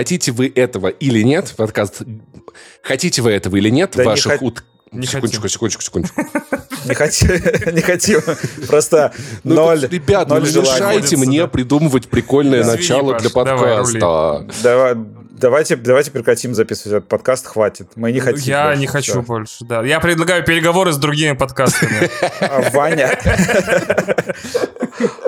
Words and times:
хотите 0.00 0.32
вы 0.32 0.50
этого 0.54 0.88
или 0.88 1.20
нет, 1.22 1.52
подкаст, 1.58 2.00
хотите 2.82 3.20
вы 3.20 3.32
этого 3.32 3.56
или 3.56 3.68
нет, 3.68 3.92
Да 3.94 4.02
не 4.04 4.08
ваших 4.08 4.32
хот- 4.32 4.42
ут... 4.42 4.64
Не 4.92 5.06
секундочку, 5.06 5.46
секундочку, 5.46 5.82
секундочку. 5.82 6.22
Не 6.86 6.94
хотим, 6.94 7.28
не 7.74 7.82
хотим. 7.82 8.22
Просто 8.66 9.12
Ну, 9.44 9.54
ноль. 9.54 9.86
ребят, 9.86 10.28
ну 10.30 10.38
не 10.40 10.50
мешайте 10.50 11.18
мне 11.18 11.46
придумывать 11.46 12.08
прикольное 12.08 12.64
начало 12.64 13.18
для 13.18 13.28
подкаста. 13.28 14.46
Давай- 14.62 14.94
Давайте, 15.40 15.76
давайте 15.76 16.10
прекратим 16.10 16.54
записывать 16.54 16.98
этот 16.98 17.08
подкаст, 17.08 17.46
хватит. 17.46 17.92
Мы 17.96 18.12
не 18.12 18.20
хотим. 18.20 18.42
Я 18.42 18.66
больше, 18.66 18.80
не 18.80 18.86
хочу 18.86 19.12
всё. 19.12 19.22
больше, 19.22 19.64
да. 19.64 19.82
Я 19.82 19.98
предлагаю 19.98 20.44
переговоры 20.44 20.92
с 20.92 20.98
другими 20.98 21.34
подкастами. 21.34 22.10
А 22.40 22.70
Ваня... 22.70 23.18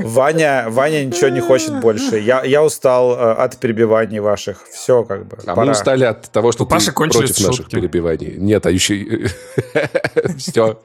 Ваня, 0.01 0.67
Ваня 0.69 1.05
ничего 1.05 1.29
не 1.29 1.41
хочет 1.41 1.80
больше. 1.80 2.19
Я, 2.19 2.45
я 2.45 2.62
устал 2.62 3.12
э, 3.12 3.33
от 3.33 3.56
перебиваний 3.59 4.19
ваших. 4.19 4.62
Все, 4.70 5.03
как 5.03 5.25
бы. 5.27 5.39
А 5.47 5.55
пора. 5.55 5.65
мы 5.65 5.73
устали 5.73 6.05
от 6.05 6.31
того, 6.31 6.53
что 6.53 6.65
У 6.65 6.67
Паши 6.67 6.87
ты 6.87 6.92
кончились 6.92 7.31
против 7.31 7.47
наших 7.47 7.65
шутки. 7.65 7.77
перебиваний. 7.77 8.34
Нет, 8.37 8.67
а 8.67 8.70
еще... 8.70 9.31
Все, 10.37 10.79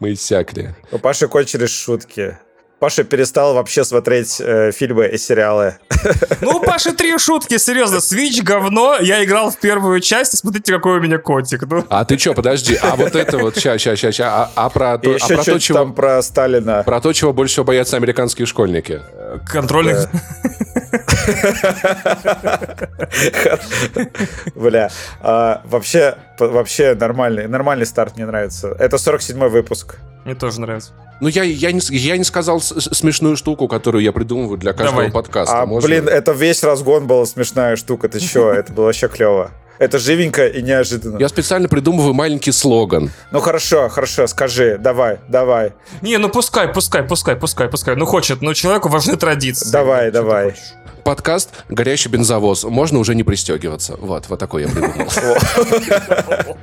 мы 0.00 0.14
иссякли. 0.14 0.74
У 0.90 0.98
Паши 0.98 1.28
кончились 1.28 1.70
шутки. 1.70 2.38
Паша 2.84 3.02
перестал 3.02 3.54
вообще 3.54 3.82
смотреть 3.82 4.42
э, 4.44 4.70
фильмы 4.70 5.06
и 5.06 5.16
сериалы. 5.16 5.78
Ну, 6.42 6.58
у 6.58 6.60
Паши 6.60 6.92
три 6.92 7.16
шутки, 7.16 7.56
серьезно. 7.56 7.96
Switch 7.96 8.42
говно, 8.42 8.98
я 9.00 9.24
играл 9.24 9.50
в 9.50 9.56
первую 9.56 10.00
часть, 10.00 10.34
и 10.34 10.36
смотрите, 10.36 10.70
какой 10.74 10.98
у 10.98 11.00
меня 11.00 11.16
котик. 11.16 11.62
Ну, 11.62 11.82
А 11.88 12.04
ты 12.04 12.18
что, 12.18 12.34
подожди, 12.34 12.78
а 12.82 12.94
вот 12.96 13.14
это 13.16 13.38
вот, 13.38 13.58
ща, 13.58 13.78
ща, 13.78 13.96
ща, 13.96 14.12
ща, 14.12 14.28
а, 14.28 14.50
а 14.54 14.68
про, 14.68 14.98
то, 14.98 15.16
а 15.18 15.26
про 15.26 15.44
то, 15.44 15.58
чего... 15.58 15.78
там 15.78 15.94
про 15.94 16.20
Сталина. 16.20 16.82
Про 16.82 17.00
то, 17.00 17.14
чего 17.14 17.32
больше 17.32 17.52
всего 17.54 17.64
боятся 17.64 17.96
американские 17.96 18.44
школьники. 18.44 19.00
контрольных... 19.50 20.06
Бля. 24.54 24.90
А, 25.22 25.62
вообще, 25.64 26.16
вообще 26.38 26.94
нормальный, 26.94 27.48
нормальный 27.48 27.86
старт 27.86 28.16
мне 28.16 28.26
нравится. 28.26 28.76
Это 28.78 28.96
47-й 28.96 29.48
выпуск. 29.48 29.96
Мне 30.24 30.34
тоже 30.34 30.60
нравится. 30.60 30.92
Ну, 31.20 31.28
я, 31.28 31.42
я, 31.42 31.70
не, 31.72 31.80
я 31.90 32.16
не 32.16 32.24
сказал 32.24 32.60
смешную 32.60 33.36
штуку, 33.36 33.68
которую 33.68 34.02
я 34.02 34.12
придумываю 34.12 34.58
для 34.58 34.72
каждого 34.72 34.96
Давай. 35.02 35.12
подкаста. 35.12 35.62
А, 35.62 35.66
Можно? 35.66 35.86
блин, 35.86 36.08
это 36.08 36.32
весь 36.32 36.62
разгон 36.64 37.06
была 37.06 37.24
смешная 37.26 37.76
штука. 37.76 38.08
Ты 38.08 38.20
чё? 38.20 38.52
Это 38.52 38.72
было 38.72 38.86
вообще 38.86 39.08
клево. 39.08 39.50
Это 39.78 39.98
живенько 39.98 40.46
и 40.46 40.62
неожиданно. 40.62 41.18
Я 41.18 41.28
специально 41.28 41.68
придумываю 41.68 42.14
маленький 42.14 42.52
слоган. 42.52 43.10
Ну 43.32 43.40
хорошо, 43.40 43.88
хорошо, 43.88 44.26
скажи, 44.28 44.78
давай, 44.78 45.18
давай. 45.28 45.72
Не, 46.00 46.18
ну 46.18 46.28
пускай, 46.28 46.68
пускай, 46.68 47.02
пускай, 47.02 47.36
пускай, 47.36 47.68
пускай. 47.68 47.96
Ну 47.96 48.06
хочет, 48.06 48.40
но 48.40 48.54
человеку 48.54 48.88
важны 48.88 49.16
традиции. 49.16 49.70
Давай, 49.70 50.10
давай. 50.10 50.54
Подкаст 51.04 51.50
«Горящий 51.68 52.08
бензовоз». 52.08 52.64
Можно 52.64 52.98
уже 52.98 53.14
не 53.14 53.24
пристегиваться. 53.24 53.96
Вот, 53.98 54.28
вот 54.28 54.38
такой 54.38 54.62
я 54.62 54.68
придумал. 54.68 55.06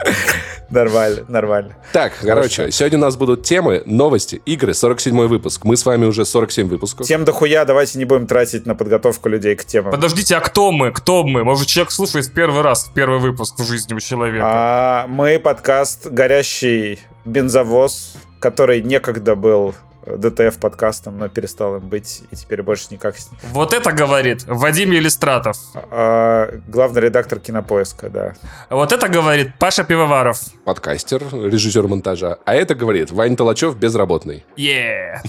Нормально, 0.72 1.25
нормально. 1.28 1.75
Так, 1.92 2.14
короче, 2.22 2.72
сегодня 2.72 2.98
у 2.98 3.02
нас 3.02 3.17
будут 3.17 3.44
темы, 3.44 3.83
новости, 3.86 4.42
игры, 4.45 4.73
47 4.73 5.28
выпуск. 5.28 5.66
Мы 5.66 5.75
с 5.75 5.86
вами 5.86 6.06
уже 6.06 6.23
47 6.23 6.70
выпусков. 6.70 7.06
Тем 7.06 7.25
дохуя 7.25 7.66
давайте 7.66 8.00
не 8.00 8.06
будем 8.06 8.25
тратить 8.25 8.66
на 8.66 8.73
подготовку 8.73 9.28
людей 9.28 9.56
к 9.56 9.66
темам. 9.66 9.92
Подождите, 9.92 10.38
а 10.38 10.39
кто 10.39 10.72
мы? 10.72 10.92
Кто 10.92 11.26
мы? 11.26 11.44
Может, 11.44 11.67
человек 11.67 11.92
слушает 11.92 12.31
первый 12.33 12.61
раз, 12.61 12.89
первый 12.95 13.20
выпуск 13.20 13.59
в 13.59 13.67
жизни 13.67 13.94
у 13.94 14.00
человека. 14.00 14.45
А, 14.48 15.08
мы 15.08 15.39
подкаст 15.39 16.08
«Горящий 16.08 17.00
бензовоз», 17.26 18.14
который 18.39 18.81
некогда 18.81 19.36
был 19.36 19.76
ДТФ 20.06 20.58
подкастом, 20.58 21.18
но 21.20 21.30
перестал 21.30 21.76
им 21.78 21.88
быть, 21.90 22.24
и 22.32 22.36
теперь 22.36 22.64
больше 22.64 22.88
никак... 22.92 23.18
с- 23.18 23.30
Вот 23.52 23.74
это 23.74 23.92
говорит 23.92 24.44
Вадим 24.48 24.92
Елистратов. 24.92 25.58
А, 25.92 26.50
главный 26.67 27.02
редактор 27.02 27.39
кинопоиска, 27.39 28.10
да. 28.10 28.34
Вот 28.70 28.92
это 28.92 29.08
говорит 29.08 29.52
Паша 29.60 29.84
Пивоваров. 29.84 30.40
Подкастер, 30.66 31.22
режиссер 31.32 31.88
монтажа. 31.88 32.38
А 32.45 32.56
это 32.56 32.73
говорит 32.76 33.11
Вань 33.11 33.36
Толачев, 33.36 33.76
безработный. 33.78 34.45
Е. 34.56 35.22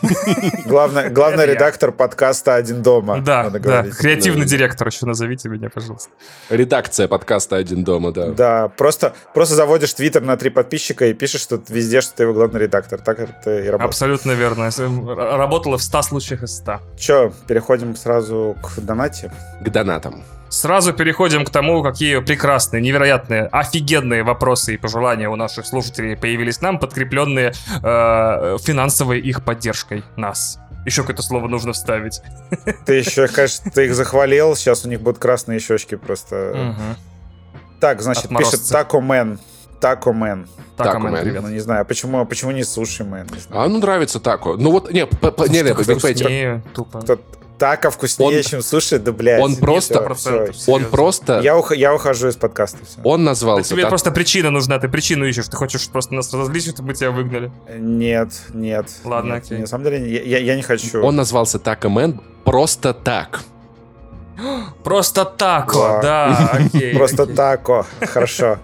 Главный, 0.67 1.11
главный 1.11 1.47
редактор 1.47 1.93
подкаста 1.93 2.55
«Один 2.55 2.83
дома». 2.83 3.19
Да, 3.21 3.51
да. 3.51 3.85
Креативный 3.99 4.47
директор 4.47 4.89
еще 4.89 5.07
назовите 5.07 5.49
меня, 5.49 5.69
пожалуйста. 5.71 6.11
Редакция 6.51 7.09
подкаста 7.09 7.57
«Один 7.57 7.85
дома», 7.85 8.13
да. 8.13 8.29
Да, 8.29 8.69
просто, 8.69 9.15
просто 9.35 9.55
заводишь 9.55 9.93
твиттер 9.95 10.23
на 10.23 10.37
три 10.37 10.51
подписчика 10.51 11.07
и 11.07 11.13
пишешь 11.15 11.43
что 11.43 11.61
везде, 11.69 12.01
что 12.01 12.15
ты 12.17 12.23
его 12.23 12.33
главный 12.33 12.61
редактор. 12.61 13.01
Так 13.01 13.19
это 13.21 13.59
и 13.59 13.67
работает. 13.67 13.89
Абсолютно 13.91 14.33
верно. 14.33 14.62
Р- 14.67 15.39
Работала 15.39 15.79
в 15.79 15.83
100 15.83 16.03
случаях 16.03 16.43
из 16.43 16.57
100. 16.59 16.81
Че, 16.99 17.33
переходим 17.47 17.97
сразу 17.97 18.57
к 18.63 18.81
донате. 18.81 19.33
К 19.61 19.69
донатам. 19.69 20.23
Сразу 20.49 20.93
переходим 20.93 21.45
к 21.47 21.51
тому, 21.51 21.83
какие 21.83 22.21
прекрасные, 22.21 22.83
невероятные, 22.83 23.45
офигенные 23.47 24.23
вопросы 24.23 24.75
и 24.75 24.77
пожелания 24.77 25.29
у 25.31 25.37
наших 25.37 25.65
слушателей 25.67 26.15
появились 26.17 26.61
нам, 26.61 26.79
подкрепленные 26.79 27.53
э, 27.83 28.59
финансовой 28.61 29.19
их 29.21 29.45
поддержкой 29.45 30.05
нас. 30.17 30.59
Еще 30.85 31.03
какое-то 31.03 31.23
слово 31.23 31.49
нужно 31.49 31.73
вставить. 31.73 32.21
Ты 32.87 32.95
еще, 32.97 33.29
конечно, 33.29 33.71
ты 33.71 33.87
их 33.87 33.95
захвалил, 33.95 34.55
сейчас 34.57 34.85
у 34.85 34.89
них 34.89 35.01
будут 35.01 35.19
красные 35.21 35.59
щечки 35.61 35.95
просто. 35.95 36.53
Мгм. 36.55 36.97
Так, 37.81 38.03
значит, 38.03 38.27
Отморозцы. 38.27 38.57
пишет 38.59 38.73
Taco 38.73 39.01
Man. 39.01 39.39
Taco 39.83 40.13
Man. 40.13 40.47
Так, 40.77 40.87
Так, 40.87 40.97
Амен, 40.97 41.09
Амен. 41.09 41.23
привет. 41.25 41.43
Ну, 41.43 41.49
не 41.49 41.59
знаю, 41.59 41.85
почему, 41.85 42.25
почему 42.25 42.53
не 42.53 42.63
Sushi 42.63 43.03
Man? 43.05 43.27
А 43.51 43.67
ну 43.69 43.79
нравится 43.79 44.21
тако. 44.21 44.57
Ну 44.57 44.71
вот, 44.71 44.91
не, 44.93 45.07
п- 45.07 45.31
п- 45.33 45.49
не, 45.49 45.61
не, 45.63 45.75
вкуснее, 45.75 46.63
тупо. 46.73 47.03
Тако 47.59 47.91
вкуснее, 47.91 48.39
Он- 48.39 48.43
чем 48.45 48.63
суши, 48.63 48.99
да, 48.99 49.13
блядь. 49.13 49.41
он 49.41 49.55
просто- 49.57 49.95
100%. 49.95 50.53
всё. 50.53 50.73
он 50.73 50.85
просто, 50.85 51.41
Я, 51.41 51.57
ух- 51.57 51.73
я 51.77 51.95
ухожу 51.95 52.29
из 52.29 52.37
подкаста. 52.37 52.79
всё. 52.85 53.01
он 53.05 53.21
Да 53.25 53.31
назвался 53.31 53.71
тебе 53.71 53.83
так- 53.83 53.91
просто 53.91 54.11
причина 54.11 54.51
нужна, 54.51 54.79
ты 54.81 54.89
причину 54.89 55.25
ищешь, 55.27 55.47
ты 55.49 55.57
хочешь 55.57 55.89
просто 55.89 56.15
нас 56.15 56.33
разозлить, 56.33 56.65
чтобы 56.65 56.89
мы 56.89 56.95
тебя 56.95 57.11
выгнали. 57.13 57.53
Нет, 57.79 58.31
нет. 58.55 58.87
Ладно, 59.05 59.35
нет, 59.35 59.45
окей. 59.45 59.59
На 59.59 59.67
самом 59.67 59.85
деле, 59.85 60.13
я, 60.13 60.23
я- 60.23 60.39
я 60.39 60.57
не 60.57 60.63
хочу. 60.63 61.03
он 61.05 61.15
назвался 61.17 61.59
Taco 61.61 61.89
Man 61.89 62.21
просто 62.45 62.95
так. 62.95 63.41
Просто 64.83 65.25
тако, 65.25 66.01
да, 66.03 66.51
окей. 66.53 66.95
Просто 66.97 67.25
окей. 67.25 67.37
тако. 67.37 67.87
Хорошо. 68.01 68.59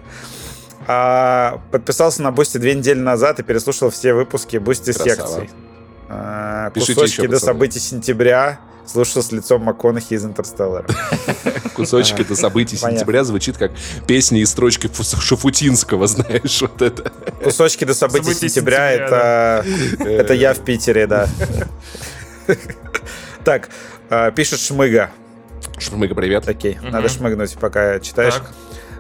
А, 0.91 1.61
подписался 1.71 2.23
на 2.23 2.33
Boosty 2.33 2.57
две 2.57 2.75
недели 2.75 2.99
назад 2.99 3.39
и 3.41 3.43
переслушал 3.43 3.91
все 3.91 4.15
выпуски 4.15 4.57
Boosty 4.57 4.93
секций. 4.93 5.51
А, 6.09 6.71
Пишите 6.71 6.95
кусочки 6.95 7.21
еще, 7.21 7.29
до 7.29 7.39
событий 7.39 7.79
сентября 7.79 8.59
слушал 8.87 9.23
с 9.23 9.31
лицом 9.31 9.65
МакКонахи 9.65 10.15
из 10.15 10.25
Интерстеллара. 10.25 10.87
Кусочек 11.75 12.21
это 12.21 12.35
событий 12.35 12.77
сентября 12.77 13.23
звучит 13.23 13.59
как 13.59 13.73
песня 14.07 14.41
из 14.41 14.49
строчки 14.49 14.87
Фу- 14.87 15.05
Шуфутинского, 15.05 16.07
знаешь, 16.09 16.63
вот 16.63 16.81
это. 16.81 17.13
Кусочки 17.45 17.85
до 17.85 17.93
событий 17.93 18.33
сентября 18.33 18.91
это 18.91 19.65
это 20.01 20.33
я 20.33 20.55
в 20.55 20.61
Питере, 20.61 21.07
да. 21.07 21.29
Так, 23.45 23.69
а, 24.11 24.31
пишет 24.31 24.59
Шмыга. 24.61 25.11
Шмыга, 25.79 26.15
привет. 26.15 26.49
Окей, 26.49 26.79
надо 26.83 27.09
шмыгнуть, 27.09 27.57
пока 27.59 28.01
читаешь. 28.01 28.35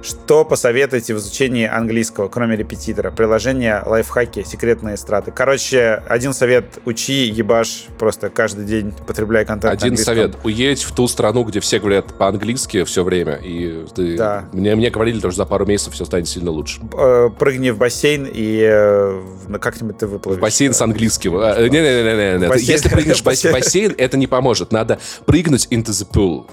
Что 0.03 0.45
посоветуете 0.45 1.15
в 1.15 1.19
изучении 1.19 1.67
английского, 1.67 2.29
кроме 2.29 2.57
репетитора? 2.57 3.11
Приложения, 3.11 3.83
лайфхаки, 3.85 4.45
секретные 4.47 4.97
страты. 4.97 5.33
Короче, 5.33 6.03
один 6.09 6.33
совет— 6.33 6.79
учи, 6.85 7.25
ебашь, 7.27 7.87
просто 7.99 8.31
каждый 8.31 8.65
день 8.65 8.93
потребляй 9.07 9.45
контент 9.45 9.75
Один 9.75 9.97
совет. 9.97 10.37
Уедь 10.45 10.83
в 10.83 10.93
ту 10.95 11.09
страну, 11.09 11.43
где 11.45 11.61
все 11.61 11.81
говорят 11.81 12.17
по-английски 12.17 12.85
все 12.85 13.03
время. 13.03 13.35
И 13.43 13.85
ты... 13.95 14.17
Да. 14.17 14.45
мне, 14.53 14.75
мне 14.77 14.91
говорили, 14.91 15.19
что 15.19 15.31
за 15.33 15.45
пару 15.45 15.67
месяцев 15.67 15.95
все 15.95 16.05
станет 16.05 16.29
сильно 16.29 16.51
лучше. 16.51 16.81
Э, 16.97 17.29
Прыгни 17.39 17.71
в 17.71 17.79
бассейн 17.79 18.29
и 18.33 18.61
э, 18.63 19.11
в- 19.49 19.59
как-нибудь 19.59 19.99
ты 19.99 20.07
выплывешь. 20.07 20.41
Бассейн 20.41 20.73
с 20.75 20.81
английским. 20.81 21.37
А, 21.37 21.61
Не-не-не. 21.61 22.47
Бассейн- 22.49 22.59
Если 22.73 22.89
прыгнешь 22.93 23.21
в 23.21 23.25
бас- 23.25 23.35
бассейн. 23.43 23.53
бассейн, 23.55 23.95
это 23.99 24.17
не 24.17 24.27
поможет. 24.29 24.73
Надо 24.73 24.99
прыгнуть 25.27 25.67
into 25.71 25.87
the 25.91 26.09
pool. 26.11 26.47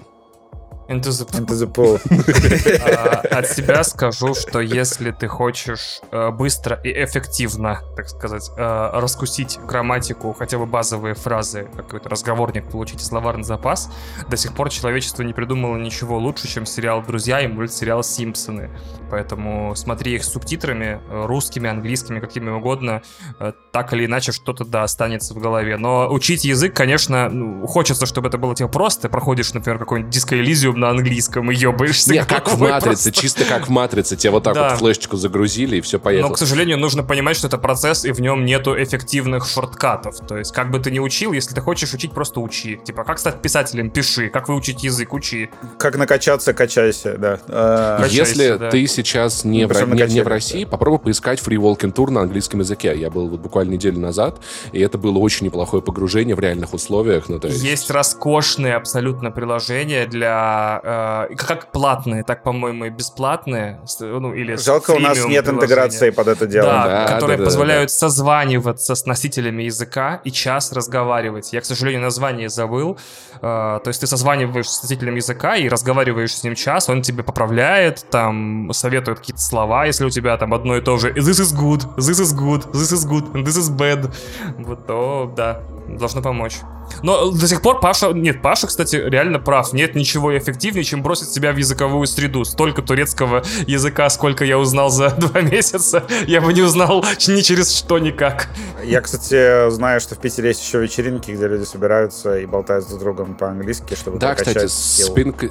Into 0.88 1.10
the 1.10 1.26
Into 1.32 1.56
the 1.56 1.72
pool. 1.72 2.00
А, 2.86 3.40
От 3.40 3.48
себя 3.48 3.84
скажу, 3.84 4.34
что 4.36 4.60
если 4.60 5.12
ты 5.12 5.28
хочешь 5.28 6.00
э, 6.12 6.30
быстро 6.32 6.80
и 6.84 6.90
эффективно, 6.90 7.82
так 7.96 8.08
сказать, 8.10 8.52
э, 8.56 8.90
раскусить 8.94 9.60
грамматику, 9.66 10.34
хотя 10.34 10.58
бы 10.58 10.66
базовые 10.66 11.16
фразы, 11.16 11.68
какой-то 11.76 12.10
разговорник 12.10 12.70
получить 12.70 13.02
и 13.02 13.06
словарный 13.06 13.44
запас, 13.44 13.92
до 14.30 14.38
сих 14.38 14.54
пор 14.54 14.70
человечество 14.70 15.24
не 15.24 15.34
придумало 15.34 15.78
ничего 15.78 16.18
лучше, 16.18 16.48
чем 16.48 16.66
сериал 16.66 17.02
«Друзья» 17.02 17.42
и 17.42 17.48
мультсериал 17.48 18.04
«Симпсоны». 18.04 18.70
Поэтому 19.10 19.76
смотри 19.76 20.16
их 20.16 20.24
с 20.24 20.32
субтитрами, 20.32 21.02
э, 21.10 21.26
русскими, 21.26 21.70
английскими, 21.70 22.20
какими 22.20 22.50
угодно, 22.50 23.02
э, 23.40 23.54
так 23.72 23.94
или 23.94 24.06
иначе 24.06 24.32
что-то 24.32 24.66
да 24.66 24.84
останется 24.84 25.34
в 25.34 25.38
голове. 25.38 25.78
Но 25.78 26.08
учить 26.12 26.46
язык, 26.46 26.76
конечно, 26.76 27.30
ну, 27.30 27.66
хочется, 27.68 28.06
чтобы 28.06 28.28
это 28.30 28.38
было 28.38 28.56
тебе 28.56 28.68
просто. 28.68 29.04
Ты 29.04 29.10
проходишь, 29.10 29.54
например, 29.54 29.80
какой-нибудь 29.80 30.16
Disco 30.16 30.36
Фильмом 30.76 30.80
на 30.80 30.90
английском 30.90 31.52
и 31.52 31.56
ебаешься. 31.56 32.12
Не, 32.14 32.24
как 32.26 32.50
в 32.50 32.60
«Матрице», 32.60 33.04
просто. 33.10 33.12
чисто 33.12 33.46
как 33.46 33.68
в 33.68 33.70
«Матрице». 33.70 34.16
Тебе 34.16 34.32
вот 34.32 34.44
так 34.44 34.54
Да. 34.56 34.70
вот 34.70 34.80
флешечку 34.80 35.18
загрузили, 35.18 35.78
и 35.78 35.82
все 35.82 35.98
Но, 35.98 36.04
поехало. 36.04 36.34
к 36.34 36.38
сожалению, 36.38 36.78
нужно 36.78 37.04
понимать, 37.04 37.38
что 37.38 37.48
это 37.48 37.58
процесс, 37.58 38.06
и 38.06 38.12
в 38.12 38.20
нем 38.22 38.46
нету 38.46 38.76
эффективных 38.82 39.48
шорткатов. 39.48 40.18
То 40.28 40.38
есть, 40.38 40.54
как 40.54 40.72
бы 40.72 40.80
ты 40.80 40.92
ни 40.92 41.00
учил, 41.00 41.32
если 41.34 41.54
ты 41.56 41.62
хочешь 41.62 41.94
учить, 41.94 42.12
просто 42.12 42.40
учи. 42.40 42.80
Типа, 42.84 43.04
как 43.04 43.20
стать 43.20 43.42
писателем, 43.42 43.90
пиши. 43.90 44.30
Как 44.30 44.48
выучить 44.50 44.84
язык, 44.84 45.14
учи. 45.14 45.50
Как 45.78 45.98
накачаться, 45.98 46.54
качайся, 46.54 47.18
да. 47.18 47.40
А, 47.48 47.98
Качайся, 48.02 48.16
Если 48.16 48.58
да. 48.58 48.70
ты 48.70 48.86
сейчас 48.88 49.44
не, 49.44 49.64
Ну, 49.64 49.68
в, 49.68 49.72
причем 49.74 49.94
не- 49.94 50.14
не 50.14 50.22
в 50.22 50.28
России, 50.28 50.66
попробуй 50.66 51.00
поискать 51.00 51.40
Free 51.40 51.58
Walking 51.58 51.94
Tour 51.94 52.12
на 52.12 52.22
английском 52.22 52.60
языке. 52.60 52.94
Я 52.98 53.10
был 53.10 53.28
вот 53.30 53.40
буквально 53.40 53.72
неделю 53.74 54.00
назад, 54.00 54.40
и 54.72 54.80
это 54.80 54.98
было 54.98 55.18
очень 55.20 55.46
неплохое 55.46 55.82
погружение 55.82 56.36
в 56.36 56.40
реальных 56.40 56.74
условиях. 56.74 57.30
Ну, 57.30 57.40
то 57.40 57.48
есть... 57.48 57.64
Есть 57.64 57.90
роскошные 57.90 58.76
абсолютно 58.76 59.32
приложения 59.32 60.06
для... 60.06 60.65
э, 60.84 61.36
как 61.36 61.72
платные, 61.72 62.24
так, 62.24 62.44
по-моему, 62.44 62.86
и 62.86 62.90
бесплатные. 62.90 63.80
Ну, 64.00 64.34
или 64.34 64.56
с 64.56 64.66
Жалко, 64.66 64.92
у 64.92 65.00
нас 65.00 65.26
нет 65.26 65.48
интеграции 65.48 66.10
под 66.10 66.28
это 66.28 66.48
дело. 66.48 66.68
Да, 66.68 66.86
Да, 66.86 67.14
которые 67.14 67.38
да, 67.38 67.44
да, 67.44 67.46
позволяют 67.46 67.92
созваниваться 67.92 68.96
с 68.96 69.06
носителями 69.06 69.64
языка 69.64 70.22
и 70.24 70.32
час 70.32 70.72
разговаривать. 70.72 71.54
Я, 71.54 71.62
к 71.62 71.66
сожалению, 71.66 72.02
название 72.02 72.50
забыл. 72.50 72.98
Э, 73.42 73.80
то 73.84 73.88
есть 73.88 74.02
ты 74.02 74.08
созваниваешь 74.08 74.70
с 74.70 74.84
носителем 74.84 75.16
языка 75.16 75.56
и 75.56 75.70
разговариваешь 75.70 76.36
с 76.36 76.44
ним 76.44 76.56
час, 76.56 76.90
он 76.90 77.02
тебе 77.02 77.24
поправляет, 77.24 78.06
там 78.10 78.72
советует 78.74 79.20
какие-то 79.20 79.42
слова, 79.42 79.86
если 79.86 80.06
у 80.06 80.10
тебя 80.10 80.38
там 80.38 80.54
одно 80.54 80.78
и 80.78 80.82
то 80.82 80.98
же 80.98 81.12
«this 81.12 81.42
is 81.42 81.56
good», 81.56 81.96
«this 81.98 82.22
is 82.22 82.38
good», 82.38 82.72
«this 82.72 82.94
is 82.94 83.08
good», 83.08 83.32
and 83.34 83.44
«this 83.44 83.60
is 83.60 83.76
bad», 83.76 84.12
вот, 84.58 84.88
то, 84.88 85.32
да, 85.36 85.62
должно 85.88 86.22
помочь. 86.22 86.56
Но 87.04 87.32
до 87.32 87.48
сих 87.48 87.62
пор 87.62 87.80
Паша... 87.80 88.12
Нет, 88.14 88.42
Паша, 88.42 88.68
кстати, 88.68 88.96
реально 88.96 89.40
прав. 89.40 89.74
Нет 89.74 89.96
ничего 89.96 90.38
эффективнее, 90.38 90.84
чем 90.84 91.02
бросить 91.04 91.30
себя 91.30 91.52
в 91.52 91.58
языковую 91.58 92.08
среду. 92.08 92.46
Столько 92.46 92.82
турецкого 92.82 93.44
языка, 93.68 94.10
сколько 94.10 94.46
я 94.46 94.58
узнал 94.58 94.90
за 94.90 95.10
два 95.18 95.42
месяца, 95.42 96.04
я 96.28 96.42
бы 96.42 96.54
не 96.54 96.62
узнал 96.62 97.04
ни 97.28 97.42
через 97.42 97.72
что 97.76 98.00
никак. 98.00 98.48
Я, 98.84 99.02
кстати, 99.02 99.70
знаю, 99.72 100.00
что 100.00 100.16
в 100.16 100.20
Питере 100.20 100.50
есть 100.50 100.64
еще 100.66 100.80
вечеринки, 100.80 101.32
где 101.32 101.48
люди 101.48 101.64
собираются 101.64 102.38
и 102.40 102.46
болтают 102.46 102.88
друг 102.88 103.00
с 103.00 103.04
другом 103.04 103.36
по-английски, 103.36 103.96
чтобы 103.96 104.20
Да, 104.20 104.28
прокачать 104.34 104.56
кстати, 104.68 104.72
скилл. 104.72 105.08
спинк, 105.08 105.44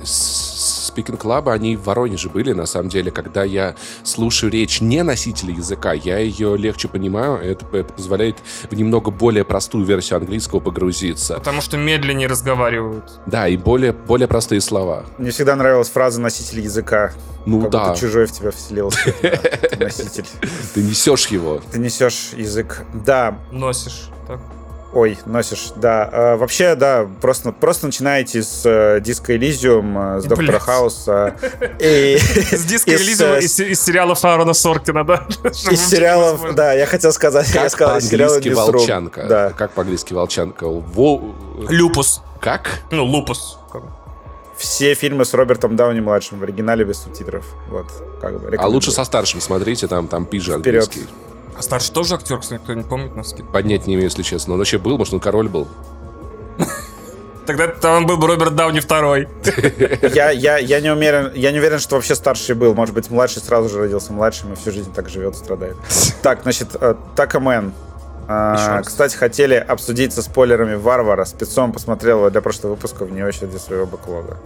спикинг 0.94 1.20
клаба, 1.20 1.52
они 1.52 1.76
в 1.76 1.82
Воронеже 1.84 2.28
были, 2.28 2.52
на 2.52 2.66
самом 2.66 2.88
деле, 2.88 3.10
когда 3.10 3.42
я 3.42 3.74
слушаю 4.04 4.52
речь 4.52 4.80
не 4.80 5.02
носителя 5.02 5.52
языка, 5.52 5.92
я 5.92 6.18
ее 6.18 6.56
легче 6.56 6.86
понимаю, 6.86 7.38
это, 7.38 7.66
это 7.76 7.92
позволяет 7.92 8.36
в 8.70 8.74
немного 8.74 9.10
более 9.10 9.44
простую 9.44 9.84
версию 9.84 10.18
английского 10.18 10.60
погрузиться. 10.60 11.34
Потому 11.34 11.60
что 11.60 11.76
медленнее 11.76 12.28
разговаривают. 12.28 13.20
Да, 13.26 13.48
и 13.48 13.56
более, 13.56 13.92
более 13.92 14.28
простые 14.28 14.60
слова. 14.60 15.04
Мне 15.18 15.32
всегда 15.32 15.56
нравилась 15.56 15.88
фраза 15.88 16.20
«носитель 16.20 16.60
языка». 16.60 17.12
Ну 17.44 17.60
как 17.62 17.70
да, 17.70 17.88
будто 17.88 18.00
чужой 18.00 18.26
в 18.26 18.32
тебя 18.32 18.52
вселился. 18.52 19.12
Носитель. 19.78 20.26
ты 20.74 20.82
несешь 20.82 21.26
его. 21.26 21.60
Ты 21.72 21.78
несешь 21.78 22.30
язык. 22.36 22.84
Да, 22.94 23.38
Носишь. 23.50 24.08
Так. 24.26 24.40
Ой, 24.94 25.18
носишь, 25.26 25.72
да. 25.76 26.08
Э, 26.12 26.36
вообще, 26.36 26.76
да, 26.76 27.08
просто, 27.20 27.50
просто 27.50 27.86
начинаете 27.86 28.42
с 28.42 28.64
э, 28.64 29.00
Disco 29.00 29.36
Elysium, 29.36 30.18
э, 30.18 30.20
с 30.20 30.24
Доктора. 30.24 30.60
Хауса. 30.60 31.34
И 31.80 32.16
С 32.18 32.64
диска 32.64 32.92
из, 32.92 33.00
Элизиума 33.02 33.34
э, 33.36 33.40
из, 33.40 33.82
сериала 33.82 34.14
Фарона 34.14 34.52
Соркина, 34.52 35.04
да? 35.04 35.26
Из 35.70 35.80
сериалов, 35.88 36.54
да, 36.54 36.72
я 36.72 36.86
хотел 36.86 37.12
сказать, 37.12 37.52
я 37.52 37.68
Как 37.68 37.76
по-английски 37.78 38.48
волчанка. 38.50 39.26
Да. 39.28 39.50
Как 39.50 39.72
по-английски 39.72 40.14
волчанка? 40.14 40.68
Во- 40.68 41.34
Люпус. 41.68 42.22
Как? 42.40 42.80
Ну, 42.90 43.04
лупус. 43.04 43.58
Все 44.56 44.94
фильмы 44.94 45.24
с 45.24 45.34
Робертом 45.34 45.74
Дауни-младшим 45.74 46.38
в 46.38 46.44
оригинале 46.44 46.84
без 46.84 47.02
субтитров. 47.02 47.44
Вот, 47.68 47.86
как 48.20 48.40
бы. 48.40 48.54
А 48.56 48.68
лучше 48.68 48.92
со 48.92 49.02
старшим 49.04 49.40
смотрите, 49.40 49.88
там, 49.88 50.06
там 50.06 50.26
Вперед. 50.26 50.54
английский. 50.54 51.06
А 51.56 51.62
старший 51.62 51.94
тоже 51.94 52.14
актер, 52.14 52.38
кстати, 52.38 52.60
кто 52.62 52.74
не 52.74 52.82
помнит 52.82 53.14
на 53.14 53.22
скидку. 53.22 53.52
Поднять 53.52 53.86
не 53.86 53.94
имею, 53.94 54.08
если 54.08 54.22
честно. 54.22 54.54
Он 54.54 54.58
вообще 54.58 54.78
был, 54.78 54.98
может, 54.98 55.14
он 55.14 55.20
король 55.20 55.48
был. 55.48 55.68
Тогда 57.46 57.68
там 57.68 58.06
был 58.06 58.16
бы 58.16 58.26
Роберт 58.26 58.54
Дауни 58.54 58.80
второй. 58.80 59.28
Я, 60.14 60.30
я, 60.30 60.58
я, 60.58 60.80
не 60.80 60.90
уверен, 60.90 61.32
я 61.34 61.52
не 61.52 61.58
уверен, 61.58 61.78
что 61.78 61.96
вообще 61.96 62.14
старший 62.14 62.54
был. 62.54 62.74
Может 62.74 62.94
быть, 62.94 63.10
младший 63.10 63.42
сразу 63.42 63.68
же 63.68 63.78
родился 63.78 64.12
младшим 64.12 64.52
и 64.52 64.56
всю 64.56 64.72
жизнь 64.72 64.92
так 64.92 65.08
живет, 65.08 65.36
страдает. 65.36 65.76
Так, 66.22 66.42
значит, 66.42 66.68
э, 66.80 66.94
Такамен. 67.14 67.74
А, 68.26 68.80
кстати, 68.82 69.14
хотели 69.14 69.54
обсудить 69.54 70.14
со 70.14 70.22
спойлерами 70.22 70.76
Варвара. 70.76 71.26
Спецом 71.26 71.72
посмотрел 71.72 72.18
его 72.18 72.30
для 72.30 72.40
прошлого 72.40 72.72
выпуска 72.72 73.04
вне 73.04 73.26
очереди 73.26 73.58
своего 73.58 73.84
бэклога. 73.84 74.38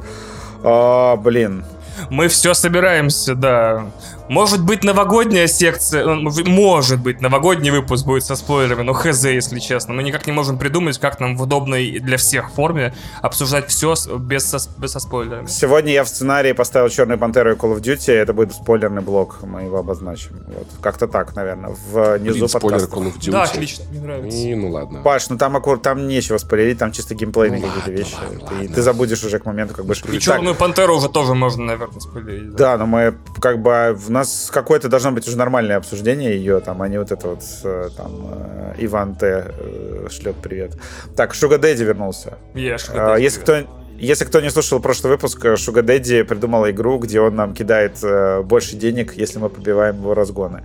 А, 0.64 1.16
блин. 1.16 1.64
Мы 2.10 2.28
все 2.28 2.55
собираемся, 2.55 3.34
да. 3.34 3.87
Может 4.29 4.63
быть, 4.65 4.85
новогодняя 4.85 5.47
секция, 5.47 6.05
э, 6.05 6.15
может 6.45 7.01
быть, 7.01 7.21
новогодний 7.21 7.71
выпуск 7.71 8.05
будет 8.05 8.25
со 8.25 8.37
спойлерами, 8.37 8.83
но 8.83 8.93
хз, 8.93 9.25
если 9.25 9.59
честно. 9.59 9.95
Мы 9.95 10.03
никак 10.03 10.27
не 10.27 10.33
можем 10.33 10.59
придумать, 10.59 10.99
как 10.99 11.19
нам 11.21 11.37
в 11.37 11.43
удобной 11.43 11.99
для 11.99 12.17
всех 12.19 12.51
форме 12.53 12.95
обсуждать 13.23 13.69
все 13.69 13.95
без, 14.19 14.45
со, 14.45 14.59
без 14.79 14.93
со 14.93 15.01
спойлерами. 15.01 15.47
Сегодня 15.47 15.93
я 15.93 16.05
в 16.05 16.09
сценарии 16.09 16.53
поставил 16.53 16.89
Черную 16.89 17.19
Пантеру 17.19 17.53
и 17.53 17.55
Call 17.55 17.77
of 17.77 17.81
Duty. 17.81 18.13
Это 18.13 18.33
будет 18.33 18.53
спойлерный 18.53 19.03
блок. 19.03 19.39
Мы 19.43 19.63
его 19.63 19.79
обозначим. 19.79 20.37
Вот. 20.47 20.67
Как-то 20.83 21.07
так, 21.09 21.35
наверное. 21.35 21.75
Внизу 21.93 22.39
Блин, 22.39 22.49
спойлер 22.49 22.81
подкаста. 22.81 22.97
Call 22.97 23.07
of 23.13 23.19
Duty. 23.19 23.31
Да, 23.31 23.43
отлично, 23.45 23.85
мне 23.91 24.01
нравится. 24.01 24.37
И, 24.39 24.55
ну 24.55 24.71
ладно. 24.71 25.01
Паш, 25.03 25.31
ну 25.31 25.39
там, 25.39 25.57
аккур- 25.57 25.79
там 25.81 26.07
нечего 26.07 26.39
спойлерить, 26.39 26.79
там 26.79 26.93
чисто 26.93 27.15
геймплейные 27.15 27.61
Ну 27.61 27.67
какие-то 27.67 27.91
ладно, 27.91 27.99
вещи. 27.99 28.15
ладно, 28.15 28.39
ты, 28.39 28.55
ладно. 28.55 28.75
ты 28.75 28.83
забудешь 28.83 29.25
уже 29.25 29.39
к 29.39 29.47
моменту, 29.47 29.75
как 29.75 29.87
бы 29.87 29.95
И 29.95 30.19
Черную 30.19 30.55
Пантеру 30.55 30.97
уже 30.97 31.09
тоже 31.09 31.35
можно, 31.35 31.65
наверное, 31.65 32.01
спойлерить. 32.01 32.55
Да, 32.55 32.77
но 32.77 32.87
мы 32.87 33.15
как 33.41 33.61
бы 33.63 33.99
у 34.09 34.11
нас 34.19 34.50
какое-то 34.53 34.88
должно 34.88 35.12
быть 35.12 35.26
уже 35.26 35.37
нормальное 35.38 35.76
обсуждение 35.76 36.37
ее, 36.37 36.61
там, 36.61 36.82
а 36.82 36.88
не 36.88 36.99
вот 36.99 37.11
это 37.12 37.29
вот 37.29 37.43
э, 37.65 37.88
там 37.97 38.12
э, 38.31 38.75
Иван 38.79 39.15
Т. 39.15 39.47
э, 39.59 40.06
шлет 40.11 40.37
привет. 40.43 40.73
Так, 41.17 41.35
Шуга 41.35 41.59
Дэдди 41.59 41.82
вернулся. 41.85 42.38
Ешь, 42.55 42.87
А, 42.94 43.17
Если 43.17 43.41
кто 43.41 43.56
если 43.99 44.25
кто 44.26 44.41
не 44.41 44.50
слушал 44.50 44.79
прошлый 44.81 45.12
выпуск, 45.12 45.44
Шуга 45.56 45.82
Дэдди 45.82 46.23
придумал 46.23 46.69
игру, 46.70 46.99
где 46.99 47.20
он 47.20 47.35
нам 47.35 47.53
кидает 47.55 47.99
э, 48.03 48.43
больше 48.43 48.76
денег, 48.76 49.15
если 49.17 49.38
мы 49.41 49.49
побиваем 49.49 49.97
его 49.97 50.15
разгоны. 50.15 50.62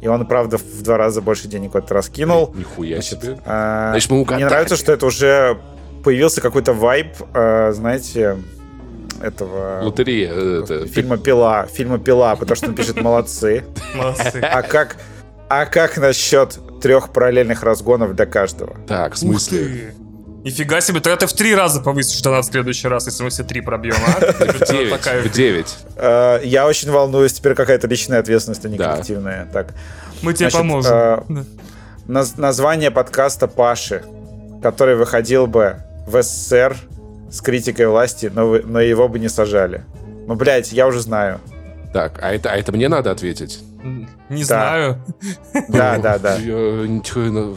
И 0.00 0.06
он, 0.06 0.24
правда, 0.26 0.58
в 0.58 0.82
два 0.82 0.96
раза 0.96 1.20
больше 1.20 1.48
денег 1.48 1.72
в 1.74 1.76
этот 1.76 1.90
раз 1.90 2.08
кинул. 2.08 2.54
Нихуя 2.54 2.96
Значит, 3.00 3.20
себе. 3.22 3.38
а, 3.44 3.90
Значит, 3.90 4.10
мы 4.10 4.20
угадали. 4.20 4.42
мне 4.44 4.50
нравится, 4.50 4.76
что 4.76 4.92
это 4.92 5.06
уже 5.06 5.58
появился 6.04 6.40
какой-то 6.40 6.72
вайб, 6.72 7.08
а, 7.34 7.72
знаете, 7.72 8.36
этого 9.22 9.82
Лотерея. 9.82 10.30
э, 10.32 10.62
это, 10.64 10.86
фильма 10.86 11.18
«Пила», 11.18 11.66
фильма 11.66 11.98
«Пила», 11.98 12.36
потому 12.36 12.56
что 12.56 12.66
он 12.68 12.74
пишет 12.74 13.00
«молодцы». 13.00 13.64
Молодцы. 13.94 14.38
А 14.42 14.62
как, 14.62 14.96
а 15.48 15.66
как 15.66 15.96
насчет 15.98 16.58
трех 16.80 17.12
параллельных 17.12 17.62
разгонов 17.62 18.14
для 18.14 18.26
каждого? 18.26 18.76
Так, 18.86 19.14
в 19.14 19.18
смысле? 19.18 19.94
Нифига 20.44 20.80
себе, 20.80 21.00
тогда 21.00 21.16
ты 21.16 21.26
в 21.26 21.32
три 21.32 21.52
раза 21.54 21.80
повысишь 21.80 22.22
донат 22.22 22.44
в 22.44 22.48
следующий 22.50 22.86
раз, 22.86 23.06
если 23.06 23.24
мы 23.24 23.30
все 23.30 23.42
три 23.42 23.60
пробьем, 23.60 23.96
а? 24.06 24.20
В 24.32 24.66
9. 24.70 24.90
Такая- 24.90 25.22
В 25.22 25.30
9. 25.32 25.76
Э, 25.96 26.40
Я 26.44 26.66
очень 26.66 26.90
волнуюсь, 26.92 27.32
теперь 27.32 27.54
какая-то 27.54 27.88
личная 27.88 28.20
ответственность, 28.20 28.64
а 28.64 28.68
не 28.68 28.78
коллективная. 28.78 29.48
Так, 29.52 29.74
Мы 30.22 30.32
тебе 30.34 30.48
поможем. 30.50 30.92
э, 30.92 31.44
название 32.06 32.90
подкаста 32.92 33.48
Паши, 33.48 34.04
который 34.62 34.94
выходил 34.96 35.46
бы 35.48 35.76
в 36.06 36.22
СССР 36.22 36.76
с 37.30 37.40
критикой 37.40 37.86
власти, 37.88 38.30
но, 38.34 38.48
вы- 38.48 38.62
но 38.64 38.80
его 38.80 39.08
бы 39.08 39.18
не 39.18 39.28
сажали. 39.28 39.84
Ну, 40.26 40.34
блядь, 40.34 40.72
я 40.72 40.86
уже 40.86 41.00
знаю. 41.00 41.40
Так, 41.92 42.18
а 42.22 42.32
это, 42.32 42.50
а 42.52 42.56
это 42.56 42.72
мне 42.72 42.88
надо 42.88 43.10
ответить? 43.10 43.60
Не 44.28 44.42
да. 44.42 44.44
знаю. 44.44 45.04
Да, 45.68 45.98
да, 45.98 46.18
да. 46.18 46.38
Ничего, 46.40 47.20
ну, 47.24 47.56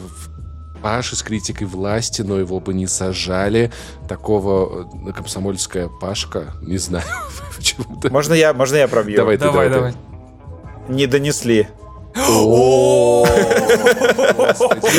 Паша 0.82 1.14
с 1.16 1.22
критикой 1.22 1.66
власти, 1.66 2.22
но 2.22 2.38
его 2.38 2.58
бы 2.60 2.74
не 2.74 2.86
сажали. 2.86 3.70
Такого 4.08 4.88
э, 5.06 5.12
комсомольская 5.12 5.88
Пашка, 6.00 6.54
не 6.62 6.78
знаю 6.78 7.04
почему-то. 7.56 8.10
Можно 8.10 8.34
я, 8.34 8.52
можно 8.54 8.76
я 8.76 8.88
пробью? 8.88 9.16
Давай 9.16 9.36
ты, 9.36 9.44
Давай, 9.44 9.68
давай. 9.68 9.92
давай. 9.92 10.94
Не 10.96 11.06
донесли. 11.06 11.68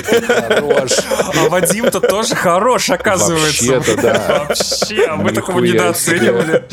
Хорош. 0.04 0.92
А 1.36 1.50
Вадим-то 1.50 2.00
тоже 2.02 2.36
хорош, 2.36 2.90
оказывается. 2.90 3.66
Вообще-то, 3.66 4.02
да. 4.02 4.46
Вообще, 4.48 5.06
а 5.06 5.16
мы 5.16 5.32
такого 5.32 5.60
недооценивали. 5.60 6.66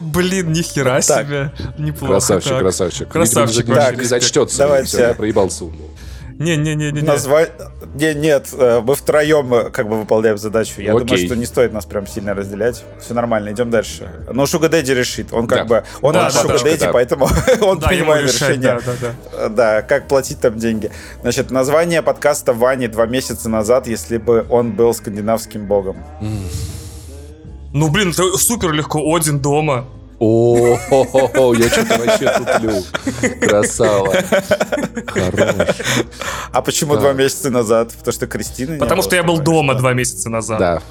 Блин, 0.00 0.52
нихера 0.52 1.00
Так. 1.00 1.26
себе. 1.26 1.52
Неплохо. 1.78 2.14
Красавчик, 2.14 2.50
так. 2.50 2.60
красавчик. 2.60 3.08
Красавчик 3.08 3.68
не 3.68 4.04
зачтется. 4.04 4.58
Давайте. 4.58 5.14
Проебал 5.14 5.50
сумму. 5.50 5.90
Не-не-не-не. 6.38 7.00
Назва... 7.02 7.46
Не, 7.94 8.14
нет, 8.14 8.48
э, 8.52 8.80
мы 8.84 8.94
втроем 8.94 9.52
э, 9.54 9.70
как 9.70 9.88
бы 9.88 9.98
выполняем 9.98 10.36
задачу. 10.36 10.82
Я 10.82 10.90
думаю, 10.92 11.06
Окей. 11.06 11.26
что 11.26 11.34
не 11.36 11.46
стоит 11.46 11.72
нас 11.72 11.86
прям 11.86 12.06
сильно 12.06 12.34
разделять. 12.34 12.84
Все 13.00 13.14
нормально, 13.14 13.52
идем 13.52 13.70
дальше. 13.70 14.10
Но 14.30 14.44
Шуга 14.46 14.68
Дэдди 14.68 14.92
решит. 14.92 15.32
Он 15.32 15.46
как 15.46 15.60
Да. 15.60 15.64
бы... 15.64 15.84
Он 16.02 16.12
Да, 16.12 16.30
да, 16.30 16.42
Шуга 16.42 16.58
да, 16.58 16.64
Дэдди, 16.64 16.84
да. 16.84 16.92
поэтому 16.92 17.24
он 17.62 17.78
Да, 17.78 17.88
принимает 17.88 18.24
решать, 18.26 18.50
решение. 18.50 18.80
да, 18.84 18.92
да, 19.00 19.14
да. 19.32 19.48
Да, 19.48 19.82
как 19.82 20.08
платить 20.08 20.40
там 20.40 20.58
деньги. 20.58 20.90
Значит, 21.22 21.50
название 21.50 22.02
подкаста 22.02 22.52
Вани 22.52 22.86
два 22.88 23.06
месяца 23.06 23.48
назад, 23.48 23.86
если 23.86 24.18
бы 24.18 24.44
он 24.50 24.72
был 24.72 24.92
скандинавским 24.92 25.66
богом. 25.66 25.96
Ну, 27.72 27.88
блин, 27.90 28.10
это 28.10 28.36
супер 28.38 28.72
легко. 28.72 29.00
Один 29.14 29.38
дома. 29.40 29.86
О, 30.18 31.54
я 31.54 31.68
что-то 31.68 31.98
вообще 31.98 32.30
туплю. 32.38 32.82
Красава. 33.40 34.14
Хорош. 35.06 35.76
А 36.52 36.62
почему 36.62 36.94
Да. 36.94 37.00
два 37.00 37.12
месяца 37.12 37.50
назад? 37.50 37.92
Потому 37.98 38.12
что 38.12 38.26
Кристины 38.26 38.72
не 38.72 38.78
Потому 38.78 39.02
что 39.02 39.14
я 39.16 39.22
был 39.22 39.38
дома 39.38 39.74
два 39.74 39.92
месяца 39.92 40.30
назад. 40.30 40.58
Да. 40.58 40.82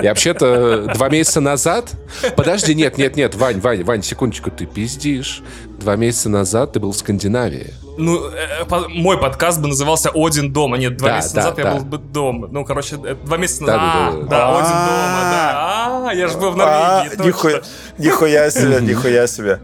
И 0.00 0.06
вообще-то 0.06 0.92
два 0.94 1.08
месяца 1.08 1.40
назад... 1.40 1.90
Подожди, 2.36 2.74
нет, 2.74 2.96
нет, 2.96 3.16
нет, 3.16 3.34
Вань, 3.34 3.60
Вань, 3.60 3.82
Вань, 3.82 4.02
секундочку, 4.02 4.50
ты 4.50 4.66
пиздишь. 4.66 5.42
Два 5.80 5.96
месяца 5.96 6.28
назад 6.28 6.72
ты 6.72 6.80
был 6.80 6.92
в 6.92 6.96
Скандинавии. 6.96 7.74
Ну, 7.98 8.28
э, 8.30 8.64
по- 8.64 8.88
мой 8.88 9.18
подкаст 9.18 9.60
бы 9.60 9.66
назывался 9.68 10.10
«Один 10.14 10.52
дома». 10.52 10.78
Нет, 10.78 10.96
два 10.96 11.08
Да, 11.08 11.16
месяца 11.16 11.34
да, 11.34 11.40
назад 11.42 11.56
да. 11.56 11.62
я 11.62 11.74
был 11.74 11.84
бы 11.84 11.98
дома. 11.98 12.48
Ну, 12.50 12.64
короче, 12.64 12.96
э, 13.04 13.14
два 13.16 13.36
месяца 13.36 13.64
Да, 13.66 13.76
назад. 13.76 13.92
да, 13.92 14.06
А, 14.08 14.12
да, 14.12 14.20
да. 14.20 14.26
да, 14.28 14.58
«Один 14.58 14.72
А. 14.72 14.86
дома», 14.86 15.30
да. 15.32 16.08
А, 16.10 16.14
я 16.14 16.28
же 16.28 16.38
был 16.38 16.50
в 16.52 16.60
А, 16.60 17.02
Норвегии, 17.04 17.26
нихуя, 17.26 17.60
нихуя 17.98 18.50
себе, 18.50 18.80
нихуя 18.80 19.26
себе. 19.26 19.58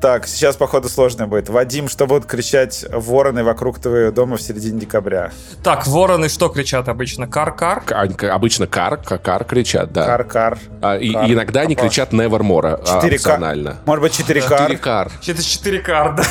Так, 0.00 0.26
сейчас, 0.26 0.56
походу, 0.56 0.88
сложно 0.88 1.26
будет. 1.26 1.48
Вадим, 1.48 1.88
что 1.88 2.06
будут 2.06 2.26
кричать 2.26 2.84
вороны 2.92 3.42
вокруг 3.42 3.78
твоего 3.78 4.10
дома 4.12 4.36
в 4.36 4.42
середине 4.42 4.80
декабря? 4.80 5.32
Так, 5.62 5.86
вороны 5.86 6.28
что 6.28 6.48
кричат 6.48 6.88
обычно? 6.88 7.26
Кар-кар? 7.26 7.82
Обычно 8.30 8.66
кар, 8.66 8.98
кар 8.98 9.44
кричат, 9.44 9.92
да. 9.92 10.04
Кар-кар. 10.04 10.58
А, 10.82 10.96
и, 10.98 11.12
кар. 11.12 11.24
и 11.24 11.32
иногда 11.32 11.60
они 11.62 11.74
кричат 11.74 12.12
nevermore, 12.12 12.78
а, 12.86 13.00
4К. 13.02 13.14
опционально. 13.14 13.78
Может 13.86 14.02
быть, 14.02 14.12
4К? 14.20 14.48
4 14.58 14.76
кар. 14.76 15.10
Это 15.26 15.42
4 15.42 15.78
кар, 15.80 16.14
да. 16.16 16.24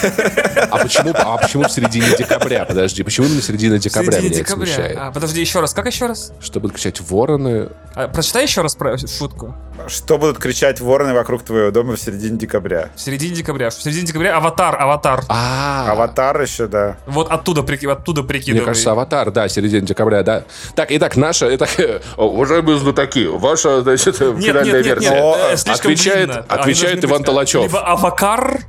А 0.69 0.77
почему, 0.77 1.11
а 1.15 1.37
почему 1.37 1.63
в 1.63 1.71
середине 1.71 2.05
декабря? 2.17 2.65
Подожди, 2.65 3.01
почему 3.01 3.25
именно 3.27 3.41
середина 3.41 3.79
декабря 3.79 4.11
Середине 4.11 4.29
меня 4.29 4.43
декабря. 4.43 4.65
смущает? 4.67 4.97
А, 4.99 5.11
подожди, 5.11 5.41
еще 5.41 5.59
раз. 5.59 5.73
Как 5.73 5.87
еще 5.87 6.05
раз? 6.05 6.33
Что 6.39 6.59
будут 6.59 6.75
кричать 6.75 7.01
вороны? 7.01 7.69
А, 7.95 8.07
прочитай 8.07 8.43
еще 8.43 8.61
раз 8.61 8.75
про 8.75 8.95
шутку. 8.97 9.55
Что 9.87 10.17
будут 10.17 10.37
кричать 10.37 10.79
вороны 10.79 11.13
вокруг 11.13 11.43
твоего 11.43 11.71
дома 11.71 11.95
в 11.95 11.99
середине 11.99 12.37
декабря? 12.37 12.89
В 12.95 13.01
середине 13.01 13.35
декабря. 13.35 13.54
В 13.55 13.71
середине 13.83 14.05
декабря 14.07 14.35
аватар, 14.37 14.75
аватар. 14.81 15.23
А, 15.29 15.91
Аватар 15.91 16.41
еще, 16.41 16.67
да. 16.67 16.97
Вот 17.05 17.31
оттуда, 17.31 17.61
прики- 17.61 17.89
оттуда 17.89 18.21
Мне 18.21 18.27
прикидывай. 18.27 18.65
кажется, 18.65 18.91
аватар, 18.91 19.31
да, 19.31 19.47
середина 19.47 19.81
декабря, 19.87 20.23
да. 20.23 20.43
Так, 20.75 20.91
итак, 20.91 21.15
наша, 21.15 21.53
итак, 21.55 21.69
э, 21.79 21.99
уважаемые 22.17 22.77
знатоки, 22.77 23.25
ваша, 23.27 23.81
значит, 23.81 24.19
Нет, 24.19 24.43
финальная 24.43 24.73
нет, 24.83 24.85
версия. 24.85 25.09
нет, 25.11 25.67
э, 25.67 25.71
отвечает- 25.71 26.27
длинно. 26.29 26.45
Отвечает 26.49 27.05
Иван 27.05 27.17
быть, 27.19 27.25
Толачев. 27.25 27.63
Либо 27.63 27.79
авакар, 27.79 28.59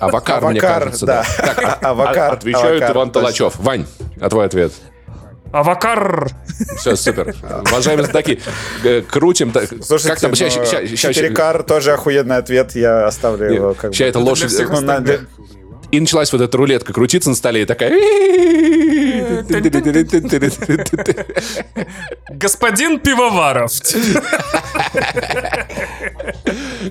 Авакар, 0.00 0.44
мне 0.46 0.60
кажется, 0.60 1.06
да. 1.06 1.24
да. 1.38 1.54
Так, 1.54 1.78
Авакар, 1.84 2.30
а- 2.30 2.32
Отвечает 2.34 2.82
авакар, 2.82 2.96
Иван. 2.96 3.10
Толачев. 3.10 3.56
Вань, 3.58 3.86
а 4.20 4.28
твой 4.28 4.46
ответ? 4.46 4.72
Авакар. 5.54 6.30
Все, 6.78 6.96
супер. 6.96 7.34
Уважаемые 7.70 8.04
знатоки, 8.04 8.40
э, 8.82 9.02
крутим. 9.02 9.52
Слушайте, 9.82 10.08
как 10.10 10.20
там, 10.20 10.32
ща- 10.34 10.50
ща- 10.50 10.86
ща- 10.86 10.96
ща- 10.96 11.10
4К 11.12 11.62
тоже 11.62 11.92
охуенный 11.92 12.36
ответ, 12.36 12.74
я 12.74 13.06
оставлю 13.06 13.52
его 13.52 13.74
как 13.74 13.92
эта 13.98 14.18
для 14.18 14.28
лошадь... 14.28 14.52
Ну, 14.58 15.02
И 15.92 16.00
началась 16.00 16.32
вот 16.32 16.40
эта 16.42 16.56
рулетка 16.56 16.92
крутиться 16.92 17.30
на 17.30 17.36
столе 17.36 17.62
и 17.62 17.64
такая... 17.66 17.90
Господин 22.30 22.98
Пивоваров. 22.98 23.70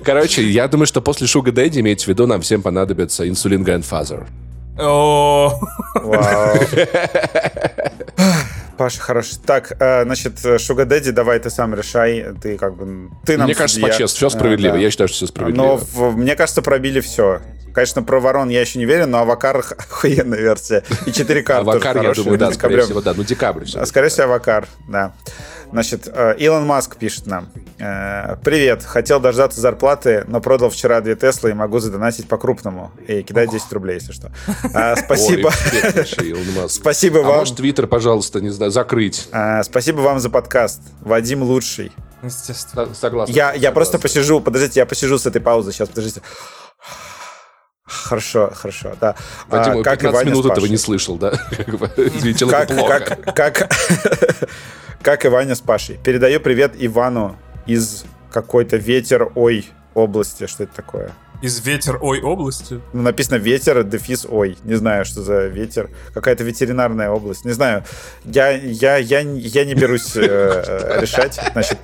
Короче, 0.04 0.42
я 0.42 0.68
думаю, 0.68 0.86
что 0.86 1.02
после 1.02 1.26
Шуга 1.26 1.52
Дэдди, 1.52 1.80
имейте 1.80 2.04
в 2.06 2.08
виду, 2.08 2.26
нам 2.26 2.40
всем 2.40 2.62
понадобится 2.62 3.28
инсулин 3.28 3.62
Grandfather. 3.62 4.26
О, 4.78 5.52
Вау. 5.94 6.58
Паша, 8.76 9.00
хорош. 9.00 9.30
Так, 9.46 9.76
э, 9.78 10.04
значит, 10.04 10.38
Шуга 10.60 10.84
Дэдди, 10.84 11.10
давай 11.12 11.38
ты 11.38 11.50
сам 11.50 11.74
решай. 11.74 12.26
Ты 12.42 12.56
как 12.58 12.74
бы... 12.76 13.10
Ты 13.24 13.36
нам 13.38 13.46
Мне 13.46 13.54
кажется, 13.54 13.80
судья. 13.80 13.88
по-честному, 13.92 14.08
все 14.16 14.26
Э, 14.26 14.30
справедливо. 14.30 14.74
да. 14.74 14.80
Я 14.80 14.90
считаю, 14.90 15.08
что 15.08 15.16
все 15.16 15.24
Но 15.26 15.28
справедливо. 15.28 15.76
в- 15.76 16.16
мне 16.16 16.34
кажется, 16.36 16.62
пробили 16.62 17.00
все. 17.00 17.40
Конечно, 17.74 18.02
про 18.02 18.20
ворон 18.20 18.48
я 18.48 18.60
еще 18.60 18.78
не 18.78 18.84
верю, 18.86 19.06
но 19.06 19.18
Авакар 19.18 19.58
охуенная 19.58 20.38
версия. 20.38 20.84
И 21.06 21.10
4К 21.10 21.50
Авакар, 21.58 22.00
я 22.02 22.12
думаю, 22.14 22.38
да, 22.38 22.52
скорее 22.52 22.82
всего, 22.82 23.00
да. 23.02 23.12
Ну, 23.16 23.24
декабрь 23.24 23.64
все. 23.64 23.84
Скорее 23.84 24.08
всего, 24.08 24.24
Авакар, 24.26 24.66
да. 24.88 25.12
Значит, 25.72 26.06
э, 26.06 26.36
Илон 26.38 26.66
Маск 26.66 26.96
пишет 26.96 27.26
нам. 27.26 27.48
э, 27.80 28.36
Привет, 28.44 28.84
хотел 28.84 29.18
дождаться 29.18 29.60
зарплаты, 29.60 30.24
но 30.28 30.40
продал 30.40 30.70
вчера 30.70 31.00
две 31.00 31.16
Теслы 31.16 31.50
и 31.50 31.52
могу 31.52 31.80
задонатить 31.80 32.28
по-крупному. 32.28 32.92
И 33.08 33.22
кидай 33.24 33.48
10 33.48 33.72
рублей, 33.72 33.94
если 33.94 34.12
что. 34.12 34.30
А, 34.72 34.94
Спасибо. 34.94 35.50
Спасибо 36.68 37.20
А 37.20 37.22
вам. 37.22 37.38
может, 37.38 37.56
Твиттер, 37.56 37.88
пожалуйста, 37.88 38.40
не 38.40 38.50
знаю, 38.50 38.70
закрыть? 38.70 39.28
Спасибо 39.64 40.00
вам 40.00 40.20
за 40.20 40.30
подкаст. 40.30 40.80
Вадим 41.00 41.42
лучший. 41.42 41.90
естественно. 42.22 42.86
Со- 42.86 42.94
Согласен. 42.94 43.34
Я, 43.34 43.52
я 43.54 43.72
просто 43.72 43.98
посижу, 43.98 44.40
подождите, 44.40 44.78
я 44.78 44.86
посижу 44.86 45.18
с 45.18 45.26
этой 45.26 45.40
паузы 45.40 45.72
сейчас, 45.72 45.88
подождите. 45.88 46.22
Хорошо, 47.86 48.50
хорошо, 48.54 48.94
да. 49.00 49.14
А, 49.50 49.58
Вадим, 49.58 49.82
как 49.82 50.00
15 50.00 50.14
Ваня 50.14 50.30
минут 50.30 50.46
этого 50.50 50.66
не 50.66 50.78
слышал, 50.78 51.16
да? 51.16 51.32
Как 51.50 51.78
бы, 51.78 51.86
Извини, 51.96 52.34
человеку 52.34 52.74
как, 52.74 52.78
плохо. 52.78 53.18
как, 53.34 53.34
как, 53.34 54.48
как 55.02 55.24
и 55.26 55.28
Ваня 55.28 55.54
с 55.54 55.60
Пашей. 55.60 55.98
Передаю 56.02 56.40
привет 56.40 56.72
Ивану 56.78 57.36
из 57.66 58.04
какой-то 58.32 58.78
ветер 58.78 59.30
ой 59.34 59.68
области. 59.92 60.46
Что 60.46 60.64
это 60.64 60.74
такое? 60.74 61.12
Из 61.42 61.60
ветер 61.60 61.98
ой 62.00 62.22
области. 62.22 62.80
Ну, 62.94 63.02
написано 63.02 63.36
ветер, 63.36 63.84
дефис 63.84 64.26
ой. 64.26 64.56
Не 64.64 64.76
знаю, 64.76 65.04
что 65.04 65.22
за 65.22 65.46
ветер. 65.46 65.90
Какая-то 66.14 66.42
ветеринарная 66.42 67.10
область. 67.10 67.44
Не 67.44 67.52
знаю. 67.52 67.84
Я, 68.24 68.48
я, 68.50 68.96
я, 68.96 69.20
я 69.20 69.64
не 69.66 69.74
берусь 69.74 70.16
э, 70.16 70.98
решать. 71.02 71.38
Значит, 71.52 71.78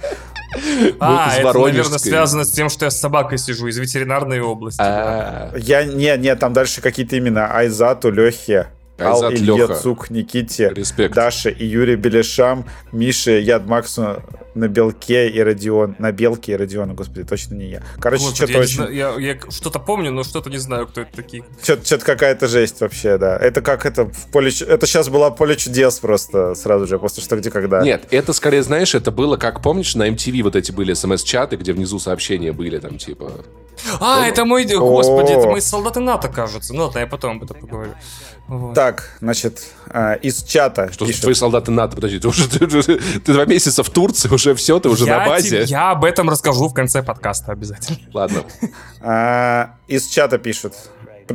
А, 0.98 1.30
из 1.32 1.38
это, 1.38 1.58
наверное, 1.58 1.98
связано 1.98 2.44
с 2.44 2.50
тем, 2.50 2.68
что 2.68 2.84
я 2.84 2.90
с 2.90 2.98
собакой 2.98 3.38
сижу 3.38 3.66
из 3.68 3.78
ветеринарной 3.78 4.40
области. 4.40 4.80
А, 4.80 5.52
я 5.56 5.84
не, 5.84 6.16
не, 6.18 6.34
там 6.36 6.52
дальше 6.52 6.80
какие-то 6.80 7.18
имена. 7.18 7.46
Айзату, 7.54 8.10
Лехе, 8.10 8.68
Ал 8.98 9.30
Леха. 9.30 9.74
Цук, 9.74 10.10
Никите, 10.10 10.70
Респект. 10.74 11.14
Даше 11.14 11.50
и 11.50 11.64
Юрий 11.64 11.96
Белешам, 11.96 12.66
Мише, 12.92 13.40
Яд 13.40 13.66
Максу 13.66 14.22
на 14.54 14.68
Белке 14.68 15.28
и 15.28 15.40
Родион. 15.40 15.96
На 15.98 16.12
Белке 16.12 16.52
и 16.52 16.56
Родиону, 16.56 16.94
господи, 16.94 17.24
точно 17.24 17.54
не 17.54 17.66
я. 17.66 17.82
Короче, 17.98 18.24
Господи, 18.24 18.50
что-то 18.50 18.62
очень... 18.62 18.76
знаю, 18.76 18.94
я- 18.94 19.14
я 19.18 19.38
что-то 19.50 19.78
помню, 19.78 20.10
но 20.10 20.24
что-то 20.24 20.50
не 20.50 20.58
знаю, 20.58 20.86
кто 20.86 21.02
это 21.02 21.14
такие. 21.14 21.44
Что-то 21.62 21.98
какая-то 22.04 22.48
жесть 22.48 22.80
вообще, 22.80 23.18
да. 23.18 23.36
Это 23.36 23.62
как 23.62 23.86
это 23.86 24.04
в 24.06 24.30
поле... 24.30 24.50
Это 24.66 24.86
сейчас 24.86 25.08
была 25.08 25.30
поле 25.30 25.56
чудес 25.56 25.98
просто 25.98 26.54
сразу 26.54 26.86
же, 26.86 26.98
после 26.98 27.22
что, 27.22 27.36
где, 27.36 27.50
когда. 27.50 27.82
Нет, 27.82 28.06
это 28.10 28.32
скорее, 28.32 28.62
знаешь, 28.62 28.94
это 28.94 29.10
было, 29.10 29.36
как 29.36 29.62
помнишь, 29.62 29.94
на 29.94 30.08
MTV 30.08 30.42
вот 30.42 30.56
эти 30.56 30.72
были 30.72 30.94
смс-чаты, 30.94 31.56
где 31.56 31.72
внизу 31.72 31.98
сообщения 31.98 32.52
были, 32.52 32.78
там, 32.78 32.98
типа... 32.98 33.32
А, 34.00 34.26
это 34.26 34.44
мой... 34.44 34.64
Господи, 34.64 35.32
это 35.32 35.48
О. 35.48 35.52
мои 35.52 35.60
солдаты 35.60 36.00
НАТО, 36.00 36.28
кажется. 36.28 36.74
Ну 36.74 36.84
ладно, 36.84 36.98
я 36.98 37.06
потом 37.06 37.36
об 37.36 37.44
этом 37.44 37.58
поговорю. 37.60 37.92
Вот. 38.48 38.74
Так, 38.74 39.16
значит, 39.20 39.68
а, 39.92 40.14
из 40.14 40.42
чата 40.44 40.92
Что 40.92 41.06
пишет. 41.06 41.22
твои 41.22 41.34
солдаты 41.34 41.70
НАТО, 41.70 41.96
подожди, 41.96 42.18
ты 42.18 42.28
уже 42.28 42.48
ты, 42.58 42.64
уже- 42.64 42.98
ты 42.98 43.32
два 43.32 43.44
месяца 43.44 43.82
в 43.82 43.90
Турции, 43.90 44.28
уже 44.28 44.54
все, 44.54 44.78
ты 44.80 44.88
уже 44.88 45.04
я 45.06 45.18
на 45.18 45.26
базе. 45.26 45.64
те- 45.64 45.70
я 45.72 45.90
об 45.90 46.04
этом 46.04 46.30
расскажу 46.30 46.68
в 46.68 46.74
конце 46.74 47.02
подкаста 47.02 47.52
обязательно. 47.52 47.98
Ладно. 48.14 48.44
А, 49.00 49.74
из 49.88 50.06
чата 50.08 50.38
пишет. 50.38 50.74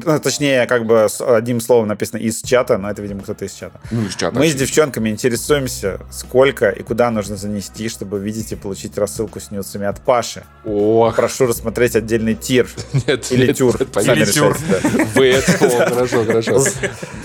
Ну, 0.04 0.20
Точнее, 0.20 0.66
как 0.66 0.86
бы 0.86 1.08
с 1.10 1.22
одним 1.22 1.62
словом 1.62 1.88
написано 1.88 2.20
из 2.20 2.42
чата, 2.42 2.78
но 2.78 2.90
это, 2.90 3.02
видимо, 3.02 3.22
кто-то 3.22 3.46
из 3.46 3.54
чата. 3.54 3.80
Ну, 3.92 4.06
из 4.06 4.16
чата. 4.16 4.38
Мы 4.38 4.48
с 4.50 4.56
девчонками 4.56 5.10
интересуемся, 5.10 6.00
сколько 6.12 6.70
и 6.70 6.84
куда 6.84 7.12
нужно 7.12 7.36
занести, 7.36 7.90
чтобы 7.90 8.18
увидеть 8.18 8.52
и 8.52 8.56
получить 8.56 8.98
рассылку 8.98 9.40
с 9.40 9.52
нюцами 9.52 9.86
от 9.86 10.02
Паши. 10.02 10.44
Ох, 10.66 11.16
Прошу 11.16 11.48
рассмотреть 11.48 11.96
отдельный 11.96 12.36
тир 12.36 12.68
нет, 13.08 13.32
или 13.32 13.48
нет, 13.48 13.58
тюр. 13.58 13.76
Или 13.76 14.26
тюр. 14.26 14.58
Вы 15.16 15.28
это, 15.28 15.52
хорошо, 15.52 16.26
хорошо. 16.26 16.64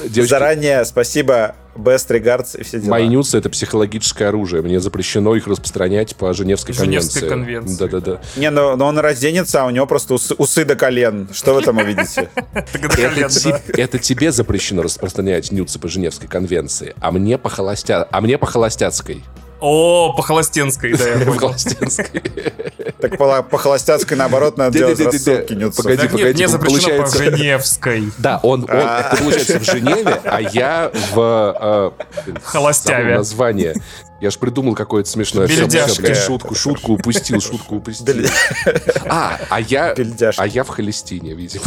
Заранее 0.08 0.84
спасибо, 0.84 1.54
best 1.76 2.08
regards 2.08 2.58
и 2.58 2.62
все 2.62 2.80
дела. 2.80 2.90
мои 2.90 3.08
нюцы— 3.08 3.38
это 3.38 3.50
психологическое 3.50 4.26
оружие. 4.26 4.62
Мне 4.62 4.80
запрещено 4.80 5.34
их 5.34 5.46
распространять 5.46 6.16
по 6.16 6.32
Женевской 6.32 6.74
Женевской 6.74 7.28
конвенции. 7.28 7.68
конвенции, 7.68 7.78
Да-да-да. 7.78 8.20
Не, 8.36 8.50
ну, 8.50 8.76
но 8.76 8.86
он 8.86 8.98
разденется, 8.98 9.62
а 9.62 9.66
у 9.66 9.70
него 9.70 9.86
просто 9.86 10.14
усы, 10.14 10.34
усы 10.34 10.64
до 10.64 10.76
колен. 10.76 11.28
Что 11.32 11.54
вы 11.54 11.62
там 11.62 11.78
увидите? 11.78 12.28
Это 13.76 13.98
тебе 13.98 14.32
запрещено 14.32 14.82
распространять 14.82 15.52
нюцы 15.52 15.78
по 15.78 15.88
Женевской 15.88 16.28
конвенции, 16.28 16.94
а 17.00 17.10
мне 17.12 17.38
по, 17.38 17.48
холостя... 17.48 18.06
а 18.10 18.20
мне 18.20 18.38
по 18.38 18.46
холостяцкой. 18.46 19.22
О, 19.60 20.12
по 20.16 20.22
холостенской, 20.22 20.94
да, 20.94 21.08
я 21.08 21.18
По 21.18 21.32
понял. 21.32 21.54
Так 23.00 23.16
по, 23.18 23.58
холостяцкой, 23.58 24.16
наоборот, 24.16 24.56
надо 24.58 24.76
делать 24.78 25.00
рассылки. 25.00 25.54
Погоди, 25.76 26.08
погоди, 26.08 26.34
мне 26.34 26.48
запрещено 26.48 26.80
по 26.80 27.10
получается- 27.10 27.18
Женевской. 27.18 28.12
Да, 28.18 28.40
он, 28.42 28.66
А. 28.68 29.14
получается, 29.18 29.58
в 29.58 29.64
Женеве, 29.64 30.20
а 30.24 30.40
я 30.40 30.90
в... 31.12 31.94
э, 32.26 32.30
Холостяве. 32.42 33.02
забыл 33.02 33.16
название. 33.18 33.74
Я 34.20 34.30
ж 34.30 34.36
придумал 34.38 34.74
какое-то 34.74 35.08
смешное. 35.08 35.46
Бельдяшки. 35.46 36.12
шутку, 36.14 36.54
шутку 36.54 36.92
упустил, 36.92 37.40
шутку 37.40 37.76
упустил. 37.76 38.26
А, 39.08 39.38
а 39.48 39.60
я... 39.60 39.94
А 40.36 40.46
я 40.46 40.62
в 40.64 40.68
Холестине, 40.68 41.34
видимо. 41.34 41.64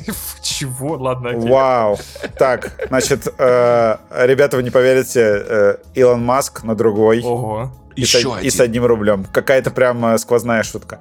Чего? 0.42 0.96
Ладно, 0.96 1.30
окей. 1.30 1.50
Вау. 1.50 1.98
Так, 2.38 2.72
значит, 2.88 3.26
э, 3.38 3.96
ребята, 4.10 4.56
вы 4.56 4.62
не 4.62 4.70
поверите, 4.70 5.20
э, 5.20 5.76
Илон 5.94 6.24
Маск, 6.24 6.62
но 6.62 6.74
другой. 6.74 7.22
Ого. 7.22 7.70
И, 7.96 8.04
с, 8.04 8.14
Еще 8.14 8.28
и 8.28 8.32
один. 8.38 8.50
с 8.50 8.60
одним 8.60 8.86
рублем. 8.86 9.24
Какая-то 9.32 9.70
прям 9.70 10.04
э, 10.06 10.18
сквозная 10.18 10.62
шутка. 10.62 10.98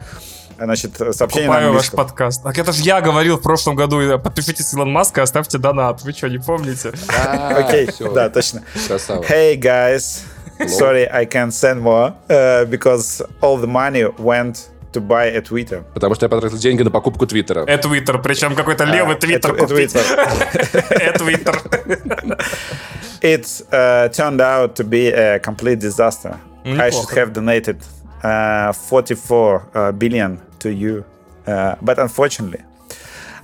Значит, 0.57 0.95
сообщение 0.97 1.49
на 1.49 1.55
Покупаю 1.55 1.67
ваш 1.67 1.67
английском. 1.87 1.97
подкаст. 1.97 2.43
Так 2.43 2.57
это 2.59 2.71
же 2.71 2.83
я 2.83 3.01
говорил 3.01 3.37
в 3.37 3.41
прошлом 3.41 3.75
году. 3.75 3.99
э, 4.01 4.17
Подпишитесь 4.19 4.67
с 4.67 4.73
Илон 4.73 4.91
Маска, 4.91 5.23
оставьте 5.23 5.57
донат. 5.57 6.03
Вы 6.03 6.11
что, 6.11 6.27
не 6.29 6.37
помните? 6.37 6.91
Окей, 7.55 7.89
да, 8.13 8.29
точно. 8.29 8.61
Hey 9.27 9.55
guys, 9.59 10.21
sorry 10.67 11.07
I 11.11 11.25
can't 11.25 11.51
send 11.51 11.81
more 11.81 12.13
uh, 12.29 12.65
because 12.65 13.25
all 13.41 13.57
the 13.57 13.67
money 13.67 14.03
went 14.19 14.69
to 14.93 15.01
buy 15.01 15.27
a 15.27 15.41
Twitter. 15.41 15.83
Потому 15.93 16.15
что 16.15 16.25
я 16.25 16.29
потратил 16.29 16.57
деньги 16.57 16.83
на 16.83 16.91
покупку 16.91 17.25
Твиттера. 17.27 17.63
Это 17.65 17.87
Твиттер, 17.87 18.21
причем 18.21 18.55
какой-то 18.55 18.83
левый 18.85 19.15
А, 19.15 19.19
Твиттер 19.19 19.55
купить. 19.55 19.93
Twitter. 19.93 20.85
Это 20.89 21.19
Твиттер. 21.19 22.37
It 23.21 23.45
uh, 23.71 24.09
turned 24.09 24.41
out 24.41 24.75
to 24.75 24.83
be 24.83 25.07
a 25.13 25.39
complete 25.39 25.79
disaster. 25.79 26.37
Ну, 26.65 26.73
I 26.73 26.89
неплохо. 26.89 26.91
should 26.91 27.17
have 27.17 27.33
donated 27.33 27.77
uh, 28.23 28.71
44 28.73 29.61
uh, 29.73 29.91
billion 29.91 30.39
to 30.59 30.69
you, 30.71 31.03
uh, 31.47 31.75
but 31.81 31.99
unfortunately, 31.99 32.61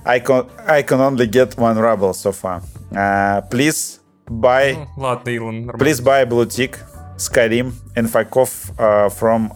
I 0.04 0.20
can 0.20 0.46
I 0.66 0.82
can 0.82 1.00
only 1.00 1.26
get 1.26 1.56
one 1.58 1.78
ruble 1.78 2.12
so 2.14 2.32
far. 2.32 2.60
Uh, 2.94 3.40
please 3.50 4.00
buy 4.30 4.76
Ладно, 4.96 5.30
Илон, 5.30 5.68
please 5.78 6.00
buy 6.00 6.24
blue 6.24 6.46
tick, 6.46 6.78
Skyrim, 7.16 7.72
and 7.96 8.08
fuck 8.10 8.36
off 8.36 8.70
uh, 8.80 9.08
from 9.08 9.50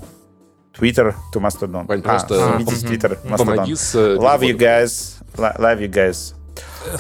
Twitter 0.79 1.15
to 1.35 1.41
Mastodon. 1.41 1.87
Вань, 1.87 2.01
А, 2.01 2.03
просто 2.03 2.35
смените 2.57 2.75
с 2.77 2.85
Twitter 2.85 3.19
Mastodon. 3.25 3.37
Помоги 3.39 3.75
с... 3.75 3.95
э, 3.95 4.17
Love 4.17 4.41
you 4.41 4.57
guys. 4.57 5.15
Lo- 5.37 5.57
Love 5.59 5.81
you 5.81 5.89
guys. 5.91 6.35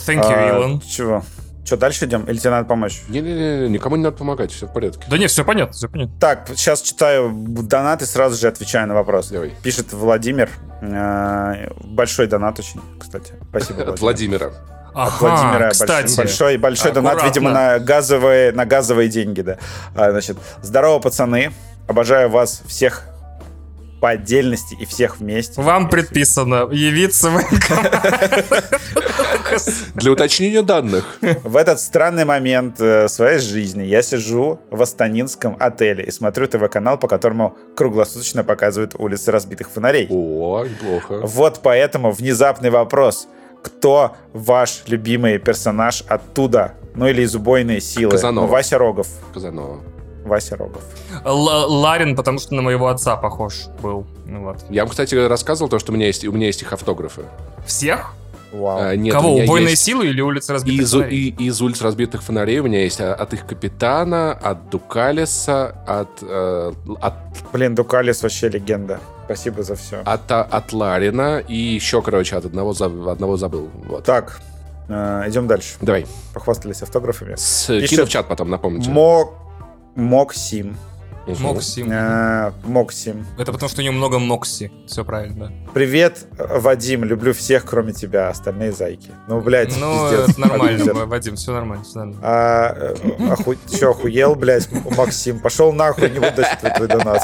Thank 0.06 0.22
you, 0.22 0.32
А, 0.32 0.48
Илон. 0.48 0.80
Чего? 0.80 1.22
Что, 1.64 1.76
дальше 1.76 2.06
идем? 2.06 2.24
Или 2.24 2.38
тебе 2.38 2.50
надо 2.50 2.68
помочь? 2.68 3.02
Не-не-не, 3.08 3.68
никому 3.68 3.94
не 3.96 4.02
надо 4.02 4.16
помогать, 4.16 4.50
все 4.50 4.66
в 4.66 4.72
порядке. 4.72 5.04
Да 5.08 5.16
не, 5.16 5.28
все 5.28 5.44
понятно, 5.44 5.72
все 5.72 5.88
понятно. 5.88 6.14
Так, 6.18 6.48
сейчас 6.56 6.82
читаю 6.82 7.30
донат 7.32 8.02
и 8.02 8.04
сразу 8.04 8.36
же 8.38 8.48
отвечаю 8.48 8.88
на 8.88 8.94
вопрос. 8.94 9.28
Давай. 9.28 9.54
Пишет 9.62 9.92
Владимир. 9.92 10.50
Э, 10.80 11.68
Большой 11.84 12.26
донат 12.26 12.58
очень, 12.58 12.80
кстати. 12.98 13.34
Спасибо, 13.50 13.82
От 13.84 14.00
Владимир. 14.00 14.38
Владимира. 14.38 14.72
От 14.94 15.20
Владимира 15.20 15.58
большой- 15.68 15.70
кстати. 15.86 16.16
большой, 16.16 16.56
большой 16.58 16.92
донат, 16.92 17.22
видимо, 17.24 17.50
на 17.50 17.78
газовые, 17.78 18.52
на 18.52 18.66
газовые 18.66 19.08
деньги, 19.08 19.40
да. 19.40 19.56
А, 19.94 20.10
значит, 20.10 20.36
здорово, 20.62 20.98
пацаны. 20.98 21.52
Обожаю 21.88 22.28
вас 22.28 22.62
всех 22.66 23.04
по 24.02 24.10
отдельности 24.10 24.74
и 24.74 24.84
всех 24.84 25.20
вместе. 25.20 25.62
Вам 25.62 25.88
предписано 25.88 26.68
явиться 26.72 27.30
в 27.30 27.40
Для 29.94 30.10
уточнения 30.10 30.62
данных. 30.62 31.18
В 31.44 31.56
этот 31.56 31.78
странный 31.78 32.24
момент 32.24 32.80
э, 32.80 33.06
своей 33.06 33.38
жизни 33.38 33.84
я 33.84 34.02
сижу 34.02 34.58
в 34.72 34.82
Астанинском 34.82 35.56
отеле 35.60 36.02
и 36.02 36.10
смотрю 36.10 36.48
ТВ-канал, 36.48 36.98
по 36.98 37.06
которому 37.06 37.56
круглосуточно 37.76 38.42
показывают 38.42 38.96
улицы 38.98 39.30
разбитых 39.30 39.70
фонарей. 39.70 40.08
О, 40.10 40.64
неплохо. 40.64 41.20
Вот 41.24 41.60
поэтому 41.62 42.10
внезапный 42.10 42.70
вопрос. 42.70 43.28
Кто 43.62 44.16
ваш 44.32 44.82
любимый 44.88 45.38
персонаж 45.38 46.02
оттуда? 46.08 46.74
Ну 46.96 47.06
или 47.06 47.22
из 47.22 47.36
убойной 47.36 47.80
силы? 47.80 48.10
Казанова. 48.10 48.46
Ну, 48.46 48.50
Вася 48.50 48.78
Рогов. 48.78 49.06
Казанова. 49.32 49.80
Вася 50.24 50.56
Рогов. 50.56 50.82
Л- 51.24 51.70
Ларин, 51.80 52.14
потому 52.16 52.38
что 52.38 52.54
на 52.54 52.62
моего 52.62 52.88
отца 52.88 53.16
похож 53.16 53.66
был. 53.82 54.06
Ну 54.26 54.42
вот. 54.44 54.58
Я 54.70 54.82
вам, 54.82 54.90
кстати, 54.90 55.14
рассказывал 55.14 55.68
то, 55.68 55.78
что 55.78 55.92
у 55.92 55.94
меня 55.94 56.06
есть, 56.06 56.24
у 56.24 56.32
меня 56.32 56.46
есть 56.46 56.62
их 56.62 56.72
автографы. 56.72 57.22
Всех? 57.66 58.14
Вау. 58.52 58.78
А, 58.82 58.96
нет, 58.96 59.14
у 59.14 59.18
Кого? 59.18 59.34
меня 59.34 59.44
Убойные 59.44 59.70
есть 59.70 59.82
силы 59.82 60.06
или 60.08 60.20
улицы 60.20 60.52
разбитых 60.52 60.82
Из, 60.84 60.92
фонарей? 60.92 61.28
и, 61.38 61.44
из 61.46 61.62
улиц 61.62 61.80
разбитых 61.80 62.22
фонарей 62.22 62.58
у 62.58 62.64
меня 62.64 62.82
есть 62.82 63.00
а, 63.00 63.14
от 63.14 63.32
их 63.32 63.46
капитана, 63.46 64.32
от 64.32 64.68
Дукалиса, 64.68 65.74
от, 65.86 66.08
э, 66.22 66.72
от, 67.00 67.14
Блин, 67.52 67.74
Дукалис 67.74 68.22
вообще 68.22 68.50
легенда. 68.50 69.00
Спасибо 69.24 69.62
за 69.62 69.74
все. 69.74 70.02
от, 70.04 70.30
а, 70.30 70.42
от 70.42 70.72
Ларина 70.74 71.38
и 71.38 71.56
еще, 71.56 72.02
короче, 72.02 72.36
от 72.36 72.44
одного, 72.44 72.72
одного 73.10 73.38
забыл. 73.38 73.70
Вот. 73.88 74.04
Так, 74.04 74.42
э, 74.90 75.24
идем 75.28 75.46
дальше. 75.46 75.76
Давай. 75.80 76.04
Похвастались 76.34 76.82
автографами. 76.82 77.36
С, 77.36 77.68
Пишет 77.68 77.88
кину 77.90 78.04
в 78.04 78.08
чат 78.10 78.28
потом, 78.28 78.50
напомните. 78.50 78.90
Мо... 78.90 79.32
Моксим. 79.94 80.76
Мгм. 81.26 81.42
Мокси. 81.42 82.52
Моксим. 82.64 83.26
Это 83.38 83.52
потому, 83.52 83.68
что 83.68 83.80
у 83.80 83.84
него 83.84 83.94
много 83.94 84.18
Мокси. 84.18 84.72
Все 84.86 85.04
правильно, 85.04 85.46
да. 85.46 85.52
Привет, 85.72 86.26
Вадим. 86.36 87.04
Люблю 87.04 87.32
всех, 87.32 87.64
кроме 87.64 87.92
тебя. 87.92 88.28
Остальные 88.28 88.72
зайки. 88.72 89.10
Ну, 89.28 89.40
блядь, 89.40 89.76
Ну, 89.78 90.08
пиздец. 90.10 90.30
это 90.30 90.40
нормально. 90.40 90.94
Вадим, 91.06 91.36
все 91.36 91.52
нормально, 91.52 91.84
все 91.84 91.98
нормально. 91.98 92.20
А, 92.22 92.94
э, 93.04 93.32
оху... 93.32 93.54
Че, 93.70 93.90
охуел, 93.90 94.34
блядь, 94.34 94.68
Максим? 94.96 95.38
Пошел 95.40 95.72
нахуй, 95.72 96.10
не 96.10 96.18
буду 96.18 96.42
считать 96.42 96.74
твой 96.74 96.88
донат. 96.88 97.22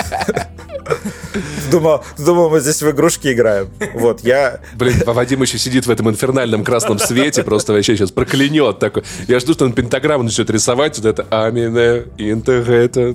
Думал, 1.71 2.03
думал, 2.17 2.49
мы 2.51 2.61
здесь 2.61 2.81
в 2.81 2.91
игрушки 2.91 3.33
играем. 3.33 3.69
Вот, 3.95 4.21
я... 4.21 4.61
Блин, 4.75 4.95
Вадим 5.07 5.43
еще 5.43 5.59
сидит 5.59 5.87
в 5.87 5.91
этом 5.91 6.09
инфернальном 6.09 6.65
красном 6.65 6.99
свете, 6.99 7.43
просто 7.45 7.73
вообще 7.75 7.97
сейчас 7.97 8.11
проклянет 8.11 8.79
такой. 8.79 9.05
Я 9.27 9.39
жду, 9.39 9.53
что 9.53 9.67
он 9.67 9.73
пентаграмму 9.75 10.25
начнет 10.25 10.49
рисовать, 10.51 10.99
вот 10.99 11.07
это 11.07 11.27
Амине, 11.31 12.05
Интегрета. 12.17 13.15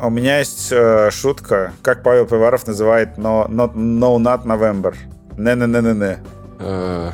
У 0.00 0.10
меня 0.10 0.38
есть 0.38 0.68
э, 0.70 1.10
шутка, 1.10 1.72
как 1.82 2.02
Павел 2.02 2.26
Пиваров 2.26 2.66
называет 2.66 3.18
но, 3.18 3.46
not, 3.48 3.74
No 3.74 4.16
Not 4.16 4.44
November. 4.44 4.94
Не-не-не-не-не. 5.36 6.18
Э, 6.58 7.10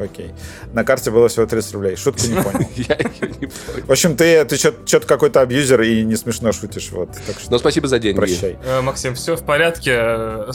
Окей. 0.00 0.32
На 0.72 0.84
карте 0.84 1.10
было 1.10 1.28
всего 1.28 1.46
30 1.46 1.74
рублей. 1.74 1.96
Шутку 1.96 2.26
не 2.26 2.40
понял. 2.40 2.68
Я 2.76 2.96
ее 2.96 3.28
не 3.40 3.46
понял. 3.46 3.86
В 3.86 3.90
общем, 3.90 4.16
ты, 4.16 4.44
ты 4.44 4.56
что-то 4.56 5.06
какой-то 5.06 5.40
абьюзер 5.40 5.82
и 5.82 6.04
не 6.04 6.16
смешно 6.16 6.52
шутишь. 6.52 6.90
Вот, 6.92 7.10
так 7.26 7.38
что 7.38 7.50
Но 7.50 7.58
спасибо 7.58 7.88
за 7.88 7.98
деньги. 7.98 8.16
прощай. 8.16 8.58
Э, 8.64 8.80
Максим, 8.80 9.14
все 9.14 9.36
в 9.36 9.44
порядке. 9.44 10.52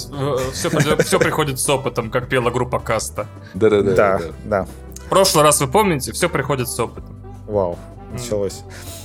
Все, 0.53 0.99
все 1.03 1.19
приходит 1.19 1.59
с 1.59 1.69
опытом, 1.69 2.09
как 2.09 2.29
пела 2.29 2.51
группа 2.51 2.79
Каста. 2.79 3.27
Да-да-да. 3.53 3.93
Да, 3.95 4.17
да. 4.17 4.25
да. 4.45 4.67
В 5.05 5.09
прошлый 5.09 5.43
раз 5.43 5.59
вы 5.59 5.67
помните, 5.67 6.11
все 6.13 6.29
приходит 6.29 6.69
с 6.69 6.79
опытом. 6.79 7.15
Вау, 7.45 7.77
началось. 8.11 8.61
Э, 8.65 9.02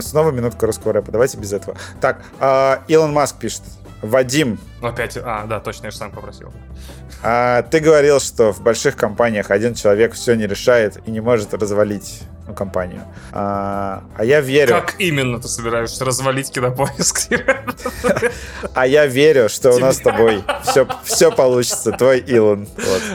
Снова 0.00 0.30
минутка 0.30 0.66
русского 0.66 0.92
рэпа. 0.92 1.12
Давайте 1.12 1.38
без 1.38 1.52
этого. 1.52 1.76
Так, 2.00 2.22
а, 2.40 2.82
Илон 2.88 3.12
Маск 3.12 3.36
пишет. 3.36 3.62
Вадим, 4.00 4.60
Опять, 4.80 5.16
а, 5.20 5.44
да, 5.46 5.58
точно, 5.58 5.86
я 5.86 5.90
же 5.90 5.96
сам 5.96 6.12
попросил. 6.12 6.52
а 7.20 7.62
ты 7.62 7.80
говорил, 7.80 8.20
что 8.20 8.52
в 8.52 8.60
больших 8.62 8.94
компаниях 8.94 9.50
один 9.50 9.74
человек 9.74 10.14
все 10.14 10.34
не 10.36 10.46
решает 10.46 10.98
и 11.04 11.10
не 11.10 11.18
может 11.20 11.52
развалить 11.52 12.22
ну, 12.48 12.54
компанию. 12.54 13.02
А, 13.32 14.02
а 14.16 14.24
я 14.24 14.40
верю, 14.40 14.72
Как 14.74 14.94
именно 14.98 15.38
ты 15.38 15.48
собираешься 15.48 16.04
развалить 16.04 16.50
кинопоиск? 16.50 17.30
а 18.74 18.86
я 18.86 19.06
верю, 19.06 19.48
что 19.48 19.72
у 19.72 19.78
нас 19.78 19.96
с 19.96 20.00
тобой 20.00 20.42
все, 20.64 20.86
все 21.04 21.30
получится. 21.30 21.92
Твой 21.92 22.18
Илон. 22.20 22.66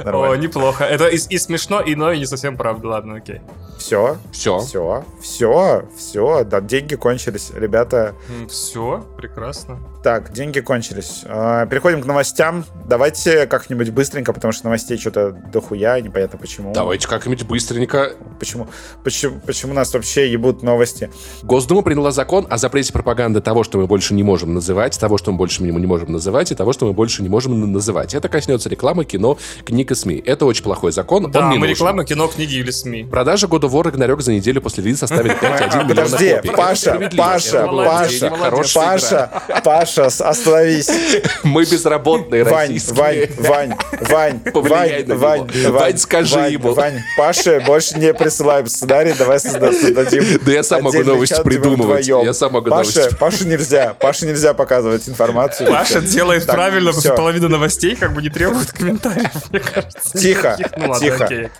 О, 0.05 0.35
неплохо. 0.35 0.83
Это 0.83 1.07
и, 1.07 1.17
и 1.17 1.37
смешно, 1.37 1.81
и 1.81 1.95
но 1.95 2.11
и 2.11 2.19
не 2.19 2.25
совсем 2.25 2.57
правда. 2.57 2.87
Ладно, 2.89 3.15
окей. 3.15 3.41
Все, 3.77 4.17
Все. 4.31 4.59
все, 4.59 5.03
все, 5.21 5.85
все. 5.97 6.43
Да, 6.45 6.61
деньги 6.61 6.95
кончились, 6.95 7.51
ребята. 7.53 8.13
Все, 8.47 9.05
прекрасно. 9.17 9.79
Так, 10.03 10.31
деньги 10.31 10.59
кончились. 10.59 11.23
А, 11.25 11.65
Переходим 11.65 12.01
к 12.01 12.05
новостям. 12.05 12.65
Давайте 12.85 13.47
как-нибудь 13.47 13.89
быстренько, 13.89 14.31
потому 14.31 14.51
что 14.51 14.65
новостей 14.65 14.97
что-то 14.97 15.31
дохуя, 15.31 15.99
непонятно 16.01 16.37
почему. 16.37 16.71
Давайте 16.73 17.07
как-нибудь 17.07 17.43
быстренько. 17.43 18.13
Почему, 18.39 18.67
почему, 19.03 19.22
почему 19.29 19.73
нас 19.73 19.93
вообще 19.93 20.31
ебут 20.31 20.63
новости? 20.63 21.09
Госдума 21.43 21.81
приняла 21.81 22.11
закон 22.11 22.47
о 22.49 22.57
запрете 22.57 22.93
пропаганды 22.93 23.41
того, 23.41 23.63
что 23.63 23.77
мы 23.77 23.87
больше 23.87 24.13
не 24.13 24.23
можем 24.23 24.53
называть, 24.53 24.99
того, 24.99 25.17
что 25.17 25.31
мы 25.31 25.37
больше 25.37 25.63
не 25.63 25.71
не 25.71 25.87
можем 25.87 26.11
называть, 26.11 26.51
и 26.51 26.55
того, 26.55 26.71
что 26.73 26.85
мы 26.85 26.93
больше 26.93 27.21
не 27.23 27.29
можем 27.29 27.71
называть. 27.71 28.13
Это 28.13 28.29
коснется 28.29 28.69
рекламы, 28.69 29.05
кино, 29.05 29.37
книг 29.65 29.91
и 29.91 29.95
СМИ. 29.95 30.23
Это 30.25 30.45
очень 30.45 30.63
плохой 30.63 30.91
закон. 30.91 31.31
Да, 31.31 31.39
он 31.39 31.49
не 31.49 31.57
мы 31.57 31.67
нужен. 31.67 31.73
реклама, 31.75 32.05
кино, 32.05 32.27
книги 32.27 32.55
или 32.55 32.71
СМИ. 32.71 33.05
Продажа 33.05 33.47
года 33.47 33.67
вор 33.67 33.87
Рагнарёк 33.87 34.21
за 34.21 34.33
неделю 34.33 34.61
после 34.61 34.83
релиза 34.83 35.07
составили 35.07 35.33
5,1 35.41 35.67
миллиона 35.67 35.87
Подожди, 35.89 36.35
копий. 36.35 36.49
Паша. 36.51 37.09
Паша, 37.17 37.67
Паша, 37.67 38.29
Паша, 38.73 39.43
Паша, 39.63 40.05
остановись. 40.05 40.89
Мы 41.43 41.63
безработные 41.65 42.43
Вань, 42.43 42.67
российские. 42.73 42.95
Вань, 42.95 43.29
Вань, 43.37 43.73
Вань, 44.09 44.39
Вань, 44.53 45.05
Вань. 45.07 45.47
Вань, 45.47 45.71
Вань, 45.71 45.97
скажи 45.97 46.35
Вань, 46.35 46.53
ему. 46.53 46.73
Вань, 46.73 46.99
Паше 47.17 47.61
больше 47.65 47.97
не 47.99 48.13
присылаем 48.13 48.67
сценарий, 48.67 49.12
давай 49.17 49.37
созда- 49.37 49.73
создадим 49.73 50.39
Да 50.45 50.51
я 50.51 50.63
сам 50.63 50.83
могу 50.83 51.03
новости 51.03 51.41
придумывать. 51.43 52.07
Я 52.07 52.33
сам 52.33 52.53
могу 52.53 52.69
новости. 52.69 53.15
Паше 53.19 53.45
нельзя, 53.45 53.93
Паше 53.99 54.25
нельзя 54.25 54.53
показывать 54.53 55.07
информацию. 55.07 55.69
Паша 55.69 56.01
делает 56.01 56.45
правильно, 56.45 56.91
потому 56.91 57.01
что 57.01 57.15
половина 57.15 57.47
новостей 57.47 57.95
как 57.95 58.13
бы 58.13 58.21
не 58.21 58.29
требует 58.29 58.71
комментариев, 58.71 59.31
мне 59.49 59.59
кажется. 59.59 60.17
Тихо. 60.17 60.57
Ну 60.77 60.89
ладно, 60.89 61.27
тихо. 61.27 61.51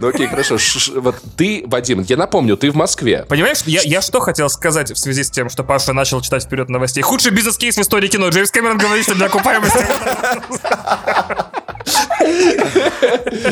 Ну 0.00 0.08
окей, 0.08 0.26
хорошо. 0.26 0.56
Вот 0.96 1.16
ты, 1.36 1.64
Вадим, 1.66 2.04
я 2.08 2.16
напомню, 2.16 2.56
ты 2.56 2.70
в 2.70 2.74
Москве. 2.74 3.24
Понимаешь, 3.28 3.62
я, 3.66 4.00
что 4.00 4.20
хотел 4.20 4.48
сказать 4.48 4.90
в 4.90 4.96
связи 4.96 5.24
с 5.24 5.30
тем, 5.30 5.48
что 5.50 5.64
Паша 5.64 5.92
начал 5.92 6.20
читать 6.20 6.44
вперед 6.44 6.68
новостей. 6.68 7.02
Худший 7.02 7.32
бизнес-кейс 7.32 7.76
в 7.76 7.80
истории 7.80 8.08
кино. 8.08 8.28
Джеймс 8.28 8.50
Кэмерон 8.50 8.78
говорит, 8.78 9.04
что 9.04 9.14
для 9.14 9.26
окупаемости... 9.26 9.78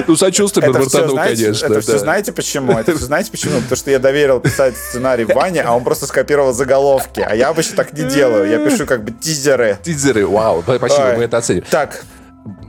Ну, 0.06 0.16
сочувствуем 0.16 0.70
Это 0.70 0.80
все, 0.80 0.98
Бартану, 0.98 1.12
знаете, 1.14 1.44
конечно. 1.44 1.66
это 1.66 1.80
все 1.80 1.98
знаете 1.98 2.32
почему? 2.32 2.72
Это 2.72 2.96
все 2.96 3.06
знаете 3.06 3.25
почему? 3.30 3.60
Потому 3.60 3.76
что 3.76 3.90
я 3.90 3.98
доверил 3.98 4.40
писать 4.40 4.76
сценарий 4.76 5.24
Ване, 5.24 5.62
а 5.62 5.72
он 5.74 5.84
просто 5.84 6.06
скопировал 6.06 6.52
заголовки. 6.52 7.20
А 7.20 7.34
я 7.34 7.48
обычно 7.48 7.76
так 7.76 7.92
не 7.92 8.04
делаю. 8.04 8.48
Я 8.48 8.58
пишу 8.58 8.86
как 8.86 9.04
бы 9.04 9.12
тизеры. 9.12 9.78
Тизеры, 9.82 10.26
вау, 10.26 10.62
спасибо, 10.62 11.08
Ой. 11.10 11.16
мы 11.18 11.24
это 11.24 11.38
оценим. 11.38 11.64
Так, 11.70 12.04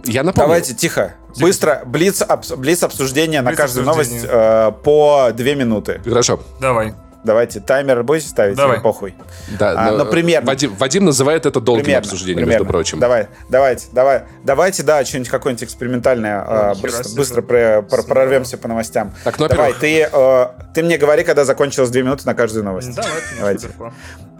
Я 0.06 0.24
напомню, 0.24 0.48
давайте 0.48 0.74
тихо. 0.74 1.14
Быстро, 1.40 1.84
блиц, 1.86 2.24
блиц 2.58 2.84
обсуждение 2.84 3.42
на 3.42 3.54
каждую 3.54 3.86
новость 3.86 4.26
э, 4.28 4.72
по 4.84 5.30
две 5.34 5.56
минуты. 5.56 6.02
Хорошо. 6.04 6.40
Давай. 6.60 6.94
Давайте, 7.28 7.60
таймер 7.60 8.04
будете 8.04 8.30
ставить? 8.30 8.56
Давай. 8.56 8.80
Похуй. 8.80 9.14
Да, 9.60 9.74
А, 9.78 9.92
но 9.92 10.06
ну, 10.06 10.10
примерно. 10.10 10.48
Вадим, 10.48 10.74
Вадим 10.76 11.04
называет 11.04 11.46
это 11.46 11.60
долгим 11.60 11.84
Примерно, 11.84 12.06
обсуждением, 12.06 12.38
примерно. 12.38 12.62
между 12.64 12.66
прочим. 12.72 13.00
Давай, 13.00 13.28
давайте, 13.50 13.88
давай, 13.92 14.24
давайте, 14.46 14.84
да, 14.84 15.04
что-нибудь 15.04 15.30
какое-нибудь 15.30 15.64
экспериментальное. 15.66 16.46
э, 16.48 16.76
быстро, 16.82 17.04
себе. 17.04 17.18
быстро 17.18 17.42
про- 17.42 17.82
про- 17.82 18.04
прорвемся 18.04 18.58
по 18.58 18.70
новостям. 18.70 19.14
Так, 19.26 19.40
ну, 19.40 19.50
Давай, 19.50 19.74
ты, 19.74 20.08
э, 20.10 20.48
ты 20.74 20.84
мне 20.84 20.98
говори, 20.98 21.26
когда 21.26 21.44
закончилось 21.44 21.90
две 21.90 22.02
минуты 22.04 22.26
на 22.26 22.34
каждую 22.34 22.64
новость. 22.64 22.96
Давай, 22.96 23.12
Давайте. 23.38 23.70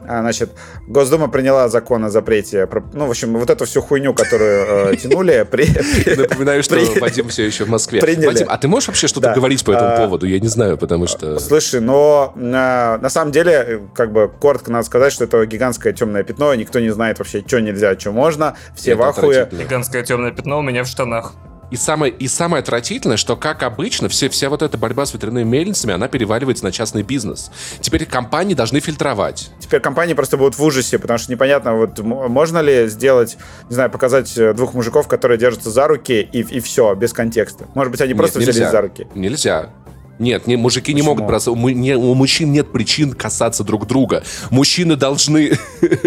А, 0.08 0.22
Значит, 0.22 0.52
Госдума 0.88 1.28
приняла 1.28 1.68
закон 1.70 2.04
о 2.06 2.10
запрете, 2.10 2.66
про- 2.68 2.84
ну, 2.94 3.06
в 3.08 3.10
общем, 3.10 3.34
вот 3.38 3.50
эту 3.50 3.66
всю 3.66 3.82
хуйню, 3.82 4.14
которую 4.14 4.92
э, 4.94 4.96
тянули, 5.02 5.46
при- 5.50 5.68
Напоминаю, 6.18 6.64
что 6.64 6.76
При- 6.76 7.00
Вадим 7.00 7.30
все 7.30 7.46
еще 7.46 7.66
в 7.66 7.70
Москве. 7.70 8.00
Приняли. 8.02 8.28
Вадим, 8.28 8.48
а 8.50 8.58
ты 8.58 8.68
можешь 8.68 8.88
вообще 8.88 9.08
что-то 9.08 9.28
Да. 9.28 9.36
говорить 9.36 9.64
по 9.66 9.72
этому 9.72 9.92
А, 9.94 9.98
поводу? 9.98 10.26
Я 10.26 10.40
не 10.40 10.48
знаю, 10.48 10.78
потому 10.78 11.08
что... 11.08 11.40
Слушай, 11.40 11.82
но 11.82 12.34
на 12.36 13.10
самом 13.10 13.32
деле, 13.32 13.82
как 13.94 14.12
бы 14.12 14.28
коротко 14.30 14.72
надо 14.72 14.86
сказать, 14.86 15.12
что 15.14 15.26
это 15.26 15.46
гигантское 15.46 15.94
темное 15.94 16.24
пятно, 16.24 16.54
и 16.54 16.58
никто 16.58 16.80
не 16.80 16.90
знает 16.90 17.20
вообще, 17.20 17.44
что 17.46 17.60
нельзя, 17.60 17.98
что 18.00 18.12
можно. 18.12 18.56
Все 18.76 18.92
Это 18.94 19.02
в 19.02 19.04
ахуе. 19.04 19.50
Гигантское 19.52 20.04
темное 20.04 20.32
пятно 20.32 20.60
у 20.60 20.62
меня 20.62 20.84
в 20.84 20.88
штанах. 20.88 21.34
И 21.70 21.76
самое, 21.76 22.14
и 22.14 22.28
самое 22.28 22.62
отвратительное, 22.62 23.18
что, 23.18 23.36
как 23.36 23.64
обычно, 23.64 24.08
все, 24.08 24.30
вся 24.30 24.50
вот 24.50 24.62
эта 24.62 24.78
борьба 24.78 25.06
с 25.06 25.14
ветряными 25.14 25.44
мельницами, 25.44 25.94
она 25.94 26.08
переваливается 26.08 26.64
на 26.64 26.72
частный 26.72 27.04
бизнес. 27.04 27.52
Теперь 27.82 28.06
компании 28.06 28.54
должны 28.54 28.80
фильтровать. 28.80 29.50
Теперь 29.60 29.82
компании 29.82 30.14
просто 30.14 30.38
будут 30.38 30.58
в 30.58 30.64
ужасе, 30.64 30.98
потому 30.98 31.18
что 31.20 31.32
непонятно, 31.32 31.76
вот 31.76 32.00
можно 32.00 32.60
ли 32.60 32.88
сделать, 32.88 33.38
не 33.70 33.74
знаю, 33.74 33.90
показать 33.92 34.38
э, 34.38 34.54
двух 34.54 34.74
мужиков, 34.74 35.08
которые 35.10 35.38
держатся 35.38 35.70
за 35.70 35.88
руки, 35.88 36.22
и, 36.32 36.40
и 36.40 36.60
все, 36.62 36.96
без 36.96 37.12
контекста. 37.12 37.66
Может 37.76 37.92
быть, 37.92 38.02
они 38.02 38.14
Нет, 38.14 38.18
просто 38.18 38.40
нельзя. 38.40 38.52
взялись 38.52 38.72
за 38.72 38.82
руки. 38.82 39.08
Нельзя. 39.14 39.70
Нет, 40.20 40.48
не, 40.48 40.56
мужики 40.56 40.94
не 40.94 41.02
Почему? 41.02 41.12
могут 41.16 41.26
бросать. 41.28 41.50
У, 41.50 41.56
му- 41.56 41.70
не- 41.70 41.96
у 41.96 42.14
мужчин 42.14 42.52
нет 42.52 42.72
причин 42.72 43.14
касаться 43.14 43.64
друг 43.64 43.86
друга. 43.88 44.24
Мужчины 44.50 44.96
должны... 44.96 45.52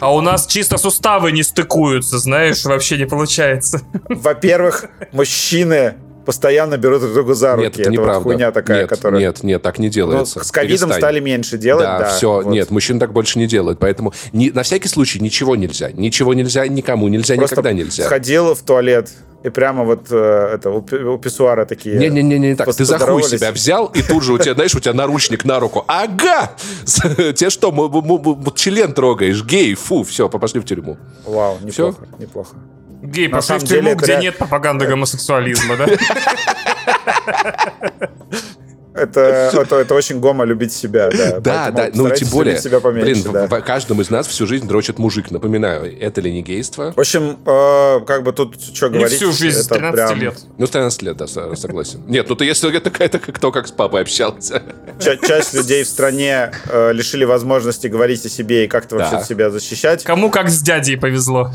А 0.00 0.14
у 0.14 0.20
нас 0.20 0.46
чисто 0.46 0.76
суставы 0.78 1.32
не 1.32 1.42
стыкуются, 1.42 2.18
знаешь, 2.18 2.64
вообще 2.64 2.96
не 2.98 3.06
получается. 3.06 3.80
Во-первых, 4.08 4.86
мужчины 5.12 5.94
постоянно 6.24 6.78
берут 6.78 7.00
друг 7.02 7.12
друга 7.14 7.34
за 7.34 7.54
руки. 7.56 7.64
Нет, 7.64 7.78
это 7.80 7.90
вот 7.90 7.92
неправда. 7.98 8.22
хуйня 8.22 8.50
такая, 8.52 8.80
нет, 8.80 8.88
которая... 8.88 9.20
нет, 9.20 9.42
нет, 9.42 9.62
так 9.62 9.78
не 9.78 9.88
Ну, 9.88 9.92
делается. 9.92 10.42
с 10.42 10.50
ковидом 10.50 10.88
Перестань. 10.88 11.00
стали 11.00 11.20
меньше 11.20 11.58
делать, 11.58 11.84
да. 11.84 11.98
Да, 11.98 12.08
все, 12.16 12.32
вот. 12.42 12.46
нет, 12.46 12.70
мужчин 12.70 12.98
так 12.98 13.12
больше 13.12 13.38
не 13.38 13.46
делают. 13.46 13.78
Поэтому 13.78 14.14
ни- 14.32 14.48
на 14.50 14.62
всякий 14.62 14.88
случай 14.88 15.20
ничего 15.20 15.54
нельзя. 15.54 15.90
Ничего 15.92 16.32
нельзя, 16.34 16.66
никому 16.66 17.08
нельзя, 17.08 17.34
Просто 17.36 17.56
никогда 17.56 17.72
нельзя. 17.72 18.04
сходил 18.04 18.54
в 18.54 18.60
туалет, 18.62 19.10
и 19.44 19.50
прямо 19.50 19.84
вот 19.84 20.06
э, 20.10 20.50
это, 20.54 20.70
у, 20.70 20.80
пи- 20.80 20.96
у 20.96 21.18
писсуара 21.18 21.66
такие... 21.66 21.98
Не-не-не, 21.98 22.38
не 22.38 22.56
так. 22.56 22.74
Ты 22.74 22.84
за 22.84 22.98
хуй 22.98 23.22
себя 23.22 23.52
взял, 23.52 23.86
и 23.86 24.02
тут 24.02 24.22
же 24.22 24.32
у 24.32 24.38
тебя, 24.38 24.54
знаешь, 24.54 24.74
у 24.74 24.80
тебя 24.80 24.94
наручник 24.94 25.44
на 25.44 25.60
руку. 25.60 25.84
Ага! 25.86 26.52
Тебе 26.84 27.50
что, 27.50 28.52
член 28.56 28.94
трогаешь, 28.94 29.44
гей, 29.44 29.74
фу, 29.74 30.02
все, 30.02 30.30
пошли 30.30 30.60
в 30.60 30.64
тюрьму. 30.64 30.96
Вау, 31.26 31.58
неплохо, 31.62 32.06
неплохо. 32.18 32.56
Гей, 33.02 33.28
пошли 33.28 33.58
в 33.58 33.64
тюрьму, 33.64 33.94
где 33.96 34.16
нет 34.16 34.38
пропаганды 34.38 34.86
гомосексуализма, 34.86 35.76
да? 35.76 35.86
Это, 38.94 39.50
это, 39.52 39.76
это 39.76 39.94
очень 39.94 40.20
гомо 40.20 40.44
любить 40.44 40.72
себя, 40.72 41.10
да. 41.10 41.40
Да, 41.40 41.70
Поэтому 41.74 42.04
да, 42.08 42.10
ну 42.10 42.16
тем 42.16 42.28
более, 42.28 42.58
себя 42.58 42.78
поменьше, 42.80 43.22
блин, 43.22 43.32
да. 43.32 43.46
в, 43.48 43.50
в 43.60 43.64
каждом 43.64 44.00
из 44.00 44.08
нас 44.08 44.26
всю 44.28 44.46
жизнь 44.46 44.68
дрочит 44.68 44.98
мужик, 45.00 45.32
напоминаю, 45.32 45.92
это 46.00 46.20
ли 46.20 46.32
не 46.32 46.42
гейство? 46.42 46.92
В 46.96 47.00
общем, 47.00 47.38
э, 47.44 48.04
как 48.06 48.22
бы 48.22 48.32
тут 48.32 48.60
что 48.62 48.88
Не 48.88 48.98
говорить. 48.98 49.16
всю 49.16 49.32
жизнь, 49.32 49.58
с 49.60 49.66
это 49.66 49.74
13 49.74 49.94
прям 50.08 50.20
лет. 50.20 50.34
Ну, 50.58 50.66
с 50.66 50.70
13 50.70 51.02
лет, 51.02 51.16
да, 51.16 51.26
со- 51.26 51.54
согласен. 51.56 52.02
Нет, 52.06 52.28
ну 52.28 52.36
ты 52.36 52.44
если 52.44 52.74
это 52.74 52.90
какая-то 52.90 53.18
кто 53.18 53.50
как 53.50 53.66
с 53.66 53.72
папой 53.72 54.02
общался. 54.02 54.62
ча- 55.00 55.16
часть 55.16 55.54
людей 55.54 55.82
в 55.82 55.88
стране 55.88 56.52
э, 56.68 56.92
лишили 56.92 57.24
возможности 57.24 57.88
говорить 57.88 58.24
о 58.24 58.28
себе 58.28 58.64
и 58.64 58.68
как-то 58.68 58.96
вообще 58.96 59.16
Да. 59.16 59.24
себя 59.24 59.50
защищать. 59.50 60.04
Кому 60.04 60.30
как 60.30 60.48
с 60.48 60.60
дядей 60.62 60.96
повезло. 60.96 61.50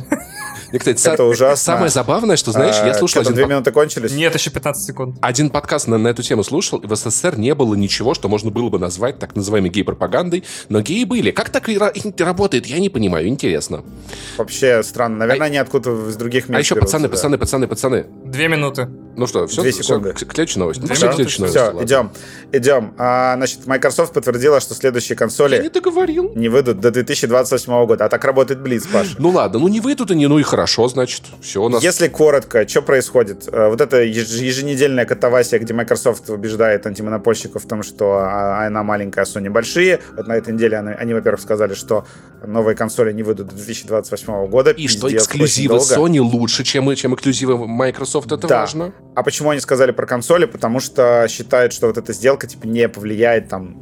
И, 0.72 0.78
кстати, 0.78 1.08
Это 1.08 1.24
са- 1.24 1.30
ужасно. 1.30 1.56
самое 1.56 1.90
забавное, 1.90 2.36
что, 2.36 2.52
знаешь, 2.52 2.76
я 2.78 2.90
Э, 2.90 2.94
слушал 2.94 3.24
что 3.24 3.34
две 3.34 3.46
минуты 3.46 3.72
кончились? 3.72 4.12
Нет, 4.12 4.34
еще 4.36 4.50
15 4.52 4.86
секунд. 4.86 5.18
один 5.22 5.50
подкаст 5.50 5.88
на, 5.88 5.98
на 5.98 6.10
эту 6.10 6.22
тему 6.24 6.44
слушал, 6.44 6.80
и 6.80 6.88
в 6.88 6.96
СССР 6.96 7.38
не 7.38 7.56
было 7.56 7.76
ничего, 7.76 8.14
что 8.14 8.30
можно 8.30 8.52
было 8.52 8.70
бы 8.70 8.78
назвать 8.80 9.20
так 9.20 9.36
называемой 9.36 9.70
гей-пропагандой, 9.72 10.44
но 10.70 10.82
геи 10.82 11.04
были. 11.06 11.32
Как 11.32 11.50
так 11.50 11.70
и 11.70 11.76
ра- 11.76 11.92
и 11.94 12.24
работает, 12.24 12.66
я 12.68 12.80
не 12.80 12.90
понимаю, 12.90 13.28
интересно. 13.28 13.84
Вообще 14.38 14.84
странно. 14.84 15.18
Наверное, 15.18 15.48
они 15.48 15.58
откуда-то 15.58 16.10
из 16.10 16.16
других 16.16 16.50
мест 16.50 16.58
А 16.58 16.60
еще, 16.60 16.76
берутся, 16.76 16.98
пацаны, 16.98 17.08
да. 17.08 17.12
пацаны, 17.12 17.38
пацаны, 17.38 17.68
пацаны, 17.68 18.06
Две 18.26 18.48
минуты. 18.48 18.88
Ну 19.20 19.28
что, 19.28 19.46
все, 19.48 19.62
Две 19.62 19.72
секунды. 19.72 20.14
к, 20.14 20.18
к 20.26 20.34
следующей 20.34 20.60
новости. 20.60 20.82
Пошли 20.82 20.96
к 20.96 21.00
минуты, 21.02 21.16
следующей 21.16 21.40
новости, 21.42 21.58
Все, 21.58 21.66
ладно. 21.66 21.86
идем, 21.86 22.12
идем. 22.52 22.94
А, 22.98 23.36
значит, 23.36 23.68
Microsoft 23.68 24.14
подтвердила, 24.14 24.60
что 24.60 24.74
следующие 24.74 25.10
Я 25.10 25.16
не 25.16 25.20
консоли 25.20 25.68
договорил. 25.70 26.32
не 26.36 26.50
выйдут 26.50 26.80
до 26.80 26.92
2028 26.92 27.86
года. 27.86 28.06
А 28.06 28.10
так 28.10 28.24
работает 28.24 28.62
Блиц, 28.62 28.88
Паша. 28.88 29.16
Ну 29.20 29.30
ладно, 29.30 29.60
ну 29.60 29.68
не 29.68 29.80
выйдут 29.82 30.12
они, 30.12 30.26
ну 30.28 30.40
и 30.40 30.44
хорошо, 30.44 30.88
значит. 30.88 31.24
Все 31.42 31.62
у 31.64 31.70
нас... 31.70 31.84
Если 31.84 32.08
коротко, 32.08 32.68
что 32.68 32.82
происходит? 32.82 33.48
Э, 33.52 33.70
Вот 33.70 33.82
это 33.82 34.02
еж- 34.02 34.40
еженедельная 34.42 35.06
катавасия, 35.06 35.60
где 35.60 35.74
Microsoft 35.74 36.30
убеждает 36.30 36.86
антимонопольщиков 36.88 37.64
в 37.64 37.68
том, 37.68 37.84
что 37.84 38.18
а, 38.20 38.66
она 38.68 38.84
маленькая, 38.84 39.22
а 39.22 39.24
Sony 39.26 39.50
большие. 39.50 40.00
Вот 40.16 40.28
на 40.28 40.34
этой 40.38 40.54
неделе 40.54 40.78
они, 40.80 40.94
они, 40.94 41.14
во-первых, 41.14 41.42
сказали, 41.42 41.74
что 41.74 42.06
новые 42.46 42.76
консоли 42.76 43.12
не 43.14 43.24
выйдут 43.24 43.48
до 43.50 43.56
2028 43.56 44.48
года. 44.48 44.72
И 44.72 44.88
что 44.88 45.08
Пиздец, 45.08 45.24
эксклюзивы 45.24 45.76
очень 45.76 45.96
долго. 45.96 46.10
Sony 46.12 46.20
лучше, 46.22 46.64
чем, 46.64 46.94
чем 46.96 47.14
эксклюзивы 47.16 47.68
Microsoft, 47.68 48.32
это 48.32 48.48
Да. 48.48 48.60
важно. 48.62 48.94
А 49.16 49.24
почему 49.24 49.50
они 49.50 49.60
сказали 49.60 49.92
про 49.92 50.06
консоли? 50.06 50.46
Потому 50.46 50.80
что 50.80 51.26
считают, 51.28 51.74
что 51.74 51.88
вот 51.88 51.98
эта 51.98 52.14
сделка 52.14 52.48
типа 52.48 52.66
не 52.66 52.88
повлияет 52.88 53.50
там 53.50 53.76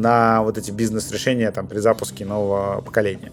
на 0.00 0.42
вот 0.42 0.58
эти 0.58 0.70
бизнес-решения 0.70 1.50
там 1.50 1.66
при 1.66 1.78
запуске 1.78 2.24
нового 2.24 2.80
поколения. 2.80 3.32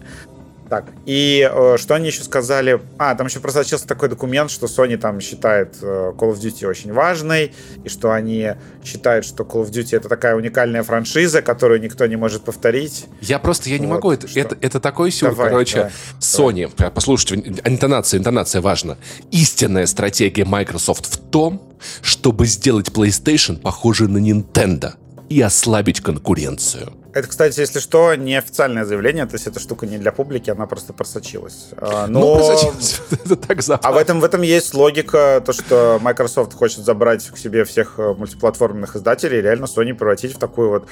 Так, 0.68 0.84
и 1.06 1.48
э, 1.50 1.76
что 1.78 1.94
они 1.94 2.08
еще 2.08 2.22
сказали? 2.22 2.80
А, 2.98 3.14
там 3.14 3.26
еще 3.26 3.40
просочился 3.40 3.86
такой 3.86 4.10
документ, 4.10 4.50
что 4.50 4.66
Sony 4.66 4.98
там 4.98 5.18
считает 5.20 5.76
э, 5.80 6.12
Call 6.14 6.34
of 6.34 6.38
Duty 6.40 6.66
очень 6.66 6.92
важной, 6.92 7.54
и 7.84 7.88
что 7.88 8.12
они 8.12 8.52
считают, 8.84 9.24
что 9.24 9.44
Call 9.44 9.64
of 9.64 9.70
Duty 9.70 9.96
это 9.96 10.08
такая 10.08 10.36
уникальная 10.36 10.82
франшиза, 10.82 11.40
которую 11.40 11.80
никто 11.80 12.06
не 12.06 12.16
может 12.16 12.42
повторить. 12.42 13.06
Я 13.22 13.38
просто, 13.38 13.70
я 13.70 13.78
не 13.78 13.86
Вот, 13.86 13.94
могу, 13.94 14.12
это, 14.12 14.28
что? 14.28 14.40
это, 14.40 14.58
это 14.60 14.80
такой 14.80 15.10
сюр, 15.10 15.30
Давай, 15.30 15.50
короче. 15.50 15.76
давай, 15.76 15.92
Sony, 16.20 16.70
э, 16.78 16.90
послушайте, 16.90 17.60
интонация, 17.64 18.18
интонация 18.18 18.60
важна. 18.60 18.98
Истинная 19.30 19.86
стратегия 19.86 20.44
Microsoft 20.44 21.06
в 21.06 21.16
том, 21.30 21.62
чтобы 22.02 22.46
сделать 22.46 22.88
PlayStation 22.88 23.58
похожей 23.58 24.08
на 24.08 24.18
Nintendo 24.18 24.92
и 25.30 25.40
ослабить 25.40 26.00
конкуренцию. 26.00 26.92
Это, 27.18 27.26
кстати, 27.26 27.58
если 27.58 27.80
что, 27.80 28.14
неофициальное 28.14 28.84
заявление, 28.84 29.26
то 29.26 29.34
есть 29.34 29.48
эта 29.48 29.58
штука 29.58 29.86
не 29.86 29.98
для 29.98 30.12
публики, 30.12 30.50
она 30.50 30.66
просто 30.66 30.92
просочилась. 30.92 31.70
А, 31.76 32.06
Ну, 32.06 32.20
Но... 32.20 32.34
просочилось. 32.36 33.00
это 33.10 33.34
так 33.34 33.58
А 33.58 33.62
забавно. 33.62 33.98
в 33.98 34.00
этом, 34.00 34.20
в 34.20 34.24
этом 34.24 34.42
есть 34.42 34.72
логика, 34.72 35.42
то, 35.44 35.52
что 35.52 35.98
Microsoft 36.00 36.54
хочет 36.54 36.84
забрать 36.84 37.26
к 37.26 37.36
себе 37.36 37.64
всех 37.64 37.94
э, 37.98 38.14
мультиплатформенных 38.16 38.94
издателей, 38.94 39.38
и 39.38 39.42
реально 39.42 39.64
Sony 39.64 39.94
превратить 39.94 40.36
в 40.36 40.38
такую 40.38 40.68
вот 40.70 40.86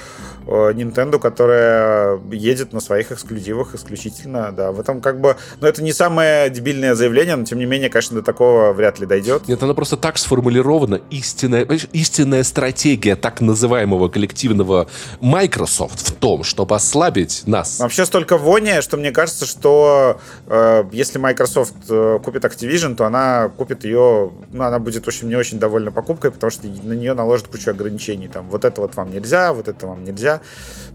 э, 0.47 0.73
Nintendo, 0.73 1.17
которая 1.17 2.19
едет 2.31 2.73
на 2.73 2.81
своих 2.81 3.13
эксклюзивах 3.13 3.73
исключительно, 3.73 4.51
да. 4.51 4.73
В 4.73 4.79
этом 4.81 4.99
как 4.99 5.21
бы... 5.21 5.37
Ну, 5.61 5.67
это 5.67 5.81
не 5.81 5.93
самое 5.93 6.49
дебильное 6.49 6.93
заявление, 6.93 7.37
но, 7.37 7.45
тем 7.45 7.59
не 7.59 7.65
менее, 7.65 7.89
конечно, 7.89 8.17
до 8.17 8.23
такого 8.23 8.73
вряд 8.73 8.99
ли 8.99 9.05
дойдет. 9.05 9.47
Нет, 9.47 9.63
она 9.63 9.73
просто 9.73 9.95
так 9.95 10.17
сформулирована. 10.17 10.99
Истинная, 11.09 11.63
истинная 11.93 12.43
стратегия 12.43 13.15
так 13.15 13.39
называемого 13.39 14.09
коллективного 14.09 14.87
Microsoft 15.21 16.09
в 16.09 16.13
том, 16.19 16.43
чтобы 16.43 16.75
ослабить 16.75 17.43
нас. 17.45 17.79
Вообще 17.79 18.05
столько 18.05 18.37
вони, 18.37 18.81
что 18.81 18.97
мне 18.97 19.11
кажется, 19.11 19.45
что 19.45 20.19
э, 20.47 20.83
если 20.91 21.19
Microsoft 21.19 21.75
э, 21.89 22.19
купит 22.23 22.45
Activision, 22.45 22.95
то 22.95 23.05
она 23.05 23.49
купит 23.49 23.83
ее, 23.83 24.31
ну, 24.51 24.63
она 24.63 24.79
будет, 24.79 25.07
общем, 25.07 25.29
не 25.29 25.35
очень 25.35 25.59
довольна 25.59 25.91
покупкой, 25.91 26.31
потому 26.31 26.51
что 26.51 26.67
на 26.67 26.93
нее 26.93 27.13
наложат 27.13 27.47
кучу 27.47 27.71
ограничений. 27.71 28.27
Там, 28.27 28.49
вот 28.49 28.65
это 28.65 28.81
вот 28.81 28.95
вам 28.95 29.11
нельзя, 29.11 29.53
вот 29.53 29.67
это 29.67 29.87
вам 29.87 30.03
нельзя. 30.03 30.41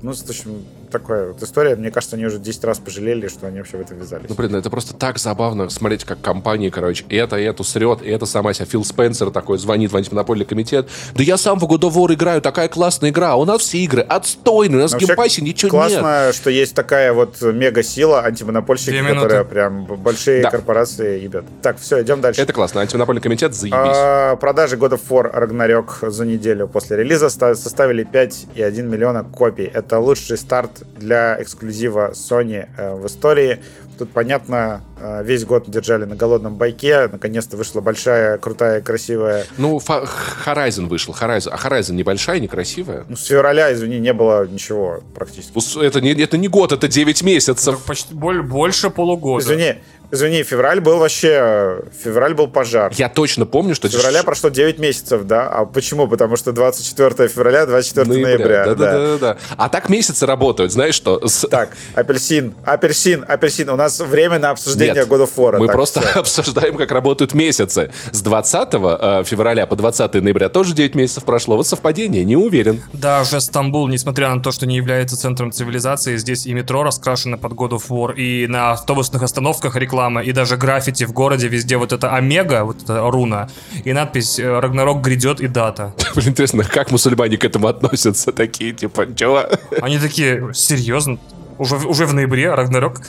Ну, 0.02 0.12
в 0.12 0.28
общем, 0.28 0.64
такая 0.92 1.28
вот 1.28 1.42
история. 1.42 1.74
Мне 1.76 1.90
кажется, 1.90 2.16
они 2.16 2.26
уже 2.26 2.38
10 2.38 2.64
раз 2.64 2.78
пожалели, 2.78 3.28
что 3.28 3.46
они 3.46 3.58
вообще 3.58 3.78
в 3.78 3.80
это 3.80 3.94
ввязались. 3.94 4.28
Ну, 4.28 4.34
блин, 4.34 4.54
это 4.54 4.70
просто 4.70 4.94
так 4.94 5.18
забавно 5.18 5.68
смотреть, 5.70 6.04
как 6.04 6.20
компания, 6.20 6.70
короче, 6.70 7.04
это, 7.08 7.36
эту 7.36 7.64
срет, 7.64 8.02
и 8.02 8.08
это 8.10 8.26
сама 8.26 8.52
себя 8.52 8.66
Фил 8.66 8.84
Спенсер 8.84 9.30
такой 9.30 9.58
звонит 9.58 9.90
в 9.92 9.96
антимонопольный 9.96 10.44
комитет. 10.44 10.88
Да 11.14 11.22
я 11.22 11.36
сам 11.36 11.58
в 11.58 11.64
God 11.64 11.80
of 11.80 11.94
War 11.94 12.12
играю, 12.14 12.40
такая 12.42 12.68
классная 12.68 13.10
игра, 13.10 13.34
у 13.36 13.44
нас 13.44 13.62
все 13.62 13.78
игры 13.78 14.02
отстойные, 14.02 14.78
у 14.78 14.82
нас 14.82 14.90
в 14.90 14.94
Вообще, 14.94 15.06
геймпассе 15.06 15.42
ничего 15.42 15.70
Классно, 15.70 16.26
нет. 16.26 16.34
что 16.34 16.50
есть 16.50 16.74
такая 16.74 17.12
вот 17.12 17.40
мега-сила 17.40 18.22
антимонопольщики, 18.24 19.02
которые 19.02 19.44
прям 19.44 19.84
большие 19.86 20.42
Да. 20.42 20.50
корпорации 20.50 21.20
ебят. 21.20 21.44
Так, 21.62 21.78
все, 21.78 22.02
идем 22.02 22.20
дальше. 22.20 22.40
Это 22.42 22.52
классно, 22.52 22.80
антимонопольный 22.80 23.22
комитет, 23.22 23.54
заебись. 23.54 23.78
А, 23.78 24.36
продажи 24.36 24.76
God 24.76 24.92
of 24.92 25.00
War 25.08 25.32
Ragnarok 25.34 26.10
за 26.10 26.26
неделю 26.26 26.68
после 26.68 26.96
релиза 26.98 27.28
ста- 27.30 27.54
составили 27.54 28.04
5,1 28.04 28.82
миллиона 28.88 29.24
копий. 29.24 29.64
Это 29.64 29.98
лучший 29.98 30.36
старт 30.36 30.81
для 30.98 31.40
эксклюзива 31.42 32.12
Sony 32.12 32.66
э, 32.76 32.94
в 32.94 33.06
истории. 33.06 33.58
Тут, 33.98 34.10
понятно, 34.10 34.80
э, 34.98 35.22
весь 35.22 35.44
год 35.44 35.64
держали 35.70 36.04
на 36.04 36.16
голодном 36.16 36.54
байке. 36.56 37.08
Наконец-то 37.12 37.56
вышла 37.56 37.80
большая, 37.80 38.38
крутая, 38.38 38.80
красивая. 38.80 39.44
Ну, 39.58 39.78
Фа- 39.78 40.04
Horizon 40.46 40.86
вышел, 40.88 41.14
Horizon. 41.18 41.50
А 41.52 41.56
Horizon 41.56 41.92
небольшая, 41.92 42.40
некрасивая? 42.40 43.04
Ну, 43.08 43.16
с 43.16 43.24
февраля, 43.26 43.72
извини, 43.72 43.98
не 44.00 44.12
было 44.12 44.46
ничего 44.46 45.02
практически. 45.14 45.52
Ус- 45.56 45.76
Это 45.76 46.00
не, 46.00 46.12
это 46.12 46.38
не 46.38 46.48
год, 46.48 46.72
это 46.72 46.88
9 46.88 47.22
месяцев. 47.22 47.84
Почти 47.86 48.14
боль- 48.14 48.42
больше 48.42 48.88
полугода. 48.90 49.44
Извини, 49.44 49.74
извини, 50.12 50.42
февраль 50.42 50.80
был 50.80 50.98
вообще... 50.98 51.80
Февраль 52.04 52.34
был 52.34 52.46
пожар. 52.46 52.92
Я 52.94 53.08
точно 53.08 53.46
помню, 53.46 53.74
что... 53.74 53.88
С 53.88 53.92
февраля 53.92 54.22
прошло 54.22 54.50
9 54.50 54.78
месяцев, 54.78 55.24
да? 55.24 55.48
А 55.48 55.64
почему? 55.64 56.06
Потому 56.06 56.36
что 56.36 56.52
24 56.52 57.28
февраля, 57.28 57.66
24 57.66 58.22
ноября. 58.22 58.66
Да, 58.66 58.74
да, 58.74 58.74
да. 58.74 58.92
да, 58.92 58.98
да, 58.98 59.18
да. 59.18 59.36
А 59.56 59.68
так 59.68 59.88
месяцы 59.88 60.26
работают, 60.26 60.70
знаешь 60.70 60.94
что? 60.94 61.26
С- 61.26 61.48
Так, 61.48 61.70
апельсин, 61.94 62.54
апельсин, 62.64 63.24
апельсин. 63.26 63.70
У 63.70 63.76
нас 63.76 64.00
время 64.00 64.38
на 64.38 64.50
обсуждение 64.50 65.04
God 65.04 65.24
of 65.24 65.30
War. 65.36 65.58
Мы 65.58 65.66
Так, 65.66 65.74
просто 65.74 66.00
обсуждаем, 66.14 66.76
как 66.76 66.90
работают 66.92 67.32
месяцы. 67.32 67.90
С 68.12 68.20
20 68.20 68.68
э, 68.74 69.22
февраля 69.24 69.66
по 69.66 69.76
20 69.76 70.14
ноября 70.14 70.50
тоже 70.50 70.74
9 70.74 70.94
месяцев 70.94 71.24
прошло. 71.24 71.56
Вот 71.56 71.66
совпадение, 71.66 72.24
не 72.24 72.36
уверен. 72.36 72.82
Даже 72.92 73.40
Стамбул, 73.40 73.88
несмотря 73.88 74.34
на 74.34 74.42
то, 74.42 74.52
что 74.52 74.66
не 74.66 74.76
является 74.76 75.16
центром 75.16 75.52
цивилизации, 75.52 76.16
здесь 76.18 76.44
и 76.44 76.52
метро 76.52 76.82
раскрашено 76.82 77.38
под 77.38 77.52
God 77.52 77.70
of 77.70 77.88
War, 77.88 78.14
и 78.14 78.46
на 78.46 78.72
автобусных 78.72 79.22
остановках 79.22 79.76
реклама, 79.76 80.01
и 80.24 80.32
даже 80.32 80.56
граффити 80.56 81.04
в 81.04 81.12
городе 81.12 81.48
везде 81.48 81.76
вот 81.76 81.92
это 81.92 82.14
Омега, 82.16 82.64
вот 82.64 82.82
эта 82.82 83.10
руна, 83.10 83.48
и 83.84 83.92
надпись 83.92 84.38
э, 84.38 84.60
«Рагнарок 84.60 85.00
грядет» 85.00 85.40
и 85.40 85.48
дата. 85.48 85.94
Блин, 86.14 86.28
интересно, 86.28 86.64
как 86.64 86.90
мусульмане 86.90 87.36
к 87.36 87.44
этому 87.44 87.68
относятся? 87.68 88.32
Такие, 88.32 88.72
типа, 88.72 89.06
чего? 89.16 89.44
Они 89.80 89.98
такие, 89.98 90.50
серьезно? 90.54 91.18
Уже, 91.58 91.76
в- 91.76 91.86
уже 91.88 92.06
в 92.06 92.14
ноябре 92.14 92.52
Рагнарок? 92.54 93.00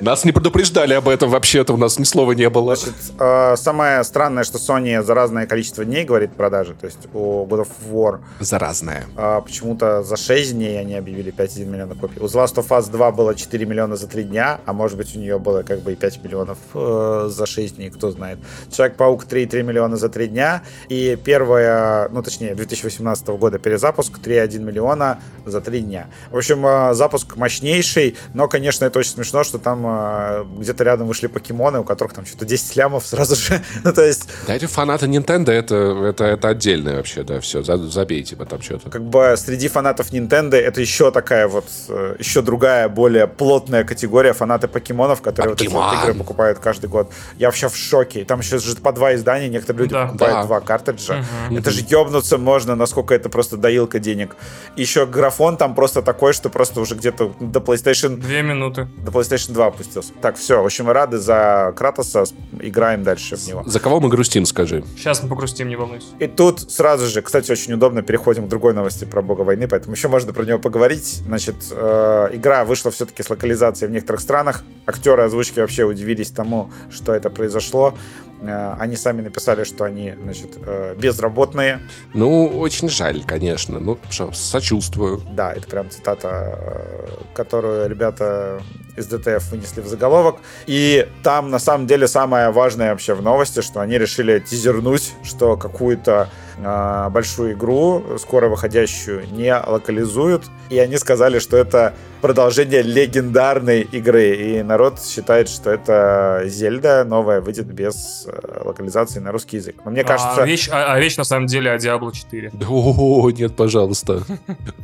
Нас 0.00 0.24
не 0.24 0.32
предупреждали 0.32 0.92
об 0.94 1.08
этом 1.08 1.30
вообще-то, 1.30 1.72
у 1.72 1.76
нас 1.76 1.98
ни 1.98 2.04
слова 2.04 2.32
не 2.32 2.48
было. 2.50 2.76
Значит, 2.76 2.94
э, 3.18 3.56
самое 3.56 4.04
странное, 4.04 4.44
что 4.44 4.58
Sony 4.58 5.02
за 5.02 5.14
разное 5.14 5.46
количество 5.46 5.84
дней 5.84 6.04
говорит 6.04 6.32
продажи. 6.34 6.74
То 6.78 6.86
есть 6.86 7.08
у 7.14 7.44
God 7.46 7.66
of 7.66 7.68
War 7.90 8.20
Заразная. 8.40 9.04
э, 9.16 9.40
почему-то 9.44 10.02
за 10.02 10.16
6 10.16 10.52
дней 10.52 10.78
они 10.78 10.94
объявили 10.94 11.30
5,1 11.32 11.64
миллиона 11.66 11.94
копий. 11.94 12.20
У 12.20 12.24
The 12.26 12.44
Last 12.44 12.54
of 12.56 12.68
Us 12.68 12.90
2 12.90 13.10
было 13.10 13.34
4 13.34 13.64
миллиона 13.66 13.96
за 13.96 14.06
3 14.06 14.24
дня, 14.24 14.60
а 14.66 14.72
может 14.72 14.96
быть 14.98 15.16
у 15.16 15.18
нее 15.18 15.38
было 15.38 15.62
как 15.62 15.80
бы 15.80 15.92
и 15.92 15.96
5 15.96 16.22
миллионов 16.22 16.58
э, 16.74 17.28
за 17.30 17.46
6 17.46 17.76
дней, 17.76 17.90
кто 17.90 18.10
знает. 18.10 18.38
Человек-паук 18.70 19.24
3,3 19.24 19.62
миллиона 19.62 19.96
за 19.96 20.08
3 20.08 20.28
дня. 20.28 20.62
И 20.90 21.18
первая, 21.24 22.08
ну 22.10 22.22
точнее, 22.22 22.54
2018 22.54 23.26
года 23.28 23.58
перезапуск 23.58 24.18
3,1 24.18 24.58
миллиона 24.60 25.18
за 25.46 25.60
3 25.60 25.80
дня. 25.80 26.06
В 26.30 26.36
общем, 26.36 26.64
э, 26.66 26.94
запуск 26.94 27.35
мощнейший, 27.36 28.16
но, 28.34 28.48
конечно, 28.48 28.84
это 28.84 28.98
очень 28.98 29.12
смешно, 29.12 29.44
что 29.44 29.58
там 29.58 29.84
э, 29.86 30.44
где-то 30.58 30.84
рядом 30.84 31.06
вышли 31.06 31.26
покемоны, 31.26 31.80
у 31.80 31.84
которых 31.84 32.14
там 32.14 32.26
что-то 32.26 32.44
10 32.44 32.76
лямов 32.76 33.06
сразу 33.06 33.36
же. 33.36 33.62
ну, 33.84 33.92
то 33.92 34.04
есть, 34.04 34.28
Да, 34.46 34.54
эти 34.54 34.66
фанаты 34.66 35.06
Nintendo, 35.06 35.50
это, 35.50 35.74
это, 36.08 36.24
это 36.24 36.48
отдельное 36.48 36.96
вообще, 36.96 37.22
да, 37.22 37.40
все, 37.40 37.62
забейте 37.62 38.36
вы 38.36 38.46
там 38.46 38.60
что-то. 38.62 38.90
как 38.90 39.02
бы 39.04 39.34
среди 39.36 39.68
фанатов 39.68 40.12
Nintendo 40.12 40.56
это 40.56 40.80
еще 40.80 41.10
такая 41.10 41.48
вот, 41.48 41.66
э, 41.88 42.16
еще 42.18 42.42
другая, 42.42 42.88
более 42.88 43.26
плотная 43.26 43.84
категория 43.84 44.32
фанаты 44.32 44.68
покемонов, 44.68 45.20
которые 45.22 45.50
вот 45.50 45.60
эти 45.60 45.68
вот 45.68 45.82
Покемон. 45.84 46.02
игры 46.04 46.14
покупают 46.14 46.58
каждый 46.58 46.88
год. 46.88 47.10
Я 47.38 47.48
вообще 47.48 47.68
в 47.68 47.76
шоке. 47.76 48.24
Там 48.24 48.40
еще 48.40 48.58
же 48.58 48.76
по 48.76 48.92
два 48.92 49.14
издания, 49.14 49.48
некоторые 49.48 49.82
люди 49.82 49.92
Да. 49.92 50.06
покупают 50.06 50.34
Да. 50.34 50.44
два 50.44 50.60
картриджа. 50.60 51.24
Это 51.50 51.70
же 51.70 51.80
ебнуться 51.80 52.38
можно, 52.38 52.74
насколько 52.74 53.14
это 53.14 53.28
просто 53.28 53.56
доилка 53.56 53.98
денег. 53.98 54.36
Еще 54.76 55.06
графон 55.06 55.56
там 55.56 55.74
просто 55.74 56.02
такой, 56.02 56.32
что 56.32 56.48
просто 56.48 56.80
уже 56.80 56.94
где-то 56.94 57.25
до 57.40 57.60
PlayStation 57.60 58.16
Две 58.16 58.42
минуты. 58.42 58.88
до 59.04 59.10
PlayStation 59.10 59.52
2 59.52 59.66
опустился. 59.66 60.12
Так, 60.20 60.36
все. 60.36 60.62
В 60.62 60.64
общем, 60.66 60.86
мы 60.86 60.92
рады 60.92 61.18
за 61.18 61.72
Кратоса. 61.76 62.24
Играем 62.60 63.02
дальше 63.02 63.36
в 63.36 63.46
него. 63.46 63.62
За 63.66 63.80
кого 63.80 64.00
мы 64.00 64.08
грустим, 64.08 64.46
скажи? 64.46 64.84
Сейчас 64.96 65.22
мы 65.22 65.28
погрустим, 65.28 65.68
не 65.68 65.76
волнуйся. 65.76 66.06
И 66.18 66.26
тут 66.26 66.70
сразу 66.70 67.06
же, 67.06 67.22
кстати, 67.22 67.50
очень 67.52 67.72
удобно 67.74 68.02
переходим 68.02 68.46
к 68.46 68.48
другой 68.48 68.74
новости 68.74 69.04
про 69.04 69.22
бога 69.22 69.42
войны, 69.42 69.68
поэтому 69.68 69.94
еще 69.94 70.08
можно 70.08 70.32
про 70.32 70.44
него 70.44 70.58
поговорить. 70.58 71.22
Значит, 71.26 71.56
э, 71.70 72.28
игра 72.32 72.64
вышла 72.64 72.90
все-таки 72.90 73.22
с 73.22 73.30
локализацией 73.30 73.90
в 73.90 73.92
некоторых 73.92 74.20
странах. 74.20 74.64
Актеры 74.86 75.22
озвучки 75.22 75.60
вообще 75.60 75.84
удивились 75.84 76.30
тому, 76.30 76.70
что 76.90 77.12
это 77.14 77.30
произошло. 77.30 77.94
Э, 78.40 78.74
они 78.78 78.96
сами 78.96 79.22
написали, 79.22 79.64
что 79.64 79.84
они, 79.84 80.14
значит, 80.22 80.58
э, 80.64 80.94
безработные. 80.96 81.80
Ну, 82.14 82.46
очень 82.46 82.88
жаль, 82.88 83.22
конечно. 83.24 83.78
Ну, 83.78 83.98
сочувствую. 84.32 85.22
Да, 85.32 85.52
это 85.52 85.66
прям 85.66 85.90
цитата, 85.90 86.28
э, 86.28 87.06
которую 87.34 87.88
ребята 87.88 88.60
из 88.96 89.06
ДТФ 89.06 89.50
вынесли 89.50 89.80
в 89.80 89.86
заголовок. 89.86 90.36
И 90.66 91.08
там, 91.22 91.50
на 91.50 91.58
самом 91.58 91.86
деле, 91.86 92.08
самое 92.08 92.50
важное 92.50 92.90
вообще 92.90 93.14
в 93.14 93.22
новости, 93.22 93.60
что 93.60 93.80
они 93.80 93.98
решили 93.98 94.38
тизернуть, 94.38 95.14
что 95.22 95.56
какую-то 95.56 96.28
э, 96.58 97.08
большую 97.10 97.52
игру, 97.52 98.18
скоро 98.18 98.48
выходящую, 98.48 99.26
не 99.30 99.54
локализуют. 99.54 100.44
И 100.70 100.78
они 100.78 100.96
сказали, 100.96 101.38
что 101.38 101.56
это 101.56 101.94
продолжение 102.20 102.82
легендарной 102.82 103.82
игры. 103.82 104.36
И 104.36 104.62
народ 104.62 105.00
считает, 105.02 105.48
что 105.48 105.70
это 105.70 106.42
Зельда 106.46 107.04
новая 107.04 107.40
выйдет 107.40 107.66
без 107.66 108.26
э, 108.26 108.62
локализации 108.64 109.20
на 109.20 109.32
русский 109.32 109.56
язык. 109.56 109.76
Но 109.84 109.90
мне 109.90 110.04
кажется... 110.04 110.42
А 110.42 110.46
вещь, 110.46 110.68
а, 110.70 110.94
а 110.94 111.00
вещь 111.00 111.16
на 111.16 111.24
самом 111.24 111.46
деле 111.46 111.70
о 111.70 111.76
Diablo 111.76 112.12
4. 112.14 112.52
О, 112.68 113.30
нет, 113.30 113.56
пожалуйста. 113.56 114.22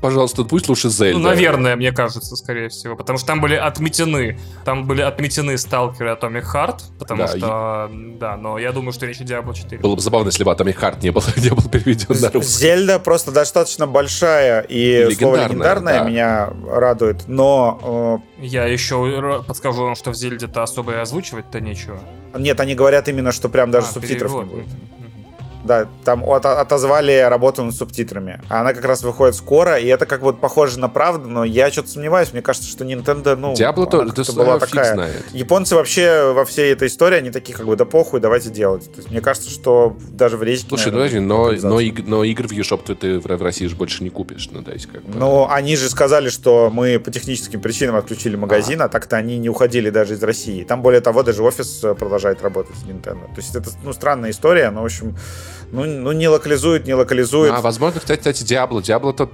Пожалуйста, 0.00 0.44
пусть 0.44 0.68
лучше 0.68 0.88
Зельда. 0.88 1.18
Ну, 1.18 1.24
наверное, 1.24 1.76
мне 1.76 1.92
кажется, 1.92 2.36
скорее 2.36 2.68
всего. 2.68 2.96
Потому 2.96 3.18
что 3.18 3.26
там 3.28 3.40
были 3.40 3.54
отметены. 3.54 4.38
Там 4.64 4.86
были 4.86 5.02
отметены 5.02 5.56
сталкеры 5.58 6.10
Atomic 6.10 6.44
Heart. 6.52 6.80
Потому 6.98 7.22
Да, 7.22 7.28
что. 7.28 7.90
Да, 8.20 8.36
но 8.36 8.58
я 8.58 8.72
думаю, 8.72 8.92
что 8.92 9.06
речь 9.06 9.20
о 9.20 9.24
Diablo 9.24 9.54
4. 9.54 9.80
Было 9.80 9.96
бы 9.96 10.00
забавно, 10.00 10.28
если 10.28 10.44
бы 10.44 10.50
Atomic 10.50 10.78
Heart 10.78 10.98
не 11.02 11.10
был, 11.10 11.22
не 11.36 11.50
был 11.50 11.68
переведен 11.68 12.20
на 12.20 12.30
русский. 12.30 12.60
Зельда 12.60 12.98
просто 12.98 13.32
достаточно 13.32 13.86
большая, 13.86 14.60
и 14.62 15.10
слово 15.14 15.36
Легендарная, 15.36 15.48
легендарная 15.48 15.98
да. 16.00 16.08
меня 16.08 16.50
радует, 16.68 17.28
но 17.32 18.22
Я 18.38 18.66
еще 18.66 19.42
подскажу 19.46 19.82
вам, 19.84 19.94
что 19.94 20.10
в 20.10 20.14
Зельде-то 20.14 20.62
особо 20.62 20.92
и 20.92 20.96
озвучивать-то 20.96 21.60
нечего. 21.60 21.98
э, 22.34 22.38
нет, 22.38 22.60
они 22.60 22.74
говорят 22.74 23.08
именно, 23.08 23.32
что 23.32 23.48
прям 23.48 23.70
даже 23.70 23.86
А, 23.88 23.90
субтитров 23.92 24.30
перевод. 24.32 24.46
не 24.46 24.50
будет. 24.54 24.66
Да, 25.64 25.86
там 26.04 26.24
от- 26.24 26.44
отозвали 26.44 27.20
работу 27.28 27.62
над 27.62 27.74
субтитрами. 27.74 28.40
А 28.48 28.62
она 28.62 28.74
как 28.74 28.84
раз 28.84 29.02
выходит 29.02 29.34
скоро, 29.36 29.76
и 29.78 29.86
это 29.86 30.06
как 30.06 30.22
бы 30.22 30.32
похоже 30.32 30.78
на 30.80 30.88
правду, 30.88 31.28
но 31.28 31.44
я 31.44 31.70
что-то 31.70 31.88
сомневаюсь. 31.88 32.32
Мне 32.32 32.42
кажется, 32.42 32.68
что 32.68 32.84
Nintendo, 32.84 33.36
ну, 33.36 33.54
Диабло 33.54 33.86
то, 33.86 34.02
это 34.02 34.12
как-то 34.14 34.32
была 34.32 34.58
такая. 34.58 34.94
знает. 34.94 35.24
Японцы 35.32 35.76
вообще 35.76 36.32
во 36.32 36.44
всей 36.44 36.72
этой 36.72 36.88
истории, 36.88 37.18
они 37.18 37.30
такие 37.30 37.56
как 37.56 37.66
бы, 37.66 37.76
да 37.76 37.84
похуй, 37.84 38.18
давайте 38.20 38.50
делать. 38.50 38.90
То 38.92 38.96
есть, 38.98 39.10
мне 39.10 39.20
кажется, 39.20 39.50
что 39.50 39.96
даже 40.10 40.36
в 40.36 40.42
резике... 40.42 40.68
Слушай, 40.70 40.92
ну 40.92 40.98
наверное, 40.98 41.28
подожди, 41.28 41.54
будет 41.60 41.62
но, 41.62 41.68
но, 41.70 41.80
иг- 41.80 42.06
но 42.08 42.24
игр 42.24 42.48
в 42.48 42.52
eShop 42.52 42.82
ты, 42.84 42.94
ты 42.96 43.18
в 43.20 43.42
России 43.42 43.66
же 43.68 43.76
больше 43.76 44.02
не 44.02 44.10
купишь. 44.10 44.48
Ну, 44.50 44.62
то 44.62 44.72
есть, 44.72 44.86
как 44.86 45.02
бы... 45.04 45.18
Ну, 45.18 45.46
они 45.48 45.76
же 45.76 45.88
сказали, 45.88 46.28
что 46.28 46.70
мы 46.72 46.98
по 46.98 47.10
техническим 47.12 47.60
причинам 47.60 47.96
отключили 47.96 48.34
магазин, 48.36 48.82
а, 48.82 48.88
так-то 48.88 49.16
они 49.16 49.38
не 49.38 49.48
уходили 49.48 49.90
даже 49.90 50.14
из 50.14 50.22
России. 50.24 50.64
Там, 50.64 50.82
более 50.82 51.00
того, 51.00 51.22
даже 51.22 51.42
офис 51.42 51.84
э, 51.84 51.94
продолжает 51.94 52.42
работать 52.42 52.76
с 52.76 52.82
Nintendo. 52.84 53.26
То 53.34 53.36
есть 53.36 53.54
это, 53.54 53.70
ну, 53.84 53.92
странная 53.92 54.30
история, 54.30 54.70
но, 54.70 54.82
в 54.82 54.86
общем, 54.86 55.16
ну, 55.72 55.86
ну 55.86 56.12
не 56.12 56.28
локализуют, 56.28 56.86
не 56.86 56.92
локализуют. 56.92 57.54
А, 57.54 57.62
возможно, 57.62 57.98
кстати, 57.98 58.18
кстати, 58.18 58.44
Diablo. 58.44 58.82
Diablo 58.82 59.14
то 59.14 59.30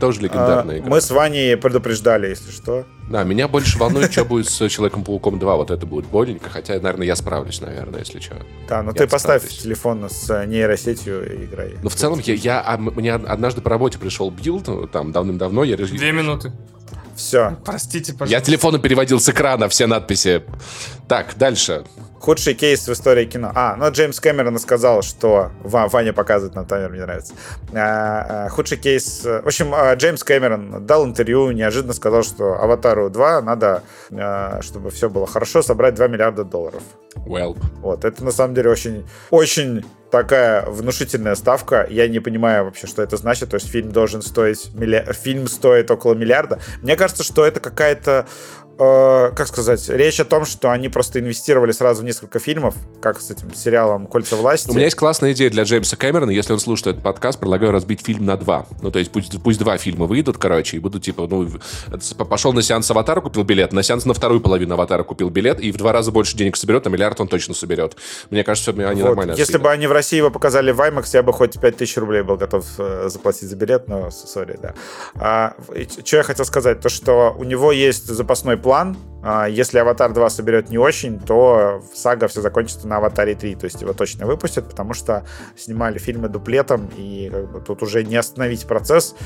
тоже 0.00 0.22
легендарная 0.22 0.76
А, 0.76 0.78
игра. 0.78 0.88
Мы 0.88 1.00
с 1.02 1.10
Ваней 1.10 1.54
предупреждали, 1.56 2.28
если 2.28 2.50
что. 2.50 2.86
Да, 3.10 3.24
меня 3.24 3.46
больше 3.46 3.78
волнует, 3.78 4.10
что 4.10 4.24
будет 4.24 4.48
с 4.48 4.68
Человеком-пауком 4.68 5.38
2. 5.38 5.56
Вот 5.56 5.70
это 5.70 5.84
будет 5.84 6.06
боленько. 6.06 6.48
Хотя, 6.48 6.74
наверное, 6.74 7.06
я 7.06 7.14
справлюсь, 7.14 7.60
наверное, 7.60 8.00
если 8.00 8.20
что. 8.20 8.36
Да, 8.68 8.82
ну 8.82 8.94
ты 8.94 9.06
поставь 9.06 9.46
телефон 9.48 10.08
с 10.10 10.46
нейросетью 10.46 11.40
и 11.40 11.44
играй. 11.44 11.74
Но 11.82 11.90
в 11.90 11.94
целом, 11.94 12.20
я, 12.24 12.34
я, 12.34 12.62
а, 12.66 12.78
мне 12.78 13.12
однажды 13.12 13.60
по 13.60 13.68
работе 13.68 13.98
пришел 13.98 14.30
build, 14.30 14.66
ну, 14.68 14.86
там, 14.86 15.12
давным-давно, 15.12 15.62
я... 15.62 15.76
Две 15.76 16.12
минуты. 16.12 16.52
Все. 17.16 17.56
Простите, 17.64 18.12
Я 18.12 18.18
пожалуйста. 18.18 18.46
телефоном 18.46 18.80
переводил 18.82 19.18
с 19.20 19.28
экрана 19.28 19.68
все 19.68 19.86
надписи. 19.86 20.42
Так, 21.08 21.36
дальше. 21.36 21.84
Худший 22.20 22.54
кейс 22.54 22.86
в 22.88 22.92
истории 22.92 23.24
кино. 23.26 23.52
А, 23.54 23.76
ну 23.76 23.88
Джеймс 23.90 24.18
Кэмерон 24.20 24.58
сказал, 24.58 25.02
что... 25.02 25.50
Ва- 25.62 25.86
Ваня 25.88 26.12
показывает 26.12 26.54
на 26.56 26.64
таймер, 26.64 26.90
мне 26.90 27.02
нравится. 27.02 27.34
А, 27.72 28.46
а, 28.46 28.48
худший 28.48 28.78
кейс... 28.78 29.24
э, 29.24 29.42
В 29.42 29.46
общем, 29.46 29.72
а, 29.74 29.94
Джеймс 29.94 30.24
Кэмерон 30.24 30.84
дал 30.86 31.04
интервью, 31.06 31.50
неожиданно 31.52 31.92
сказал, 31.92 32.22
что 32.24 32.54
«Аватару 32.54 33.08
2» 33.10 33.42
надо, 33.42 33.82
а, 34.10 34.60
чтобы 34.62 34.90
все 34.90 35.08
было 35.08 35.26
хорошо, 35.26 35.62
собрать 35.62 35.94
2 35.94 36.08
миллиарда 36.08 36.42
долларов. 36.44 36.82
Well. 37.26 37.56
Вот, 37.80 38.04
это 38.04 38.24
на 38.24 38.32
самом 38.32 38.54
деле 38.54 38.70
очень, 38.70 39.06
очень 39.30 39.84
такая 40.22 40.64
внушительная 40.66 41.34
ставка. 41.34 41.86
Я 41.88 42.08
не 42.08 42.20
понимаю 42.20 42.64
вообще, 42.64 42.86
что 42.86 43.02
это 43.02 43.16
значит. 43.16 43.50
То 43.50 43.56
есть 43.56 43.68
фильм 43.68 43.92
должен 43.92 44.22
стоить... 44.22 44.70
милли- 44.74 45.12
Фильм 45.12 45.46
стоит 45.48 45.90
около 45.90 46.14
миллиарда. 46.14 46.58
Мне 46.82 46.96
кажется, 46.96 47.22
что 47.24 47.44
это 47.44 47.60
какая-то 47.60 48.26
э, 48.78 49.32
как 49.34 49.46
сказать, 49.46 49.88
речь 49.88 50.20
о 50.20 50.24
том, 50.24 50.44
что 50.44 50.70
они 50.70 50.88
просто 50.88 51.20
инвестировали 51.20 51.72
сразу 51.72 52.02
в 52.02 52.04
несколько 52.04 52.38
фильмов, 52.38 52.74
как 53.00 53.20
с 53.20 53.30
этим 53.30 53.54
сериалом 53.54 54.06
«Кольца 54.06 54.36
власти». 54.36 54.70
У 54.70 54.74
меня 54.74 54.84
есть 54.84 54.96
классная 54.96 55.32
идея 55.32 55.50
для 55.50 55.64
Джеймса 55.64 55.96
Кэмерона. 55.96 56.30
Если 56.30 56.52
он 56.52 56.58
слушает 56.58 56.88
этот 56.88 57.02
подкаст, 57.02 57.38
предлагаю 57.38 57.72
разбить 57.72 58.04
фильм 58.04 58.24
на 58.24 58.36
два. 58.36 58.66
Ну, 58.82 58.90
то 58.90 58.98
есть 58.98 59.10
пусть, 59.10 59.40
пусть 59.42 59.58
два 59.58 59.78
фильма 59.78 60.06
выйдут, 60.06 60.38
короче, 60.38 60.76
и 60.76 60.80
будут 60.80 61.02
типа, 61.02 61.26
ну, 61.28 61.48
пошел 62.28 62.52
на 62.52 62.62
сеанс 62.62 62.90
«Аватара», 62.90 63.20
купил 63.20 63.42
билет, 63.44 63.72
на 63.72 63.82
сеанс 63.82 64.04
на 64.04 64.14
вторую 64.14 64.40
половину 64.40 64.74
«Аватара» 64.74 65.02
купил 65.02 65.30
билет, 65.30 65.60
и 65.60 65.72
в 65.72 65.76
два 65.76 65.92
раза 65.92 66.12
больше 66.12 66.36
денег 66.36 66.56
соберет, 66.56 66.84
на 66.84 66.88
миллиард 66.88 67.20
он 67.20 67.28
точно 67.28 67.54
соберет. 67.54 67.96
Мне 68.30 68.44
кажется, 68.44 68.72
все 68.72 68.86
они 68.86 69.02
Вот. 69.02 69.08
нормально 69.08 69.32
Если 69.32 69.58
бы 69.58 69.70
они 69.70 69.86
в 69.86 69.92
России 69.92 70.16
его 70.16 70.30
показали 70.30 70.72
в 70.72 70.80
IMAX, 70.80 71.10
я 71.12 71.22
бы 71.22 71.32
хоть 71.32 71.60
5000 71.60 71.96
рублей 71.98 72.22
был 72.22 72.36
готов 72.36 72.64
э, 72.78 73.08
заплатить 73.08 73.48
за 73.48 73.56
билет, 73.56 73.88
но 73.88 74.10
сори, 74.10 74.58
да. 74.60 74.74
А, 75.14 75.54
что 76.04 76.16
я 76.16 76.22
хотел 76.22 76.44
сказать, 76.44 76.80
то 76.80 76.88
что 76.88 77.34
у 77.38 77.44
него 77.44 77.72
есть 77.72 78.06
запасной 78.06 78.56
план, 78.66 78.96
а, 79.22 79.46
если 79.48 79.78
«Аватар 79.78 80.12
2» 80.12 80.28
соберет 80.30 80.70
не 80.70 80.78
очень, 80.78 81.18
то 81.18 81.82
сага 81.94 82.28
все 82.28 82.40
закончится 82.40 82.86
на 82.86 82.98
«Аватаре 82.98 83.34
3», 83.34 83.58
то 83.58 83.64
есть 83.64 83.80
его 83.80 83.92
точно 83.92 84.26
выпустят, 84.26 84.68
потому 84.68 84.92
что 84.92 85.24
снимали 85.56 85.98
фильмы 85.98 86.28
дуплетом, 86.28 86.88
и 86.96 87.28
как 87.32 87.50
бы, 87.50 87.60
тут 87.60 87.82
уже 87.82 88.04
не 88.04 88.14
остановить 88.14 88.66
процесс, 88.66 89.16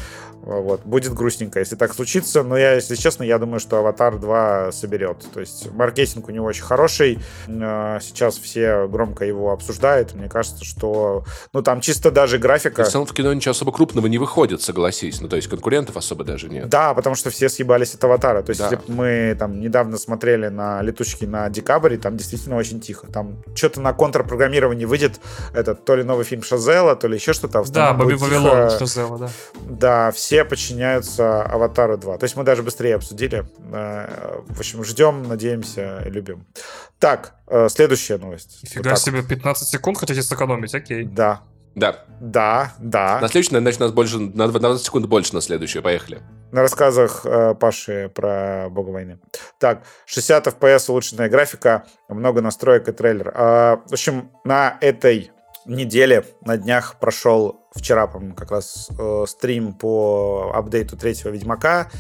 вот, 0.43 0.87
будет 0.87 1.13
грустненько, 1.13 1.59
если 1.59 1.77
так 1.77 1.93
случится, 1.93 2.43
но 2.43 2.57
я, 2.57 2.73
если 2.75 2.95
честно, 2.95 3.25
я 3.25 3.39
думаю, 3.39 3.61
что 3.61 3.77
«Аватар 3.79 4.15
2» 4.15 4.73
соберет, 4.73 5.27
то 5.35 5.41
есть 5.41 5.71
маркетинг 5.73 6.29
у 6.29 6.31
него 6.31 6.47
очень 6.47 6.65
хороший, 6.65 7.19
э, 7.47 7.99
сейчас 8.01 8.39
все 8.39 8.89
громко 8.89 9.27
его 9.27 9.53
обсуждают, 9.53 10.15
мне 10.15 10.31
кажется, 10.31 10.65
что, 10.65 11.25
ну, 11.53 11.63
там 11.63 11.83
чисто 11.83 12.11
даже 12.11 12.39
графика... 12.39 12.85
В 12.85 12.89
целом 12.89 13.07
в 13.07 13.13
кино 13.13 13.35
ничего 13.35 13.51
особо 13.51 13.71
крупного 13.71 14.07
не 14.07 14.17
выходит, 14.17 14.63
согласись. 14.63 15.21
Ну, 15.21 15.29
то 15.29 15.37
есть 15.37 15.49
конкурентов 15.49 15.99
особо 15.99 16.25
даже 16.25 16.49
нет. 16.49 16.71
Да, 16.71 16.95
потому 16.95 17.17
что 17.17 17.29
все 17.29 17.51
съебались 17.51 17.95
от 17.95 18.03
аватара. 18.03 18.43
То 18.43 18.51
есть, 18.51 18.61
Да. 18.61 18.71
если 18.71 18.77
б 18.77 18.83
мы 18.89 19.30
там 19.35 19.61
недавно 19.61 19.99
смотрели 19.99 20.49
на 20.49 20.83
летучки 20.83 21.25
на 21.25 21.49
декабре, 21.49 21.99
там 21.99 22.17
действительно 22.17 22.57
очень 22.57 22.81
тихо. 22.81 23.07
Там 23.07 23.43
что-то 23.55 23.81
на 23.81 23.93
контрпрограммировании 23.93 24.85
выйдет 24.85 25.21
этот 25.55 25.85
то 25.85 25.97
ли 25.97 26.03
новый 26.05 26.25
фильм 26.25 26.43
Шазела, 26.43 26.97
то 26.97 27.09
ли 27.09 27.17
еще 27.17 27.33
что-то. 27.33 27.61
а 27.61 27.65
Да, 27.65 27.93
Бобби 27.95 28.15
Вавилон, 28.15 28.71
сделала, 28.87 29.19
да. 29.19 29.31
Да, 29.69 30.11
все 30.13 30.45
подчиняются 30.45 31.43
Аватару 31.43 31.97
2. 31.97 32.19
То 32.19 32.25
есть 32.25 32.37
мы 32.37 32.45
даже 32.45 32.63
быстрее 32.63 32.97
обсудили. 32.97 33.45
Э, 33.73 34.41
В 34.49 34.59
общем, 34.59 34.85
ждем, 34.85 35.23
надеемся 35.29 36.03
любим. 36.07 36.47
Так, 36.99 37.35
э, 37.47 37.69
следующая 37.71 38.19
новость. 38.19 38.59
Вот 38.63 38.71
Нифига 38.71 38.91
так 38.91 38.99
себе, 38.99 39.23
15 39.23 39.69
секунд 39.69 39.99
хотите 39.99 40.23
сэкономить, 40.23 40.75
окей. 40.75 41.05
вот. 41.05 41.15
Да, 41.15 41.43
Да. 41.75 42.05
да, 42.21 42.73
да. 42.79 43.21
На 43.21 43.29
следующий, 43.29 43.57
значит, 43.57 43.81
нас 43.81 43.93
больше, 43.93 44.19
на 44.19 44.49
20 44.49 44.85
секунд 44.85 45.07
больше 45.07 45.35
на 45.35 45.41
следующую. 45.41 45.83
Поехали. 45.83 46.21
на 46.53 46.63
рассказах 46.63 47.25
э, 47.25 47.55
Паши 47.55 48.11
про 48.15 48.69
бога 48.71 48.91
войны. 48.91 49.19
Так, 49.59 49.85
60 50.07 50.49
FPS, 50.49 50.91
улучшенная 50.91 51.29
графика, 51.29 51.85
много 52.09 52.41
настроек 52.41 52.89
и 52.89 52.93
трейлер. 52.93 53.33
А, 53.35 53.77
в 53.87 53.93
общем, 53.93 54.31
на 54.45 54.77
этой 54.81 55.31
неделе, 55.65 56.25
на 56.45 56.57
днях 56.57 56.97
прошел 56.99 57.61
вчера, 57.75 58.07
по-моему, 58.07 58.35
как 58.35 58.51
раз 58.51 58.89
э, 58.99 59.25
стрим 59.29 59.75
по 59.75 60.53
апдейту 60.55 60.97
третьего 60.97 61.31
Ведьмака. 61.31 61.91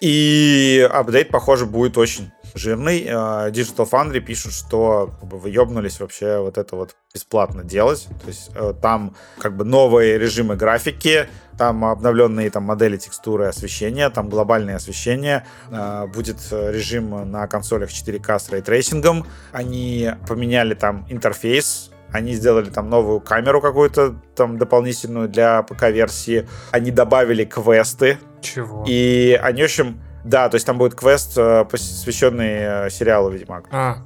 И 0.00 0.88
апдейт, 0.90 1.30
похоже, 1.30 1.66
будет 1.66 1.98
очень 1.98 2.30
жирный. 2.58 3.04
Э, 3.04 3.50
Digital 3.50 3.88
Foundry 3.90 4.20
пишут, 4.20 4.52
что 4.52 5.10
как 5.20 5.28
бы, 5.28 5.38
вы 5.38 5.50
вообще 5.52 6.38
вот 6.38 6.58
это 6.58 6.76
вот 6.76 6.96
бесплатно 7.14 7.64
делать. 7.64 8.06
То 8.22 8.28
есть 8.28 8.50
э, 8.54 8.74
там 8.80 9.14
как 9.38 9.56
бы 9.56 9.64
новые 9.64 10.18
режимы 10.18 10.56
графики, 10.56 11.28
там 11.56 11.84
обновленные 11.84 12.50
там 12.50 12.64
модели 12.64 12.96
текстуры 12.96 13.46
освещения, 13.46 14.10
там 14.10 14.28
глобальное 14.28 14.76
освещение, 14.76 15.44
э, 15.70 16.06
будет 16.06 16.38
э, 16.50 16.72
режим 16.72 17.30
на 17.30 17.46
консолях 17.46 17.90
4К 17.90 18.38
с 18.38 18.50
рейтрейсингом. 18.50 19.26
Они 19.52 20.10
поменяли 20.26 20.74
там 20.74 21.06
интерфейс, 21.08 21.90
они 22.12 22.34
сделали 22.34 22.70
там 22.70 22.88
новую 22.88 23.20
камеру 23.20 23.60
какую-то 23.60 24.14
там 24.34 24.58
дополнительную 24.58 25.28
для 25.28 25.62
ПК-версии. 25.62 26.48
Они 26.70 26.90
добавили 26.90 27.44
квесты, 27.44 28.18
Чего? 28.40 28.84
и 28.86 29.38
они, 29.42 29.62
в 29.62 29.64
общем, 29.64 30.00
да, 30.24 30.48
то 30.48 30.56
есть 30.56 30.66
там 30.66 30.78
будет 30.78 30.94
квест, 30.94 31.32
э, 31.36 31.64
посвященный 31.64 32.86
э, 32.86 32.90
сериалу 32.90 33.30
Ведьмак. 33.30 33.64
А, 33.70 33.98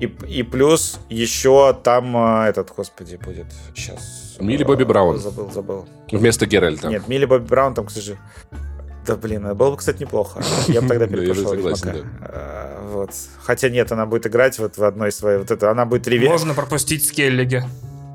И, 0.00 0.06
и 0.26 0.42
плюс 0.42 0.98
еще 1.08 1.76
там 1.82 2.16
э, 2.16 2.48
этот, 2.48 2.72
господи, 2.74 3.16
будет 3.16 3.46
сейчас. 3.74 4.36
Милли 4.40 4.64
Бобби 4.64 4.84
Браун. 4.84 5.18
Забыл, 5.18 5.50
забыл. 5.52 5.86
Вместо 6.10 6.46
Геральта. 6.46 6.88
Нет, 6.88 7.06
Милли 7.08 7.26
Бобби 7.26 7.46
Браун 7.46 7.74
там, 7.74 7.86
к 7.86 7.90
сожалению. 7.90 8.24
Да 9.06 9.16
блин, 9.16 9.44
это 9.46 9.54
было 9.54 9.70
бы, 9.72 9.76
кстати, 9.76 10.02
неплохо. 10.02 10.40
Я 10.68 10.80
бы 10.80 10.88
тогда 10.88 11.06
перепрошел 11.08 11.54
Ведьмака. 11.54 11.96
Вот. 12.92 13.10
Хотя 13.42 13.68
нет, 13.68 13.90
она 13.92 14.06
будет 14.06 14.26
играть 14.26 14.58
вот 14.58 14.78
в 14.78 14.84
одной 14.84 15.12
своей. 15.12 15.38
Вот 15.38 15.50
это, 15.50 15.70
она 15.70 15.84
будет 15.86 16.06
реве. 16.08 16.28
можно 16.28 16.54
пропустить 16.54 17.06
Скеллиги. 17.06 17.64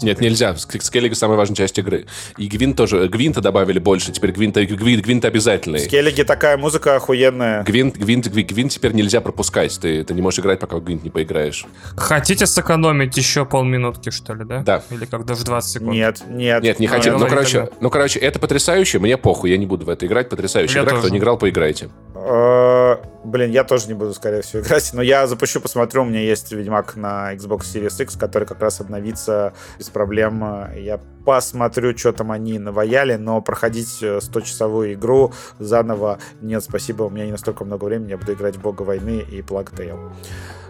Нет, 0.01 0.21
нельзя. 0.21 0.51
Ск- 0.51 0.81
Скеллига 0.81 1.15
самая 1.15 1.37
важная 1.37 1.55
часть 1.55 1.77
игры. 1.79 2.05
И 2.37 2.47
Гвинт 2.47 2.77
тоже. 2.77 3.07
Гвинта 3.07 3.41
добавили 3.41 3.79
больше. 3.79 4.11
Теперь 4.11 4.31
Гвинта, 4.31 4.63
Гвинт, 4.65 5.03
Гвинт 5.03 5.25
обязательный. 5.25 5.79
Скеллиги 5.79 6.23
такая 6.23 6.57
музыка 6.57 6.95
охуенная. 6.95 7.63
Гвинт, 7.63 7.97
Гвинт, 7.97 8.27
Гвинт, 8.27 8.51
Гвинт 8.51 8.71
теперь 8.71 8.93
нельзя 8.93 9.21
пропускать. 9.21 9.77
Ты, 9.81 10.03
ты 10.03 10.13
не 10.13 10.21
можешь 10.21 10.39
играть, 10.39 10.59
пока 10.59 10.77
в 10.77 10.83
Гвинт 10.83 11.03
не 11.03 11.09
поиграешь. 11.09 11.65
Хотите 11.95 12.45
сэкономить 12.45 13.17
еще 13.17 13.45
полминутки, 13.45 14.09
что 14.11 14.33
ли, 14.33 14.45
да? 14.45 14.61
Да. 14.63 14.83
Или 14.91 15.05
как 15.05 15.25
даже 15.25 15.43
20 15.43 15.69
секунд? 15.71 15.91
Нет, 15.91 16.21
нет. 16.27 16.63
Нет, 16.63 16.79
не 16.79 16.87
Ну, 16.87 16.93
хотим. 16.93 17.17
Ну, 17.17 17.27
короче, 17.27 17.59
тогда. 17.61 17.75
ну, 17.81 17.89
короче, 17.89 18.19
это 18.19 18.39
потрясающе. 18.39 18.99
Мне 18.99 19.17
похуй, 19.17 19.51
я 19.51 19.57
не 19.57 19.65
буду 19.65 19.85
в 19.85 19.89
это 19.89 20.05
играть. 20.05 20.29
Потрясающая 20.29 20.77
Я 20.77 20.83
игра. 20.83 20.91
Кто 20.93 21.01
тоже. 21.01 21.13
не 21.13 21.19
играл, 21.19 21.37
поиграйте. 21.37 21.89
Э, 23.27 23.29
Блин, 23.29 23.51
я 23.51 23.63
тоже 23.63 23.87
не 23.87 23.93
буду, 23.93 24.13
скорее 24.13 24.41
всего, 24.41 24.61
играть. 24.63 24.91
Но 24.93 25.01
я 25.01 25.27
запущу, 25.27 25.59
посмотрю. 25.59 26.03
У 26.03 26.05
меня 26.05 26.21
есть 26.21 26.51
Ведьмак 26.51 26.95
на 26.95 27.33
Xbox 27.35 27.61
Series 27.61 28.01
X, 28.01 28.15
который 28.15 28.47
как 28.47 28.61
раз 28.61 28.79
обновится 28.79 29.53
без 29.77 29.89
проблем. 29.89 30.43
Я 30.75 30.99
посмотрю, 31.27 31.97
что 31.97 32.13
там 32.13 32.31
они 32.31 32.57
наваяли, 32.57 33.15
но 33.17 33.41
проходить 33.41 33.97
э, 34.01 34.19
100-часовую 34.19 34.93
игру 34.93 35.33
заново 35.59 36.19
нет, 36.41 36.63
спасибо. 36.63 37.03
У 37.03 37.09
меня 37.09 37.25
не 37.25 37.31
настолько 37.31 37.65
много 37.65 37.83
времени. 37.83 38.11
Я 38.11 38.17
буду 38.17 38.31
играть 38.31 38.55
в 38.55 38.61
Бога 38.61 38.83
войны 38.83 39.25
и 39.29 39.41
Plague 39.41 39.75
Tale. 39.75 39.99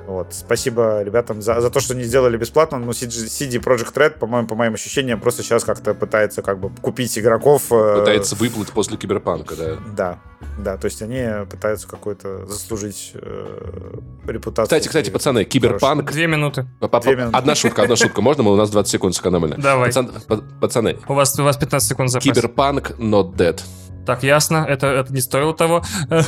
Вот. 0.08 0.28
Спасибо 0.34 1.04
ребятам 1.04 1.42
за, 1.42 1.60
за 1.60 1.70
то, 1.70 1.80
что 1.82 1.94
не 1.94 2.04
сделали 2.04 2.38
бесплатно. 2.38 2.80
Ну, 2.80 2.92
CD, 2.92 3.60
Project 3.62 3.94
Red, 3.94 4.18
по-моему, 4.18 4.48
по 4.48 4.56
моим 4.56 4.74
ощущениям, 4.74 5.20
просто 5.20 5.44
сейчас 5.44 5.64
как-то 5.66 5.94
пытается 5.94 6.42
как 6.42 6.60
бы 6.60 6.70
купить 6.82 7.20
игроков. 7.20 7.64
э, 7.72 8.00
Пытается 8.00 8.36
выплыть 8.36 8.72
после 8.72 8.96
Киберпанка, 8.96 9.56
да. 9.56 9.76
да, 9.98 10.20
да, 10.58 10.78
то 10.78 10.86
есть 10.86 11.02
они 11.02 11.46
пытаются 11.52 11.90
какой-то 11.90 12.46
заслужить 12.48 13.12
э, 13.16 13.98
репутацию. 14.26 14.66
Кстати, 14.66 14.88
кстати, 14.88 15.10
пацаны, 15.10 15.44
Киберпанк... 15.44 16.10
Две 16.10 16.28
минуты. 16.28 16.66
Две 17.02 17.16
минуты. 17.18 17.38
Одна 17.38 17.56
шутка, 17.56 17.84
одна 17.84 17.98
шутка. 17.98 18.22
Можно? 18.22 18.44
Мы 18.44 18.54
У 18.54 18.56
нас 18.56 18.70
20 18.70 18.90
секунд 18.90 19.14
сэкономили. 19.14 19.56
Давай. 19.58 19.90
Пацан- 19.90 20.12
па- 20.26 20.42
Пацаны, 20.60 20.98
У 21.08 21.14
вас, 21.14 21.38
у 21.40 21.44
вас 21.44 21.58
15 21.58 21.90
секунд 21.90 22.10
запас. 22.10 22.26
Киберпанк 22.26 22.92
not 23.00 23.36
dead. 23.36 23.62
Так, 24.06 24.24
ясно, 24.24 24.66
это, 24.68 24.88
это 24.88 25.14
не 25.14 25.20
стоило 25.20 25.54
того. 25.54 25.84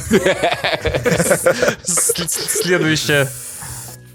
Следующее. 1.84 3.28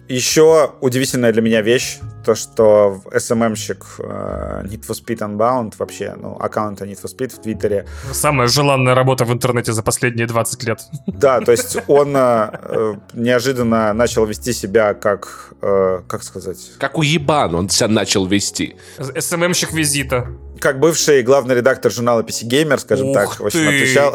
Еще 0.08 0.70
удивительная 0.80 1.32
для 1.32 1.40
меня 1.40 1.62
вещь, 1.62 1.98
то, 2.24 2.34
что 2.34 3.02
СММщик 3.16 3.84
э, 3.98 4.62
Need 4.64 4.86
for 4.86 4.94
Speed 4.94 5.18
Unbound, 5.18 5.74
вообще, 5.78 6.14
ну, 6.20 6.36
аккаунта 6.38 6.84
Need 6.84 7.02
for 7.02 7.10
Speed 7.10 7.34
в 7.34 7.42
Твиттере, 7.42 7.86
Самая 8.12 8.48
желанная 8.48 8.94
работа 8.94 9.24
в 9.24 9.32
интернете 9.32 9.72
за 9.72 9.82
последние 9.82 10.26
20 10.26 10.64
лет. 10.64 10.80
да, 11.06 11.40
то 11.40 11.52
есть 11.52 11.78
он 11.86 12.14
э, 12.16 12.50
э, 12.52 12.94
неожиданно 13.14 13.92
начал 13.94 14.26
вести 14.26 14.52
себя 14.52 14.94
как, 14.94 15.54
э, 15.62 16.02
как 16.06 16.22
сказать, 16.22 16.72
Как 16.78 16.98
уебан 16.98 17.54
он 17.54 17.70
себя 17.70 17.88
начал 17.88 18.26
вести. 18.26 18.76
СММщик 18.98 19.72
визита. 19.72 20.28
Как 20.60 20.78
бывший 20.80 21.22
главный 21.22 21.54
редактор 21.54 21.92
журнала 21.92 22.22
PC 22.22 22.46
Gamer, 22.48 22.78
скажем 22.78 23.08
Ух 23.08 23.14
так, 23.14 23.40
в 23.40 23.46
общем, 23.46 23.68
отвечал. 23.68 24.14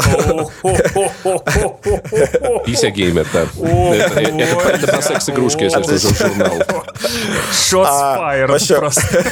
Пися 2.65 2.89
геймер, 2.89 3.27
да. 3.33 3.45
Это 4.69 4.87
про- 4.87 5.01
секс-игрушки, 5.01 5.63
если 5.63 5.81
что, 5.81 5.97
жур- 5.97 6.17
журнал. 6.17 6.57
Shots 7.51 8.77
просто. 8.77 9.23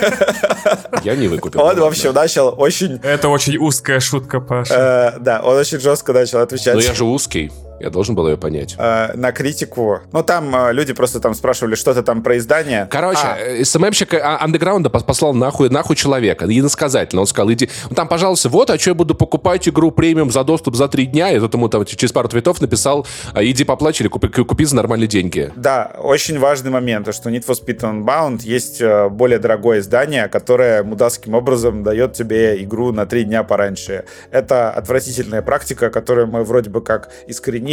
Я 1.03 1.15
не 1.15 1.27
выкупил. 1.27 1.61
Он, 1.61 1.79
в 1.79 1.83
общем, 1.83 2.13
начал 2.13 2.53
очень 2.57 2.99
Это 3.03 3.29
очень 3.29 3.57
узкая 3.57 3.99
шутка, 3.99 4.39
Паша. 4.39 5.15
Да, 5.19 5.41
он 5.43 5.57
очень 5.57 5.79
жестко 5.79 6.13
начал 6.13 6.39
отвечать. 6.39 6.75
Но 6.75 6.81
я 6.81 6.93
же 6.93 7.03
узкий. 7.03 7.51
Я 7.79 7.89
должен 7.89 8.15
был 8.15 8.27
ее 8.27 8.37
понять. 8.37 8.75
Э, 8.79 9.13
на 9.15 9.31
критику. 9.31 9.99
Ну, 10.11 10.23
там 10.23 10.55
э, 10.55 10.73
люди 10.73 10.93
просто 10.93 11.19
там 11.19 11.33
спрашивали 11.35 11.75
что-то 11.75 12.01
там 12.03 12.23
про 12.23 12.37
издание. 12.37 12.87
Короче, 12.89 13.19
А, 13.23 13.37
э, 13.37 13.63
СММщик 13.63 14.13
э, 14.15 14.19
андеграунда 14.19 14.89
пос- 14.89 15.05
послал 15.05 15.33
нахуй, 15.33 15.69
нахуй 15.69 15.95
человека. 15.95 16.45
Иносказательно. 16.45 17.21
Он 17.21 17.27
сказал, 17.27 17.51
иди... 17.51 17.69
Ну, 17.89 17.95
там, 17.95 18.07
пожалуйста, 18.07 18.49
вот, 18.49 18.69
а 18.71 18.79
что 18.79 18.89
я 18.91 18.93
буду 18.95 19.13
покупать 19.13 19.67
игру 19.69 19.91
премиум 19.91 20.31
за 20.31 20.43
доступ 20.43 20.75
за 20.75 20.87
три 20.87 21.05
дня? 21.05 21.31
И 21.31 21.39
тот 21.39 21.53
ему 21.53 21.69
там 21.69 21.85
через 21.85 22.11
пару 22.11 22.27
твитов 22.29 22.61
написал, 22.61 23.05
а, 23.33 23.43
иди 23.43 23.63
поплачь 23.63 24.01
или 24.01 24.07
купи, 24.07 24.27
купи 24.27 24.65
за 24.65 24.75
нормальные 24.75 25.07
деньги. 25.07 25.51
Да, 25.55 25.91
очень 25.99 26.39
важный 26.39 26.71
момент, 26.71 27.05
то, 27.05 27.11
что 27.11 27.29
Need 27.29 27.45
for 27.45 27.55
Speed 27.63 27.81
Unbound 27.81 28.41
есть 28.43 28.81
э, 28.81 29.09
более 29.09 29.37
дорогое 29.37 29.79
издание, 29.81 30.27
которое 30.27 30.81
мудацким 30.83 31.35
образом 31.35 31.83
дает 31.83 32.13
тебе 32.13 32.63
игру 32.63 32.91
на 32.91 33.05
три 33.05 33.23
дня 33.23 33.43
пораньше. 33.43 34.05
Это 34.31 34.71
отвратительная 34.71 35.43
практика, 35.43 35.91
которую 35.91 36.25
мы 36.27 36.43
вроде 36.43 36.71
бы 36.71 36.81
как 36.81 37.09
искоренили. 37.27 37.66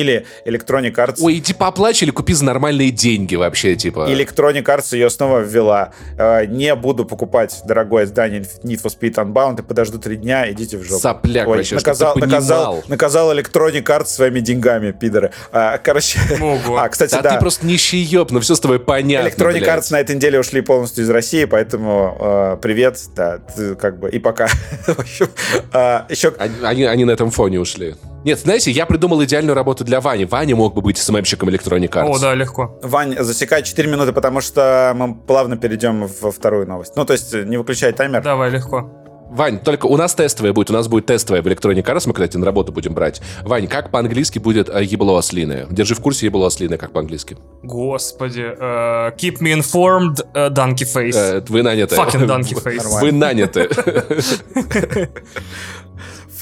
Electronic 0.45 0.95
Arts 0.95 1.19
Ой, 1.21 1.37
иди 1.39 1.53
поплачь 1.53 2.03
или 2.03 2.11
купи 2.11 2.33
за 2.35 2.45
нормальные 2.45 2.91
деньги 2.91 3.37
вообще, 3.37 3.77
типа. 3.77 4.09
Electronic 4.11 4.65
Arts 4.65 4.95
ее 4.95 5.11
снова 5.11 5.41
ввела. 5.41 5.93
Э, 6.19 6.47
Не 6.47 6.75
буду 6.75 7.05
покупать 7.05 7.61
дорогое 7.65 8.05
издание 8.05 8.41
Need 8.63 8.83
for 8.83 8.93
Speed 8.95 9.15
Unbound 9.15 9.61
и 9.61 9.63
подожду 9.63 9.99
три 9.99 10.17
дня, 10.17 10.51
идите 10.51 10.77
в 10.79 10.83
жопу. 10.85 11.01
Сопляк 11.01 11.47
Ой, 11.49 11.59
вообще, 11.59 11.75
наказал, 11.77 12.17
наказал, 12.17 12.85
наказал 12.89 13.33
Electronic 13.33 13.85
Arts 13.85 14.07
своими 14.07 14.41
деньгами, 14.41 14.93
пидоры. 14.93 15.33
А, 15.53 15.79
короче, 15.79 16.19
Ого. 16.41 16.77
а, 16.79 16.89
кстати, 16.89 17.13
Да, 17.13 17.23
да. 17.23 17.35
ты 17.35 17.41
просто 17.41 17.67
нищий 17.67 17.99
ёб, 17.99 18.31
ну 18.31 18.41
все 18.41 18.55
с 18.55 18.61
тобой 18.61 18.81
понятно, 18.81 19.29
Electronic 19.29 19.59
блядь. 19.61 19.79
Arts 19.79 19.87
на 19.91 20.01
этой 20.01 20.17
неделе 20.17 20.41
ушли 20.41 20.61
полностью 20.61 21.05
из 21.05 21.11
России, 21.11 21.45
поэтому 21.45 22.17
э, 22.21 22.57
привет, 22.63 22.99
да, 23.17 23.39
ты 23.39 23.75
как 23.75 23.99
бы 23.99 24.11
и 24.11 24.19
пока. 24.19 24.47
В 24.87 24.99
общем, 24.99 25.29
э, 25.73 26.01
еще 26.09 26.33
Они, 26.39 26.55
они, 26.63 26.85
они 26.85 27.05
на 27.05 27.11
этом 27.13 27.31
фоне 27.31 27.61
ушли. 27.61 27.95
Нет, 28.25 28.39
знаете, 28.39 28.71
я 28.71 28.87
придумал 28.87 29.23
идеальную 29.23 29.55
работу 29.55 29.85
для 29.85 30.01
Вани. 30.01 30.25
Ваня 30.25 30.57
мог 30.57 30.75
бы 30.75 30.81
быть 30.81 30.97
СММщиком 30.99 31.51
Electronic 31.51 31.91
Arts. 31.91 32.09
О, 32.09 32.19
да, 32.19 32.35
легко. 32.35 32.79
Вань, 32.83 33.17
засекай 33.19 33.63
4 33.63 33.91
минуты, 33.91 34.13
потому 34.13 34.41
что 34.41 34.93
мы 34.97 35.15
плавно 35.15 35.57
перейдем 35.57 36.09
во 36.21 36.31
вторую 36.33 36.67
новость. 36.67 36.97
Ну, 36.97 37.05
то 37.05 37.13
есть 37.13 37.35
не 37.35 37.59
выключай 37.59 37.93
таймер. 37.93 38.23
Давай, 38.23 38.51
легко. 38.51 38.91
Вань, 39.31 39.59
только 39.59 39.87
у 39.87 39.97
нас 39.97 40.15
тестовая 40.15 40.53
будет, 40.53 40.71
у 40.71 40.73
нас 40.73 40.87
будет 40.87 41.07
тестовая 41.07 41.43
в 41.43 41.47
Electronic 41.47 41.83
Arts, 41.83 42.05
мы, 42.07 42.13
кстати, 42.13 42.37
на 42.37 42.47
работу 42.47 42.73
будем 42.73 42.95
брать. 42.95 43.21
Вань, 43.43 43.67
как 43.67 43.91
по-английски 43.91 44.39
будет 44.39 44.69
э, 44.69 44.85
ебло 44.85 45.19
ослиное? 45.19 45.67
Держи 45.71 45.97
в 45.97 46.01
курсе 46.01 46.27
ебло 46.27 46.47
ослиное, 46.47 46.79
как 46.79 46.93
по-английски. 46.93 47.37
Господи. 47.63 48.45
э, 48.57 49.11
keep 49.17 49.41
me 49.41 49.53
informed, 49.59 50.25
э, 50.35 50.51
donkey 50.51 50.85
face. 50.85 51.17
Э, 51.17 51.43
вы 51.49 51.63
наняты. 51.63 51.97
Fucking 51.97 52.27
donkey 52.27 52.55
face. 52.65 53.01
Вы 53.01 53.11
наняты. 53.11 53.69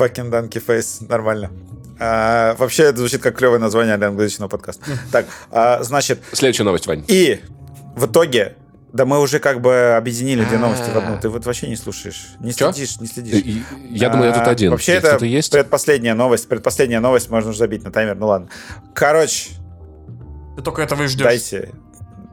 Fucking 0.03 0.31
Donkey 0.31 0.65
Face, 0.65 1.07
нормально. 1.09 1.51
А, 1.99 2.55
вообще, 2.57 2.85
это 2.85 2.99
звучит 2.99 3.23
как 3.23 3.37
клевое 3.37 3.61
название 3.61 3.97
для 3.97 4.09
англоязычного 4.09 4.49
подкаста. 4.49 4.83
Так, 5.13 5.27
а, 5.51 5.83
значит, 5.83 6.21
Следующая 6.33 6.65
новость, 6.65 6.87
Вань. 6.87 7.05
и 7.07 7.41
в 7.95 8.07
итоге, 8.07 8.57
да 8.93 9.05
мы 9.05 9.21
уже 9.21 9.39
как 9.39 9.61
бы 9.61 9.95
объединили 9.97 10.45
две 10.45 10.59
новости 10.59 10.91
в 10.91 10.97
одну. 10.97 11.19
Ты 11.21 11.29
вот 11.29 11.47
вообще 11.47 11.69
не 11.69 11.77
слушаешь, 11.77 12.29
не 12.41 12.53
следишь, 12.53 12.99
не 13.01 13.07
следишь. 13.07 13.65
Я 13.91 14.09
думаю, 14.09 14.31
я 14.31 14.35
тут 14.35 14.49
А, 14.49 14.51
один. 14.51 14.71
Вообще, 14.73 14.93
это 14.95 15.19
предпоследняя 15.19 16.15
новость. 16.15 16.49
Предпоследняя 16.49 17.01
новость, 17.01 17.31
можно 17.31 17.51
уже 17.51 17.59
забить 17.59 17.85
на 17.85 17.93
таймер, 17.93 18.17
ну 18.17 18.27
ладно. 18.27 18.49
Короче, 18.95 19.51
Ты 20.57 20.63
только 20.63 20.83
этого 20.83 21.05
и 21.05 21.07
ждешь. 21.07 21.23
дайте, 21.25 21.71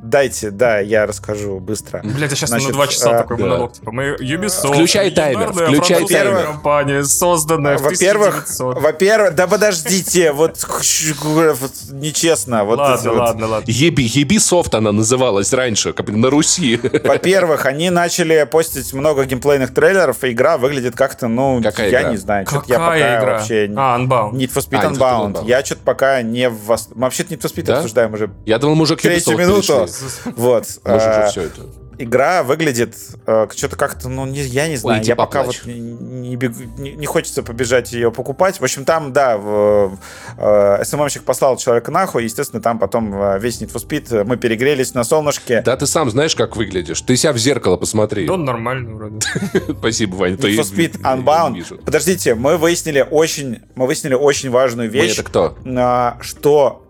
дайте, 0.02 0.52
да, 0.52 0.80
я 0.80 1.06
расскажу 1.06 1.60
быстро. 1.60 2.02
Блять, 2.04 2.32
я 2.32 2.36
сейчас 2.36 2.50
Значит, 2.50 2.68
на 2.70 2.74
два 2.74 2.88
часа 2.88 3.12
а, 3.12 3.22
такой 3.22 3.38
да. 3.38 3.44
монолог. 3.44 3.74
Типа, 3.74 3.92
мы 3.92 4.16
Ubisoft. 4.20 4.74
Включай 4.74 5.12
таймер, 5.12 5.52
включай 5.54 6.06
таймер. 6.06 6.46
компания, 6.46 7.04
созданная 7.04 7.78
в 7.78 7.82
Во-первых, 7.84 8.30
1900. 8.44 8.82
во-первых, 8.82 9.36
да 9.36 9.48
подождите, 9.48 10.32
вот, 10.32 10.58
нечестно. 11.92 12.64
Вот 12.64 12.80
Ладно, 12.80 13.12
вот. 13.12 13.20
ладно, 13.20 13.48
ладно. 13.48 13.66
Еби, 13.72 14.04
Ебисофт 14.04 14.74
она 14.76 14.92
называлась 14.92 15.54
раньше, 15.54 15.94
как 15.94 16.10
на 16.10 16.30
Руси. 16.30 16.80
Во-первых, 17.04 17.66
они 17.66 17.90
начали 17.90 18.48
постить 18.50 18.94
много 18.94 19.26
геймплейных 19.26 19.74
трейлеров, 19.74 20.24
и 20.24 20.32
игра 20.32 20.58
выглядит 20.58 20.96
как-то, 20.96 21.28
ну, 21.28 21.62
Какая 21.64 21.90
я 21.90 22.02
игра? 22.02 22.12
не 22.12 22.18
знаю. 22.18 22.46
чё-то 22.46 22.64
я 22.68 22.76
Какая 22.76 22.88
пока 23.00 23.20
игра? 23.20 23.34
вообще... 23.38 23.68
не- 23.68 23.76
А, 23.78 23.98
Unbound. 24.00 24.32
Need 24.34 24.54
for 24.54 24.68
Speed 24.68 24.80
А, 24.82 24.92
Unbound. 24.92 25.34
Unbound. 25.34 25.48
Я 25.48 25.64
что-то 25.64 25.82
пока 25.84 26.22
не 26.22 26.50
в 26.50 26.78
вообще-то 26.96 27.34
Need 27.34 27.42
for 27.42 27.54
Speed 27.54 27.64
Да? 27.64 27.78
обсуждаем 27.78 28.14
уже 28.14 28.30
Я 28.46 28.58
думал, 28.60 28.76
мы 28.76 28.84
уже 28.84 28.96
к 28.96 29.02
третью 29.02 29.34
Ubisoft 29.36 29.40
минуту. 29.40 29.88
Вот. 30.36 30.66
Может, 30.84 31.32
все 31.32 31.42
это. 31.44 31.62
Игра 32.02 32.44
выглядит 32.44 32.96
э, 33.28 33.48
что-то 33.54 33.76
как-то, 33.76 34.08
ну, 34.08 34.26
не, 34.26 34.40
я 34.40 34.70
не 34.70 34.78
знаю. 34.78 35.02
иди 35.02 35.10
я 35.10 35.18
пока 35.18 35.40
поплачь. 35.40 35.64
вот 35.66 35.74
не, 35.74 35.82
не 35.82 36.38
бегу- 36.38 36.64
не- 36.78 36.94
не 36.94 37.06
хочется 37.06 37.44
побежать 37.44 37.92
ее 37.92 38.10
покупать. 38.10 38.62
В 38.62 38.64
общем, 38.64 38.86
там, 38.86 39.12
да, 39.12 39.38
в, 39.38 40.00
э, 40.38 40.84
СММщик 40.86 41.24
послал 41.26 41.58
человека 41.58 41.92
нахуй. 41.92 42.24
Естественно, 42.24 42.62
там 42.62 42.80
потом 42.80 43.14
э, 43.22 43.38
весь 43.40 43.62
Need 43.62 43.74
for 43.74 43.86
Speed 43.86 44.16
э, 44.16 44.24
мы 44.24 44.38
перегрелись 44.38 44.94
на 44.94 45.04
солнышке. 45.04 45.62
Да 45.62 45.76
ты 45.76 45.88
сам 45.88 46.10
знаешь, 46.10 46.38
как 46.38 46.56
выглядишь. 46.56 47.02
Ты 47.02 47.18
себя 47.18 47.34
в 47.34 47.38
зеркало 47.38 47.76
посмотри. 47.76 48.26
Да 48.28 48.36
он 48.36 48.46
нормальный 48.46 48.94
вроде. 48.94 49.20
Спасибо, 49.80 50.16
Вань. 50.16 50.36
Need 50.36 50.58
for 50.58 50.74
Speed 50.74 51.02
Unbound. 51.02 51.84
Подождите, 51.84 52.34
мы 52.34 52.56
выяснили 52.56 53.06
очень, 53.12 53.60
мы 53.76 53.88
выяснили 53.88 54.14
очень 54.14 54.52
важную 54.52 54.88
Мы 54.90 54.94
вещь, 54.94 55.16
это 55.20 55.24
кто? 55.24 55.58
а, 55.66 56.18
что 56.22 56.86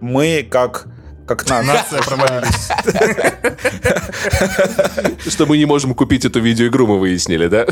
мы 0.00 0.44
как 0.50 0.88
как 1.26 1.48
нас. 1.48 1.66
Нация 1.66 2.02
провалились. 2.06 2.68
Что 5.32 5.46
мы 5.46 5.58
не 5.58 5.64
можем 5.66 5.94
купить 5.94 6.24
эту 6.24 6.40
видеоигру, 6.40 6.86
мы 6.86 6.98
выяснили, 6.98 7.46
да? 7.46 7.66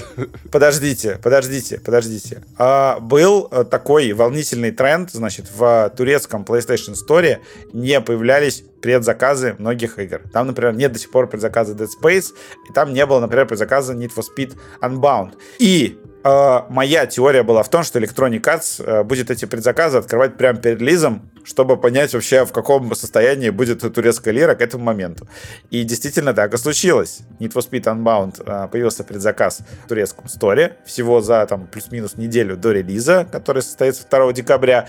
Подождите, 0.51 1.19
подождите, 1.23 1.81
подождите. 1.81 2.43
А, 2.59 2.99
был 3.01 3.49
э, 3.51 3.65
такой 3.65 4.13
волнительный 4.13 4.71
тренд, 4.71 5.11
значит, 5.11 5.47
в 5.55 5.93
турецком 5.97 6.45
PlayStation 6.45 6.95
Store 6.95 7.39
не 7.73 8.01
появлялись 8.01 8.65
предзаказы 8.83 9.55
многих 9.59 9.99
игр. 9.99 10.21
Там, 10.33 10.49
например, 10.49 10.75
нет 10.75 10.93
до 10.93 10.99
сих 10.99 11.11
пор 11.11 11.29
предзаказа 11.29 11.73
Dead 11.73 11.89
Space, 11.89 12.33
и 12.69 12.73
там 12.73 12.93
не 12.93 13.07
было, 13.07 13.21
например, 13.21 13.47
предзаказа 13.47 13.95
Need 13.95 14.13
for 14.15 14.23
Speed 14.23 14.57
Unbound. 14.83 15.35
И 15.59 15.99
э, 16.25 16.61
моя 16.69 17.07
теория 17.07 17.43
была 17.43 17.63
в 17.63 17.71
том, 17.71 17.85
что 17.85 17.99
Electronic 17.99 18.43
Arts 18.43 18.85
э, 18.85 19.05
будет 19.05 19.31
эти 19.31 19.45
предзаказы 19.45 19.99
открывать 19.99 20.37
прямо 20.37 20.59
перед 20.59 20.81
релизом, 20.81 21.31
чтобы 21.45 21.77
понять 21.77 22.13
вообще, 22.15 22.45
в 22.45 22.53
каком 22.53 22.95
состоянии 22.95 23.51
будет 23.51 23.81
турецкая 23.95 24.33
лира 24.35 24.55
к 24.55 24.61
этому 24.61 24.85
моменту. 24.85 25.27
И 25.71 25.83
действительно 25.85 26.35
так 26.35 26.55
и 26.55 26.57
случилось. 26.57 27.21
Need 27.41 27.53
for 27.53 27.69
Speed 27.69 27.85
Unbound 27.85 28.43
э, 28.45 28.69
появился 28.69 29.05
предзаказ 29.05 29.61
в 29.85 29.89
турецком 29.89 30.29
сторе 30.29 30.77
всего 30.87 31.21
за 31.21 31.45
там 31.47 31.67
плюс-минус 31.67 32.17
неделю 32.17 32.57
до 32.57 32.73
релиза, 32.73 33.27
который 33.31 33.63
состоится 33.63 34.05
2 34.09 34.33
декабря. 34.33 34.89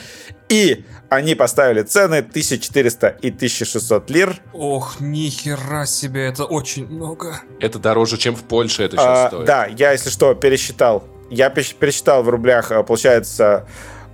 И 0.49 0.85
они 1.09 1.35
поставили 1.35 1.81
цены 1.81 2.17
1400 2.17 3.07
и 3.21 3.29
1600 3.29 4.09
лир. 4.11 4.35
Ох, 4.53 4.99
нихера 4.99 5.85
себе, 5.85 6.27
это 6.27 6.45
очень 6.45 6.87
много. 6.87 7.41
Это 7.59 7.79
дороже, 7.79 8.17
чем 8.17 8.35
в 8.35 8.43
Польше 8.43 8.83
это 8.83 8.97
сейчас 8.97 9.25
А, 9.25 9.27
стоит. 9.29 9.45
да, 9.45 9.65
я, 9.65 9.91
если 9.91 10.09
что, 10.09 10.33
пересчитал. 10.35 11.03
Я 11.31 11.47
пересч- 11.49 11.75
пересчитал 11.79 12.21
в 12.21 12.29
рублях, 12.29 12.71
а, 12.71 12.83
получается, 12.83 13.65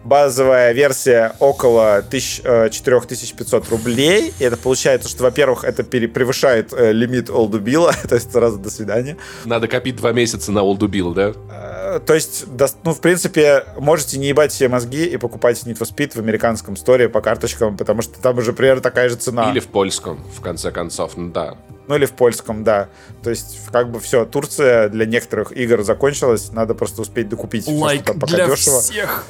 базовая 0.03 0.71
версия 0.73 1.33
около 1.39 2.01
тысяч, 2.01 2.41
э, 2.43 2.69
4500 2.69 3.69
рублей. 3.69 4.33
И 4.39 4.43
это 4.43 4.57
получается, 4.57 5.09
что, 5.09 5.23
во-первых, 5.23 5.63
это 5.63 5.83
пере- 5.83 6.07
превышает 6.07 6.73
э, 6.73 6.91
лимит 6.91 7.29
олдубила, 7.29 7.93
то 8.07 8.15
есть 8.15 8.31
сразу 8.31 8.57
до 8.57 8.69
свидания. 8.69 9.17
Надо 9.45 9.67
копить 9.67 9.95
два 9.97 10.11
месяца 10.11 10.51
на 10.51 10.63
олдубил, 10.63 11.13
да? 11.13 11.33
Э, 11.51 11.99
То 12.05 12.13
есть, 12.13 12.45
ну, 12.83 12.93
в 12.93 13.01
принципе, 13.01 13.65
можете 13.77 14.17
не 14.17 14.27
ебать 14.27 14.51
все 14.51 14.69
мозги 14.69 15.05
и 15.05 15.17
покупать 15.17 15.61
Need 15.63 15.77
for 15.77 15.89
Speed 15.89 16.15
в 16.15 16.19
американском 16.19 16.75
сторе 16.77 17.09
по 17.09 17.21
карточкам, 17.21 17.77
потому 17.77 18.01
что 18.01 18.19
там 18.21 18.37
уже 18.37 18.53
примерно 18.53 18.81
такая 18.81 19.09
же 19.09 19.15
цена. 19.15 19.51
Или 19.51 19.59
в 19.59 19.67
польском, 19.67 20.23
в 20.35 20.41
конце 20.41 20.71
концов, 20.71 21.17
ну 21.17 21.29
да. 21.31 21.57
Ну 21.87 21.95
или 21.95 22.05
в 22.05 22.11
польском, 22.11 22.63
да. 22.63 22.87
То 23.23 23.31
есть, 23.31 23.57
как 23.71 23.91
бы 23.91 23.99
все, 23.99 24.23
Турция 24.25 24.89
для 24.89 25.05
некоторых 25.07 25.51
игр 25.51 25.81
закончилась, 25.81 26.51
надо 26.51 26.75
просто 26.75 27.01
успеть 27.01 27.29
докупить 27.29 27.67
Лайк 27.67 28.03
там 28.05 28.19
пока 28.19 28.35
для 28.35 28.47
дешево. 28.47 28.79
всех. 28.79 29.25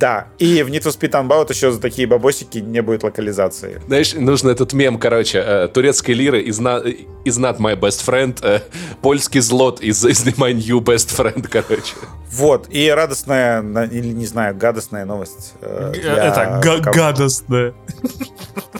Да. 0.00 0.28
И 0.38 0.62
в 0.62 0.68
Need 0.68 0.82
for 0.82 0.98
Speed 0.98 1.10
Unbound 1.12 1.50
еще 1.52 1.70
за 1.70 1.80
такие 1.80 2.08
бабосики 2.08 2.58
не 2.58 2.80
будет 2.82 3.02
локализации. 3.02 3.80
Знаешь, 3.86 4.14
нужен 4.14 4.48
этот 4.48 4.72
мем, 4.72 4.98
короче, 4.98 5.38
э, 5.46 5.68
турецкая 5.68 6.16
лира 6.16 6.38
is 6.40 6.58
not, 6.60 6.84
is 7.26 7.38
not 7.38 7.58
my 7.58 7.78
best 7.78 8.02
friend, 8.06 8.38
э, 8.42 8.60
польский 9.02 9.40
злот 9.40 9.82
is, 9.82 10.04
is 10.08 10.24
my 10.38 10.52
new 10.54 10.80
best 10.80 11.10
friend, 11.14 11.46
короче. 11.48 11.94
Вот. 12.32 12.66
И 12.70 12.88
радостная, 12.88 13.60
на- 13.60 13.84
или 13.84 14.08
не 14.12 14.26
знаю, 14.26 14.56
гадостная 14.56 15.04
новость. 15.04 15.52
э, 15.60 15.92
Это 15.94 16.60
га- 16.62 16.78
ком- 16.82 16.92
гадостное. 16.94 17.74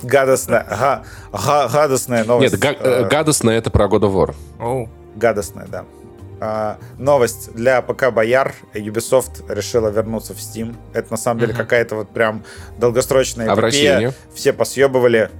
Гадостная. 0.03 0.67
га- 0.71 1.05
га- 1.33 1.69
гадостная 1.69 2.25
новость. 2.25 2.53
Нет, 2.53 2.61
га- 2.61 3.03
гадостно 3.05 3.51
это 3.51 3.71
про 3.71 3.87
God 3.87 4.01
of 4.03 4.35
War. 4.59 4.89
Гадостная, 5.17 5.67
да. 5.67 5.85
А, 6.41 6.79
новость 6.99 7.53
для 7.53 7.83
ПК 7.83 8.11
Бояр. 8.11 8.55
Ubisoft 8.73 9.53
решила 9.55 9.89
вернуться 9.89 10.33
в 10.33 10.39
Steam. 10.39 10.75
Это 10.95 11.13
на 11.13 11.17
самом 11.19 11.41
деле 11.41 11.53
какая-то 11.53 11.97
вот 11.97 12.11
прям 12.11 12.43
долгосрочная 12.79 13.53
эпопея. 13.55 14.15
Все 14.35 14.53
посъебывали. 14.53 15.31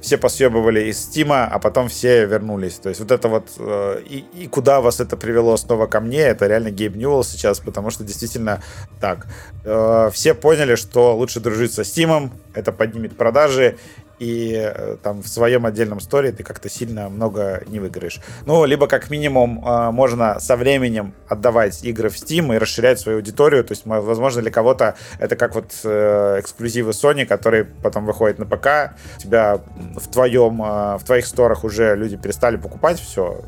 все 0.00 0.18
посъебывали 0.18 0.90
из 0.90 0.98
Стима, 0.98 1.44
а 1.46 1.58
потом 1.58 1.88
все 1.88 2.26
вернулись. 2.26 2.74
То 2.74 2.90
есть 2.90 3.00
вот 3.00 3.10
это 3.10 3.28
вот... 3.28 3.48
Э, 3.58 4.02
и, 4.04 4.24
и 4.34 4.46
куда 4.48 4.80
вас 4.80 5.00
это 5.00 5.16
привело 5.16 5.56
снова 5.56 5.86
ко 5.86 6.00
мне, 6.00 6.20
это 6.20 6.46
реально 6.46 6.70
Гейб 6.70 6.94
Ньюэлл 6.94 7.24
сейчас, 7.24 7.58
потому 7.58 7.90
что 7.90 8.04
действительно 8.04 8.62
так. 9.00 9.26
Э, 9.64 10.10
все 10.12 10.34
поняли, 10.34 10.74
что 10.74 11.16
лучше 11.16 11.40
дружить 11.40 11.72
со 11.72 11.84
Стимом, 11.84 12.32
это 12.52 12.70
поднимет 12.70 13.16
продажи, 13.16 13.78
и 14.18 14.54
э, 14.54 14.96
там 15.02 15.22
в 15.22 15.28
своем 15.28 15.66
отдельном 15.66 16.00
сторе 16.00 16.32
ты 16.32 16.42
как-то 16.42 16.68
сильно 16.68 17.08
много 17.08 17.62
не 17.66 17.80
выиграешь. 17.80 18.20
Ну, 18.46 18.64
либо 18.64 18.86
как 18.86 19.10
минимум 19.10 19.66
э, 19.66 19.90
можно 19.90 20.38
со 20.40 20.56
временем 20.56 21.14
отдавать 21.28 21.84
игры 21.84 22.08
в 22.08 22.14
Steam 22.14 22.54
и 22.54 22.58
расширять 22.58 23.00
свою 23.00 23.18
аудиторию. 23.18 23.64
То 23.64 23.72
есть, 23.72 23.82
возможно, 23.84 24.42
для 24.42 24.50
кого-то 24.50 24.96
это 25.18 25.36
как 25.36 25.54
вот 25.54 25.72
э, 25.84 26.40
эксклюзивы 26.40 26.92
Sony, 26.92 27.26
которые 27.26 27.64
потом 27.64 28.06
выходят 28.06 28.38
на 28.38 28.46
ПК. 28.46 28.96
Тебя 29.18 29.60
в 29.96 30.08
твоем, 30.08 30.58
в 30.58 31.02
твоих 31.04 31.26
сторах 31.26 31.64
уже 31.64 31.96
люди 31.96 32.16
перестали 32.16 32.56
покупать 32.56 33.00
все. 33.00 33.40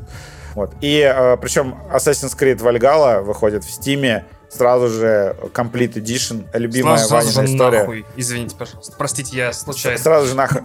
Вот. 0.55 0.71
И 0.81 1.13
причем 1.41 1.75
Assassin's 1.93 2.35
Creed 2.37 2.57
Valhalla 2.57 3.21
выходит 3.21 3.63
в 3.63 3.69
Steam 3.69 4.23
сразу 4.49 4.87
же 4.89 5.35
Complete 5.53 5.93
Edition, 5.93 6.47
любимая 6.53 6.97
сразу, 6.97 7.29
сразу 7.29 7.53
история. 7.53 7.79
Нахуй. 7.79 8.05
Извините, 8.15 8.55
пожалуйста. 8.55 8.95
Простите, 8.97 9.35
я 9.37 9.53
случайно. 9.53 9.97
Сразу 9.97 10.27
же 10.27 10.35
нахуй. 10.35 10.61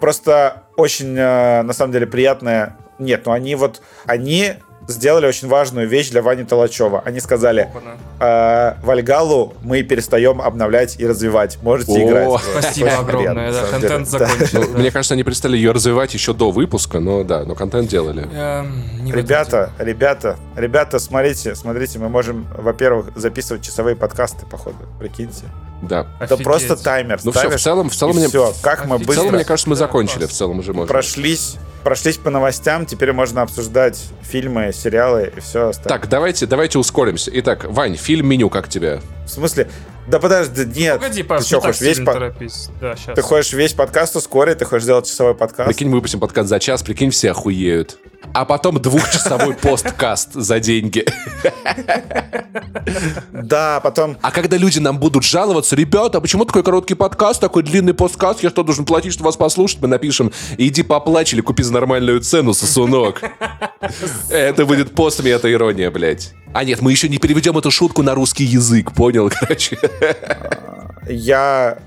Просто 0.00 0.64
очень, 0.76 1.16
э, 1.16 1.62
на 1.62 1.72
самом 1.72 1.92
деле, 1.92 2.06
приятная... 2.06 2.76
Нет, 2.98 3.26
ну 3.26 3.32
они 3.32 3.54
вот... 3.54 3.82
Они 4.06 4.54
сделали 4.88 5.26
очень 5.26 5.48
важную 5.48 5.88
вещь 5.88 6.10
для 6.10 6.22
Вани 6.22 6.44
Толачева. 6.44 7.02
Они 7.04 7.20
сказали, 7.20 7.68
э, 8.20 8.74
Вальгалу 8.82 9.54
мы 9.62 9.82
перестаем 9.82 10.40
обновлять 10.40 10.98
и 10.98 11.06
развивать. 11.06 11.58
Можете 11.62 11.92
О, 11.92 12.08
играть. 12.08 12.42
Спасибо 12.58 12.86
очень 12.86 12.96
огромное. 12.96 13.52
Да, 13.52 13.66
контент 13.70 14.08
закончен. 14.08 14.64
Ну, 14.72 14.78
мне 14.78 14.90
кажется, 14.90 15.14
они 15.14 15.22
перестали 15.22 15.56
ее 15.56 15.72
развивать 15.72 16.14
еще 16.14 16.32
до 16.32 16.50
выпуска, 16.50 17.00
но 17.00 17.24
да, 17.24 17.44
но 17.44 17.54
контент 17.54 17.88
делали. 17.88 18.28
Эм, 18.32 18.84
ребята, 19.10 19.70
ребята, 19.78 20.36
ребята, 20.56 20.98
смотрите, 20.98 21.54
смотрите, 21.54 21.98
мы 21.98 22.08
можем, 22.08 22.46
во-первых, 22.56 23.06
записывать 23.16 23.64
часовые 23.64 23.96
подкасты, 23.96 24.46
походу, 24.46 24.76
прикиньте. 24.98 25.44
Да. 25.88 26.06
Это 26.20 26.36
просто 26.36 26.76
таймер. 26.76 27.20
Ну 27.24 27.32
все, 27.32 27.48
в 27.48 27.60
целом, 27.60 27.90
в 27.90 27.94
целом, 27.94 28.16
мне, 28.16 28.28
все. 28.28 28.52
Как 28.62 28.86
мы 28.86 28.98
быстро... 28.98 29.12
В 29.12 29.16
целом, 29.16 29.34
мне 29.34 29.44
кажется, 29.44 29.70
мы 29.70 29.76
закончили. 29.76 30.26
В 30.26 30.32
целом 30.32 30.58
уже 30.58 30.72
можно. 30.72 30.92
Прошлись 30.92 31.56
прошлись 31.84 32.16
по 32.16 32.30
новостям, 32.30 32.86
теперь 32.86 33.12
можно 33.12 33.42
обсуждать 33.42 34.02
фильмы, 34.22 34.72
сериалы 34.72 35.32
и 35.36 35.40
все 35.40 35.68
остальное. 35.68 36.00
Так, 36.00 36.08
давайте, 36.08 36.46
давайте 36.46 36.78
ускоримся. 36.78 37.30
Итак, 37.34 37.64
Вань, 37.64 37.96
фильм 37.96 38.26
меню 38.26 38.50
как 38.50 38.68
тебе? 38.68 39.00
В 39.26 39.28
смысле? 39.28 39.68
Да 40.08 40.18
подожди, 40.18 40.64
нет. 40.80 41.00
Погоди, 41.00 41.22
Паш, 41.22 41.42
ты 41.42 41.46
что, 41.46 41.60
хочешь 41.60 41.80
весь 41.80 41.98
по... 42.00 42.34
да, 42.80 42.94
Ты 43.14 43.22
хочешь 43.22 43.52
весь 43.52 43.72
подкаст 43.72 44.16
ускорить, 44.16 44.58
ты 44.58 44.64
хочешь 44.64 44.84
сделать 44.84 45.06
часовой 45.06 45.34
подкаст? 45.34 45.68
Прикинь, 45.68 45.88
мы 45.88 45.96
выпустим 45.96 46.20
подкаст 46.20 46.48
за 46.48 46.58
час, 46.58 46.82
прикинь, 46.82 47.10
все 47.10 47.30
охуеют. 47.30 47.98
А 48.32 48.44
потом 48.44 48.80
двухчасовой 48.80 49.54
посткаст 49.62 50.30
за 50.34 50.60
деньги. 50.60 51.04
Да, 53.32 53.80
потом... 53.80 54.16
А 54.22 54.30
когда 54.30 54.56
люди 54.56 54.78
нам 54.78 54.98
будут 54.98 55.24
жаловаться, 55.24 55.76
ребята, 55.76 56.20
почему 56.20 56.44
такой 56.44 56.62
короткий 56.62 56.94
подкаст, 56.94 57.40
такой 57.40 57.62
длинный 57.62 57.94
посткаст, 57.94 58.42
я 58.42 58.50
что, 58.50 58.62
должен 58.62 58.84
платить, 58.84 59.12
чтобы 59.12 59.26
вас 59.26 59.36
послушать? 59.36 59.80
Мы 59.82 59.88
напишем, 59.88 60.32
иди 60.58 60.82
поплачь 60.82 61.32
или 61.32 61.40
купи 61.40 61.62
за 61.62 61.72
нормальную 61.72 62.20
цену, 62.20 62.54
сосунок. 62.54 63.22
Это 64.30 64.66
будет 64.66 64.94
пост-мета-ирония, 64.94 65.90
блядь. 65.90 66.32
А 66.52 66.64
нет, 66.64 66.80
мы 66.80 66.92
еще 66.92 67.08
не 67.08 67.18
переведем 67.18 67.58
эту 67.58 67.70
шутку 67.70 68.02
на 68.02 68.14
русский 68.14 68.44
язык, 68.44 68.92
понял, 68.92 69.30
короче. 69.30 69.78
Я... 71.08 71.78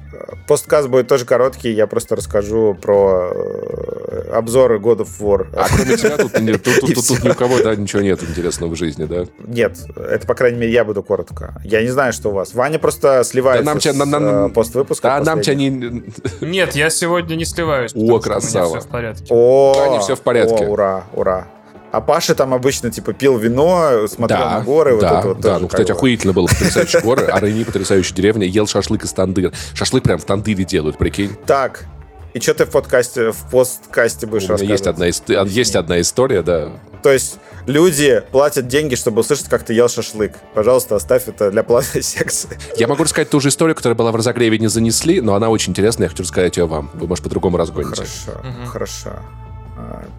Посткаст 0.48 0.88
будет 0.88 1.08
тоже 1.08 1.26
короткий, 1.26 1.72
я 1.72 1.86
просто 1.86 2.16
расскажу 2.16 2.76
про 2.82 3.32
э, 3.34 4.32
обзоры 4.32 4.80
God 4.80 5.00
of 5.00 5.10
War. 5.20 5.48
А 5.54 5.68
кроме 5.68 5.98
тебя 5.98 6.18
тут, 6.18 6.32
тут, 6.34 6.64
тут, 6.64 6.96
тут, 6.96 7.08
тут 7.08 7.24
ни 7.24 7.30
у 7.30 7.34
кого 7.34 7.60
да, 7.60 7.76
ничего 7.76 8.02
нет 8.02 8.24
интересного 8.24 8.72
в 8.72 8.76
жизни, 8.76 9.06
да? 9.06 9.26
Нет, 9.46 9.78
это, 9.96 10.26
по 10.26 10.34
крайней 10.34 10.60
мере, 10.60 10.72
я 10.72 10.86
буду 10.86 11.04
коротко. 11.04 11.60
Я 11.64 11.82
не 11.82 11.90
знаю, 11.90 12.14
что 12.14 12.30
у 12.30 12.32
вас. 12.32 12.54
Ваня 12.54 12.80
просто 12.80 13.24
сливается 13.24 13.66
да 13.66 13.72
нам 13.72 13.80
тебя, 13.80 13.94
с 13.94 13.98
нам, 13.98 14.10
нам, 14.10 14.54
поствыпуска. 14.54 15.08
Да, 15.08 15.20
нам 15.24 15.42
тебя 15.42 15.56
не... 15.56 15.70
Нет, 16.42 16.76
я 16.76 16.90
сегодня 16.90 17.36
не 17.36 17.46
сливаюсь. 17.46 17.92
О, 17.94 18.20
красава. 18.20 18.80
все 18.80 18.88
в 18.88 18.90
порядке. 18.90 19.26
О, 19.30 20.00
все 20.00 20.16
в 20.16 20.22
порядке. 20.22 20.66
О, 20.66 20.70
ура, 20.70 21.04
ура. 21.14 21.48
А 21.98 22.02
Паша 22.02 22.36
там 22.36 22.54
обычно, 22.54 22.92
типа, 22.92 23.14
пил 23.14 23.40
вино, 23.40 24.06
смотрел 24.08 24.38
да, 24.38 24.60
на 24.60 24.64
горы. 24.64 25.00
Да, 25.02 25.14
вот 25.14 25.18
это 25.18 25.28
вот 25.30 25.40
да. 25.40 25.58
Ну, 25.58 25.68
кстати, 25.68 25.92
охуительно 25.92 26.32
было. 26.32 26.46
Потрясающие 26.46 27.02
горы, 27.02 27.24
а 27.32 27.40
Реми 27.40 27.64
потрясающая 27.64 28.16
деревня. 28.16 28.46
Ел 28.46 28.68
шашлык 28.68 29.04
из 29.04 29.14
тандыр. 29.14 29.52
Шашлык 29.74 30.04
прям 30.04 30.20
в 30.20 30.24
тандыре 30.24 30.64
делают, 30.64 31.00
прикинь. 31.00 31.36
Так, 31.48 31.86
и 32.36 32.40
что 32.40 32.54
ты 32.54 32.66
в 32.66 32.70
подкасте, 32.70 33.32
в 33.32 33.50
посткасте 33.50 34.28
будешь 34.28 34.48
рассказывать? 34.48 34.70
Есть 34.70 34.86
одна, 34.86 35.06
есть 35.44 35.76
одна 35.76 36.00
история, 36.00 36.44
да. 36.44 36.70
То 37.02 37.12
есть 37.12 37.40
люди 37.66 38.22
платят 38.32 38.68
деньги, 38.68 38.94
чтобы 38.94 39.22
услышать, 39.22 39.48
как 39.50 39.64
ты 39.64 39.74
ел 39.74 39.90
шашлык. 39.90 40.34
Пожалуйста, 40.54 40.98
оставь 40.98 41.28
это 41.28 41.50
для 41.50 41.64
платной 41.64 42.04
секции. 42.04 42.60
Я 42.78 42.88
могу 42.88 43.06
рассказать 43.06 43.32
ту 43.32 43.40
же 43.40 43.50
историю, 43.50 43.76
которая 43.76 43.98
была 43.98 44.12
в 44.12 44.16
разогреве, 44.16 44.60
не 44.60 44.68
занесли, 44.68 45.20
но 45.20 45.34
она 45.34 45.50
очень 45.50 45.72
интересная, 45.72 46.06
я 46.06 46.10
хочу 46.10 46.22
рассказать 46.22 46.58
ее 46.58 46.68
вам. 46.68 46.92
Вы, 46.94 47.08
может, 47.08 47.24
по-другому 47.24 47.58
разгоните. 47.58 47.96
Хорошо, 47.96 48.32
угу. 48.48 48.68
хорошо. 48.68 49.20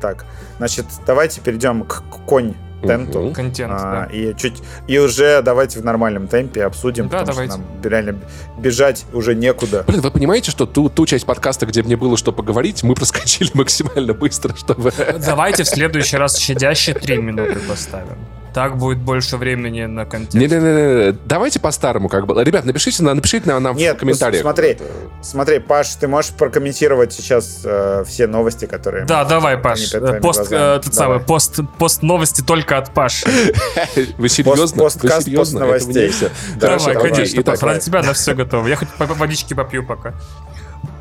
Так, 0.00 0.24
значит, 0.58 0.86
давайте 1.06 1.40
перейдем 1.40 1.84
к 1.84 2.02
конь 2.26 2.54
тенту. 2.82 3.20
Угу. 3.20 3.32
Контент, 3.32 3.72
а, 3.74 4.06
да. 4.06 4.14
И, 4.14 4.34
чуть, 4.36 4.62
и 4.86 4.98
уже 4.98 5.42
давайте 5.42 5.80
в 5.80 5.84
нормальном 5.84 6.28
темпе 6.28 6.64
обсудим, 6.64 7.08
да, 7.08 7.20
потому 7.20 7.32
давайте. 7.32 7.54
что 7.54 7.62
нам 7.62 7.82
реально 7.82 8.18
бежать 8.58 9.04
уже 9.12 9.34
некуда. 9.34 9.84
Блин, 9.86 10.00
вы 10.00 10.10
понимаете, 10.10 10.50
что 10.50 10.66
ту, 10.66 10.88
ту 10.88 11.06
часть 11.06 11.26
подкаста, 11.26 11.66
где 11.66 11.82
мне 11.82 11.96
было 11.96 12.16
что 12.16 12.32
поговорить, 12.32 12.82
мы 12.82 12.94
проскочили 12.94 13.50
максимально 13.54 14.14
быстро, 14.14 14.54
чтобы... 14.56 14.92
Давайте 15.24 15.64
в 15.64 15.68
следующий 15.68 16.16
раз 16.16 16.38
щадящие 16.38 16.94
три 16.94 17.18
минуты 17.18 17.58
поставим. 17.68 18.16
Так 18.54 18.76
будет 18.76 18.98
больше 18.98 19.36
времени 19.36 19.84
на 19.84 20.04
контент. 20.04 20.34
Не-не-не, 20.34 21.12
давайте 21.26 21.60
по-старому 21.60 22.08
как 22.08 22.26
бы. 22.26 22.42
Ребят, 22.42 22.64
напишите, 22.64 23.02
на, 23.02 23.14
напишите 23.14 23.48
нам, 23.48 23.62
нам 23.62 23.76
Нет, 23.76 23.96
в 23.96 24.00
комментариях. 24.00 24.42
смотри, 24.42 24.78
смотри, 25.22 25.58
Паш, 25.58 25.94
ты 25.96 26.08
можешь 26.08 26.32
прокомментировать 26.32 27.12
сейчас 27.12 27.60
э, 27.64 28.04
все 28.06 28.26
новости, 28.26 28.66
которые... 28.66 29.04
Да, 29.04 29.24
давай, 29.24 29.58
Паш. 29.58 29.92
Пост, 30.20 30.50
э, 30.50 30.80
тот 30.82 30.94
самый, 30.94 31.20
пост, 31.20 31.60
пост 31.78 32.02
новости 32.02 32.42
только 32.42 32.78
от 32.78 32.92
Паши. 32.94 33.26
Вы 34.18 34.28
серьезно? 34.28 34.82
Пост, 34.82 35.02
Вы 35.02 35.08
серьезно? 35.08 35.36
пост 35.36 35.52
новостей. 35.54 36.12
Давай, 36.56 36.94
конечно, 36.94 37.42
Паш, 37.42 37.62
ради 37.62 37.80
тебя 37.80 38.02
на 38.02 38.12
все 38.12 38.34
готово. 38.34 38.66
Я 38.66 38.76
хоть 38.76 38.88
водички 38.98 39.54
попью 39.54 39.86
пока. 39.86 40.14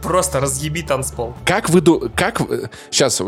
Просто 0.01 0.39
разъеби 0.39 0.81
танцпол. 0.83 1.35
Как 1.45 1.69
вы... 1.69 1.81
Как... 2.15 2.41
Сейчас 2.89 3.19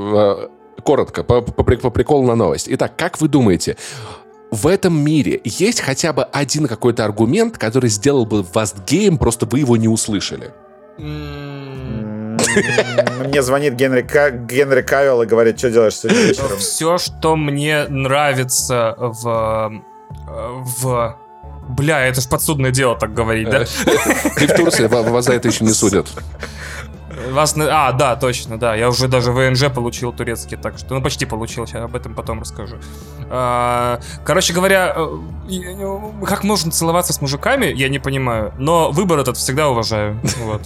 коротко, 0.82 1.24
по, 1.24 1.42
по, 1.42 1.64
по 1.64 1.90
приколу 1.90 2.28
на 2.28 2.36
новость. 2.36 2.68
Итак, 2.70 2.94
как 2.96 3.22
вы 3.22 3.28
думаете, 3.28 3.78
в 4.52 4.68
этом 4.68 5.00
мире 5.00 5.42
есть 5.44 5.82
хотя 5.82 6.14
бы 6.14 6.24
один 6.24 6.68
какой-то 6.68 7.06
аргумент, 7.06 7.58
который 7.58 7.90
сделал 7.90 8.26
бы 8.26 8.44
вас 8.44 8.76
геем, 8.88 9.18
просто 9.18 9.46
вы 9.46 9.60
его 9.60 9.78
не 9.78 9.88
услышали? 9.88 10.52
Мне 10.98 12.38
звонит 13.44 13.76
Генри, 13.76 14.02
Генри 14.48 14.82
Кавилл 14.82 15.22
и 15.22 15.26
говорит, 15.26 15.60
что 15.60 15.70
делаешь 15.70 15.96
сегодня 15.96 16.24
вечером? 16.24 16.58
Все, 16.58 16.98
что 16.98 17.36
мне 17.36 17.86
нравится 17.88 18.96
в... 18.98 19.84
в 20.28 21.18
Бля, 21.70 22.08
это 22.08 22.20
ж 22.20 22.28
подсудное 22.28 22.72
дело 22.72 22.98
так 22.98 23.14
говорить, 23.14 23.50
да? 23.50 23.66
Ты 24.36 24.48
в 24.48 24.56
Турции, 24.56 24.88
вас 24.88 25.26
за 25.26 25.34
это 25.34 25.50
еще 25.50 25.64
не 25.64 25.74
судят. 25.74 26.08
Вас... 27.32 27.56
А, 27.58 27.92
да, 27.92 28.16
точно, 28.16 28.58
да. 28.58 28.76
Я 28.76 28.90
уже 28.90 29.08
даже 29.08 29.32
ВНЖ 29.32 29.70
получил 29.74 30.14
турецкий, 30.14 30.58
так 30.58 30.78
что... 30.78 30.94
Ну, 30.94 31.02
почти 31.02 31.26
получил, 31.26 31.68
сейчас 31.68 31.84
об 31.84 31.96
этом 31.96 32.16
потом 32.16 32.42
расскажу. 32.42 32.78
А, 33.30 34.00
короче 34.26 34.54
говоря, 34.54 34.96
э, 34.96 36.26
как 36.26 36.44
можно 36.44 36.72
целоваться 36.72 37.14
с 37.14 37.22
мужиками, 37.22 37.68
я 37.68 37.90
не 37.90 38.00
понимаю, 38.00 38.54
но 38.58 38.92
выбор 38.92 39.20
этот 39.20 39.38
всегда 39.38 39.70
уважаю. 39.70 40.20
Вот. 40.40 40.62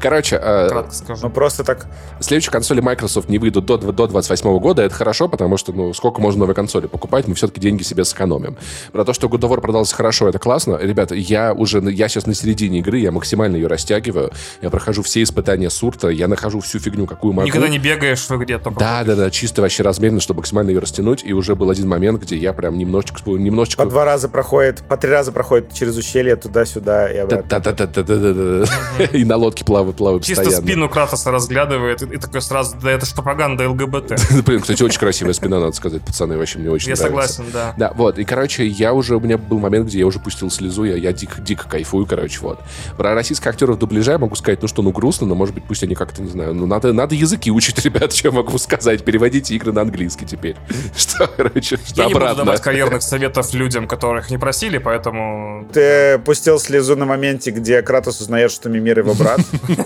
Короче, 0.00 0.36
э, 0.36 0.68
кратко 0.68 0.94
скажу. 0.94 1.20
Ну, 1.24 1.30
просто 1.30 1.62
так... 1.62 1.86
Следующие 2.18 2.50
консоли 2.50 2.80
Microsoft 2.80 3.28
не 3.28 3.38
выйдут 3.38 3.66
до, 3.66 3.76
до 3.76 4.06
28 4.06 4.58
года, 4.58 4.82
это 4.82 4.94
хорошо, 4.94 5.28
потому 5.28 5.56
что, 5.58 5.72
ну, 5.72 5.92
сколько 5.92 6.20
можно 6.20 6.40
новые 6.40 6.54
консоли 6.54 6.86
покупать, 6.86 7.28
мы 7.28 7.34
все-таки 7.34 7.60
деньги 7.60 7.82
себе 7.82 8.04
сэкономим. 8.04 8.56
Про 8.92 9.04
то, 9.04 9.12
что 9.12 9.28
God 9.28 9.40
of 9.40 9.50
War 9.50 9.60
продался 9.60 9.94
хорошо, 9.94 10.28
это 10.28 10.38
классно. 10.38 10.78
Ребята, 10.80 11.14
я 11.14 11.52
уже, 11.52 11.78
я 11.90 12.08
сейчас 12.08 12.26
на 12.26 12.34
середине 12.34 12.78
игры, 12.78 12.98
я 12.98 13.12
максимально 13.12 13.56
ее 13.56 13.66
растягиваю, 13.66 14.32
я 14.62 14.70
прохожу 14.70 15.02
все 15.02 15.22
испытания 15.22 15.70
Сурта, 15.98 16.08
я 16.08 16.28
нахожу 16.28 16.60
всю 16.60 16.78
фигню, 16.78 17.06
какую 17.06 17.32
могу. 17.32 17.46
Никогда 17.46 17.68
не 17.68 17.78
бегаешь 17.78 18.20
только. 18.22 18.46
Да, 18.78 19.04
да, 19.04 19.16
да, 19.16 19.30
чисто 19.30 19.62
вообще 19.62 19.82
размеренно, 19.82 20.20
чтобы 20.20 20.38
максимально 20.38 20.70
ее 20.70 20.78
растянуть, 20.78 21.24
и 21.24 21.32
уже 21.32 21.54
был 21.54 21.70
один 21.70 21.88
момент, 21.88 22.22
где 22.22 22.36
я 22.36 22.52
прям 22.52 22.78
немножечко... 22.78 23.30
немножечко... 23.30 23.82
По 23.82 23.88
два 23.88 24.04
раза 24.04 24.28
проходит, 24.28 24.82
по 24.88 24.96
три 24.96 25.10
раза 25.10 25.32
проходит 25.32 25.72
через 25.72 25.96
ущелье 25.96 26.36
туда-сюда 26.36 27.12
и 27.12 27.18
обратно. 27.18 27.60
Да-да-да-да-да-да. 27.60 29.04
И 29.12 29.24
на 29.24 29.36
лодке 29.36 29.64
плавают, 29.64 29.96
плавают 29.96 30.24
Чисто 30.24 30.50
спину 30.50 30.88
Кратоса 30.88 31.30
разглядывает, 31.30 32.02
и 32.02 32.16
такой 32.18 32.42
сразу, 32.42 32.76
да 32.80 32.90
это 32.90 33.06
ж 33.06 33.14
пропаганда 33.14 33.68
ЛГБТ. 33.68 34.44
Блин, 34.46 34.60
кстати, 34.60 34.82
очень 34.82 34.98
красивая 34.98 35.32
спина, 35.32 35.58
надо 35.58 35.72
сказать, 35.72 36.02
пацаны, 36.02 36.38
вообще 36.38 36.58
мне 36.58 36.70
очень 36.70 36.90
Я 36.90 36.96
нравится. 36.96 37.34
согласен, 37.34 37.52
да. 37.52 37.74
Да, 37.76 37.92
вот, 37.94 38.18
и, 38.18 38.24
короче, 38.24 38.66
я 38.66 38.92
уже, 38.92 39.16
у 39.16 39.20
меня 39.20 39.38
был 39.38 39.58
момент, 39.58 39.86
где 39.88 39.98
я 39.98 40.06
уже 40.06 40.18
пустил 40.18 40.50
слезу, 40.50 40.84
я, 40.84 40.96
я 40.96 41.12
дико, 41.12 41.40
дико 41.40 41.68
кайфую, 41.68 42.06
короче, 42.06 42.40
вот. 42.40 42.60
Про 42.96 43.14
российских 43.14 43.46
актеров 43.46 43.78
дубляжа 43.78 44.18
могу 44.18 44.36
сказать, 44.36 44.62
ну 44.62 44.68
что, 44.68 44.82
ну 44.82 44.92
грустно, 44.92 45.26
но, 45.26 45.34
может 45.34 45.54
быть, 45.54 45.64
пусть 45.64 45.82
они 45.88 45.94
как-то, 45.94 46.20
не 46.22 46.28
знаю, 46.28 46.54
ну, 46.54 46.66
надо, 46.66 46.92
надо 46.92 47.14
языки 47.14 47.50
учить, 47.50 47.78
ребят, 47.84 48.12
что 48.12 48.30
могу 48.30 48.58
сказать. 48.58 49.02
Переводите 49.04 49.54
игры 49.54 49.72
на 49.72 49.80
английский 49.80 50.26
теперь. 50.26 50.56
Что, 50.96 51.26
короче, 51.26 51.76
что 51.78 52.02
Я 52.02 52.06
не 52.08 52.12
буду 52.12 52.24
обратно. 52.26 52.44
давать 52.44 52.60
карьерных 52.60 53.02
советов 53.02 53.52
людям, 53.54 53.88
которых 53.88 54.30
не 54.30 54.36
просили, 54.38 54.78
поэтому... 54.78 55.66
Ты 55.72 56.18
пустил 56.18 56.58
слезу 56.60 56.94
на 56.96 57.06
моменте, 57.06 57.50
где 57.50 57.80
Кратос 57.82 58.20
узнает, 58.20 58.50
что 58.52 58.68
Мимир 58.68 58.98
его 58.98 59.14
брат. 59.14 59.40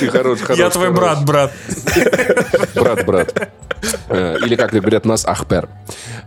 Ты 0.00 0.08
хорош, 0.10 0.40
хорош. 0.40 0.58
Я 0.58 0.70
твой 0.70 0.90
брат, 0.90 1.24
брат. 1.24 1.52
Брат, 2.74 3.04
брат. 3.06 3.50
Э, 4.08 4.36
Или, 4.44 4.56
как 4.56 4.72
говорят 4.72 5.04
нас, 5.04 5.24
Ахпер. 5.26 5.68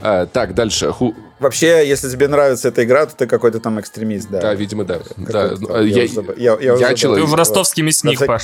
Э, 0.02 0.26
Так, 0.32 0.54
дальше. 0.54 0.92
Вообще, 1.42 1.88
если 1.88 2.08
тебе 2.10 2.28
нравится 2.28 2.68
эта 2.68 2.84
игра, 2.84 3.08
то 3.08 3.16
ты 3.16 3.26
какой-то 3.26 3.60
там 3.60 3.80
экстремист, 3.80 4.30
да. 4.30 4.42
Да, 4.42 4.54
видимо, 4.54 4.84
да. 4.86 5.00
Да, 5.18 5.54
ну, 5.60 5.68
там. 5.68 5.76
э, 5.78 5.88
Я 5.88 6.04
Я. 6.04 6.12
Я- 6.38 6.58
я 6.62 6.76
я 6.76 6.94
человек- 6.94 7.26
Ты 7.26 7.32
в 7.32 7.34
ростовский 7.34 7.82
мясник, 7.84 8.20
На 8.20 8.28
Паш. 8.28 8.44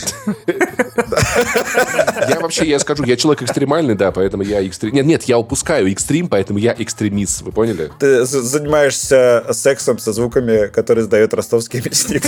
я 2.27 2.39
вообще, 2.41 2.65
я 2.65 2.79
скажу, 2.79 3.03
я 3.03 3.15
человек 3.15 3.43
экстремальный, 3.43 3.93
да, 3.95 4.11
поэтому 4.11 4.41
я 4.43 4.61
экстрем... 4.65 4.93
Нет, 4.93 5.05
нет, 5.05 5.23
я 5.23 5.37
упускаю 5.37 5.91
экстрим, 5.91 6.27
поэтому 6.27 6.57
я 6.59 6.75
экстремист, 6.77 7.41
вы 7.43 7.51
поняли? 7.51 7.91
Ты 7.99 8.25
занимаешься 8.25 9.45
сексом 9.51 9.99
со 9.99 10.11
звуками, 10.11 10.67
которые 10.67 11.03
издает 11.05 11.33
ростовский 11.35 11.81
мясник. 11.85 12.23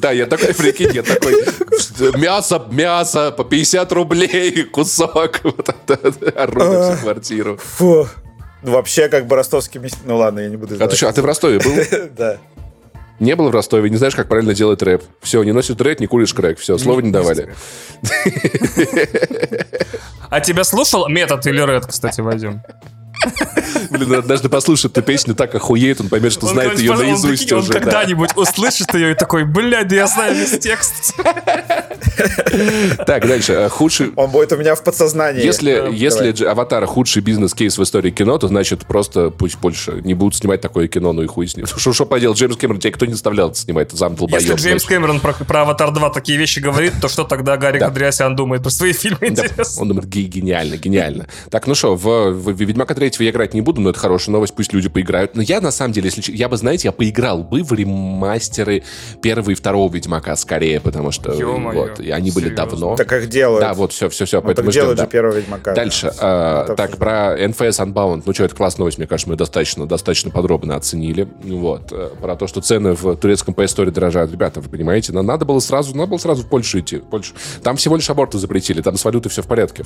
Да, 0.00 0.10
я 0.12 0.26
такой, 0.26 0.54
прикинь, 0.54 0.90
я 0.92 1.02
такой, 1.02 1.34
мясо, 2.18 2.62
мясо, 2.70 3.30
по 3.32 3.44
50 3.44 3.90
рублей 3.92 4.64
кусок, 4.64 5.40
вот 5.44 5.68
это, 5.68 6.12
ору 6.42 6.58
на 6.64 6.92
всю 6.94 7.02
квартиру. 7.02 7.56
Фу. 7.58 8.08
Вообще, 8.66 9.08
как 9.08 9.26
бы 9.26 9.36
ростовский 9.36 9.80
мясник... 9.80 10.00
Ну 10.04 10.16
ладно, 10.16 10.40
я 10.40 10.48
не 10.48 10.56
буду 10.56 10.76
А 10.82 10.88
ты 10.88 10.96
что, 10.96 11.08
а 11.08 11.12
ты 11.12 11.22
в 11.22 11.24
Ростове 11.24 11.60
был? 11.60 11.72
Да. 12.16 12.38
Не 13.20 13.34
был 13.36 13.48
в 13.48 13.52
Ростове, 13.52 13.88
не 13.88 13.96
знаешь, 13.96 14.14
как 14.14 14.28
правильно 14.28 14.54
делать 14.54 14.82
рэп. 14.82 15.02
Все, 15.22 15.42
не 15.44 15.52
носишь 15.52 15.76
рэп, 15.78 16.00
не 16.00 16.06
куришь 16.06 16.34
крэк. 16.34 16.58
Все, 16.58 16.76
слова 16.76 17.00
не 17.00 17.10
давали. 17.12 17.54
А 20.28 20.40
тебя 20.40 20.64
слушал 20.64 21.08
метод 21.08 21.46
или 21.46 21.64
Ред, 21.64 21.86
кстати, 21.86 22.20
Вадим? 22.20 22.60
Блин, 23.90 24.14
однажды 24.14 24.48
послушает 24.48 24.96
эту 24.96 25.06
песню, 25.06 25.34
так 25.34 25.54
охуеет, 25.54 26.00
он 26.00 26.08
поймет, 26.08 26.32
что 26.32 26.46
Он, 26.46 26.52
знает 26.52 26.78
ее 26.78 26.92
он, 26.92 26.98
наизусть 26.98 27.50
он 27.52 27.60
уже. 27.60 27.72
да. 27.72 27.80
когда-нибудь 27.80 28.30
услышит 28.36 28.92
ее 28.94 29.12
и 29.12 29.14
такой, 29.14 29.44
блядь, 29.44 29.88
да 29.88 29.96
я 29.96 30.06
знаю 30.06 30.34
весь 30.36 30.58
текст. 30.58 31.14
Так, 33.06 33.26
дальше. 33.26 33.52
э, 33.52 33.68
Худший... 33.68 34.12
Он 34.16 34.30
будет 34.30 34.52
у 34.52 34.56
меня 34.56 34.74
в 34.74 34.82
подсознании. 34.82 35.44
Если, 35.44 35.72
Э, 35.72 35.90
если 35.92 36.32
давай. 36.32 36.52
«Аватар» 36.52 36.86
худший 36.86 37.20
бизнес-кейс 37.22 37.76
в 37.78 37.82
истории 37.82 38.10
кино, 38.10 38.38
то 38.38 38.48
значит 38.48 38.86
просто 38.86 39.30
пусть 39.30 39.58
больше 39.58 40.00
не 40.04 40.14
будут 40.14 40.36
снимать 40.36 40.60
такое 40.60 40.88
кино, 40.88 41.12
ну 41.12 41.22
и 41.22 41.26
хуй 41.26 41.46
с 41.46 41.56
ним. 41.56 41.66
Что, 41.66 41.92
что 41.92 42.06
поделать, 42.06 42.38
Джеймс 42.38 42.56
Кэмерон, 42.56 42.80
тебе 42.80 42.92
кто 42.92 43.06
не 43.06 43.12
заставлял 43.12 43.54
снимать, 43.54 43.92
зам 43.92 44.14
долбоёб, 44.14 44.42
Если 44.42 44.54
Джеймс. 44.56 44.84
Кэмерон 44.84 45.20
про, 45.20 45.32
про 45.34 45.62
Аватар 45.62 45.90
2 45.92 46.10
такие 46.10 46.38
вещи 46.38 46.60
говорит, 46.60 46.94
то 47.00 47.08
что 47.08 47.24
тогда 47.24 47.56
Гарик 47.56 47.80
Да. 47.80 47.88
Андреасян 47.88 48.34
думает 48.36 48.62
про 48.62 48.70
свои 48.70 48.92
фильмы, 48.92 49.30
Да, 49.30 49.44
он 49.78 49.88
думает, 49.88 50.08
«Ге- 50.08 50.22
гениально, 50.22 50.76
гениально. 50.76 51.26
Так, 51.50 51.66
ну 51.66 51.74
что, 51.74 51.96
в, 51.96 52.30
в 52.30 52.50
Ведьмака 52.60 52.94
3 52.94 53.05
я 53.22 53.30
играть 53.30 53.54
не 53.54 53.60
буду, 53.60 53.80
но 53.80 53.90
это 53.90 53.98
хорошая 53.98 54.32
новость, 54.32 54.54
пусть 54.54 54.72
люди 54.72 54.88
поиграют. 54.88 55.34
Но 55.34 55.42
я, 55.42 55.60
на 55.60 55.70
самом 55.70 55.92
деле, 55.92 56.10
если 56.14 56.32
я 56.32 56.48
бы, 56.48 56.56
знаете, 56.56 56.88
я 56.88 56.92
поиграл 56.92 57.42
бы 57.44 57.62
в 57.62 57.72
ремастеры 57.72 58.82
первого 59.22 59.50
и 59.50 59.54
второго 59.54 59.92
Ведьмака 59.92 60.36
скорее, 60.36 60.80
потому 60.80 61.10
что 61.12 61.32
Ё-моё, 61.32 61.88
вот, 61.88 62.00
и 62.00 62.10
они 62.10 62.30
были 62.30 62.46
серьезно? 62.46 62.66
давно. 62.66 62.96
Так 62.96 63.08
как 63.08 63.26
делают? 63.28 63.60
Да, 63.60 63.74
вот, 63.74 63.92
все, 63.92 64.08
все, 64.08 64.24
все, 64.24 64.38
Ну, 64.38 64.42
поэтому 64.46 64.66
так 64.66 64.72
ждем, 64.72 64.82
делают 64.82 64.98
да. 64.98 65.04
же 65.04 65.10
первого 65.10 65.36
Ведьмака. 65.36 65.74
Дальше. 65.74 66.06
э, 66.18 66.62
Это 66.64 66.74
так, 66.76 66.96
про 66.96 67.36
NFS 67.38 67.84
Unbound. 67.86 68.22
Ну 68.26 68.32
что, 68.34 68.44
это 68.44 68.54
классная 68.54 68.80
новость, 68.80 68.98
мне 68.98 69.06
кажется, 69.06 69.30
мы 69.30 69.36
достаточно, 69.36 69.86
достаточно 69.86 70.30
подробно 70.30 70.76
оценили. 70.76 71.28
Вот. 71.42 71.92
Э, 71.92 72.10
Про 72.20 72.36
то, 72.36 72.46
что 72.46 72.60
цены 72.60 72.92
в 72.94 73.16
турецком 73.16 73.54
PS 73.54 73.76
Store 73.76 73.90
дорожают. 73.90 74.32
Ребята, 74.32 74.60
вы 74.60 74.68
понимаете, 74.68 75.12
нам 75.12 75.26
надо 75.26 75.44
было 75.44 75.60
сразу, 75.60 75.94
надо 75.96 76.10
было 76.10 76.18
сразу 76.18 76.42
в 76.42 76.48
Польшу 76.48 76.80
идти. 76.80 76.98
Польшу. 76.98 77.34
Там 77.62 77.76
всего 77.76 77.96
лишь 77.96 78.08
аборты 78.10 78.38
запретили, 78.38 78.82
там 78.82 78.96
с 78.96 79.04
валютой 79.04 79.30
все 79.30 79.42
в 79.42 79.46
порядке. 79.46 79.84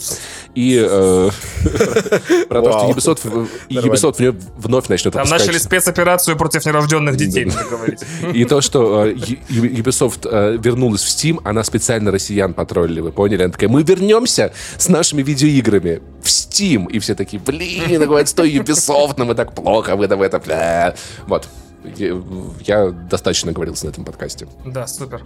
И 0.54 0.80
э, 0.82 1.30
про 2.48 2.62
то, 2.62 2.72
что. 2.72 2.86
Ubisoft 3.18 4.00
Ubisoft 4.00 4.16
в 4.16 4.20
нее 4.20 4.34
вновь 4.56 4.88
начнет 4.88 5.14
Там 5.14 5.28
начали 5.28 5.58
спецоперацию 5.58 6.36
против 6.36 6.64
нерожденных 6.66 7.16
детей, 7.16 7.44
надо 7.44 7.64
говорить. 7.64 8.00
и 8.34 8.44
то, 8.44 8.60
что 8.60 9.06
э, 9.06 9.12
Ubisoft 9.14 10.28
э, 10.30 10.56
вернулась 10.62 11.02
в 11.02 11.08
Steam, 11.08 11.40
она 11.44 11.64
специально 11.64 12.10
россиян 12.10 12.54
потроллили, 12.54 13.00
вы 13.00 13.12
поняли? 13.12 13.42
Она 13.42 13.52
такая, 13.52 13.68
мы 13.68 13.82
вернемся 13.82 14.52
с 14.78 14.88
нашими 14.88 15.22
видеоиграми 15.22 16.00
в 16.22 16.26
Steam. 16.26 16.90
И 16.90 16.98
все 16.98 17.14
такие, 17.14 17.40
блин, 17.42 18.02
говорят, 18.04 18.28
стой, 18.28 18.50
Ubisoft, 18.54 19.14
нам 19.16 19.32
и 19.32 19.34
так 19.34 19.54
плохо, 19.54 19.96
вы 19.96 20.08
там 20.08 20.22
это, 20.22 20.38
бля». 20.38 20.94
Вот. 21.26 21.48
Я, 21.96 22.20
я 22.66 22.90
достаточно 22.90 23.52
говорился 23.52 23.86
на 23.86 23.90
этом 23.90 24.04
подкасте. 24.04 24.46
Да, 24.66 24.86
супер. 24.86 25.22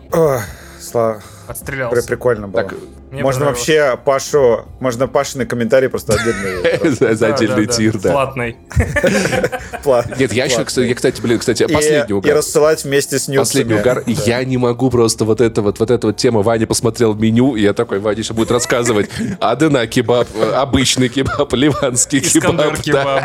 Слава. 0.80 1.22
Отстрелялся. 1.46 1.94
При- 2.00 2.06
Прикольно 2.06 2.48
было. 2.48 2.62
Так, 2.62 2.74
можно 3.12 3.44
вообще 3.44 3.98
Пашу, 4.02 4.64
можно 4.80 5.06
Пашины 5.06 5.44
комментарии 5.46 5.88
просто 5.88 6.14
отдельно 6.14 7.14
за 7.14 7.26
отдельный 7.34 7.66
тир, 7.66 7.98
да. 7.98 8.10
Платный. 8.12 8.56
пла- 9.84 10.04
Нет, 10.18 10.32
я 10.32 10.46
еще, 10.46 10.64
кстати, 10.64 10.86
я, 10.86 10.94
кстати, 10.94 11.20
блин, 11.20 11.38
кстати, 11.38 11.64
И- 11.64 11.72
последний 11.72 12.10
И 12.10 12.12
угар. 12.14 12.36
рассылать 12.36 12.82
вместе 12.84 13.18
с 13.18 13.28
нюцами. 13.28 13.44
Последний 13.44 13.74
угар. 13.74 13.98
И 14.06 14.12
Я 14.24 14.42
не 14.44 14.56
могу 14.56 14.88
просто 14.90 15.24
вот 15.26 15.40
это 15.42 15.60
вот, 15.62 15.78
вот 15.80 15.90
эта 15.90 16.06
вот 16.08 16.16
тема. 16.16 16.42
Ваня 16.42 16.66
посмотрел 16.66 17.14
меню, 17.14 17.56
и 17.56 17.60
я 17.62 17.74
такой, 17.74 17.98
Ваня 17.98 18.22
сейчас 18.22 18.36
будет 18.36 18.50
рассказывать. 18.50 19.10
Адена 19.40 19.86
кебаб, 19.86 20.26
обычный 20.54 21.08
кебаб, 21.10 21.52
ливанский 21.52 22.20
кебаб. 22.20 22.80
кебаб. 22.80 23.22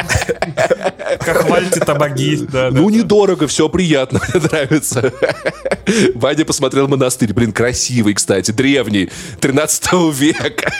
Кахвальти 1.23 1.79
табаги. 1.79 2.35
Да, 2.51 2.69
да. 2.69 2.77
Ну, 2.77 2.89
недорого, 2.89 3.47
все 3.47 3.69
приятно, 3.69 4.19
мне 4.33 4.43
нравится. 4.43 5.11
Ваня 6.15 6.45
посмотрел 6.45 6.87
монастырь. 6.87 7.33
Блин, 7.39 7.53
красивый, 7.53 8.15
кстати, 8.15 8.51
древний, 8.51 9.09
13 9.39 9.93
века. 10.13 10.73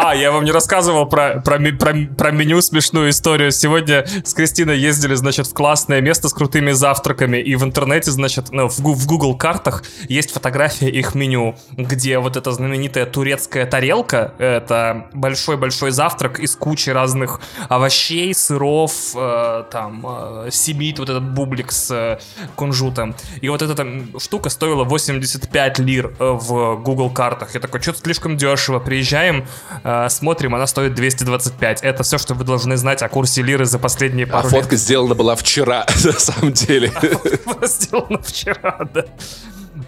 А, 0.00 0.14
я 0.14 0.30
вам 0.30 0.44
не 0.44 0.52
рассказывал 0.52 1.06
про, 1.06 1.40
про, 1.40 1.58
про, 1.58 1.94
про 2.16 2.30
меню 2.30 2.62
смешную 2.62 3.10
историю. 3.10 3.50
Сегодня 3.50 4.06
с 4.24 4.32
Кристиной 4.32 4.78
ездили, 4.78 5.16
значит, 5.16 5.48
в 5.48 5.54
классное 5.54 6.00
место 6.00 6.28
с 6.28 6.32
крутыми 6.32 6.70
завтраками. 6.70 7.38
И 7.38 7.56
в 7.56 7.64
интернете, 7.64 8.12
значит, 8.12 8.52
ну, 8.52 8.68
в, 8.68 8.78
в 8.78 9.06
Google 9.06 9.36
картах 9.36 9.82
есть 10.08 10.30
фотография 10.30 10.88
их 10.88 11.16
меню, 11.16 11.56
где 11.72 12.20
вот 12.20 12.36
эта 12.36 12.52
знаменитая 12.52 13.06
турецкая 13.06 13.66
тарелка, 13.66 14.34
это 14.38 15.08
большой-большой 15.14 15.90
завтрак 15.90 16.38
из 16.38 16.54
кучи 16.54 16.90
разных 16.90 17.40
овощей, 17.68 18.32
сыров, 18.34 18.92
э, 19.16 19.64
там, 19.72 20.06
э, 20.06 20.48
семит, 20.52 21.00
вот 21.00 21.08
этот 21.08 21.24
бублик 21.24 21.72
с 21.72 21.90
э, 21.90 22.20
кунжутом. 22.54 23.16
И 23.40 23.48
вот 23.48 23.62
эта 23.62 23.74
там 23.74 24.16
штука 24.20 24.48
стоила 24.48 24.84
85 24.84 25.80
лир 25.80 26.14
э, 26.20 26.30
в 26.40 26.76
Google 26.76 27.10
картах. 27.10 27.54
Я 27.54 27.60
такой, 27.60 27.82
что-то 27.82 27.98
слишком 27.98 28.36
дешево. 28.36 28.78
Приезжаем, 28.78 29.44
э, 29.82 29.87
смотрим, 30.10 30.54
она 30.54 30.66
стоит 30.66 30.94
225. 30.94 31.82
Это 31.82 32.02
все, 32.02 32.18
что 32.18 32.34
вы 32.34 32.44
должны 32.44 32.76
знать 32.76 33.02
о 33.02 33.08
курсе 33.08 33.42
лиры 33.42 33.64
за 33.64 33.78
последние 33.78 34.26
А 34.26 34.30
пару 34.30 34.48
фотка 34.48 34.76
сделана 34.76 35.14
была 35.14 35.36
вчера, 35.36 35.86
на 36.04 36.12
самом 36.12 36.52
деле. 36.52 36.92
лет. 37.02 37.70
Сделано 37.70 38.20
вчера, 38.22 38.78
да. 38.92 39.04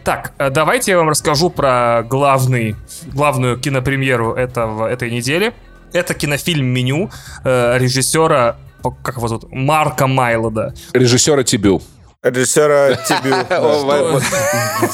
Так, 0.05 0.33
э, 0.39 0.51
давайте 0.51 0.93
я 0.93 0.99
вам 0.99 1.09
расскажу 1.09 1.51
про 1.51 2.05
главный, 2.09 2.77
главную 3.07 3.59
кинопремьеру 3.59 4.35
этого, 4.35 4.87
этой 4.87 5.11
недели. 5.11 5.53
Это 5.93 6.15
кинофильм 6.15 6.67
«Меню» 6.67 7.11
э, 7.45 7.77
режиссера, 7.79 8.57
как 9.03 9.17
его 9.17 9.29
зовут, 9.29 9.51
Марка 9.51 10.07
Майлода. 10.07 10.75
Режиссера 10.93 11.43
Тибю. 11.43 11.83
Режиссера 12.23 12.97
Тибю. 12.97 13.35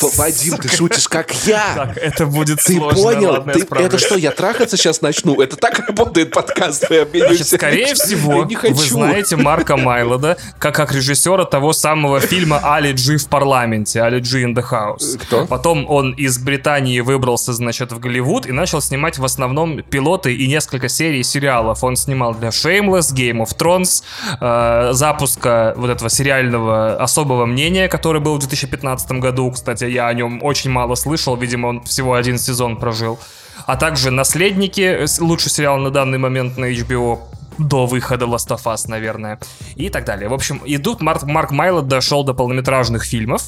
Вадим, 0.16 0.58
ты 0.58 0.68
шутишь, 0.68 1.08
как 1.08 1.32
я. 1.44 1.72
Так, 1.74 1.96
это 1.96 2.24
будет 2.24 2.60
Ты 2.62 2.74
сложно. 2.74 3.02
понял? 3.02 3.44
я 3.44 3.86
это 3.86 3.98
что, 3.98 4.14
я 4.16 4.30
трахаться 4.30 4.76
сейчас 4.76 5.00
начну? 5.02 5.40
Это 5.40 5.56
так 5.56 5.80
работает 5.88 6.30
подкаст? 6.30 6.84
Обмениваемся. 6.84 7.56
скорее 7.56 7.94
всего, 7.94 8.46
Я 8.48 8.70
вы 8.70 8.74
знаете 8.76 9.34
Марка 9.34 9.76
Майлода 9.76 10.36
как, 10.60 10.76
как 10.76 10.92
режиссера 10.92 11.44
того 11.44 11.72
самого 11.72 12.20
фильма 12.20 12.60
«Али 12.62 12.92
Джи 12.92 13.16
в 13.16 13.26
парламенте», 13.26 14.02
«Али 14.02 14.20
Джи 14.20 14.44
in 14.44 14.54
the 14.54 14.64
house». 14.64 15.18
Кто? 15.18 15.46
Потом 15.46 15.90
он 15.90 16.12
из 16.12 16.38
Британии 16.38 17.00
выбрался, 17.00 17.52
значит, 17.52 17.90
в 17.90 17.98
Голливуд 17.98 18.46
и 18.46 18.52
начал 18.52 18.80
снимать 18.80 19.18
в 19.18 19.24
основном 19.24 19.82
пилоты 19.82 20.32
и 20.32 20.46
несколько 20.46 20.88
серий 20.88 21.24
сериалов. 21.24 21.82
Он 21.82 21.96
снимал 21.96 22.36
для 22.36 22.50
Shameless, 22.50 23.12
Game 23.12 23.44
of 23.44 23.56
Thrones, 23.58 24.04
э, 24.40 24.92
запуска 24.92 25.74
вот 25.76 25.90
этого 25.90 26.08
сериального 26.08 26.94
особого 27.16 27.46
мнения, 27.46 27.88
который 27.88 28.20
был 28.20 28.34
в 28.34 28.40
2015 28.40 29.12
году. 29.12 29.50
Кстати, 29.50 29.84
я 29.84 30.08
о 30.08 30.14
нем 30.14 30.42
очень 30.42 30.70
мало 30.70 30.96
слышал, 30.96 31.34
видимо, 31.34 31.68
он 31.68 31.82
всего 31.82 32.12
один 32.12 32.38
сезон 32.38 32.76
прожил. 32.76 33.18
А 33.64 33.76
также 33.76 34.10
«Наследники», 34.10 34.82
э, 34.82 35.06
лучший 35.20 35.50
сериал 35.50 35.78
на 35.78 35.90
данный 35.90 36.18
момент 36.18 36.58
на 36.58 36.66
HBO, 36.70 37.20
до 37.56 37.86
выхода 37.86 38.26
Last 38.26 38.48
of 38.50 38.64
Us, 38.64 38.86
наверное, 38.86 39.38
и 39.76 39.88
так 39.88 40.04
далее. 40.04 40.28
В 40.28 40.34
общем, 40.34 40.60
идут, 40.66 41.00
Марк, 41.00 41.22
Марк 41.22 41.52
Майлот 41.52 41.88
дошел 41.88 42.22
до 42.22 42.34
полнометражных 42.34 43.02
фильмов 43.04 43.44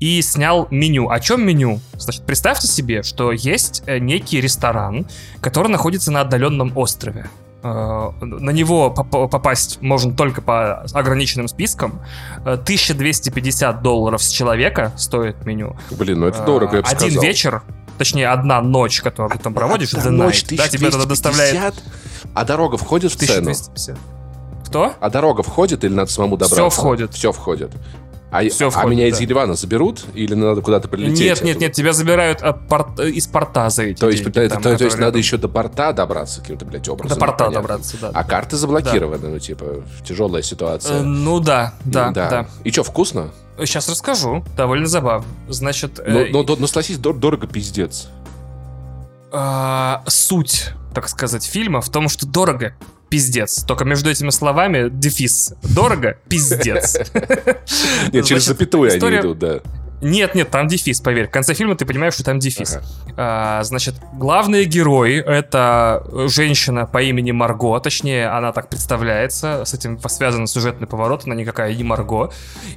и 0.00 0.20
снял 0.20 0.66
меню. 0.72 1.08
О 1.08 1.20
чем 1.20 1.46
меню? 1.46 1.78
Значит, 1.96 2.26
представьте 2.26 2.66
себе, 2.66 3.04
что 3.04 3.30
есть 3.30 3.84
э, 3.86 3.98
некий 3.98 4.40
ресторан, 4.40 5.06
который 5.40 5.68
находится 5.68 6.10
на 6.10 6.22
отдаленном 6.22 6.76
острове. 6.76 7.30
Э, 7.62 8.10
на 8.20 8.50
него 8.50 8.90
попасть 8.90 9.80
можно 9.80 10.12
только 10.14 10.42
по 10.42 10.84
ограниченным 10.92 11.48
спискам. 11.48 12.00
1250 12.44 13.76
э, 13.76 13.82
долларов 13.82 14.22
с 14.22 14.28
человека 14.30 14.92
стоит 14.96 15.44
меню. 15.46 15.76
Блин, 15.90 16.20
ну 16.20 16.26
это 16.26 16.44
дорого, 16.44 16.76
я 16.76 16.82
бы 16.82 16.88
Один 16.88 17.10
сказал. 17.10 17.22
вечер, 17.22 17.62
точнее, 17.98 18.28
одна 18.28 18.60
ночь, 18.60 19.00
которую 19.00 19.30
ты 19.30 19.38
там 19.38 19.54
проводишь, 19.54 19.94
одна 19.94 20.10
ночь, 20.10 20.42
night, 20.42 20.56
да, 20.56 20.68
тебе 20.68 20.88
это 20.88 21.06
доставляет... 21.06 21.74
А 22.34 22.44
дорога 22.44 22.76
входит 22.76 23.12
в 23.12 23.16
цену? 23.16 23.50
1250. 23.50 23.98
Кто? 24.66 24.94
А 25.00 25.10
дорога 25.10 25.42
входит 25.42 25.84
или 25.84 25.92
надо 25.92 26.10
самому 26.10 26.36
добраться? 26.36 26.56
Все 26.56 26.70
входит. 26.70 27.14
Все 27.14 27.30
входит. 27.30 27.70
А, 28.32 28.48
Все 28.48 28.68
а 28.68 28.70
входит, 28.70 28.90
меня 28.90 29.02
да. 29.02 29.08
из 29.16 29.20
Еревана 29.20 29.54
заберут 29.54 30.06
или 30.14 30.32
надо 30.32 30.62
куда-то 30.62 30.88
прилететь? 30.88 31.20
Нет, 31.20 31.42
нет, 31.42 31.60
нет, 31.60 31.72
тебя 31.74 31.92
забирают 31.92 32.40
от 32.40 32.66
порт, 32.66 32.98
из 32.98 33.26
порта 33.26 33.68
за 33.68 33.82
эти 33.82 34.00
То 34.00 34.08
есть, 34.08 34.24
деньги, 34.24 34.38
это, 34.38 34.54
там, 34.54 34.62
то, 34.62 34.78
то 34.78 34.84
есть 34.84 34.98
надо 34.98 35.18
еще 35.18 35.36
до 35.36 35.48
порта 35.48 35.92
добраться 35.92 36.40
каким-то, 36.40 36.64
блядь, 36.64 36.88
образом. 36.88 37.18
До 37.18 37.20
порта 37.20 37.44
непонятным. 37.44 37.62
добраться, 37.62 37.96
да. 38.00 38.10
А 38.14 38.24
карты 38.24 38.56
заблокированы, 38.56 39.28
ну, 39.28 39.38
типа, 39.38 39.84
тяжелая 40.08 40.40
ситуация. 40.42 41.00
Э, 41.00 41.02
Ну 41.02 41.40
да, 41.40 41.74
да, 41.84 42.06
Ну, 42.06 42.12
да. 42.14 42.46
И 42.64 42.70
что, 42.72 42.84
вкусно? 42.84 43.28
Сейчас 43.58 43.86
расскажу, 43.90 44.42
довольно 44.56 44.86
забавно. 44.86 45.26
Значит, 45.50 46.00
Ну, 46.04 46.20
э, 46.20 46.28
ну, 46.32 46.42
ну, 46.42 46.56
ну, 46.58 46.66
согласись, 46.66 46.96
дор- 46.96 47.18
дорого 47.18 47.46
пиздец. 47.46 48.08
а, 49.30 50.02
суть, 50.06 50.70
так 50.94 51.08
сказать, 51.08 51.44
фильма 51.44 51.80
в 51.80 51.88
том, 51.90 52.08
что 52.08 52.26
дорого 52.26 52.74
пиздец. 53.12 53.62
Только 53.64 53.84
между 53.84 54.08
этими 54.08 54.30
словами 54.30 54.88
дефис. 54.88 55.52
Дорого 55.62 56.16
пиздец. 56.30 56.96
Нет, 58.12 58.24
через 58.24 58.46
запятую 58.46 58.90
они 58.90 59.18
идут, 59.18 59.38
да. 59.38 59.60
Нет, 60.02 60.34
нет, 60.34 60.50
там 60.50 60.66
дефис, 60.66 61.00
поверь. 61.00 61.28
В 61.28 61.30
конце 61.30 61.54
фильма 61.54 61.76
ты 61.76 61.86
понимаешь, 61.86 62.14
что 62.14 62.24
там 62.24 62.40
дефис. 62.40 62.76
Ага. 62.76 62.84
А, 63.16 63.62
значит, 63.62 63.94
главные 64.14 64.64
герои— 64.64 65.22
это 65.26 66.04
женщина 66.28 66.86
по 66.86 67.00
имени 67.00 67.30
Марго, 67.30 67.78
точнее, 67.78 68.28
она 68.28 68.52
так 68.52 68.68
представляется, 68.68 69.64
с 69.64 69.74
этим 69.74 70.00
связан 70.08 70.46
сюжетный 70.46 70.86
поворот, 70.88 71.22
она 71.24 71.34
никакая 71.34 71.72
не 71.74 71.84
Марго. 71.84 72.30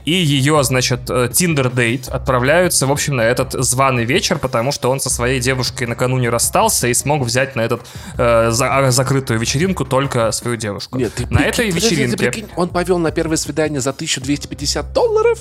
И 0.05 0.11
ее, 0.11 0.63
значит, 0.63 1.09
тиндер-дейт 1.33 2.09
отправляются, 2.09 2.85
в 2.85 2.91
общем, 2.91 3.15
на 3.15 3.21
этот 3.21 3.53
званый 3.53 4.05
вечер, 4.05 4.37
потому 4.37 4.71
что 4.71 4.91
он 4.91 4.99
со 4.99 5.09
своей 5.09 5.39
девушкой 5.39 5.87
накануне 5.87 6.29
расстался 6.29 6.87
и 6.87 6.93
смог 6.93 7.23
взять 7.23 7.55
на 7.55 7.61
этот 7.61 7.81
э, 8.17 8.51
за- 8.51 8.77
а, 8.77 8.91
закрытую 8.91 9.39
вечеринку 9.39 9.83
только 9.83 10.31
свою 10.31 10.57
девушку. 10.57 10.97
Нет, 10.97 11.13
ты 11.15 11.23
на 11.23 11.39
прикинь, 11.39 11.49
этой 11.49 11.67
подожди, 11.67 11.89
ты 11.89 11.95
вечеринке... 11.95 12.17
прикинь, 12.17 12.47
он 12.55 12.69
повел 12.69 12.99
на 12.99 13.11
первое 13.11 13.37
свидание 13.37 13.81
за 13.81 13.89
1250 13.89 14.93
долларов? 14.93 15.39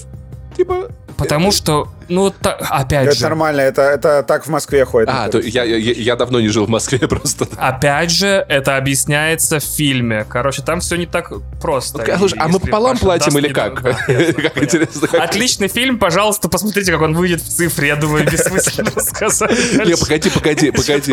Типа... 0.56 0.88
Потому 1.16 1.52
что, 1.52 1.88
ну, 2.08 2.30
та- 2.30 2.58
опять 2.70 3.06
Это 3.06 3.16
же... 3.16 3.22
нормально, 3.22 3.60
это, 3.60 3.82
это 3.82 4.24
так 4.26 4.46
в 4.46 4.50
Москве 4.50 4.84
ходит. 4.84 5.08
А, 5.12 5.28
то 5.28 5.38
я, 5.38 5.62
я, 5.62 5.76
я 5.76 6.16
давно 6.16 6.40
не 6.40 6.48
жил 6.48 6.66
в 6.66 6.68
Москве 6.68 6.98
просто. 7.08 7.46
Опять 7.56 8.10
же, 8.10 8.44
это 8.48 8.76
объясняется 8.76 9.60
в 9.60 9.62
фильме. 9.62 10.26
Короче, 10.28 10.62
там 10.62 10.80
все 10.80 10.96
не 10.96 11.06
так 11.06 11.32
просто. 11.60 12.04
Ну, 12.06 12.18
слушай, 12.18 12.38
а 12.38 12.48
мы 12.48 12.58
пополам 12.58 12.94
Паша 12.94 13.04
платим 13.04 13.38
или 13.38 13.52
как? 13.52 13.82
Как 13.82 14.62
интересно. 14.62 15.08
Отличный 15.22 15.68
фильм, 15.68 15.98
пожалуйста, 15.98 16.48
посмотрите, 16.48 16.92
как 16.92 17.02
он 17.02 17.14
выйдет 17.14 17.40
в 17.40 17.48
цифре. 17.48 17.88
Я 17.88 17.96
думаю, 17.96 18.24
бессмысленно 18.30 18.90
сказать. 19.00 19.50
Не, 19.84 19.96
погоди, 19.96 20.30
погоди, 20.30 20.70
погоди. 20.70 21.12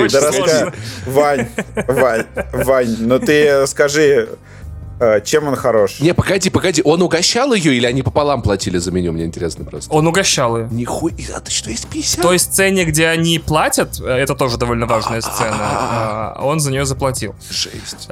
Вань, 1.06 1.48
Вань, 1.88 2.26
Вань, 2.54 2.96
ну 3.00 3.20
ты 3.20 3.66
скажи, 3.68 4.02
э, 4.02 4.36
чем 5.24 5.47
он 5.47 5.56
хорош? 5.56 5.99
Не, 5.99 6.14
погоди, 6.14 6.49
погоди, 6.49 6.82
он 6.86 7.02
угощал 7.02 7.54
ее 7.54 7.76
или 7.76 7.86
они 7.86 8.04
пополам 8.04 8.41
платили 8.41 8.78
за 8.78 8.91
меню? 8.91 9.12
Мне 9.12 9.26
интересно 9.26 9.66
просто. 9.66 9.91
Он 9.93 10.08
угощал 10.08 10.58
ее. 10.58 10.68
Нихуя, 10.72 11.14
а 11.36 11.39
ты 11.39 11.52
что, 11.52 11.70
есть 11.70 11.88
50? 11.88 12.20
В 12.20 12.22
той 12.22 12.39
сцене, 12.39 12.86
где 12.86 13.08
они 13.08 13.39
платят, 13.39 13.99
э, 13.99 14.06
это 14.06 14.36
тоже 14.36 14.58
довольно 14.58 14.86
важная 14.86 15.22
сцена, 15.22 15.58
а, 15.60 16.39
он 16.41 16.60
за 16.60 16.72
нее 16.72 16.86
заплатил. 16.86 17.36
Жесть. 17.49 18.08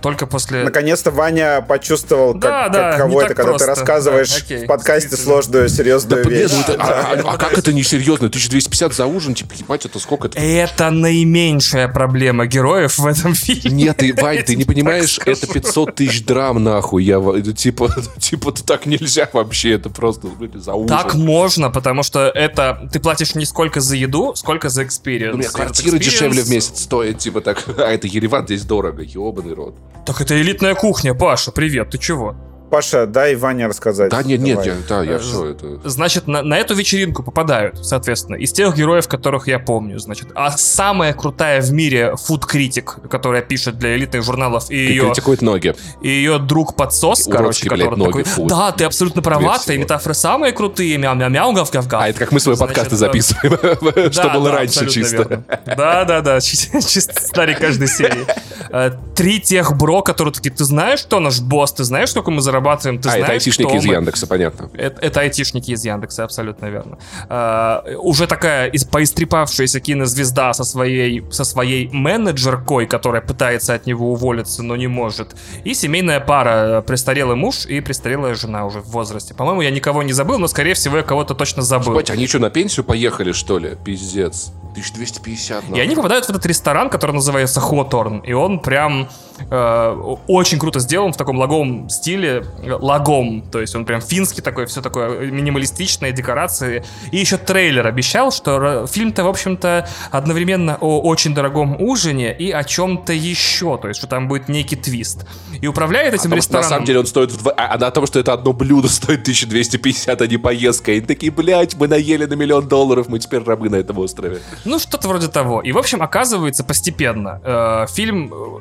Только 0.00 0.26
после... 0.26 0.62
Наконец-то 0.64 1.10
Ваня 1.10 1.60
почувствовал, 1.60 2.32
как, 2.34 2.40
Да, 2.42 2.62
как 2.64 2.72
да, 2.72 2.96
кого 2.98 3.20
не 3.20 3.26
это, 3.26 3.34
когда 3.34 3.42
ты 3.42 3.48
просто. 3.50 3.66
рассказываешь 3.68 4.30
Да, 4.30 4.36
окей, 4.36 4.64
в 4.64 4.66
подкасте 4.66 5.16
сложную, 5.16 5.68
серьезную 5.68 6.24
Да, 6.24 6.30
вещь. 6.30 6.50
блин, 6.50 6.50
ну 6.52 6.60
это- 6.74 6.76
Да, 6.78 6.84
а, 7.12 7.16
да, 7.16 7.22
а- 7.28 7.34
а 7.34 7.36
как 7.38 7.58
это 7.58 7.72
несерьезно? 7.72 8.28
1250 8.28 8.94
за 8.94 9.06
ужин, 9.06 9.34
типа, 9.34 9.54
ебать, 9.58 9.84
это 9.86 9.98
сколько 9.98 10.28
это? 10.28 10.38
Это 10.38 10.90
наименьшая 10.90 11.88
проблема 11.88 12.46
героев 12.46 12.98
в 12.98 13.06
этом 13.06 13.34
фильме. 13.34 13.70
Нет, 13.84 13.96
ты, 13.98 14.14
Вань, 14.14 14.42
ты 14.44 14.56
не 14.56 14.64
понимаешь, 14.64 15.18
это 15.26 15.46
500 15.46 15.94
тысяч 15.94 16.24
драм, 16.24 16.62
нахуй. 16.62 17.02
Я, 17.04 17.20
типа, 17.56 17.90
типа, 18.18 18.52
так 18.52 18.86
нельзя 18.86 19.28
вообще, 19.32 19.72
это 19.72 19.90
просто 19.90 20.26
блин, 20.28 20.60
за 20.60 20.74
ужин. 20.74 20.88
Так 20.88 21.14
можно, 21.14 21.70
потому 21.70 22.02
что 22.02 22.28
это 22.34 22.88
ты 22.92 23.00
платишь 23.00 23.34
не 23.34 23.44
сколько 23.44 23.80
за 23.80 23.96
еду, 23.96 24.34
сколько 24.34 24.68
за 24.68 24.84
experience. 24.84 25.34
У 25.34 25.38
меня 25.38 25.48
квартира 25.50 25.96
experience- 25.96 25.98
дешевле 25.98 26.42
в 26.42 26.50
месяц 26.50 26.82
стоит, 26.82 27.18
типа 27.18 27.40
так, 27.40 27.64
а 27.78 27.90
это 27.92 28.06
Ереван 28.06 28.44
здесь 28.44 28.62
дорого, 28.64 29.02
ебаный 29.02 29.54
рот. 29.54 29.74
Так 30.06 30.20
это 30.20 30.40
элитная 30.40 30.74
кухня, 30.74 31.14
Паша, 31.14 31.52
привет, 31.52 31.90
ты 31.90 31.98
чего? 31.98 32.36
Паша, 32.70 33.06
дай 33.06 33.34
Ване 33.36 33.66
рассказать. 33.66 34.10
Да 34.10 34.22
нет, 34.22 34.40
нет, 34.40 34.56
Давай. 34.56 34.68
я, 34.68 34.76
да, 34.88 35.02
я 35.02 35.12
Э, 35.16 35.18
все 35.18 35.46
это... 35.50 35.88
Значит, 35.88 36.26
на, 36.26 36.42
на 36.42 36.58
эту 36.58 36.74
вечеринку 36.74 37.22
попадают, 37.22 37.84
соответственно, 37.84 38.36
из 38.36 38.52
тех 38.52 38.74
героев, 38.76 39.08
которых 39.08 39.48
я 39.48 39.58
помню, 39.58 39.98
значит. 39.98 40.28
А 40.34 40.50
самая 40.56 41.12
крутая 41.14 41.60
в 41.62 41.72
мире 41.72 42.14
фуд-критик, 42.16 42.98
которая 43.10 43.42
пишет 43.42 43.78
для 43.78 43.96
элитных 43.96 44.22
журналов, 44.22 44.70
и 44.70 44.76
ее, 44.76 45.06
Критикует 45.06 45.42
ноги. 45.42 45.74
и 46.02 46.08
ее 46.08 46.38
друг 46.38 46.76
подсос, 46.76 47.26
И 47.26 47.30
короче, 47.30 47.44
уродский, 47.44 47.68
блядь, 47.70 47.80
который 47.80 47.98
ноги, 47.98 48.08
такой, 48.10 48.24
фу. 48.24 48.46
да, 48.46 48.72
ты 48.72 48.84
абсолютно 48.84 49.22
права, 49.22 49.58
твои 49.58 49.78
метафоры 49.78 50.14
самые 50.14 50.52
крутые, 50.52 50.98
мяу-мяу-мяу, 50.98 51.52
гав-гав-гав. 51.52 52.02
А 52.02 52.08
это 52.08 52.18
как 52.18 52.32
мы 52.32 52.40
свои 52.40 52.54
Значит, 52.56 52.74
подкасты 52.76 52.94
э, 52.94 52.98
записываем, 52.98 54.12
что 54.12 54.22
Да, 54.24 54.34
было 54.34 54.50
да, 54.50 54.56
раньше 54.56 54.88
чисто. 54.88 55.16
верно. 55.16 55.44
Да, 55.66 56.04
да, 56.04 56.20
да, 56.20 56.40
чи- 56.42 56.56
чисто 56.86 57.20
сценарий 57.20 57.54
каждой 57.54 57.88
серии. 57.88 58.26
Э, 58.70 58.90
Три 59.14 59.40
тех 59.40 59.76
бро, 59.76 60.02
которые 60.02 60.32
такие, 60.32 60.50
ты 60.54 60.64
знаешь, 60.64 61.02
кто 61.02 61.18
наш 61.18 61.40
босс, 61.40 61.72
ты 61.72 61.82
знаешь, 61.84 62.10
сколько 62.10 62.30
мы 62.30 62.40
зарабатываем, 62.58 63.00
ты 63.00 63.08
А, 63.08 63.12
это 63.12 63.26
знаешь, 63.26 63.42
айтишники 63.42 63.68
кто 63.68 63.76
из 63.76 63.86
мы?» 63.86 63.94
Яндекса, 63.94 64.26
понятно. 64.26 64.70
Это, 64.74 65.00
это 65.00 65.20
айтишники 65.20 65.70
из 65.70 65.84
Яндекса, 65.84 66.24
абсолютно 66.24 66.66
верно. 66.66 66.98
А, 67.28 67.84
уже 67.98 68.26
такая 68.26 68.72
поистрепавшаяся 68.90 69.80
кинозвезда 69.80 70.52
со 70.52 70.64
своей, 70.64 71.24
со 71.30 71.44
своей 71.44 71.88
менеджеркой, 71.88 72.86
которая 72.86 73.22
пытается 73.22 73.74
от 73.74 73.86
него 73.86 74.12
уволиться, 74.12 74.62
но 74.62 74.76
не 74.76 74.86
может. 74.86 75.36
И 75.64 75.74
семейная 75.74 76.20
пара, 76.20 76.82
престарелый 76.82 77.36
муж 77.36 77.66
и 77.66 77.80
престарелая 77.80 78.34
жена 78.34 78.66
уже 78.66 78.80
в 78.80 78.88
возрасте. 78.88 79.34
По-моему, 79.34 79.62
я 79.62 79.70
никого 79.70 80.02
не 80.02 80.12
забыл, 80.12 80.38
но, 80.38 80.48
скорее 80.48 80.74
всего, 80.74 80.98
я 80.98 81.02
кого-то 81.02 81.34
точно 81.34 81.62
забыл. 81.62 81.92
Ебать, 81.92 82.10
они 82.10 82.26
что, 82.26 82.38
на 82.38 82.50
пенсию 82.50 82.84
поехали, 82.84 83.32
что 83.32 83.58
ли? 83.58 83.76
Пиздец. 83.84 84.52
1250, 84.78 85.76
И 85.76 85.80
они 85.80 85.94
попадают 85.96 86.26
в 86.26 86.30
этот 86.30 86.44
ресторан, 86.46 86.90
который 86.90 87.12
называется 87.12 87.60
Хоторн. 87.60 88.18
И 88.18 88.32
он 88.32 88.60
прям 88.60 89.08
э, 89.50 90.18
очень 90.28 90.58
круто 90.58 90.78
сделан 90.78 91.12
в 91.12 91.16
таком 91.16 91.38
лагом 91.38 91.88
стиле. 91.88 92.44
Э, 92.62 92.72
Лагом. 92.72 93.42
То 93.42 93.60
есть 93.60 93.74
он 93.74 93.84
прям 93.84 94.00
финский 94.00 94.40
такой, 94.42 94.66
все 94.66 94.82
такое 94.82 95.30
минималистичное, 95.30 96.12
декорации. 96.12 96.84
И 97.12 97.18
еще 97.18 97.36
трейлер 97.36 97.86
обещал, 97.86 98.30
что 98.32 98.56
р- 98.56 98.86
фильм-то, 98.86 99.24
в 99.24 99.28
общем-то, 99.28 99.88
одновременно 100.10 100.76
о 100.80 101.00
очень 101.00 101.34
дорогом 101.34 101.80
ужине 101.80 102.34
и 102.36 102.50
о 102.50 102.64
чем-то 102.64 103.12
еще. 103.12 103.76
То 103.78 103.88
есть, 103.88 103.98
что 103.98 104.06
там 104.06 104.28
будет 104.28 104.48
некий 104.48 104.76
твист. 104.76 105.26
И 105.60 105.66
управляет 105.66 106.12
А 106.12 106.16
этим 106.16 106.24
потому 106.24 106.42
что 106.42 106.52
на 106.52 106.56
рестораном... 106.58 106.68
самом 106.70 106.84
деле 106.86 106.98
он 107.00 107.06
стоит... 107.06 107.30
в 107.32 107.38
два- 107.42 107.52
А, 107.56 107.74
а 107.74 107.78
на 107.78 107.90
том, 107.90 108.06
что 108.06 108.18
это 108.20 108.32
одно 108.32 108.52
блюдо 108.52 108.88
стоит 108.88 109.20
1250, 109.22 110.20
а 110.20 110.26
не 110.26 110.36
поездка. 110.36 110.92
И 110.92 111.00
такие, 111.00 111.32
блядь, 111.32 111.76
мы 111.76 111.88
наели 111.88 112.24
на 112.26 112.34
миллион 112.34 112.68
долларов, 112.68 113.08
мы 113.08 113.18
теперь 113.18 113.42
рабы 113.42 113.68
на 113.70 113.76
этом 113.76 113.98
острове. 113.98 114.40
Ну, 114.64 114.78
что-то 114.78 115.08
вроде 115.08 115.28
того. 115.28 115.60
И, 115.62 115.72
в 115.72 115.78
общем, 115.78 116.02
оказывается, 116.02 116.64
постепенно 116.64 117.40
э, 117.44 117.86
фильм 117.92 118.32
э, 118.32 118.58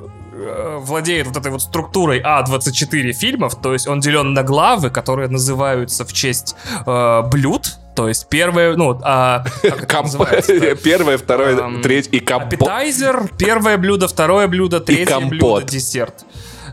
владеет 0.80 1.28
вот 1.28 1.38
этой 1.38 1.52
вот 1.52 1.62
структурой 1.62 2.22
А24 2.22 3.12
фильмов, 3.14 3.56
то 3.62 3.74
есть 3.74 3.88
он 3.88 4.00
делен 4.00 4.34
на 4.34 4.44
главы, 4.44 4.90
которые 4.90 5.30
называются 5.30 6.06
в 6.06 6.14
честь 6.14 6.56
э, 6.86 7.22
блюд, 7.24 7.78
то 7.96 8.08
есть 8.08 8.28
первое, 8.30 8.76
ну, 8.76 9.00
а, 9.04 9.44
как? 9.88 10.06
Первое, 10.84 11.18
второе, 11.18 11.58
Эм, 11.58 11.82
третье 11.82 12.12
и 12.12 12.20
компот. 12.20 12.54
Аппетайзер, 12.54 13.32
первое 13.38 13.78
блюдо, 13.78 14.08
второе 14.08 14.48
блюдо, 14.48 14.80
третье 14.80 15.20
блюдо, 15.20 15.64
десерт. 15.64 16.24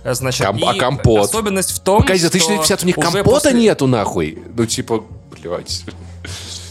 Э, 0.05 0.12
Значит, 0.12 0.47
Ком- 0.47 0.62
а 0.65 0.75
компот? 0.75 1.31
особенность 1.31 1.71
в 1.71 1.81
том, 1.81 2.03
Погоди, 2.03 2.21
за 2.21 2.29
что 2.29 2.37
1250 2.37 2.83
у 2.83 2.87
них 2.87 2.97
компота 2.97 3.23
после- 3.23 3.53
нету, 3.55 3.87
нахуй? 3.87 4.39
Ну, 4.55 4.67
типа, 4.67 5.03
блядь. 5.31 5.85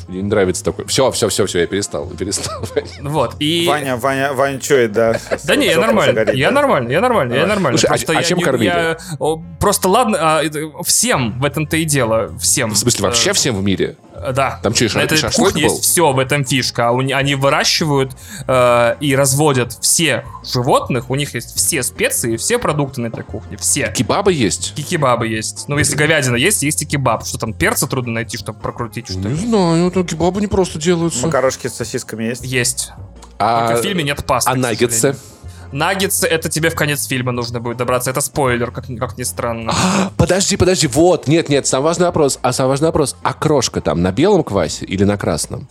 Мне 0.08 0.22
не 0.22 0.28
нравится 0.28 0.64
такое. 0.64 0.86
Все, 0.86 1.10
все, 1.12 1.30
все, 1.30 1.46
все, 1.46 1.60
я 1.60 1.68
перестал, 1.68 2.08
перестал. 2.20 2.66
Вот, 3.02 3.36
и... 3.40 3.66
Ваня, 3.68 3.98
Ваня, 3.98 4.34
Ваня, 4.34 4.60
что 4.62 4.76
это, 4.76 4.94
да? 5.30 5.38
Да 5.46 5.56
не, 5.56 5.68
я 5.68 5.80
нормально, 5.80 6.32
я 6.34 6.52
нормально, 6.52 6.92
я 6.92 7.02
нормально, 7.02 7.34
я 7.34 7.40
Давай. 7.42 7.56
нормально. 7.56 7.78
Слушай, 7.78 7.86
а- 7.90 7.90
Просто 7.94 8.12
а 8.12 8.16
я 8.16 8.24
чем 8.24 8.38
не- 8.40 8.44
кормили? 8.44 8.66
я- 8.66 8.98
о, 9.20 9.42
Просто 9.60 9.88
ладно, 9.90 10.18
а, 10.20 10.44
это 10.44 10.60
всем 10.84 11.40
в 11.40 11.46
этом-то 11.46 11.78
и 11.78 11.86
дело, 11.86 12.38
всем. 12.40 12.72
В 12.72 12.78
смысле, 12.78 13.06
вообще 13.08 13.30
Э, 13.30 13.34
всем 13.34 13.56
в 13.56 13.64
мире? 13.64 13.96
Да. 14.34 14.60
Там 14.64 14.74
что, 14.76 14.98
На 14.98 15.02
этой 15.04 15.18
шашлык 15.18 15.48
кухне 15.50 15.64
был? 15.66 15.72
есть 15.74 15.84
все, 15.84 16.14
в 16.14 16.20
этом 16.20 16.46
фишка. 16.46 16.90
А 16.90 16.98
Они 16.98 17.36
выращивают 17.36 18.12
э, 18.48 18.96
и 19.02 19.16
разводят 19.16 19.74
всех 19.82 20.24
животных, 20.46 21.10
у 21.10 21.16
них 21.16 21.34
есть 21.34 21.56
все 21.56 21.84
специи, 21.84 22.38
все 22.38 22.58
продукты 22.58 23.02
на 23.02 23.08
этой 23.08 23.24
кухне, 23.24 23.58
все. 23.58 23.92
Кебабы 23.96 24.32
есть? 24.34 24.74
И 24.78 24.84
кебабы 24.84 25.28
есть. 25.28 25.66
Ну, 25.68 25.78
если 25.78 25.96
говядина 25.96 26.36
есть, 26.36 26.64
есть 26.64 26.82
и 26.84 26.86
кебаб. 26.86 27.26
Что 27.26 27.38
там, 27.38 27.54
перца 27.54 27.88
трудно 27.88 28.14
найти, 28.14 28.38
чтобы 28.38 28.60
прокрутить, 28.60 29.08
что 29.10 29.18
Не 29.18 29.34
знаю, 29.36 29.92
это 30.02 30.04
кебабы 30.04 30.42
не 30.42 30.48
просто 30.48 30.80
делаются. 30.80 31.26
Макарошки 31.26 31.68
с 31.68 31.74
сосисками 31.76 32.24
есть? 32.26 32.44
Есть. 32.44 32.92
А, 33.40 33.68
Только 33.68 33.82
в 33.82 33.84
фильме 33.84 34.04
нет 34.04 34.26
пасты. 34.26 34.52
а 34.52 34.56
наггетсы? 34.56 35.16
Наггетсы, 35.72 36.28
это 36.28 36.50
тебе 36.50 36.70
в 36.70 36.76
конец 36.76 37.06
фильма 37.08 37.32
нужно 37.32 37.60
будет 37.60 37.78
добраться. 37.78 38.12
Это 38.12 38.22
спойлер, 38.22 38.72
как, 38.72 38.86
как 39.00 39.18
ни 39.18 39.24
странно. 39.24 39.74
Подожди, 40.18 40.56
подожди, 40.56 40.86
вот, 40.88 41.28
нет, 41.28 41.50
нет, 41.50 41.66
самый 41.66 41.86
важный 41.86 42.06
вопрос. 42.06 42.38
А 42.44 42.54
самый 42.54 42.70
важный 42.70 42.88
вопрос, 42.90 43.16
а 43.24 43.34
крошка 43.34 43.82
там 43.82 44.02
на 44.04 44.12
белом 44.12 44.44
квасе 44.44 44.86
или 44.86 45.04
на 45.04 45.18
красном? 45.18 45.68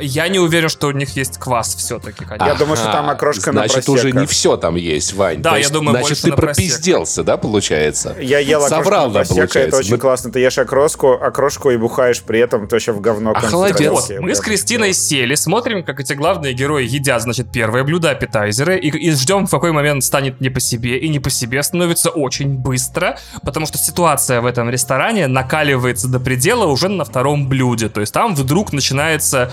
Я 0.00 0.28
не 0.28 0.38
уверен, 0.38 0.68
что 0.68 0.88
у 0.88 0.90
них 0.92 1.16
есть 1.16 1.38
квас 1.38 1.74
все-таки, 1.74 2.24
конечно. 2.24 2.46
Я 2.46 2.54
думаю, 2.54 2.76
что 2.76 2.90
там 2.90 3.10
окрошка 3.10 3.52
на 3.52 3.66
Значит, 3.66 3.88
уже 3.88 4.12
не 4.12 4.26
все 4.26 4.56
там 4.56 4.76
есть, 4.76 5.12
Вань. 5.14 5.42
Да, 5.42 5.50
То 5.50 5.56
я 5.56 5.60
есть, 5.60 5.72
думаю, 5.72 5.90
Значит, 5.92 6.08
больше 6.08 6.22
ты 6.22 6.32
пропизделся, 6.32 7.22
да, 7.22 7.36
получается? 7.36 8.16
Я 8.20 8.38
ел 8.38 8.64
окрошку 8.64 8.84
Соврал, 8.84 9.06
на 9.08 9.12
да, 9.12 9.18
просека, 9.20 9.34
это 9.34 9.46
получается. 9.48 9.78
очень 9.78 9.90
Мы- 9.92 9.98
классно. 9.98 10.32
Ты 10.32 10.38
ешь 10.40 10.58
окрошку, 10.58 11.12
окрошку 11.12 11.70
и 11.70 11.76
бухаешь 11.76 12.22
при 12.22 12.40
этом, 12.40 12.66
вообще 12.66 12.92
в 12.92 13.00
говно 13.00 13.30
Охладел. 13.32 13.58
Вот, 13.58 13.68
концентрации. 14.00 14.18
мы 14.18 14.34
с 14.34 14.40
Кристиной 14.40 14.92
сели, 14.94 15.34
смотрим, 15.34 15.84
как 15.84 16.00
эти 16.00 16.12
главные 16.14 16.54
герои 16.54 16.86
едят, 16.86 17.22
значит, 17.22 17.50
первое 17.52 17.84
блюдо, 17.84 18.10
аппетайзеры, 18.10 18.78
и, 18.78 18.88
и 18.88 19.10
ждем, 19.12 19.46
в 19.46 19.50
какой 19.50 19.72
момент 19.72 20.04
станет 20.04 20.40
не 20.40 20.48
по 20.50 20.60
себе, 20.60 20.98
и 20.98 21.08
не 21.08 21.18
по 21.18 21.30
себе 21.30 21.62
становится 21.62 22.10
очень 22.10 22.54
быстро, 22.56 23.18
потому 23.44 23.66
что 23.66 23.78
ситуация 23.78 24.40
в 24.40 24.46
этом 24.46 24.70
ресторане 24.70 25.26
накаливается 25.26 26.08
до 26.08 26.18
предела 26.20 26.66
уже 26.66 26.88
на 26.88 27.04
втором 27.04 27.48
блюде, 27.48 27.88
то 27.88 28.00
есть 28.00 28.12
там 28.12 28.34
вдруг 28.34 28.72
начинается, 28.72 29.52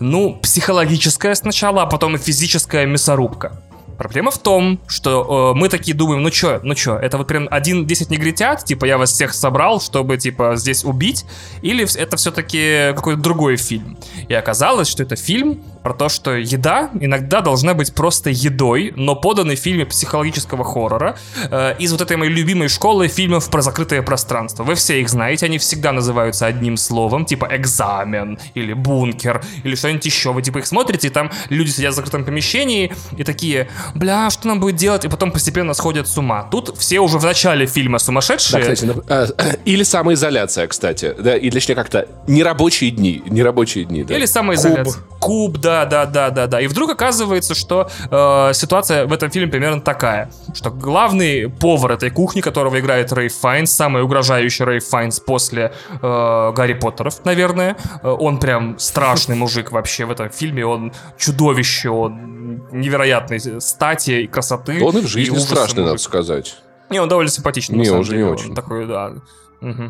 ну, 0.00 0.38
психологическая 0.42 1.34
сначала, 1.34 1.82
а 1.82 1.86
потом 1.86 2.16
и 2.16 2.18
физическая 2.18 2.86
мясорубка. 2.86 3.62
Проблема 4.00 4.30
в 4.30 4.38
том, 4.38 4.80
что 4.86 5.52
э, 5.54 5.58
мы 5.58 5.68
такие 5.68 5.94
думаем, 5.94 6.22
ну 6.22 6.30
чё, 6.30 6.60
ну 6.62 6.74
чё, 6.74 6.96
это 6.96 7.18
вот 7.18 7.26
прям 7.26 7.46
один 7.50 7.86
10 7.86 8.08
негритят, 8.08 8.64
типа 8.64 8.86
я 8.86 8.96
вас 8.96 9.12
всех 9.12 9.34
собрал, 9.34 9.78
чтобы 9.78 10.16
типа 10.16 10.56
здесь 10.56 10.84
убить, 10.84 11.26
или 11.60 11.86
это 11.98 12.16
все-таки 12.16 12.94
какой-то 12.96 13.20
другой 13.20 13.56
фильм. 13.58 13.98
И 14.26 14.32
оказалось, 14.32 14.88
что 14.88 15.02
это 15.02 15.16
фильм 15.16 15.62
про 15.82 15.94
то, 15.94 16.08
что 16.08 16.32
еда 16.36 16.90
иногда 17.00 17.40
должна 17.40 17.74
быть 17.74 17.94
просто 17.94 18.30
едой, 18.30 18.92
но 18.96 19.16
поданной 19.16 19.56
в 19.56 19.60
фильме 19.60 19.86
психологического 19.86 20.64
хоррора 20.64 21.16
э, 21.50 21.74
из 21.78 21.92
вот 21.92 22.00
этой 22.00 22.16
моей 22.16 22.32
любимой 22.32 22.68
школы 22.68 23.08
фильмов 23.08 23.50
про 23.50 23.62
закрытое 23.62 24.02
пространство. 24.02 24.62
Вы 24.62 24.74
все 24.74 25.00
их 25.00 25.08
знаете, 25.08 25.46
они 25.46 25.58
всегда 25.58 25.92
называются 25.92 26.46
одним 26.46 26.76
словом, 26.76 27.24
типа 27.24 27.48
экзамен 27.52 28.38
или 28.54 28.72
бункер 28.72 29.42
или 29.64 29.74
что-нибудь 29.74 30.04
еще. 30.04 30.32
Вы 30.32 30.42
типа 30.42 30.58
их 30.58 30.66
смотрите, 30.66 31.08
и 31.08 31.10
там 31.10 31.30
люди 31.48 31.70
сидят 31.70 31.92
в 31.92 31.96
закрытом 31.96 32.24
помещении 32.24 32.92
и 33.16 33.24
такие, 33.24 33.68
бля, 33.94 34.28
что 34.30 34.48
нам 34.48 34.60
будет 34.60 34.76
делать? 34.76 35.04
И 35.04 35.08
потом 35.08 35.32
постепенно 35.32 35.72
сходят 35.74 36.06
с 36.08 36.18
ума. 36.18 36.42
Тут 36.50 36.76
все 36.78 37.00
уже 37.00 37.18
в 37.18 37.24
начале 37.24 37.66
фильма 37.66 37.98
Да, 37.98 38.04
сумасшедшие. 38.04 38.60
кстати, 38.62 38.84
нап- 38.84 39.04
а, 39.08 39.26
или 39.64 39.82
самоизоляция, 39.82 40.66
кстати. 40.66 41.14
Да, 41.18 41.36
или 41.36 41.50
точнее 41.50 41.74
как-то 41.74 42.06
нерабочие 42.26 42.90
дни. 42.90 43.22
Нерабочие 43.26 43.84
дни, 43.84 44.04
да. 44.04 44.14
Или 44.14 44.26
самоизоляция. 44.26 45.02
Куб. 45.18 45.58
да, 45.58 45.69
да, 45.84 46.06
да, 46.06 46.30
да, 46.30 46.46
да. 46.46 46.60
И 46.60 46.66
вдруг 46.66 46.90
оказывается, 46.90 47.54
что 47.54 47.88
э, 48.10 48.52
ситуация 48.54 49.06
в 49.06 49.12
этом 49.12 49.30
фильме 49.30 49.50
примерно 49.50 49.80
такая, 49.80 50.30
что 50.54 50.70
главный 50.70 51.48
повар 51.48 51.92
этой 51.92 52.10
кухни, 52.10 52.40
которого 52.40 52.78
играет 52.78 53.12
Рэй 53.12 53.28
Файнс, 53.28 53.70
самый 53.72 54.02
угрожающий 54.02 54.64
Рэй 54.64 54.80
Файнс 54.80 55.20
после 55.20 55.72
э, 55.90 56.52
Гарри 56.54 56.74
Поттеров, 56.74 57.24
наверное, 57.24 57.76
э, 58.02 58.08
он 58.08 58.38
прям 58.38 58.78
страшный 58.78 59.36
мужик 59.36 59.72
вообще 59.72 60.04
в 60.04 60.10
этом 60.10 60.30
фильме, 60.30 60.64
он 60.66 60.92
чудовище, 61.18 61.90
он 61.90 62.64
невероятной 62.72 63.40
стати 63.60 64.22
и 64.22 64.26
красоты. 64.26 64.82
Он 64.82 64.96
и 64.98 65.00
в 65.00 65.06
жизни 65.06 65.32
ужаса 65.32 65.54
страшный, 65.54 65.80
надо 65.80 65.92
мужик. 65.92 66.06
сказать. 66.06 66.56
Не, 66.90 67.00
он 67.00 67.08
довольно 67.08 67.30
симпатичный. 67.30 67.78
Не, 67.78 67.90
уже 67.90 68.12
не 68.12 68.18
деле. 68.18 68.32
очень. 68.32 68.48
Он 68.50 68.54
такой, 68.54 68.86
да. 68.86 69.12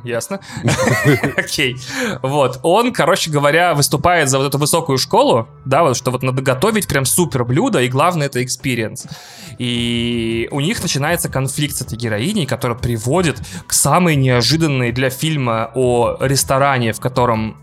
Ясно. 0.04 0.40
Окей. 1.36 1.76
Вот. 2.22 2.60
Он, 2.62 2.92
короче 2.92 3.30
говоря, 3.30 3.74
выступает 3.74 4.28
за 4.28 4.38
вот 4.38 4.46
эту 4.46 4.58
высокую 4.58 4.98
школу, 4.98 5.48
да, 5.64 5.82
вот, 5.82 5.96
что 5.96 6.10
вот 6.10 6.22
надо 6.22 6.42
готовить 6.42 6.88
прям 6.88 7.04
супер 7.04 7.44
блюдо, 7.44 7.80
и 7.80 7.88
главное 7.88 8.26
это 8.26 8.42
experience. 8.42 9.06
И 9.58 10.48
у 10.50 10.60
них 10.60 10.82
начинается 10.82 11.28
конфликт 11.28 11.76
с 11.76 11.82
этой 11.82 11.96
героиней, 11.96 12.46
которая 12.46 12.76
приводит 12.78 13.40
к 13.66 13.72
самой 13.72 14.16
неожиданной 14.16 14.92
для 14.92 15.10
фильма 15.10 15.70
о 15.74 16.16
ресторане, 16.20 16.92
в 16.92 17.00
котором 17.00 17.56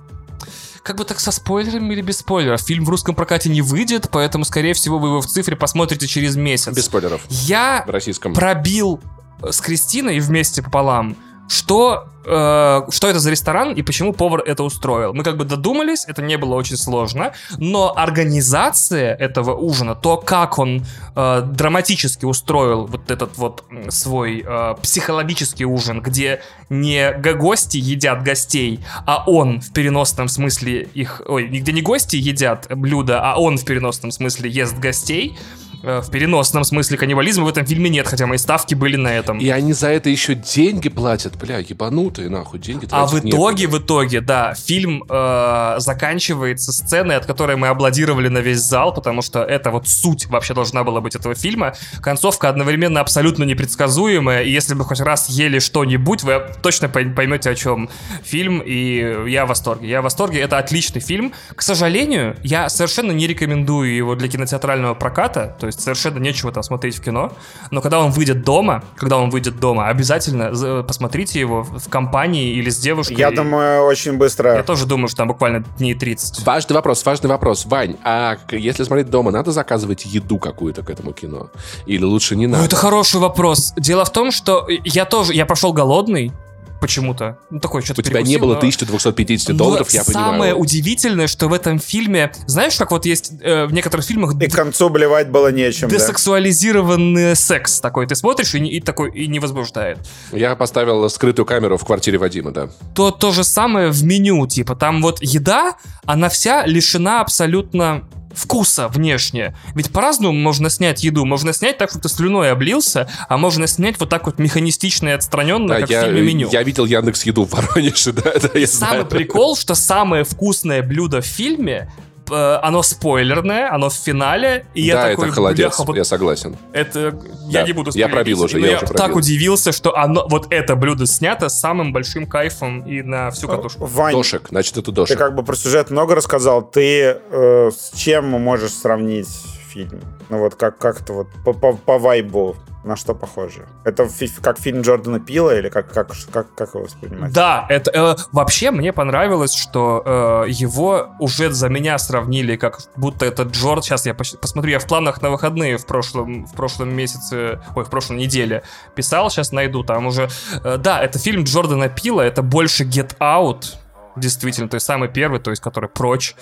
как 0.83 0.95
бы 0.95 1.03
так 1.03 1.19
со 1.19 1.31
спойлерами 1.31 1.91
или 1.93 2.01
без 2.01 2.19
спойлеров? 2.19 2.61
Фильм 2.61 2.85
в 2.85 2.89
русском 2.89 3.13
прокате 3.13 3.49
не 3.49 3.61
выйдет, 3.61 4.07
поэтому, 4.09 4.45
скорее 4.45 4.73
всего, 4.73 4.99
вы 4.99 5.09
его 5.09 5.19
в 5.19 5.27
цифре 5.27 5.57
посмотрите 5.57 6.07
через 6.07 6.37
месяц. 6.37 6.73
Без 6.73 6.85
спойлеров. 6.85 7.19
Я 7.27 7.83
В 7.85 7.89
российском. 7.89 8.33
пробил 8.33 9.01
с 9.41 9.59
Кристиной 9.59 10.19
вместе 10.19 10.63
пополам, 10.63 11.17
что, 11.47 12.05
э, 12.27 12.81
что 12.89 13.07
это 13.07 13.19
за 13.19 13.31
ресторан 13.31 13.73
и 13.73 13.81
почему 13.81 14.13
повар 14.13 14.41
это 14.45 14.63
устроил. 14.63 15.13
Мы 15.13 15.23
как 15.23 15.37
бы 15.37 15.45
додумались, 15.45 16.05
это 16.07 16.21
не 16.21 16.37
было 16.37 16.55
очень 16.55 16.77
сложно, 16.77 17.33
но 17.57 17.93
организация 17.95 19.15
этого 19.15 19.55
ужина, 19.55 19.95
то, 19.95 20.17
как 20.17 20.59
он 20.59 20.85
э, 21.15 21.41
драматически 21.41 22.25
устроил 22.25 22.85
вот 22.85 23.09
этот 23.11 23.37
вот 23.37 23.63
свой 23.89 24.43
э, 24.45 24.75
психологический 24.81 25.65
ужин, 25.65 26.01
где 26.01 26.41
не 26.69 27.11
гости 27.13 27.77
едят 27.77 28.23
гостей, 28.23 28.79
а 29.05 29.23
он 29.25 29.61
в 29.61 29.71
переносном 29.71 30.27
смысле 30.27 30.87
их... 30.93 31.21
Ой, 31.25 31.47
где 31.47 31.71
не 31.71 31.81
гости 31.81 32.15
едят 32.15 32.67
блюда, 32.69 33.21
а 33.21 33.39
он 33.39 33.57
в 33.57 33.65
переносном 33.65 34.11
смысле 34.11 34.49
ест 34.49 34.77
гостей, 34.77 35.37
э, 35.83 36.01
в 36.01 36.11
переносном 36.11 36.63
смысле 36.63 36.97
каннибализма 36.97 37.45
в 37.45 37.47
этом 37.47 37.65
фильме 37.65 37.89
нет, 37.89 38.07
хотя 38.07 38.27
мои 38.27 38.37
ставки 38.37 38.75
были 38.75 38.97
на 38.97 39.13
этом. 39.13 39.39
И 39.39 39.49
они 39.49 39.73
за 39.73 39.89
это 39.89 40.09
еще 40.09 40.35
деньги 40.35 40.89
платят. 40.89 41.37
Бля, 41.37 41.59
ебанутые, 41.59 42.16
нахуй, 42.21 42.59
деньги 42.59 42.87
А 42.91 43.05
в 43.05 43.11
итоге, 43.19 43.67
в 43.67 43.77
итоге, 43.77 44.21
да, 44.21 44.53
фильм 44.55 45.03
э, 45.09 45.75
заканчивается 45.79 46.71
сценой, 46.71 47.15
от 47.17 47.25
которой 47.25 47.55
мы 47.55 47.67
аплодировали 47.67 48.27
на 48.27 48.39
весь 48.39 48.59
зал, 48.59 48.93
потому 48.93 49.21
что 49.21 49.43
это 49.43 49.71
вот 49.71 49.87
суть 49.87 50.25
вообще 50.27 50.53
должна 50.53 50.83
была 50.83 51.01
быть 51.01 51.15
этого 51.15 51.35
фильма. 51.35 51.73
Концовка 52.01 52.49
одновременно 52.49 52.99
абсолютно 53.01 53.43
непредсказуемая, 53.43 54.43
и 54.43 54.51
если 54.51 54.73
бы 54.73 54.83
хоть 54.83 54.99
раз 54.99 55.29
ели 55.29 55.59
что-нибудь, 55.59 56.23
вы 56.23 56.41
точно 56.61 56.87
пой- 56.87 57.13
поймете, 57.13 57.49
о 57.49 57.55
чем 57.55 57.89
фильм, 58.23 58.61
и 58.65 59.29
я 59.29 59.45
в 59.45 59.49
восторге. 59.49 59.89
Я 59.89 60.01
в 60.01 60.03
восторге, 60.03 60.39
это 60.39 60.57
отличный 60.57 61.01
фильм. 61.01 61.33
К 61.55 61.61
сожалению, 61.61 62.35
я 62.43 62.69
совершенно 62.69 63.11
не 63.11 63.27
рекомендую 63.27 63.95
его 63.95 64.15
для 64.15 64.27
кинотеатрального 64.27 64.93
проката, 64.93 65.55
то 65.59 65.67
есть 65.67 65.81
совершенно 65.81 66.19
нечего 66.19 66.51
там 66.51 66.63
смотреть 66.63 66.97
в 66.97 67.01
кино, 67.03 67.31
но 67.71 67.81
когда 67.81 67.99
он 67.99 68.11
выйдет 68.11 68.43
дома, 68.43 68.83
когда 68.95 69.17
он 69.17 69.29
выйдет 69.29 69.59
дома, 69.59 69.87
обязательно 69.87 70.53
за- 70.53 70.83
посмотрите 70.83 71.39
его 71.39 71.63
в 71.63 71.89
компании 71.89 72.06
или 72.53 72.69
с 72.69 72.77
девушкой. 72.77 73.17
Я 73.17 73.31
думаю, 73.31 73.83
очень 73.83 74.13
быстро... 74.17 74.55
Я 74.55 74.63
тоже 74.63 74.85
думаю, 74.85 75.07
что 75.07 75.17
там 75.17 75.27
буквально 75.27 75.63
дней 75.77 75.93
30. 75.93 76.45
Важный 76.45 76.73
вопрос, 76.73 77.05
важный 77.05 77.29
вопрос. 77.29 77.65
Вань, 77.65 77.95
а 78.03 78.37
если 78.51 78.83
смотреть 78.83 79.09
дома, 79.09 79.31
надо 79.31 79.51
заказывать 79.51 80.05
еду 80.05 80.37
какую-то 80.37 80.83
к 80.83 80.89
этому 80.89 81.13
кино? 81.13 81.49
Или 81.85 82.03
лучше 82.03 82.35
не 82.35 82.47
Ну, 82.47 82.53
надо? 82.53 82.65
это 82.65 82.75
хороший 82.75 83.19
вопрос. 83.19 83.73
Дело 83.77 84.05
в 84.05 84.11
том, 84.11 84.31
что 84.31 84.67
я 84.83 85.05
тоже, 85.05 85.33
я 85.33 85.45
пошел 85.45 85.73
голодный, 85.73 86.31
почему-то. 86.79 87.37
Ну, 87.49 87.59
такой, 87.59 87.81
что-то 87.81 88.01
У 88.01 88.03
тебя 88.03 88.21
не 88.21 88.37
было 88.37 88.53
но- 88.53 88.59
1250 88.59 89.49
Но 89.49 89.57
долларов, 89.57 89.89
я 89.91 90.03
самое 90.03 90.31
понимаю. 90.31 90.57
удивительное, 90.57 91.27
что 91.27 91.47
в 91.47 91.53
этом 91.53 91.79
фильме, 91.79 92.31
знаешь, 92.45 92.75
как 92.75 92.91
вот 92.91 93.05
есть 93.05 93.31
э, 93.41 93.65
в 93.65 93.73
некоторых 93.73 94.05
фильмах 94.05 94.35
И 94.41 94.47
к 94.47 94.53
концу 94.55 94.89
блевать 94.89 95.29
было 95.29 95.51
нечем, 95.51 95.89
да. 95.89 95.95
десексуализированный 95.95 97.35
секс 97.35 97.79
такой. 97.79 98.07
Ты 98.07 98.15
смотришь 98.15 98.55
и, 98.55 98.59
и 98.59 98.79
такой 98.79 99.11
и 99.11 99.27
не 99.27 99.39
возбуждает. 99.39 99.99
Я 100.31 100.55
поставил 100.55 101.09
скрытую 101.09 101.45
камеру 101.45 101.77
в 101.77 101.85
квартире 101.85 102.17
Вадима, 102.17 102.51
да. 102.51 102.69
то 102.95 103.11
то 103.11 103.31
же 103.31 103.43
самое 103.43 103.89
в 103.89 104.03
меню, 104.03 104.45
типа 104.47 104.75
там 104.75 105.01
вот 105.01 105.19
еда, 105.21 105.75
она 106.05 106.29
вся 106.29 106.65
лишена 106.65 107.21
абсолютно 107.21 108.07
вкуса 108.37 108.87
внешне. 108.87 109.55
Ведь 109.75 109.91
по-разному 109.91 110.37
можно 110.37 110.69
снять 110.69 111.03
еду. 111.03 111.25
Можно 111.25 111.53
снять 111.53 111.77
так, 111.77 111.89
что 111.89 111.99
ты 111.99 112.07
слюной 112.09 112.51
облился, 112.51 113.09
а 113.27 113.37
можно 113.37 113.67
снять 113.67 113.99
вот 113.99 114.09
так 114.09 114.25
вот 114.27 114.39
механистично 114.39 115.09
и 115.09 115.11
отстраненно, 115.11 115.67
Да, 115.67 115.79
как 115.81 115.89
я, 115.89 116.01
в 116.01 116.05
фильме 116.05 116.21
меню. 116.21 116.49
я 116.51 116.63
видел 116.63 116.85
Яндекс 116.85 117.23
Еду 117.23 117.45
в 117.45 117.51
Воронеже, 117.51 118.13
да, 118.13 118.21
да, 118.21 118.59
я 118.59 118.67
Самый 118.67 118.91
знаю. 118.91 119.05
прикол, 119.07 119.57
что 119.57 119.75
самое 119.75 120.23
вкусное 120.23 120.81
блюдо 120.83 121.21
в 121.21 121.25
фильме 121.25 121.91
э, 122.31 122.59
оно 122.61 122.81
спойлерное, 122.83 123.71
оно 123.73 123.89
в 123.89 123.93
финале, 123.93 124.65
и 124.73 124.81
я 124.81 124.95
да, 124.95 125.09
такой, 125.09 125.25
это 125.27 125.35
холодец, 125.35 125.65
бляха, 125.67 125.83
вот 125.83 125.95
я 125.97 126.03
согласен. 126.03 126.57
это 126.73 127.17
я 127.47 127.61
Да, 127.61 127.67
не 127.67 127.73
буду 127.73 127.91
я 127.93 128.07
пробил 128.09 128.41
уже, 128.43 128.59
я 128.59 128.67
я 128.71 128.77
уже 128.77 128.87
так 128.87 128.97
пробил. 128.97 129.17
удивился, 129.17 129.71
что 129.71 129.95
оно, 129.97 130.27
вот 130.29 130.47
это 130.51 130.75
блюдо 130.75 131.05
снято 131.05 131.49
с 131.49 131.59
самым 131.59 131.93
большим 131.93 132.27
кайфом 132.27 132.81
и 132.81 133.01
на 133.01 133.31
всю 133.31 133.47
катушку. 133.47 133.85
Вань, 133.85 134.13
Дошек, 134.13 134.47
значит, 134.49 134.73
это 134.77 134.87
ты 134.87 134.91
Дошек. 134.91 135.17
как 135.17 135.35
бы 135.35 135.43
про 135.43 135.55
сюжет 135.55 135.89
много 135.89 136.15
рассказал. 136.15 136.61
Ты 136.61 137.17
э, 137.31 137.71
с 137.75 137.97
чем 137.97 138.25
можешь 138.29 138.71
сравнить 138.73 139.27
фильм? 139.69 140.01
Ну 140.29 140.39
вот 140.39 140.55
как- 140.55 140.77
как-то 140.77 141.13
вот 141.13 141.27
по, 141.45 141.53
по, 141.53 141.73
по 141.73 141.97
вайбу 141.97 142.55
на 142.87 142.95
что 142.95 143.13
похоже? 143.13 143.67
Это 143.83 144.09
как 144.41 144.59
фильм 144.59 144.81
Джордана 144.81 145.19
Пила 145.19 145.55
или 145.55 145.69
как, 145.69 145.91
как, 145.91 146.11
как, 146.31 146.53
как 146.55 146.73
его 146.73 146.83
воспринимать? 146.85 147.31
Да, 147.33 147.65
это 147.69 147.91
э, 147.91 148.15
вообще 148.31 148.71
мне 148.71 148.93
понравилось, 148.93 149.53
что 149.53 150.01
э, 150.05 150.49
его 150.49 151.09
уже 151.19 151.51
за 151.51 151.69
меня 151.69 151.97
сравнили, 151.97 152.55
как 152.55 152.79
будто 152.95 153.25
это 153.25 153.43
Джордж. 153.43 153.83
Сейчас 153.83 154.05
я 154.05 154.13
пос- 154.13 154.37
посмотрю, 154.37 154.71
я 154.71 154.79
в 154.79 154.87
планах 154.87 155.21
на 155.21 155.29
выходные 155.29 155.77
в 155.77 155.85
прошлом, 155.85 156.45
в 156.45 156.53
прошлом 156.53 156.95
месяце, 156.95 157.59
ой, 157.75 157.83
в 157.83 157.89
прошлой 157.89 158.17
неделе 158.17 158.63
писал, 158.95 159.29
сейчас 159.29 159.51
найду, 159.51 159.83
там 159.83 160.07
уже. 160.07 160.29
э, 160.63 160.77
да, 160.77 161.01
это 161.01 161.19
фильм 161.19 161.43
Джордана 161.43 161.89
Пила, 161.89 162.21
это 162.25 162.41
больше 162.41 162.83
Get 162.83 163.17
Out, 163.19 163.75
действительно, 164.15 164.69
то 164.69 164.75
есть 164.75 164.85
самый 164.85 165.09
первый, 165.09 165.39
то 165.39 165.51
есть 165.51 165.61
который 165.61 165.89
прочь. 165.89 166.35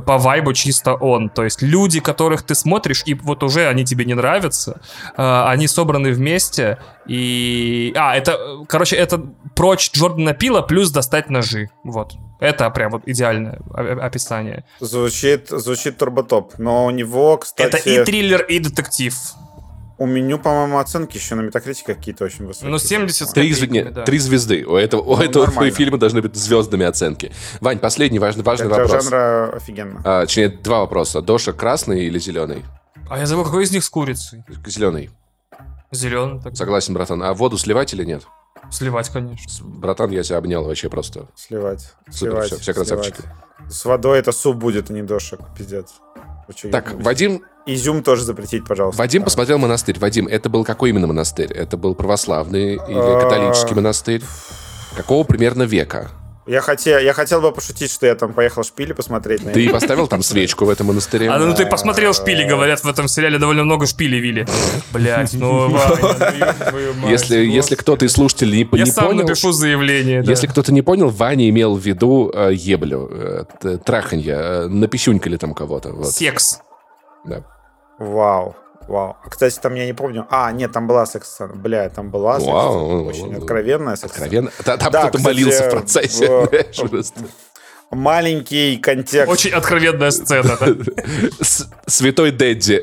По 0.00 0.18
вайбу 0.18 0.52
чисто 0.52 0.94
он. 0.94 1.28
То 1.28 1.44
есть 1.44 1.62
люди, 1.62 2.00
которых 2.00 2.42
ты 2.42 2.54
смотришь, 2.54 3.02
и 3.06 3.14
вот 3.14 3.42
уже 3.42 3.66
они 3.66 3.84
тебе 3.84 4.04
не 4.04 4.14
нравятся, 4.14 4.80
э, 5.16 5.44
они 5.46 5.66
собраны 5.66 6.12
вместе, 6.12 6.78
и... 7.06 7.92
А, 7.96 8.16
это, 8.16 8.38
короче, 8.68 8.96
это 8.96 9.22
прочь 9.54 9.90
Джордана 9.92 10.32
Пила 10.32 10.62
плюс 10.62 10.90
достать 10.90 11.30
ножи. 11.30 11.70
Вот. 11.84 12.14
Это 12.40 12.68
прям 12.70 12.90
вот 12.92 13.02
идеальное 13.06 13.60
описание. 13.74 14.64
Звучит, 14.80 15.48
звучит 15.48 15.96
турботоп, 15.98 16.54
но 16.58 16.86
у 16.86 16.90
него, 16.90 17.38
кстати... 17.38 17.76
Это 17.76 17.90
и 17.90 18.04
триллер, 18.04 18.42
и 18.42 18.58
детектив. 18.58 19.14
У 20.04 20.06
меню, 20.06 20.38
по-моему, 20.38 20.80
оценки 20.80 21.16
еще 21.16 21.34
на 21.34 21.40
метакритике 21.40 21.94
какие-то 21.94 22.26
очень 22.26 22.44
высокие. 22.44 22.70
Ну, 22.70 22.76
70 22.76 23.32
три, 23.32 23.54
нет, 23.68 23.94
да. 23.94 24.02
три 24.02 24.18
звезды. 24.18 24.62
У 24.66 24.76
этого, 24.76 25.00
у 25.00 25.16
ну, 25.16 25.22
этого 25.22 25.46
нормально. 25.46 25.74
фильма 25.74 25.96
должны 25.96 26.20
быть 26.20 26.36
звездными 26.36 26.84
оценки. 26.84 27.32
Вань, 27.62 27.78
последний 27.78 28.18
важный, 28.18 28.44
важный 28.44 28.68
Для 28.68 28.82
вопрос. 28.82 29.02
жанра 29.04 29.50
офигенно. 29.56 30.02
А, 30.04 30.26
точнее, 30.26 30.50
два 30.50 30.80
вопроса. 30.80 31.22
Доша 31.22 31.54
красный 31.54 32.04
или 32.04 32.18
зеленый? 32.18 32.62
А 33.08 33.18
я 33.18 33.24
забыл, 33.24 33.44
какой 33.44 33.64
из 33.64 33.72
них 33.72 33.82
с 33.82 33.88
курицей? 33.88 34.44
Зеленый. 34.66 35.08
Зеленый. 35.90 36.42
Так... 36.42 36.54
Согласен, 36.54 36.92
братан. 36.92 37.22
А 37.22 37.32
воду 37.32 37.56
сливать 37.56 37.94
или 37.94 38.04
нет? 38.04 38.24
Сливать, 38.70 39.08
конечно. 39.08 39.66
Братан, 39.66 40.10
я 40.10 40.22
тебя 40.22 40.36
обнял 40.36 40.64
вообще 40.64 40.90
просто. 40.90 41.28
Сливать. 41.34 41.94
Супер, 42.10 42.32
сливать, 42.32 42.46
все, 42.48 42.58
все 42.58 42.74
красавчики. 42.74 43.22
Сливать. 43.22 43.72
С 43.72 43.84
водой 43.86 44.18
это 44.18 44.32
суп 44.32 44.56
будет, 44.56 44.90
а 44.90 44.92
не 44.92 45.00
дошек, 45.00 45.40
пиздец. 45.56 45.94
Так, 46.70 46.94
Вадим... 46.94 47.42
Изюм 47.66 48.02
тоже 48.02 48.24
запретить, 48.24 48.66
пожалуйста. 48.66 48.98
Вадим 48.98 49.22
а. 49.22 49.24
посмотрел 49.24 49.58
монастырь. 49.58 49.98
Вадим, 49.98 50.26
это 50.26 50.50
был 50.50 50.64
какой 50.64 50.90
именно 50.90 51.06
монастырь? 51.06 51.50
Это 51.52 51.76
был 51.76 51.94
православный 51.94 52.74
или 52.74 52.80
а. 52.98 53.20
католический 53.20 53.74
монастырь? 53.74 54.22
Какого 54.96 55.24
примерно 55.24 55.62
века? 55.62 56.10
Я 56.46 56.60
хотел, 56.60 56.98
я 56.98 57.14
хотел 57.14 57.40
бы 57.40 57.52
пошутить, 57.52 57.90
что 57.90 58.06
я 58.06 58.14
там 58.14 58.34
поехал 58.34 58.64
шпили 58.64 58.92
посмотреть. 58.92 59.50
Ты 59.52 59.70
поставил 59.70 60.08
там 60.08 60.22
свечку 60.22 60.66
в 60.66 60.68
этом 60.68 60.88
монастыре? 60.88 61.30
А 61.30 61.38
ну 61.38 61.54
ты 61.54 61.64
посмотрел 61.64 62.12
шпили, 62.12 62.44
говорят, 62.44 62.80
в 62.84 62.88
этом 62.88 63.08
сериале 63.08 63.38
довольно 63.38 63.64
много 63.64 63.86
шпили 63.86 64.16
вили. 64.16 64.46
Блять, 64.92 65.32
ну, 65.34 65.68
ну 65.68 67.08
Если, 67.08 67.38
если 67.38 67.76
кто-то 67.76 68.04
из 68.04 68.12
слушателей 68.12 68.58
не, 68.70 68.78
я 68.78 68.84
не 68.84 68.90
сам 68.90 69.06
понял... 69.06 69.22
напишу 69.22 69.52
заявление. 69.52 70.22
Если 70.26 70.46
кто-то 70.46 70.72
не 70.72 70.82
понял, 70.82 71.08
Ваня 71.08 71.48
имел 71.48 71.76
в 71.76 71.80
виду 71.80 72.30
э, 72.34 72.50
еблю, 72.52 73.08
э, 73.62 73.78
траханье, 73.84 74.34
э, 74.34 74.66
написюнькали 74.66 75.38
там 75.38 75.54
кого-то. 75.54 76.04
Секс. 76.04 76.60
Да. 77.24 77.42
Вау. 77.98 78.54
Вау. 78.88 79.16
Кстати, 79.28 79.58
там 79.60 79.74
я 79.74 79.86
не 79.86 79.92
помню. 79.92 80.26
А, 80.30 80.52
нет, 80.52 80.72
там 80.72 80.86
была 80.86 81.06
секс-сцена. 81.06 81.54
Бля, 81.54 81.88
там 81.88 82.10
была 82.10 82.40
секс-сцена. 82.40 83.02
Очень 83.02 83.34
откровенная 83.36 83.96
секс-сцена. 83.96 84.26
Откровенно? 84.26 84.50
Там 84.64 84.78
да, 84.78 85.00
кто-то 85.00 85.18
кстати, 85.18 85.22
молился 85.22 85.68
в 85.68 85.70
процессе. 85.70 86.28
В... 86.28 87.02
Маленький 87.90 88.76
контекст. 88.78 89.30
Очень 89.30 89.52
откровенная 89.52 90.10
сцена? 90.10 90.58
Святой 91.86 92.32
Дэдди 92.32 92.82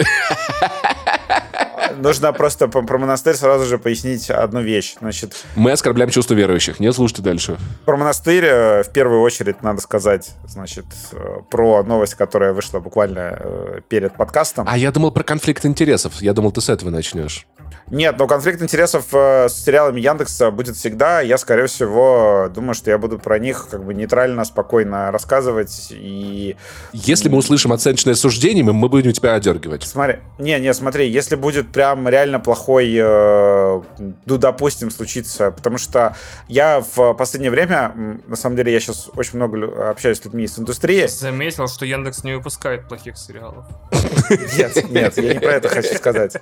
нужно 1.97 2.33
просто 2.33 2.67
про 2.67 2.97
монастырь 2.97 3.35
сразу 3.35 3.65
же 3.65 3.77
пояснить 3.77 4.29
одну 4.29 4.61
вещь. 4.61 4.95
Значит, 4.99 5.45
Мы 5.55 5.71
оскорбляем 5.71 6.11
чувства 6.11 6.33
верующих. 6.33 6.79
Не 6.79 6.91
слушайте 6.91 7.21
дальше. 7.21 7.57
Про 7.85 7.97
монастырь 7.97 8.45
э, 8.45 8.83
в 8.83 8.91
первую 8.91 9.21
очередь 9.21 9.61
надо 9.61 9.81
сказать, 9.81 10.31
значит, 10.47 10.85
э, 11.13 11.39
про 11.49 11.83
новость, 11.83 12.15
которая 12.15 12.53
вышла 12.53 12.79
буквально 12.79 13.37
э, 13.39 13.79
перед 13.87 14.15
подкастом. 14.15 14.65
А 14.69 14.77
я 14.77 14.91
думал 14.91 15.11
про 15.11 15.23
конфликт 15.23 15.65
интересов. 15.65 16.21
Я 16.21 16.33
думал, 16.33 16.51
ты 16.51 16.61
с 16.61 16.69
этого 16.69 16.89
начнешь. 16.89 17.47
Нет, 17.89 18.15
но 18.17 18.25
конфликт 18.25 18.61
интересов 18.61 19.07
с 19.11 19.53
сериалами 19.65 19.99
Яндекса 19.99 20.49
будет 20.49 20.77
всегда. 20.77 21.19
Я, 21.19 21.37
скорее 21.37 21.67
всего, 21.67 22.49
думаю, 22.53 22.73
что 22.73 22.89
я 22.89 22.97
буду 22.97 23.19
про 23.19 23.37
них 23.37 23.67
как 23.69 23.83
бы 23.83 23.93
нейтрально, 23.93 24.45
спокойно 24.45 25.11
рассказывать. 25.11 25.87
И... 25.91 26.55
Если 26.93 27.27
мы 27.27 27.37
услышим 27.37 27.73
оценочное 27.73 28.13
суждение, 28.13 28.63
мы 28.63 28.87
будем 28.87 29.11
тебя 29.11 29.33
одергивать. 29.33 29.83
Смотри, 29.83 30.19
не, 30.39 30.57
не, 30.59 30.73
смотри, 30.73 31.09
если 31.09 31.35
будет 31.35 31.50
прям 31.59 32.07
реально 32.07 32.39
плохой, 32.39 32.93
э, 32.95 33.81
ну, 34.25 34.37
допустим, 34.37 34.91
случится, 34.91 35.51
потому 35.51 35.77
что 35.77 36.15
я 36.47 36.83
в 36.95 37.13
последнее 37.13 37.51
время, 37.51 38.19
на 38.27 38.35
самом 38.35 38.55
деле, 38.55 38.73
я 38.73 38.79
сейчас 38.79 39.09
очень 39.15 39.35
много 39.35 39.89
общаюсь 39.89 40.19
с 40.19 40.25
людьми 40.25 40.45
из 40.45 40.57
индустрии. 40.57 41.05
Заметил, 41.07 41.67
что 41.67 41.85
Яндекс 41.85 42.23
не 42.23 42.35
выпускает 42.35 42.87
плохих 42.87 43.17
сериалов. 43.17 43.65
Нет, 44.57 44.89
нет, 44.89 45.17
я 45.17 45.33
не 45.33 45.39
про 45.39 45.53
это 45.53 45.69
хочу 45.69 45.95
сказать. 45.95 46.37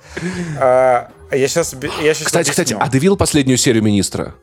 А, 0.58 1.10
я 1.32 1.48
сейчас, 1.48 1.74
я 2.02 2.14
сейчас 2.14 2.26
кстати, 2.26 2.50
кстати, 2.50 2.76
а 2.78 2.88
ты 2.88 2.98
видел 2.98 3.16
последнюю 3.16 3.56
серию 3.56 3.82
«Министра»? 3.82 4.34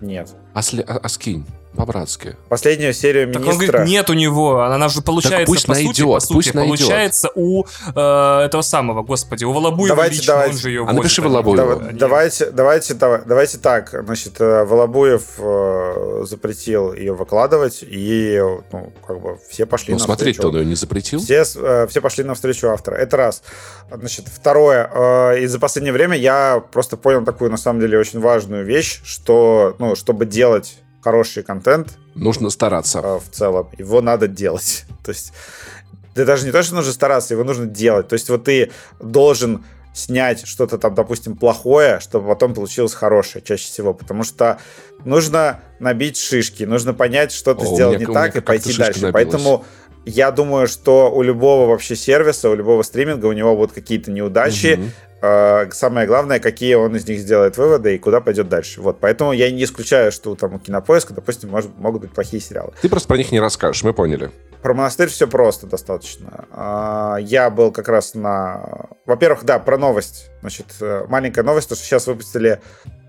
Нет. 0.00 0.28
А, 0.54 0.60
а, 0.60 1.00
а 1.02 1.08
скинь, 1.08 1.46
по-братски. 1.76 2.36
Последнюю 2.48 2.92
серию 2.92 3.28
министра... 3.28 3.44
Так 3.44 3.52
он 3.52 3.66
говорит, 3.66 3.88
нет 3.88 4.10
у 4.10 4.14
него, 4.14 4.62
она 4.62 4.88
же 4.88 5.02
получается, 5.02 5.38
так 5.38 5.46
пусть 5.46 5.66
по 5.66 5.72
найдет, 5.72 5.96
сути, 5.96 6.02
по 6.02 6.20
сути, 6.20 6.32
пусть 6.34 6.52
получается 6.52 7.30
у 7.34 7.64
э, 7.64 8.40
этого 8.44 8.62
самого, 8.62 9.02
господи, 9.02 9.44
у 9.44 9.52
Волобуева 9.52 9.94
давайте, 9.94 10.16
лично, 10.16 10.32
давайте. 10.34 10.52
он 10.52 10.58
же 10.58 10.68
ее 10.70 10.86
а 10.88 10.92
напиши 10.92 11.22
Волобуева. 11.22 11.76
Давай, 11.76 11.92
давайте, 11.94 12.50
давайте, 12.50 12.94
давайте, 12.94 13.24
давайте 13.26 13.58
так, 13.58 14.04
значит, 14.04 14.40
э, 14.40 14.64
Волобуев 14.64 15.22
э, 15.38 16.24
запретил 16.26 16.92
ее 16.94 17.14
выкладывать, 17.14 17.80
и, 17.82 18.42
ну, 18.72 18.92
как 19.06 19.20
бы, 19.20 19.38
все 19.48 19.66
пошли 19.66 19.92
ну, 19.92 19.98
смотреть-то 19.98 20.48
он 20.48 20.56
ее 20.56 20.64
не 20.64 20.74
запретил. 20.74 21.20
Все, 21.20 21.44
э, 21.56 21.86
все 21.88 22.00
пошли 22.00 22.24
навстречу 22.24 22.68
автора. 22.68 22.96
Это 22.96 23.16
раз. 23.16 23.42
Значит, 23.92 24.26
второе, 24.28 24.90
э, 24.92 25.40
и 25.40 25.46
за 25.46 25.58
последнее 25.58 25.92
время 25.92 26.16
я 26.16 26.62
просто 26.72 26.96
понял 26.96 27.24
такую, 27.24 27.50
на 27.50 27.56
самом 27.56 27.80
деле, 27.80 27.98
очень 27.98 28.20
важную 28.20 28.64
вещь, 28.64 29.00
что, 29.04 29.76
ну, 29.78 29.94
чтобы 29.94 30.26
делать 30.26 30.78
хороший 31.08 31.42
контент. 31.42 31.98
Нужно 32.14 32.50
стараться. 32.50 33.00
Э, 33.02 33.18
в 33.18 33.30
целом. 33.30 33.68
Его 33.78 34.02
надо 34.02 34.28
делать. 34.28 34.84
то 35.04 35.10
есть, 35.10 35.32
ты 36.14 36.26
даже 36.26 36.44
не 36.44 36.52
то, 36.52 36.62
что 36.62 36.74
нужно 36.74 36.92
стараться, 36.92 37.32
его 37.32 37.44
нужно 37.44 37.64
делать. 37.64 38.08
То 38.08 38.14
есть, 38.14 38.28
вот 38.28 38.44
ты 38.44 38.70
должен 39.00 39.64
снять 39.94 40.46
что-то 40.46 40.76
там, 40.76 40.94
допустим, 40.94 41.34
плохое, 41.34 41.98
чтобы 42.00 42.28
потом 42.28 42.52
получилось 42.52 42.92
хорошее, 42.92 43.42
чаще 43.42 43.64
всего. 43.64 43.94
Потому 43.94 44.22
что 44.22 44.58
нужно 45.06 45.60
набить 45.80 46.18
шишки, 46.18 46.64
нужно 46.64 46.92
понять, 46.92 47.32
что 47.32 47.54
ты 47.54 47.64
О, 47.64 47.74
сделал 47.74 47.94
меня, 47.94 48.06
не 48.06 48.12
так, 48.12 48.36
и 48.36 48.40
пойти 48.40 48.76
дальше. 48.76 49.00
Набилась. 49.00 49.12
Поэтому 49.14 49.64
я 50.08 50.30
думаю, 50.30 50.66
что 50.66 51.10
у 51.10 51.22
любого 51.22 51.68
вообще 51.68 51.96
сервиса, 51.96 52.50
у 52.50 52.54
любого 52.54 52.82
стриминга, 52.82 53.26
у 53.26 53.32
него 53.32 53.54
будут 53.56 53.72
какие-то 53.72 54.10
неудачи, 54.10 54.78
угу. 54.80 54.90
Самое 55.20 56.06
главное, 56.06 56.38
какие 56.38 56.74
он 56.74 56.94
из 56.94 57.08
них 57.08 57.18
сделает 57.18 57.56
выводы 57.56 57.96
и 57.96 57.98
куда 57.98 58.20
пойдет 58.20 58.48
дальше. 58.48 58.80
Вот, 58.80 59.00
поэтому 59.00 59.32
я 59.32 59.50
не 59.50 59.64
исключаю, 59.64 60.12
что 60.12 60.36
там 60.36 60.54
у 60.54 60.58
Кинопоиска, 60.60 61.12
допустим, 61.12 61.50
может, 61.50 61.76
могут 61.76 62.02
быть 62.02 62.12
плохие 62.12 62.40
сериалы. 62.40 62.72
Ты 62.80 62.88
просто 62.88 63.08
про 63.08 63.16
них 63.16 63.32
не 63.32 63.40
расскажешь, 63.40 63.82
мы 63.82 63.92
поняли. 63.92 64.30
Про 64.62 64.74
монастырь 64.74 65.08
все 65.08 65.26
просто 65.26 65.66
достаточно. 65.66 66.46
А, 66.52 67.16
я 67.16 67.50
был 67.50 67.72
как 67.72 67.88
раз 67.88 68.14
на... 68.14 68.90
Во-первых, 69.06 69.44
да, 69.44 69.58
про 69.58 69.76
новость. 69.76 70.30
Значит, 70.40 70.66
э, 70.80 71.04
маленькая 71.08 71.42
новость, 71.42 71.68
то, 71.68 71.74
что 71.74 71.84
сейчас 71.84 72.06
выпустили 72.06 72.60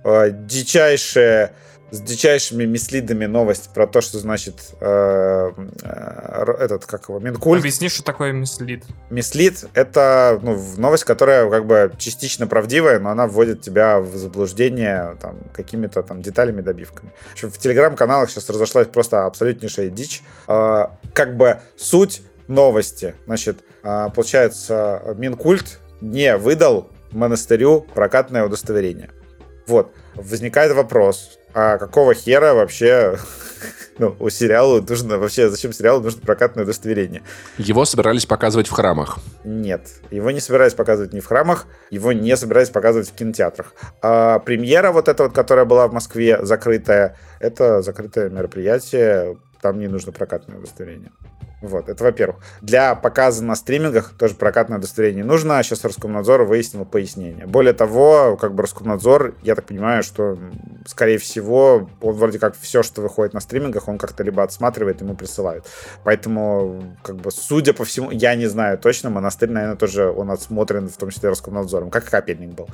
э, 0.03 0.31
дичайшее 0.31 1.51
с 1.91 2.01
дичайшими 2.01 2.65
мислидами 2.65 3.25
новость 3.25 3.69
про 3.73 3.87
то, 3.87 4.01
что 4.01 4.19
значит 4.19 4.73
э, 4.79 5.51
э, 5.83 6.51
этот, 6.59 6.85
как 6.85 7.09
его, 7.09 7.19
Минкульт. 7.19 7.59
Объясни, 7.59 7.89
что 7.89 8.03
такое 8.03 8.31
мислид. 8.31 8.83
Мислид— 9.09 9.65
это 9.73 10.39
ну, 10.41 10.59
новость, 10.77 11.03
которая 11.03 11.49
как 11.49 11.65
бы 11.65 11.91
частично 11.97 12.47
правдивая, 12.47 12.99
но 12.99 13.09
она 13.09 13.27
вводит 13.27 13.61
тебя 13.61 13.99
в 13.99 14.15
заблуждение 14.15 15.17
там, 15.21 15.37
какими-то 15.53 16.03
там 16.03 16.21
деталями, 16.21 16.61
добивками. 16.61 17.11
В, 17.29 17.33
общем, 17.33 17.51
в 17.51 17.57
телеграм-каналах 17.57 18.29
сейчас 18.29 18.49
разошлась 18.49 18.87
просто 18.87 19.25
абсолютнейшая 19.25 19.89
дичь. 19.89 20.21
Э, 20.47 20.87
как 21.13 21.37
бы 21.37 21.59
суть 21.75 22.21
новости. 22.47 23.15
Значит, 23.25 23.59
э, 23.83 24.07
получается, 24.13 25.15
Минкульт 25.17 25.79
не 26.01 26.37
выдал 26.37 26.89
монастырю 27.11 27.85
прокатное 27.93 28.45
удостоверение. 28.45 29.09
Вот. 29.67 29.91
Возникает 30.15 30.73
вопрос, 30.73 31.38
а 31.61 31.77
какого 31.77 32.13
хера 32.13 32.53
вообще 32.53 33.17
ну, 33.97 34.15
у 34.19 34.29
сериала 34.29 34.79
нужно 34.79 35.17
вообще, 35.17 35.49
зачем 35.49 35.73
сериалу 35.73 36.01
нужно 36.01 36.21
прокатное 36.21 36.63
удостоверение? 36.63 37.21
Его 37.57 37.83
собирались 37.83 38.25
показывать 38.25 38.69
в 38.69 38.71
храмах. 38.71 39.19
Нет, 39.43 39.89
его 40.09 40.31
не 40.31 40.39
собирались 40.39 40.73
показывать 40.73 41.11
ни 41.11 41.19
в 41.19 41.25
храмах, 41.25 41.67
его 41.89 42.13
не 42.13 42.37
собирались 42.37 42.69
показывать 42.69 43.09
в 43.09 43.13
кинотеатрах. 43.13 43.73
А 44.01 44.39
премьера 44.39 44.93
вот 44.93 45.09
эта 45.09 45.23
вот, 45.23 45.33
которая 45.33 45.65
была 45.65 45.89
в 45.89 45.93
Москве, 45.93 46.39
закрытая, 46.45 47.17
это 47.41 47.81
закрытое 47.81 48.29
мероприятие, 48.29 49.37
там 49.61 49.79
не 49.79 49.89
нужно 49.89 50.13
прокатное 50.13 50.59
удостоверение. 50.59 51.11
Вот, 51.61 51.89
это 51.89 52.03
во-первых. 52.03 52.37
Для 52.61 52.95
показа 52.95 53.43
на 53.43 53.55
стримингах 53.55 54.13
тоже 54.17 54.35
прокатное 54.35 54.77
удостоверение 54.77 55.25
нужно. 55.25 55.61
Сейчас 55.61 55.83
Роскомнадзор 55.83 56.43
выяснил 56.43 56.85
пояснение. 56.85 57.45
Более 57.47 57.73
того, 57.73 58.37
как 58.37 58.53
бы 58.53 58.63
Роскомнадзор, 58.63 59.35
я 59.41 59.55
так 59.55 59.65
понимаю, 59.65 60.03
что, 60.03 60.37
скорее 60.85 61.17
всего, 61.17 61.89
он 62.01 62.15
вроде 62.15 62.39
как 62.39 62.55
все, 62.57 62.81
что 62.81 63.01
выходит 63.01 63.33
на 63.33 63.41
стримингах, 63.41 63.89
он 63.89 63.97
как-то 63.97 64.23
либо 64.23 64.41
отсматривает, 64.41 65.01
ему 65.01 65.15
присылают. 65.15 65.65
Поэтому, 66.05 66.95
как 67.03 67.17
бы, 67.17 67.29
судя 67.31 67.73
по 67.73 67.83
всему, 67.83 68.09
я 68.11 68.35
не 68.35 68.47
знаю 68.47 68.77
точно, 68.77 69.09
монастырь, 69.09 69.49
наверное, 69.49 69.75
тоже 69.75 70.09
он 70.09 70.31
отсмотрен, 70.31 70.87
в 70.87 70.95
том 70.95 71.09
числе 71.09 71.29
Роскомнадзором, 71.29 71.89
как 71.89 72.07
и 72.07 72.09
капельник 72.09 72.51
был. 72.51 72.69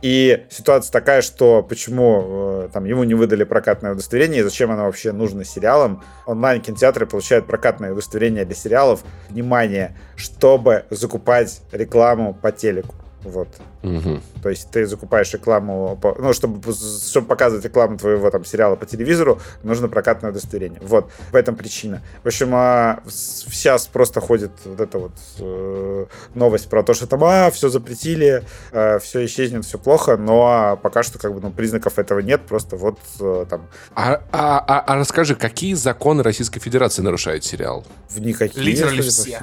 И 0.00 0.46
ситуация 0.50 0.92
такая, 0.92 1.22
что 1.22 1.62
почему 1.62 2.64
э, 2.64 2.68
там 2.72 2.84
ему 2.84 3.04
не 3.04 3.14
выдали 3.14 3.44
прокатное 3.44 3.92
удостоверение, 3.92 4.40
и 4.40 4.44
зачем 4.44 4.70
оно 4.70 4.84
вообще 4.84 5.12
нужно 5.12 5.44
сериалам. 5.44 6.02
Онлайн-кинотеатры 6.26 7.06
получают 7.06 7.46
прокатное 7.46 7.92
удостоверение 7.92 8.44
для 8.44 8.54
сериалов, 8.54 9.02
внимание, 9.28 9.96
чтобы 10.16 10.84
закупать 10.90 11.62
рекламу 11.72 12.34
по 12.34 12.52
телеку. 12.52 12.94
Вот. 13.28 13.48
Мгм. 13.82 14.22
То 14.42 14.48
есть 14.50 14.70
ты 14.70 14.86
закупаешь 14.86 15.32
рекламу, 15.32 15.98
по- 16.00 16.14
ну, 16.18 16.32
чтобы, 16.32 16.60
чтобы 16.72 17.26
показывать 17.26 17.64
рекламу 17.64 17.96
твоего 17.98 18.30
там 18.30 18.44
сериала 18.44 18.76
по 18.76 18.86
телевизору, 18.86 19.40
нужно 19.62 19.88
прокатное 19.88 20.30
удостоверение. 20.30 20.80
Вот, 20.82 21.10
в 21.30 21.36
этом 21.36 21.54
причина. 21.56 22.02
В 22.24 22.26
общем, 22.26 22.50
а, 22.54 23.00
сейчас 23.08 23.86
просто 23.86 24.20
ходит 24.20 24.50
вот 24.64 24.80
эта 24.80 24.98
вот 24.98 25.12
э, 25.38 26.06
новость 26.34 26.68
про 26.68 26.82
то, 26.82 26.94
что 26.94 27.06
там, 27.06 27.22
а, 27.24 27.50
все 27.50 27.68
запретили, 27.68 28.44
все 29.00 29.24
исчезнет, 29.24 29.64
все 29.64 29.78
плохо, 29.78 30.16
но 30.16 30.78
пока 30.82 31.02
что 31.02 31.18
как 31.18 31.34
бы 31.34 31.40
ну, 31.40 31.50
признаков 31.50 31.98
этого 31.98 32.20
нет, 32.20 32.42
просто 32.42 32.76
вот 32.76 32.98
э, 33.20 33.46
там 33.48 33.66
А, 33.94 34.20
а- 34.32 34.58
а- 34.66 34.80
а 34.80 34.96
расскажи, 34.96 35.34
какие 35.34 35.74
законы 35.74 36.22
Российской 36.22 36.60
Федерации 36.60 37.02
нарушает 37.02 37.44
сериал? 37.44 37.84
в 38.08 38.20
никакие. 38.20 38.64
Литерально 38.64 39.02
все. 39.02 39.38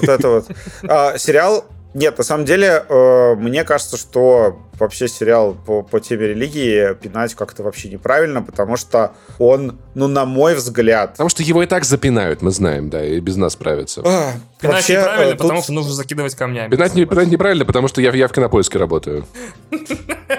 Вот 0.00 0.08
это 0.08 0.28
вот. 0.28 0.46
А, 0.88 1.18
сериал 1.18 1.64
нет, 1.98 2.16
на 2.16 2.24
самом 2.24 2.44
деле, 2.44 2.84
э, 2.88 3.34
мне 3.34 3.64
кажется, 3.64 3.96
что 3.96 4.58
вообще 4.78 5.08
сериал 5.08 5.56
по, 5.66 5.82
по 5.82 5.98
теме 5.98 6.28
религии 6.28 6.94
пинать 6.94 7.34
как-то 7.34 7.64
вообще 7.64 7.88
неправильно, 7.88 8.40
потому 8.42 8.76
что 8.76 9.12
он, 9.38 9.78
ну, 9.94 10.06
на 10.06 10.24
мой 10.24 10.54
взгляд... 10.54 11.12
Потому 11.12 11.28
что 11.28 11.42
его 11.42 11.62
и 11.62 11.66
так 11.66 11.84
запинают, 11.84 12.40
мы 12.40 12.52
знаем, 12.52 12.88
да, 12.88 13.04
и 13.04 13.18
без 13.18 13.36
нас 13.36 13.54
справятся. 13.54 14.02
а, 14.04 14.32
Пинать 14.60 14.76
вообще, 14.76 14.98
неправильно, 14.98 15.24
э, 15.24 15.30
тут- 15.32 15.38
потому 15.38 15.62
что 15.62 15.72
нужно 15.72 15.92
закидывать 15.92 16.34
камнями. 16.36 16.70
Пинать, 16.70 16.94
не, 16.94 17.04
пинать 17.04 17.28
неправильно, 17.28 17.64
потому 17.64 17.88
что 17.88 18.00
я, 18.00 18.12
я 18.12 18.28
в 18.28 18.32
кинопоиске 18.32 18.78
работаю. 18.78 19.26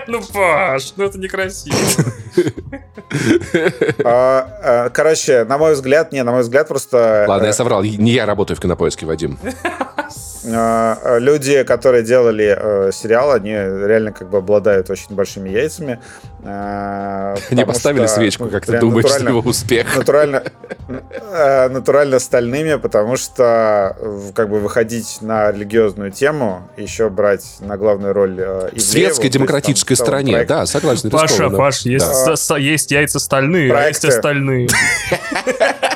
Ну, 0.08 0.22
Паш, 0.34 0.94
ну 0.98 1.04
это 1.04 1.20
некрасиво. 1.20 1.76
а, 4.04 4.60
а, 4.64 4.90
Короче, 4.90 5.44
на 5.44 5.58
мой 5.58 5.74
взгляд, 5.74 6.12
не, 6.12 6.24
на 6.24 6.32
мой 6.32 6.42
взгляд, 6.42 6.68
просто... 6.68 7.26
Ладно, 7.28 7.46
э, 7.46 7.48
я 7.48 7.54
соврал. 7.54 7.84
Не 7.84 8.12
я 8.12 8.26
работаю 8.26 8.58
в 8.58 8.60
кинопоиске, 8.60 9.06
Вадим. 9.06 9.38
э, 10.54 11.20
люди, 11.20 11.64
которые 11.64 12.04
делали 12.04 12.56
э, 12.58 12.92
сериал, 12.94 13.32
они 13.32 13.52
реально 13.52 14.12
как 14.12 14.30
бы 14.30 14.38
обладают 14.40 14.90
очень 14.90 15.16
большими 15.16 15.50
яйцами. 15.50 16.00
э, 16.44 17.34
Они 17.52 17.62
потому 17.62 17.66
поставили 17.68 18.06
что, 18.08 18.16
свечку, 18.16 18.44
ну, 18.46 18.50
как 18.52 18.66
ты 18.66 18.80
думаешь, 18.80 19.06
натурально- 19.06 19.30
его 19.30 19.40
успех. 19.40 19.98
натурально, 19.98 20.44
э, 21.34 21.70
натурально 21.72 22.20
стальными, 22.20 22.76
потому 22.76 23.18
что 23.18 23.96
как 24.36 24.50
бы 24.50 24.60
выходить 24.60 25.18
на 25.22 25.52
религиозную 25.52 26.12
тему, 26.12 26.70
еще 26.78 27.10
брать 27.10 27.46
на 27.60 27.78
главную 27.78 28.14
роль 28.14 28.36
э, 28.40 28.70
В 28.76 28.80
светской 28.80 29.24
есть 29.26 29.34
там 29.34 29.42
демократической 29.44 29.94
в 29.94 29.98
целом 29.98 30.08
стране, 30.08 30.34
проект- 30.34 30.50
да, 30.50 30.66
согласен. 30.66 31.10
Паша, 31.10 31.34
рискованно. 31.34 31.58
Паш, 31.58 31.82
есть, 31.82 32.50
Да. 32.50 32.58
есть 32.58 32.92
яйца 32.92 33.20
стальные, 33.20 33.74
а 33.74 33.88
есть 33.88 34.02
Проекты. 34.02 34.08
остальные. 34.08 34.68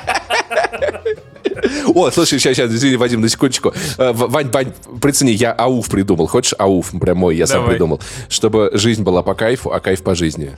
О, 1.95 2.11
слушай, 2.11 2.39
сейчас, 2.39 2.55
сейчас, 2.55 2.71
извини, 2.71 2.97
Вадим, 2.97 3.21
на 3.21 3.29
секундочку. 3.29 3.73
Э, 3.97 4.11
Вань, 4.13 4.49
Вань, 4.51 4.73
прицени, 5.01 5.31
я 5.31 5.51
ауф 5.51 5.89
придумал. 5.89 6.27
Хочешь 6.27 6.53
ауф? 6.57 6.91
Прям 6.99 7.17
мой, 7.17 7.35
я 7.35 7.47
сам 7.47 7.61
Давай. 7.61 7.71
придумал. 7.71 8.01
Чтобы 8.29 8.71
жизнь 8.73 9.03
была 9.03 9.23
по 9.23 9.33
кайфу, 9.33 9.71
а 9.71 9.79
кайф 9.79 10.03
по 10.03 10.15
жизни. 10.15 10.57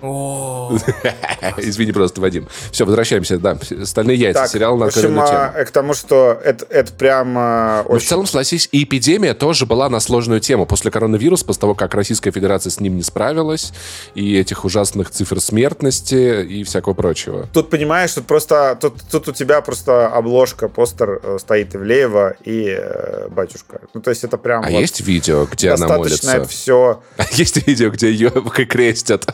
Извини 1.58 1.92
просто, 1.92 2.20
Вадим. 2.20 2.48
Все, 2.70 2.84
возвращаемся, 2.84 3.38
да. 3.38 3.58
Остальные 3.80 4.16
яйца. 4.16 4.42
Так, 4.42 4.50
Сериал 4.50 4.76
в 4.76 4.80
на 4.80 4.86
общем, 4.86 5.18
а, 5.18 5.52
э, 5.54 5.64
к 5.64 5.70
тому, 5.70 5.94
что 5.94 6.40
это, 6.44 6.66
это 6.70 6.92
прям 6.92 7.36
э, 7.38 7.82
Но 7.84 7.90
в 7.90 7.92
очень... 7.94 8.08
целом, 8.08 8.26
согласись, 8.26 8.68
и 8.72 8.84
эпидемия 8.84 9.34
тоже 9.34 9.66
была 9.66 9.88
на 9.88 10.00
сложную 10.00 10.40
тему. 10.40 10.66
После 10.66 10.90
коронавируса, 10.90 11.44
после 11.44 11.60
того, 11.60 11.74
как 11.74 11.94
Российская 11.94 12.30
Федерация 12.30 12.70
с 12.70 12.80
ним 12.80 12.96
не 12.96 13.02
справилась, 13.02 13.72
и 14.14 14.36
этих 14.36 14.64
ужасных 14.64 15.10
цифр 15.10 15.40
смертности 15.40 16.42
и 16.42 16.64
всякого 16.64 16.94
прочего. 16.94 17.48
Тут 17.52 17.70
понимаешь, 17.70 18.12
тут 18.12 18.26
просто 18.26 18.78
тут, 18.80 18.94
тут 19.10 19.28
у 19.28 19.32
тебя 19.32 19.60
просто 19.60 20.08
обложка, 20.08 20.68
постер 20.68 21.20
э, 21.22 21.38
стоит 21.40 21.74
Ивлеева 21.74 22.36
и 22.44 22.76
э, 22.78 23.28
батюшка. 23.28 23.80
Ну, 23.94 24.00
то 24.00 24.10
есть 24.10 24.24
это 24.24 24.38
прям 24.38 24.64
А 24.64 24.70
вот 24.70 24.80
есть 24.80 25.00
видео, 25.00 25.46
где 25.50 25.70
она 25.70 25.88
достаточно 25.88 26.32
молится? 26.32 26.36
это 26.36 26.48
все. 26.48 27.02
Есть 27.32 27.66
видео, 27.66 27.90
где 27.90 28.10
ее 28.10 28.30
крестят. 28.68 29.26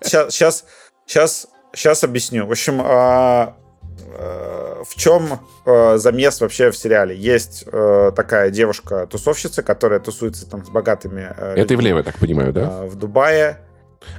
Сейчас, 0.00 0.32
сейчас, 0.32 0.64
сейчас, 1.06 1.46
сейчас 1.74 2.04
объясню. 2.04 2.46
В 2.46 2.50
общем, 2.50 2.80
а, 2.82 3.56
э, 3.98 4.82
в 4.84 4.94
чем 4.96 5.40
э, 5.66 5.96
замес 5.98 6.40
вообще 6.40 6.70
в 6.70 6.76
сериале? 6.76 7.16
Есть 7.16 7.64
э, 7.66 8.12
такая 8.14 8.50
девушка-тусовщица, 8.50 9.62
которая 9.62 10.00
тусуется 10.00 10.48
там 10.48 10.64
с 10.64 10.68
богатыми 10.68 11.22
Это 11.22 11.60
людьми, 11.60 11.76
Ивлеева, 11.76 11.98
я 11.98 12.04
так 12.04 12.18
понимаю, 12.18 12.52
да? 12.52 12.84
э, 12.84 12.86
в 12.86 12.96
Дубае. 12.96 13.58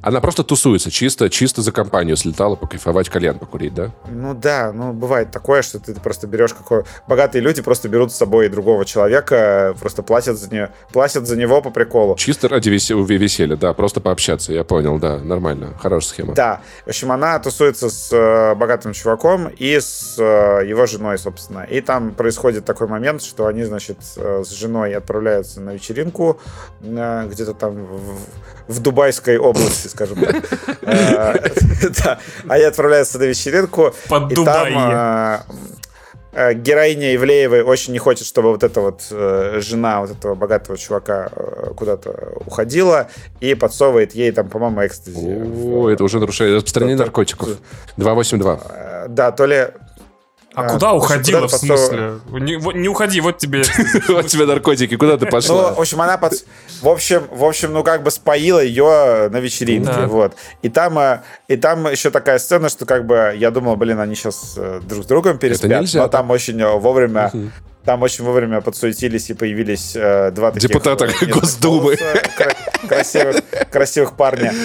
Она 0.01 0.21
просто 0.21 0.43
тусуется, 0.43 0.91
чисто, 0.91 1.30
чисто 1.30 1.61
за 1.61 1.71
компанию 1.71 2.15
слетала 2.15 2.55
покайфовать, 2.55 3.09
кальян 3.09 3.39
покурить, 3.39 3.73
да? 3.73 3.91
Ну 4.09 4.34
да, 4.34 4.71
ну 4.73 4.93
бывает 4.93 5.32
такое, 5.32 5.61
что 5.61 5.80
ты 5.80 5.93
просто 5.95 6.28
берешь 6.28 6.53
какой... 6.53 6.84
Богатые 7.07 7.41
люди 7.41 7.61
просто 7.61 7.89
берут 7.89 8.11
с 8.11 8.15
собой 8.15 8.49
другого 8.49 8.86
человека, 8.86 9.76
просто 9.80 10.03
платят 10.03 10.38
за, 10.38 10.49
нее, 10.49 10.71
платят 10.91 11.28
за 11.28 11.36
него 11.36 11.61
по 11.61 11.69
приколу. 11.69 12.15
Чисто 12.15 12.47
ради 12.47 12.69
весе- 12.69 12.95
веселья, 13.17 13.55
да, 13.55 13.73
просто 13.73 14.01
пообщаться, 14.01 14.53
я 14.53 14.63
понял, 14.63 14.99
да, 14.99 15.17
нормально, 15.17 15.73
хорошая 15.80 16.09
схема. 16.09 16.34
Да, 16.34 16.61
в 16.86 16.89
общем, 16.89 17.11
она 17.11 17.39
тусуется 17.39 17.89
с 17.89 18.11
э, 18.11 18.55
богатым 18.55 18.93
чуваком 18.93 19.47
и 19.47 19.80
с 19.80 20.15
э, 20.17 20.65
его 20.67 20.86
женой, 20.86 21.17
собственно. 21.17 21.63
И 21.63 21.82
там 21.82 22.13
происходит 22.13 22.65
такой 22.65 22.88
момент, 22.88 23.21
что 23.21 23.47
они, 23.47 23.63
значит, 23.63 23.97
э, 24.17 24.43
с 24.45 24.51
женой 24.51 24.93
отправляются 24.93 25.61
на 25.61 25.71
вечеринку 25.71 26.39
где-то 26.82 27.53
там 27.53 27.86
в, 27.86 28.19
в 28.68 28.80
Дубайской 28.80 29.38
области, 29.38 29.88
скажем 29.88 30.24
так. 30.24 30.36
Э, 30.82 31.49
Да, 32.03 32.20
они 32.47 32.63
отправляются 32.63 33.20
на 33.20 33.24
вечеринку, 33.24 33.93
под 34.09 34.34
там 34.45 34.68
э, 34.91 35.39
э, 36.34 36.53
героиня 36.53 37.16
Ивлеевой 37.16 37.61
очень 37.61 37.93
не 37.93 37.99
хочет, 37.99 38.26
чтобы 38.28 38.49
вот 38.51 38.63
эта 38.63 38.82
вот 38.82 39.01
э, 39.11 39.59
жена 39.61 40.01
вот 40.01 40.11
этого 40.11 40.36
богатого 40.36 40.78
чувака 40.78 41.30
э, 41.32 41.72
куда-то 41.76 42.34
уходила 42.45 43.07
и 43.39 43.53
подсовывает 43.55 44.16
ей 44.16 44.32
там, 44.32 44.49
по-моему, 44.49 44.86
экстази. 44.86 45.18
О, 45.18 45.82
в- 45.84 45.88
это 45.88 46.03
уже 46.03 46.20
нарушение 46.20 46.55
распространение 46.55 46.95
это- 46.95 47.03
наркотиков. 47.05 47.49
282. 47.97 48.59
Э, 48.70 49.05
Да, 49.09 49.32
то 49.32 49.45
ли... 49.45 49.68
А 50.55 50.61
А, 50.65 50.69
куда 50.69 50.93
уходила, 50.93 51.47
в 51.47 51.51
смысле? 51.51 52.19
Не, 52.31 52.55
не 52.79 52.87
уходи, 52.89 53.21
вот 53.21 53.37
тебе... 53.37 53.63
Вот 54.07 54.27
тебе 54.27 54.45
наркотики, 54.45 54.95
куда 54.95 55.17
ты 55.17 55.25
Ну, 55.25 55.31
пошла? 55.31 55.73
в 55.73 55.79
общем, 55.79 56.01
она 56.01 56.17
под... 56.17 56.33
В 56.81 56.87
общем, 56.87 57.23
в 57.31 57.43
общем, 57.43 57.73
ну, 57.73 57.83
как 57.83 58.03
бы 58.03 58.11
споила 58.11 58.59
ее 58.63 59.29
на 59.29 59.39
вечеринке, 59.39 60.05
вот. 60.07 60.33
И 60.61 60.69
там, 60.69 60.97
э, 60.99 61.21
и 61.47 61.57
там 61.57 61.87
еще 61.91 62.09
такая 62.09 62.39
сцена, 62.39 62.69
что 62.69 62.85
как 62.85 63.05
бы 63.05 63.33
я 63.37 63.51
думал, 63.51 63.75
блин, 63.75 63.99
они 63.99 64.15
сейчас 64.15 64.57
друг 64.83 65.03
с 65.03 65.07
другом 65.07 65.37
переспят, 65.37 65.85
но 65.93 66.07
там 66.07 66.31
очень 66.31 66.59
э, 66.61 66.77
вовремя... 66.77 67.31
Там 67.85 68.01
очень 68.01 68.23
вовремя 68.25 68.61
подсуетились 68.61 69.29
и 69.29 69.35
появились 69.35 69.91
э, 69.95 70.31
два 70.31 70.49
таких... 70.51 70.69
Депутата 70.69 71.05
э, 71.05 71.25
Госдумы. 71.27 71.95
кра- 71.95 72.55
красивых, 72.89 73.35
красивых 73.71 74.15
парня. 74.17 74.55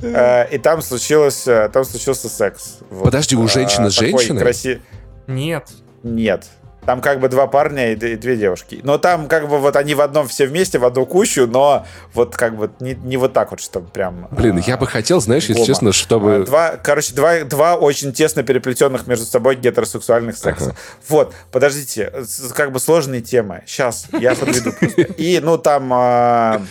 Э, 0.00 0.46
и 0.48 0.58
там 0.58 0.80
случилось, 0.80 1.48
э, 1.48 1.68
там 1.72 1.84
случился 1.84 2.28
секс. 2.28 2.76
Вот. 2.88 3.06
Подожди, 3.06 3.34
у 3.34 3.44
Э, 3.46 3.48
женщины 3.48 3.90
с 3.90 3.96
такой 3.96 4.10
женщиной? 4.12 4.42
краси- 4.42 4.80
Нет. 5.28 5.68
Нет. 6.02 6.46
Там 6.88 7.02
как 7.02 7.20
бы 7.20 7.28
два 7.28 7.46
парня 7.46 7.92
и 7.92 8.16
две 8.16 8.36
девушки. 8.36 8.80
Но 8.82 8.96
там 8.96 9.28
как 9.28 9.46
бы 9.46 9.58
вот 9.58 9.76
они 9.76 9.94
в 9.94 10.00
одном 10.00 10.26
все 10.26 10.46
вместе, 10.46 10.78
в 10.78 10.86
одну 10.86 11.04
кучу, 11.04 11.46
но 11.46 11.84
вот 12.14 12.34
как 12.34 12.56
бы 12.56 12.70
не, 12.80 12.94
не 12.94 13.18
вот 13.18 13.34
так 13.34 13.50
вот, 13.50 13.60
что 13.60 13.80
прям... 13.80 14.26
Блин, 14.30 14.56
а, 14.56 14.60
я 14.60 14.78
бы 14.78 14.86
хотел, 14.86 15.20
знаешь, 15.20 15.44
если 15.50 15.64
честно, 15.64 15.90
А, 15.90 15.92
чтобы... 15.92 16.44
Два, 16.46 16.76
короче, 16.82 17.14
два, 17.14 17.44
два 17.44 17.76
очень 17.76 18.14
тесно 18.14 18.42
переплетенных 18.42 19.06
между 19.06 19.26
собой 19.26 19.56
гетеросексуальных 19.56 20.38
секса. 20.38 20.74
Вот, 21.08 21.34
подождите, 21.52 22.10
как 22.54 22.72
бы 22.72 22.80
сложные 22.80 23.20
темы. 23.20 23.64
Сейчас, 23.66 24.06
я 24.18 24.34
подведу 24.34 24.72
просто. 24.72 25.02
И, 25.18 25.40
ну, 25.40 25.58
там... 25.58 25.90
а, 25.92 26.62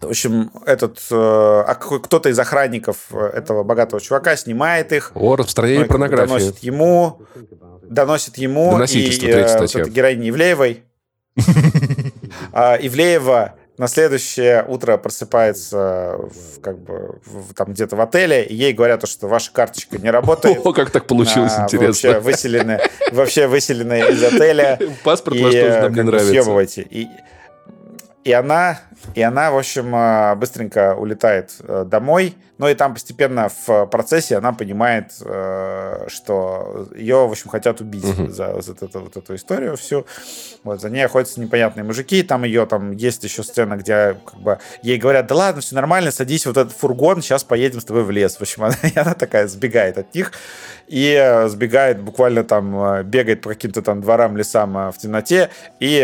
в 0.00 0.08
общем, 0.08 0.50
этот 0.66 0.98
э, 1.10 1.14
а 1.14 1.74
кто-то 1.74 2.28
из 2.28 2.38
охранников 2.38 3.06
э, 3.10 3.18
этого 3.34 3.62
богатого 3.62 4.00
чувака 4.00 4.36
снимает 4.36 4.92
их, 4.92 5.12
О, 5.14 5.36
распространение 5.36 5.80
ну, 5.80 5.86
бы 5.86 5.92
порнографии. 5.92 6.28
Доносит 6.28 6.58
ему, 6.58 7.22
доносит 7.88 8.38
ему 8.38 8.80
и 8.82 9.08
э, 9.26 9.84
героине 9.88 10.28
Ивлеевой. 10.30 10.82
А, 12.52 12.76
Ивлеева 12.76 13.54
на 13.78 13.88
следующее 13.88 14.64
утро 14.66 14.96
просыпается 14.96 16.16
в, 16.18 16.60
как 16.60 16.78
бы 16.78 17.18
в- 17.24 17.54
там 17.54 17.72
где-то 17.72 17.96
в 17.96 18.00
отеле, 18.00 18.44
и 18.44 18.54
ей 18.54 18.72
говорят, 18.72 19.06
что 19.08 19.26
ваша 19.26 19.52
карточка 19.52 19.98
не 19.98 20.10
работает. 20.10 20.60
О, 20.64 20.72
как 20.72 20.90
так 20.90 21.06
получилось, 21.06 21.52
А, 21.56 21.60
вы 21.60 21.64
интересно. 21.64 22.10
Вообще 22.12 22.20
выселены, 22.20 22.80
вообще 23.12 23.46
выселены 23.48 23.98
из 24.10 24.22
отеля. 24.22 24.78
Паспорт 25.04 25.36
и 25.36 25.42
ваш 25.42 25.52
тоже 25.54 25.66
э, 25.66 25.82
нам 25.82 25.94
не 25.94 26.02
нравится. 26.02 26.30
съебывайте. 26.30 26.82
И, 26.82 27.08
и 28.24 28.32
она 28.32 28.80
и 29.14 29.22
она, 29.22 29.50
в 29.50 29.58
общем, 29.58 29.94
э, 29.94 30.34
быстренько 30.36 30.94
улетает 30.94 31.54
э, 31.60 31.84
домой, 31.86 32.34
но 32.56 32.68
и 32.68 32.74
там 32.74 32.94
постепенно 32.94 33.48
в 33.66 33.86
процессе 33.86 34.36
она 34.36 34.52
понимает, 34.52 35.12
что 36.06 36.88
ее, 36.96 37.26
в 37.26 37.32
общем, 37.32 37.50
хотят 37.50 37.80
убить 37.80 38.04
угу. 38.04 38.28
за, 38.30 38.62
за 38.62 38.72
эту, 38.72 39.00
вот 39.00 39.16
эту 39.16 39.34
историю 39.34 39.76
всю. 39.76 40.06
Вот, 40.62 40.80
за 40.80 40.88
ней 40.88 41.04
охотятся 41.04 41.40
непонятные 41.40 41.82
мужики, 41.82 42.22
там 42.22 42.44
ее, 42.44 42.64
там 42.66 42.92
есть 42.92 43.24
еще 43.24 43.42
сцена, 43.42 43.74
где 43.74 44.16
как 44.24 44.38
бы 44.38 44.58
ей 44.82 44.98
говорят, 44.98 45.26
да 45.26 45.34
ладно, 45.34 45.62
все 45.62 45.74
нормально, 45.74 46.12
садись 46.12 46.44
в 46.44 46.46
вот 46.46 46.56
этот 46.56 46.72
фургон, 46.72 47.22
сейчас 47.22 47.42
поедем 47.42 47.80
с 47.80 47.84
тобой 47.84 48.04
в 48.04 48.12
лес. 48.12 48.36
В 48.36 48.42
общем, 48.42 48.62
она, 48.62 48.76
она 48.94 49.14
такая 49.14 49.48
сбегает 49.48 49.98
от 49.98 50.14
них 50.14 50.30
и 50.86 51.44
сбегает 51.48 52.00
буквально 52.00 52.44
там, 52.44 53.02
бегает 53.02 53.40
по 53.40 53.48
каким-то 53.48 53.82
там 53.82 54.00
дворам, 54.00 54.36
лесам 54.36 54.92
в 54.92 54.98
темноте 54.98 55.50
и 55.80 56.00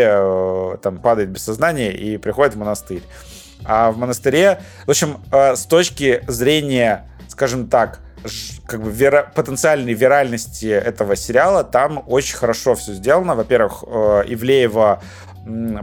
там 0.81 0.97
падает 0.97 1.29
без 1.29 1.43
сознания 1.43 1.93
и 1.93 2.17
приходит 2.17 2.55
в 2.55 2.57
монастырь. 2.57 2.90
А 3.63 3.91
в 3.91 3.97
монастыре, 3.97 4.61
в 4.85 4.89
общем, 4.89 5.17
э, 5.31 5.55
с 5.55 5.65
точки 5.65 6.23
зрения, 6.27 7.07
скажем 7.27 7.67
так, 7.67 7.99
как 8.65 8.83
бы 8.83 8.91
вера, 8.91 9.31
потенциальной 9.35 9.93
виральности 9.93 10.67
этого 10.67 11.15
сериала, 11.15 11.63
там 11.63 12.03
очень 12.07 12.37
хорошо 12.37 12.75
все 12.75 12.93
сделано. 12.93 13.35
Во-первых, 13.35 13.83
э, 13.85 14.23
Ивлеева 14.27 15.01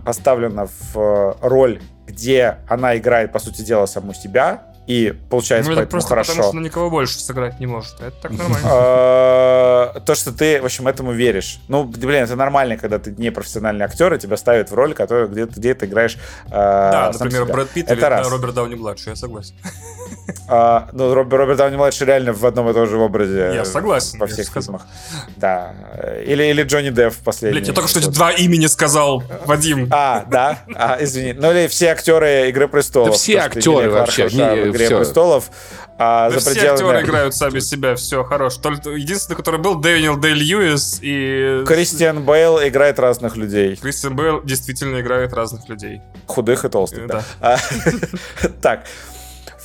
поставлена 0.04 0.66
в 0.66 0.96
э, 0.96 1.34
роль, 1.42 1.80
где 2.06 2.58
она 2.68 2.96
играет, 2.96 3.32
по 3.32 3.38
сути 3.38 3.62
дела, 3.62 3.86
саму 3.86 4.14
себя, 4.14 4.67
и 4.88 5.14
получается 5.28 5.70
ну, 5.70 5.76
это 5.78 5.90
просто 5.90 6.08
хорошо. 6.08 6.32
потому, 6.32 6.48
что 6.48 6.56
она 6.56 6.66
никого 6.66 6.88
больше 6.88 7.18
сыграть 7.20 7.60
не 7.60 7.66
может. 7.66 8.00
Это 8.00 8.16
так 8.22 8.30
нормально. 8.30 8.66
А, 8.70 10.00
то, 10.00 10.14
что 10.14 10.32
ты, 10.32 10.62
в 10.62 10.64
общем, 10.64 10.88
этому 10.88 11.12
веришь. 11.12 11.60
Ну, 11.68 11.84
блин, 11.84 12.24
это 12.24 12.36
нормально, 12.36 12.78
когда 12.78 12.98
ты 12.98 13.10
не 13.10 13.30
профессиональный 13.30 13.84
актер, 13.84 14.14
и 14.14 14.18
тебя 14.18 14.38
ставят 14.38 14.70
в 14.70 14.74
роль, 14.74 14.94
которую 14.94 15.28
где, 15.28 15.44
где 15.44 15.74
ты 15.74 15.84
играешь 15.84 16.16
а, 16.50 17.12
Да, 17.12 17.18
например, 17.18 17.44
Брэд 17.44 17.68
Питт 17.68 17.90
или 17.90 18.00
Роберт 18.00 18.54
Дауни-младший, 18.54 19.10
я 19.10 19.16
согласен. 19.16 19.54
А, 20.46 20.88
ну, 20.92 21.14
Роберт 21.14 21.56
Дауни-младший 21.56 22.06
реально 22.06 22.32
в 22.32 22.44
одном 22.44 22.68
и 22.70 22.72
том 22.72 22.86
же 22.86 22.98
образе. 22.98 23.52
Я 23.54 23.64
согласен. 23.64 24.18
Во 24.18 24.26
всех 24.26 24.48
фильмах. 24.48 24.82
Да. 25.36 25.74
Или, 26.24 26.44
или 26.44 26.62
Джонни 26.62 26.90
Депп 26.90 27.14
в 27.14 27.18
последнем. 27.18 27.58
Блять, 27.58 27.68
я 27.68 27.74
только 27.74 27.88
что 27.88 28.10
два 28.10 28.32
имени 28.32 28.66
сказал, 28.66 29.22
Вадим. 29.46 29.88
А, 29.90 30.24
да? 30.30 30.60
А, 30.74 30.98
извини. 31.00 31.32
Ну, 31.32 31.50
или 31.50 31.66
все 31.68 31.88
актеры 31.88 32.48
«Игры 32.48 32.68
престолов». 32.68 33.10
Да 33.10 33.14
все 33.14 33.38
актеры 33.38 33.90
вообще. 33.90 34.26
«Игре 34.26 34.86
все. 34.86 34.98
престолов». 34.98 35.50
А 36.00 36.30
да 36.30 36.38
за 36.38 36.40
все 36.40 36.50
пределами... 36.50 36.74
актеры 36.74 37.02
играют 37.02 37.34
сами 37.34 37.58
себя, 37.58 37.96
все, 37.96 38.22
хорош. 38.22 38.56
Только 38.58 38.90
единственный, 38.90 39.34
который 39.34 39.58
был, 39.58 39.74
Дэниел 39.74 40.16
Дэй 40.16 40.32
Льюис 40.32 41.00
и... 41.02 41.64
Кристиан 41.66 42.22
Бейл 42.22 42.60
играет 42.60 43.00
разных 43.00 43.36
людей. 43.36 43.74
Кристиан 43.74 44.14
Бейл 44.14 44.40
действительно 44.44 45.00
играет 45.00 45.32
разных 45.32 45.68
людей. 45.68 46.00
Худых 46.26 46.64
и 46.64 46.68
толстых, 46.68 47.08
да. 47.08 47.24
да. 47.40 47.58
А, 47.58 48.48
так, 48.62 48.84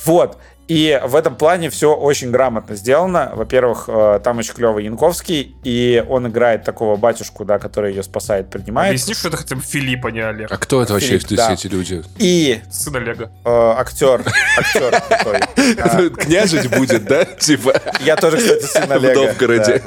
вот. 0.04 0.38
И 0.66 0.98
в 1.04 1.14
этом 1.14 1.36
плане 1.36 1.68
все 1.68 1.94
очень 1.94 2.30
грамотно 2.30 2.74
сделано. 2.74 3.32
Во-первых, 3.34 3.84
э, 3.88 4.20
там 4.24 4.38
очень 4.38 4.54
клевый 4.54 4.84
Янковский, 4.84 5.54
и 5.62 6.02
он 6.08 6.28
играет 6.28 6.64
такого 6.64 6.96
батюшку, 6.96 7.44
да, 7.44 7.58
который 7.58 7.92
ее 7.92 8.02
спасает, 8.02 8.48
принимает. 8.48 8.90
Объясни, 8.92 9.14
что 9.14 9.28
это 9.28 9.36
хотя 9.36 9.56
бы 9.56 9.62
Филипп, 9.62 10.06
а 10.06 10.10
не 10.10 10.20
Олег. 10.20 10.50
А 10.50 10.56
кто 10.56 10.82
это 10.82 10.94
вообще, 10.94 11.18
Филипп, 11.18 11.36
да. 11.36 11.52
эти 11.52 11.66
люди? 11.66 12.02
И... 12.18 12.62
Сын 12.70 12.96
Олега. 12.96 13.30
Э, 13.44 13.74
актер. 13.76 14.24
Актер 14.58 15.00
такой. 15.00 16.10
Княжить 16.10 16.70
будет, 16.74 17.04
да? 17.04 17.26
Типа. 17.26 17.74
Я 18.00 18.16
тоже, 18.16 18.38
кстати, 18.38 18.62
сын 18.62 18.90
Олега. 18.90 19.18
В 19.18 19.26
Новгороде. 19.26 19.82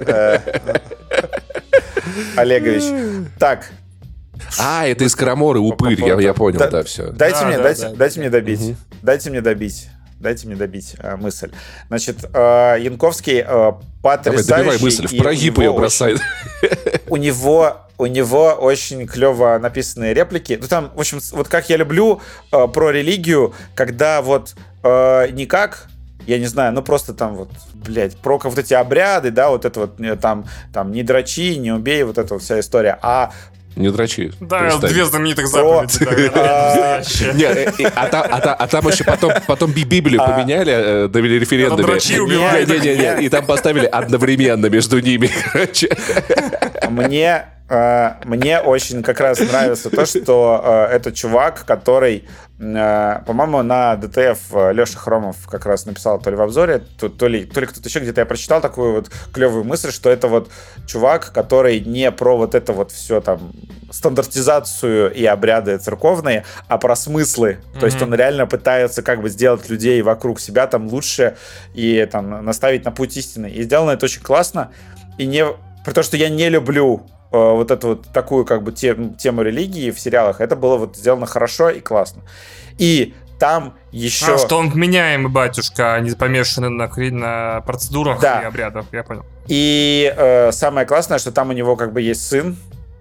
Олегович. 2.35 3.27
Так, 3.39 3.65
а, 4.59 4.87
это 4.87 5.03
из 5.03 5.15
Караморы, 5.15 5.59
упырь, 5.59 5.99
я, 5.99 6.19
я 6.19 6.33
понял, 6.33 6.59
да, 6.59 6.69
да 6.69 6.83
все. 6.83 7.11
Дайте 7.11 7.43
мне, 7.45 7.57
дайте, 7.57 7.89
дайте 7.89 8.19
мне 8.19 8.29
добить. 8.29 8.75
Дайте 9.01 9.29
мне 9.29 9.41
добить 9.41 9.89
дайте 10.19 10.47
мне 10.47 10.55
добить 10.55 10.95
э, 10.99 11.15
мысль. 11.15 11.51
Значит, 11.87 12.25
э, 12.33 12.77
Янковский 12.79 13.43
э, 13.45 13.71
потрясающий. 14.01 14.47
Давай, 14.47 14.63
добивай 14.63 14.83
мысль, 14.83 15.07
в 15.07 15.17
прогиб 15.17 15.57
ее 15.59 15.73
бросай. 15.73 16.15
У 17.07 17.17
него 17.17 17.77
у 17.97 18.05
него 18.05 18.51
очень 18.51 19.07
клево 19.07 19.57
написанные 19.59 20.13
реплики. 20.13 20.57
Ну 20.61 20.67
там, 20.67 20.91
в 20.93 20.99
общем, 20.99 21.19
вот 21.31 21.47
как 21.47 21.69
я 21.69 21.77
люблю 21.77 22.21
э, 22.51 22.67
про 22.67 22.91
религию, 22.91 23.53
когда 23.75 24.21
вот 24.21 24.55
э, 24.83 25.29
не 25.31 25.45
как 25.45 25.87
я 26.27 26.37
не 26.39 26.45
знаю, 26.45 26.73
ну 26.73 26.81
просто 26.81 27.13
там 27.13 27.35
вот, 27.35 27.49
блядь, 27.73 28.17
про 28.17 28.37
вот 28.37 28.57
эти 28.59 28.73
обряды, 28.73 29.31
да, 29.31 29.49
вот 29.49 29.63
это 29.63 29.79
вот 29.79 30.19
там, 30.19 30.45
там 30.73 30.91
не 30.91 31.01
дрочи, 31.01 31.55
не 31.55 31.71
убей, 31.71 32.03
вот 32.03 32.17
эта 32.17 32.33
вот 32.33 32.43
вся 32.43 32.59
история, 32.59 32.99
а 33.01 33.31
не 33.77 33.89
дрочи. 33.89 34.31
Да, 34.39 34.61
перестань. 34.61 34.89
две 34.89 35.05
знаменитых 35.05 35.47
заповеди. 35.47 36.31
А, 36.35 37.01
там 38.67 38.87
еще 38.87 39.03
потом 39.47 39.71
Библию 39.71 40.21
а. 40.21 40.31
поменяли, 40.31 40.73
э, 40.73 41.07
довели 41.07 41.39
референдуме. 41.39 41.93
Не-не-не, 41.93 43.25
и 43.25 43.29
там 43.29 43.45
поставили 43.45 43.85
одновременно 43.85 44.67
между 44.67 44.99
ними. 44.99 45.29
Мне 46.89 47.45
э, 47.69 48.11
мне 48.25 48.59
очень 48.59 49.03
как 49.03 49.19
раз 49.19 49.39
нравится 49.39 49.89
то, 49.89 50.05
что 50.05 50.87
э, 50.89 50.95
это 50.95 51.11
чувак, 51.11 51.65
который 51.65 52.23
по-моему, 52.57 53.61
на 53.61 53.95
ДТФ 53.97 54.39
э, 54.53 54.73
Леша 54.73 54.97
Хромов 54.97 55.47
как 55.47 55.67
раз 55.67 55.85
написал 55.85 56.19
то 56.19 56.31
ли 56.31 56.35
в 56.35 56.41
обзоре, 56.41 56.81
то, 56.99 57.07
то 57.07 57.27
ли, 57.27 57.45
то 57.45 57.59
ли 57.59 57.67
кто-то 57.67 57.87
еще 57.87 57.99
где-то 57.99 58.21
я 58.21 58.25
прочитал 58.25 58.61
такую 58.61 58.93
вот 58.93 59.11
клевую 59.31 59.63
мысль, 59.63 59.91
что 59.91 60.09
это 60.09 60.27
вот 60.27 60.49
чувак, 60.87 61.31
который 61.31 61.79
не 61.79 62.11
про 62.11 62.35
вот 62.35 62.55
это 62.55 62.73
вот 62.73 62.91
все 62.91 63.21
там 63.21 63.51
стандартизацию 63.91 65.13
и 65.13 65.23
обряды 65.23 65.77
церковные, 65.77 66.45
а 66.67 66.79
про 66.79 66.95
смыслы. 66.95 67.59
Mm-hmm. 67.59 67.79
То 67.79 67.85
есть 67.85 68.01
он 68.01 68.15
реально 68.15 68.47
пытается 68.47 69.03
как 69.03 69.21
бы 69.21 69.29
сделать 69.29 69.69
людей 69.69 70.01
вокруг 70.01 70.39
себя 70.39 70.65
там 70.65 70.87
лучше 70.87 71.37
и 71.75 72.07
там 72.11 72.43
наставить 72.43 72.85
на 72.85 72.91
путь 72.91 73.15
истины. 73.17 73.51
И 73.51 73.61
сделано 73.61 73.91
это 73.91 74.05
очень 74.05 74.23
классно. 74.23 74.71
И 75.19 75.27
не... 75.27 75.45
При 75.85 75.93
том, 75.93 76.03
что 76.03 76.17
я 76.17 76.29
не 76.29 76.49
люблю 76.49 77.05
Э, 77.07 77.16
вот 77.31 77.71
эту 77.71 77.89
вот 77.89 78.07
такую 78.13 78.45
как 78.45 78.63
бы 78.63 78.71
тем, 78.71 79.15
тему 79.15 79.41
религии 79.41 79.91
в 79.91 79.99
сериалах, 79.99 80.41
это 80.41 80.55
было 80.55 80.77
вот 80.77 80.95
сделано 80.95 81.25
хорошо 81.25 81.69
и 81.69 81.79
классно. 81.79 82.21
И 82.77 83.13
там 83.39 83.75
еще... 83.91 84.35
А, 84.35 84.37
что 84.37 84.57
он 84.57 84.69
вменяемый 84.69 85.31
батюшка, 85.31 85.95
а 85.95 85.99
не 85.99 86.11
помешанный 86.11 86.69
на, 86.69 86.87
на 86.87 87.61
процедурах 87.61 88.19
да. 88.19 88.41
и 88.41 88.45
обрядах, 88.45 88.85
я 88.91 89.03
понял. 89.03 89.25
И 89.47 90.13
э, 90.15 90.51
самое 90.51 90.87
классное, 90.87 91.19
что 91.19 91.31
там 91.31 91.49
у 91.49 91.53
него 91.53 91.75
как 91.75 91.93
бы 91.93 92.01
есть 92.01 92.27
сын, 92.27 92.57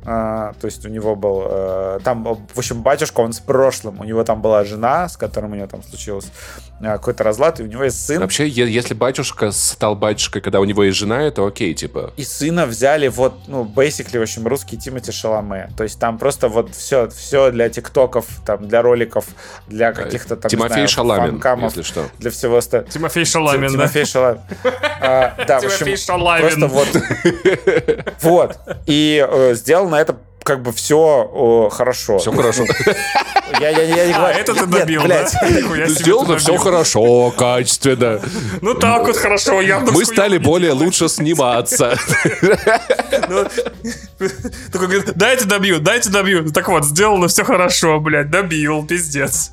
а, 0.09 0.53
то 0.61 0.67
есть 0.67 0.87
у 0.87 0.89
него 0.89 1.17
был 1.17 1.43
э, 1.49 1.99
там, 2.05 2.23
в 2.23 2.59
общем, 2.59 2.83
батюшка, 2.83 3.21
он 3.21 3.33
с 3.33 3.41
прошлым. 3.41 4.01
У 4.01 4.05
него 4.05 4.23
там 4.23 4.41
была 4.41 4.63
жена, 4.65 5.09
с 5.09 5.17
которой 5.17 5.51
у 5.51 5.55
него 5.55 5.67
там 5.67 5.83
случилось 5.83 6.31
э, 6.76 6.76
какой-то 6.81 7.25
разлад, 7.25 7.61
и 7.61 7.63
у 7.63 7.67
него 7.67 7.85
есть 7.85 8.05
сын. 8.05 8.21
Вообще, 8.21 8.49
если 8.49 8.95
батюшка 8.95 9.51
стал 9.51 9.97
батюшкой, 9.97 10.43
когда 10.43 10.61
у 10.61 10.65
него 10.65 10.85
есть 10.85 10.99
жена, 10.99 11.23
это 11.23 11.47
окей, 11.47 11.75
типа. 11.75 12.13
И 12.17 12.25
сына 12.25 12.67
взяли 12.67 13.09
вот, 13.09 13.35
ну, 13.47 13.65
basically, 13.65 14.19
в 14.19 14.23
общем, 14.23 14.47
русский 14.47 14.77
Тимати 14.77 15.13
Шаломе. 15.13 15.71
То 15.77 15.85
есть 15.85 15.99
там 15.99 16.19
просто 16.19 16.49
вот 16.49 16.75
все, 16.75 17.09
все 17.09 17.51
для 17.51 17.69
тиктоков, 17.69 18.27
там, 18.45 18.69
для 18.69 18.83
роликов, 18.83 19.27
для 19.67 19.93
каких-то 19.93 20.37
там, 20.37 20.51
Тимофей 20.51 20.75
знаю, 20.75 20.89
Шаламин, 20.89 21.31
фанкамов, 21.33 21.77
если 21.77 21.83
что. 21.83 22.07
Для 22.19 22.31
всего 22.31 22.59
остального. 22.59 22.91
Тимофей 22.91 23.25
Шаламин, 23.25 23.69
да? 23.69 23.69
Тимофей 23.69 24.05
Шаламин. 24.05 24.41
А, 25.01 25.35
да, 25.47 25.61
в 25.61 25.65
общем, 25.65 25.87
просто 25.87 26.67
вот. 26.69 26.89
Вот. 28.23 28.59
И 28.87 29.27
э, 29.29 29.55
сделано 29.55 29.91
на 29.91 30.01
это 30.01 30.17
как 30.47 30.63
бы 30.63 30.73
все 30.73 31.69
хорошо. 31.73 32.19
Все 32.19 32.33
хорошо. 32.33 32.65
Я, 33.61 33.71
я, 33.71 33.83
я 33.83 34.07
не 34.07 34.13
а, 34.13 34.33
это 34.33 34.55
ты 34.55 34.67
добил, 34.67 35.03
блядь. 35.05 35.33
да? 35.33 35.87
Сделано 35.87 36.37
все 36.37 36.57
хорошо, 36.57 37.31
качественно. 37.31 38.21
Ну 38.61 38.75
так 38.75 39.07
вот 39.07 39.17
хорошо, 39.17 39.61
я 39.61 39.79
Мы 39.79 40.05
стали 40.05 40.39
более 40.39 40.73
лучше 40.73 41.09
сниматься. 41.09 41.97
Ну, 43.29 43.47
такой 44.73 44.89
говорит, 44.89 45.13
дайте 45.15 45.45
добью, 45.45 45.79
дайте 45.79 46.11
добью. 46.11 46.51
Так 46.51 46.69
вот, 46.69 46.85
сделано 46.85 47.29
все 47.29 47.45
хорошо, 47.45 48.01
блядь, 48.01 48.31
добил, 48.31 48.85
пиздец. 48.87 49.51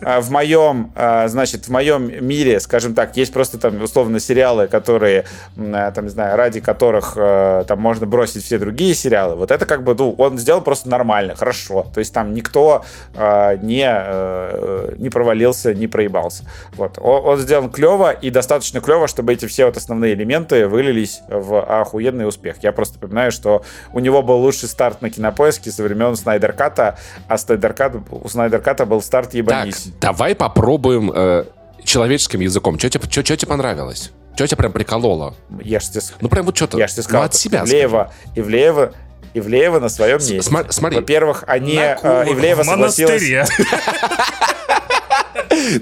А 0.00 0.20
в 0.20 0.30
моем, 0.30 0.92
а, 0.94 1.28
значит, 1.28 1.66
в 1.66 1.70
моем 1.70 2.26
мире, 2.26 2.60
скажем 2.60 2.94
так, 2.94 3.16
есть 3.16 3.32
просто 3.32 3.58
там 3.58 3.80
условно 3.82 4.20
сериалы, 4.20 4.66
которые, 4.66 5.24
там, 5.56 6.04
не 6.04 6.10
знаю, 6.10 6.36
ради 6.36 6.60
которых 6.60 7.14
там 7.14 7.78
можно 7.78 8.06
бросить 8.06 8.44
все 8.44 8.58
другие 8.58 8.94
сериалы. 8.94 9.36
Вот 9.36 9.50
это 9.50 9.66
как 9.66 9.84
бы, 9.84 9.87
ну, 9.94 10.14
он 10.18 10.38
сделал 10.38 10.60
просто 10.60 10.88
нормально, 10.88 11.34
хорошо. 11.34 11.86
То 11.94 12.00
есть 12.00 12.12
там 12.12 12.34
никто 12.34 12.84
э, 13.14 13.56
не, 13.62 13.86
э, 13.88 14.94
не 14.98 15.10
провалился, 15.10 15.74
не 15.74 15.86
проебался. 15.86 16.44
Вот. 16.72 16.98
Он, 16.98 17.26
он 17.26 17.38
сделан 17.38 17.70
клево 17.70 18.10
и 18.10 18.30
достаточно 18.30 18.80
клево, 18.80 19.08
чтобы 19.08 19.32
эти 19.32 19.46
все 19.46 19.66
вот 19.66 19.76
основные 19.76 20.14
элементы 20.14 20.66
вылились 20.66 21.20
в 21.28 21.60
охуенный 21.60 22.26
успех. 22.26 22.56
Я 22.62 22.72
просто 22.72 22.94
напоминаю, 22.94 23.32
что 23.32 23.62
у 23.92 24.00
него 24.00 24.22
был 24.22 24.36
лучший 24.36 24.68
старт 24.68 25.02
на 25.02 25.10
кинопоиске 25.10 25.70
со 25.70 25.82
времен 25.82 26.16
Снайдерката, 26.16 26.98
а 27.28 27.38
Снайдеркат, 27.38 27.96
у 28.10 28.28
Снайдерката 28.28 28.86
был 28.86 29.00
старт 29.02 29.34
ебанись. 29.34 29.84
Так, 29.84 30.12
давай 30.12 30.34
попробуем 30.34 31.12
э, 31.14 31.44
человеческим 31.84 32.40
языком. 32.40 32.78
Что 32.78 32.90
тебе, 32.90 33.04
что, 33.04 33.24
что 33.24 33.36
тебе 33.36 33.48
понравилось? 33.48 34.12
Что 34.34 34.46
тебя 34.46 34.58
прям 34.58 34.72
прикололо? 34.72 35.34
Я 35.62 35.80
ж 35.80 35.88
тебе... 35.88 36.00
Ну, 36.20 36.28
прям 36.28 36.46
вот 36.46 36.56
что-то 36.56 36.78
я 36.78 36.86
ж 36.86 36.92
тебе 36.92 37.02
сказал, 37.02 37.22
ну, 37.22 37.26
от 37.26 37.34
себя 37.34 37.62
Ивлеева, 37.62 38.12
Ивлеева 38.36 38.92
Ивлеева 39.34 39.78
на 39.80 39.88
своем 39.88 40.16
месте. 40.18 40.38
Сма- 40.38 40.66
смотри. 40.70 40.98
Во-первых, 41.00 41.44
они... 41.46 41.74
На 41.76 41.92
э, 41.92 41.96
кулак 41.96 42.28
Ивлеева 42.28 42.62
в 42.62 42.66
согласилась... 42.66 43.22
монастыре. 43.30 43.46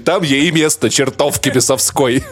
Там 0.05 0.23
ей 0.23 0.51
место, 0.51 0.89
чертовки 0.89 1.49
бесовской. 1.49 2.23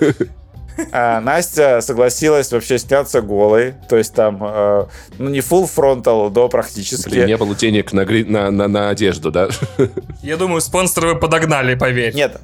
А, 0.91 1.21
Настя 1.21 1.79
согласилась 1.79 2.51
вообще 2.51 2.77
сняться 2.77 3.21
голой, 3.21 3.75
то 3.87 3.95
есть 3.95 4.13
там, 4.13 4.39
э, 4.43 4.85
ну 5.19 5.29
не 5.29 5.39
full 5.39 5.69
frontal, 5.73 6.29
до 6.29 6.49
практически. 6.49 7.07
Блин, 7.07 7.27
не 7.27 7.37
было 7.37 7.55
денег 7.55 7.93
на, 7.93 8.03
гри- 8.03 8.25
на, 8.25 8.51
на, 8.51 8.67
на 8.67 8.89
одежду, 8.89 9.31
да? 9.31 9.47
Я 10.21 10.35
думаю, 10.35 10.59
спонсоры 10.59 11.15
подогнали, 11.15 11.75
поверь. 11.75 12.13
Нет, 12.13 12.41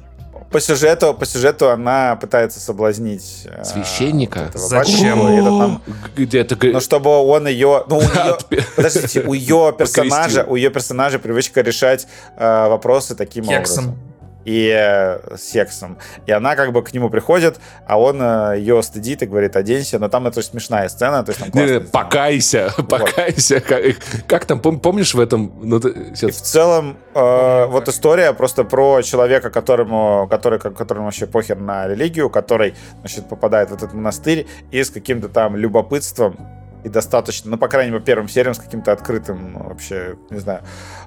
по 0.52 0.60
сюжету, 0.60 1.14
по 1.14 1.24
сюжету 1.26 1.70
она 1.70 2.16
пытается 2.16 2.60
соблазнить 2.60 3.46
э, 3.46 3.64
Священника? 3.64 4.40
этого 4.40 4.58
Зачем? 4.58 5.18
там- 5.44 5.82
Где-то... 6.16 6.56
ну, 6.66 6.80
чтобы 6.80 7.10
он 7.10 7.46
ее, 7.48 7.84
ну, 7.88 7.98
у 7.98 8.02
нее, 8.02 8.38
подождите, 8.76 9.22
у 9.22 9.32
ее 9.32 9.74
персонажа, 9.76 10.44
у 10.48 10.56
ее 10.56 10.70
персонажа 10.70 11.18
привычка 11.18 11.62
решать 11.62 12.06
э, 12.36 12.68
вопросы 12.68 13.14
таким 13.14 13.44
Кексом. 13.44 13.84
образом. 13.84 14.11
И 14.44 14.68
э, 14.74 15.36
сексом. 15.36 15.98
И 16.26 16.32
она 16.32 16.56
как 16.56 16.72
бы 16.72 16.82
к 16.82 16.92
нему 16.92 17.10
приходит, 17.10 17.58
а 17.86 18.00
он 18.00 18.20
э, 18.20 18.58
ее 18.58 18.82
стыдит 18.82 19.22
и 19.22 19.26
говорит, 19.26 19.56
оденься. 19.56 19.98
Но 19.98 20.08
там 20.08 20.26
это 20.26 20.42
смешная 20.42 20.88
сцена. 20.88 21.22
То 21.24 21.30
есть 21.30 21.40
там 21.40 21.50
Не, 21.54 21.60
не, 21.60 21.66
сделано. 21.68 21.88
покайся, 21.90 22.72
покайся. 22.88 23.60
Как, 23.60 23.82
как 24.26 24.44
там, 24.46 24.58
пом- 24.60 24.80
помнишь 24.80 25.14
в 25.14 25.20
этом... 25.20 25.52
Ну, 25.62 25.78
ты- 25.80 25.90
И 25.90 26.30
в 26.30 26.36
целом, 26.42 26.96
э, 27.14 27.66
вот 27.66 27.88
история 27.88 28.32
просто 28.32 28.64
про 28.64 29.02
человека, 29.02 29.50
которому, 29.50 30.26
который, 30.30 30.58
которому 30.58 31.04
вообще 31.06 31.26
похер 31.26 31.58
на 31.58 31.86
религию, 31.88 32.28
который, 32.30 32.74
значит, 33.00 33.28
попадает 33.28 33.70
в 33.70 33.74
этот 33.74 33.92
монастырь 33.94 34.46
и 34.70 34.82
с 34.82 34.90
каким-то 34.90 35.28
там 35.28 35.56
любопытством 35.56 36.36
и 36.84 36.88
достаточно, 36.88 37.50
ну, 37.50 37.58
по 37.58 37.68
крайней 37.68 37.92
мере, 37.92 38.04
первым 38.04 38.28
сериям 38.28 38.54
с 38.54 38.58
каким-то 38.58 38.92
открытым, 38.92 39.58
вообще, 39.58 40.16
не 40.30 40.38
знаю, 40.38 40.62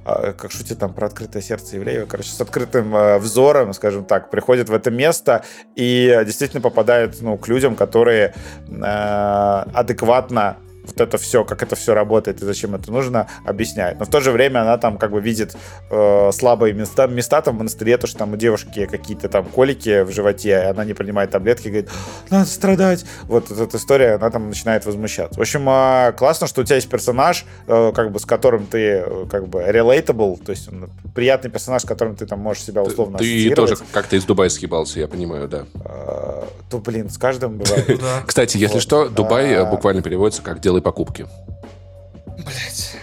э, 0.06 0.34
как 0.34 0.52
шутит 0.52 0.80
там 0.80 0.94
про 0.94 1.08
открытое 1.08 1.42
сердце 1.42 1.76
евреев, 1.78 2.08
короче, 2.08 2.30
с 2.30 2.40
открытым 2.40 2.96
э, 2.96 3.18
взором, 3.18 3.74
скажем 3.74 4.06
так, 4.06 4.30
приходит 4.30 4.70
в 4.70 4.74
это 4.74 4.92
место 4.92 5.44
и 5.76 6.22
действительно 6.26 6.62
попадает, 6.62 7.22
ну, 7.22 7.38
к 7.38 7.48
людям, 7.48 7.76
которые 7.76 8.34
э, 8.68 8.82
адекватно 8.82 10.58
вот 10.88 11.02
это 11.02 11.18
все, 11.18 11.44
как 11.44 11.64
это 11.64 11.76
все 11.76 11.94
работает 11.94 12.42
и 12.42 12.46
зачем 12.46 12.76
это 12.76 12.92
нужно, 12.92 13.28
объясняет. 13.46 14.00
Но 14.00 14.06
в 14.06 14.10
то 14.10 14.22
же 14.22 14.32
время 14.32 14.62
она 14.62 14.78
там 14.78 14.98
как 14.98 15.12
бы 15.12 15.22
видит 15.22 15.56
э, 15.90 16.32
слабые 16.34 16.74
места, 16.74 17.08
места 17.08 17.42
там 17.42 17.56
в 17.56 17.58
монастыре, 17.60 17.98
то, 17.98 18.08
что 18.08 18.20
там 18.20 18.34
у 18.34 18.36
девушки 18.36 18.86
какие-то 18.86 19.30
там 19.30 19.46
колики 19.46 20.04
в 20.04 20.12
животе, 20.12 20.50
и 20.50 20.52
она 20.52 20.86
не 20.86 20.94
принимает 20.94 21.32
таблетки, 21.32 21.68
говорит, 21.68 21.90
надо 22.30 22.46
страдать. 22.46 23.06
Вот 23.24 23.52
эта 23.52 23.78
история, 23.78 24.16
она 24.16 24.30
там 24.30 24.50
начинает 24.50 24.86
возмущаться. 24.86 25.38
В 25.38 25.42
общем, 25.42 25.68
э, 25.70 26.14
классно, 26.18 26.48
что 26.48 26.62
у 26.62 26.64
тебя 26.64 26.76
есть 26.76 26.90
персонаж, 26.90 27.46
э, 27.68 27.92
как 27.96 28.12
бы 28.12 28.20
с 28.20 28.26
которым 28.26 28.66
ты 28.66 29.04
э, 29.06 29.26
как 29.30 29.48
бы 29.48 29.62
relatable, 29.62 30.44
то 30.44 30.52
есть 30.52 30.68
он 30.70 30.90
приятный 31.14 31.50
персонаж, 31.50 31.82
с 31.84 31.86
которым 31.86 32.16
ты 32.16 32.26
там 32.26 32.40
можешь 32.40 32.64
себя 32.64 32.82
условно 32.82 33.18
Ты 33.18 33.26
ассоциировать. 33.26 33.56
тоже 33.80 33.82
как-то 33.92 34.16
из 34.16 34.26
Дубая 34.26 34.50
съебался, 34.50 35.00
я 35.00 35.08
понимаю, 35.08 35.48
да. 35.48 35.66
Э, 35.86 36.44
то, 36.70 36.78
блин, 36.80 37.10
с 37.10 37.18
каждым 37.18 37.58
бывает. 37.58 38.02
Кстати, 38.26 38.58
если 38.58 38.80
что, 38.80 39.08
Дубай 39.10 39.52
э, 39.52 39.62
А. 39.62 39.66
буквально 39.66 40.02
переводится 40.02 40.42
как 40.42 40.60
«делай 40.76 40.82
покупки». 40.82 41.28
Блять. 42.38 42.98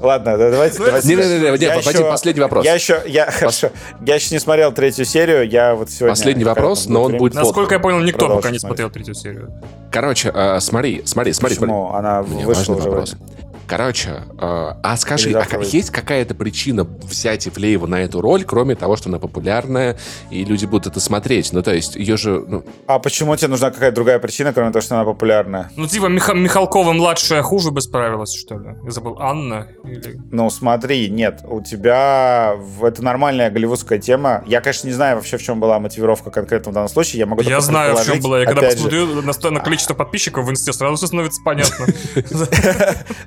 Ладно, 0.00 0.38
давайте... 0.38 0.78
Ну, 0.78 0.86
давайте 0.86 1.08
не, 1.08 1.14
Я 1.14 1.52
погоди, 1.52 1.66
еще- 1.66 2.10
последний 2.10 2.40
вопрос. 2.40 2.64
Я 2.64 2.74
еще, 2.74 3.02
я, 3.06 3.30
хорошо, 3.30 3.70
я 4.04 4.14
еще 4.14 4.34
не 4.34 4.38
смотрел 4.40 4.72
третью 4.72 5.04
серию, 5.04 5.48
я 5.48 5.74
вот 5.74 5.90
сегодня... 5.90 6.12
Последний 6.12 6.44
вопрос, 6.44 6.86
но 6.86 7.02
он 7.02 7.18
будет 7.18 7.34
Насколько 7.34 7.74
я 7.74 7.80
понял, 7.80 8.00
никто 8.00 8.28
пока 8.28 8.50
не 8.50 8.58
смотрел 8.58 8.90
третью 8.90 9.14
серию. 9.14 9.52
Короче, 9.92 10.32
э, 10.34 10.58
смотри, 10.60 11.02
смотри, 11.04 11.32
смотри. 11.32 11.56
смотри. 11.56 11.56
Почему? 11.56 11.92
Она 11.92 12.22
Мне 12.22 12.46
вышла 12.46 12.74
уже 12.74 12.88
вопрос. 12.88 13.12
вроде. 13.12 13.49
Короче, 13.70 14.24
э, 14.36 14.72
а 14.82 14.96
скажи, 14.96 15.30
а 15.30 15.62
есть 15.62 15.90
какая-то 15.90 16.34
причина 16.34 16.82
взять 16.82 17.46
Ивлееву 17.46 17.86
на 17.86 18.02
эту 18.02 18.20
роль, 18.20 18.42
кроме 18.42 18.74
того, 18.74 18.96
что 18.96 19.10
она 19.10 19.20
популярная, 19.20 19.96
и 20.28 20.44
люди 20.44 20.66
будут 20.66 20.88
это 20.88 20.98
смотреть? 20.98 21.52
Ну, 21.52 21.62
то 21.62 21.72
есть, 21.72 21.94
ее 21.94 22.16
же... 22.16 22.44
ну, 22.48 22.64
А 22.88 22.98
почему 22.98 23.36
тебе 23.36 23.46
нужна 23.46 23.70
какая-то 23.70 23.94
другая 23.94 24.18
причина, 24.18 24.52
кроме 24.52 24.72
того, 24.72 24.82
что 24.82 24.96
она 24.96 25.04
популярная? 25.04 25.70
Ну, 25.76 25.86
типа, 25.86 26.06
Миха- 26.06 26.34
Михалкова-младшая 26.34 27.42
хуже 27.42 27.70
бы 27.70 27.80
справилась, 27.80 28.34
что 28.34 28.58
ли? 28.58 28.70
Я 28.82 28.90
забыл, 28.90 29.18
Анна? 29.20 29.68
Или... 29.84 30.20
Ну, 30.32 30.50
смотри, 30.50 31.08
нет, 31.08 31.42
у 31.44 31.62
тебя... 31.62 32.56
Это 32.82 33.04
нормальная 33.04 33.50
голливудская 33.50 34.00
тема. 34.00 34.42
Я, 34.48 34.62
конечно, 34.62 34.88
не 34.88 34.94
знаю 34.94 35.14
вообще, 35.14 35.36
в 35.38 35.42
чем 35.44 35.60
была 35.60 35.78
мотивировка 35.78 36.32
конкретно 36.32 36.72
в 36.72 36.74
данном 36.74 36.88
случае. 36.88 37.20
Я 37.20 37.26
могу 37.26 37.42
Я 37.42 37.60
знаю, 37.60 37.94
в 37.94 38.04
чем 38.04 38.18
было. 38.18 38.40
Я 38.40 38.46
когда 38.46 38.62
Опять 38.62 38.80
же, 38.80 38.84
посмотрю 38.86 39.22
на, 39.22 39.50
на 39.58 39.60
количество 39.60 39.94
подписчиков 39.94 40.44
в 40.44 40.50
инсте, 40.50 40.72
сразу 40.72 40.96
все 40.96 41.06
становится 41.06 41.40
понятно. 41.44 41.86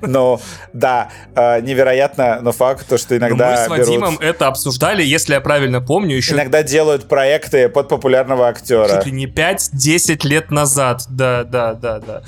Но, 0.02 0.33
да, 0.72 1.08
э, 1.34 1.60
невероятно, 1.60 2.40
но 2.42 2.52
факт, 2.52 2.86
то, 2.88 2.98
что 2.98 3.14
Но 3.14 3.18
иногда 3.28 3.50
Мы 3.50 3.56
с 3.56 3.68
берут- 3.68 3.78
Вадимом 3.86 4.18
это 4.20 4.46
обсуждали, 4.48 5.02
если 5.02 5.34
я 5.34 5.40
правильно 5.40 5.80
помню, 5.80 6.16
еще 6.16 6.34
Иногда 6.34 6.62
делают 6.62 7.08
проекты 7.08 7.68
под 7.68 7.88
популярного 7.88 8.48
актера. 8.48 8.88
чуть 8.88 9.06
ли 9.06 9.12
не 9.12 9.26
5-10 9.26 10.24
лет 10.24 10.50
назад. 10.50 11.04
Да, 11.08 11.44
да, 11.44 11.74
да, 11.74 11.98
да. 12.00 12.22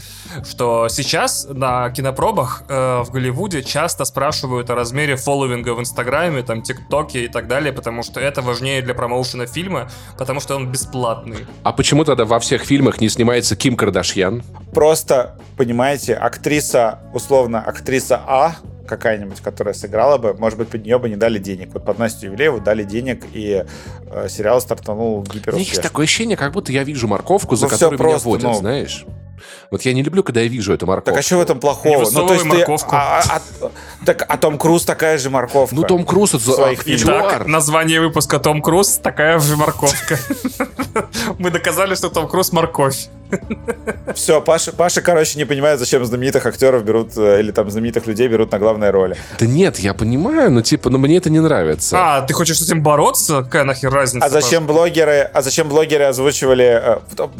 Что 0.49 0.89
сейчас 0.89 1.47
на 1.51 1.91
кинопробах 1.91 2.63
э, 2.69 3.03
в 3.03 3.11
Голливуде 3.11 3.63
часто 3.63 4.05
спрашивают 4.05 4.71
о 4.71 4.75
размере 4.75 5.17
фолловинга 5.17 5.75
в 5.75 5.81
Инстаграме, 5.81 6.43
там, 6.43 6.63
ТикТоке 6.63 7.25
и 7.25 7.29
так 7.29 7.49
далее, 7.49 7.73
потому 7.73 8.03
что 8.03 8.21
это 8.21 8.43
важнее 8.43 8.83
для 8.83 8.95
промоушена 8.95 9.47
фильма, 9.47 9.91
потому 10.19 10.41
что 10.41 10.57
он 10.57 10.71
бесплатный. 10.71 11.47
А 11.63 11.73
почему 11.73 12.05
тогда 12.05 12.25
во 12.25 12.39
всех 12.41 12.65
фильмах 12.65 13.01
не 13.01 13.09
снимается 13.09 13.57
Ким 13.57 13.77
Кардашьян? 13.77 14.43
Просто, 14.77 15.39
понимаете, 15.57 16.13
актриса, 16.13 16.99
условно, 17.15 17.63
актриса 17.63 18.21
А, 18.27 18.57
какая-нибудь, 18.87 19.41
которая 19.41 19.73
сыграла 19.73 20.19
бы, 20.19 20.35
может 20.35 20.59
быть, 20.59 20.69
под 20.69 20.85
нее 20.85 20.99
бы 20.99 21.09
не 21.09 21.17
дали 21.17 21.39
денег. 21.39 21.71
Вот 21.73 21.87
под 21.87 21.99
Настю 21.99 22.27
Ивлееву 22.27 22.61
дали 22.61 22.85
денег, 22.85 23.25
и 23.33 23.65
э, 24.11 24.29
сериал 24.29 24.61
стартанул 24.61 25.15
У 25.15 25.21
меня 25.21 25.25
есть 25.33 25.35
гиперуспешно. 25.35 25.83
такое 25.83 26.05
ощущение, 26.05 26.37
как 26.37 26.53
будто 26.53 26.73
я 26.73 26.85
вижу 26.85 27.09
морковку, 27.09 27.57
за 27.57 27.65
Ну, 27.65 27.69
всё 27.71 27.77
которой 27.89 27.95
меня 27.99 28.09
просто, 28.11 28.29
водят, 28.29 28.45
ну. 28.45 28.55
знаешь? 28.55 29.07
Вот 29.71 29.83
я 29.83 29.95
не 29.95 30.03
люблю, 30.03 30.23
когда 30.23 30.41
я 30.43 30.49
вижу 30.49 30.75
эту 30.75 30.87
морковку. 30.87 31.11
Так 31.11 31.21
а 31.21 31.23
что 31.23 31.39
в 31.39 31.41
этом 31.41 31.59
плохого? 31.59 31.89
Не 31.89 31.97
Ну, 31.97 32.03
то 32.03 32.05
есть 32.05 32.15
высовывай 32.15 32.39
ты... 32.51 32.57
морковку. 32.59 32.97
А, 32.97 33.23
а- 33.29 33.43
а- 33.63 33.71
так, 34.05 34.25
а 34.29 34.37
Том 34.37 34.59
Круз 34.59 34.85
такая 34.85 35.19
же 35.19 35.31
морковка. 35.31 35.75
Ну, 35.75 35.83
Том 35.85 36.05
Круз 36.05 36.35
это 36.35 36.45
своих. 36.53 36.83
Итак, 36.87 37.47
название 37.47 38.01
выпуска 38.01 38.39
Том 38.39 38.61
Круз 38.61 38.99
такая 39.03 39.39
же 39.39 39.57
морковка. 39.57 40.19
Мы 41.39 41.51
доказали, 41.51 41.95
что 41.95 42.09
Том 42.11 42.29
Круз 42.29 42.53
морковь. 42.53 43.09
Все, 44.15 44.41
Паша, 44.41 44.73
Паша, 44.73 45.01
короче, 45.03 45.39
не 45.39 45.45
понимает, 45.45 45.79
зачем 45.79 46.05
знаменитых 46.05 46.47
актеров 46.47 46.85
берут, 46.85 47.17
э, 47.17 47.41
или 47.41 47.51
там 47.51 47.71
знаменитых 47.71 48.07
людей 48.07 48.29
берут 48.29 48.53
на 48.53 48.59
главные 48.59 48.91
роли. 48.91 49.17
Да 49.39 49.47
нет, 49.47 49.79
я 49.79 49.95
понимаю, 49.95 50.51
но 50.51 50.63
типа, 50.63 50.91
ну 50.91 50.99
мне 50.99 51.17
это 51.19 51.31
не 51.31 51.41
нравится. 51.41 51.97
А, 51.99 52.23
ты 52.23 52.33
хочешь 52.35 52.59
с 52.59 52.63
этим 52.63 52.83
бороться? 52.83 53.43
Какая 53.43 53.65
нахер 53.65 53.91
разница? 53.91 54.27
А 54.27 54.31
зачем 54.31 54.67
блогеры, 54.67 55.31
а 55.33 55.43
зачем 55.43 55.69
блогеры 55.69 56.05
озвучивали... 56.05 56.81
э, 56.83 56.99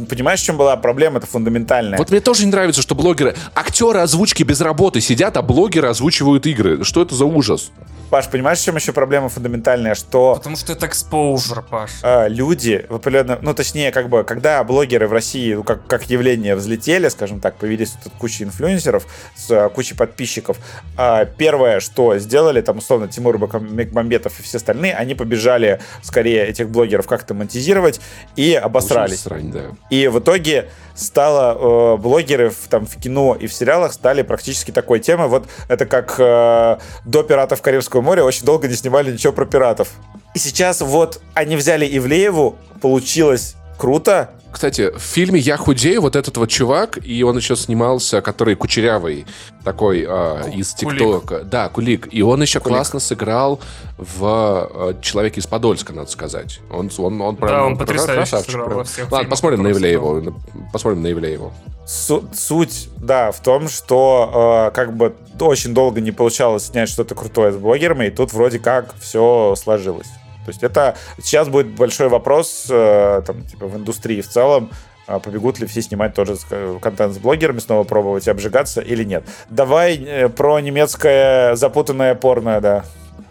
Понимаешь, 0.09 0.41
в 0.41 0.45
чем 0.45 0.57
была 0.57 0.77
проблема? 0.77 1.19
Это 1.19 1.27
фундаментальная. 1.27 1.99
Вот 1.99 2.11
мне 2.11 2.21
тоже 2.21 2.45
не 2.45 2.51
нравится, 2.51 2.83
что 2.83 2.95
блогеры, 2.95 3.35
актеры 3.55 4.01
озвучки 4.01 4.43
без 4.43 4.61
работы 4.61 5.01
сидят, 5.01 5.37
а 5.37 5.43
блогеры 5.43 5.89
озвучивают 5.89 6.47
игры. 6.47 6.85
Что 6.85 7.03
это 7.03 7.15
за 7.15 7.25
ужас? 7.25 7.71
Паш, 8.11 8.29
понимаешь, 8.29 8.59
в 8.61 8.65
чем 8.65 8.77
еще 8.77 8.93
проблема 8.93 9.29
фундаментальная? 9.29 9.97
Что 9.97 10.37
Потому 10.37 10.57
что 10.57 10.73
это 10.73 10.87
экспоужер, 10.87 11.63
Паш. 11.69 11.91
э, 12.05 12.29
люди 12.29 12.87
в 12.89 12.95
определенном... 12.97 13.39
Ну, 13.43 13.53
точнее, 13.53 13.91
как 13.91 14.09
бы, 14.09 14.23
когда 14.23 14.63
блогеры 14.63 15.09
в 15.09 15.13
России, 15.13 15.55
ну, 15.55 15.65
как, 15.65 15.76
как 15.87 16.11
явление 16.11 16.55
взлетели, 16.57 17.09
скажем 17.09 17.41
так, 17.41 17.57
появились 17.57 17.97
тут 18.03 18.13
куча 18.19 18.45
инфлюенсеров 18.45 19.07
с 19.35 19.51
э, 19.51 19.69
кучей 19.71 19.95
подписчиков, 19.95 20.59
э, 20.99 21.27
первое, 21.37 21.81
что 21.81 22.19
сделали, 22.19 22.61
там, 22.61 22.79
условно, 22.79 23.09
Тимур 23.09 23.39
Бекмамбетов 23.39 24.39
и 24.41 24.43
все 24.43 24.59
остальные, 24.59 24.95
они 24.95 25.15
побежали 25.15 25.81
скорее 26.03 26.47
этих 26.47 26.71
блогеров 26.71 27.07
как-то 27.07 27.35
монетизировать 27.35 28.01
и 28.37 28.55
обосрались. 28.55 29.21
Срань, 29.21 29.53
да. 29.53 29.63
И 29.91 30.09
в 30.09 30.19
итоге 30.19 30.69
стало 30.95 31.95
э, 31.95 31.97
блогеры 31.99 32.51
в, 32.51 32.69
там, 32.69 32.87
в 32.87 32.97
кино 32.97 33.37
и 33.39 33.47
в 33.47 33.53
сериалах 33.53 33.93
стали 33.93 34.23
практически 34.23 34.71
такой 34.71 35.01
темой. 35.01 35.29
Вот 35.29 35.47
это 35.69 35.87
как 35.87 36.17
э, 36.19 36.79
до 37.05 37.23
«Пиратов 37.23 37.63
Карибского 37.63 38.01
моря» 38.01 38.25
очень 38.25 38.45
долго 38.45 38.67
не 38.69 38.75
снимали 38.75 39.13
ничего 39.13 39.33
про 39.33 39.45
пиратов. 39.45 39.91
И 40.35 40.39
сейчас 40.39 40.81
вот 40.81 41.23
они 41.35 41.57
взяли 41.57 41.87
Ивлееву, 41.87 42.57
получилось 42.81 43.57
круто. 43.77 44.31
Кстати, 44.57 44.91
в 44.97 45.03
фильме 45.03 45.39
«Я 45.39 45.59
худею» 45.59 46.01
вот 46.01 46.17
этот 46.17 46.39
вот 46.39 46.49
чувак, 46.49 46.99
и 47.05 47.23
он 47.23 47.37
еще 47.37 47.57
снимался, 47.57 48.23
который 48.23 48.55
кучерявый, 48.55 49.27
такой 49.63 50.07
а, 50.09 50.49
из. 50.49 50.73
ТикТока. 50.73 51.41
Да, 51.41 51.69
Кулик. 51.69 52.09
И 52.11 52.23
он 52.23 52.41
еще 52.41 52.61
Кулик. 52.61 52.75
классно 52.79 52.99
сыграл 52.99 53.61
в 53.99 54.71
э, 54.73 54.95
«Человеке 55.03 55.41
из 55.41 55.47
Подольска», 55.47 55.93
надо 55.93 56.11
сказать. 56.11 56.61
Он, 56.73 56.91
он, 56.97 57.21
он 57.21 57.37
прям 57.37 57.49
Да, 57.51 57.65
он 57.65 57.77
прям 57.77 57.87
потрясающе 57.87 58.15
красавчик 58.15 58.51
сыграл 58.51 58.67
прям. 58.67 58.79
во 58.79 58.85
всех 58.85 59.13
Ладно, 59.13 59.29
посмотрим 59.29 59.63
на 59.63 59.73
Ивлееву. 59.73 60.35
Посмотрим 60.73 61.03
на 61.03 61.13
Ивлееву. 61.13 61.53
Су- 61.87 62.25
суть, 62.33 62.89
да, 62.97 63.33
в 63.33 63.41
том, 63.41 63.69
что 63.69 64.71
э, 64.71 64.75
как 64.75 64.97
бы 64.97 65.15
очень 65.39 65.75
долго 65.75 66.01
не 66.01 66.13
получалось 66.13 66.69
снять 66.69 66.89
что-то 66.89 67.15
крутое 67.15 67.53
с 67.53 67.57
блогерами, 67.57 68.07
и 68.07 68.11
тут 68.11 68.33
вроде 68.33 68.59
как 68.59 68.95
все 69.03 69.55
сложилось. 69.55 70.09
То 70.47 70.51
есть 70.51 70.63
это 70.63 70.97
сейчас 71.21 71.49
будет 71.49 71.67
большой 71.67 72.09
вопрос 72.09 72.69
э, 72.71 73.23
там, 73.27 73.45
типа, 73.45 73.67
в 73.67 73.77
индустрии 73.77 74.21
в 74.21 74.29
целом, 74.29 74.71
а 75.09 75.19
побегут 75.19 75.59
ли 75.59 75.67
все 75.67 75.83
снимать 75.83 76.15
тоже 76.15 76.37
контент 76.81 77.15
с 77.15 77.19
блогерами, 77.19 77.59
снова 77.59 77.83
пробовать 77.83 78.29
обжигаться 78.29 78.81
или 78.81 79.03
нет. 79.03 79.25
Давай 79.51 79.97
э, 79.97 80.29
про 80.29 80.61
немецкое 80.61 81.57
запутанное 81.57 82.15
порно, 82.15 82.61
да. 82.61 82.85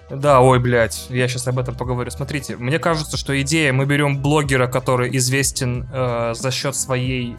Да, 0.10 0.42
ой, 0.42 0.60
блядь, 0.60 1.08
я 1.10 1.28
сейчас 1.28 1.48
об 1.48 1.58
этом 1.58 1.76
поговорю. 1.76 2.12
Смотрите, 2.12 2.58
мне 2.58 2.78
кажется, 2.78 3.18
что 3.18 3.40
идея, 3.42 3.74
мы 3.74 3.86
берем 3.86 4.20
блогера, 4.20 4.68
который 4.68 5.16
известен 5.18 5.88
э, 5.92 6.34
за 6.36 6.52
счет 6.52 6.76
своей, 6.76 7.36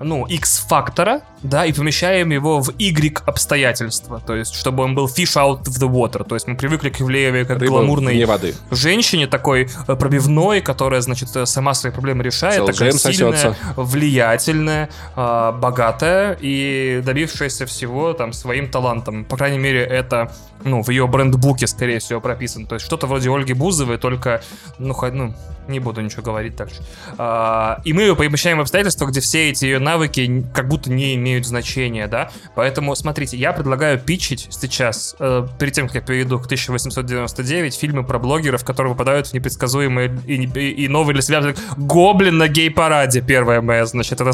ну, 0.00 0.24
X-фактора, 0.26 1.20
да, 1.42 1.66
и 1.66 1.72
помещаем 1.72 2.30
его 2.30 2.60
в 2.60 2.70
Y 2.78 3.22
обстоятельства, 3.26 4.20
то 4.26 4.34
есть, 4.34 4.54
чтобы 4.54 4.82
он 4.82 4.94
был 4.94 5.06
fish 5.06 5.36
out 5.36 5.62
of 5.64 5.78
the 5.78 5.88
water, 5.88 6.24
то 6.24 6.34
есть 6.34 6.46
мы 6.48 6.56
привыкли 6.56 6.90
к 6.90 7.00
Ивлеевой 7.00 7.44
как 7.44 7.58
Рыба 7.60 7.72
гламурной 7.78 8.14
вне 8.14 8.26
воды. 8.26 8.54
женщине, 8.70 9.26
такой 9.26 9.68
э, 9.86 9.96
пробивной, 9.96 10.60
которая, 10.60 11.00
значит, 11.00 11.34
э, 11.36 11.46
сама 11.46 11.74
свои 11.74 11.92
проблемы 11.92 12.24
решает, 12.24 12.64
такая 12.66 12.90
Челджем 12.90 13.12
сильная, 13.12 13.32
сосется. 13.32 13.56
влиятельная, 13.76 14.88
э, 15.14 15.52
богатая 15.52 16.36
и 16.40 17.02
добившаяся 17.04 17.66
всего 17.66 18.14
там 18.14 18.32
своим 18.32 18.68
талантом. 18.70 19.24
По 19.24 19.36
крайней 19.36 19.58
мере, 19.58 19.84
это, 19.84 20.32
ну, 20.64 20.82
в 20.82 20.88
ее 20.90 21.06
брендбуке, 21.06 21.66
скорее 21.66 21.97
всего, 21.98 22.20
прописано. 22.20 22.66
То 22.66 22.74
есть 22.76 22.86
что-то 22.86 23.06
вроде 23.06 23.30
Ольги 23.30 23.52
Бузовой, 23.52 23.98
только, 23.98 24.42
ну, 24.78 24.94
ну, 25.12 25.34
не 25.68 25.80
буду 25.80 26.00
ничего 26.00 26.22
говорить 26.22 26.56
так 26.56 26.70
же. 26.70 26.76
А, 27.18 27.80
и 27.84 27.92
мы 27.92 28.02
ее 28.02 28.16
помещаем 28.16 28.58
в 28.58 28.60
обстоятельства, 28.62 29.06
где 29.06 29.20
все 29.20 29.50
эти 29.50 29.66
ее 29.66 29.78
навыки 29.78 30.44
как 30.54 30.66
будто 30.68 30.90
не 30.90 31.14
имеют 31.14 31.46
значения, 31.46 32.06
да. 32.06 32.30
Поэтому, 32.54 32.94
смотрите, 32.94 33.36
я 33.36 33.52
предлагаю 33.52 33.98
питчить 33.98 34.46
сейчас, 34.50 35.14
э, 35.18 35.46
перед 35.58 35.74
тем, 35.74 35.86
как 35.88 35.96
я 35.96 36.00
перейду 36.00 36.38
к 36.38 36.46
1899, 36.46 37.74
фильмы 37.74 38.04
про 38.04 38.18
блогеров, 38.18 38.64
которые 38.64 38.94
попадают 38.94 39.26
в 39.26 39.34
непредсказуемые 39.34 40.18
и, 40.26 40.34
и- 40.44 40.70
и 40.84 40.88
новые 40.88 41.12
для 41.14 41.22
себя. 41.22 41.54
Гоблин 41.76 42.38
на 42.38 42.48
гей-параде, 42.48 43.20
первая 43.20 43.60
моя, 43.60 43.84
значит, 43.86 44.20
это... 44.20 44.30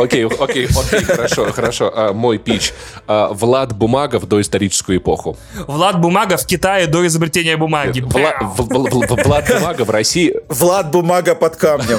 Окей, 0.00 0.26
окей, 0.26 0.66
окей, 0.66 1.02
хорошо, 1.04 1.52
хорошо. 1.52 1.92
А, 1.94 2.12
Мой 2.12 2.38
пич. 2.38 2.72
А, 3.06 3.28
Влад 3.32 3.74
Бумага 3.76 4.18
в 4.18 4.26
доисторическую 4.26 4.98
эпоху. 4.98 5.36
Влад 5.66 5.83
Бумага 5.92 6.36
в 6.36 6.46
Китае 6.46 6.86
до 6.86 7.06
изобретения 7.06 7.56
бумаги. 7.56 8.00
Вла- 8.00 8.34
в- 8.40 8.62
в- 8.62 9.06
в- 9.06 9.24
Влад 9.24 9.48
Бумага 9.48 9.84
в 9.84 9.90
России. 9.90 10.34
Влад 10.48 10.90
Бумага 10.90 11.34
под 11.34 11.56
камнем. 11.56 11.98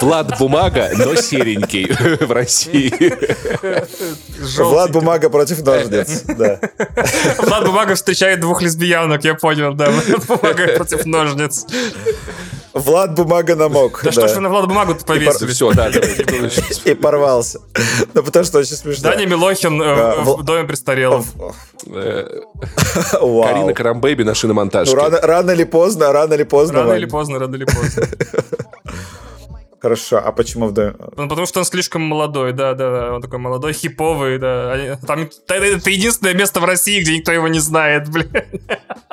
Влад 0.00 0.38
Бумага, 0.38 0.90
но 0.96 1.14
серенький 1.14 1.86
в 2.24 2.30
России. 2.32 2.92
Влад 4.58 4.92
Бумага 4.92 5.30
против 5.30 5.62
ножниц. 5.64 6.22
Да. 6.26 6.58
Влад 7.38 7.64
Бумага 7.66 7.94
встречает 7.94 8.40
двух 8.40 8.62
лесбиянок, 8.62 9.24
я 9.24 9.34
понял, 9.34 9.74
да. 9.74 9.90
Влад 9.90 10.26
Бумага 10.26 10.68
против 10.76 11.06
ножниц. 11.06 11.66
Влад 12.74 13.14
Бумага 13.14 13.56
намок. 13.56 14.00
Да 14.04 14.12
что 14.12 14.22
да. 14.22 14.28
ж 14.28 14.34
вы 14.34 14.40
на 14.40 14.48
Влада 14.48 14.66
Бумагу 14.66 14.94
повесили? 15.06 15.50
Все, 15.50 15.72
да. 15.74 15.90
И 16.84 16.94
порвался. 16.94 17.60
Ну, 18.14 18.22
потому 18.22 18.44
что 18.44 18.58
очень 18.58 18.76
смешно. 18.76 19.10
Даня 19.10 19.26
Милохин 19.26 19.80
э, 19.82 19.96
Да, 19.96 20.14
в 20.22 20.42
доме 20.44 20.64
престарелых. 20.64 21.24
Э. 21.86 22.40
Карина 23.12 23.72
Карамбейби 23.74 24.22
на 24.22 24.30
Ну, 24.30 24.34
шиномонтажке. 24.34 24.94
рано, 24.96 25.20
рано 25.22 25.50
или 25.52 25.64
поздно, 25.64 26.12
рано 26.12 26.34
или 26.34 26.44
поздно. 26.44 26.80
Рано 26.82 26.92
или 26.94 27.06
поздно, 27.06 27.38
рано 27.38 27.56
или 27.56 27.64
поздно. 27.64 28.06
Хорошо, 29.80 30.20
а 30.24 30.32
почему 30.32 30.66
в 30.66 30.72
доме? 30.72 30.94
Ну, 31.16 31.28
потому 31.28 31.46
что 31.46 31.60
он 31.60 31.64
слишком 31.64 32.02
молодой, 32.02 32.52
да, 32.52 32.74
да, 32.74 32.90
да. 32.90 33.12
Он 33.14 33.22
такой 33.22 33.38
молодой, 33.38 33.72
хиповый, 33.72 34.38
да. 34.38 34.98
Там 35.06 35.30
это 35.46 35.90
единственное 35.90 36.34
место 36.34 36.58
в 36.60 36.64
России, 36.64 37.00
где 37.00 37.16
никто 37.16 37.30
его 37.30 37.46
не 37.46 37.60
знает, 37.60 38.08
блин. 38.10 38.30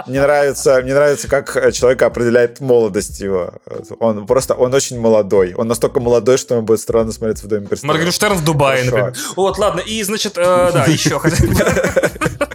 Мне 0.08 0.22
нравится, 0.22 0.82
мне 0.82 0.94
нравится, 0.94 1.28
как 1.28 1.56
э, 1.56 1.72
человек 1.72 2.02
определяет 2.02 2.62
молодость 2.62 3.20
его. 3.20 3.54
Он 4.00 4.26
просто, 4.26 4.56
он 4.56 4.74
очень 4.74 5.00
молодой. 5.00 5.54
Он 5.54 5.68
настолько 5.68 6.00
молодой, 6.00 6.38
что 6.38 6.58
он 6.58 6.66
будет 6.66 6.80
странно 6.80 7.12
смотреться 7.12 7.46
в 7.46 7.50
доме 7.50 7.68
престарелых. 7.68 7.98
Моргенштерн 8.00 8.36
в 8.36 8.44
Дубае, 8.44 8.86
Хорошо. 8.86 9.06
например. 9.06 9.28
Вот, 9.36 9.58
ладно, 9.60 9.80
и, 9.82 10.02
значит, 10.04 10.34
э, 10.38 10.72
да, 10.74 10.86
еще 10.86 11.20
хотя 11.20 11.38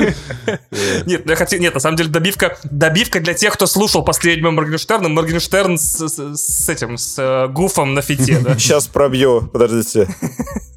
Нет, 1.06 1.24
ну 1.24 1.30
я 1.30 1.36
хотел, 1.36 1.60
нет, 1.60 1.74
на 1.74 1.80
самом 1.80 1.96
деле 1.96 2.10
добивка, 2.10 2.58
добивка 2.64 3.20
для 3.20 3.34
тех, 3.34 3.54
кто 3.54 3.66
слушал 3.66 4.04
последнего 4.04 4.50
Моргенштерна, 4.50 5.08
Моргенштерн 5.08 5.78
с, 5.78 6.68
этим, 6.68 6.96
с 6.96 7.18
э, 7.18 7.48
гуфом 7.48 7.94
на 7.94 8.02
фите, 8.02 8.38
да. 8.40 8.54
Сейчас 8.58 8.86
пробью, 8.86 9.48
подождите. 9.52 10.08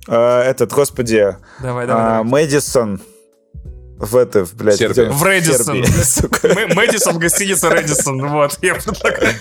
А, 0.08 0.44
Этот, 0.44 0.72
господи, 0.72 1.36
Давай, 1.62 1.86
а, 1.86 1.88
давай. 1.88 2.04
давай. 2.04 2.24
Мэдисон 2.24 3.02
в 3.98 4.16
это, 4.16 4.46
в, 4.46 4.54
блядь, 4.56 4.78
Сербия. 4.78 5.10
В 5.10 5.24
Рэдисон. 5.24 5.86
Сербии, 5.86 6.74
Мэдисон, 6.76 7.20
гостиница 7.20 7.70
Рэдисон, 7.70 8.28
вот, 8.28 8.60
я 8.62 8.76
предлагаю. 8.76 9.34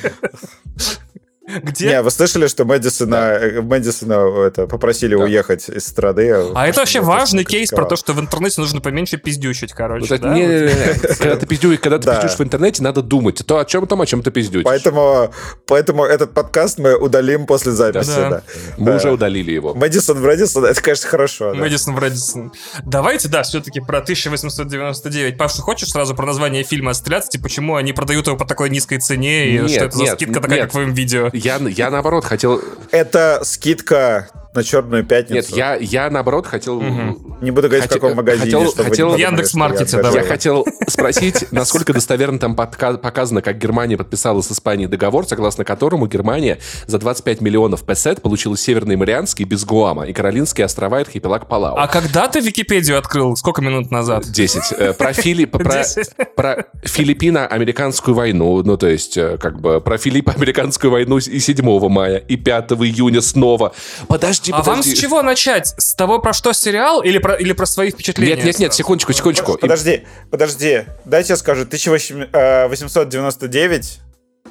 Где? 1.47 1.89
Не, 1.89 2.03
вы 2.03 2.11
слышали, 2.13 2.47
что 2.47 2.65
Мэдисона, 2.65 3.17
э, 3.35 3.61
Мэдисона 3.63 4.47
это, 4.47 4.67
попросили 4.69 5.17
Да. 5.17 5.25
уехать 5.25 5.69
из 5.69 5.85
страны? 5.87 6.31
А 6.55 6.69
это 6.69 6.81
вообще 6.81 7.01
важный 7.01 7.45
кейс 7.45 7.71
про 7.71 7.85
то, 7.85 7.97
что 7.97 8.13
в 8.13 8.21
интернете 8.21 8.61
нужно 8.61 8.81
поменьше 8.81 9.17
пиздючить, 9.17 9.73
короче. 9.73 10.07
Вот 10.09 10.21
да? 10.21 10.35
не, 10.35 10.47
не, 10.47 10.61
не. 10.65 11.15
Когда 11.19 11.37
ты 11.37 11.47
пиздюешь, 11.47 11.81
когда 11.81 11.99
ты 11.99 12.07
Да. 12.07 12.15
пиздюешь 12.15 12.39
в 12.39 12.43
интернете, 12.43 12.83
надо 12.85 13.03
думать. 13.03 13.43
То 13.45 13.59
о 13.59 13.65
чем 13.65 13.87
там, 13.89 14.01
о 14.01 14.07
чем 14.07 14.23
ты 14.23 14.31
пиздюешь. 14.31 14.65
Поэтому, 14.65 15.33
поэтому 15.67 16.05
этот 16.05 16.33
подкаст 16.33 16.79
мы 16.79 16.95
удалим 16.97 17.47
после 17.47 17.73
записи. 17.73 18.07
Да. 18.17 18.31
Да. 18.31 18.43
Мы 18.79 18.87
Да. 18.93 18.97
уже 18.99 19.11
удалили 19.11 19.51
его. 19.51 19.75
Мэдисон 19.75 20.21
в 20.21 20.25
Рэдисон, 20.25 20.65
это, 20.65 20.81
конечно, 20.81 21.09
хорошо. 21.09 21.55
да. 21.55 21.59
Мэдисон 21.61 21.97
в 21.97 21.99
Рэдисон. 21.99 22.53
Давайте, 22.85 23.27
да, 23.29 23.43
все-таки 23.43 23.81
про 23.81 23.99
1899. 23.99 25.37
Паш, 25.39 25.55
ты 25.55 25.63
хочешь 25.63 25.89
сразу 25.91 26.15
про 26.15 26.25
название 26.27 26.63
фильма 26.63 26.93
отстреляться? 26.93 27.31
Типа, 27.31 27.45
почему 27.45 27.75
они 27.77 27.93
продают 27.93 28.27
его 28.29 28.37
по 28.37 28.45
такой 28.45 28.71
низкой 28.71 28.99
цене? 28.99 29.49
И 29.49 29.59
Нет, 29.59 29.71
что 29.71 29.85
это 29.87 29.97
за 29.97 30.03
нет, 30.05 30.15
скидка 30.15 30.41
такая, 30.41 30.51
нет. 30.59 30.61
как 30.63 30.71
в 30.71 30.73
твоем 30.73 30.95
видео? 30.95 31.31
Я, 31.43 31.57
я 31.57 31.91
наоборот 31.91 32.25
хотел... 32.25 32.61
Это 32.93 33.41
скидка 33.43 34.29
на 34.55 34.63
Черную 34.63 35.05
пятницу. 35.05 35.35
Нет, 35.55 35.57
я, 35.57 35.75
я 35.77 36.11
наоборот 36.11 36.47
хотел... 36.47 36.81
Не 36.81 37.51
буду 37.51 37.69
говорить, 37.69 37.85
Хотел- 37.85 37.99
в 37.99 38.01
каком 38.03 38.17
магазине, 38.17 38.45
хотел- 38.45 38.61
чтобы 38.71 38.83
вы 38.83 38.85
не 38.85 38.91
хотел- 38.91 39.17
Яндекс.Маркете 39.17 39.97
я 39.97 40.03
давай. 40.03 40.23
Я 40.23 40.29
хотел 40.29 40.67
спросить, 40.89 41.51
насколько 41.53 41.93
достоверно 41.93 42.39
там 42.39 42.55
подка- 42.55 42.99
показано, 42.99 43.41
как 43.43 43.59
Германия 43.59 43.97
подписала 43.97 44.43
с 44.43 44.53
Испанией 44.53 44.89
договор, 44.89 45.27
согласно 45.27 45.65
которому 45.65 46.07
Германия 46.07 46.59
за 46.87 46.99
25 46.99 47.41
миллионов 47.41 47.85
песет 47.85 48.21
получила 48.21 48.57
Северный 48.57 48.97
Марианский 48.97 49.45
без 49.45 49.65
Гуама 49.65 50.05
и 50.05 50.13
Каролинские 50.13 50.67
острова 50.67 50.99
и 50.99 51.03
архипелаг 51.03 51.49
Палау. 51.49 51.77
А 51.77 51.89
когда 51.89 52.29
ты 52.29 52.41
Википедию 52.41 52.99
открыл? 52.99 53.35
Сколько 53.37 53.63
минут 53.63 53.91
назад? 53.91 54.31
10. 54.31 54.63
Э, 54.73 54.93
Про, 54.93 55.13
Фили... 55.15 55.47
про... 55.47 55.79
10. 55.83 56.11
про 56.37 56.67
Филиппино-американскую 56.83 58.15
войну, 58.15 58.63
ну, 58.63 58.77
то 58.77 58.89
есть, 58.89 59.17
э, 59.17 59.39
как 59.39 59.61
бы, 59.61 59.81
про 59.81 59.97
Филиппо-американскую 59.97 60.91
войну 60.91 61.19
и 61.19 61.39
7 61.39 61.89
мая, 61.89 62.17
и 62.19 62.37
5 62.37 62.73
июня 62.73 63.21
снова. 63.21 63.73
Подожди, 64.09 64.42
А 64.51 64.63
вам 64.63 64.79
подожди. 64.79 64.97
с 64.97 64.99
чего 64.99 65.23
начать? 65.23 65.75
С 65.79 65.95
того, 65.95 66.19
про 66.19 66.33
что 66.33 66.53
сериал 66.53 67.03
или 67.03 67.19
про, 67.19 67.35
или 67.35 67.53
про 67.53 67.67
свои 67.67 67.91
впечатления? 67.91 68.37
Нет, 68.37 68.45
нет, 68.45 68.59
нет, 68.59 68.75
секундочку, 68.75 69.13
секундочку. 69.13 69.59
Подожди, 69.59 70.05
подожди. 70.31 70.85
Дайте 71.05 71.35
я 71.35 71.37
скажу. 71.37 71.63
1899 71.63 74.01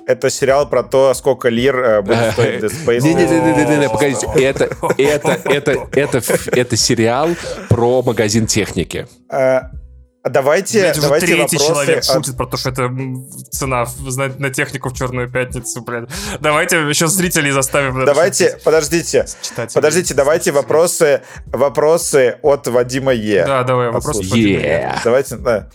это 0.08 0.30
сериал 0.30 0.68
про 0.68 0.84
то, 0.84 1.14
сколько 1.14 1.50
лир 1.50 1.78
э, 1.78 2.02
будет 2.02 2.32
стоить 2.34 2.64
Dead 2.64 2.72
Space. 2.72 3.02
Не-не-не-не-не, 3.02 3.90
погодите, 3.90 4.28
это, 4.36 4.70
это, 4.98 5.40
это, 5.46 5.88
это, 5.92 6.22
это 6.52 6.78
сериал 6.78 7.30
про 7.70 8.02
магазин 8.02 8.48
техники. 8.48 9.08
А 10.24 10.30
Давайте, 10.30 10.82
Блядь, 10.82 10.98
уже 10.98 11.02
давайте 11.02 11.26
третий 11.26 11.58
вопросы 11.58 11.66
человек 11.68 11.98
от- 12.00 12.06
шутит 12.06 12.38
про 12.38 12.46
то, 12.46 12.56
что 12.58 12.70
это 12.70 12.92
цена 13.50 13.88
на, 14.18 14.28
на 14.38 14.50
технику 14.52 14.90
в 14.90 14.94
Черную 14.94 15.32
Пятницу, 15.32 15.82
блядь. 15.82 16.10
Давайте 16.40 16.78
еще 16.78 17.08
зрителей 17.08 17.50
заставим. 17.50 18.06
Давайте, 18.06 18.52
шутить. 18.52 18.64
подождите, 18.64 19.26
Читателей. 19.42 19.74
подождите, 19.74 20.14
давайте 20.14 20.52
вопросы, 20.52 21.22
вопросы 21.48 22.38
от 22.44 22.68
Вадима 22.68 23.14
Е. 23.14 23.46
Да, 23.48 23.64
давай, 23.64 23.88
вопрос. 23.88 24.18
Послушай. 24.18 24.30
по 24.30 24.36
тебе. 24.36 24.62
Yeah. 24.62 25.00
Давайте, 25.04 25.36
да. 25.38 25.70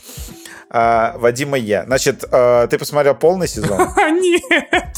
А, 0.69 1.15
Вадима 1.19 1.57
Е. 1.59 1.85
Значит, 1.87 2.25
э, 2.31 2.67
ты 2.69 2.77
посмотрел 2.79 3.15
полный 3.15 3.47
сезон? 3.47 3.81
А, 3.97 4.11
нет, 4.11 4.43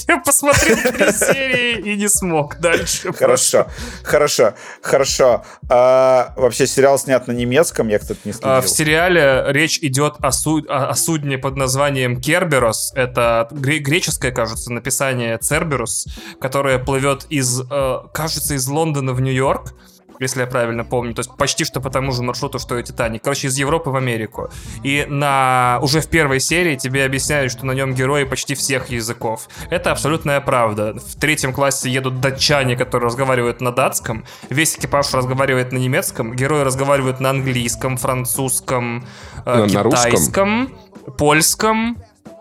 я 0.08 0.16
посмотрел 0.18 0.76
три 0.76 1.12
серии 1.12 1.78
и 1.92 1.96
не 1.96 2.08
смог 2.08 2.58
дальше. 2.58 3.12
Хорошо, 3.12 3.66
хорошо, 4.02 4.54
хорошо. 4.80 5.44
А, 5.68 6.32
вообще 6.36 6.66
сериал 6.66 6.98
снят 6.98 7.26
на 7.28 7.32
немецком, 7.32 7.88
я, 7.88 7.98
кстати, 7.98 8.20
не 8.24 8.32
А, 8.42 8.60
В 8.62 8.68
следил. 8.68 8.76
сериале 8.86 9.44
речь 9.48 9.78
идет 9.82 10.14
о, 10.20 10.32
су- 10.32 10.64
о- 10.68 10.88
о 10.88 10.94
судне 10.94 11.36
под 11.36 11.56
названием 11.56 12.18
Керберос. 12.20 12.92
Это 12.94 13.46
гре- 13.50 13.78
греческое, 13.80 14.32
кажется, 14.32 14.72
написание 14.72 15.36
Церберус, 15.36 16.06
которое 16.40 16.78
плывет 16.78 17.26
из, 17.28 17.60
э, 17.70 17.96
кажется, 18.14 18.54
из 18.54 18.66
Лондона 18.68 19.12
в 19.12 19.20
Нью-Йорк. 19.20 19.74
Если 20.20 20.40
я 20.40 20.46
правильно 20.46 20.84
помню, 20.84 21.14
то 21.14 21.20
есть 21.20 21.30
почти 21.36 21.64
что 21.64 21.80
по 21.80 21.90
тому 21.90 22.12
же 22.12 22.22
маршруту, 22.22 22.58
что 22.58 22.78
и 22.78 22.82
Титаник. 22.82 23.22
Короче, 23.22 23.48
из 23.48 23.56
Европы 23.58 23.90
в 23.90 23.96
Америку. 23.96 24.50
И 24.82 25.06
на 25.08 25.78
уже 25.82 26.00
в 26.00 26.08
первой 26.08 26.40
серии 26.40 26.76
тебе 26.76 27.04
объясняют, 27.04 27.52
что 27.52 27.66
на 27.66 27.72
нем 27.72 27.94
герои 27.94 28.24
почти 28.24 28.54
всех 28.54 28.88
языков. 28.90 29.48
Это 29.70 29.92
абсолютная 29.92 30.40
правда. 30.40 30.94
В 30.94 31.16
третьем 31.20 31.52
классе 31.52 31.90
едут 31.90 32.20
датчане, 32.20 32.76
которые 32.76 33.06
разговаривают 33.06 33.60
на 33.60 33.70
датском. 33.72 34.24
Весь 34.50 34.76
экипаж 34.76 35.12
разговаривает 35.14 35.72
на 35.72 35.78
немецком. 35.78 36.34
Герои 36.34 36.62
разговаривают 36.62 37.20
на 37.20 37.30
английском, 37.30 37.96
французском, 37.96 39.04
э, 39.44 39.56
На- 39.66 39.66
на 39.66 39.82
русском? 39.82 40.10
китайском, 40.10 40.78
польском. 41.16 41.96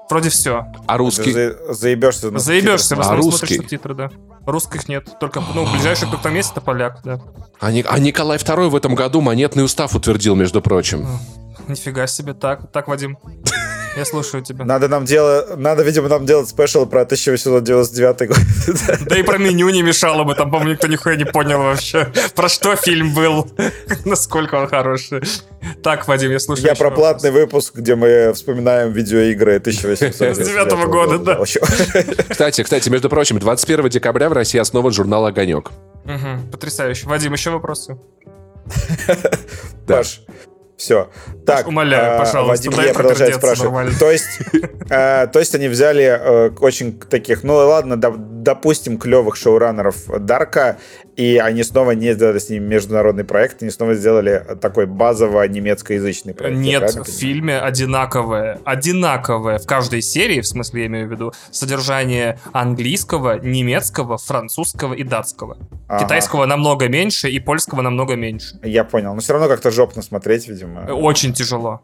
Вроде 0.09 0.29
все. 0.29 0.65
А 0.87 0.97
русский? 0.97 1.31
За- 1.31 1.73
заебешься. 1.73 2.31
на 2.31 2.39
Заебешься, 2.39 2.95
в 2.95 3.01
А 3.01 3.15
русский? 3.15 3.37
смотришь 3.39 3.57
субтитры, 3.57 3.93
да. 3.93 4.09
Русских 4.45 4.87
нет. 4.87 5.09
Только, 5.19 5.43
ну, 5.53 5.65
ближайший, 5.69 6.07
кто 6.07 6.17
там 6.17 6.33
есть, 6.35 6.51
это 6.51 6.61
поляк, 6.61 6.99
да. 7.03 7.19
А, 7.59 7.71
Ни- 7.71 7.85
а 7.87 7.99
Николай 7.99 8.37
II 8.37 8.69
в 8.69 8.75
этом 8.75 8.95
году 8.95 9.19
монетный 9.19 9.65
устав 9.65 9.93
утвердил, 9.95 10.35
между 10.35 10.61
прочим. 10.61 11.05
Нифига 11.67 12.07
себе. 12.07 12.33
Так, 12.33 12.71
так, 12.71 12.87
Вадим. 12.87 13.17
Я 13.97 14.05
слушаю 14.05 14.43
тебя. 14.43 14.63
Надо 14.63 14.87
нам 14.87 15.05
делать, 15.05 15.57
надо, 15.57 15.81
видимо, 15.81 16.07
нам 16.07 16.23
делать 16.27 16.47
спешл 16.47 16.85
про 16.85 17.01
1899 17.01 18.27
год. 18.27 18.37
Да 19.09 19.17
и 19.17 19.23
про 19.23 19.39
меню 19.39 19.69
не 19.69 19.81
мешало 19.81 20.23
бы, 20.23 20.35
там, 20.35 20.51
по-моему, 20.51 20.73
никто 20.73 20.85
нихуя 20.85 21.15
не 21.15 21.25
понял 21.25 21.57
вообще, 21.63 22.07
про 22.35 22.47
что 22.47 22.75
фильм 22.75 23.15
был, 23.15 23.49
насколько 24.05 24.53
он 24.55 24.67
хороший. 24.67 25.23
Так, 25.81 26.07
Вадим, 26.07 26.29
я 26.29 26.39
слушаю. 26.39 26.67
Я 26.67 26.75
про 26.75 26.89
вопрос. 26.89 26.99
платный 26.99 27.31
выпуск, 27.31 27.75
где 27.75 27.95
мы 27.95 28.33
вспоминаем 28.35 28.91
видеоигры 28.91 29.55
1899 29.55 30.85
года, 30.87 31.17
да. 31.17 31.39
Кстати, 32.29 32.61
кстати, 32.61 32.89
между 32.89 33.09
прочим, 33.09 33.39
21 33.39 33.89
декабря 33.89 34.29
в 34.29 34.33
России 34.33 34.59
основан 34.59 34.93
журнал 34.93 35.25
«Огонек». 35.25 35.71
Мгм, 36.05 36.51
Потрясающе. 36.51 37.07
Вадим, 37.07 37.33
еще 37.33 37.49
вопросы? 37.49 37.97
Паш, 39.87 40.21
все. 40.77 41.09
Так, 41.45 41.67
умоляю, 41.67 42.15
а, 42.15 42.19
пожалуйста, 42.19 42.69
Вадим 42.69 42.85
я 42.85 42.93
продолжаю 42.93 43.33
спрашивать. 43.33 43.63
нормально. 43.63 43.93
То 43.99 44.11
есть, 44.11 44.39
э, 44.89 45.27
то 45.27 45.39
есть 45.39 45.55
они 45.55 45.67
взяли 45.67 46.03
э, 46.05 46.51
очень 46.59 46.99
таких, 46.99 47.43
ну 47.43 47.55
ладно, 47.55 47.97
допустим, 48.47 48.97
клевых 48.97 49.35
шоураннеров 49.35 50.07
Дарка, 50.19 50.77
и 51.17 51.35
они 51.35 51.63
снова 51.63 51.91
не 51.91 52.13
сделали 52.13 52.39
с 52.39 52.49
ними 52.49 52.63
международный 52.63 53.25
проект, 53.25 53.61
они 53.61 53.69
снова 53.71 53.93
сделали 53.93 54.41
такой 54.61 54.85
базово 54.85 55.45
немецкоязычный 55.45 56.33
проект. 56.33 56.57
Нет, 56.57 56.95
в 56.95 57.11
фильме 57.11 57.59
одинаковое, 57.59 58.61
одинаковое 58.63 59.57
в 59.57 59.65
каждой 59.65 60.01
серии, 60.01 60.39
в 60.39 60.47
смысле 60.47 60.81
я 60.81 60.87
имею 60.87 61.09
в 61.09 61.11
виду, 61.11 61.33
содержание 61.51 62.39
английского, 62.53 63.37
немецкого, 63.37 64.17
французского 64.17 64.93
и 64.93 65.03
датского. 65.03 65.57
Ага. 65.89 66.05
Китайского 66.05 66.45
намного 66.45 66.87
меньше 66.87 67.29
и 67.29 67.39
польского 67.39 67.81
намного 67.81 68.15
меньше. 68.15 68.59
Я 68.63 68.85
понял. 68.85 69.13
Но 69.13 69.19
все 69.19 69.33
равно 69.33 69.49
как-то 69.49 69.71
жопно 69.71 70.01
смотреть, 70.01 70.47
видимо. 70.47 70.85
Очень 70.85 71.33
тяжело. 71.33 71.81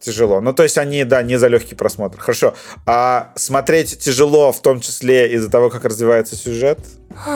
Тяжело. 0.00 0.40
Ну, 0.40 0.52
то 0.52 0.62
есть 0.62 0.78
они, 0.78 1.04
да, 1.04 1.22
не 1.22 1.36
за 1.38 1.48
легкий 1.48 1.74
просмотр. 1.74 2.18
Хорошо. 2.18 2.54
А 2.86 3.32
смотреть 3.36 3.98
тяжело, 3.98 4.52
в 4.52 4.62
том 4.62 4.80
числе 4.80 5.32
из-за 5.34 5.50
того, 5.50 5.70
как 5.70 5.84
развивается 5.84 6.36
сюжет? 6.36 6.78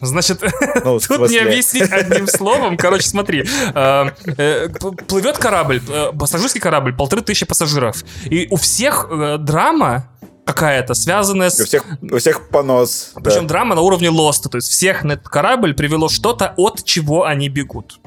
Значит, 0.00 0.42
Ну, 0.84 0.98
Тут 1.08 1.30
не 1.30 1.38
объяснить 1.38 1.90
одним 1.90 2.26
словом. 2.26 2.76
Короче, 2.76 3.08
смотри. 3.08 3.44
э, 3.74 4.06
э, 4.36 4.68
Плывет 5.08 5.38
корабль, 5.38 5.80
э, 5.88 6.10
пассажирский 6.18 6.60
корабль, 6.60 6.94
полторы 6.94 7.22
тысячи 7.22 7.46
пассажиров. 7.46 8.04
И 8.26 8.46
у 8.50 8.56
всех 8.56 9.08
э, 9.10 9.38
драма 9.38 10.10
какая-то, 10.44 10.92
связанная 10.94 11.48
У 11.48 11.50
с... 11.50 11.64
всех, 11.64 11.84
у 12.02 12.18
всех 12.18 12.48
понос. 12.50 13.12
да. 13.14 13.20
Причем 13.22 13.46
драма 13.46 13.74
на 13.74 13.80
уровне 13.80 14.10
Лоста. 14.10 14.50
То 14.50 14.56
есть 14.58 14.68
всех 14.68 15.04
на 15.04 15.12
этот 15.12 15.28
корабль 15.28 15.74
привело 15.74 16.08
что-то, 16.10 16.52
от 16.58 16.84
чего 16.84 17.24
они 17.24 17.48
бегут. 17.48 17.98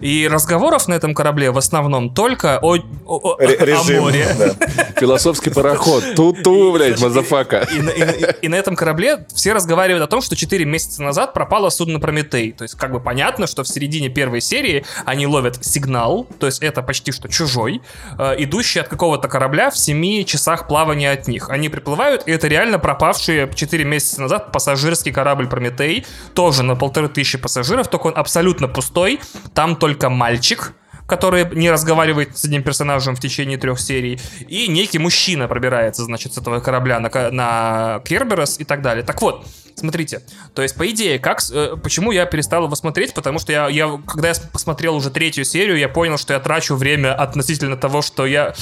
И 0.00 0.28
разговоров 0.30 0.88
на 0.88 0.94
этом 0.94 1.14
корабле 1.14 1.50
в 1.50 1.58
основном 1.58 2.12
только 2.14 2.58
о, 2.60 2.76
о- 2.76 2.80
о- 3.06 3.36
Ре- 3.38 3.56
о 3.56 3.64
режим. 3.64 4.00
море. 4.02 4.26
да. 4.38 4.84
Философский 4.98 5.50
пароход. 5.50 6.14
Ту-ту, 6.14 6.72
блядь, 6.72 7.00
мазафака. 7.00 7.66
И, 7.72 7.80
на- 7.80 7.90
и 7.90 8.04
на- 8.04 8.26
и 8.30 8.48
на 8.48 8.54
этом 8.56 8.76
корабле 8.76 9.26
все 9.34 9.52
разговаривают 9.52 10.04
о 10.04 10.06
том, 10.08 10.20
что 10.20 10.36
4 10.36 10.64
месяца 10.64 11.02
назад 11.02 11.32
пропало 11.32 11.70
судно 11.70 12.00
Прометей. 12.00 12.52
То 12.52 12.62
есть, 12.64 12.74
как 12.74 12.92
бы 12.92 13.00
понятно, 13.00 13.46
что 13.46 13.62
в 13.64 13.68
середине 13.68 14.08
первой 14.08 14.40
серии 14.40 14.84
они 15.04 15.26
ловят 15.26 15.64
сигнал, 15.64 16.26
то 16.38 16.46
есть 16.46 16.62
это 16.62 16.82
почти 16.82 17.12
что 17.12 17.28
чужой, 17.28 17.80
э, 18.18 18.34
идущий 18.38 18.80
от 18.80 18.88
какого-то 18.88 19.28
корабля 19.28 19.70
в 19.70 19.78
7 19.78 20.24
часах 20.24 20.68
плавания 20.68 21.10
от 21.12 21.28
них. 21.28 21.48
Они 21.50 21.68
приплывают, 21.68 22.22
и 22.26 22.32
это 22.32 22.48
реально 22.48 22.78
пропавший 22.78 23.48
4 23.54 23.84
месяца 23.84 24.20
назад 24.20 24.52
пассажирский 24.52 25.12
корабль 25.12 25.48
Прометей, 25.48 26.04
тоже 26.34 26.62
на 26.62 26.76
полторы 26.76 27.08
тысячи 27.08 27.38
пассажиров, 27.38 27.88
только 27.88 28.08
он 28.08 28.12
абсолютно 28.16 28.68
пустой. 28.68 29.20
Там 29.54 29.63
только 29.72 30.10
мальчик, 30.10 30.74
который 31.06 31.46
не 31.54 31.70
разговаривает 31.70 32.36
с 32.36 32.44
одним 32.44 32.62
персонажем 32.62 33.14
в 33.14 33.20
течение 33.20 33.58
трех 33.58 33.78
серий, 33.78 34.18
и 34.48 34.68
некий 34.68 34.98
мужчина 34.98 35.48
пробирается, 35.48 36.04
значит, 36.04 36.34
с 36.34 36.38
этого 36.38 36.60
корабля 36.60 36.98
на, 37.00 37.10
на 37.30 38.00
Керберос 38.04 38.58
и 38.58 38.64
так 38.64 38.80
далее. 38.80 39.04
Так 39.04 39.20
вот, 39.20 39.46
смотрите, 39.74 40.22
то 40.54 40.62
есть, 40.62 40.76
по 40.76 40.88
идее, 40.90 41.18
как, 41.18 41.40
э, 41.52 41.76
почему 41.82 42.10
я 42.12 42.24
перестал 42.24 42.64
его 42.64 42.74
смотреть, 42.74 43.12
потому 43.12 43.38
что 43.38 43.52
я, 43.52 43.68
я, 43.68 44.00
когда 44.06 44.28
я 44.28 44.34
посмотрел 44.52 44.96
уже 44.96 45.10
третью 45.10 45.44
серию, 45.44 45.76
я 45.76 45.88
понял, 45.88 46.16
что 46.16 46.32
я 46.32 46.40
трачу 46.40 46.74
время 46.74 47.14
относительно 47.14 47.76
того, 47.76 48.00
что 48.00 48.24
я, 48.24 48.54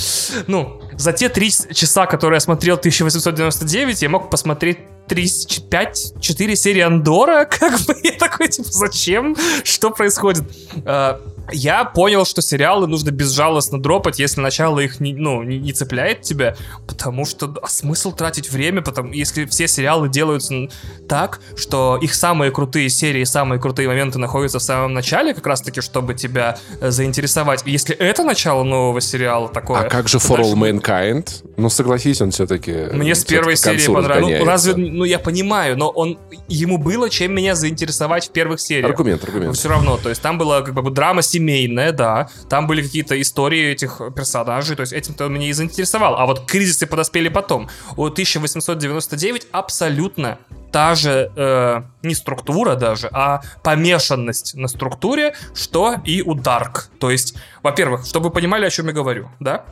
ну, 0.46 0.82
за 0.94 1.12
те 1.12 1.28
три 1.28 1.50
часа, 1.50 2.06
которые 2.06 2.36
я 2.36 2.40
смотрел 2.40 2.76
1899, 2.76 4.02
я 4.02 4.08
мог 4.08 4.30
посмотреть 4.30 4.78
5-4 5.08 6.54
серии 6.54 6.80
Андора, 6.80 7.44
как 7.50 7.80
бы 7.80 7.94
я 8.02 8.12
такой, 8.12 8.48
типа, 8.48 8.68
зачем? 8.70 9.36
Что 9.64 9.90
происходит? 9.90 10.44
Э, 10.84 11.18
Я 11.50 11.84
понял, 11.84 12.24
что 12.24 12.42
сериалы 12.42 12.86
нужно 12.86 13.10
безжалостно 13.10 13.80
дропать, 13.80 14.18
если 14.18 14.40
начало 14.40 14.80
их 14.80 15.00
не, 15.00 15.14
ну, 15.14 15.42
не, 15.42 15.58
не 15.58 15.72
цепляет 15.72 16.22
тебя, 16.22 16.56
потому 16.86 17.24
что 17.24 17.54
а 17.62 17.68
смысл 17.68 18.12
тратить 18.12 18.50
время, 18.50 18.82
потому, 18.82 19.12
если 19.12 19.46
все 19.46 19.66
сериалы 19.66 20.08
делаются 20.08 20.68
так, 21.08 21.40
что 21.56 21.98
их 22.00 22.14
самые 22.14 22.50
крутые 22.50 22.88
серии, 22.88 23.24
самые 23.24 23.60
крутые 23.60 23.88
моменты 23.88 24.18
находятся 24.18 24.58
в 24.58 24.62
самом 24.62 24.94
начале, 24.94 25.34
как 25.34 25.46
раз-таки, 25.46 25.80
чтобы 25.80 26.14
тебя 26.14 26.58
э, 26.80 26.90
заинтересовать. 26.90 27.62
Если 27.66 27.94
это 27.96 28.24
начало 28.24 28.62
нового 28.62 29.00
сериала 29.00 29.48
такое... 29.48 29.80
А 29.80 29.88
как 29.88 30.08
же 30.08 30.18
For 30.18 30.40
All 30.40 30.54
Mankind? 30.54 31.28
Ну, 31.56 31.70
согласись, 31.70 32.20
он 32.20 32.30
все-таки... 32.30 32.72
мне 32.92 33.14
с 33.14 33.24
первой 33.24 33.56
серии 33.56 33.86
понравилось. 33.86 34.38
Ну, 34.38 34.44
разве, 34.44 34.74
ну, 34.76 35.04
я 35.04 35.18
понимаю, 35.18 35.76
но 35.76 35.88
он 35.90 36.18
ему 36.48 36.78
было 36.78 37.10
чем 37.10 37.34
меня 37.34 37.54
заинтересовать 37.54 38.28
в 38.28 38.30
первых 38.30 38.60
сериях. 38.60 38.86
Аргумент, 38.90 39.24
аргумент. 39.24 39.56
Все 39.56 39.68
равно, 39.68 39.96
то 39.96 40.08
есть 40.08 40.22
там 40.22 40.38
была 40.38 40.62
как 40.62 40.74
бы 40.74 40.90
драма 40.90 41.22
семейная, 41.32 41.92
да, 41.92 42.28
там 42.48 42.66
были 42.66 42.82
какие-то 42.82 43.20
истории 43.20 43.72
этих 43.72 44.00
персонажей, 44.14 44.76
то 44.76 44.82
есть 44.82 44.92
этим-то 44.92 45.26
он 45.26 45.34
меня 45.34 45.48
и 45.48 45.52
заинтересовал. 45.52 46.16
А 46.16 46.26
вот 46.26 46.46
кризисы 46.46 46.86
подоспели 46.86 47.28
потом. 47.28 47.68
У 47.96 48.04
1899 48.04 49.46
абсолютно 49.52 50.38
та 50.72 50.94
же 50.94 51.30
э, 51.36 51.82
не 52.02 52.14
структура 52.14 52.76
даже, 52.76 53.08
а 53.12 53.42
помешанность 53.62 54.54
на 54.54 54.68
структуре, 54.68 55.34
что 55.54 55.96
и 56.04 56.22
у 56.22 56.34
Dark. 56.34 56.88
То 56.98 57.10
есть, 57.10 57.34
во-первых, 57.62 58.06
чтобы 58.06 58.28
вы 58.28 58.30
понимали, 58.32 58.66
о 58.66 58.70
чем 58.70 58.86
я 58.86 58.92
говорю, 58.92 59.28
да? 59.38 59.64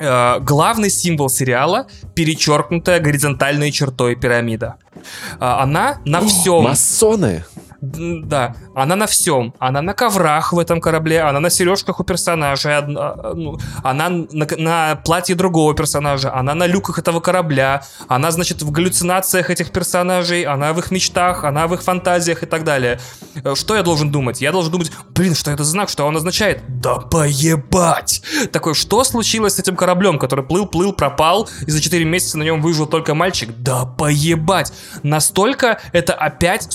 Э, 0.00 0.40
главный 0.40 0.90
символ 0.90 1.28
сериала 1.28 1.86
перечеркнутая 2.14 3.00
горизонтальной 3.00 3.70
чертой 3.70 4.16
пирамида. 4.16 4.76
А, 5.40 5.62
она 5.62 6.00
на 6.04 6.20
всем. 6.20 6.64
Масоны! 6.64 7.44
Да, 7.80 8.56
она 8.74 8.96
на 8.96 9.06
всем. 9.06 9.54
Она 9.60 9.82
на 9.82 9.94
коврах 9.94 10.52
в 10.52 10.58
этом 10.58 10.80
корабле, 10.80 11.20
она 11.20 11.38
на 11.38 11.48
сережках 11.48 12.00
у 12.00 12.04
персонажа, 12.04 12.78
а, 12.78 13.34
ну, 13.34 13.56
она 13.84 14.08
на, 14.08 14.46
на 14.56 14.96
платье 14.96 15.36
другого 15.36 15.74
персонажа, 15.74 16.34
она 16.34 16.54
на 16.54 16.66
люках 16.66 16.98
этого 16.98 17.20
корабля, 17.20 17.82
она, 18.08 18.32
значит, 18.32 18.62
в 18.62 18.70
галлюцинациях 18.72 19.50
этих 19.50 19.70
персонажей, 19.70 20.42
она 20.42 20.72
в 20.72 20.80
их 20.80 20.90
мечтах, 20.90 21.44
она 21.44 21.68
в 21.68 21.74
их 21.74 21.82
фантазиях 21.82 22.42
и 22.42 22.46
так 22.46 22.64
далее. 22.64 22.98
Э, 23.44 23.54
Что 23.54 23.76
я 23.76 23.84
должен 23.84 24.10
думать? 24.10 24.40
Я 24.40 24.50
должен 24.50 24.72
думать, 24.72 24.90
блин, 25.10 25.36
что 25.36 25.52
это 25.52 25.62
знак, 25.62 25.88
что 25.88 26.04
он 26.04 26.16
означает? 26.16 26.62
Да 26.80 26.96
поебать! 26.96 28.22
Такой, 28.50 28.74
что 28.74 29.04
случилось 29.04 29.54
с 29.54 29.58
этим 29.60 29.76
кораблем, 29.76 30.18
который 30.18 30.44
плыл, 30.44 30.66
плыл, 30.66 30.92
пропал, 30.92 31.48
и 31.64 31.70
за 31.70 31.80
4 31.80 32.04
месяца 32.04 32.38
на 32.38 32.42
нем 32.42 32.60
выжил 32.60 32.86
только 32.86 33.14
мальчик? 33.14 33.50
Да 33.58 33.84
поебать! 33.84 34.72
Настолько 35.04 35.80
это 35.92 36.14
опять 36.14 36.66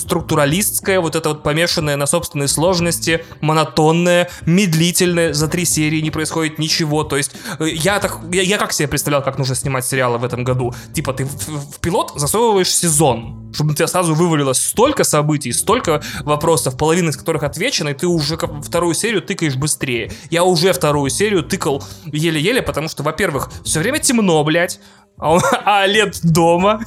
структуралистское, 0.93 0.99
вот 0.99 1.15
это 1.15 1.29
вот 1.29 1.43
помешанное 1.43 1.97
на 1.97 2.05
собственной 2.05 2.47
сложности, 2.47 3.25
монотонное, 3.41 4.29
медлительное, 4.45 5.33
за 5.33 5.47
три 5.47 5.65
серии 5.65 6.01
не 6.01 6.11
происходит 6.11 6.59
ничего, 6.59 7.03
то 7.03 7.17
есть 7.17 7.31
э, 7.59 7.67
я 7.69 7.99
так, 7.99 8.19
я, 8.31 8.41
я 8.41 8.57
как 8.57 8.73
себе 8.73 8.87
представлял, 8.87 9.23
как 9.23 9.37
нужно 9.37 9.55
снимать 9.55 9.85
сериалы 9.85 10.17
в 10.17 10.23
этом 10.23 10.43
году, 10.43 10.73
типа 10.93 11.13
ты 11.13 11.25
в, 11.25 11.29
в- 11.47 11.79
пилот 11.79 12.13
засовываешь 12.15 12.69
сезон, 12.73 13.51
чтобы 13.53 13.71
на 13.71 13.75
тебя 13.75 13.87
сразу 13.87 14.13
вывалилось 14.15 14.57
столько 14.61 15.03
событий, 15.03 15.51
столько 15.53 16.01
вопросов, 16.23 16.77
половина 16.77 17.09
из 17.09 17.17
которых 17.17 17.43
отвечена, 17.43 17.89
и 17.89 17.93
ты 17.93 18.07
уже 18.07 18.37
вторую 18.37 18.95
серию 18.95 19.21
тыкаешь 19.21 19.55
быстрее. 19.55 20.11
Я 20.29 20.43
уже 20.43 20.73
вторую 20.73 21.09
серию 21.09 21.43
тыкал 21.43 21.83
еле-еле, 22.05 22.61
потому 22.61 22.87
что, 22.89 23.03
во-первых, 23.03 23.51
все 23.63 23.79
время 23.79 23.99
темно, 23.99 24.43
блядь, 24.43 24.79
а, 25.17 25.33
он- 25.33 25.41
а 25.65 25.85
лет 25.85 26.19
дома. 26.23 26.81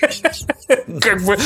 Как 1.00 1.22
бы 1.24 1.36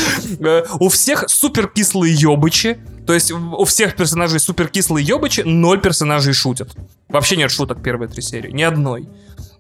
э, 0.41 0.65
у 0.81 0.89
всех 0.89 1.29
супер 1.29 1.69
кислые 1.69 2.15
ёбычи. 2.15 2.79
То 3.07 3.15
есть 3.15 3.31
у 3.33 3.65
всех 3.65 3.97
персонажей 3.97 4.39
супер 4.39 4.69
кислые 4.69 5.05
ёбычи, 5.07 5.41
ноль 5.41 5.81
персонажей 5.81 6.35
шутят. 6.35 6.77
Вообще 7.09 7.37
нет 7.37 7.51
шуток 7.51 7.83
первые 7.83 8.09
три 8.09 8.21
серии, 8.21 8.51
ни 8.51 8.63
одной. 8.63 9.09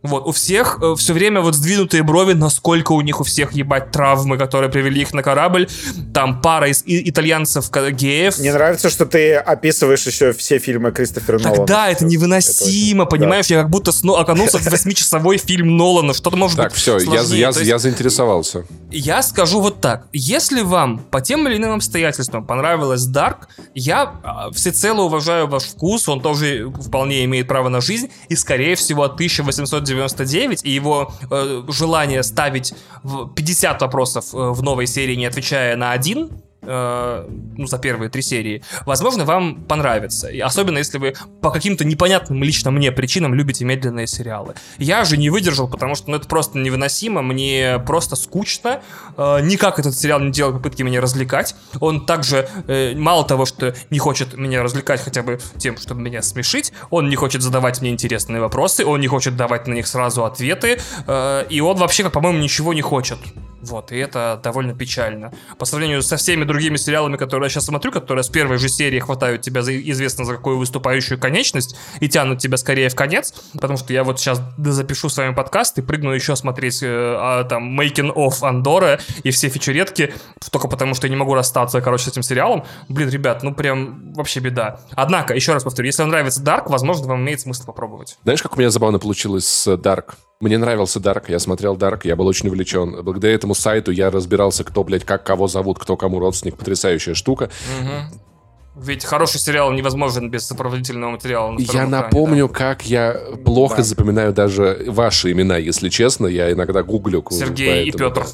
Вот, 0.03 0.27
у 0.27 0.33
всех 0.33 0.79
э, 0.81 0.95
все 0.97 1.13
время 1.13 1.41
вот 1.41 1.55
сдвинутые 1.57 2.03
брови, 2.05 2.33
насколько 2.33 2.93
у 2.93 3.01
них 3.01 3.21
у 3.21 3.25
всех 3.25 3.53
ебать 3.53 3.91
травмы, 3.91 4.39
которые 4.39 4.71
привели 4.71 5.01
их 5.03 5.13
на 5.13 5.23
корабль. 5.23 5.69
Там 6.15 6.41
пара 6.41 6.69
из 6.69 6.83
и- 6.87 7.11
итальянцев 7.11 7.69
геев. 7.71 8.39
Мне 8.39 8.53
нравится, 8.53 8.91
что 8.91 9.07
ты 9.07 9.35
описываешь 9.35 10.07
еще 10.07 10.33
все 10.33 10.59
фильмы 10.59 10.93
Кристофера 10.93 11.39
Нолана. 11.39 11.57
Тогда 11.57 11.89
это 11.89 11.99
Это 11.99 12.05
невыносимо, 12.07 13.03
очень- 13.03 13.11
понимаешь? 13.11 13.47
Я 13.47 13.63
как 13.63 13.71
будто 13.71 13.91
сно- 13.91 14.17
окунулся 14.21 14.59
в 14.59 14.67
восьмичасовой 14.71 15.39
фильм 15.39 15.77
Нолана. 15.77 16.15
Что-то 16.15 16.37
может 16.37 16.57
Так, 16.59 16.69
быть 16.71 16.79
все, 16.79 16.95
я, 16.99 17.01
сложнее. 17.01 17.41
я, 17.41 17.53
То 17.53 17.59
есть 17.59 17.69
я 17.71 17.79
заинтересовался. 17.79 18.65
я 18.93 19.23
скажу 19.23 19.61
вот 19.61 19.81
так. 19.81 20.07
Если 20.13 20.63
вам 20.63 20.99
по 20.99 21.21
тем 21.21 21.49
или 21.49 21.57
иным 21.57 21.75
обстоятельствам 21.75 22.47
понравилось 22.47 23.03
Dark, 23.09 23.47
я 23.75 24.13
а, 24.23 24.51
всецело 24.53 25.03
уважаю 25.03 25.49
ваш 25.49 25.65
вкус, 25.65 26.09
он 26.09 26.21
тоже 26.21 26.71
вполне 26.87 27.25
имеет 27.25 27.49
право 27.49 27.69
на 27.69 27.81
жизнь, 27.81 28.11
и 28.29 28.37
скорее 28.37 28.77
всего 28.77 29.03
от 29.03 29.17
1899 29.95 30.65
и 30.65 30.71
его 30.71 31.13
э, 31.31 31.63
желание 31.69 32.23
ставить 32.23 32.75
в 33.03 33.33
50 33.35 33.81
вопросов 33.83 34.35
э, 34.35 34.37
в 34.37 34.63
новой 34.63 34.87
серии, 34.87 35.15
не 35.15 35.27
отвечая 35.27 35.77
на 35.77 35.93
один, 35.93 36.31
э, 36.63 37.29
ну, 37.57 37.67
за 37.67 37.79
первые 37.79 38.11
три 38.11 38.23
серии, 38.23 38.63
возможно, 38.87 39.25
вам 39.25 39.65
понравится. 39.65 40.29
И 40.29 40.41
особенно, 40.41 40.79
если 40.79 40.99
вы 40.99 41.15
по 41.41 41.51
каким-то 41.51 41.85
непонятным 41.85 42.43
лично 42.43 42.71
мне 42.71 42.93
причинам 42.93 43.35
любите 43.35 43.65
медленные 43.65 44.07
сериалы. 44.07 44.55
Я 44.79 45.05
же 45.05 45.17
не 45.17 45.31
выдержал, 45.31 45.69
потому 45.69 45.95
что 45.95 46.11
ну, 46.11 46.17
это 46.17 46.29
просто 46.29 46.59
невыносимо, 46.59 47.23
мне 47.23 47.83
просто 47.87 48.17
скучно. 48.17 48.83
Э, 49.17 49.41
никак 49.43 49.79
этот 49.79 49.97
сериал 49.97 50.21
не 50.21 50.33
делал 50.33 50.53
попытки 50.53 50.83
меня 50.83 51.01
развлекать. 51.01 51.55
Он 51.81 52.07
также, 52.07 52.49
э, 52.67 52.95
мало 52.95 53.25
того, 53.25 53.47
что 53.47 53.75
не 53.91 53.99
хочет 53.99 54.37
меня 54.37 54.63
развлекать 54.63 55.01
хотя 55.01 55.23
бы 55.23 55.39
тем, 55.57 55.77
чтобы 55.77 56.01
меня 56.01 56.23
смешить, 56.23 56.73
он 56.91 57.09
не 57.09 57.17
хочет 57.17 57.43
задавать 57.43 57.81
мне 57.81 57.91
интересные 57.91 58.41
вопросы, 58.41 58.85
он 58.85 59.01
не 59.01 59.09
хочет 59.09 59.37
давать 59.37 59.67
на 59.67 59.75
них 59.75 59.87
сразу 59.87 60.25
ответы, 60.25 60.79
э, 61.07 61.45
и 61.49 61.61
он 61.61 61.77
вообще, 61.77 62.03
как 62.03 62.13
по-моему, 62.13 62.39
ничего 62.39 62.75
не 62.75 62.83
хочет. 62.83 63.19
Вот, 63.61 63.93
и 63.93 63.97
это 63.97 64.41
довольно 64.43 64.75
печально. 64.75 65.33
По 65.59 65.65
сравнению 65.65 66.03
со 66.03 66.17
всеми 66.17 66.45
другими 66.45 66.77
сериалами, 66.77 67.17
которые 67.17 67.47
я 67.47 67.51
сейчас 67.51 67.67
смотрю, 67.67 67.91
которые 67.91 68.23
с 68.23 68.29
первой 68.29 68.59
же 68.59 68.69
серии 68.69 69.01
хватают 69.01 69.43
тебя 69.43 69.63
за 69.63 69.79
известно 69.79 70.25
за 70.25 70.37
какую 70.37 70.59
выступающую 70.59 71.19
конечность 71.19 71.77
и 72.01 72.09
тянут 72.09 72.39
тебя 72.39 72.57
скорее 72.57 72.89
в 72.89 72.95
конец, 72.95 73.35
потому 73.53 73.77
что 73.77 73.93
я 73.93 74.05
вот 74.05 74.21
сейчас 74.21 74.41
запишу 74.59 75.09
с 75.09 75.17
вами 75.17 75.35
подкаст 75.35 75.79
и 75.79 75.83
прыгну 75.83 76.13
еще 76.13 76.37
смотреть 76.37 76.83
э, 76.83 76.87
а, 76.89 77.45
там 77.45 77.79
Making 77.79 78.15
of 78.15 78.43
Андора 78.43 79.01
и 79.23 79.31
все 79.31 79.49
фичеретки, 79.49 80.15
только 80.51 80.69
потому 80.69 80.95
что 80.95 81.07
я 81.07 81.11
не 81.11 81.17
могу 81.17 81.35
расстаться, 81.35 81.81
короче, 81.81 82.05
с 82.05 82.09
этим 82.09 82.23
сериалом. 82.23 82.65
Блин, 82.89 83.09
ребят, 83.09 83.43
ну 83.43 83.55
прям 83.55 84.13
вообще 84.13 84.41
беда. 84.41 84.81
Однако, 84.93 85.35
еще 85.35 85.53
раз 85.53 85.65
повторю, 85.65 85.87
если 85.87 86.03
вам 86.03 86.11
нравится 86.11 86.43
Dark, 86.43 86.65
возможно, 86.67 87.09
вам 87.09 87.23
имеет 87.23 87.41
смысл 87.41 87.65
попробовать. 87.65 88.19
Знаешь, 88.23 88.43
как 88.43 88.57
у 88.57 88.59
меня 88.59 88.71
забавно 88.71 88.99
получилось 88.99 89.47
с 89.47 89.67
Dark? 89.75 90.15
Мне 90.41 90.57
нравился 90.57 91.01
Dark, 91.01 91.25
я 91.27 91.41
смотрел 91.41 91.77
Dark, 91.77 92.03
я 92.05 92.15
был 92.15 92.29
очень 92.29 92.49
увлечен. 92.49 93.03
Благодаря 93.03 93.35
этому 93.35 93.57
сайту 93.57 93.91
я 93.91 94.09
разбирался, 94.09 94.63
кто, 94.63 94.85
блядь, 94.85 95.05
как 95.05 95.25
кого 95.25 95.49
зовут, 95.49 95.81
кто 95.81 95.97
кому 95.97 96.21
родственник. 96.21 96.57
Потрясающая 96.57 97.15
штука. 97.15 97.51
Ведь 98.83 99.05
хороший 99.05 99.41
сериал 99.41 99.73
невозможен 99.73 100.31
без 100.31 100.47
сопроводительного 100.47 101.11
материала. 101.13 101.53
на 101.53 101.59
Я 101.59 101.65
экране, 101.67 101.91
напомню, 101.91 102.49
как 102.49 102.83
я 102.87 103.17
плохо 103.45 103.79
Да. 103.79 103.83
запоминаю 103.83 104.33
даже 104.33 104.85
ваши 104.87 105.33
имена, 105.33 105.57
если 105.57 105.89
честно. 105.89 106.27
Я 106.27 106.53
иногда 106.53 106.83
гуглю. 106.83 107.25
Сергей 107.31 107.85
и 107.85 107.91
поэтому, 107.93 108.11
Петр. 108.11 108.27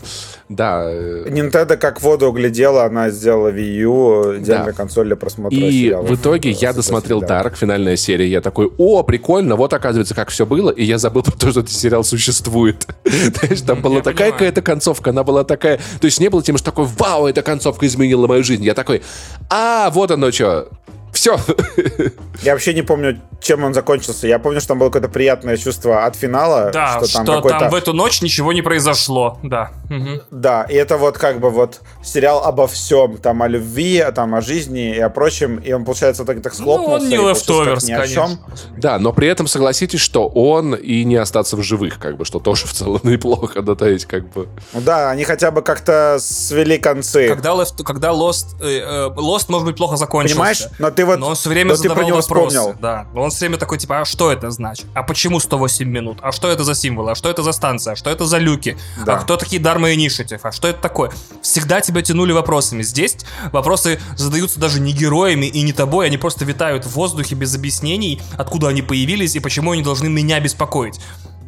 Да. 0.48 0.84
э, 0.86 1.26
Nintendo 1.28 1.76
как 1.76 2.02
воду 2.02 2.26
углядела, 2.28 2.84
она 2.84 3.10
сделала 3.10 3.48
Wii 3.52 3.80
U, 3.82 4.36
идеальная 4.38 4.66
Да. 4.66 4.72
консоль 4.72 5.06
для 5.06 5.16
просмотра 5.16 5.56
И 5.58 5.70
сериалов. 5.70 6.10
в 6.10 6.14
итоге 6.14 6.50
я 6.50 6.70
Э, 6.70 6.74
досмотрел 6.74 7.20
да. 7.20 7.42
Dark, 7.42 7.56
финальная 7.56 7.96
серия. 7.96 8.28
Я 8.28 8.40
такой, 8.40 8.70
о, 8.78 9.02
прикольно, 9.02 9.56
вот 9.56 9.72
оказывается, 9.72 10.14
как 10.14 10.28
все 10.30 10.44
было. 10.44 10.70
И 10.70 10.84
я 10.84 10.98
забыл 10.98 11.22
про 11.22 11.32
то, 11.32 11.50
что 11.50 11.60
этот 11.60 11.72
сериал 11.72 12.04
существует. 12.04 12.86
Знаешь, 13.04 13.60
там 13.62 13.80
была 13.80 14.00
такая 14.02 14.32
какая-то 14.32 14.60
концовка, 14.62 15.10
она 15.10 15.24
была 15.24 15.44
такая... 15.44 15.78
То 16.00 16.04
есть 16.06 16.20
не 16.20 16.28
было 16.28 16.42
тем, 16.42 16.56
что 16.58 16.66
такой, 16.66 16.84
вау, 16.98 17.26
эта 17.26 17.42
концовка 17.42 17.86
изменила 17.86 18.26
мою 18.26 18.44
жизнь. 18.44 18.64
Я 18.64 18.74
такой, 18.74 19.02
а, 19.50 19.90
вот 19.90 20.10
оно 20.10 20.30
что. 20.34 20.68
Все. 21.14 21.38
Я 22.42 22.52
вообще 22.52 22.74
не 22.74 22.82
помню, 22.82 23.20
чем 23.40 23.64
он 23.64 23.72
закончился. 23.72 24.26
Я 24.26 24.38
помню, 24.38 24.60
что 24.60 24.68
там 24.68 24.80
было 24.80 24.88
какое-то 24.88 25.08
приятное 25.08 25.56
чувство 25.56 26.04
от 26.04 26.16
финала. 26.16 26.70
Да, 26.72 26.96
что 26.98 27.06
что, 27.06 27.16
там 27.18 27.26
там, 27.26 27.36
какой-то... 27.36 27.68
в 27.70 27.74
эту 27.74 27.92
ночь 27.92 28.20
ничего 28.20 28.52
не 28.52 28.62
произошло. 28.62 29.38
Да. 29.42 29.70
Мгм. 29.88 30.22
Да, 30.30 30.64
и 30.64 30.74
это 30.74 30.96
вот 30.96 31.16
как 31.16 31.40
бы 31.40 31.50
вот 31.50 31.80
сериал 32.02 32.44
обо 32.44 32.66
всем, 32.66 33.16
там 33.18 33.42
о 33.42 33.48
любви, 33.48 34.04
там 34.14 34.34
о 34.34 34.40
жизни 34.40 34.94
и 34.94 34.98
о 34.98 35.08
прочем, 35.08 35.56
и 35.58 35.72
он, 35.72 35.84
получается, 35.84 36.24
так, 36.24 36.42
так 36.42 36.52
Ну, 36.54 36.58
схлопнулся. 36.58 37.04
он 37.04 37.08
не 37.08 37.16
лефтоверс, 37.16 37.84
ни 37.84 37.92
о 37.92 38.00
конечно. 38.00 38.14
чем. 38.26 38.38
Да, 38.76 38.98
но 38.98 39.12
при 39.12 39.28
этом 39.28 39.46
согласитесь, 39.46 40.00
что 40.00 40.26
он 40.26 40.74
и 40.74 41.04
не 41.04 41.16
остаться 41.16 41.56
в 41.56 41.62
живых, 41.62 41.98
как 41.98 42.16
бы, 42.16 42.24
что 42.24 42.40
тоже 42.40 42.66
в 42.66 42.72
целом 42.72 43.00
неплохо, 43.04 43.62
да, 43.62 43.74
то 43.76 43.88
есть, 43.88 44.06
как 44.06 44.28
бы... 44.32 44.48
Ну 44.72 44.80
да, 44.80 45.10
они 45.10 45.24
хотя 45.24 45.50
бы 45.52 45.62
как-то 45.62 46.18
свели 46.20 46.76
концы. 46.78 47.28
Когда, 47.28 47.50
Left, 47.50 47.82
когда 47.84 48.08
Lost, 48.08 48.56
э, 48.60 48.80
э, 48.80 49.10
Lost, 49.16 49.46
может 49.48 49.66
быть, 49.66 49.76
плохо 49.76 49.96
закончился. 49.96 50.34
Понимаешь? 50.34 50.66
Но 50.78 50.90
ты 50.90 51.03
вот... 51.04 51.18
Но 51.18 51.28
он 51.28 51.34
все 51.34 51.48
время 51.48 51.70
ты 51.70 51.76
задавал 51.76 51.96
про 51.96 52.06
него 52.06 52.16
вопросы. 52.20 52.56
вспомнил. 52.56 52.76
Да. 52.80 53.06
Он 53.14 53.30
все 53.30 53.40
время 53.40 53.58
такой, 53.58 53.78
типа, 53.78 54.00
а 54.00 54.04
что 54.04 54.32
это 54.32 54.50
значит? 54.50 54.86
А 54.94 55.02
почему 55.02 55.40
108 55.40 55.88
минут? 55.88 56.18
А 56.22 56.32
что 56.32 56.48
это 56.48 56.64
за 56.64 56.74
символы? 56.74 57.12
А 57.12 57.14
что 57.14 57.28
это 57.30 57.42
за 57.42 57.52
станция? 57.52 57.92
А 57.92 57.96
что 57.96 58.10
это 58.10 58.24
за 58.26 58.38
люки? 58.38 58.76
Да. 59.04 59.16
А 59.16 59.18
кто 59.18 59.36
такие 59.36 59.60
Dharma 59.60 59.94
Initiative? 59.94 60.40
А 60.42 60.52
что 60.52 60.68
это 60.68 60.80
такое? 60.80 61.10
Всегда 61.42 61.80
тебя 61.80 62.02
тянули 62.02 62.32
вопросами. 62.32 62.82
Здесь 62.82 63.16
вопросы 63.52 64.00
задаются 64.16 64.60
даже 64.60 64.80
не 64.80 64.92
героями 64.92 65.46
и 65.46 65.62
не 65.62 65.72
тобой, 65.72 66.06
они 66.06 66.18
просто 66.18 66.44
витают 66.44 66.84
в 66.84 66.90
воздухе 66.92 67.34
без 67.34 67.54
объяснений, 67.54 68.20
откуда 68.36 68.68
они 68.68 68.82
появились 68.82 69.36
и 69.36 69.40
почему 69.40 69.72
они 69.72 69.82
должны 69.82 70.08
меня 70.08 70.40
беспокоить. 70.40 71.00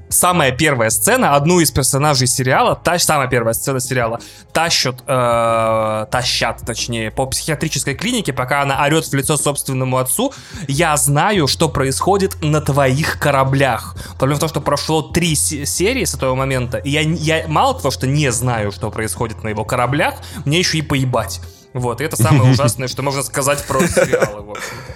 Самая 0.09 0.53
первая 0.53 0.91
сцена, 0.91 1.35
одну 1.35 1.59
из 1.59 1.73
персонажей 1.73 2.29
сериала, 2.29 2.77
та 2.77 2.97
самая 2.99 3.27
первая 3.29 3.55
сцена 3.55 3.81
сериала, 3.81 4.21
тащат, 4.53 5.03
э, 5.07 6.07
тащат, 6.11 6.63
точнее, 6.65 7.11
по 7.11 7.27
психиатрической 7.27 7.95
клинике, 7.97 8.33
пока 8.33 8.63
она 8.63 8.81
орет 8.85 9.05
в 9.07 9.13
лицо 9.15 9.37
собственному 9.37 9.97
отцу. 9.99 10.33
Я 10.69 10.97
знаю, 10.97 11.49
что 11.49 11.69
происходит 11.69 12.37
на 12.41 12.61
твоих 12.61 13.19
кораблях. 13.19 13.97
Проблема 14.17 14.37
в 14.37 14.41
том, 14.41 14.49
что 14.49 14.61
прошло 14.61 15.03
три 15.03 15.35
се- 15.35 15.67
серии 15.67 16.05
с 16.05 16.15
этого 16.15 16.37
момента, 16.37 16.79
и 16.79 16.91
я, 16.91 17.01
я 17.01 17.49
мало 17.49 17.75
того, 17.75 17.91
что 17.91 18.07
не 18.07 18.31
знаю, 18.31 18.71
что 18.71 18.91
происходит 18.91 19.43
на 19.43 19.49
его 19.49 19.65
кораблях, 19.65 20.15
мне 20.45 20.61
еще 20.61 20.79
и 20.79 20.83
поебать. 20.83 21.41
Вот, 21.75 22.01
и 22.01 22.05
это 22.05 22.17
самое 22.17 22.51
ужасное, 22.53 22.87
что 22.87 23.03
можно 23.03 23.23
сказать 23.23 23.63
про 23.67 23.81
сериалы. 23.87 24.43
в 24.43 24.51
общем-то. 24.51 24.93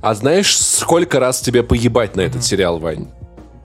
А 0.00 0.14
знаешь, 0.14 0.56
сколько 0.56 1.20
раз 1.20 1.40
тебе 1.40 1.62
поебать 1.62 2.16
на 2.16 2.22
этот 2.22 2.44
сериал, 2.44 2.78
Вань? 2.78 3.08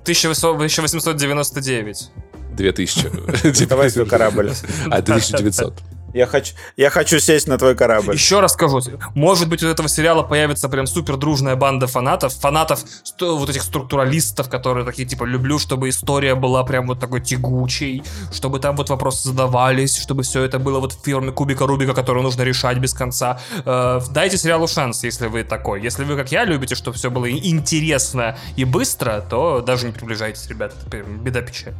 1899. 0.03 2.11
2000. 2.55 3.65
Давай 3.67 3.89
свой 3.89 4.05
корабль. 4.05 4.51
А, 4.91 4.97
1900. 4.97 5.73
Я 6.13 6.27
хочу, 6.27 6.53
я 6.77 6.89
хочу 6.89 7.19
сесть 7.19 7.47
на 7.47 7.57
твой 7.57 7.75
корабль. 7.75 8.13
Еще 8.13 8.39
раз 8.39 8.53
скажу, 8.53 8.81
может 9.15 9.49
быть, 9.49 9.63
у 9.63 9.67
этого 9.67 9.89
сериала 9.89 10.21
появится 10.21 10.69
прям 10.69 10.85
супер 10.85 11.17
дружная 11.17 11.55
банда 11.55 11.87
фанатов, 11.87 12.33
фанатов 12.33 12.81
вот 13.19 13.49
этих 13.49 13.63
структуралистов, 13.63 14.47
которые 14.49 14.85
такие, 14.85 15.07
типа, 15.07 15.23
люблю, 15.23 15.57
чтобы 15.57 15.89
история 15.89 16.35
была 16.35 16.63
прям 16.63 16.87
вот 16.87 16.99
такой 16.99 17.21
тягучей, 17.21 18.03
чтобы 18.31 18.59
там 18.59 18.75
вот 18.75 18.89
вопросы 18.89 19.29
задавались, 19.29 19.97
чтобы 19.97 20.23
все 20.23 20.43
это 20.43 20.59
было 20.59 20.79
вот 20.79 20.93
в 20.93 21.03
форме 21.03 21.31
кубика 21.31 21.65
Рубика, 21.65 21.93
который 21.93 22.21
нужно 22.21 22.43
решать 22.43 22.77
без 22.77 22.93
конца. 22.93 23.39
Э, 23.65 23.99
дайте 24.11 24.37
сериалу 24.37 24.67
шанс, 24.67 25.03
если 25.03 25.27
вы 25.27 25.43
такой. 25.43 25.81
Если 25.81 26.03
вы, 26.03 26.15
как 26.15 26.31
я, 26.31 26.45
любите, 26.45 26.75
чтобы 26.75 26.95
все 26.97 27.09
было 27.09 27.29
интересно 27.31 28.37
и 28.55 28.65
быстро, 28.65 29.25
то 29.27 29.61
даже 29.61 29.87
не 29.87 29.93
приближайтесь, 29.93 30.47
ребят. 30.47 30.75
Беда 31.23 31.41
печаль. 31.41 31.73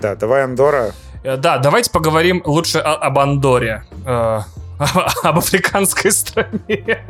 Да, 0.00 0.14
давай 0.14 0.44
Андора. 0.44 0.92
Э, 1.22 1.36
Да, 1.36 1.58
давайте 1.58 1.90
поговорим 1.90 2.42
лучше 2.44 2.78
о- 2.78 2.94
об 2.96 3.18
Андоре. 3.18 3.84
Э, 4.06 4.40
об 5.22 5.38
африканской 5.38 6.10
стране. 6.12 7.04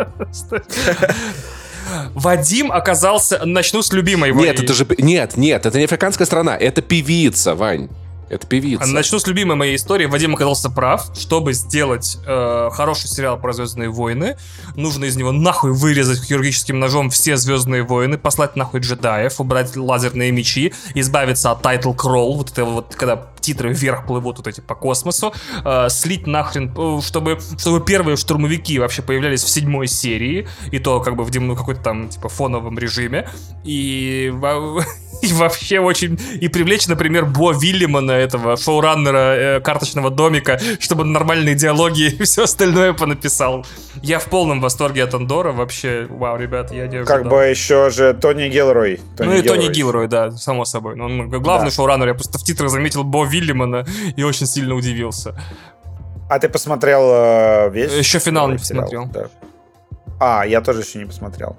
Вадим 2.15 2.71
оказался... 2.71 3.45
Начну 3.45 3.83
с 3.83 3.93
любимой. 3.93 4.33
Нет, 4.33 4.61
это 4.61 4.75
же... 4.75 4.87
Нет, 4.99 5.37
нет, 5.37 5.67
это 5.67 5.79
не 5.79 5.85
африканская 5.85 6.27
страна, 6.27 6.57
это 6.57 6.83
певица, 6.83 7.55
Вань. 7.55 7.89
Это 8.31 8.47
певица. 8.47 8.87
Начну 8.87 9.19
с 9.19 9.27
любимой 9.27 9.57
моей 9.57 9.75
истории. 9.75 10.07
Вадим 10.07 10.35
оказался 10.35 10.71
прав. 10.71 11.11
Чтобы 11.19 11.53
сделать 11.53 12.17
э, 12.25 12.71
хороший 12.73 13.09
сериал 13.09 13.37
про 13.39 13.53
Звездные 13.53 13.91
войны, 13.91 14.37
нужно 14.77 15.07
из 15.07 15.17
него 15.17 15.33
нахуй 15.33 15.73
вырезать 15.73 16.23
хирургическим 16.23 16.79
ножом 16.79 17.11
все 17.11 17.37
Звездные 17.37 17.83
войны, 17.83 18.19
послать 18.19 18.55
нахуй 18.55 18.81
джедаев, 18.81 19.41
убрать 19.41 19.77
лазерные 19.77 20.31
мечи, 20.31 20.73
избавиться 20.95 21.51
от 21.51 21.63
title 21.63 21.93
crawl, 21.93 22.37
вот 22.37 22.53
это 22.53 22.65
вот, 22.65 22.95
когда 22.95 23.17
титры 23.41 23.73
вверх 23.73 24.07
плывут 24.07 24.39
вот 24.39 24.47
эти 24.47 24.61
по 24.61 24.75
космосу, 24.75 25.33
э, 25.65 25.89
слить 25.89 26.27
нахрен, 26.27 26.73
э, 26.77 27.01
чтобы, 27.03 27.39
чтобы 27.59 27.85
первые 27.85 28.17
штурмовики 28.17 28.79
вообще 28.79 29.03
появлялись 29.03 29.43
в 29.43 29.49
седьмой 29.49 29.87
серии, 29.87 30.49
и 30.71 30.79
то 30.79 31.01
как 31.01 31.17
бы 31.17 31.25
в 31.25 31.41
ну, 31.41 31.57
какой-то 31.57 31.83
там 31.83 32.09
типа 32.09 32.29
фоновом 32.29 32.79
режиме, 32.79 33.29
и 33.65 34.33
и 35.23 35.33
вообще 35.33 35.81
очень... 35.81 36.19
И 36.41 36.49
привлечь, 36.49 36.87
например, 36.87 37.27
Бо 37.27 37.53
Виллимона, 37.53 38.13
этого 38.13 38.57
шоураннера 38.57 39.57
э, 39.57 39.61
карточного 39.61 40.11
домика, 40.11 40.61
чтобы 40.79 41.05
нормальные 41.05 41.55
диалоги 41.55 42.15
и 42.19 42.23
все 42.23 42.45
остальное 42.45 42.93
понаписал. 42.93 43.67
Я 44.03 44.19
в 44.19 44.27
полном 44.27 44.61
восторге 44.61 45.05
от 45.05 45.15
Андора. 45.15 45.53
Вообще, 45.53 46.07
вау, 46.09 46.39
ребят, 46.39 46.73
я 46.73 46.87
не 46.87 46.97
ожидал. 46.97 47.19
Как 47.19 47.29
бы 47.29 47.37
еще 47.45 47.91
же 47.91 48.15
Тони 48.15 48.49
Гилрой. 48.49 49.01
ну 49.19 49.35
и 49.35 49.43
Тони 49.43 49.69
Гилрой, 49.69 50.09
да, 50.09 50.31
само 50.33 50.65
собой. 50.65 50.97
Но 50.97 51.07
он 51.07 51.29
главный 51.29 51.71
да. 51.71 51.75
шоураннер. 51.75 52.09
Я 52.09 52.15
просто 52.15 52.39
в 52.39 52.45
титрах 52.45 52.71
заметил 52.71 53.05
Бо 53.05 53.25
Вильямана 53.31 53.87
и 54.17 54.23
очень 54.23 54.47
сильно 54.47 54.75
удивился. 54.75 55.35
А 56.29 56.39
ты 56.39 56.49
посмотрел 56.49 57.03
э, 57.13 57.71
весь? 57.71 57.93
Еще 57.93 58.19
финал 58.19 58.49
не 58.49 58.59
посмотрел. 58.59 59.07
Да. 59.07 59.27
А, 60.21 60.47
я 60.47 60.61
тоже 60.61 60.81
еще 60.81 60.99
не 60.99 61.07
посмотрел. 61.07 61.57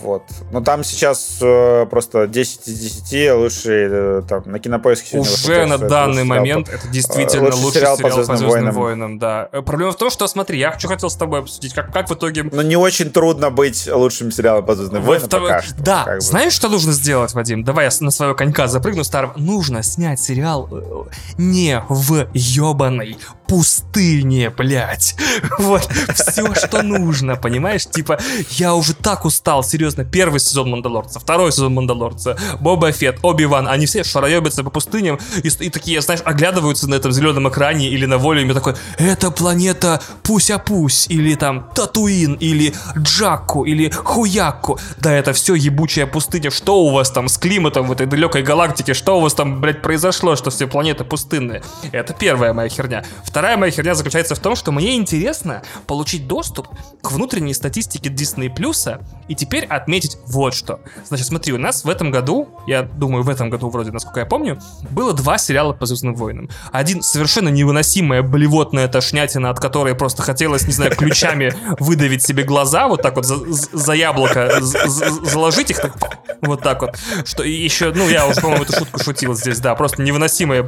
Вот. 0.00 0.22
Но 0.50 0.60
там 0.60 0.84
сейчас 0.84 1.38
э, 1.42 1.86
просто 1.86 2.26
10 2.26 2.68
из 2.68 2.78
10 2.80 3.32
лучшие 3.34 3.88
э, 3.90 4.22
там 4.28 4.42
на 4.46 4.58
кинопоиске 4.58 5.18
Уже 5.18 5.66
на 5.66 5.76
данный 5.76 6.24
момент 6.24 6.66
сериал, 6.66 6.80
это 6.80 6.92
действительно 6.92 7.44
лучший, 7.46 7.62
лучший 7.62 7.80
сериал, 7.80 7.96
сериал 7.96 8.10
по 8.10 8.14
Звездным, 8.14 8.34
по 8.34 8.38
Звездным 8.38 8.74
войнам. 8.74 8.74
войнам. 8.74 9.18
Да. 9.18 9.48
Э, 9.52 9.62
проблема 9.62 9.92
в 9.92 9.96
том, 9.96 10.10
что 10.10 10.26
смотри, 10.26 10.58
я 10.58 10.78
что 10.78 10.88
хотел 10.88 11.10
с 11.10 11.16
тобой 11.16 11.40
обсудить, 11.40 11.74
как, 11.74 11.92
как 11.92 12.08
в 12.08 12.14
итоге... 12.14 12.44
Ну 12.44 12.62
не 12.62 12.76
очень 12.76 13.10
трудно 13.10 13.50
быть 13.50 13.88
лучшим 13.92 14.30
сериалом 14.32 14.64
по 14.64 14.74
Звездным 14.74 15.02
войнам 15.02 15.26
втор... 15.26 15.42
пока 15.42 15.62
что. 15.62 15.74
Да, 15.82 16.04
как 16.04 16.14
бы. 16.16 16.20
знаешь, 16.20 16.52
что 16.52 16.68
нужно 16.68 16.92
сделать, 16.92 17.34
Вадим? 17.34 17.64
Давай 17.64 17.86
я 17.86 17.90
на 18.00 18.10
своего 18.10 18.34
конька 18.34 18.68
запрыгну 18.68 19.04
старого. 19.04 19.34
Нужно 19.36 19.82
снять 19.82 20.20
сериал 20.20 20.68
э, 20.70 21.04
не 21.36 21.84
в 21.88 22.28
ебаной 22.32 23.18
пустыне, 23.52 24.48
блядь. 24.48 25.14
Вот, 25.58 25.86
все, 26.14 26.54
что 26.54 26.82
нужно, 26.82 27.36
понимаешь? 27.36 27.84
Типа, 27.84 28.18
я 28.50 28.74
уже 28.74 28.94
так 28.94 29.26
устал, 29.26 29.62
серьезно. 29.62 30.04
Первый 30.04 30.40
сезон 30.40 30.70
Мандалорца, 30.70 31.20
второй 31.20 31.52
сезон 31.52 31.74
Мандалорца, 31.74 32.38
Боба 32.60 32.92
Фет, 32.92 33.18
Оби-Ван, 33.22 33.68
они 33.68 33.84
все 33.84 34.04
шароебятся 34.04 34.64
по 34.64 34.70
пустыням 34.70 35.18
и, 35.42 35.48
и 35.48 35.70
такие, 35.70 36.00
знаешь, 36.00 36.22
оглядываются 36.24 36.88
на 36.88 36.94
этом 36.94 37.12
зеленом 37.12 37.48
экране 37.48 37.88
или 37.88 38.06
на 38.06 38.16
воле, 38.16 38.42
и 38.46 38.52
такой, 38.54 38.74
это 38.96 39.30
планета 39.30 40.00
Пуся-Пусь, 40.22 41.06
или 41.10 41.34
там 41.34 41.68
Татуин, 41.74 42.34
или 42.34 42.74
Джакку, 42.96 43.64
или 43.64 43.90
Хуякку. 43.90 44.78
Да, 44.96 45.12
это 45.12 45.34
все 45.34 45.54
ебучая 45.54 46.06
пустыня. 46.06 46.50
Что 46.50 46.80
у 46.80 46.90
вас 46.90 47.10
там 47.10 47.28
с 47.28 47.36
климатом 47.36 47.86
в 47.86 47.92
этой 47.92 48.06
далекой 48.06 48.42
галактике? 48.42 48.94
Что 48.94 49.18
у 49.18 49.20
вас 49.20 49.34
там, 49.34 49.60
блядь, 49.60 49.82
произошло, 49.82 50.36
что 50.36 50.50
все 50.50 50.66
планеты 50.66 51.04
пустынные? 51.04 51.62
Это 51.92 52.14
первая 52.14 52.54
моя 52.54 52.70
херня. 52.70 53.04
Вторая 53.24 53.41
моя 53.56 53.70
херня 53.70 53.94
заключается 53.94 54.34
в 54.34 54.38
том, 54.38 54.56
что 54.56 54.72
мне 54.72 54.96
интересно 54.96 55.62
получить 55.86 56.26
доступ 56.26 56.68
к 57.02 57.12
внутренней 57.12 57.54
статистике 57.54 58.10
Disney 58.10 58.54
Плюса 58.54 59.00
и 59.28 59.34
теперь 59.34 59.64
отметить 59.64 60.16
вот 60.26 60.54
что. 60.54 60.80
Значит, 61.06 61.26
смотри, 61.26 61.52
у 61.52 61.58
нас 61.58 61.84
в 61.84 61.88
этом 61.88 62.10
году, 62.10 62.48
я 62.66 62.82
думаю, 62.82 63.22
в 63.22 63.28
этом 63.28 63.50
году 63.50 63.68
вроде, 63.68 63.90
насколько 63.90 64.20
я 64.20 64.26
помню, 64.26 64.60
было 64.90 65.12
два 65.12 65.38
сериала 65.38 65.72
по 65.72 65.86
Звездным 65.86 66.14
войнам. 66.14 66.48
Один 66.70 67.02
совершенно 67.02 67.48
невыносимая 67.48 68.22
блевотная 68.22 68.88
тошнятина, 68.88 69.50
от 69.50 69.60
которой 69.60 69.94
просто 69.94 70.22
хотелось, 70.22 70.66
не 70.66 70.72
знаю, 70.72 70.94
ключами 70.96 71.54
выдавить 71.78 72.22
себе 72.22 72.44
глаза, 72.44 72.88
вот 72.88 73.02
так 73.02 73.16
вот 73.16 73.24
за, 73.24 73.36
за 73.46 73.92
яблоко 73.92 74.60
заложить 74.60 75.70
их 75.70 75.80
так, 75.80 75.96
вот 76.42 76.62
так 76.62 76.82
вот. 76.82 76.96
Что 77.24 77.42
еще, 77.42 77.92
ну, 77.94 78.08
я 78.08 78.26
уже, 78.26 78.40
по-моему, 78.40 78.64
эту 78.64 78.72
шутку 78.74 79.02
шутил 79.02 79.34
здесь, 79.34 79.58
да, 79.60 79.74
просто 79.74 80.02
невыносимая, 80.02 80.62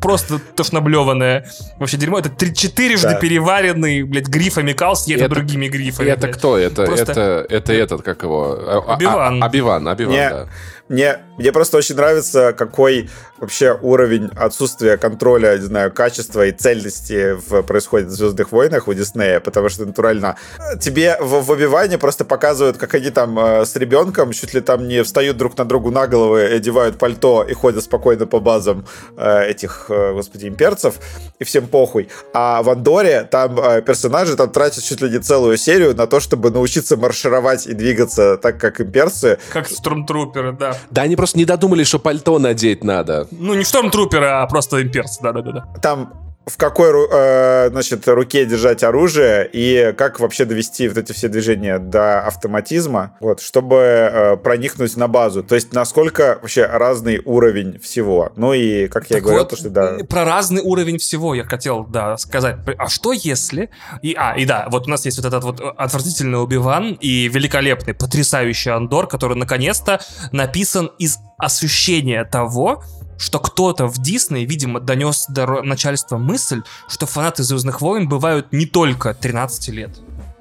просто 0.00 0.38
тошноблеванная 0.38 1.46
вообще 1.78 1.96
дерьмо. 2.02 2.18
Это 2.18 2.28
три, 2.28 2.54
четырежды 2.54 3.08
да. 3.08 3.14
переваренный, 3.14 4.02
блядь, 4.02 4.28
грифами 4.28 4.72
кал 4.72 4.96
съеден 4.96 5.28
другими 5.28 5.68
грифами. 5.68 6.08
Это 6.08 6.26
блядь. 6.26 6.36
кто? 6.36 6.58
Это, 6.58 6.84
Просто... 6.84 7.12
это, 7.12 7.46
это 7.48 7.72
этот, 7.72 8.02
как 8.02 8.22
его? 8.22 8.84
Обиван. 8.88 9.42
А, 9.42 9.46
а, 9.46 9.48
Обиван, 9.48 9.88
Обиван, 9.88 10.14
да. 10.14 10.48
Мне, 10.92 11.20
мне 11.38 11.52
просто 11.52 11.78
очень 11.78 11.96
нравится, 11.96 12.52
какой 12.52 13.08
вообще 13.38 13.76
уровень 13.80 14.28
отсутствия 14.36 14.98
контроля, 14.98 15.56
не 15.56 15.64
знаю, 15.64 15.90
качества 15.90 16.46
и 16.46 16.52
цельности 16.52 17.32
в, 17.32 17.62
происходит 17.62 18.08
в 18.08 18.10
«Звездных 18.10 18.52
войнах» 18.52 18.88
у 18.88 18.92
Диснея, 18.92 19.40
потому 19.40 19.70
что 19.70 19.86
натурально 19.86 20.36
тебе 20.80 21.16
в, 21.18 21.40
в 21.42 21.50
Обиване 21.50 21.96
просто 21.96 22.26
показывают, 22.26 22.76
как 22.76 22.92
они 22.92 23.08
там 23.08 23.38
э, 23.38 23.64
с 23.64 23.74
ребенком 23.74 24.32
чуть 24.32 24.52
ли 24.52 24.60
там 24.60 24.86
не 24.86 25.02
встают 25.02 25.38
друг 25.38 25.56
на 25.56 25.64
другу 25.64 25.90
на 25.90 26.06
головы, 26.06 26.42
одевают 26.44 26.98
пальто 26.98 27.42
и 27.42 27.54
ходят 27.54 27.82
спокойно 27.82 28.26
по 28.26 28.38
базам 28.38 28.84
э, 29.16 29.46
этих, 29.46 29.86
э, 29.88 30.12
господи, 30.12 30.46
имперцев, 30.46 30.96
и 31.38 31.44
всем 31.44 31.68
похуй. 31.68 32.10
А 32.34 32.62
в 32.62 32.68
Андоре 32.68 33.26
там 33.30 33.58
э, 33.58 33.80
персонажи 33.80 34.36
там 34.36 34.50
тратят 34.50 34.84
чуть 34.84 35.00
ли 35.00 35.08
не 35.08 35.20
целую 35.20 35.56
серию 35.56 35.96
на 35.96 36.06
то, 36.06 36.20
чтобы 36.20 36.50
научиться 36.50 36.98
маршировать 36.98 37.66
и 37.66 37.72
двигаться 37.72 38.36
так, 38.36 38.60
как 38.60 38.82
имперцы. 38.82 39.38
Как 39.50 39.68
струмтруперы, 39.68 40.52
да. 40.52 40.76
Да, 40.90 41.02
они 41.02 41.16
просто 41.16 41.38
не 41.38 41.44
додумали, 41.44 41.84
что 41.84 41.98
пальто 41.98 42.38
надеть 42.38 42.84
надо. 42.84 43.26
Ну, 43.30 43.54
не 43.54 43.64
штормтруперы, 43.64 44.26
а 44.26 44.46
просто 44.46 44.82
имперцы, 44.82 45.20
да-да-да. 45.22 45.66
Там 45.80 46.31
в 46.46 46.56
какой 46.56 46.90
э, 47.10 47.70
значит, 47.70 48.06
руке 48.08 48.44
держать 48.44 48.82
оружие 48.82 49.48
и 49.52 49.94
как 49.96 50.18
вообще 50.18 50.44
довести 50.44 50.88
вот 50.88 50.98
эти 50.98 51.12
все 51.12 51.28
движения 51.28 51.78
до 51.78 52.20
автоматизма, 52.26 53.16
вот, 53.20 53.40
чтобы 53.40 53.76
э, 53.76 54.36
проникнуть 54.36 54.96
на 54.96 55.06
базу. 55.06 55.44
То 55.44 55.54
есть 55.54 55.72
насколько 55.72 56.38
вообще 56.40 56.66
разный 56.66 57.22
уровень 57.24 57.78
всего. 57.78 58.32
Ну 58.36 58.52
и, 58.52 58.88
как 58.88 59.08
я 59.10 59.16
так 59.16 59.22
говорил, 59.22 59.42
вот, 59.42 59.50
то, 59.50 59.56
что 59.56 59.70
да. 59.70 59.98
Про 60.08 60.24
разный 60.24 60.62
уровень 60.62 60.98
всего 60.98 61.34
я 61.34 61.44
хотел, 61.44 61.84
да, 61.84 62.16
сказать. 62.18 62.56
А 62.76 62.88
что 62.88 63.12
если... 63.12 63.70
И, 64.02 64.14
а, 64.18 64.34
и 64.36 64.44
да, 64.44 64.66
вот 64.70 64.88
у 64.88 64.90
нас 64.90 65.04
есть 65.04 65.18
вот 65.18 65.26
этот 65.26 65.44
вот 65.44 65.60
отвратительный 65.60 66.42
Убиван 66.42 66.98
и 67.00 67.28
великолепный, 67.28 67.94
потрясающий 67.94 68.70
Андор, 68.70 69.06
который 69.06 69.36
наконец-то 69.36 70.00
написан 70.32 70.90
из 70.98 71.18
ощущения 71.38 72.24
того, 72.24 72.82
что 73.22 73.38
кто-то 73.38 73.86
в 73.86 73.98
Дисней, 73.98 74.44
видимо, 74.44 74.80
донес 74.80 75.26
до 75.28 75.62
начальства 75.62 76.18
мысль, 76.18 76.62
что 76.88 77.06
фанаты 77.06 77.44
Звездных 77.44 77.80
войн 77.80 78.08
бывают 78.08 78.52
не 78.52 78.66
только 78.66 79.14
13 79.14 79.68
лет. 79.68 79.90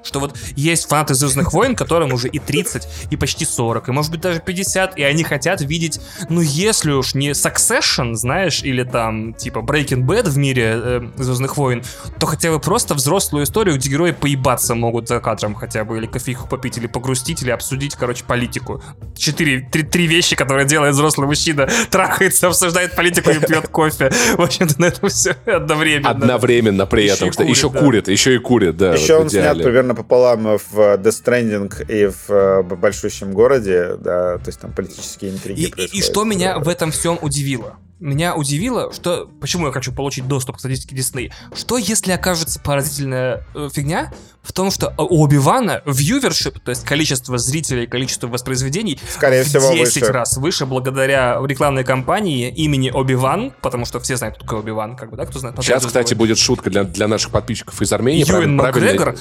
Что 0.03 0.19
вот 0.19 0.37
есть 0.55 0.87
фанаты 0.87 1.13
Звездных 1.13 1.53
войн, 1.53 1.75
которым 1.75 2.13
уже 2.13 2.27
и 2.27 2.39
30, 2.39 2.87
и 3.11 3.15
почти 3.15 3.45
40, 3.45 3.89
и 3.89 3.91
может 3.91 4.11
быть 4.11 4.21
даже 4.21 4.39
50, 4.39 4.97
и 4.97 5.03
они 5.03 5.23
хотят 5.23 5.61
видеть, 5.61 5.99
ну 6.29 6.41
если 6.41 6.91
уж 6.91 7.13
не 7.13 7.31
Succession, 7.31 8.13
знаешь, 8.13 8.61
или 8.63 8.83
там 8.83 9.33
типа 9.33 9.59
Breaking 9.59 10.05
Bad 10.05 10.29
в 10.29 10.37
мире 10.37 10.73
э, 10.75 11.01
Звездных 11.17 11.57
войн, 11.57 11.83
то 12.19 12.27
хотя 12.27 12.51
бы 12.51 12.59
просто 12.59 12.93
взрослую 12.93 13.45
историю, 13.45 13.77
где 13.77 13.89
герои 13.89 14.11
поебаться 14.11 14.75
могут 14.75 15.07
за 15.07 15.19
кадром 15.19 15.55
хотя 15.55 15.83
бы, 15.83 15.97
или 15.97 16.07
кофейку 16.07 16.47
попить, 16.47 16.77
или 16.77 16.87
погрустить, 16.87 17.41
или 17.43 17.51
обсудить, 17.51 17.95
короче, 17.95 18.23
политику. 18.23 18.81
Четыре, 19.15 19.67
три, 19.71 19.83
три 19.83 20.07
вещи, 20.07 20.35
которые 20.35 20.65
делает 20.65 20.95
взрослый 20.95 21.27
мужчина. 21.27 21.69
Трахается, 21.89 22.47
обсуждает 22.47 22.95
политику 22.95 23.31
и 23.31 23.39
пьет 23.39 23.67
кофе. 23.67 24.11
В 24.37 24.41
общем-то, 24.41 24.79
на 24.81 24.85
этом 24.85 25.09
все 25.09 25.31
одновременно. 25.45 26.09
Одновременно 26.09 26.85
при 26.85 27.05
этом. 27.05 27.29
Еще 27.29 27.69
курит, 27.69 28.07
еще 28.07 28.35
и 28.35 28.39
курит, 28.39 28.77
да. 28.77 28.93
Еще 28.93 29.15
он 29.15 29.29
снят 29.29 29.57
примерно 29.57 29.90
примерно 29.91 29.95
пополам 29.95 30.57
в 30.57 30.77
Death 30.97 31.23
Stranding 31.23 31.91
и 31.91 32.07
в 32.07 32.29
э, 32.29 32.63
большущем 32.63 33.33
городе, 33.33 33.95
да, 33.97 34.37
то 34.37 34.47
есть 34.47 34.59
там 34.59 34.71
политические 34.73 35.31
интриги 35.31 35.73
и, 35.75 35.97
и, 35.97 36.01
что 36.01 36.23
меня 36.23 36.59
в 36.59 36.67
этом 36.67 36.91
всем 36.91 37.17
удивило? 37.21 37.77
Меня 38.01 38.35
удивило, 38.35 38.91
что... 38.91 39.29
Почему 39.39 39.67
я 39.67 39.71
хочу 39.71 39.93
получить 39.93 40.27
доступ 40.27 40.57
к 40.57 40.59
статистике 40.59 40.95
Disney? 40.95 41.31
Что 41.53 41.77
если 41.77 42.11
окажется 42.11 42.59
поразительная 42.59 43.45
э, 43.53 43.69
фигня 43.71 44.11
в 44.41 44.53
том, 44.53 44.71
что 44.71 44.91
у 44.97 45.23
Оби-Вана 45.23 45.83
viewership, 45.85 46.59
то 46.65 46.71
есть 46.71 46.83
количество 46.83 47.37
зрителей, 47.37 47.85
количество 47.85 48.25
воспроизведений, 48.25 48.99
Скорее 49.07 49.43
в 49.43 49.47
всего 49.47 49.71
10 49.71 50.01
выше. 50.01 50.11
раз 50.11 50.37
выше 50.37 50.65
благодаря 50.65 51.39
рекламной 51.45 51.83
кампании 51.83 52.49
имени 52.49 52.89
Оби-Ван, 52.89 53.53
потому 53.61 53.85
что 53.85 53.99
все 53.99 54.17
знают, 54.17 54.35
кто 54.37 54.45
такой 54.45 54.59
Оби-Ван, 54.61 54.95
как 54.95 55.11
бы, 55.11 55.17
да, 55.17 55.27
кто 55.27 55.37
знает. 55.37 55.55
Сейчас, 55.61 55.85
кстати, 55.85 56.15
будет 56.15 56.39
шутка 56.39 56.71
для, 56.71 56.83
для 56.85 57.07
наших 57.07 57.29
подписчиков 57.29 57.79
из 57.83 57.93
Армении. 57.93 58.27
Юэн 58.27 58.55
Макгрегор, 58.55 59.15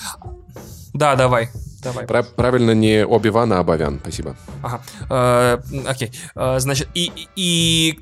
да, 0.94 1.16
давай. 1.16 1.48
Давай. 1.82 2.06
Про- 2.06 2.22
правильно 2.22 2.72
не 2.72 3.04
Оби-Ван, 3.04 3.52
а 3.52 3.58
Абавян. 3.60 3.98
Спасибо. 4.00 4.36
Ага. 4.62 4.80
Э, 5.08 5.58
окей. 5.86 6.12
Э, 6.34 6.58
значит, 6.58 6.88
и, 6.94 7.10
и, 7.36 8.00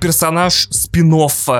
персонаж 0.00 0.68
спин 0.70 1.10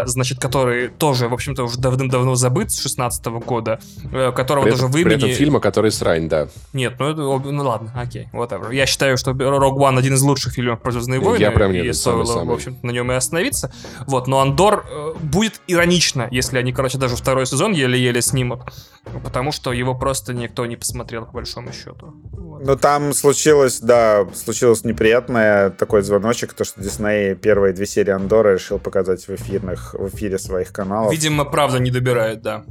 значит, 0.06 0.40
который 0.40 0.88
тоже, 0.88 1.28
в 1.28 1.34
общем-то, 1.34 1.64
уже 1.64 1.78
давным-давно 1.78 2.34
забыт 2.34 2.70
с 2.70 2.80
16 2.80 3.24
года, 3.26 3.80
э, 4.12 4.32
которого 4.32 4.64
при 4.64 4.70
даже 4.70 4.84
этом, 4.84 4.92
в 4.92 4.96
имени... 4.96 5.08
При 5.08 5.16
этом 5.16 5.30
фильма, 5.30 5.60
который 5.60 5.90
срань, 5.90 6.28
да. 6.28 6.48
Нет, 6.72 6.94
ну, 6.98 7.10
это, 7.10 7.50
ну 7.50 7.62
ладно, 7.62 7.92
окей, 7.94 8.28
whatever. 8.32 8.74
Я 8.74 8.86
считаю, 8.86 9.16
что 9.16 9.32
Rogue 9.32 9.78
One 9.78 9.98
один 9.98 10.14
из 10.14 10.22
лучших 10.22 10.54
фильмов 10.54 10.80
про 10.80 10.92
Звездные 10.92 11.20
войны. 11.20 11.40
Я 11.40 11.50
прям 11.50 11.72
нет, 11.72 11.86
и 11.86 11.92
стоило, 11.92 12.44
в 12.44 12.50
общем 12.50 12.78
на 12.82 12.90
нем 12.90 13.10
и 13.12 13.14
остановиться. 13.14 13.72
Вот, 14.06 14.26
но 14.26 14.40
Андор 14.40 14.86
э, 14.88 15.14
будет 15.22 15.60
иронично, 15.66 16.28
если 16.30 16.58
они, 16.58 16.72
короче, 16.72 16.98
даже 16.98 17.16
второй 17.16 17.46
сезон 17.46 17.72
еле-еле 17.72 18.22
снимут, 18.22 18.62
потому 19.24 19.52
что 19.52 19.72
его 19.72 19.94
просто 19.94 20.34
никто 20.34 20.66
не 20.66 20.76
посмотрел, 20.76 21.26
по 21.26 21.32
большому 21.32 21.49
большому 21.50 21.72
счету. 21.72 22.14
Вот. 22.32 22.66
Ну, 22.66 22.76
там 22.76 23.12
случилось, 23.12 23.80
да, 23.80 24.26
случилось 24.34 24.84
неприятное 24.84 25.70
такой 25.70 26.02
звоночек, 26.02 26.52
то, 26.52 26.64
что 26.64 26.80
Дисней 26.80 27.34
первые 27.34 27.72
две 27.72 27.86
серии 27.86 28.12
Андора 28.12 28.54
решил 28.54 28.78
показать 28.78 29.28
в, 29.28 29.30
эфирных, 29.30 29.94
в 29.94 30.08
эфире 30.08 30.38
своих 30.38 30.72
каналов. 30.72 31.12
Видимо, 31.12 31.44
правда 31.44 31.78
не 31.78 31.90
добирает, 31.90 32.42
да. 32.42 32.64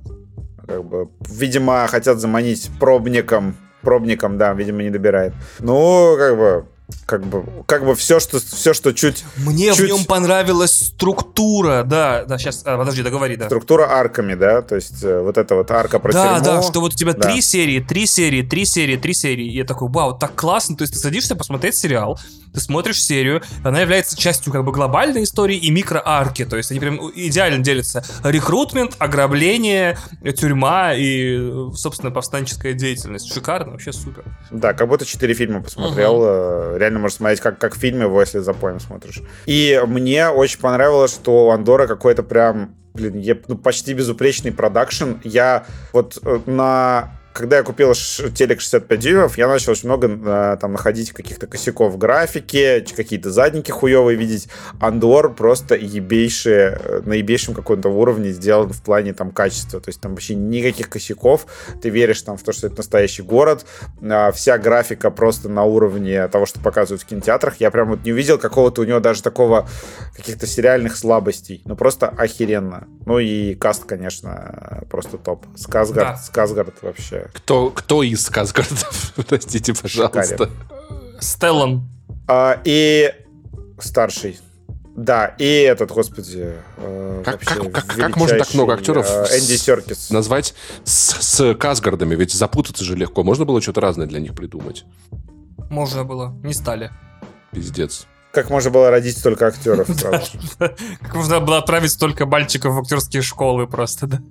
Как 0.68 0.84
бы, 0.84 1.10
видимо, 1.30 1.88
хотят 1.88 2.19
заманить 2.19 2.69
пробником. 2.80 3.56
Пробником, 3.81 4.38
да, 4.38 4.53
видимо, 4.53 4.84
не 4.84 4.89
добирает. 4.89 5.34
Ну, 5.60 6.15
как 6.18 6.38
бы, 6.38 6.65
как 7.05 7.25
бы, 7.25 7.43
как 7.65 7.85
бы 7.85 7.95
все, 7.95 8.19
что, 8.19 8.39
все, 8.39 8.73
что 8.73 8.93
чуть... 8.93 9.23
Мне 9.37 9.73
чуть... 9.73 9.79
в 9.79 9.87
нем 9.87 10.05
понравилась 10.05 10.71
структура, 10.87 11.83
да, 11.83 12.25
да, 12.25 12.37
сейчас, 12.37 12.61
а, 12.65 12.77
подожди, 12.77 13.01
договори, 13.01 13.35
да. 13.35 13.45
Структура 13.45 13.87
арками, 13.89 14.35
да, 14.35 14.61
то 14.61 14.75
есть 14.75 15.03
э, 15.03 15.21
вот 15.21 15.37
это 15.37 15.55
вот 15.55 15.69
арка 15.71 15.99
про 15.99 16.11
Да, 16.13 16.39
тюрьму. 16.39 16.45
да, 16.45 16.61
что 16.61 16.79
вот 16.81 16.93
у 16.93 16.95
тебя 16.95 17.13
Да. 17.13 17.27
три 17.27 17.41
серии, 17.41 17.79
три 17.79 18.05
серии, 18.05 18.41
три 18.41 18.65
серии, 18.65 18.97
три 18.97 19.13
серии, 19.13 19.45
и 19.45 19.57
я 19.57 19.65
такой, 19.65 19.89
вау, 19.89 20.17
так 20.17 20.35
классно, 20.35 20.75
то 20.75 20.83
есть 20.83 20.93
ты 20.93 20.99
садишься 20.99 21.35
посмотреть 21.35 21.75
сериал, 21.75 22.19
ты 22.53 22.59
смотришь 22.59 23.01
серию, 23.03 23.41
она 23.63 23.81
является 23.81 24.17
частью 24.17 24.51
как 24.51 24.63
бы 24.63 24.71
глобальной 24.71 25.23
истории 25.23 25.57
и 25.57 25.69
микроарки, 25.71 26.45
то 26.45 26.57
есть 26.57 26.71
они 26.71 26.80
прям 26.80 26.99
идеально 27.15 27.63
делятся. 27.63 28.03
Рекрутмент, 28.23 28.95
ограбление, 28.99 29.97
тюрьма 30.38 30.93
и, 30.95 31.51
собственно, 31.76 32.11
повстанческая 32.11 32.73
деятельность. 32.73 33.34
Шикарно, 33.34 33.71
вообще 33.73 33.91
супер. 33.93 34.23
Да, 34.51 34.73
как 34.73 34.88
будто 34.88 35.05
четыре 35.05 35.34
фильма 35.34 35.61
посмотрел. 35.61 36.21
Э, 36.23 36.77
Реально 36.77 36.99
можно 36.99 37.17
смотреть 37.17 37.39
как, 37.41 37.59
как 37.59 37.76
фильм 37.76 38.01
его, 38.01 38.19
если 38.21 38.39
за 38.39 38.53
поем 38.53 38.80
смотришь. 38.80 39.21
И 39.45 39.81
мне 39.85 40.30
очень 40.30 40.59
понравилось, 40.59 41.13
что 41.13 41.47
у 41.47 41.49
Андора 41.51 41.88
какой-то 41.88 42.23
прям, 42.23 42.76
блин, 42.93 43.17
е- 43.19 43.41
ну, 43.47 43.57
почти 43.57 43.93
безупречный 43.93 44.51
продакшн. 44.51 45.13
Я 45.23 45.65
вот 45.93 46.17
э, 46.23 46.39
на 46.45 47.18
когда 47.34 47.57
я 47.57 47.64
купил 47.64 47.93
телек 47.93 48.61
65 48.61 48.99
дюймов, 48.99 49.38
я 49.38 49.47
начал 49.47 49.72
очень 49.72 49.88
много 49.88 50.07
э, 50.07 50.57
там 50.60 50.73
находить 50.73 51.11
каких-то 51.11 51.47
косяков 51.47 51.93
в 51.93 51.97
графике, 51.97 52.81
какие-то 52.95 53.31
задники 53.31 53.72
хуевые 53.72 54.18
видеть. 54.18 54.47
Андор 54.80 55.34
просто 55.34 55.76
ебейшие, 55.76 56.80
э, 56.84 57.01
на 57.06 57.14
ебейшем 57.14 57.53
каком-то 57.53 57.89
уровне 57.89 58.31
сделан 58.31 58.72
в 58.73 58.81
плане 58.81 59.14
там 59.14 59.31
качества. 59.31 59.80
То 59.80 59.89
есть 59.89 60.01
там 60.01 60.11
вообще 60.11 60.35
никаких 60.35 60.89
косяков. 60.89 61.45
Ты 61.81 61.89
веришь 61.89 62.22
там 62.22 62.38
в 62.38 62.43
то, 62.43 62.51
что 62.51 62.68
это 62.68 62.77
настоящий 62.77 63.22
город. 63.22 63.65
А, 64.01 64.31
Вся 64.31 64.57
графика 64.57 65.11
просто 65.11 65.49
на 65.49 65.64
уровне 65.64 66.27
того, 66.27 66.45
что 66.45 66.60
показывают 66.60 67.01
в 67.01 67.06
кинотеатрах. 67.06 67.57
Я 67.60 67.72
прям 67.72 67.89
вот 67.89 68.03
не 68.03 68.11
увидел 68.11 68.38
какого-то 68.38 68.81
у 68.81 68.85
него 68.85 68.99
даже 68.99 69.22
такого 69.22 69.68
каких-то 70.15 70.47
сериальных 70.47 70.97
слабостей. 70.97 71.61
Ну 71.65 71.76
просто 71.76 72.10
охеренно. 72.10 72.88
Ну 73.06 73.19
и 73.19 73.56
каст, 73.56 73.85
конечно, 73.85 74.84
просто 74.89 75.18
топ. 75.18 75.45
Сказгард, 75.56 76.15
Да. 76.15 76.18
Сказгард 76.18 76.76
вообще. 76.81 77.18
Кто, 77.33 77.69
кто 77.71 78.03
из 78.03 78.23
Сказгардов? 78.23 79.13
Простите, 79.27 79.73
пожалуйста. 79.73 80.49
Стеллан. 81.19 81.87
А, 82.27 82.59
и 82.63 83.13
старший. 83.79 84.39
Да, 84.95 85.27
и 85.37 85.45
этот, 85.45 85.91
господи, 85.91 86.55
э, 86.77 87.21
Как- 87.23 87.39
как- 87.39 87.71
как- 87.71 87.87
как 87.87 88.17
можно 88.17 88.37
так 88.39 88.53
много 88.53 88.73
актеров 88.73 89.05
э, 89.09 89.37
Энди 89.37 89.55
Серкис. 89.55 90.09
Назвать 90.09 90.53
с, 90.83 91.15
с 91.21 91.53
Казгардами, 91.55 92.15
ведь 92.15 92.33
запутаться 92.33 92.83
же 92.83 92.95
легко. 92.97 93.23
Можно 93.23 93.45
было 93.45 93.61
что-то 93.61 93.79
разное 93.79 94.07
для 94.07 94.19
них 94.19 94.35
придумать. 94.35 94.83
Можно 95.69 96.03
было, 96.03 96.35
не 96.43 96.53
стали. 96.53 96.91
Пиздец. 97.53 98.07
Как 98.39 98.49
можно 98.49 98.71
было 98.71 98.89
родить 98.89 99.17
столько 99.17 99.47
актеров? 99.47 99.85
Как 100.57 101.13
можно 101.13 101.41
было 101.41 101.57
отправить 101.57 101.91
столько 101.91 102.25
мальчиков 102.25 102.73
в 102.73 102.79
актерские 102.79 103.21
школы 103.21 103.67
просто, 103.67 104.07
да? 104.07 104.21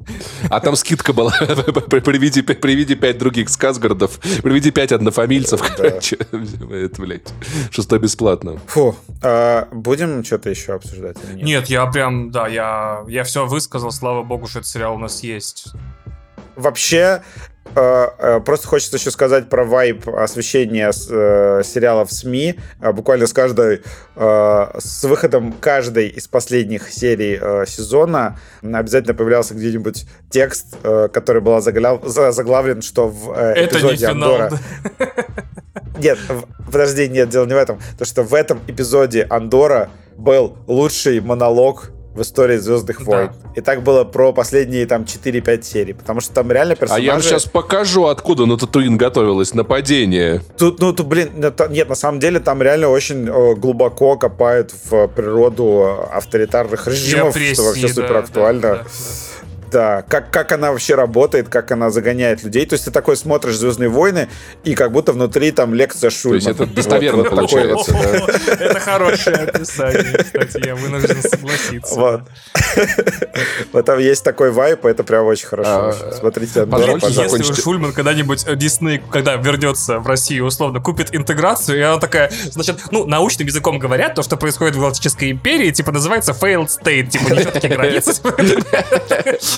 А 0.48 0.60
там 0.60 0.76
скидка 0.76 1.12
была. 1.12 1.30
Приведи, 1.39 2.40
приведи 2.40 2.94
пять 2.94 3.18
других 3.18 3.51
Сказгардов. 3.51 4.18
Приведи 4.43 4.70
пять 4.70 4.93
однофамильцев. 4.93 5.60
Короче, 5.76 6.16
это, 6.72 7.02
блядь, 7.02 7.28
шестой 7.70 7.98
бесплатно. 7.98 8.59
Фу, 8.68 8.97
а, 9.22 9.68
будем 9.72 10.24
что-то 10.24 10.48
еще 10.48 10.72
обсуждать? 10.72 11.18
Нет, 11.35 11.66
я 11.66 11.85
прям, 11.85 12.30
да, 12.30 12.48
я, 12.48 13.05
я 13.09 13.24
все 13.24 13.44
высказал, 13.44 13.90
слава 13.90 14.22
богу, 14.22 14.47
что 14.47 14.60
этот 14.60 14.70
сериал 14.70 14.94
у 14.94 14.98
нас 14.98 15.22
есть. 15.22 15.74
Вообще, 16.59 17.22
э, 17.76 18.06
э, 18.18 18.40
просто 18.40 18.66
хочется 18.66 18.97
еще 18.97 19.12
сказать 19.12 19.48
про 19.48 19.64
вайп 19.64 20.09
освещения 20.09 20.90
э, 20.90 21.62
сериалов 21.64 22.10
в 22.10 22.12
СМИ. 22.12 22.56
Буквально 22.80 23.28
с 23.28 23.32
каждой, 23.32 23.82
с 24.16 25.05
выходом 25.05 25.52
каждой 25.52 26.09
из 26.09 26.26
последних 26.26 26.90
серий 26.90 27.39
сезона 27.66 28.40
обязательно 28.60 29.14
появлялся 29.14 29.55
где-нибудь 29.55 30.06
текст, 30.30 30.76
который 30.82 31.40
был 31.40 31.60
заглавлен, 31.60 32.82
что 32.82 33.06
в 33.06 33.30
э, 33.30 33.52
Это 33.52 33.76
не 33.76 33.93
эпизоде. 33.93 34.06
Андора... 34.09 34.51
Нет, 35.98 36.18
подожди, 36.66 37.09
нет, 37.09 37.28
дело 37.28 37.44
не 37.47 37.55
в 37.55 37.56
этом. 37.56 37.80
То, 37.98 38.05
что 38.05 38.22
в 38.22 38.32
этом 38.32 38.60
эпизоде 38.68 39.26
Андора 39.28 39.90
был 40.16 40.56
лучший 40.68 41.20
монолог 41.20 41.90
в 42.14 42.22
истории 42.22 42.56
Звездных 42.56 42.98
Да. 42.98 43.05
войн. 43.05 43.30
И 43.55 43.60
так 43.60 43.82
было 43.82 44.05
про 44.05 44.32
последние 44.32 44.86
там 44.86 45.05
4-5 45.05 45.62
серий. 45.62 45.93
Потому 45.93 46.20
что 46.20 46.32
там 46.35 46.51
реально 46.51 46.72
А 46.74 46.76
персонажи... 46.76 47.05
я 47.06 47.12
вам 47.12 47.22
сейчас 47.22 47.44
покажу, 47.44 48.06
откуда 48.06 48.47
на 48.47 48.56
Татуин 48.56 48.97
готовилось 48.97 49.55
нападение. 49.55 50.43
Тут, 50.56 50.80
ну, 50.80 50.93
тут, 50.93 51.06
блин, 51.06 51.30
нет, 51.70 51.89
на 51.89 51.94
самом 51.94 52.18
деле 52.20 52.40
там 52.40 52.60
реально 52.62 52.89
очень 52.89 53.28
э, 53.28 53.55
глубоко 53.55 54.16
копают 54.16 54.72
в 54.90 55.06
природу 55.09 56.09
авторитарных 56.12 56.86
режимов, 56.89 57.30
апрессии, 57.30 57.55
что 57.55 57.62
вообще 57.64 57.89
да, 57.89 57.94
супер 57.94 58.12
да, 58.14 58.18
актуально. 58.18 58.60
да. 58.60 58.85
Да, 59.70 60.03
как, 60.03 60.31
как 60.31 60.53
она 60.53 60.73
вообще 60.73 60.95
работает, 60.95 61.49
как 61.49 61.70
она 61.70 61.90
загоняет 61.90 62.43
людей. 62.43 62.66
То 62.66 62.74
есть 62.74 62.85
ты 62.85 62.90
такой 62.90 63.16
смотришь 63.16 63.57
«Звездные 63.57 63.89
войны», 63.89 64.28
и 64.65 64.74
как 64.74 64.93
будто 64.93 65.12
внутри 65.12 65.51
там 65.53 65.74
лекция 65.74 66.11
Шульмана. 66.11 66.36
есть 66.36 66.49
это 66.49 66.66
достоверно 66.66 67.24
такой 67.24 67.36
получается, 67.36 67.93
вот. 67.93 68.27
да. 68.49 68.65
Это 68.65 68.81
хорошее 68.81 69.36
описание, 69.36 70.19
кстати, 70.19 70.66
я 70.66 70.74
вынужден 70.74 71.23
согласиться. 71.23 71.95
Вот. 71.95 72.23
Вот 73.73 73.85
там 73.85 73.99
есть 73.99 74.24
такой 74.24 74.51
вайп, 74.51 74.85
и 74.86 74.89
это 74.89 75.05
прям 75.05 75.27
очень 75.27 75.47
хорошо. 75.47 75.70
А, 75.70 76.12
Смотрите. 76.12 76.66
Если 76.69 77.62
Шульман 77.62 77.93
когда-нибудь 77.93 78.45
э, 78.47 78.57
Дисней, 78.57 79.01
когда 79.11 79.36
вернется 79.36 79.99
в 79.99 80.07
Россию, 80.07 80.47
условно, 80.47 80.81
купит 80.81 81.15
интеграцию, 81.15 81.78
и 81.78 81.82
она 81.82 81.99
такая, 81.99 82.31
значит, 82.51 82.81
ну, 82.90 83.07
научным 83.07 83.47
языком 83.47 83.78
говорят, 83.78 84.15
то, 84.15 84.23
что 84.23 84.36
происходит 84.36 84.77
в 84.77 84.81
Галактической 84.81 85.31
империи, 85.31 85.70
типа, 85.70 85.93
называется 85.93 86.32
failed 86.32 86.69
state, 86.69 87.09
типа, 87.09 87.32
нет 87.32 87.53
таких 87.53 87.70
границ. 87.70 88.20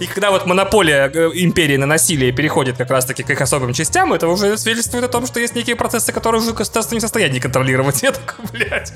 И 0.00 0.06
когда 0.06 0.30
вот 0.30 0.46
монополия 0.46 1.10
э, 1.12 1.30
империи 1.34 1.76
на 1.76 1.86
насилие 1.86 2.32
переходит 2.32 2.76
как 2.76 2.90
раз-таки 2.90 3.22
к 3.22 3.30
их 3.30 3.40
особым 3.40 3.72
частям, 3.72 4.12
это 4.12 4.28
уже 4.28 4.56
свидетельствует 4.58 5.04
о 5.04 5.08
том, 5.08 5.26
что 5.26 5.40
есть 5.40 5.54
некие 5.54 5.76
процессы, 5.76 6.12
которые 6.12 6.40
уже 6.42 6.52
государство 6.52 6.94
не 6.94 6.98
в 6.98 7.02
состоянии 7.02 7.38
контролировать. 7.38 8.02
Я 8.02 8.12
такой, 8.12 8.44
блядь. 8.52 8.92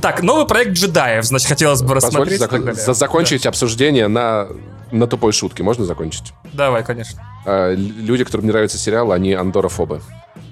Так, 0.00 0.22
новый 0.22 0.46
проект 0.46 0.72
джедаев, 0.72 1.24
значит, 1.24 1.48
хотелось 1.48 1.82
бы 1.82 1.94
Позвольте 1.94 2.36
рассмотреть. 2.36 2.76
зак- 2.78 2.84
за- 2.86 2.94
закончить 2.94 3.46
обсуждение 3.46 4.08
на, 4.08 4.48
на 4.90 5.06
тупой 5.06 5.32
шутке. 5.32 5.62
Можно 5.62 5.84
закончить? 5.84 6.32
Да. 6.44 6.66
Давай, 6.66 6.82
конечно. 6.84 7.22
Л- 7.44 7.74
люди, 7.76 8.24
которым 8.24 8.46
не 8.46 8.52
нравится 8.52 8.78
сериал, 8.78 9.12
они 9.12 9.32
андорофобы. 9.34 10.00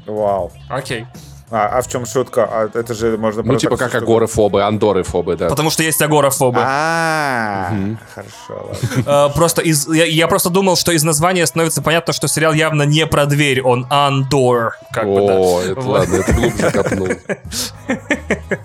Вау. 0.06 0.52
Окей. 0.68 1.06
А, 1.54 1.78
а 1.78 1.82
в 1.82 1.88
чем 1.88 2.06
шутка? 2.06 2.48
А 2.50 2.70
это 2.72 2.94
же 2.94 3.18
можно 3.18 3.42
Ну, 3.42 3.56
типа 3.56 3.76
как 3.76 3.94
агорофобы, 3.94 4.62
андорыфобы, 4.62 5.36
да. 5.36 5.48
Потому 5.48 5.68
что 5.68 5.82
есть 5.82 6.00
агорафобы. 6.00 6.60
А, 6.62 7.74
хорошо, 8.14 8.70
ладно. 9.04 9.28
Э, 9.28 9.34
Просто 9.34 9.60
из, 9.60 9.86
я, 9.86 10.06
я 10.06 10.28
просто 10.28 10.48
думал, 10.48 10.76
что 10.76 10.92
из 10.92 11.02
названия 11.04 11.46
становится 11.46 11.82
понятно, 11.82 12.14
что 12.14 12.26
сериал 12.26 12.54
явно 12.54 12.84
не 12.84 13.06
про 13.06 13.26
дверь, 13.26 13.60
он 13.60 13.86
Андор. 13.90 14.76
Как 14.92 15.04
бы, 15.04 15.26
да. 15.26 15.36
О, 15.36 15.60
это 15.60 15.80
ладно, 15.80 16.14
это 16.16 16.32
глубже 16.32 16.70
копнул. 16.70 17.08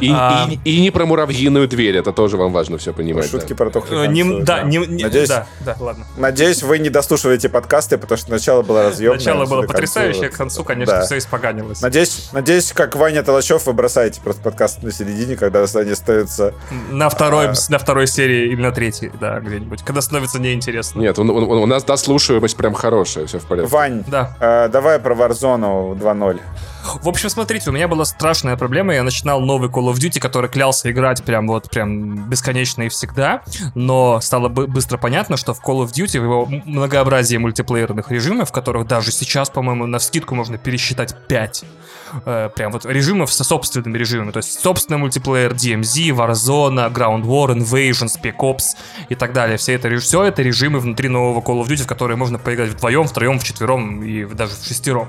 И, 0.00 0.10
А. 0.12 0.46
и- 0.64 0.76
и 0.76 0.80
не 0.80 0.90
про 0.90 1.06
муравьиную 1.06 1.68
дверь, 1.68 1.96
это 1.96 2.12
тоже 2.12 2.36
вам 2.36 2.52
важно 2.52 2.78
все 2.78 2.92
понимать. 2.92 3.30
Шутки 3.30 3.50
да. 3.50 3.54
про 3.56 3.68
Э, 3.68 3.70
тухликанцев. 3.70 4.12
не- 4.12 4.42
да, 4.42 4.62
не- 4.62 4.78
не- 4.78 5.02
Надеюсь, 5.04 5.28
да, 5.28 5.46
да, 5.64 5.76
ладно. 5.80 6.06
Надеюсь, 6.16 6.62
вы 6.62 6.78
не 6.78 6.90
дослушиваете 6.90 7.48
подкасты, 7.48 7.98
потому 7.98 8.18
что 8.18 8.30
начало 8.30 8.62
было 8.62 8.84
разъемное. 8.84 9.18
Начало 9.18 9.46
было 9.46 9.62
потрясающее, 9.62 10.24
вот. 10.24 10.34
к 10.34 10.36
концу, 10.36 10.64
конечно, 10.64 10.96
Да. 10.96 11.02
все 11.06 11.18
испоганилось. 11.18 11.80
Надеюсь, 11.80 12.30
надеюсь, 12.32 12.72
как 12.72 12.96
Ваня 12.96 13.22
Толочев, 13.22 13.66
вы 13.66 13.72
бросаете 13.72 14.20
просто 14.20 14.42
подкаст 14.42 14.82
на 14.82 14.92
середине, 14.92 15.36
когда 15.36 15.64
они 15.64 15.94
становятся... 15.94 16.54
На 16.90 17.08
второй, 17.08 17.48
А. 17.48 17.54
на 17.68 17.78
второй 17.78 18.06
серии 18.06 18.52
или 18.52 18.60
на 18.60 18.72
третьей, 18.72 19.10
да, 19.20 19.40
где-нибудь. 19.40 19.82
Когда 19.82 20.00
становится 20.00 20.38
неинтересно. 20.40 21.00
Нет, 21.00 21.18
он- 21.18 21.30
он- 21.30 21.44
у 21.44 21.66
нас 21.66 21.84
дослушиваемость 21.84 22.56
прям 22.56 22.74
хорошая, 22.74 23.26
все 23.26 23.38
в 23.38 23.46
порядке. 23.46 23.70
Вань, 23.70 24.04
Да. 24.06 24.36
э, 24.40 24.68
давай 24.72 24.98
про 24.98 25.14
Warzone 25.14 25.96
2.0. 25.98 26.40
В 27.02 27.08
общем, 27.08 27.28
смотрите, 27.30 27.70
у 27.70 27.72
меня 27.72 27.88
была 27.88 28.04
страшная 28.04 28.56
проблема. 28.56 28.94
Я 28.94 29.02
начинал 29.02 29.40
новый 29.40 29.68
Call 29.68 29.92
of 29.92 29.94
Duty, 29.94 30.18
который 30.18 30.50
клялся 30.50 30.90
играть 30.90 31.22
прям 31.24 31.46
вот 31.46 31.70
прям 31.70 32.28
бесконечно 32.28 32.82
и 32.82 32.88
всегда. 32.88 33.42
Но 33.74 34.20
стало 34.20 34.48
быстро 34.48 34.98
понятно, 34.98 35.36
что 35.36 35.54
в 35.54 35.62
Call 35.62 35.84
of 35.84 35.92
Duty 35.92 36.20
в 36.20 36.24
его 36.24 36.46
многообразии 36.64 37.36
мультиплеерных 37.36 38.10
режимов, 38.10 38.52
которых 38.52 38.86
даже 38.86 39.12
сейчас, 39.12 39.50
по-моему, 39.50 39.86
на 39.86 39.98
скидку 39.98 40.34
можно 40.34 40.58
пересчитать 40.58 41.14
5 41.28 41.64
э, 42.24 42.50
прям 42.54 42.72
вот 42.72 42.86
режимов 42.86 43.32
со 43.32 43.44
собственными 43.44 43.96
режимами. 43.96 44.30
То 44.30 44.38
есть 44.38 44.60
собственный 44.60 44.98
мультиплеер 44.98 45.52
DMZ, 45.52 46.10
Warzone, 46.10 46.92
Ground 46.92 47.24
War, 47.24 47.54
Invasion, 47.54 48.08
Spec 48.08 48.36
Ops 48.38 48.76
и 49.08 49.14
так 49.14 49.32
далее. 49.32 49.58
Все 49.58 49.74
это, 49.74 49.94
все 49.98 50.24
это 50.24 50.42
режимы 50.42 50.80
внутри 50.80 51.08
нового 51.08 51.40
Call 51.40 51.62
of 51.62 51.68
Duty, 51.68 51.84
в 51.84 51.86
которые 51.86 52.16
можно 52.16 52.38
поиграть 52.38 52.70
вдвоем, 52.70 53.06
втроем, 53.06 53.38
вчетвером 53.38 54.02
и 54.02 54.24
даже 54.24 54.54
в 54.54 54.66
шестером. 54.66 55.08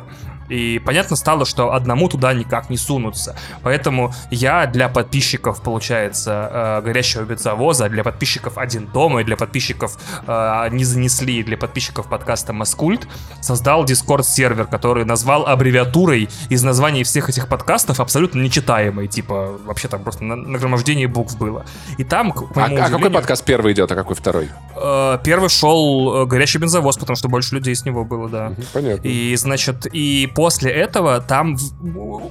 И 0.52 0.80
понятно 0.80 1.15
стало, 1.15 1.45
что 1.45 1.73
одному 1.73 2.10
туда 2.10 2.34
никак 2.34 2.69
не 2.69 2.76
сунуться. 2.76 3.38
Поэтому 3.64 4.14
я 4.32 4.65
для 4.68 4.90
подписчиков, 4.90 5.61
получается, 5.61 6.82
э, 6.82 6.82
горящего 6.82 7.23
бензовоза, 7.23 7.88
для 7.88 8.03
подписчиков 8.03 8.57
один 8.57 8.88
дома 8.88 9.22
и 9.22 9.23
для 9.23 9.38
подписчиков 9.38 9.98
э, 10.28 10.68
не 10.72 10.84
занесли, 10.84 11.41
для 11.44 11.57
подписчиков 11.57 12.07
подкаста 12.07 12.52
Маскульт, 12.52 13.07
создал 13.40 13.86
Discord 13.86 14.23
сервер, 14.23 14.65
который 14.65 15.06
назвал 15.06 15.48
аббревиатурой 15.48 16.28
из 16.49 16.64
названий 16.64 17.03
всех 17.03 17.30
этих 17.30 17.48
подкастов 17.48 18.02
абсолютно 18.02 18.41
нечитаемой. 18.41 19.07
Типа, 19.07 19.57
вообще 19.65 19.88
там 19.88 20.03
просто 20.03 20.26
нагромождение 20.26 21.07
букв 21.07 21.38
было. 21.38 21.65
И 21.98 22.03
там, 22.03 22.34
к 22.34 22.44
а, 22.57 22.65
а 22.65 22.90
какой 22.90 23.10
подкаст 23.10 23.45
первый 23.45 23.72
идет, 23.72 23.90
а 23.90 23.95
какой 23.95 24.18
второй? 24.18 24.49
Э, 24.76 25.18
первый 25.23 25.48
шел 25.48 26.26
горящий 26.26 26.60
бензовоз, 26.60 26.98
потому 26.98 27.15
что 27.15 27.30
больше 27.30 27.56
людей 27.56 27.73
с 27.73 27.86
него 27.86 28.03
было, 28.03 28.28
да. 28.28 28.52
Понятно. 28.73 29.07
И, 29.07 29.34
значит, 29.38 29.88
и 29.94 30.30
после 30.41 30.72
этого 30.72 31.22
там 31.22 31.55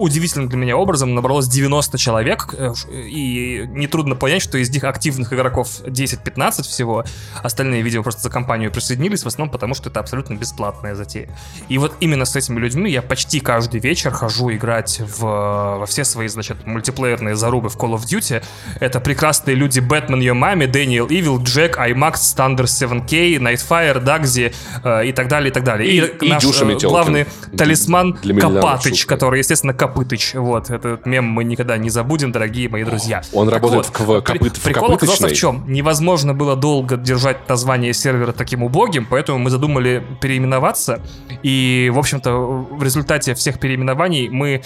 удивительным 0.00 0.48
для 0.48 0.58
меня 0.58 0.76
образом 0.76 1.14
набралось 1.14 1.46
90 1.46 1.96
человек, 1.96 2.52
э, 2.58 2.72
и 2.92 3.64
нетрудно 3.68 4.16
понять, 4.16 4.42
что 4.42 4.58
из 4.58 4.68
них 4.70 4.82
активных 4.82 5.32
игроков 5.32 5.68
10-15 5.82 6.64
всего, 6.64 7.04
остальные, 7.40 7.82
видимо, 7.82 8.02
просто 8.02 8.22
за 8.22 8.28
компанию 8.28 8.72
присоединились, 8.72 9.22
в 9.22 9.28
основном 9.28 9.52
потому, 9.52 9.74
что 9.74 9.90
это 9.90 10.00
абсолютно 10.00 10.34
бесплатная 10.34 10.96
затея. 10.96 11.28
И 11.68 11.78
вот 11.78 11.94
именно 12.00 12.24
с 12.24 12.34
этими 12.34 12.58
людьми 12.58 12.90
я 12.90 13.00
почти 13.00 13.38
каждый 13.38 13.78
вечер 13.78 14.10
хожу 14.10 14.50
играть 14.50 14.98
в, 14.98 15.20
во 15.20 15.86
все 15.86 16.04
свои, 16.04 16.26
значит, 16.26 16.66
мультиплеерные 16.66 17.36
зарубы 17.36 17.68
в 17.68 17.76
Call 17.76 17.94
of 17.94 18.00
Duty. 18.00 18.42
Это 18.80 18.98
прекрасные 18.98 19.54
люди 19.54 19.78
Бэтмен, 19.78 20.20
Your 20.20 20.34
Mami, 20.34 20.66
Дэниел 20.66 21.06
Ивил, 21.06 21.40
Джек, 21.44 21.78
IMAX, 21.78 22.14
Thunder 22.36 22.64
7K, 22.64 23.36
Nightfire, 23.38 24.00
Дагзи 24.00 24.52
э, 24.82 25.06
и 25.06 25.12
так 25.12 25.28
далее, 25.28 25.50
и 25.50 25.52
так 25.52 25.62
далее. 25.62 25.88
И, 25.88 26.24
и, 26.24 26.26
и 26.26 26.30
наш 26.30 26.44
э, 26.60 26.76
главный 26.82 27.26
талисман 27.56 27.99
Роман 28.00 28.16
Копатыч, 28.40 29.06
который, 29.06 29.38
естественно, 29.38 29.74
Копытыч. 29.74 30.34
Вот, 30.34 30.70
этот 30.70 31.06
мем 31.06 31.24
мы 31.24 31.44
никогда 31.44 31.76
не 31.76 31.90
забудем, 31.90 32.32
дорогие 32.32 32.68
мои 32.68 32.84
друзья. 32.84 33.22
Он 33.32 33.48
так 33.48 33.54
работает 33.54 33.86
вот, 33.98 34.20
в, 34.20 34.22
копыт, 34.22 34.56
в 34.56 34.62
Прикол 34.62 34.92
оказался 34.92 35.28
в 35.28 35.32
чем? 35.32 35.64
Невозможно 35.66 36.34
было 36.34 36.56
долго 36.56 36.96
держать 36.96 37.48
название 37.48 37.92
сервера 37.92 38.32
таким 38.32 38.62
убогим, 38.62 39.06
поэтому 39.08 39.38
мы 39.38 39.50
задумали 39.50 40.04
переименоваться. 40.20 41.00
И, 41.42 41.90
в 41.92 41.98
общем-то, 41.98 42.32
в 42.32 42.82
результате 42.82 43.34
всех 43.34 43.58
переименований 43.58 44.28
мы 44.28 44.62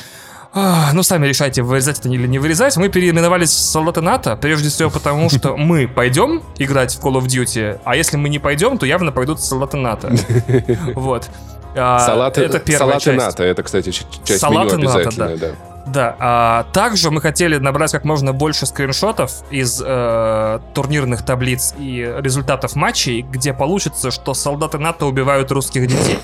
ну, 0.92 1.02
сами 1.02 1.26
решайте, 1.26 1.62
вырезать 1.62 1.98
это 1.98 2.08
или 2.08 2.26
не 2.28 2.38
вырезать. 2.38 2.76
Мы 2.76 2.88
переименовались 2.88 3.50
в 3.50 3.58
Солдаты 3.58 4.00
НАТО, 4.00 4.36
прежде 4.36 4.68
всего 4.68 4.88
потому, 4.88 5.28
что 5.28 5.56
мы 5.56 5.88
пойдем 5.88 6.42
играть 6.58 6.94
в 6.94 7.00
Call 7.00 7.20
of 7.20 7.24
Duty, 7.24 7.80
а 7.84 7.96
если 7.96 8.16
мы 8.16 8.28
не 8.28 8.38
пойдем, 8.38 8.78
то 8.78 8.86
явно 8.86 9.10
пойдут 9.10 9.40
Солдаты 9.40 9.76
НАТО. 9.76 10.14
Вот. 10.94 11.28
А, 11.74 11.98
салаты, 12.00 12.42
это 12.42 12.58
первая 12.58 12.98
салаты 12.98 13.04
часть. 13.04 13.18
НАТО, 13.18 13.44
это, 13.44 13.62
кстати, 13.62 13.90
часть 13.90 14.40
салаты 14.40 14.76
меню 14.76 14.90
обязательная, 14.90 15.28
НАТО, 15.30 15.40
да. 15.40 15.48
да. 15.48 15.74
Да, 15.86 16.16
а 16.18 16.66
также 16.72 17.10
мы 17.10 17.20
хотели 17.20 17.58
набрать 17.58 17.92
как 17.92 18.04
можно 18.04 18.32
больше 18.32 18.64
скриншотов 18.64 19.30
из 19.50 19.82
э, 19.84 20.60
турнирных 20.72 21.24
таблиц 21.24 21.74
и 21.78 22.14
результатов 22.20 22.74
матчей, 22.74 23.20
где 23.20 23.52
получится, 23.52 24.10
что 24.10 24.32
солдаты 24.32 24.78
НАТО 24.78 25.04
убивают 25.04 25.52
русских 25.52 25.86
детей. 25.86 26.18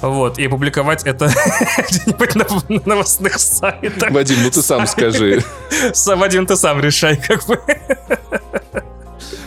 Вот, 0.00 0.38
и 0.38 0.46
опубликовать 0.46 1.04
это 1.04 1.26
где-нибудь 1.90 2.34
на 2.68 2.80
новостных 2.84 3.38
сайтах. 3.38 4.10
Вадим, 4.10 4.42
ну 4.42 4.50
ты 4.50 4.62
сам 4.62 4.86
скажи. 4.86 5.44
Вадим, 6.06 6.46
ты 6.46 6.56
сам 6.56 6.80
решай, 6.80 7.16
как 7.16 7.46
бы. 7.46 7.60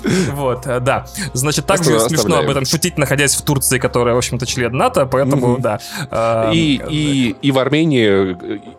Вот, 0.32 0.68
э, 0.68 0.80
да. 0.80 1.06
Значит, 1.34 1.66
также 1.66 2.00
смешно 2.00 2.38
об 2.38 2.50
этом 2.50 2.66
шутить, 2.66 2.98
находясь 2.98 3.36
в 3.36 3.42
Турции, 3.42 3.80
которая, 3.80 4.16
в 4.16 4.18
общем-то, 4.18 4.46
член 4.46 4.76
НАТО, 4.76 5.06
поэтому, 5.06 5.58
да. 5.58 5.80
Э, 6.12 6.52
и, 6.54 7.52
в 7.52 7.60
Армении, 7.60 8.38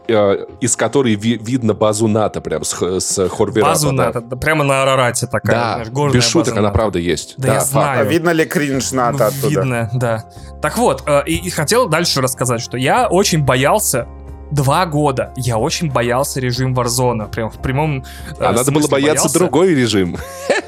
э, 0.09 0.47
из 0.61 0.77
которой 0.77 1.15
видно 1.15 1.75
базу 1.75 2.09
НАТО 2.09 2.41
прям 2.41 2.65
с, 2.65 3.29
Хорвирата. 3.29 3.73
Базу 3.73 3.93
НАТО, 3.93 4.21
прямо 4.37 4.65
на 4.65 4.83
Арарате 4.83 5.27
такая. 5.27 5.85
Да, 5.85 6.09
без 6.11 6.27
шуток, 6.27 6.57
она 6.57 6.71
правда 6.71 6.99
есть. 6.99 7.35
Да, 7.37 7.55
я 7.55 7.61
знаю. 7.61 8.01
А 8.01 8.05
видно 8.05 8.31
ли 8.31 8.45
кринж 8.45 8.93
НАТО 8.93 9.27
оттуда? 9.27 9.49
Видно, 9.49 9.91
да. 9.95 10.25
Так 10.63 10.79
вот, 10.79 11.05
и 11.27 11.51
хотел 11.51 11.89
дальше 11.89 12.21
рассказать, 12.21 12.61
что 12.61 12.77
я 12.77 13.09
очень 13.09 13.45
боялся 13.45 14.07
два 14.51 14.87
года 14.87 15.33
я 15.37 15.59
очень 15.59 15.91
боялся 15.91 16.41
режим 16.41 16.75
Warzone. 16.75 17.31
Прям 17.31 17.51
в 17.51 17.59
прямом 17.59 18.05
А 18.39 18.53
надо 18.53 18.71
было 18.73 18.89
бояться 18.89 19.25
боялся. 19.25 19.39
другой 19.39 19.75
режим. 19.75 20.17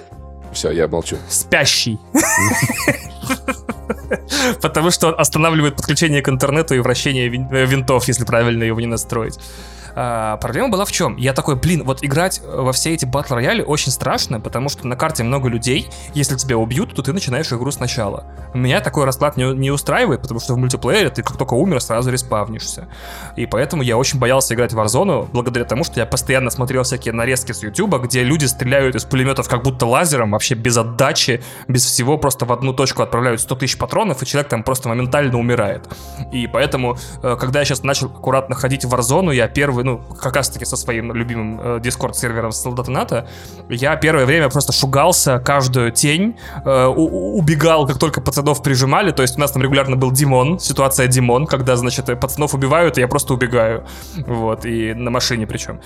Все, 0.52 0.70
я 0.70 0.88
молчу. 0.88 1.16
Спящий. 1.28 1.98
Потому 4.60 4.90
что 4.90 5.08
он 5.08 5.14
останавливает 5.18 5.76
подключение 5.76 6.22
к 6.22 6.28
интернету 6.28 6.74
и 6.74 6.80
вращение 6.80 7.28
винтов, 7.28 8.08
если 8.08 8.24
правильно 8.24 8.64
его 8.64 8.80
не 8.80 8.86
настроить. 8.86 9.38
А, 9.94 10.36
проблема 10.38 10.68
была 10.68 10.84
в 10.84 10.92
чем? 10.92 11.16
Я 11.16 11.32
такой, 11.32 11.56
блин, 11.56 11.84
вот 11.84 12.04
играть 12.04 12.40
во 12.44 12.72
все 12.72 12.94
эти 12.94 13.04
батл 13.04 13.34
рояли 13.34 13.62
очень 13.62 13.92
страшно, 13.92 14.40
потому 14.40 14.68
что 14.68 14.86
на 14.86 14.96
карте 14.96 15.22
много 15.22 15.48
людей, 15.48 15.88
если 16.14 16.36
тебя 16.36 16.56
убьют, 16.56 16.94
то 16.94 17.02
ты 17.02 17.12
начинаешь 17.12 17.52
игру 17.52 17.70
сначала. 17.70 18.24
Меня 18.54 18.80
такой 18.80 19.04
расклад 19.04 19.36
не, 19.36 19.54
не 19.54 19.70
устраивает, 19.70 20.22
потому 20.22 20.40
что 20.40 20.54
в 20.54 20.58
мультиплеере 20.58 21.10
ты 21.10 21.22
как 21.22 21.36
только 21.36 21.54
умер, 21.54 21.80
сразу 21.80 22.10
респавнишься. 22.10 22.88
И 23.36 23.46
поэтому 23.46 23.82
я 23.82 23.96
очень 23.96 24.18
боялся 24.18 24.54
играть 24.54 24.72
в 24.72 24.78
Warzone, 24.78 25.28
благодаря 25.32 25.64
тому, 25.64 25.84
что 25.84 26.00
я 26.00 26.06
постоянно 26.06 26.50
смотрел 26.50 26.82
всякие 26.82 27.14
нарезки 27.14 27.52
с 27.52 27.62
YouTube, 27.62 27.96
где 28.02 28.22
люди 28.22 28.46
стреляют 28.46 28.96
из 28.96 29.04
пулеметов 29.04 29.48
как 29.48 29.62
будто 29.62 29.86
лазером, 29.86 30.32
вообще 30.32 30.54
без 30.54 30.76
отдачи, 30.76 31.42
без 31.68 31.84
всего, 31.84 32.18
просто 32.18 32.44
в 32.44 32.52
одну 32.52 32.72
точку 32.72 33.02
отправляют 33.02 33.40
100 33.40 33.54
тысяч 33.56 33.78
патронов, 33.78 34.22
и 34.22 34.26
человек 34.26 34.48
там 34.48 34.62
просто 34.62 34.88
моментально 34.88 35.38
умирает. 35.38 35.88
И 36.32 36.46
поэтому, 36.46 36.96
э, 37.22 37.36
когда 37.38 37.60
я 37.60 37.64
сейчас 37.64 37.82
начал 37.82 38.06
аккуратно 38.06 38.54
ходить 38.54 38.84
в 38.84 38.94
Warzone, 38.94 39.34
я 39.34 39.48
первый, 39.48 39.79
ну, 39.82 39.98
как 39.98 40.36
раз-таки 40.36 40.64
со 40.64 40.76
своим 40.76 41.12
любимым 41.12 41.60
э, 41.60 41.80
Discord-сервером 41.80 42.52
Солдата 42.52 42.90
НАТО, 42.90 43.28
я 43.68 43.96
первое 43.96 44.26
время 44.26 44.48
просто 44.48 44.72
шугался 44.72 45.38
каждую 45.38 45.92
тень, 45.92 46.36
э, 46.64 46.86
убегал, 46.86 47.86
как 47.86 47.98
только 47.98 48.20
пацанов 48.20 48.62
прижимали, 48.62 49.10
то 49.10 49.22
есть 49.22 49.36
у 49.36 49.40
нас 49.40 49.52
там 49.52 49.62
регулярно 49.62 49.96
был 49.96 50.10
Димон, 50.10 50.58
ситуация 50.58 51.06
Димон, 51.06 51.46
когда, 51.46 51.76
значит, 51.76 52.06
пацанов 52.20 52.54
убивают, 52.54 52.98
и 52.98 53.00
я 53.00 53.08
просто 53.08 53.34
убегаю, 53.34 53.86
вот, 54.26 54.64
и 54.64 54.94
на 54.94 55.10
машине 55.10 55.46
причем, 55.46 55.80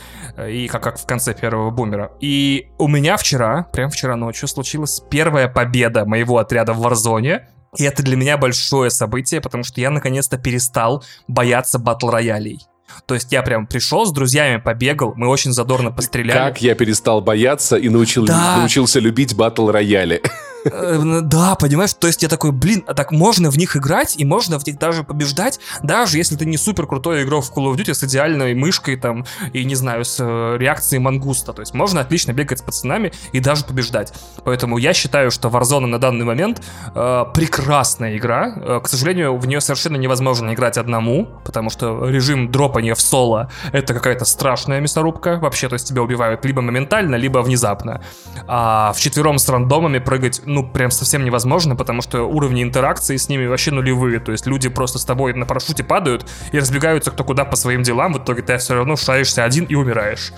и 0.49 0.69
как, 0.69 0.83
как 0.83 0.99
в 0.99 1.07
конце 1.07 1.35
первого 1.35 1.71
бумера. 1.71 2.13
И 2.21 2.69
у 2.79 2.89
меня 2.89 3.17
вчера, 3.17 3.67
прям 3.73 3.91
вчера 3.91 4.17
ночью, 4.17 4.49
случилась 4.49 5.03
первая 5.11 5.49
победа 5.49 6.05
моего 6.05 6.39
отряда 6.39 6.73
в 6.73 6.79
Варзоне, 6.79 7.49
и 7.77 7.85
это 7.85 8.03
для 8.03 8.17
меня 8.17 8.37
большое 8.37 8.91
событие, 8.91 9.41
потому 9.41 9.65
что 9.65 9.81
я 9.81 9.91
наконец-то 9.91 10.39
перестал 10.39 11.05
бояться 11.27 11.79
батл 11.79 12.09
роялей. 12.09 12.61
То 13.07 13.15
есть 13.15 13.33
я 13.33 13.43
прям 13.43 13.67
пришел 13.67 14.07
с 14.07 14.13
друзьями, 14.13 14.61
побегал, 14.61 15.15
мы 15.17 15.29
очень 15.29 15.53
задорно 15.53 15.91
постреляли. 15.91 16.37
Как 16.37 16.63
я 16.63 16.75
перестал 16.75 17.21
бояться 17.21 17.77
и 17.77 17.89
научил, 17.89 18.25
да. 18.27 18.59
научился 18.59 19.01
любить 19.01 19.35
батл 19.35 19.71
рояли. 19.71 20.23
Э, 20.65 21.21
да, 21.23 21.55
понимаешь, 21.55 21.95
то 21.95 22.07
есть 22.07 22.23
я 22.23 22.29
такой, 22.29 22.53
блин, 22.53 22.85
а 22.87 22.95
так 22.95 23.13
можно 23.13 23.51
в 23.51 23.59
них 23.59 23.77
играть 23.77 24.17
и 24.17 24.25
можно 24.25 24.59
в 24.59 24.67
них 24.67 24.79
даже 24.79 25.05
побеждать, 25.05 25.61
даже 25.83 26.19
если 26.19 26.37
ты 26.37 26.47
не 26.47 26.57
супер 26.57 26.87
крутой 26.87 27.25
игрок 27.25 27.45
в 27.45 27.53
Call 27.53 27.73
of 27.73 27.77
Duty 27.77 27.95
с 27.95 28.05
идеальной 28.05 28.55
мышкой 28.55 28.97
там 28.97 29.27
и, 29.53 29.65
не 29.65 29.75
знаю, 29.75 30.05
с 30.05 30.19
э, 30.21 30.57
реакцией 30.59 31.01
мангуста. 31.01 31.53
То 31.53 31.61
есть 31.61 31.75
можно 31.75 32.01
отлично 32.01 32.33
бегать 32.33 32.61
с 32.61 32.63
пацанами 32.63 33.13
и 33.33 33.41
даже 33.41 33.65
побеждать. 33.65 34.13
Поэтому 34.45 34.79
я 34.79 34.95
считаю, 34.95 35.31
что 35.31 35.49
Warzone 35.49 35.87
на 35.87 35.99
данный 35.99 36.25
момент 36.25 36.63
э, 36.95 37.25
прекрасная 37.35 38.17
игра. 38.17 38.55
Э, 38.57 38.81
к 38.83 38.89
сожалению, 38.89 39.37
в 39.37 39.47
нее 39.47 39.61
совершенно 39.61 39.97
невозможно 39.97 40.55
играть 40.55 40.79
одному, 40.79 41.29
потому 41.45 41.71
что 41.71 42.09
режим 42.09 42.51
дропания 42.51 42.95
в 42.95 43.01
соло 43.01 43.51
это 43.73 43.95
какая-то 43.95 44.25
страшная 44.25 44.81
мясорубка. 44.81 45.39
Вообще, 45.39 45.69
то 45.69 45.75
есть 45.75 45.89
тебя 45.89 46.03
убивают 46.03 46.45
либо 46.45 46.63
моментально, 46.63 47.17
либо 47.17 47.39
внезапно. 47.39 48.03
А 48.47 48.93
в 48.95 49.01
четвером 49.01 49.39
с 49.39 49.49
рандомами 49.49 49.99
прыгать 49.99 50.41
ну, 50.55 50.67
прям 50.67 50.91
совсем 50.91 51.25
невозможно, 51.25 51.77
потому 51.77 52.01
что 52.01 52.23
уровни 52.23 52.63
интеракции 52.63 53.17
с 53.17 53.29
ними 53.29 53.47
вообще 53.47 53.71
нулевые. 53.71 54.21
То 54.21 54.33
есть 54.33 54.47
люди 54.47 54.69
просто 54.69 54.99
с 54.99 55.05
тобой 55.05 55.35
на 55.35 55.47
парашюте 55.47 55.85
падают 55.85 56.27
и 56.53 56.59
разбегаются 56.59 57.11
кто 57.11 57.25
куда 57.25 57.45
по 57.45 57.57
своим 57.57 57.83
делам. 57.83 58.13
В 58.13 58.19
итоге 58.19 58.43
ты 58.43 58.57
все 58.59 58.75
равно 58.75 58.97
шаешься 58.97 59.45
один 59.45 59.65
и 59.65 59.75
умираешь. 59.75 60.33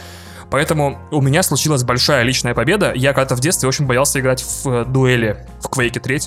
Поэтому 0.50 0.98
у 1.10 1.20
меня 1.20 1.42
случилась 1.42 1.82
большая 1.82 2.22
личная 2.22 2.54
победа. 2.54 2.92
Я 2.94 3.12
когда-то 3.12 3.36
в 3.36 3.40
детстве 3.40 3.68
очень 3.68 3.86
боялся 3.86 4.20
играть 4.20 4.42
в 4.42 4.68
э, 4.68 4.84
дуэли 4.84 5.46
в 5.60 5.66
Quake 5.66 6.00
3, 6.00 6.20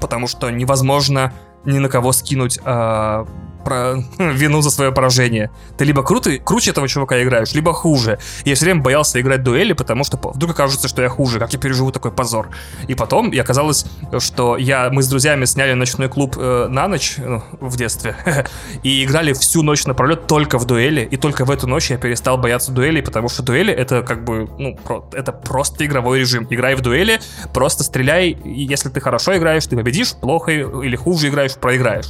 потому 0.00 0.26
что 0.26 0.50
невозможно 0.50 1.32
ни 1.64 1.78
на 1.78 1.88
кого 1.88 2.12
скинуть 2.12 2.58
э, 2.64 3.24
про 3.68 4.02
вину 4.18 4.62
за 4.62 4.70
свое 4.70 4.92
поражение. 4.92 5.50
Ты 5.76 5.84
либо 5.84 6.02
крутый, 6.02 6.38
круче 6.38 6.70
этого 6.70 6.88
чувака 6.88 7.22
играешь, 7.22 7.52
либо 7.52 7.74
хуже. 7.74 8.18
Я 8.46 8.54
все 8.54 8.64
время 8.64 8.80
боялся 8.80 9.20
играть 9.20 9.42
дуэли, 9.42 9.74
потому 9.74 10.04
что 10.04 10.16
вдруг 10.16 10.52
окажется, 10.52 10.88
что 10.88 11.02
я 11.02 11.10
хуже, 11.10 11.38
как 11.38 11.52
я 11.52 11.58
переживу 11.58 11.92
такой 11.92 12.10
позор. 12.10 12.48
И 12.86 12.94
потом 12.94 13.28
и 13.28 13.36
оказалось, 13.36 13.84
что 14.20 14.56
я, 14.56 14.88
мы 14.90 15.02
с 15.02 15.08
друзьями 15.08 15.44
сняли 15.44 15.74
ночной 15.74 16.08
клуб 16.08 16.36
э, 16.38 16.68
на 16.70 16.88
ночь 16.88 17.16
ну, 17.18 17.42
в 17.60 17.76
детстве 17.76 18.16
и 18.82 19.04
играли 19.04 19.34
всю 19.34 19.62
ночь 19.62 19.84
напролет 19.84 20.26
только 20.26 20.58
в 20.58 20.64
дуэли, 20.64 21.02
и 21.02 21.18
только 21.18 21.44
в 21.44 21.50
эту 21.50 21.66
ночь 21.66 21.90
я 21.90 21.98
перестал 21.98 22.38
бояться 22.38 22.72
дуэлей, 22.72 23.02
потому 23.02 23.28
что 23.28 23.42
дуэли 23.42 23.72
это 23.72 24.02
как 24.02 24.24
бы, 24.24 24.48
ну, 24.58 24.76
про, 24.76 25.04
это 25.12 25.32
просто 25.32 25.84
игровой 25.84 26.20
режим. 26.20 26.46
Играй 26.48 26.74
в 26.74 26.80
дуэли, 26.80 27.20
просто 27.52 27.84
стреляй, 27.84 28.30
и 28.30 28.62
если 28.62 28.88
ты 28.88 29.00
хорошо 29.00 29.36
играешь, 29.36 29.66
ты 29.66 29.76
победишь, 29.76 30.14
плохо 30.14 30.52
или 30.52 30.96
хуже 30.96 31.28
играешь, 31.28 31.54
проиграешь. 31.54 32.06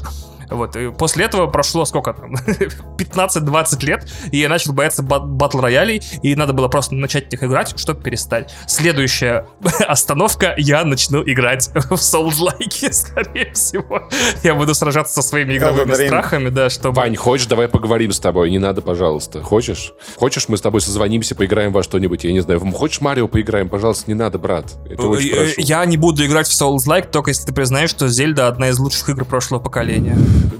Вот, 0.50 0.76
и 0.76 0.90
после 0.90 1.24
этого 1.24 1.46
прошло 1.46 1.84
сколько 1.84 2.12
там, 2.12 2.34
15-20 2.98 3.86
лет, 3.86 4.08
и 4.32 4.38
я 4.38 4.48
начал 4.48 4.72
бояться 4.72 5.02
батл 5.02 5.60
роялей, 5.60 6.02
и 6.22 6.34
надо 6.34 6.52
было 6.52 6.68
просто 6.68 6.94
начать 6.94 7.28
в 7.28 7.32
них 7.32 7.42
играть, 7.42 7.78
чтобы 7.78 8.02
перестать. 8.02 8.54
Следующая 8.66 9.46
остановка, 9.86 10.54
я 10.56 10.84
начну 10.84 11.22
играть 11.22 11.68
в 11.74 11.92
Souls-like, 11.92 12.92
скорее 12.92 13.52
всего. 13.52 14.08
Я 14.42 14.54
буду 14.54 14.74
сражаться 14.74 15.14
со 15.14 15.22
своими 15.22 15.56
игровыми 15.56 15.94
страхами, 15.94 16.48
да, 16.48 16.70
чтобы... 16.70 16.96
Вань, 16.96 17.16
хочешь, 17.16 17.46
давай 17.46 17.68
поговорим 17.68 18.12
с 18.12 18.20
тобой, 18.20 18.50
не 18.50 18.58
надо, 18.58 18.80
пожалуйста. 18.80 19.42
Хочешь? 19.42 19.92
Хочешь, 20.16 20.48
мы 20.48 20.56
с 20.56 20.60
тобой 20.60 20.80
созвонимся, 20.80 21.34
поиграем 21.34 21.72
во 21.72 21.82
что-нибудь, 21.82 22.24
я 22.24 22.32
не 22.32 22.40
знаю. 22.40 22.60
Хочешь 22.72 23.00
Марио 23.00 23.28
поиграем? 23.28 23.68
Пожалуйста, 23.68 24.04
не 24.08 24.14
надо, 24.14 24.38
брат. 24.38 24.76
Это 24.88 25.06
очень 25.06 25.30
прошу. 25.30 25.52
Я 25.58 25.84
не 25.84 25.96
буду 25.96 26.24
играть 26.24 26.48
в 26.48 26.60
Souls-like, 26.60 27.10
только 27.10 27.30
если 27.30 27.46
ты 27.46 27.52
признаешь, 27.52 27.90
что 27.90 28.08
Зельда 28.08 28.48
одна 28.48 28.70
из 28.70 28.78
лучших 28.78 29.10
игр 29.10 29.24
прошлого 29.24 29.60
поколения 29.60 30.16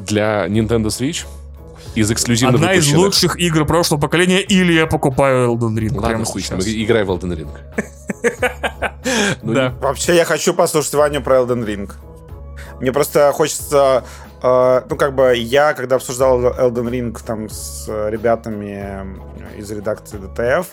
для 0.07 0.47
Nintendo 0.47 0.87
Switch 0.87 1.27
из 1.95 2.11
эксклюзивно 2.11 2.55
Одна 2.57 2.69
выпущенных. 2.69 2.97
из 2.97 2.99
лучших 2.99 3.39
игр 3.39 3.65
прошлого 3.67 4.01
поколения, 4.01 4.41
или 4.41 4.73
я 4.73 4.87
покупаю 4.87 5.51
Elden 5.51 5.77
Ring. 5.77 5.99
Ладно, 5.99 6.25
хуй 6.25 6.43
играй 6.43 7.05
в 7.05 7.11
Elden 7.11 7.37
Ring. 7.37 7.49
Ну, 9.43 9.55
да. 9.55 9.75
Вообще, 9.81 10.17
я 10.17 10.25
хочу 10.25 10.53
послушать 10.55 10.95
Ваню 10.95 11.23
про 11.23 11.37
Elden 11.39 11.65
Ring. 11.65 11.91
Мне 12.81 12.93
просто 12.93 13.33
хочется... 13.33 14.05
Э, 14.43 14.83
ну, 14.89 14.97
как 14.97 15.15
бы, 15.15 15.35
я, 15.37 15.73
когда 15.73 15.97
обсуждал 15.97 16.41
Elden 16.41 16.91
Ring 16.91 17.19
там 17.25 17.49
с 17.49 17.89
ребятами 18.11 19.07
из 19.57 19.71
редакции 19.71 20.19
DTF, 20.19 20.67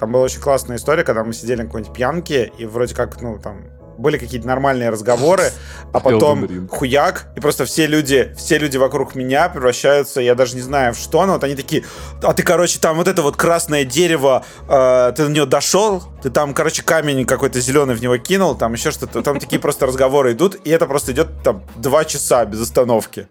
там 0.00 0.12
была 0.12 0.24
очень 0.24 0.40
классная 0.40 0.76
история, 0.76 1.04
когда 1.04 1.24
мы 1.24 1.32
сидели 1.32 1.58
на 1.62 1.66
какой-нибудь 1.66 1.94
пьянке, 1.94 2.52
и 2.58 2.66
вроде 2.66 2.94
как, 2.94 3.20
ну, 3.20 3.38
там, 3.38 3.64
были 4.02 4.18
какие-то 4.18 4.46
нормальные 4.46 4.90
разговоры, 4.90 5.50
а 5.92 6.00
потом 6.00 6.68
хуяк, 6.68 7.28
и 7.36 7.40
просто 7.40 7.64
все 7.64 7.86
люди, 7.86 8.34
все 8.36 8.58
люди 8.58 8.76
вокруг 8.76 9.14
меня 9.14 9.48
превращаются, 9.48 10.20
я 10.20 10.34
даже 10.34 10.56
не 10.56 10.62
знаю 10.62 10.92
в 10.92 10.98
что, 10.98 11.24
но 11.24 11.34
вот 11.34 11.44
они 11.44 11.54
такие, 11.54 11.84
а 12.22 12.34
ты, 12.34 12.42
короче, 12.42 12.78
там 12.78 12.96
вот 12.96 13.08
это 13.08 13.22
вот 13.22 13.36
красное 13.36 13.84
дерево, 13.84 14.44
э, 14.68 15.12
ты 15.16 15.24
на 15.24 15.28
него 15.32 15.46
дошел, 15.46 16.02
ты 16.22 16.30
там, 16.30 16.52
короче, 16.52 16.82
камень 16.82 17.24
какой-то 17.24 17.60
зеленый 17.60 17.94
в 17.94 18.02
него 18.02 18.18
кинул, 18.18 18.54
там 18.54 18.74
еще 18.74 18.90
что-то, 18.90 19.22
там 19.22 19.38
такие 19.38 19.60
просто 19.60 19.86
разговоры 19.86 20.32
идут, 20.32 20.56
и 20.64 20.70
это 20.70 20.86
просто 20.86 21.12
идет 21.12 21.28
там 21.42 21.64
два 21.76 22.04
часа 22.04 22.44
без 22.44 22.60
остановки. 22.60 23.28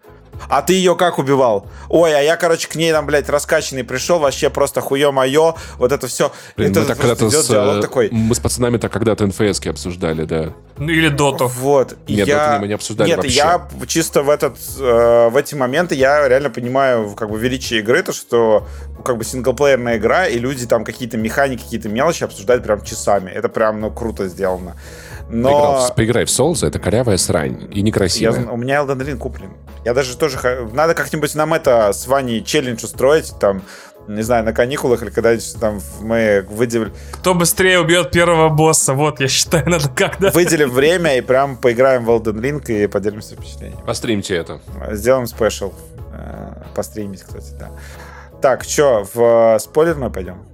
А 0.49 0.61
ты 0.61 0.73
ее 0.73 0.95
как 0.95 1.19
убивал? 1.19 1.67
Ой, 1.89 2.15
а 2.15 2.21
я, 2.21 2.37
короче, 2.37 2.67
к 2.67 2.75
ней 2.75 2.91
там, 2.91 3.05
блядь, 3.05 3.29
раскачанный 3.29 3.83
пришел, 3.83 4.19
вообще 4.19 4.49
просто 4.49 4.81
хуе 4.81 5.11
мое, 5.11 5.55
вот 5.77 5.91
это 5.91 6.07
все. 6.07 6.31
Блин, 6.57 6.71
это 6.71 6.81
мы 6.81 6.85
так 6.85 6.97
когда-то 6.97 7.29
с, 7.29 7.49
э, 7.49 7.81
такой. 7.81 8.09
Мы 8.11 8.35
с 8.35 8.39
пацанами 8.39 8.77
так 8.77 8.91
когда-то 8.91 9.25
НФС 9.25 9.65
обсуждали, 9.67 10.25
да. 10.25 10.53
Ну 10.77 10.89
или 10.89 11.09
Доту. 11.09 11.47
Вот. 11.47 11.95
Нет, 12.07 12.27
я... 12.27 12.47
Доту 12.47 12.61
мы 12.61 12.67
не 12.67 12.73
обсуждали 12.73 13.07
Нет, 13.09 13.17
вообще. 13.17 13.35
я 13.35 13.67
чисто 13.87 14.23
в 14.23 14.29
этот, 14.29 14.57
э, 14.79 15.29
в 15.29 15.37
эти 15.37 15.55
моменты 15.55 15.95
я 15.95 16.27
реально 16.27 16.49
понимаю 16.49 17.13
как 17.15 17.29
бы 17.29 17.39
величие 17.39 17.81
игры, 17.81 18.01
то 18.03 18.13
что 18.13 18.67
как 19.03 19.17
бы 19.17 19.23
синглплеерная 19.23 19.97
игра, 19.97 20.27
и 20.27 20.37
люди 20.37 20.65
там 20.65 20.83
какие-то 20.83 21.17
механики, 21.17 21.63
какие-то 21.63 21.89
мелочи 21.89 22.23
обсуждают 22.23 22.63
прям 22.63 22.83
часами. 22.83 23.31
Это 23.31 23.49
прям, 23.49 23.79
ну, 23.79 23.91
круто 23.91 24.27
сделано. 24.27 24.75
Но... 25.31 25.49
Поиграл, 25.49 25.93
поиграй 25.95 26.25
в 26.25 26.29
Souls, 26.29 26.65
это 26.65 26.77
корявая 26.79 27.17
срань 27.17 27.67
и 27.71 27.81
некрасивая. 27.81 28.41
Я, 28.41 28.51
у 28.51 28.57
меня 28.57 28.75
Elden 28.81 28.99
Ring 28.99 29.17
куплен. 29.17 29.53
Я 29.85 29.93
даже 29.93 30.17
тоже... 30.17 30.37
Надо 30.73 30.93
как-нибудь 30.93 31.33
нам 31.35 31.53
это 31.53 31.93
с 31.93 32.05
Ваней 32.07 32.43
челлендж 32.43 32.83
устроить, 32.83 33.33
там, 33.39 33.63
не 34.07 34.21
знаю, 34.23 34.43
на 34.43 34.51
каникулах 34.51 35.01
или 35.03 35.09
когда 35.09 35.33
там 35.59 35.81
мы 36.01 36.45
выделим... 36.49 36.91
Кто 37.13 37.33
быстрее 37.33 37.79
убьет 37.79 38.11
первого 38.11 38.49
босса, 38.49 38.93
вот, 38.93 39.21
я 39.21 39.27
считаю, 39.27 39.69
надо 39.69 39.89
как-то... 39.89 40.31
Выделим 40.33 40.69
время 40.69 41.17
и 41.17 41.21
прям 41.21 41.55
поиграем 41.55 42.05
в 42.05 42.09
Elden 42.09 42.41
Ring 42.41 42.83
и 42.83 42.87
поделимся 42.87 43.35
впечатлениями. 43.35 43.81
Постримите 43.85 44.35
это. 44.35 44.59
Сделаем 44.91 45.27
спешл. 45.27 45.71
Э, 46.13 46.63
постримить, 46.75 47.23
кстати, 47.23 47.53
да. 47.57 47.71
Так, 48.41 48.63
что, 48.63 49.07
в 49.13 49.57
спойлерную 49.59 50.11
пойдем? 50.11 50.50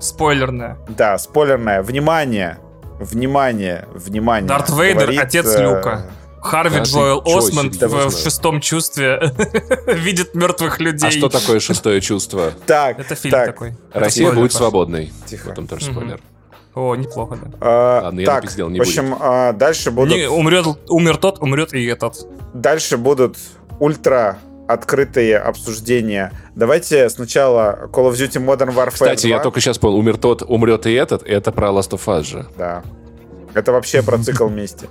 Спойлерная. 0.00 0.78
Да, 0.88 1.18
спойлерная. 1.18 1.82
Внимание! 1.82 2.58
Внимание! 2.98 3.86
Внимание! 3.94 4.48
Дарт 4.48 4.70
Вейдер, 4.70 5.02
говорит, 5.02 5.20
отец 5.20 5.46
э... 5.54 5.62
Люка. 5.62 6.10
Харви 6.40 6.78
а 6.78 6.82
Джоэл 6.82 7.22
Осмонд 7.26 7.76
в, 7.76 8.08
в 8.08 8.18
шестом 8.18 8.60
чувстве 8.60 9.20
видит 9.86 10.34
мертвых 10.34 10.80
людей. 10.80 11.08
А 11.08 11.10
что 11.10 11.28
такое 11.28 11.60
шестое 11.60 12.00
чувство? 12.00 12.52
Так, 12.66 12.98
Это 12.98 13.14
фильм 13.14 13.32
так. 13.32 13.46
такой. 13.46 13.74
Россия 13.92 14.24
спойлер, 14.24 14.42
будет 14.42 14.52
свободной. 14.52 15.12
Тихо. 15.26 15.50
Потом 15.50 15.66
тоже 15.66 15.84
спойлер. 15.84 16.20
О, 16.74 16.94
неплохо, 16.94 17.36
да. 17.42 17.50
А, 17.60 18.00
Ладно, 18.04 18.24
так, 18.24 18.34
я 18.36 18.40
напиздел, 18.40 18.68
не 18.70 18.78
в 18.78 18.82
общем, 18.82 19.16
а, 19.18 19.52
дальше 19.52 19.90
будут... 19.90 20.16
Не, 20.16 20.30
умрет, 20.30 20.66
умер 20.88 21.16
тот, 21.16 21.42
умрет 21.42 21.74
и 21.74 21.84
этот. 21.84 22.26
Дальше 22.54 22.96
будут 22.96 23.36
ультра 23.80 24.38
открытые 24.72 25.38
обсуждения. 25.38 26.32
Давайте 26.54 27.08
сначала 27.10 27.88
Call 27.92 28.10
of 28.10 28.12
Duty 28.12 28.44
Modern 28.44 28.74
Warfare 28.74 28.92
Кстати, 28.92 29.26
2. 29.26 29.36
я 29.36 29.40
только 29.40 29.60
сейчас 29.60 29.78
понял, 29.78 29.96
умер 29.96 30.16
тот, 30.18 30.42
умрет 30.42 30.86
и 30.86 30.92
этот, 30.92 31.22
это 31.24 31.52
про 31.52 31.68
Last 31.68 31.90
of 31.90 32.04
Us 32.06 32.24
же. 32.24 32.46
Да. 32.56 32.82
Это 33.54 33.72
вообще 33.72 34.02
про 34.02 34.18
цикл 34.18 34.48
мести. 34.48 34.88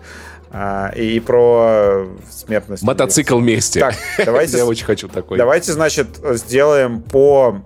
А, 0.51 0.89
и 0.95 1.19
про 1.19 2.07
смертность. 2.29 2.81
Мотоцикл 2.83 3.39
мести. 3.39 3.79
Так, 3.79 3.95
давайте... 4.25 4.57
Я 4.59 4.65
очень 4.65 4.85
хочу 4.85 5.07
такой. 5.07 5.37
Давайте, 5.37 5.71
значит, 5.73 6.07
сделаем 6.31 7.01
по 7.01 7.61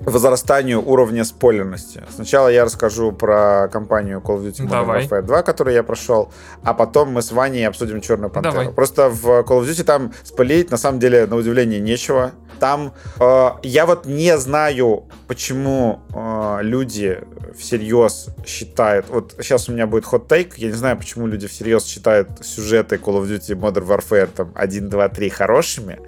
возрастанию 0.00 0.86
уровня 0.86 1.24
спойлерности. 1.24 2.02
Сначала 2.14 2.48
я 2.48 2.64
расскажу 2.64 3.12
про 3.12 3.68
компанию 3.72 4.20
Call 4.24 4.38
of 4.38 4.46
Duty 4.46 4.68
Modern 4.68 5.08
Warfare 5.08 5.22
2, 5.22 5.42
которую 5.42 5.74
я 5.74 5.82
прошел, 5.82 6.32
а 6.62 6.74
потом 6.74 7.12
мы 7.12 7.22
с 7.22 7.32
Ваней 7.32 7.66
обсудим 7.66 8.00
Черную 8.00 8.30
Пантеру. 8.30 8.54
Давай. 8.54 8.72
Просто 8.72 9.08
в 9.08 9.26
Call 9.42 9.60
of 9.60 9.68
Duty 9.68 9.84
там 9.84 10.12
спойлерить 10.22 10.70
на 10.70 10.76
самом 10.76 10.98
деле 10.98 11.26
на 11.26 11.36
удивление 11.36 11.80
нечего. 11.80 12.32
Там 12.60 12.92
э, 13.20 13.50
я 13.62 13.86
вот 13.86 14.06
не 14.06 14.36
знаю, 14.38 15.04
почему 15.26 16.00
э, 16.14 16.58
люди 16.62 17.20
всерьез 17.58 18.28
считают... 18.46 19.08
Вот 19.08 19.34
сейчас 19.40 19.68
у 19.68 19.72
меня 19.72 19.86
будет 19.86 20.04
хот-тейк, 20.04 20.54
я 20.56 20.68
не 20.68 20.74
знаю, 20.74 20.96
почему 20.96 21.26
люди 21.26 21.46
всерьез 21.46 21.84
считают 21.84 22.28
сюжеты 22.44 22.96
Call 22.96 23.22
of 23.22 23.28
Duty 23.28 23.58
Modern 23.58 23.86
Warfare 23.86 24.26
там 24.26 24.52
1, 24.54 24.88
2, 24.88 25.08
3 25.08 25.28
хорошими. 25.30 25.98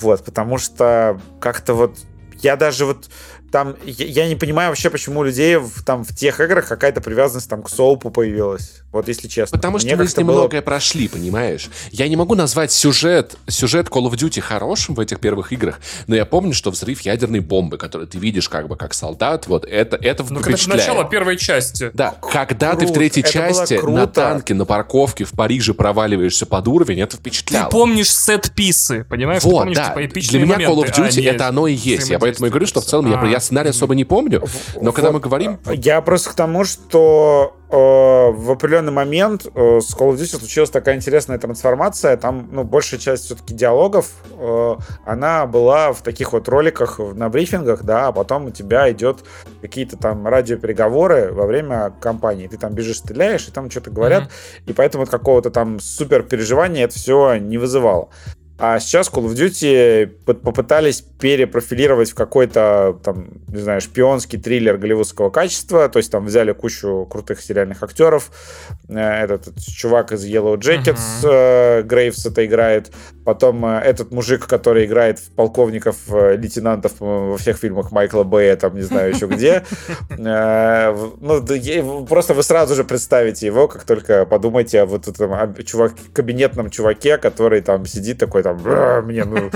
Вот, 0.00 0.24
потому 0.24 0.58
что 0.58 1.20
как-то 1.40 1.74
вот 1.74 1.98
я 2.42 2.56
даже 2.56 2.84
вот 2.84 3.08
там, 3.50 3.76
я, 3.84 4.06
я 4.06 4.28
не 4.28 4.36
понимаю 4.36 4.70
вообще, 4.70 4.90
почему 4.90 5.20
у 5.20 5.24
людей 5.24 5.56
в, 5.56 5.82
там 5.84 6.04
в 6.04 6.14
тех 6.14 6.40
играх 6.40 6.68
какая-то 6.68 7.00
привязанность 7.00 7.48
там 7.48 7.62
к 7.62 7.70
соупу 7.70 8.10
появилась. 8.10 8.82
Вот 8.92 9.08
если 9.08 9.28
честно. 9.28 9.58
Потому 9.58 9.78
что 9.78 9.94
мы 9.96 10.08
с 10.08 10.16
ним 10.16 10.26
было... 10.26 10.40
многое 10.40 10.62
прошли, 10.62 11.08
понимаешь? 11.08 11.68
Я 11.90 12.08
не 12.08 12.16
могу 12.16 12.34
назвать 12.34 12.72
сюжет, 12.72 13.36
сюжет 13.46 13.88
Call 13.88 14.10
of 14.10 14.12
Duty 14.12 14.40
хорошим 14.40 14.94
в 14.94 15.00
этих 15.00 15.20
первых 15.20 15.52
играх, 15.52 15.80
но 16.06 16.16
я 16.16 16.24
помню, 16.24 16.54
что 16.54 16.70
взрыв 16.70 17.02
ядерной 17.02 17.40
бомбы, 17.40 17.76
который 17.76 18.06
ты 18.06 18.18
видишь 18.18 18.48
как 18.48 18.68
бы 18.68 18.76
как 18.76 18.94
солдат, 18.94 19.46
вот 19.46 19.64
это, 19.64 19.96
это 19.96 20.24
ну, 20.28 20.40
впечатляет. 20.40 20.80
это 20.80 20.90
начало 20.90 21.04
первой 21.10 21.36
части. 21.36 21.90
Да, 21.92 22.14
когда 22.32 22.70
Крут, 22.70 22.80
ты 22.80 22.86
в 22.86 22.92
третьей 22.92 23.24
части 23.24 23.74
на 23.74 24.06
танке, 24.06 24.54
на 24.54 24.64
парковке 24.64 25.24
в 25.24 25.32
Париже 25.32 25.74
проваливаешься 25.74 26.46
под 26.46 26.66
уровень, 26.68 27.00
это 27.00 27.16
впечатляло. 27.16 27.66
Ты 27.66 27.70
помнишь 27.70 28.10
сет-писы, 28.10 29.04
понимаешь? 29.04 29.42
Вот, 29.42 29.60
помнишь, 29.60 29.76
да. 29.76 29.94
Типа, 29.94 30.20
Для 30.20 30.40
меня 30.40 30.56
Call 30.56 30.84
of 30.84 30.94
Duty 30.94 31.26
а, 31.26 31.34
это 31.34 31.48
оно 31.48 31.66
и 31.66 31.74
есть. 31.74 32.08
Я 32.08 32.18
поэтому 32.18 32.46
и 32.46 32.50
говорю, 32.50 32.66
что 32.66 32.80
в 32.80 32.84
целом 32.84 33.06
а, 33.14 33.26
я, 33.26 33.37
я 33.38 33.40
сценарий 33.40 33.70
особо 33.70 33.94
не 33.94 34.04
помню, 34.04 34.44
но 34.80 34.92
когда 34.92 35.12
мы 35.12 35.20
говорим... 35.20 35.58
Я 35.72 36.00
просто 36.00 36.30
к 36.30 36.34
тому, 36.34 36.64
что 36.64 37.54
Э, 37.70 38.30
в 38.30 38.50
определенный 38.50 38.92
момент 38.92 39.46
э, 39.46 39.80
с 39.82 39.94
Call 39.94 40.12
of 40.12 40.14
Duty 40.14 40.38
случилась 40.38 40.70
такая 40.70 40.96
интересная 40.96 41.38
трансформация. 41.38 42.16
Там, 42.16 42.48
ну, 42.50 42.64
большая 42.64 42.98
часть 42.98 43.26
все-таки 43.26 43.52
диалогов, 43.52 44.10
э, 44.38 44.76
она 45.04 45.46
была 45.46 45.92
в 45.92 46.00
таких 46.00 46.32
вот 46.32 46.48
роликах 46.48 46.98
на 46.98 47.28
брифингах, 47.28 47.82
да, 47.82 48.08
а 48.08 48.12
потом 48.12 48.46
у 48.46 48.50
тебя 48.50 48.90
идет 48.90 49.18
какие-то 49.60 49.98
там 49.98 50.26
радиопереговоры 50.26 51.30
во 51.32 51.44
время 51.44 51.92
кампании. 52.00 52.48
Ты 52.48 52.56
там 52.56 52.72
бежишь, 52.72 52.98
стреляешь, 52.98 53.46
и 53.48 53.50
там 53.50 53.70
что-то 53.70 53.90
говорят, 53.90 54.24
mm-hmm. 54.24 54.70
и 54.70 54.72
поэтому 54.72 55.04
какого-то 55.04 55.50
там 55.50 55.78
супер 55.78 56.22
переживания 56.22 56.84
это 56.84 56.94
все 56.94 57.36
не 57.36 57.58
вызывало. 57.58 58.08
А 58.60 58.80
сейчас 58.80 59.08
Call 59.08 59.26
of 59.26 59.34
Duty 59.34 60.06
попытались 60.34 61.00
перепрофилировать 61.00 62.10
в 62.10 62.14
какой-то, 62.16 62.98
там, 63.04 63.28
не 63.46 63.60
знаю, 63.60 63.80
шпионский 63.80 64.38
триллер 64.38 64.78
голливудского 64.78 65.30
качества. 65.30 65.88
То 65.88 65.98
есть 65.98 66.10
там 66.10 66.26
взяли 66.26 66.52
кучу 66.52 67.06
крутых 67.08 67.40
сериальных 67.40 67.82
актеров. 67.84 68.32
Этот, 68.88 69.48
этот 69.48 69.64
чувак 69.64 70.12
из 70.12 70.24
Yellow 70.24 70.56
Jackets, 70.56 71.22
uh-huh. 71.22 71.82
Грейвс 71.82 72.26
это 72.26 72.44
играет. 72.44 72.90
Потом 73.28 73.66
э, 73.66 73.80
этот 73.80 74.10
мужик, 74.10 74.46
который 74.46 74.86
играет 74.86 75.18
в 75.18 75.30
полковников, 75.32 75.96
лейтенантов 76.08 76.92
во 76.98 77.36
всех 77.36 77.58
фильмах 77.58 77.92
Майкла 77.92 78.22
Бэя, 78.22 78.56
там, 78.56 78.74
не 78.74 78.80
знаю 78.80 79.14
еще 79.14 79.26
где. 79.26 79.64
Ну, 81.20 82.06
просто 82.08 82.32
вы 82.32 82.42
сразу 82.42 82.74
же 82.74 82.84
представите 82.84 83.44
его, 83.44 83.68
как 83.68 83.84
только 83.84 84.24
подумайте 84.24 84.80
о 84.80 84.86
вот 84.86 85.08
этом 85.08 85.54
чувак, 85.62 85.92
кабинетном 86.14 86.70
чуваке, 86.70 87.18
который 87.18 87.60
там 87.60 87.84
сидит 87.84 88.18
такой 88.18 88.42
там, 88.42 88.56
мне, 89.04 89.24
ну, 89.24 89.50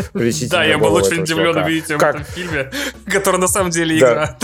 Да, 0.51 0.65
я 0.65 0.77
был 0.77 0.93
очень 0.93 1.23
удивлен 1.23 1.57
увидеть 1.57 1.86
в 1.86 1.90
этом 1.93 2.24
фильме, 2.24 2.70
который 3.07 3.40
на 3.40 3.49
самом 3.49 3.70
деле 3.70 3.97
игра. 3.99 4.36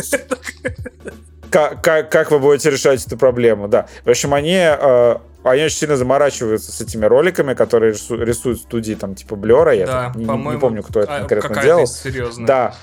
Как, 1.50 1.82
как, 1.82 2.10
как 2.10 2.30
вы 2.30 2.38
будете 2.38 2.70
решать 2.70 3.06
эту 3.06 3.18
проблему, 3.18 3.68
да. 3.68 3.88
В 4.04 4.10
общем, 4.10 4.32
они, 4.32 4.56
э, 4.56 5.16
они 5.44 5.64
очень 5.64 5.76
сильно 5.76 5.96
заморачиваются 5.96 6.72
с 6.72 6.80
этими 6.80 7.04
роликами, 7.06 7.54
которые 7.54 7.92
рисуют 7.92 8.60
студии, 8.60 8.94
там, 8.94 9.14
типа 9.14 9.36
Блера, 9.36 9.72
я 9.72 9.86
да, 9.86 10.12
не, 10.14 10.24
не 10.24 10.58
помню, 10.58 10.82
кто 10.82 11.00
это 11.00 11.16
а, 11.16 11.18
конкретно 11.20 11.62
делал. 11.62 11.86
Серьезная. 11.86 12.46
Да, 12.46 12.74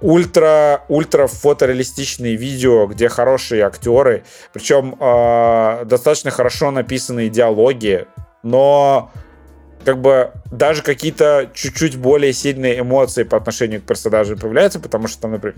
ультра, 0.00 0.84
ультра 0.88 1.26
фотореалистичные 1.26 2.36
видео, 2.36 2.86
где 2.86 3.08
хорошие 3.08 3.62
актеры, 3.62 4.24
причем 4.52 4.96
э, 4.98 5.84
достаточно 5.84 6.30
хорошо 6.30 6.70
написанные 6.70 7.28
диалоги, 7.28 8.06
но 8.42 9.10
как 9.84 10.00
бы 10.00 10.30
даже 10.50 10.82
какие-то 10.82 11.50
чуть-чуть 11.54 11.96
более 11.96 12.32
сильные 12.32 12.80
эмоции 12.80 13.22
по 13.22 13.36
отношению 13.36 13.80
к 13.80 13.84
персонажу 13.84 14.36
появляются, 14.36 14.80
потому 14.80 15.08
что 15.08 15.22
там, 15.22 15.32
например, 15.32 15.56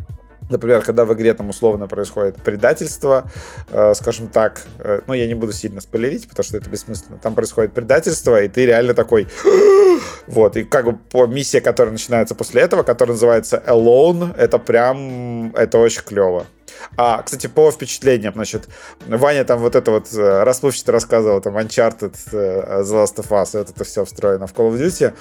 Например, 0.50 0.82
когда 0.82 1.04
в 1.04 1.14
игре 1.14 1.32
там 1.32 1.48
условно 1.48 1.86
происходит 1.86 2.36
предательство, 2.36 3.30
э, 3.70 3.94
скажем 3.94 4.28
так, 4.28 4.62
э, 4.80 5.00
ну 5.06 5.14
я 5.14 5.26
не 5.26 5.34
буду 5.34 5.52
сильно 5.52 5.80
спойлерить, 5.80 6.28
потому 6.28 6.44
что 6.44 6.58
это 6.58 6.68
бессмысленно. 6.68 7.18
Там 7.18 7.34
происходит 7.34 7.72
предательство, 7.72 8.42
и 8.42 8.48
ты 8.48 8.66
реально 8.66 8.92
такой, 8.92 9.28
вот, 10.26 10.56
и 10.56 10.64
как 10.64 10.84
бы 10.84 10.98
по 11.10 11.26
миссия, 11.26 11.62
которая 11.62 11.92
начинается 11.92 12.34
после 12.34 12.62
этого, 12.62 12.82
которая 12.82 13.14
называется 13.14 13.62
Alone, 13.66 14.36
это 14.36 14.58
прям, 14.58 15.54
это 15.56 15.78
очень 15.78 16.02
клево. 16.02 16.46
А, 16.96 17.22
кстати, 17.22 17.46
по 17.46 17.70
впечатлениям, 17.70 18.34
значит, 18.34 18.68
Ваня 19.06 19.44
там 19.44 19.60
вот 19.60 19.74
это 19.74 19.90
вот 19.90 20.12
э, 20.12 20.42
расплывчато 20.42 20.92
рассказывал, 20.92 21.40
там, 21.40 21.56
Uncharted, 21.56 22.16
э, 22.32 22.82
The 22.82 23.04
Last 23.04 23.16
of 23.16 23.28
Us, 23.28 23.58
вот 23.58 23.70
это 23.70 23.84
все 23.84 24.04
встроено 24.04 24.46
в 24.46 24.52
Call 24.52 24.72
of 24.72 24.78
Duty. 24.78 25.14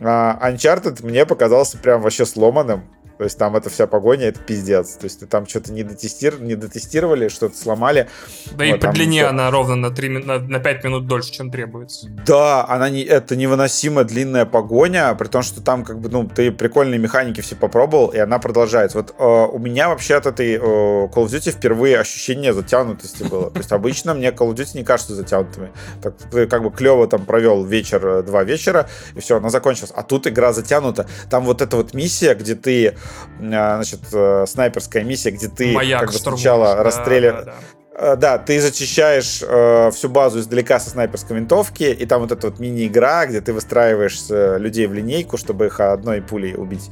А, 0.00 0.50
Uncharted 0.50 1.04
мне 1.04 1.26
показался 1.26 1.78
прям 1.78 2.02
вообще 2.02 2.24
сломанным. 2.24 2.82
То 3.18 3.24
есть 3.24 3.36
там 3.36 3.56
эта 3.56 3.68
вся 3.68 3.88
погоня, 3.88 4.26
это 4.26 4.38
пиздец. 4.40 4.92
То 4.92 5.04
есть 5.04 5.28
там 5.28 5.46
что-то 5.46 5.72
не, 5.72 5.82
дотестир... 5.82 6.40
не 6.40 6.54
дотестировали, 6.54 7.28
что-то 7.28 7.56
сломали. 7.56 8.08
Да 8.52 8.64
вот, 8.64 8.76
и 8.76 8.78
по 8.78 8.92
длине 8.92 9.24
там... 9.24 9.34
она 9.34 9.50
ровно 9.50 9.74
на, 9.74 9.90
3, 9.90 10.08
на, 10.24 10.38
на 10.38 10.60
5 10.60 10.84
минут 10.84 11.06
дольше, 11.08 11.32
чем 11.32 11.50
требуется. 11.50 12.08
Да, 12.24 12.64
она 12.68 12.88
не... 12.90 13.02
это 13.02 13.34
невыносимо 13.34 14.04
длинная 14.04 14.46
погоня, 14.46 15.12
при 15.14 15.26
том, 15.26 15.42
что 15.42 15.60
там 15.60 15.84
как 15.84 15.98
бы, 15.98 16.08
ну, 16.08 16.28
ты 16.28 16.52
прикольные 16.52 16.98
механики 17.00 17.40
все 17.40 17.56
попробовал, 17.56 18.08
и 18.08 18.18
она 18.18 18.38
продолжается. 18.38 18.98
Вот 18.98 19.14
э, 19.18 19.24
у 19.24 19.58
меня 19.58 19.88
вообще 19.88 20.14
от 20.14 20.26
этой 20.26 20.52
э, 20.52 20.58
Call 20.58 21.24
of 21.24 21.26
Duty 21.26 21.50
впервые 21.50 21.98
ощущение 21.98 22.52
затянутости 22.52 23.24
было. 23.24 23.50
То 23.50 23.58
есть 23.58 23.72
обычно 23.72 24.14
мне 24.14 24.28
Call 24.28 24.52
of 24.52 24.54
Duty 24.54 24.76
не 24.78 24.84
кажется 24.84 25.16
затянутыми. 25.16 25.72
Так, 26.02 26.14
ты 26.30 26.46
как 26.46 26.62
бы 26.62 26.70
клево 26.70 27.08
там 27.08 27.26
провел 27.26 27.64
вечер, 27.64 28.06
э, 28.06 28.22
два 28.22 28.44
вечера, 28.44 28.88
и 29.16 29.20
все, 29.20 29.38
она 29.38 29.50
закончилась. 29.50 29.92
А 29.92 30.04
тут 30.04 30.28
игра 30.28 30.52
затянута. 30.52 31.08
Там 31.30 31.44
вот 31.44 31.62
эта 31.62 31.76
вот 31.76 31.94
миссия, 31.94 32.34
где 32.34 32.54
ты 32.54 32.94
значит, 33.38 34.00
э, 34.12 34.44
снайперская 34.46 35.04
миссия, 35.04 35.30
где 35.30 35.48
ты 35.48 35.72
Маяк, 35.72 36.00
как 36.00 36.12
бы 36.12 36.18
сначала 36.18 36.76
да, 36.76 36.82
расстреливаешь... 36.82 37.44
Да, 37.44 37.52
да. 37.52 37.58
Э, 37.98 38.16
да, 38.16 38.38
ты 38.38 38.60
зачищаешь 38.60 39.42
э, 39.42 39.90
всю 39.90 40.08
базу 40.08 40.38
издалека 40.38 40.78
со 40.78 40.90
снайперской 40.90 41.36
винтовки, 41.36 41.82
и 41.82 42.06
там 42.06 42.22
вот 42.22 42.30
эта 42.30 42.48
вот 42.48 42.60
мини-игра, 42.60 43.26
где 43.26 43.40
ты 43.40 43.52
выстраиваешь 43.52 44.20
э, 44.30 44.56
людей 44.58 44.86
в 44.86 44.94
линейку, 44.94 45.36
чтобы 45.36 45.66
их 45.66 45.80
одной 45.80 46.22
пулей 46.22 46.54
убить 46.54 46.90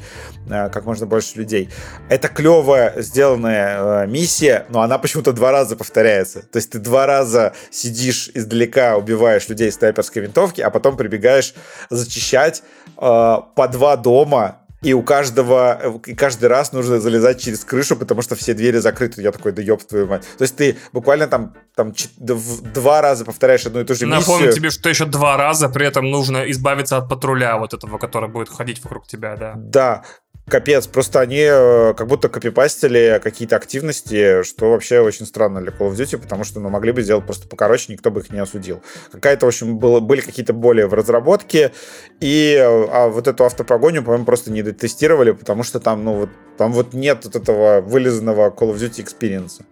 э, 0.50 0.68
как 0.68 0.84
можно 0.84 1.06
больше 1.06 1.38
людей. 1.38 1.70
Это 2.08 2.26
клевая 2.26 3.00
сделанная 3.00 4.04
э, 4.04 4.06
миссия, 4.08 4.66
но 4.68 4.82
она 4.82 4.98
почему-то 4.98 5.32
два 5.32 5.52
раза 5.52 5.76
повторяется. 5.76 6.42
То 6.42 6.56
есть 6.56 6.72
ты 6.72 6.80
два 6.80 7.06
раза 7.06 7.52
сидишь 7.70 8.28
издалека, 8.34 8.96
убиваешь 8.96 9.48
людей 9.48 9.70
с 9.70 9.76
снайперской 9.76 10.22
винтовки, 10.22 10.60
а 10.60 10.70
потом 10.70 10.96
прибегаешь 10.96 11.54
зачищать 11.88 12.64
э, 12.96 13.00
по 13.00 13.68
два 13.68 13.96
дома 13.96 14.65
и 14.82 14.92
у 14.92 15.02
каждого, 15.02 16.00
и 16.06 16.14
каждый 16.14 16.46
раз 16.46 16.72
нужно 16.72 17.00
залезать 17.00 17.40
через 17.40 17.64
крышу, 17.64 17.96
потому 17.96 18.22
что 18.22 18.34
все 18.34 18.54
двери 18.54 18.78
закрыты. 18.78 19.22
Я 19.22 19.32
такой, 19.32 19.52
да 19.52 19.62
ёб 19.62 19.82
твою 19.82 20.06
мать. 20.06 20.24
То 20.38 20.42
есть 20.42 20.56
ты 20.56 20.76
буквально 20.92 21.26
там, 21.26 21.54
там 21.74 21.92
два 22.18 23.00
раза 23.00 23.24
повторяешь 23.24 23.64
одну 23.66 23.80
и 23.80 23.84
ту 23.84 23.94
же 23.94 24.06
миссию. 24.06 24.20
Напомню 24.20 24.52
тебе, 24.52 24.70
что 24.70 24.88
еще 24.88 25.06
два 25.06 25.36
раза 25.36 25.68
при 25.68 25.86
этом 25.86 26.10
нужно 26.10 26.50
избавиться 26.50 26.98
от 26.98 27.08
патруля 27.08 27.56
вот 27.56 27.74
этого, 27.74 27.98
который 27.98 28.28
будет 28.28 28.48
ходить 28.48 28.82
вокруг 28.84 29.06
тебя, 29.06 29.36
да. 29.36 29.54
Да, 29.56 30.04
Капец, 30.48 30.86
просто 30.86 31.18
они 31.20 31.40
э, 31.40 31.94
как 31.94 32.06
будто 32.06 32.28
копипастили 32.28 33.20
какие-то 33.20 33.56
активности, 33.56 34.44
что 34.44 34.70
вообще 34.70 35.00
очень 35.00 35.26
странно 35.26 35.60
для 35.60 35.72
Call 35.72 35.90
of 35.90 35.94
Duty, 35.94 36.18
потому 36.18 36.44
что 36.44 36.60
ну, 36.60 36.68
могли 36.68 36.92
бы 36.92 37.02
сделать 37.02 37.26
просто 37.26 37.48
покороче, 37.48 37.92
никто 37.92 38.12
бы 38.12 38.20
их 38.20 38.30
не 38.30 38.38
осудил. 38.38 38.80
Какая-то, 39.10 39.46
в 39.46 39.48
общем, 39.48 39.78
было, 39.78 39.98
были 39.98 40.20
какие-то 40.20 40.52
более 40.52 40.86
в 40.86 40.94
разработке, 40.94 41.72
и 42.20 42.56
а 42.62 43.08
вот 43.08 43.26
эту 43.26 43.44
автопогоню, 43.44 44.04
по-моему, 44.04 44.24
просто 44.24 44.52
не 44.52 44.62
дотестировали, 44.62 45.32
потому 45.32 45.64
что 45.64 45.80
там, 45.80 46.04
ну, 46.04 46.12
вот, 46.14 46.30
там 46.56 46.72
вот 46.72 46.94
нет 46.94 47.24
вот 47.24 47.34
этого 47.34 47.80
вылизанного 47.80 48.50
Call 48.50 48.72
of 48.72 48.76
Duty 48.76 49.04
experience. 49.04 49.64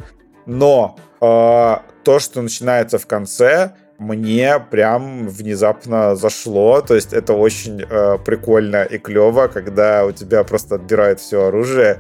Но 0.47 0.97
э, 1.21 1.77
то, 2.03 2.19
что 2.19 2.43
начинается 2.43 2.99
в 2.99 3.07
конце, 3.07 3.77
мне 4.05 4.61
прям 4.71 5.29
внезапно 5.29 6.17
зашло. 6.17 6.81
То 6.81 6.95
есть 6.95 7.13
это 7.13 7.33
очень 7.33 7.83
э, 7.83 8.19
прикольно 8.25 8.85
и 8.85 8.99
клево, 8.99 9.49
когда 9.49 10.05
у 10.05 10.13
тебя 10.13 10.45
просто 10.45 10.77
отбирают 10.77 11.21
все 11.21 11.47
оружие, 11.47 11.99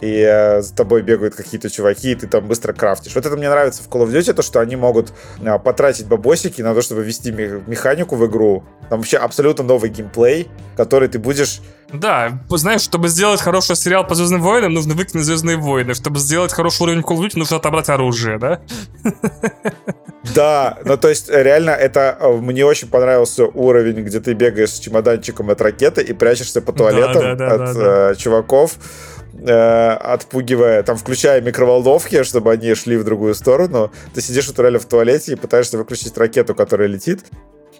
и 0.00 0.20
э, 0.20 0.62
за 0.62 0.74
тобой 0.74 1.02
бегают 1.02 1.34
какие-то 1.34 1.70
чуваки, 1.70 2.12
и 2.12 2.14
ты 2.14 2.26
там 2.26 2.46
быстро 2.46 2.72
крафтишь. 2.72 3.14
Вот 3.14 3.26
это 3.26 3.36
мне 3.36 3.48
нравится 3.48 3.82
в 3.82 3.88
Call 3.88 4.06
of 4.06 4.12
Duty, 4.12 4.32
то, 4.32 4.42
что 4.42 4.60
они 4.60 4.76
могут 4.76 5.12
э, 5.40 5.58
потратить 5.58 6.06
бабосики 6.06 6.62
на 6.62 6.74
то, 6.74 6.82
чтобы 6.82 7.02
ввести 7.02 7.32
механику 7.32 8.16
в 8.16 8.26
игру. 8.26 8.64
Там 8.88 9.00
вообще 9.00 9.18
абсолютно 9.18 9.64
новый 9.64 9.90
геймплей, 9.90 10.48
который 10.76 11.08
ты 11.08 11.18
будешь 11.18 11.60
да, 11.90 12.38
знаешь, 12.50 12.82
чтобы 12.82 13.08
сделать 13.08 13.40
хороший 13.40 13.74
сериал 13.74 14.06
по 14.06 14.14
Звездным 14.14 14.42
войнам, 14.42 14.74
нужно 14.74 14.92
выкинуть 14.92 15.24
Звездные 15.24 15.56
войны. 15.56 15.94
Чтобы 15.94 16.18
сделать 16.18 16.52
хороший 16.52 16.82
уровень 16.82 17.00
Call 17.00 17.16
of 17.16 17.26
Duty, 17.26 17.38
нужно 17.38 17.56
отобрать 17.56 17.88
оружие, 17.88 18.38
да? 18.38 18.60
Да, 20.34 20.76
ну 20.84 20.98
то 20.98 21.08
есть 21.08 21.30
реально 21.30 21.70
это 21.70 22.18
э, 22.20 22.30
мне 22.32 22.66
очень 22.66 22.88
понравился 22.88 23.46
уровень, 23.46 24.02
где 24.02 24.20
ты 24.20 24.34
бегаешь 24.34 24.72
с 24.72 24.78
чемоданчиком 24.78 25.48
от 25.48 25.62
ракеты 25.62 26.02
и 26.02 26.12
прячешься 26.12 26.60
по 26.60 26.72
туалетам 26.72 27.22
да, 27.22 27.34
да, 27.34 27.56
да, 27.56 27.70
от 27.70 27.76
Э, 27.76 28.14
чуваков 28.16 28.72
э, 29.34 29.90
отпугивая, 29.90 30.82
там, 30.82 30.96
включая 30.96 31.40
микроволновки, 31.40 32.22
чтобы 32.22 32.52
они 32.52 32.74
шли 32.74 32.96
в 32.96 33.04
другую 33.04 33.34
сторону. 33.34 33.90
Ты 34.14 34.20
сидишь 34.20 34.48
вот 34.48 34.58
реально 34.58 34.78
в 34.78 34.86
туалете 34.86 35.32
и 35.32 35.36
пытаешься 35.36 35.78
выключить 35.78 36.16
ракету, 36.16 36.54
которая 36.54 36.88
летит. 36.88 37.24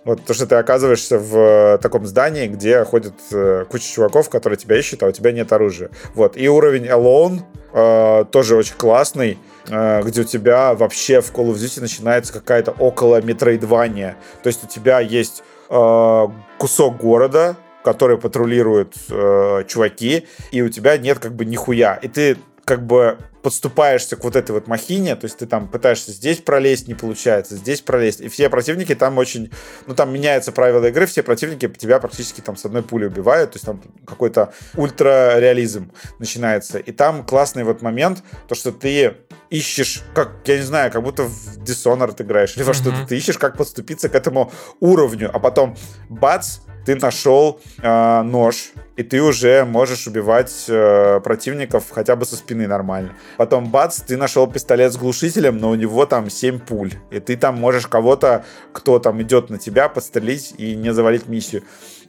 Вот 0.05 0.25
то, 0.25 0.33
что 0.33 0.47
ты 0.47 0.55
оказываешься 0.55 1.19
в 1.19 1.37
э, 1.37 1.79
таком 1.79 2.07
здании, 2.07 2.47
где 2.47 2.85
ходит 2.85 3.15
э, 3.33 3.65
куча 3.69 3.85
чуваков, 3.85 4.31
которые 4.31 4.57
тебя 4.57 4.79
ищут, 4.79 5.03
а 5.03 5.07
у 5.07 5.13
тебя 5.13 5.33
нет 5.33 5.53
оружия. 5.53 5.91
Вот. 6.15 6.37
И 6.37 6.49
уровень 6.49 6.87
Alone 6.87 7.41
э, 7.73 8.25
тоже 8.31 8.57
очень 8.57 8.77
классный, 8.77 9.39
э, 9.69 10.03
где 10.03 10.23
у 10.23 10.25
тебя 10.25 10.75
вообще 10.75 11.21
в 11.21 11.33
Call 11.33 11.51
of 11.51 11.57
Duty 11.57 11.81
начинается 11.81 12.33
какая-то 12.33 12.71
около 12.73 13.21
метроидвания. 13.21 14.17
То 14.43 14.47
есть 14.47 14.65
у 14.65 14.67
тебя 14.67 15.01
есть 15.01 15.43
э, 15.69 16.27
кусок 16.59 16.97
города, 16.97 17.57
который 17.85 18.19
патрулируют 18.19 18.95
э, 19.11 19.65
чуваки, 19.67 20.27
и 20.51 20.63
у 20.63 20.69
тебя 20.69 20.97
нет 20.99 21.19
как 21.19 21.35
бы 21.35 21.45
нихуя. 21.45 21.95
И 21.95 22.09
ты 22.09 22.37
как 22.65 22.85
бы 22.85 23.19
подступаешься 23.43 24.17
к 24.17 24.25
вот 24.25 24.37
этой 24.37 24.51
вот 24.51 24.67
махине, 24.67 25.17
то 25.17 25.25
есть 25.25 25.39
ты 25.39 25.47
там 25.47 25.69
пытаешься 25.69 26.13
здесь 26.13 26.39
пролезть, 26.39 26.87
не 26.87 26.93
получается, 26.93 27.57
здесь 27.57 27.81
пролезть, 27.81 28.21
и 28.21 28.29
все 28.29 28.51
противники 28.51 28.95
там 28.95 29.17
очень, 29.17 29.51
ну 29.87 29.95
там 29.95 30.13
меняются 30.13 30.53
правила 30.53 30.85
игры, 30.85 31.07
все 31.07 31.23
противники 31.23 31.67
тебя 31.69 31.99
практически 31.99 32.43
там 32.43 32.57
с 32.57 32.67
одной 32.67 32.83
пули 32.83 33.07
убивают, 33.07 33.53
то 33.53 33.57
есть 33.57 33.65
там 33.65 33.81
какой-то 34.07 34.53
ультра-реализм 34.77 35.93
начинается, 36.19 36.79
и 36.79 36.93
там 36.93 37.25
классный 37.25 37.65
вот 37.65 37.81
момент, 37.81 38.23
то 38.49 38.55
что 38.55 38.71
ты 38.71 39.15
ищешь, 39.49 40.03
как, 40.15 40.33
я 40.45 40.57
не 40.59 40.65
знаю, 40.65 40.93
как 40.93 41.03
будто 41.03 41.23
в 41.23 41.59
Dishonored 41.63 42.21
играешь, 42.21 42.55
или 42.57 42.65
во 42.65 42.73
mm-hmm. 42.73 42.75
что-то, 42.75 43.07
ты 43.09 43.17
ищешь, 43.17 43.39
как 43.39 43.57
подступиться 43.57 44.11
к 44.11 44.15
этому 44.15 44.53
уровню, 44.81 45.31
а 45.33 45.39
потом 45.39 45.75
бац, 46.11 46.59
ты 46.89 46.97
нашел 46.97 47.61
э, 47.83 48.23
нож, 48.23 48.73
и 48.97 49.03
ты 49.03 49.21
уже 49.21 49.67
можешь 49.67 50.07
убивать 50.07 50.65
э, 50.69 51.21
противников 51.23 51.91
хотя 51.91 52.17
бы 52.17 52.25
со 52.25 52.37
спины 52.37 52.67
нормально. 52.67 53.13
Потом, 53.37 53.71
бац, 53.71 54.01
ты 54.01 54.17
нашел 54.17 54.47
пистолет 54.47 54.91
с 54.91 54.97
глушителем, 54.97 55.59
но 55.59 55.69
у 55.69 55.75
него 55.75 56.07
там 56.07 56.31
7 56.31 56.59
пуль. 56.59 56.95
И 57.11 57.21
ты 57.21 57.37
там 57.37 57.61
можешь 57.61 57.87
кого-то, 57.87 58.47
кто 58.73 58.99
там 59.01 59.21
идет 59.21 59.51
на 59.51 59.59
тебя, 59.59 59.91
подстрелить 59.91 60.55
и 60.57 60.75
не 60.77 60.95
завалить 60.95 61.29
миссию. 61.29 61.63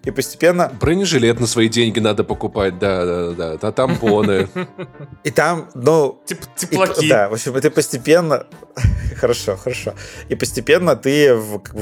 И 0.06 0.12
постепенно... 0.12 0.72
Бронежилет 0.80 1.42
на 1.42 1.48
свои 1.48 1.68
деньги 1.68 2.00
надо 2.00 2.24
покупать, 2.24 2.80
да, 2.80 3.06
да, 3.06 3.32
да, 3.32 3.58
да, 3.58 3.72
тампоны. 3.74 4.48
И 5.26 5.32
там, 5.32 5.70
ну... 5.76 6.22
Теплаки. 6.56 7.10
Да, 7.10 7.28
в 7.28 7.34
общем, 7.34 7.54
ты 7.60 7.70
постепенно... 7.70 8.48
Хорошо, 9.18 9.58
хорошо. 9.58 9.94
И 10.30 10.36
постепенно 10.36 10.96
ты 10.96 11.38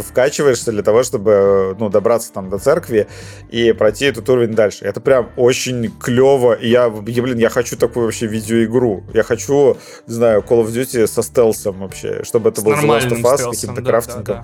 вкачиваешься 0.08 0.72
для 0.72 0.82
того, 0.82 1.04
чтобы 1.04 1.76
ну, 1.80 1.90
добраться 1.90 2.34
там 2.34 2.50
до 2.50 2.58
церкви 2.58 3.08
и 3.52 3.74
пройти 3.74 4.06
этот 4.06 4.28
уровень 4.28 4.56
дальше. 4.56 4.86
Это 4.86 5.00
прям 5.02 5.30
очень 5.36 5.92
клево. 6.00 6.54
И 6.54 6.70
я, 6.70 6.86
я, 6.86 7.22
блин, 7.22 7.38
я 7.38 7.50
хочу 7.50 7.78
такую 7.78 8.06
вообще 8.06 8.26
видеоигру. 8.26 9.04
Я 9.14 9.22
хочу, 9.22 9.78
не 10.08 10.14
знаю, 10.16 10.42
Call 10.42 10.66
of 10.66 10.70
Duty 10.70 11.06
со 11.06 11.22
стелсом 11.22 11.78
вообще, 11.82 12.24
чтобы 12.24 12.50
это 12.50 12.64
был 12.64 12.74
The 12.74 12.86
Last 12.86 13.10
of 13.10 13.22
Us, 13.22 13.52
каким-то 13.52 13.82
да, 13.82 13.90
крафтингом. 13.92 14.44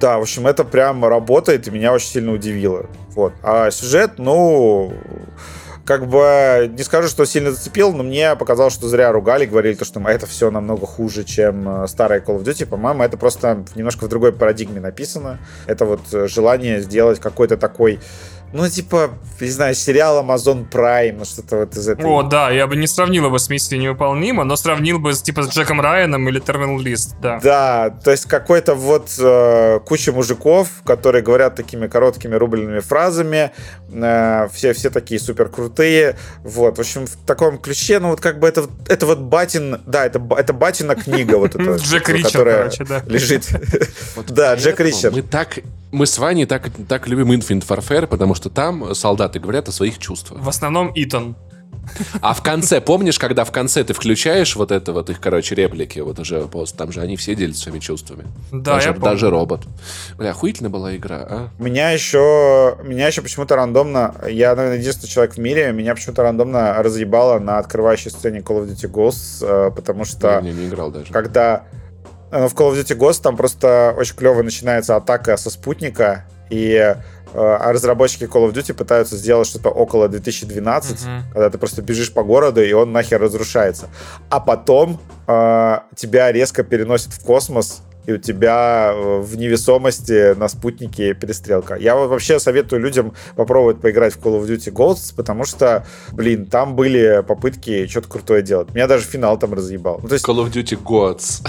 Да, 0.00 0.18
в 0.18 0.22
общем, 0.22 0.46
это 0.46 0.64
прям 0.64 1.04
работает, 1.04 1.66
и 1.66 1.70
меня 1.70 1.92
очень 1.92 2.08
сильно 2.08 2.32
удивило. 2.32 2.86
Вот. 3.10 3.32
А 3.42 3.70
сюжет, 3.70 4.12
ну, 4.18 4.92
как 5.84 6.06
бы 6.08 6.70
не 6.76 6.82
скажу, 6.82 7.08
что 7.08 7.24
сильно 7.26 7.50
зацепил, 7.52 7.92
но 7.92 8.02
мне 8.02 8.36
показалось, 8.36 8.72
что 8.72 8.88
зря 8.88 9.12
ругали, 9.12 9.44
говорили, 9.44 9.74
то, 9.74 9.84
что 9.84 10.00
это 10.00 10.26
все 10.26 10.50
намного 10.50 10.86
хуже, 10.86 11.24
чем 11.24 11.84
э, 11.84 11.88
старая 11.88 12.20
Call 12.20 12.38
of 12.38 12.44
Duty. 12.44 12.66
По-моему, 12.66 13.02
это 13.02 13.16
просто 13.16 13.64
немножко 13.74 14.06
в 14.06 14.08
другой 14.08 14.32
парадигме 14.32 14.80
написано. 14.80 15.38
Это 15.66 15.84
вот 15.84 16.00
э, 16.12 16.26
желание 16.26 16.80
сделать 16.80 17.20
какой-то 17.20 17.56
такой 17.56 18.00
ну, 18.54 18.68
типа, 18.68 19.10
не 19.40 19.48
знаю, 19.48 19.74
сериал 19.74 20.24
Amazon 20.24 20.64
Prime, 20.70 21.16
ну, 21.18 21.24
что-то 21.24 21.56
вот 21.56 21.76
из 21.76 21.88
этого. 21.88 22.20
О, 22.20 22.22
да, 22.22 22.50
я 22.50 22.68
бы 22.68 22.76
не 22.76 22.86
сравнил 22.86 23.26
его 23.26 23.36
с 23.36 23.48
«Миссией 23.48 23.82
невыполнима», 23.82 24.44
но 24.44 24.54
сравнил 24.54 25.00
бы, 25.00 25.12
с, 25.12 25.22
типа, 25.22 25.42
с 25.42 25.48
Джеком 25.48 25.80
Райаном 25.80 26.28
или 26.28 26.40
Terminal 26.40 26.78
List, 26.78 27.16
да. 27.20 27.40
Да, 27.42 27.90
то 27.90 28.12
есть 28.12 28.26
какой-то 28.26 28.76
вот 28.76 29.10
э, 29.18 29.80
куча 29.84 30.12
мужиков, 30.12 30.68
которые 30.86 31.22
говорят 31.22 31.56
такими 31.56 31.88
короткими 31.88 32.36
рубленными 32.36 32.78
фразами, 32.78 33.50
э, 33.92 34.48
все, 34.52 34.72
все 34.72 34.90
такие 34.90 35.20
супер 35.20 35.48
крутые, 35.48 36.16
вот, 36.44 36.78
в 36.78 36.80
общем, 36.80 37.06
в 37.06 37.16
таком 37.26 37.58
ключе, 37.58 37.98
ну, 37.98 38.10
вот 38.10 38.20
как 38.20 38.38
бы 38.38 38.46
это, 38.46 38.66
это 38.88 39.06
вот 39.06 39.18
батин, 39.18 39.80
да, 39.84 40.06
это, 40.06 40.22
это 40.38 40.52
батина 40.52 40.94
книга 40.94 41.38
вот 41.38 41.56
эта, 41.56 41.74
Джек 41.82 42.08
Ричард, 42.08 42.32
которая 42.32 42.70
лежит. 43.06 43.48
Да, 44.28 44.54
Джек 44.54 44.78
Ричард. 44.78 45.14
Мы 45.14 45.22
так 45.22 45.58
мы 45.94 46.06
с 46.06 46.18
Ваней 46.18 46.44
так, 46.44 46.70
так 46.88 47.06
любим 47.06 47.32
Infinite 47.32 47.66
Warfare, 47.66 48.06
потому 48.06 48.34
что 48.34 48.50
там 48.50 48.94
солдаты 48.94 49.38
говорят 49.38 49.68
о 49.68 49.72
своих 49.72 49.98
чувствах. 49.98 50.42
В 50.42 50.48
основном 50.48 50.90
Итан. 50.94 51.36
А 52.20 52.32
в 52.32 52.42
конце, 52.42 52.80
помнишь, 52.80 53.18
когда 53.18 53.44
в 53.44 53.52
конце 53.52 53.84
ты 53.84 53.92
включаешь 53.92 54.56
вот 54.56 54.72
это 54.72 54.92
вот 54.92 55.10
их, 55.10 55.20
короче, 55.20 55.54
реплики, 55.54 56.00
вот 56.00 56.18
уже 56.18 56.40
пост, 56.46 56.76
там 56.76 56.90
же 56.90 57.00
они 57.00 57.16
все 57.16 57.34
делятся 57.34 57.64
своими 57.64 57.78
чувствами. 57.78 58.24
Да, 58.50 58.74
даже, 58.74 58.88
я 58.88 58.94
помню. 58.94 59.10
даже 59.10 59.30
робот. 59.30 59.60
Бля, 60.16 60.30
охуительная 60.30 60.70
была 60.70 60.96
игра, 60.96 61.26
а? 61.28 61.48
Меня 61.58 61.90
еще, 61.90 62.78
меня 62.82 63.06
еще 63.06 63.22
почему-то 63.22 63.54
рандомно, 63.54 64.14
я, 64.28 64.56
наверное, 64.56 64.78
единственный 64.78 65.10
человек 65.10 65.34
в 65.34 65.38
мире, 65.38 65.72
меня 65.72 65.94
почему-то 65.94 66.22
рандомно 66.22 66.82
разъебало 66.82 67.38
на 67.38 67.58
открывающей 67.58 68.10
сцене 68.10 68.40
Call 68.40 68.64
of 68.64 68.68
Duty 68.68 68.90
Ghosts, 68.90 69.46
э, 69.46 69.70
потому 69.70 70.04
что... 70.04 70.28
Я 70.28 70.40
в 70.40 70.44
не 70.44 70.66
играл 70.66 70.90
даже. 70.90 71.12
Когда 71.12 71.64
в 72.34 72.54
Call 72.54 72.72
of 72.72 72.74
Duty 72.74 72.96
Ghost 72.98 73.22
там 73.22 73.36
просто 73.36 73.94
очень 73.96 74.16
клево 74.16 74.42
начинается 74.42 74.96
атака 74.96 75.36
со 75.36 75.50
спутника, 75.50 76.24
и 76.50 76.72
э, 76.74 76.96
а 77.32 77.72
разработчики 77.72 78.24
Call 78.24 78.48
of 78.48 78.52
Duty 78.52 78.74
пытаются 78.74 79.16
сделать 79.16 79.46
что-то 79.46 79.68
около 79.70 80.08
2012, 80.08 80.96
uh-huh. 80.96 81.22
когда 81.32 81.50
ты 81.50 81.58
просто 81.58 81.82
бежишь 81.82 82.12
по 82.12 82.24
городу, 82.24 82.62
и 82.62 82.72
он 82.72 82.92
нахер 82.92 83.20
разрушается. 83.20 83.88
А 84.30 84.40
потом 84.40 85.00
э, 85.28 85.78
тебя 85.94 86.32
резко 86.32 86.64
переносит 86.64 87.12
в 87.12 87.24
космос, 87.24 87.82
и 88.06 88.12
у 88.12 88.18
тебя 88.18 88.92
э, 88.94 89.18
в 89.20 89.36
невесомости 89.36 90.34
на 90.34 90.48
спутнике 90.48 91.14
перестрелка. 91.14 91.76
Я 91.76 91.96
вообще 91.96 92.38
советую 92.38 92.82
людям 92.82 93.14
попробовать 93.36 93.80
поиграть 93.80 94.14
в 94.14 94.18
Call 94.18 94.40
of 94.40 94.46
Duty 94.46 94.72
Ghosts, 94.72 95.14
потому 95.14 95.44
что, 95.44 95.86
блин, 96.12 96.46
там 96.46 96.76
были 96.76 97.22
попытки 97.26 97.86
что-то 97.86 98.08
крутое 98.08 98.42
делать. 98.42 98.74
Меня 98.74 98.86
даже 98.86 99.06
финал 99.06 99.38
там 99.38 99.54
разъебал. 99.54 100.00
Ну, 100.02 100.08
то 100.08 100.14
есть... 100.14 100.26
Call 100.26 100.44
of 100.44 100.52
Duty 100.52 100.82
Gods. 100.82 101.46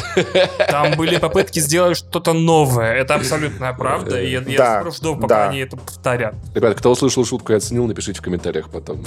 Там 0.69 0.95
были 0.97 1.17
попытки 1.17 1.59
сделать 1.59 1.97
что-то 1.97 2.33
новое. 2.33 2.93
Это 2.93 3.15
абсолютная 3.15 3.73
правда. 3.73 4.21
И 4.21 4.31
я, 4.31 4.41
я 4.41 4.57
да, 4.57 4.91
жду, 4.91 5.15
пока 5.15 5.27
да. 5.27 5.49
они 5.49 5.59
это 5.59 5.77
повторят. 5.77 6.35
Ребят, 6.53 6.77
кто 6.77 6.91
услышал 6.91 7.25
шутку 7.25 7.53
и 7.53 7.55
оценил, 7.55 7.87
напишите 7.87 8.19
в 8.19 8.21
комментариях 8.21 8.69
потом. 8.69 9.03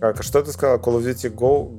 Как, 0.00 0.20
а 0.20 0.22
что 0.22 0.42
ты 0.42 0.52
сказал? 0.52 0.78
Call 0.78 0.98
of 0.98 1.04
Duty 1.04 1.34
Go 1.34 1.70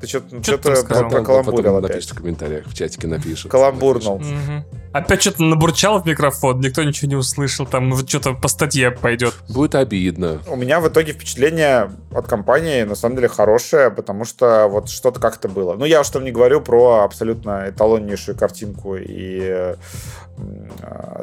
ты 0.00 0.06
что-то 0.06 0.42
что 0.42 0.58
про, 0.58 1.08
про 1.08 1.22
каламбурил 1.22 1.76
опять. 1.76 1.90
Напишите 1.90 2.14
в 2.14 2.16
комментариях, 2.18 2.66
в 2.66 2.74
чатике 2.74 3.08
напишут. 3.08 3.50
Каламбурнул. 3.50 4.16
Угу. 4.16 4.64
Опять 4.92 5.20
что-то 5.22 5.42
набурчал 5.42 6.00
в 6.00 6.06
микрофон, 6.06 6.60
никто 6.60 6.82
ничего 6.82 7.08
не 7.08 7.16
услышал, 7.16 7.66
там 7.66 7.94
что-то 8.06 8.34
по 8.34 8.48
статье 8.48 8.90
пойдет. 8.90 9.34
Будет 9.48 9.74
обидно. 9.74 10.40
У 10.46 10.56
меня 10.56 10.80
в 10.80 10.88
итоге 10.88 11.12
впечатление 11.12 11.90
от 12.12 12.26
компании 12.26 12.82
на 12.84 12.94
самом 12.94 13.16
деле 13.16 13.28
хорошее, 13.28 13.90
потому 13.90 14.24
что 14.24 14.68
вот 14.68 14.88
что-то 14.88 15.20
как-то 15.20 15.48
было. 15.48 15.74
Ну, 15.74 15.84
я 15.84 16.00
уж 16.00 16.08
там 16.08 16.24
не 16.24 16.30
говорю 16.30 16.60
про 16.60 17.02
абсолютно 17.04 17.68
эталоннейшую 17.68 18.36
картинку 18.36 18.96
и 18.96 19.40
э, 19.40 19.76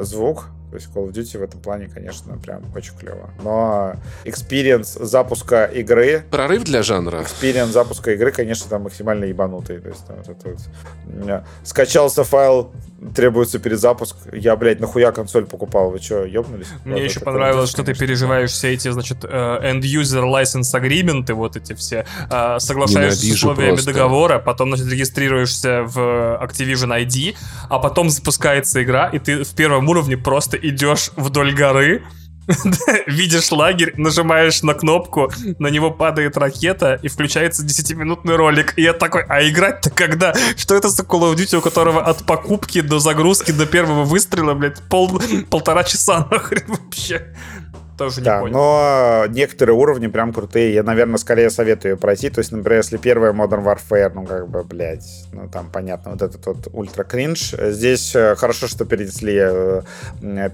звук, 0.00 0.46
то 0.76 0.82
есть 0.82 0.94
Call 0.94 1.08
of 1.08 1.12
Duty 1.12 1.38
в 1.38 1.42
этом 1.42 1.60
плане, 1.60 1.88
конечно, 1.88 2.36
прям 2.36 2.62
очень 2.74 2.94
клево. 2.98 3.30
Но 3.42 3.94
experience 4.26 5.02
запуска 5.02 5.64
игры... 5.64 6.22
Прорыв 6.30 6.64
для 6.64 6.82
жанра. 6.82 7.22
Experience 7.22 7.72
запуска 7.72 8.12
игры, 8.12 8.30
конечно, 8.30 8.68
там 8.68 8.82
максимально 8.82 9.24
ебанутый. 9.24 9.80
То 9.80 9.88
есть 9.88 10.06
там 10.06 10.16
вот 10.18 10.28
это 10.28 10.50
вот... 10.50 11.44
Скачался 11.64 12.24
файл, 12.24 12.72
требуется 13.14 13.58
перезапуск. 13.58 14.16
Я, 14.32 14.56
блядь, 14.56 14.80
нахуя 14.80 15.12
консоль 15.12 15.44
покупал? 15.44 15.90
Вы 15.90 15.98
что, 15.98 16.24
ебнулись? 16.24 16.68
Мне 16.84 16.94
вот 16.94 17.02
еще 17.02 17.20
понравилось, 17.20 17.70
что 17.70 17.84
ты 17.84 17.94
переживаешь 17.94 18.50
все 18.50 18.72
эти, 18.72 18.90
значит, 18.90 19.18
э, 19.24 19.28
end-user 19.28 20.24
license 20.24 20.72
agreement, 20.74 21.32
вот 21.32 21.56
эти 21.56 21.74
все, 21.74 22.06
э, 22.30 22.58
соглашаешься 22.58 23.26
с 23.26 23.32
условиями 23.32 23.74
просто. 23.74 23.92
договора, 23.92 24.38
потом, 24.38 24.68
значит, 24.68 24.90
регистрируешься 24.92 25.82
в 25.84 25.98
Activision 26.42 27.06
ID, 27.06 27.36
а 27.68 27.78
потом 27.78 28.10
запускается 28.10 28.82
игра, 28.82 29.08
и 29.08 29.18
ты 29.18 29.44
в 29.44 29.54
первом 29.54 29.88
уровне 29.88 30.16
просто 30.16 30.56
идешь 30.56 31.10
вдоль 31.16 31.54
горы, 31.54 32.02
видишь 33.06 33.50
лагерь, 33.50 33.94
нажимаешь 33.96 34.62
на 34.62 34.74
кнопку, 34.74 35.30
на 35.58 35.68
него 35.68 35.90
падает 35.90 36.36
ракета 36.36 36.98
и 37.02 37.08
включается 37.08 37.64
10-минутный 37.64 38.36
ролик. 38.36 38.74
И 38.76 38.82
я 38.82 38.92
такой, 38.92 39.24
а 39.28 39.46
играть-то 39.48 39.90
когда? 39.90 40.34
Что 40.56 40.74
это 40.74 40.88
за 40.88 41.02
Call 41.02 41.32
of 41.32 41.34
Duty, 41.34 41.56
у 41.56 41.60
которого 41.60 42.02
от 42.02 42.24
покупки 42.24 42.80
до 42.80 42.98
загрузки 42.98 43.50
до 43.50 43.66
первого 43.66 44.04
выстрела, 44.04 44.54
блядь, 44.54 44.80
пол, 44.88 45.20
полтора 45.50 45.84
часа 45.84 46.26
нахрен 46.30 46.64
вообще? 46.68 47.34
Тоже 47.96 48.20
да, 48.20 48.36
не 48.36 48.40
понял. 48.42 48.54
но 48.54 49.24
некоторые 49.28 49.76
уровни 49.76 50.06
прям 50.06 50.32
крутые. 50.32 50.74
Я, 50.74 50.82
наверное, 50.82 51.18
скорее 51.18 51.50
советую 51.50 51.96
пройти. 51.96 52.30
То 52.30 52.40
есть, 52.40 52.52
например, 52.52 52.78
если 52.78 52.96
первая 52.96 53.32
Modern 53.32 53.64
Warfare, 53.64 54.12
ну, 54.14 54.24
как 54.24 54.48
бы, 54.48 54.62
блядь, 54.64 55.06
ну, 55.32 55.48
там, 55.48 55.70
понятно, 55.70 56.12
вот 56.12 56.22
этот 56.22 56.44
вот 56.46 56.68
ультра 56.72 57.04
кринж. 57.04 57.54
Здесь 57.58 58.14
э, 58.14 58.34
хорошо, 58.36 58.66
что 58.66 58.84
перенесли, 58.84 59.36
э, 59.38 59.82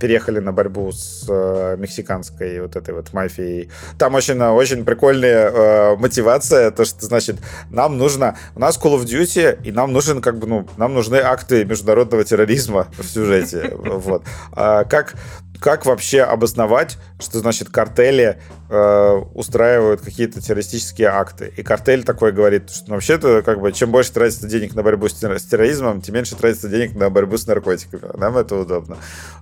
переехали 0.00 0.40
на 0.40 0.52
борьбу 0.52 0.92
с 0.92 1.26
э, 1.28 1.76
мексиканской 1.78 2.60
вот 2.60 2.76
этой 2.76 2.94
вот 2.94 3.12
мафией. 3.12 3.70
Там 3.98 4.14
очень, 4.14 4.40
очень 4.40 4.84
прикольная 4.84 5.96
мотивация, 5.96 6.70
то, 6.70 6.84
что, 6.84 7.04
значит, 7.04 7.36
нам 7.70 7.98
нужно, 7.98 8.36
у 8.54 8.60
нас 8.60 8.78
Call 8.78 8.96
of 8.96 9.04
Duty, 9.04 9.62
и 9.64 9.72
нам 9.72 9.92
нужен, 9.92 10.20
как 10.20 10.38
бы, 10.38 10.46
ну, 10.46 10.66
нам 10.76 10.94
нужны 10.94 11.16
акты 11.16 11.64
международного 11.64 12.24
терроризма 12.24 12.86
в 12.98 13.04
сюжете. 13.04 13.76
Вот. 14.02 14.24
А 14.52 14.84
как 14.84 15.14
как 15.62 15.86
вообще 15.86 16.22
обосновать, 16.22 16.98
что 17.20 17.38
значит 17.38 17.68
картели 17.68 18.40
э, 18.68 19.12
устраивают 19.32 20.00
какие-то 20.00 20.42
террористические 20.42 21.08
акты? 21.08 21.54
И 21.56 21.62
картель 21.62 22.02
такой 22.02 22.32
говорит, 22.32 22.68
что 22.70 22.88
ну, 22.88 22.94
вообще-то 22.94 23.42
как 23.42 23.60
бы 23.60 23.72
чем 23.72 23.92
больше 23.92 24.12
тратится 24.12 24.48
денег 24.48 24.74
на 24.74 24.82
борьбу 24.82 25.08
с, 25.08 25.14
терроризмом, 25.14 26.02
тем 26.02 26.16
меньше 26.16 26.34
тратится 26.34 26.68
денег 26.68 26.96
на 26.96 27.10
борьбу 27.10 27.38
с 27.38 27.46
наркотиками. 27.46 28.10
Нам 28.18 28.36
это 28.36 28.56
удобно. 28.56 28.96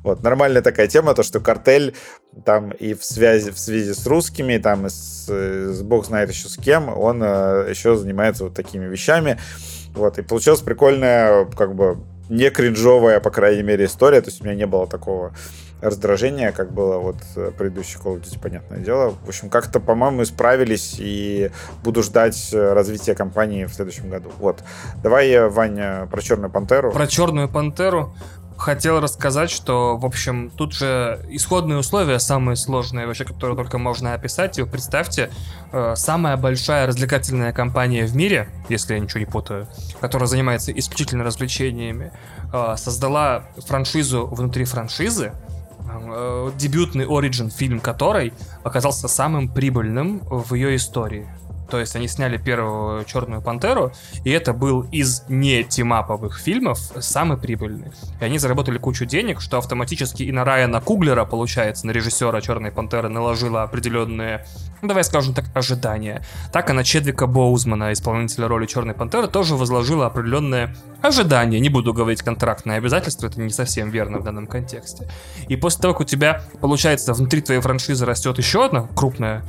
Вот 0.04 0.22
нормальная 0.22 0.60
такая 0.60 0.88
тема, 0.88 1.14
то 1.14 1.22
что 1.22 1.40
картель 1.40 1.96
там 2.44 2.70
и 2.70 2.92
в 2.92 3.02
связи 3.02 3.50
в 3.50 3.58
связи 3.58 3.94
с 3.94 4.06
русскими, 4.06 4.58
там 4.58 4.86
и 4.86 4.90
с, 4.90 5.26
с 5.26 5.82
бог 5.82 6.04
знает 6.04 6.30
еще 6.30 6.48
с 6.48 6.56
кем, 6.56 6.90
он 6.90 7.22
э, 7.22 7.66
еще 7.70 7.96
занимается 7.96 8.44
вот 8.44 8.54
такими 8.54 8.84
вещами. 8.84 9.38
Вот, 9.94 10.18
и 10.18 10.22
получилась 10.22 10.60
прикольная, 10.60 11.46
как 11.46 11.74
бы, 11.74 11.98
не 12.28 12.50
кринжовая, 12.50 13.20
по 13.20 13.30
крайней 13.30 13.62
мере, 13.62 13.86
история. 13.86 14.20
То 14.20 14.28
есть 14.28 14.40
у 14.40 14.44
меня 14.44 14.54
не 14.54 14.66
было 14.66 14.86
такого 14.86 15.34
раздражение, 15.80 16.52
как 16.52 16.72
было 16.72 16.98
вот 16.98 17.16
э, 17.36 17.50
предыдущий 17.56 17.98
Call 17.98 18.16
of 18.16 18.22
Duty, 18.22 18.38
понятное 18.40 18.78
дело. 18.78 19.14
В 19.24 19.28
общем, 19.28 19.48
как-то, 19.48 19.80
по-моему, 19.80 20.24
справились, 20.24 20.96
и 20.98 21.50
буду 21.82 22.02
ждать 22.02 22.50
э, 22.52 22.72
развития 22.72 23.14
компании 23.14 23.64
в 23.64 23.72
следующем 23.72 24.10
году. 24.10 24.30
Вот. 24.38 24.62
Давай, 25.02 25.30
э, 25.30 25.48
Ваня, 25.48 26.06
про 26.10 26.20
Черную 26.20 26.50
Пантеру. 26.50 26.92
Про 26.92 27.06
Черную 27.06 27.48
Пантеру 27.48 28.14
хотел 28.58 29.00
рассказать, 29.00 29.50
что, 29.50 29.96
в 29.96 30.04
общем, 30.04 30.50
тут 30.50 30.74
же 30.74 31.24
исходные 31.30 31.78
условия 31.78 32.18
самые 32.18 32.56
сложные 32.56 33.06
вообще, 33.06 33.24
которые 33.24 33.56
только 33.56 33.78
можно 33.78 34.12
описать. 34.12 34.58
И 34.58 34.64
представьте, 34.64 35.30
самая 35.94 36.36
большая 36.36 36.86
развлекательная 36.86 37.54
компания 37.54 38.04
в 38.04 38.14
мире, 38.14 38.50
если 38.68 38.92
я 38.92 39.00
ничего 39.00 39.20
не 39.20 39.24
путаю, 39.24 39.66
которая 40.02 40.28
занимается 40.28 40.72
исключительно 40.72 41.24
развлечениями, 41.24 42.12
создала 42.76 43.44
франшизу 43.66 44.26
внутри 44.26 44.66
франшизы, 44.66 45.32
э, 45.32 45.49
дебютный 46.56 47.06
оригин 47.06 47.50
фильм 47.50 47.80
которой 47.80 48.32
оказался 48.64 49.08
самым 49.08 49.48
прибыльным 49.48 50.20
в 50.28 50.54
ее 50.54 50.76
истории. 50.76 51.28
То 51.70 51.78
есть 51.78 51.94
они 51.96 52.08
сняли 52.08 52.36
первую 52.36 53.04
Черную 53.04 53.42
Пантеру, 53.42 53.92
и 54.24 54.30
это 54.30 54.52
был 54.52 54.82
из 54.90 55.22
не 55.28 55.62
тимаповых 55.62 56.38
фильмов 56.38 56.78
самый 56.78 57.38
прибыльный. 57.38 57.92
И 58.20 58.24
они 58.24 58.38
заработали 58.38 58.78
кучу 58.78 59.04
денег, 59.04 59.40
что 59.40 59.58
автоматически 59.58 60.24
и 60.24 60.32
на 60.32 60.44
Райана 60.44 60.80
Куглера, 60.80 61.24
получается, 61.24 61.86
на 61.86 61.92
режиссера 61.92 62.40
Черной 62.40 62.72
Пантеры 62.72 63.08
наложило 63.08 63.62
определенные, 63.62 64.44
ну, 64.82 64.88
давай 64.88 65.04
скажем 65.04 65.32
так, 65.32 65.44
ожидания. 65.54 66.24
Так 66.52 66.70
и 66.70 66.72
на 66.72 66.84
Чедвика 66.84 67.26
Боузмана, 67.26 67.92
исполнителя 67.92 68.48
роли 68.48 68.66
Черной 68.66 68.94
Пантеры, 68.94 69.28
тоже 69.28 69.54
возложила 69.54 70.06
определенные 70.06 70.74
ожидания. 71.02 71.60
Не 71.60 71.68
буду 71.68 71.94
говорить 71.94 72.22
контрактные 72.22 72.78
обязательства, 72.78 73.28
это 73.28 73.40
не 73.40 73.50
совсем 73.50 73.90
верно 73.90 74.18
в 74.18 74.24
данном 74.24 74.46
контексте. 74.46 75.08
И 75.48 75.56
после 75.56 75.82
того, 75.82 75.94
как 75.94 76.00
у 76.00 76.04
тебя, 76.04 76.42
получается, 76.60 77.14
внутри 77.14 77.40
твоей 77.40 77.60
франшизы 77.60 78.04
растет 78.04 78.38
еще 78.38 78.64
одна 78.64 78.88
крупная 78.94 79.44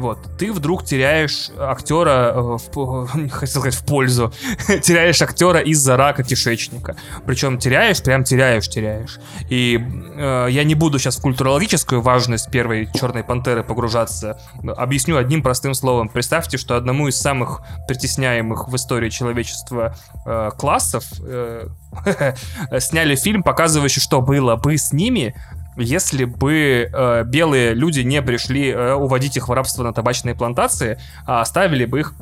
вот, 0.00 0.18
ты 0.38 0.52
вдруг 0.52 0.84
теряешь 0.84 1.50
актера, 1.58 2.32
э, 2.34 2.40
в, 2.40 3.06
хотел 3.30 3.60
сказать, 3.60 3.74
в 3.74 3.84
пользу, 3.84 4.32
теряешь 4.82 5.20
актера 5.22 5.60
из-за 5.60 5.96
рака 5.96 6.22
кишечника. 6.22 6.96
Причем 7.26 7.58
теряешь, 7.58 8.02
прям 8.02 8.24
теряешь, 8.24 8.68
теряешь. 8.68 9.18
И 9.48 9.78
э, 10.16 10.48
я 10.50 10.64
не 10.64 10.74
буду 10.74 10.98
сейчас 10.98 11.16
в 11.16 11.22
культурологическую 11.22 12.00
важность 12.00 12.50
первой 12.50 12.88
Черной 12.92 13.24
Пантеры 13.24 13.62
погружаться. 13.62 14.40
Объясню 14.76 15.16
одним 15.16 15.42
простым 15.42 15.74
словом. 15.74 16.08
Представьте, 16.08 16.58
что 16.58 16.76
одному 16.76 17.08
из 17.08 17.16
самых 17.16 17.60
притесняемых 17.86 18.68
в 18.68 18.76
истории 18.76 19.10
человечества 19.10 19.96
э, 20.26 20.50
классов 20.58 21.04
э, 21.20 21.66
сняли 22.80 23.14
фильм, 23.16 23.42
показывающий, 23.42 24.00
что 24.00 24.20
было 24.20 24.56
бы 24.56 24.76
с 24.76 24.92
ними, 24.92 25.34
если 25.76 26.24
бы 26.24 26.88
э, 26.92 27.24
белые 27.24 27.74
люди 27.74 28.00
не 28.00 28.22
пришли 28.22 28.70
э, 28.70 28.94
уводить 28.94 29.36
их 29.36 29.48
в 29.48 29.52
рабство 29.52 29.82
на 29.82 29.92
табачные 29.92 30.34
плантации, 30.34 30.98
а 31.26 31.40
оставили 31.40 31.84
бы 31.84 32.00
их 32.00 32.14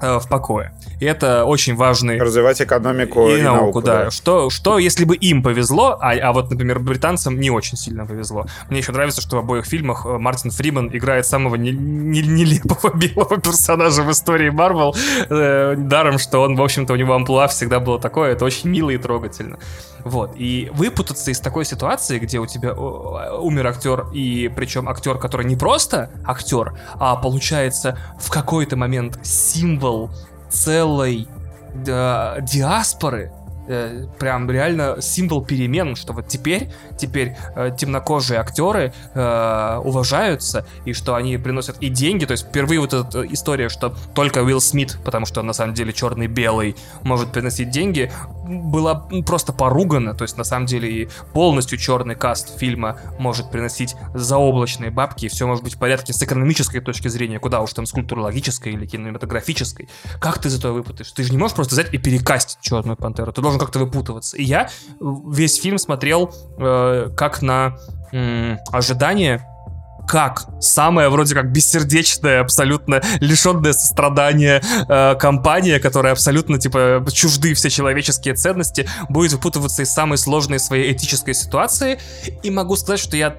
Э, 0.00 0.18
в 0.18 0.28
покое. 0.28 0.72
И 1.00 1.04
это 1.04 1.44
очень 1.44 1.76
важный... 1.76 2.18
Развивать 2.18 2.60
экономику 2.60 3.28
и, 3.28 3.38
и 3.38 3.42
науку, 3.42 3.62
науку 3.62 3.82
да. 3.82 4.04
да. 4.04 4.10
Что, 4.10 4.50
что, 4.50 4.78
если 4.78 5.04
бы 5.04 5.14
им 5.14 5.42
повезло, 5.42 5.96
а, 6.00 6.12
а 6.12 6.32
вот, 6.32 6.50
например, 6.50 6.80
британцам 6.80 7.38
не 7.38 7.48
очень 7.50 7.76
сильно 7.76 8.04
повезло. 8.04 8.46
Мне 8.68 8.80
еще 8.80 8.90
нравится, 8.90 9.20
что 9.20 9.36
в 9.36 9.38
обоих 9.38 9.66
фильмах 9.66 10.04
э, 10.04 10.18
Мартин 10.18 10.50
Фриман 10.50 10.90
играет 10.92 11.26
самого 11.26 11.54
не, 11.54 11.70
не, 11.70 12.22
нелепого 12.22 12.92
белого 12.94 13.40
персонажа 13.40 14.02
в 14.02 14.10
истории 14.10 14.50
Марвел. 14.50 14.96
Э, 15.30 15.74
даром, 15.76 16.18
что 16.18 16.40
он, 16.42 16.56
в 16.56 16.62
общем-то, 16.62 16.92
у 16.92 16.96
него 16.96 17.14
амплуа 17.14 17.46
всегда 17.46 17.78
было 17.78 18.00
такое. 18.00 18.32
Это 18.32 18.44
очень 18.44 18.70
мило 18.70 18.90
и 18.90 18.98
трогательно. 18.98 19.58
Вот. 20.04 20.32
И 20.36 20.70
выпутаться 20.74 21.30
из 21.30 21.40
такой 21.40 21.64
ситуации, 21.64 22.18
где 22.18 22.38
у 22.38 22.46
тебя 22.46 22.74
умер 22.74 23.66
актер, 23.66 24.06
и 24.12 24.48
причем 24.54 24.88
актер, 24.88 25.18
который 25.18 25.46
не 25.46 25.56
просто 25.56 26.10
актер, 26.24 26.78
а 26.94 27.16
получается 27.16 27.98
в 28.20 28.30
какой-то 28.30 28.76
момент 28.76 29.18
символ 29.22 30.10
целой 30.48 31.26
диаспоры, 31.74 33.32
э, 33.68 34.06
прям 34.18 34.50
реально 34.50 34.96
символ 35.00 35.44
перемен, 35.44 35.96
что 35.96 36.12
вот 36.12 36.28
теперь, 36.28 36.70
теперь 36.98 37.36
э, 37.54 37.70
темнокожие 37.76 38.40
актеры 38.40 38.92
э, 39.14 39.80
уважаются, 39.84 40.66
и 40.84 40.92
что 40.92 41.14
они 41.14 41.36
приносят 41.38 41.78
и 41.80 41.88
деньги, 41.88 42.24
то 42.24 42.32
есть 42.32 42.46
впервые 42.46 42.80
вот 42.80 42.92
эта 42.94 43.24
история, 43.32 43.68
что 43.68 43.94
только 44.14 44.42
Уилл 44.42 44.60
Смит, 44.60 44.98
потому 45.04 45.26
что 45.26 45.42
на 45.42 45.52
самом 45.52 45.74
деле 45.74 45.92
черный-белый, 45.92 46.76
может 47.02 47.32
приносить 47.32 47.70
деньги, 47.70 48.10
была 48.46 49.06
просто 49.26 49.52
поругана, 49.52 50.14
то 50.14 50.22
есть 50.22 50.36
на 50.36 50.44
самом 50.44 50.66
деле 50.66 50.90
и 50.90 51.08
полностью 51.32 51.78
черный 51.78 52.14
каст 52.14 52.58
фильма 52.58 52.98
может 53.18 53.50
приносить 53.50 53.96
заоблачные 54.14 54.90
бабки, 54.90 55.26
и 55.26 55.28
все 55.28 55.46
может 55.46 55.64
быть 55.64 55.74
в 55.74 55.78
порядке 55.78 56.12
с 56.12 56.22
экономической 56.22 56.80
точки 56.80 57.08
зрения, 57.08 57.38
куда 57.38 57.60
уж 57.60 57.72
там 57.72 57.86
с 57.86 57.92
культурологической 57.92 58.72
или 58.72 58.86
кинематографической. 58.86 59.88
Как 60.20 60.38
ты 60.38 60.48
из 60.48 60.58
этого 60.58 60.72
выпутаешь? 60.72 61.10
Ты 61.12 61.22
же 61.24 61.32
не 61.32 61.38
можешь 61.38 61.54
просто 61.54 61.74
взять 61.74 61.92
и 61.92 61.98
перекастить 61.98 62.58
черную 62.60 62.96
пантеру, 62.96 63.32
ты 63.32 63.40
должен 63.40 63.53
как-то 63.58 63.78
выпутываться. 63.78 64.36
И 64.36 64.44
я 64.44 64.68
весь 65.00 65.60
фильм 65.60 65.78
смотрел 65.78 66.34
э, 66.58 67.10
как 67.16 67.42
на 67.42 67.76
м- 68.12 68.58
ожидание 68.72 69.44
как 70.06 70.46
самая 70.60 71.08
вроде 71.08 71.34
как 71.34 71.50
бессердечная, 71.50 72.40
абсолютно 72.40 73.02
лишенная 73.20 73.72
сострадания 73.72 74.62
э, 74.88 75.14
компания, 75.16 75.80
которая 75.80 76.12
абсолютно 76.12 76.58
типа 76.58 77.04
чужды 77.12 77.54
все 77.54 77.70
человеческие 77.70 78.34
ценности, 78.34 78.88
будет 79.08 79.32
выпутываться 79.32 79.82
из 79.82 79.90
самой 79.90 80.18
сложной 80.18 80.58
своей 80.58 80.92
этической 80.92 81.34
ситуации. 81.34 81.98
И 82.42 82.50
могу 82.50 82.76
сказать, 82.76 83.00
что 83.00 83.16
я 83.16 83.34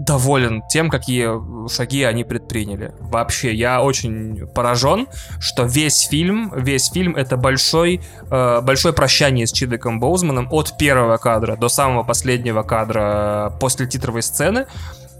доволен 0.00 0.62
тем, 0.68 0.88
какие 0.88 1.28
шаги 1.68 2.02
они 2.04 2.24
предприняли. 2.24 2.94
Вообще, 3.00 3.54
я 3.54 3.82
очень 3.82 4.46
поражен, 4.46 5.06
что 5.38 5.64
весь 5.64 6.08
фильм, 6.08 6.52
весь 6.56 6.90
фильм 6.90 7.14
это 7.14 7.36
большой, 7.36 8.00
э, 8.30 8.60
большое 8.62 8.94
прощание 8.94 9.46
с 9.46 9.52
Чидеком 9.52 10.00
Боузманом 10.00 10.48
от 10.50 10.78
первого 10.78 11.18
кадра 11.18 11.56
до 11.56 11.68
самого 11.68 12.02
последнего 12.02 12.62
кадра 12.62 13.52
после 13.60 13.86
титровой 13.86 14.22
сцены 14.22 14.66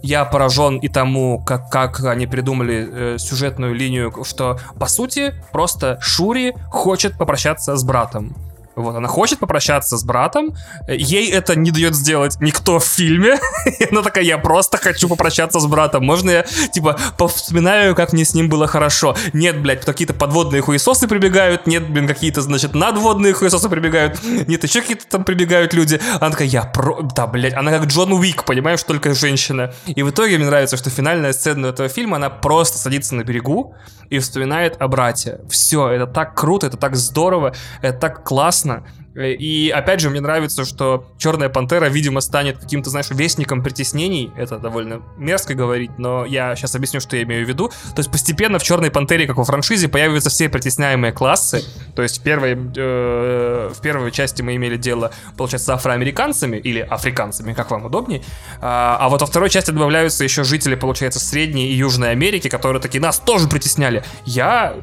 я 0.03 0.25
поражен 0.25 0.79
и 0.79 0.89
тому, 0.89 1.43
как, 1.45 1.69
как 1.71 2.03
они 2.05 2.27
придумали 2.27 2.89
э, 2.91 3.19
сюжетную 3.19 3.75
линию, 3.75 4.25
что, 4.25 4.59
по 4.79 4.87
сути, 4.87 5.35
просто 5.53 5.99
Шури 6.01 6.55
хочет 6.71 7.19
попрощаться 7.19 7.77
с 7.77 7.85
братом. 7.85 8.35
Вот, 8.77 8.95
она 8.95 9.09
хочет 9.09 9.41
попрощаться 9.41 9.97
с 9.97 10.05
братом, 10.05 10.55
ей 10.89 11.31
это 11.31 11.57
не 11.57 11.73
дает 11.73 11.97
сделать 11.97 12.41
никто 12.41 12.79
в 12.79 12.85
фильме. 12.85 13.39
Она 13.91 14.03
такая, 14.03 14.25
я 14.25 14.39
просто 14.39 14.79
хочу 14.79 15.09
попрощаться 15.09 15.59
с 15.59 15.67
братом. 15.67 16.05
Можно 16.05 16.31
я, 16.31 16.43
типа, 16.73 16.99
повспоминаю, 17.19 17.95
как 17.97 18.13
мне 18.13 18.25
с 18.25 18.33
ним 18.33 18.49
было 18.49 18.69
хорошо. 18.69 19.17
Нет, 19.33 19.61
блядь, 19.61 19.85
какие-то 19.85 20.15
подводные 20.15 20.63
хуесосы 20.63 21.09
прибегают, 21.09 21.67
нет, 21.67 21.91
блин, 21.91 22.07
какие-то, 22.07 22.43
значит, 22.43 22.75
надводные 22.75 23.35
хуесосы 23.35 23.69
прибегают, 23.69 24.23
нет, 24.23 24.63
еще 24.63 24.81
какие-то 24.83 25.07
там 25.09 25.25
прибегают 25.25 25.75
люди. 25.75 26.01
Она 26.21 26.31
такая, 26.31 26.49
я 26.49 26.63
про... 26.63 27.03
Да, 27.03 27.27
блядь, 27.27 27.55
она 27.55 27.73
как 27.73 27.87
Джон 27.87 28.13
Уик, 28.13 28.45
понимаешь, 28.45 28.83
только 28.85 29.15
женщина. 29.15 29.75
И 29.87 30.03
в 30.03 30.11
итоге 30.11 30.37
мне 30.37 30.47
нравится, 30.47 30.77
что 30.77 30.91
финальная 30.91 31.33
сцена 31.33 31.67
этого 31.67 31.89
фильма, 31.89 32.17
она 32.17 32.31
просто 32.31 32.79
садится 32.79 33.17
на 33.17 33.25
берегу 33.25 33.75
и 34.11 34.19
вспоминает 34.19 34.81
о 34.81 34.89
брате. 34.89 35.41
Все, 35.49 35.89
это 35.89 36.07
так 36.07 36.35
круто, 36.35 36.67
это 36.67 36.77
так 36.77 36.97
здорово, 36.97 37.55
это 37.83 37.99
так 37.99 38.25
классно 38.25 38.60
классно. 38.61 38.85
И 39.17 39.73
опять 39.75 40.01
же, 40.01 40.09
мне 40.09 40.21
нравится, 40.21 40.65
что 40.65 41.05
Черная 41.19 41.49
Пантера, 41.49 41.87
видимо, 41.87 42.21
станет 42.21 42.59
каким-то, 42.59 42.91
знаешь, 42.91 43.11
вестником 43.11 43.63
притеснений. 43.63 44.31
Это 44.37 44.59
довольно 44.59 45.03
мерзко 45.19 45.55
говорить, 45.55 45.91
но 45.99 46.25
я 46.25 46.55
сейчас 46.55 46.77
объясню, 46.77 47.01
что 47.01 47.17
я 47.17 47.25
имею 47.25 47.45
в 47.45 47.49
виду. 47.49 47.69
То 47.69 47.99
есть 47.99 48.11
постепенно 48.11 48.59
в 48.59 48.63
Черной 48.63 48.91
Пантере, 48.91 49.27
как 49.27 49.37
во 49.37 49.45
франшизе, 49.45 49.89
появятся 49.89 50.31
все 50.31 50.49
притесняемые 50.49 51.13
классы. 51.13 51.65
То 51.97 52.03
есть 52.03 52.21
в 52.21 52.23
первой, 52.23 52.53
э, 52.53 53.71
в 53.75 53.81
первой 53.81 54.13
части 54.13 54.43
мы 54.43 54.55
имели 54.55 54.77
дело, 54.77 55.11
получается, 55.37 55.67
с 55.67 55.71
афроамериканцами 55.71 56.57
или 56.57 56.79
африканцами, 56.79 57.53
как 57.53 57.73
вам 57.73 57.87
удобнее. 57.87 58.23
А, 58.61 58.97
а 59.01 59.09
вот 59.09 59.23
во 59.23 59.27
второй 59.27 59.51
части 59.51 59.73
добавляются 59.73 60.23
еще 60.23 60.45
жители, 60.45 60.77
получается, 60.77 61.19
Средней 61.19 61.69
и 61.71 61.75
Южной 61.75 62.13
Америки, 62.13 62.49
которые 62.49 62.81
такие, 62.81 63.01
нас 63.01 63.19
тоже 63.19 63.49
притесняли. 63.49 64.05
Я 64.25 64.77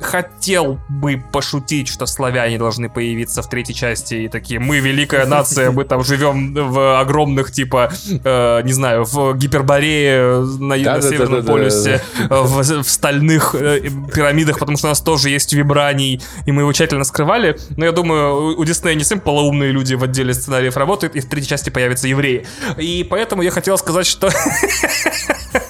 хотел 0.00 0.78
бы 0.88 1.22
пошутить, 1.32 1.88
что 1.88 2.06
славяне 2.06 2.58
должны 2.58 2.88
появиться 2.88 3.42
в 3.42 3.48
третьей 3.48 3.74
части 3.74 4.14
и 4.14 4.28
такие, 4.28 4.60
мы 4.60 4.80
великая 4.80 5.26
нация, 5.26 5.70
мы 5.70 5.84
там 5.84 6.04
живем 6.04 6.54
в 6.54 7.00
огромных, 7.00 7.52
типа, 7.52 7.92
э, 8.24 8.62
не 8.62 8.72
знаю, 8.72 9.04
в 9.04 9.36
Гиперборее 9.36 10.40
на, 10.40 10.76
да, 10.78 10.94
на 10.96 11.00
да, 11.00 11.02
Северном 11.02 11.44
да, 11.44 11.52
полюсе, 11.52 12.02
В, 12.28 12.82
в 12.82 12.88
стальных 12.88 13.54
э, 13.54 13.80
пирамидах, 14.14 14.58
потому 14.58 14.76
что 14.76 14.88
у 14.88 14.90
нас 14.90 15.00
тоже 15.00 15.30
есть 15.30 15.52
вибраний, 15.52 16.20
и 16.46 16.52
мы 16.52 16.62
его 16.62 16.72
тщательно 16.72 17.04
скрывали. 17.04 17.58
Но 17.76 17.84
я 17.84 17.92
думаю, 17.92 18.58
у 18.58 18.64
Диснея 18.64 18.94
не 18.94 19.02
совсем 19.02 19.20
полоумные 19.20 19.72
люди 19.72 19.94
в 19.94 20.04
отделе 20.04 20.34
сценариев 20.34 20.76
работают, 20.76 21.16
и 21.16 21.20
в 21.20 21.28
третьей 21.28 21.48
части 21.48 21.70
появятся 21.70 22.08
евреи. 22.08 22.46
И 22.78 23.06
поэтому 23.08 23.42
я 23.42 23.50
хотел 23.50 23.78
сказать, 23.78 24.06
что... 24.06 24.30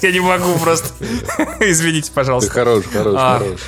Я 0.03 0.13
не 0.13 0.21
могу 0.21 0.59
просто. 0.59 0.89
Извините, 1.61 2.11
пожалуйста. 2.13 2.51
Ты 2.51 2.55
хорош, 2.55 2.85
хорош, 2.93 3.15
а, 3.19 3.39
хорош. 3.39 3.61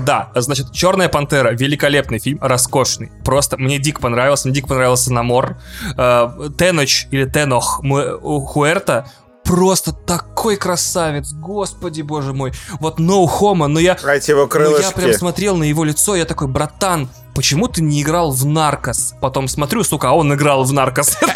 Да, 0.00 0.30
значит, 0.34 0.72
Черная 0.72 1.08
пантера 1.08 1.52
великолепный 1.52 2.18
фильм, 2.18 2.38
роскошный. 2.40 3.12
Просто 3.24 3.56
мне 3.56 3.78
дико 3.78 4.00
понравился, 4.00 4.48
мне 4.48 4.54
дико 4.54 4.68
понравился 4.68 5.12
Намор. 5.12 5.56
Э, 5.96 6.50
Теноч 6.56 7.06
или 7.10 7.24
Тенох 7.24 7.80
Хуэрта 7.82 9.06
просто 9.44 9.92
такой 9.92 10.56
красавец, 10.56 11.32
господи 11.32 12.02
боже 12.02 12.32
мой. 12.32 12.52
Вот 12.80 12.98
no 12.98 13.26
homo, 13.26 13.66
но 13.66 13.78
я... 13.78 13.96
А 14.02 14.14
его 14.14 14.46
крылышки. 14.46 14.82
Но 14.82 14.88
я 14.88 14.92
прям 14.92 15.12
смотрел 15.12 15.56
на 15.56 15.64
его 15.64 15.84
лицо, 15.84 16.16
я 16.16 16.24
такой, 16.24 16.48
братан, 16.48 17.08
почему 17.34 17.68
ты 17.68 17.82
не 17.82 18.02
играл 18.02 18.30
в 18.30 18.46
Наркос? 18.46 19.14
Потом 19.20 19.48
смотрю, 19.48 19.84
сука, 19.84 20.08
а 20.08 20.12
он 20.12 20.32
играл 20.34 20.64
в 20.64 20.72
Наркос. 20.72 21.18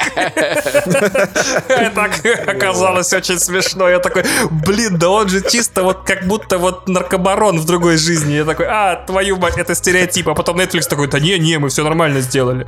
Так 1.94 2.48
оказалось 2.48 3.12
очень 3.12 3.38
смешно. 3.38 3.88
Я 3.88 3.98
такой, 3.98 4.24
блин, 4.50 4.98
да 4.98 5.10
он 5.10 5.28
же 5.28 5.42
чисто 5.42 5.82
вот 5.82 6.04
как 6.04 6.26
будто 6.26 6.58
вот 6.58 6.88
наркобарон 6.88 7.58
в 7.58 7.64
другой 7.64 7.96
жизни. 7.96 8.34
Я 8.34 8.44
такой, 8.44 8.66
а, 8.66 8.96
твою 9.06 9.36
мать, 9.36 9.56
это 9.56 9.74
стереотип. 9.74 10.28
А 10.28 10.34
потом 10.34 10.58
Netflix 10.58 10.88
такой, 10.88 11.08
да 11.08 11.18
не, 11.20 11.38
не, 11.38 11.58
мы 11.58 11.68
все 11.68 11.84
нормально 11.84 12.20
сделали. 12.20 12.66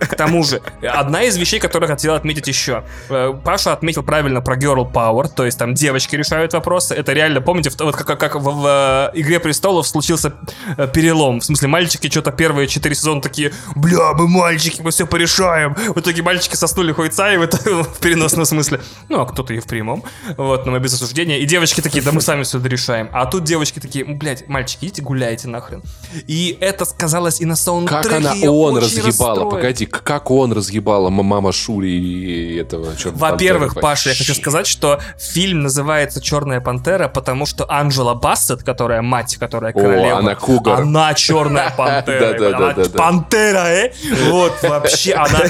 К 0.00 0.14
тому 0.14 0.42
же, 0.44 0.60
одна 0.82 1.22
из 1.22 1.36
вещей, 1.36 1.60
которую 1.60 1.88
хотел 1.88 2.14
отметить 2.14 2.46
еще. 2.48 2.84
Э, 3.08 3.34
Паша 3.44 3.72
отметил 3.72 4.02
правильно 4.02 4.40
про 4.40 4.56
Girl 4.56 4.90
Power, 4.90 5.28
то 5.28 5.44
есть 5.44 5.58
там 5.58 5.74
девочки 5.74 6.16
решают 6.16 6.52
вопросы. 6.52 6.94
Это 6.94 7.12
реально, 7.12 7.40
помните, 7.40 7.70
вот 7.78 7.96
как, 7.96 8.34
в 8.34 8.66
э, 8.66 9.10
Игре 9.14 9.40
Престолов 9.40 9.86
случился 9.86 10.34
э, 10.76 10.88
перелом. 10.88 11.40
В 11.40 11.44
смысле, 11.44 11.68
мальчики 11.68 12.10
что-то 12.10 12.33
первые 12.34 12.68
четыре 12.68 12.94
сезона 12.94 13.20
такие, 13.20 13.52
бля, 13.74 14.12
мы 14.14 14.28
мальчики, 14.28 14.80
мы 14.82 14.90
все 14.90 15.06
порешаем. 15.06 15.74
В 15.74 15.98
итоге 16.00 16.22
мальчики 16.22 16.56
соснули 16.56 16.92
хуйца 16.92 17.32
и 17.32 17.36
в, 17.36 17.42
это, 17.42 17.56
в 17.58 17.98
переносном 18.00 18.44
смысле. 18.44 18.80
Ну, 19.08 19.20
а 19.20 19.26
кто-то 19.26 19.54
и 19.54 19.60
в 19.60 19.64
прямом. 19.66 20.04
Вот, 20.36 20.66
но 20.66 20.72
мы 20.72 20.80
без 20.80 20.94
осуждения. 20.94 21.38
И 21.38 21.46
девочки 21.46 21.80
такие, 21.80 22.02
да 22.02 22.12
мы 22.12 22.20
сами 22.20 22.42
все 22.42 22.58
это 22.58 22.68
решаем. 22.68 23.08
А 23.12 23.26
тут 23.26 23.44
девочки 23.44 23.78
такие, 23.80 24.04
блядь, 24.04 24.48
мальчики, 24.48 24.86
идите 24.86 25.02
гуляйте 25.02 25.48
нахрен. 25.48 25.82
И 26.26 26.56
это 26.60 26.84
сказалось 26.84 27.40
и 27.40 27.44
на 27.44 27.56
саундтреке. 27.56 28.08
Как 28.08 28.12
она 28.12 28.34
он 28.50 28.78
разъебала? 28.78 29.50
Погоди, 29.50 29.86
как 29.86 30.30
он 30.30 30.52
разъебала 30.52 31.10
мама 31.10 31.52
Шури 31.52 31.90
и 31.90 32.56
этого 32.56 32.96
черного 32.96 33.30
Во-первых, 33.30 33.74
Паша, 33.80 34.10
я 34.10 34.16
хочу 34.16 34.34
сказать, 34.34 34.66
что 34.66 35.00
фильм 35.18 35.62
называется 35.62 36.20
«Черная 36.20 36.60
пантера», 36.60 37.08
потому 37.08 37.46
что 37.46 37.70
Анджела 37.70 38.14
Бассет, 38.14 38.62
которая 38.62 39.02
мать, 39.02 39.36
которая 39.36 39.72
королева, 39.72 40.18
она 40.18 40.34
кугар. 40.34 40.80
она 40.80 41.14
черная 41.14 41.70
пантера. 41.76 42.23
Да-да-да-да-да. 42.32 42.82
Она 42.82 43.22
Пантера, 43.24 43.66
э? 43.68 43.92
Вот, 44.30 44.62
вообще, 44.62 45.14
она... 45.14 45.40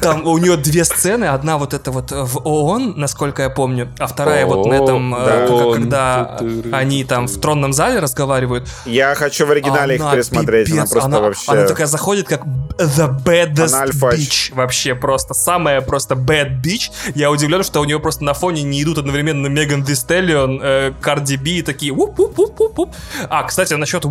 Там 0.00 0.26
у 0.26 0.38
нее 0.38 0.56
две 0.56 0.84
сцены. 0.84 1.26
Одна 1.26 1.58
вот 1.58 1.74
это 1.74 1.90
вот 1.90 2.10
в 2.10 2.38
ООН, 2.46 2.94
насколько 2.96 3.42
я 3.42 3.50
помню, 3.50 3.92
а 3.98 4.06
вторая 4.06 4.46
вот 4.46 4.66
на 4.66 4.74
этом, 4.74 5.14
э, 5.14 5.48
да. 5.48 5.72
когда 5.72 6.38
они 6.72 7.04
там 7.04 7.26
в 7.26 7.40
тронном 7.40 7.72
зале 7.72 7.98
разговаривают. 7.98 8.68
Я 8.84 9.14
хочу 9.14 9.46
в 9.46 9.50
оригинале 9.50 9.96
их 9.96 10.02
пересмотреть. 10.10 10.70
Она 10.72 10.86
просто 10.86 11.20
вообще... 11.20 11.52
она 11.52 11.66
такая 11.66 11.86
заходит 11.86 12.28
как 12.28 12.42
the 12.78 13.24
baddest 13.24 13.92
bitch. 13.92 14.54
Вообще 14.54 14.94
просто 14.94 15.34
самая 15.34 15.80
просто 15.80 16.14
bad 16.14 16.60
bitch. 16.62 16.90
Я 17.14 17.30
удивлен, 17.30 17.62
что 17.62 17.80
у 17.80 17.84
нее 17.84 18.00
просто 18.00 18.24
на 18.24 18.34
фоне 18.34 18.62
не 18.62 18.82
идут 18.82 18.98
одновременно 18.98 19.46
Меган 19.46 19.82
Ди 19.82 19.94
Стеллион, 19.94 20.60
э, 20.62 20.92
Карди 21.00 21.36
Би 21.36 21.58
и 21.58 21.62
такие 21.62 21.94
А, 23.28 23.42
кстати, 23.44 23.74
насчет 23.74 24.04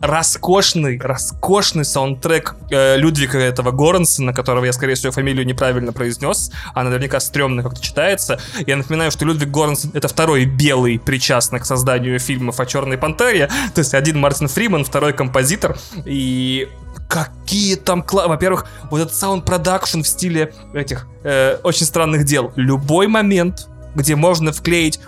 роскошный, 0.00 0.98
роскошный 0.98 1.84
саундтрек 1.84 2.56
э, 2.70 2.96
Людвига 2.96 3.38
этого 3.38 3.70
Горансона, 3.70 4.32
которого 4.32 4.64
я, 4.64 4.72
скорее 4.72 4.94
всего, 4.94 5.12
фамилию 5.12 5.46
неправильно 5.46 5.92
произнес, 5.92 6.50
а 6.74 6.84
наверняка 6.84 7.20
стрёмно 7.20 7.62
как-то 7.62 7.80
читается. 7.80 8.38
Я 8.66 8.76
напоминаю, 8.76 9.10
что 9.10 9.24
Людвиг 9.24 9.50
Горансон— 9.50 9.90
это 9.94 10.08
второй 10.08 10.44
белый, 10.44 10.98
причастный 10.98 11.60
к 11.60 11.64
созданию 11.64 12.18
фильмов 12.18 12.60
о 12.60 12.66
Черной 12.66 12.98
Пантере. 12.98 13.48
То 13.74 13.80
есть 13.80 13.94
один 13.94 14.20
Мартин 14.20 14.48
Фриман, 14.48 14.84
второй 14.84 15.12
композитор. 15.12 15.76
И 16.04 16.68
какие 17.08 17.76
там 17.76 18.02
кла... 18.02 18.28
Во-первых, 18.28 18.66
вот 18.90 19.00
этот 19.00 19.14
sound 19.14 19.43
production 19.43 20.02
в 20.02 20.08
стиле 20.08 20.52
этих 20.74 21.06
э, 21.24 21.56
очень 21.62 21.86
странных 21.86 22.24
дел. 22.24 22.52
Любой 22.56 23.06
момент, 23.06 23.68
где 23.94 24.16
можно 24.16 24.52
вклеить 24.52 25.00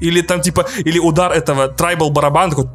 или 0.00 0.20
там 0.20 0.40
типа, 0.40 0.66
или 0.78 0.98
удар 0.98 1.32
этого 1.32 1.68
трайбл 1.68 2.10
барабана 2.10 2.50
такой 2.50 2.68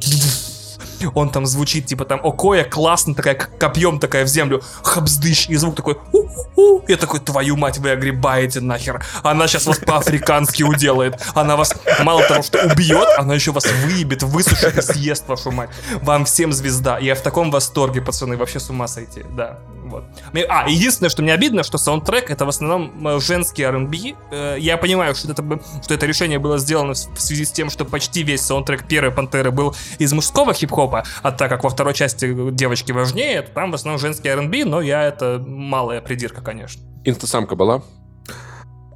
он 1.14 1.30
там 1.30 1.46
звучит, 1.46 1.86
типа 1.86 2.04
там 2.04 2.20
Окоя 2.24 2.64
классно, 2.64 3.14
такая 3.14 3.34
копьем 3.34 3.98
такая 3.98 4.24
в 4.24 4.28
землю, 4.28 4.62
хабздыш, 4.82 5.48
и 5.48 5.56
звук 5.56 5.76
такой 5.76 5.98
«У-у-у». 6.12 6.84
Я 6.88 6.96
такой, 6.96 7.20
твою 7.20 7.56
мать, 7.56 7.78
вы 7.78 7.90
огребаете 7.90 8.60
нахер. 8.60 9.04
Она 9.22 9.46
сейчас 9.48 9.66
вас 9.66 9.78
по-африкански 9.78 10.62
уделает. 10.62 11.20
Она 11.34 11.56
вас 11.56 11.74
мало 12.02 12.22
того, 12.24 12.42
что 12.42 12.64
убьет, 12.64 13.08
она 13.18 13.34
еще 13.34 13.52
вас 13.52 13.66
выебет, 13.84 14.22
высушит 14.22 14.76
и 14.76 14.82
съест 14.82 15.28
вашу 15.28 15.50
мать. 15.50 15.70
Вам 16.02 16.24
всем 16.24 16.52
звезда. 16.52 16.98
Я 16.98 17.14
в 17.14 17.20
таком 17.20 17.50
восторге, 17.50 18.00
пацаны, 18.00 18.36
вообще 18.36 18.60
с 18.60 18.70
ума 18.70 18.88
сойти. 18.88 19.24
Да, 19.36 19.58
вот. 19.84 20.04
А, 20.48 20.68
единственное, 20.68 21.10
что 21.10 21.22
мне 21.22 21.32
обидно, 21.32 21.62
что 21.62 21.78
саундтрек 21.78 22.30
это 22.30 22.44
в 22.44 22.48
основном 22.48 23.06
э, 23.06 23.20
женский 23.20 23.62
R&B. 23.62 24.14
Э, 24.30 24.56
Я 24.58 24.76
понимаю, 24.76 25.14
что 25.14 25.32
это, 25.32 25.42
что 25.82 25.94
это 25.94 26.06
решение 26.06 26.38
было 26.38 26.58
сделано 26.58 26.94
в 26.94 27.20
в 27.20 27.20
связи 27.20 27.44
с 27.44 27.52
тем, 27.52 27.70
что 27.70 27.84
почти 27.84 28.22
весь 28.22 28.40
саундтрек 28.40 28.86
первой 28.86 29.10
Пантеры 29.10 29.50
был 29.50 29.74
из 29.98 30.12
мужского 30.12 30.54
хип-хопа, 30.54 31.04
а 31.22 31.32
так 31.32 31.50
как 31.50 31.64
во 31.64 31.70
второй 31.70 31.94
части 31.94 32.50
девочки 32.50 32.92
важнее, 32.92 33.42
то 33.42 33.52
там 33.52 33.70
в 33.70 33.74
основном 33.74 34.00
женский 34.00 34.28
R&B, 34.28 34.64
но 34.64 34.80
я 34.80 35.02
это 35.02 35.42
малая 35.46 36.00
придирка, 36.00 36.40
конечно. 36.40 36.82
Инстасамка 37.04 37.56
была? 37.56 37.82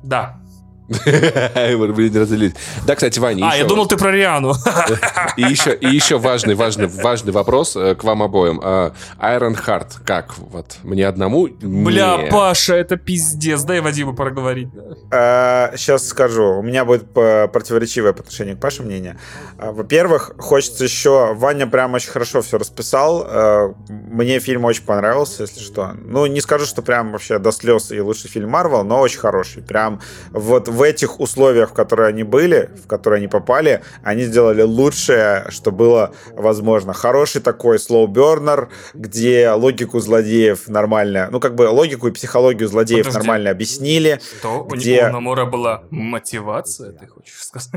Да. 0.03 0.41
Блин, 0.89 2.17
разделить. 2.17 2.55
Да, 2.87 2.95
кстати, 2.95 3.19
Ваня, 3.19 3.51
А, 3.51 3.57
я 3.57 3.65
думал, 3.65 3.87
ты 3.87 3.97
про 3.97 4.11
Риану. 4.11 4.55
И 5.37 5.43
еще, 5.43 5.75
и 5.75 5.87
еще 5.89 6.19
важный, 6.19 6.55
важный, 6.55 6.87
важный 6.87 7.33
вопрос 7.33 7.75
э, 7.77 7.95
к 7.95 8.05
вам 8.05 8.23
обоим. 8.23 8.61
А, 8.63 8.93
Iron 9.19 9.57
Heart, 9.57 10.03
как? 10.05 10.37
Вот 10.39 10.77
мне 10.83 11.07
одному? 11.07 11.49
Бля. 11.49 12.29
Паша, 12.31 12.75
это 12.75 12.97
пиздец. 12.97 13.63
Дай 13.63 13.81
Вадиму 13.81 14.15
проговорить. 14.15 14.69
сейчас 15.11 16.07
скажу. 16.07 16.59
У 16.59 16.63
меня 16.63 16.85
будет 16.85 17.13
противоречивое 17.13 18.13
по 18.13 18.21
отношению 18.21 18.57
к 18.57 18.61
Паше 18.61 18.83
мнение. 18.83 19.19
А, 19.59 19.73
Во-первых, 19.73 20.33
хочется 20.39 20.85
еще... 20.85 21.35
Ваня 21.35 21.67
прям 21.67 21.95
очень 21.95 22.11
хорошо 22.11 22.43
все 22.43 22.59
расписал. 22.59 23.27
Э, 23.27 23.73
Мне 23.89 24.39
фильм 24.39 24.65
очень 24.65 24.85
понравился, 24.85 25.43
если 25.43 25.61
что. 25.61 25.93
Ну, 26.05 26.27
не 26.27 26.41
скажу, 26.41 26.67
что 26.67 26.83
прям 26.83 27.13
вообще 27.13 27.39
до 27.39 27.51
слез 27.53 27.91
и 27.91 28.01
лучший 28.01 28.31
фильм 28.31 28.51
Марвел, 28.51 28.85
но 28.85 29.01
очень 29.01 29.19
хороший. 29.19 29.63
Прям 29.63 30.01
вот 30.31 30.69
в 30.75 30.83
этих 30.83 31.21
условиях, 31.21 31.71
в 31.71 31.73
которые 31.73 32.09
они 32.09 32.23
были, 32.25 32.69
в 32.85 32.87
которые 32.87 33.19
они 33.19 33.29
попали, 33.29 33.81
они 34.03 34.25
сделали 34.25 34.63
лучшее, 34.63 35.47
что 35.49 35.71
было 35.71 36.11
возможно. 36.33 36.93
Хороший 36.93 37.41
такой 37.41 37.79
слоу-бернер, 37.79 38.69
где 38.93 39.51
логику 39.51 40.01
злодеев 40.01 40.69
нормально... 40.69 41.29
Ну, 41.31 41.41
как 41.41 41.55
бы 41.55 41.63
логику 41.69 42.09
и 42.09 42.11
психологию 42.11 42.69
злодеев 42.69 43.07
Подожди. 43.07 43.19
нормально 43.27 43.51
объяснили. 43.51 44.21
Что? 44.39 44.63
У 44.63 44.69
Где- 44.69 45.07
у 45.09 45.13
Намора 45.13 45.47
была 45.47 45.85
мотивация, 45.91 46.93
ты 46.93 47.07
хочешь 47.07 47.43
сказать? 47.45 47.71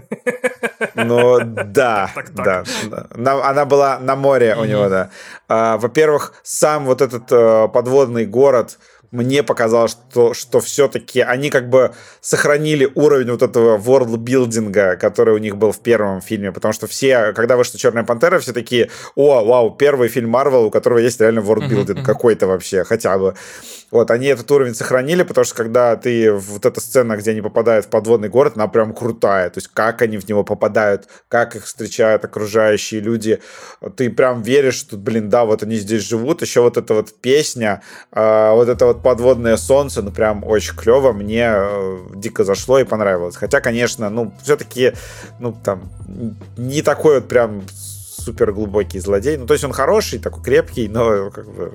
Ну, 0.96 1.40
да, 1.42 2.10
Так, 2.16 2.30
так. 2.32 2.46
да. 2.90 3.08
На- 3.16 3.50
она 3.50 3.66
была 3.66 4.00
на 4.00 4.16
море 4.16 4.56
у 4.60 4.66
него, 4.66 4.90
да. 4.90 5.10
А, 5.48 5.78
Во-первых, 5.78 6.34
сам 6.44 6.86
вот 6.86 7.02
этот 7.02 7.32
э, 7.32 7.68
подводный 7.74 8.26
город, 8.26 8.80
мне 9.12 9.44
показалось, 9.44 9.92
что, 9.92 10.34
что 10.34 10.60
все-таки 10.60 11.22
они 11.22 11.50
как 11.50 11.70
бы 11.70 11.94
сохранили 12.22 12.90
уровень 12.96 13.32
вот 13.32 13.42
этого 13.42 13.78
ворлдбилдинга, 13.78 14.98
который 14.98 15.34
у 15.34 15.38
них 15.38 15.58
был 15.58 15.72
в 15.72 15.80
первом 15.80 16.22
фильме, 16.22 16.52
потому 16.52 16.74
что 16.74 16.88
все, 16.88 17.34
когда 17.34 17.58
вышла 17.58 17.80
«Черная 17.80 18.04
пантера», 18.04 18.40
все 18.40 18.54
такие, 18.54 18.90
о, 19.16 19.44
вау, 19.44 19.72
первый 19.72 20.10
фильм 20.10 20.30
Марвел, 20.30 20.66
у 20.66 20.72
которого 20.72 21.00
есть 21.00 21.22
реально 21.22 21.42
ворлдбилдинг 21.42 22.06
какой-то 22.06 22.48
вообще, 22.48 22.84
хотя 22.84 23.18
бы. 23.18 23.36
Вот, 23.90 24.12
они 24.12 24.28
этот 24.28 24.50
уровень 24.52 24.76
сохранили, 24.76 25.24
потому 25.24 25.46
что 25.46 25.56
когда 25.56 25.96
ты, 25.96 26.32
вот 26.34 26.66
эта 26.66 26.82
сцена, 26.82 27.16
где 27.16 27.32
они 27.32 27.42
попадают 27.42 27.86
в 27.86 27.90
подводный 27.90 28.28
город, 28.28 28.54
она 28.56 28.68
прям 28.68 28.94
крутая, 28.94 29.50
то 29.50 29.60
есть 29.60 29.70
как 29.74 30.02
они 30.02 30.18
в 30.18 30.28
него 30.28 30.44
попадают, 30.44 31.08
как 31.30 31.56
их 31.56 31.66
встречают 31.66 32.26
окружающие 32.26 33.00
люди, 33.00 33.40
ты 33.96 34.10
прям 34.10 34.42
веришь, 34.42 34.76
что, 34.76 34.98
блин, 34.98 35.30
да, 35.30 35.46
вот 35.46 35.64
они 35.64 35.78
здесь 35.78 36.04
живут, 36.04 36.42
еще 36.42 36.62
вот 36.62 36.76
эта 36.76 36.94
вот 36.94 37.14
песня, 37.14 37.82
а, 38.12 38.54
вот 38.54 38.68
это 38.68 38.86
вот 38.86 39.02
подводное 39.02 39.56
солнце, 39.56 40.02
ну 40.02 40.12
прям 40.12 40.44
очень 40.44 40.76
клево, 40.76 41.14
мне 41.14 41.48
э, 41.48 41.98
дико 42.16 42.44
зашло 42.44 42.80
и 42.80 42.84
понравилось. 42.84 43.38
Хотя, 43.38 43.62
конечно, 43.62 44.10
ну, 44.10 44.34
все-таки, 44.44 44.94
ну, 45.40 45.56
там, 45.64 45.90
не 46.58 46.82
такой 46.82 47.16
вот 47.16 47.28
прям 47.28 47.64
супер 48.28 48.52
глубокий 48.52 49.00
злодей. 49.00 49.38
Ну, 49.38 49.46
то 49.46 49.54
есть 49.54 49.64
он 49.64 49.72
хороший, 49.72 50.20
такой 50.20 50.44
крепкий, 50.44 50.90
но 50.90 51.30
как 51.32 51.46
бы 51.50 51.72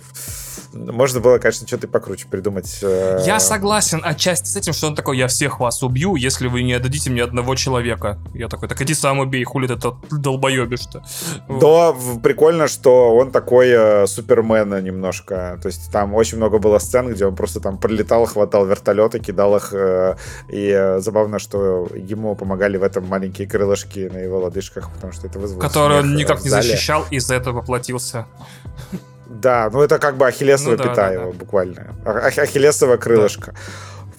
можно 0.74 1.20
было, 1.20 1.38
конечно, 1.38 1.66
что-то 1.66 1.86
и 1.86 1.90
покруче 1.90 2.26
придумать. 2.30 2.78
э, 2.82 3.22
Я 3.26 3.40
согласен 3.40 4.00
отчасти 4.04 4.48
с 4.48 4.56
этим, 4.56 4.72
что 4.74 4.86
он 4.88 4.94
такой, 4.94 5.16
я 5.18 5.26
всех 5.28 5.60
вас 5.60 5.82
убью, 5.82 6.14
если 6.16 6.48
вы 6.48 6.62
не 6.62 6.74
отдадите 6.74 7.10
мне 7.10 7.22
одного 7.22 7.54
человека. 7.54 8.18
Я 8.34 8.48
такой, 8.48 8.68
так 8.68 8.80
иди 8.82 8.94
сам 8.94 9.18
убей, 9.18 9.44
хули 9.44 9.66
ты 9.66 9.76
долбоебишь-то. 10.10 11.02
В- 11.48 12.18
прикольно, 12.20 12.68
что 12.68 13.14
он 13.16 13.30
такой 13.30 13.68
э, 13.70 14.06
супермен 14.06 14.84
немножко. 14.84 15.58
То 15.62 15.68
есть 15.68 15.90
там 15.92 16.14
очень 16.14 16.36
много 16.38 16.58
было 16.58 16.78
сцен, 16.78 17.08
где 17.12 17.26
он 17.26 17.34
просто 17.36 17.60
там 17.60 17.78
прилетал, 17.78 18.26
хватал 18.26 18.66
вертолеты, 18.66 19.18
кидал 19.20 19.56
их. 19.56 19.72
э, 19.72 20.16
и 20.50 20.68
э, 20.70 21.00
забавно, 21.00 21.38
что 21.38 21.88
ему 21.94 22.34
помогали 22.36 22.76
в 22.78 22.82
этом 22.82 23.06
маленькие 23.06 23.46
крылышки 23.48 24.10
на 24.12 24.18
его 24.18 24.38
лодыжках, 24.40 24.90
потому 24.94 25.12
что 25.12 25.26
это 25.26 25.38
вызвало 25.38 25.60
Который 25.60 25.98
он 25.98 26.04
смех, 26.04 26.16
э, 26.16 26.18
никак 26.22 26.40
в 26.44 26.48
зале. 26.48 26.62
защищал, 26.62 27.06
из-за 27.10 27.34
этого 27.34 27.60
поплатился. 27.60 28.26
Да, 29.26 29.70
ну 29.72 29.80
это 29.82 29.98
как 29.98 30.16
бы 30.16 30.26
ахиллесова 30.26 30.72
Ну 30.72 30.76
да, 30.76 30.82
пята 30.84 30.94
да, 31.10 31.18
да. 31.20 31.26
буквально. 31.32 31.94
А- 32.04 32.26
ах- 32.26 32.38
Ахиллесова 32.38 32.96
крылышко. 32.98 33.54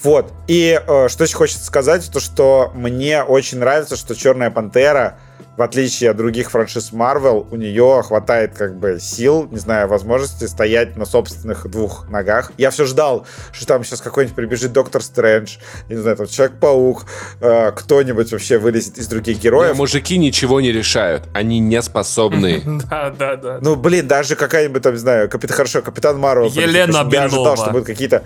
Вот. 0.03 0.31
И 0.47 0.79
э, 0.85 1.07
что 1.07 1.23
еще 1.23 1.35
хочется 1.35 1.65
сказать, 1.65 2.09
то 2.11 2.19
что 2.19 2.71
мне 2.75 3.23
очень 3.23 3.59
нравится, 3.59 3.95
что 3.95 4.15
Черная 4.15 4.51
Пантера 4.51 5.17
в 5.57 5.61
отличие 5.61 6.09
от 6.09 6.17
других 6.17 6.49
франшиз 6.49 6.91
Marvel, 6.91 7.47
у 7.51 7.55
нее 7.55 8.01
хватает 8.03 8.55
как 8.57 8.75
бы 8.75 8.97
сил, 8.99 9.47
не 9.51 9.59
знаю, 9.59 9.87
возможности 9.87 10.45
стоять 10.45 10.97
на 10.97 11.05
собственных 11.05 11.69
двух 11.69 12.09
ногах. 12.09 12.51
Я 12.57 12.71
все 12.71 12.85
ждал, 12.85 13.27
что 13.51 13.67
там 13.67 13.83
сейчас 13.83 14.01
какой-нибудь 14.01 14.35
прибежит 14.35 14.73
Доктор 14.73 15.03
Стрэндж, 15.03 15.57
не 15.89 15.95
знаю, 15.95 16.17
там 16.17 16.27
Человек-паук, 16.27 17.05
э, 17.41 17.71
кто-нибудь 17.75 18.31
вообще 18.31 18.57
вылезет 18.57 18.97
из 18.97 19.07
других 19.07 19.39
героев. 19.39 19.73
Не, 19.73 19.77
мужики 19.77 20.17
ничего 20.17 20.59
не 20.59 20.71
решают, 20.71 21.23
они 21.33 21.59
не 21.59 21.81
способны. 21.81 22.63
Да, 22.89 23.11
да, 23.11 23.35
да. 23.35 23.59
Ну, 23.61 23.75
блин, 23.75 24.07
даже 24.07 24.35
какая-нибудь 24.35 24.81
там, 24.81 24.93
не 24.93 24.99
знаю, 24.99 25.29
Капитан, 25.29 25.55
хорошо, 25.55 25.81
Капитан 25.81 26.19
Марвел. 26.19 26.49
Елена 26.49 27.07
Я 27.11 27.23
ожидал, 27.23 27.55
что 27.55 27.71
будут 27.71 27.85
какие-то 27.85 28.23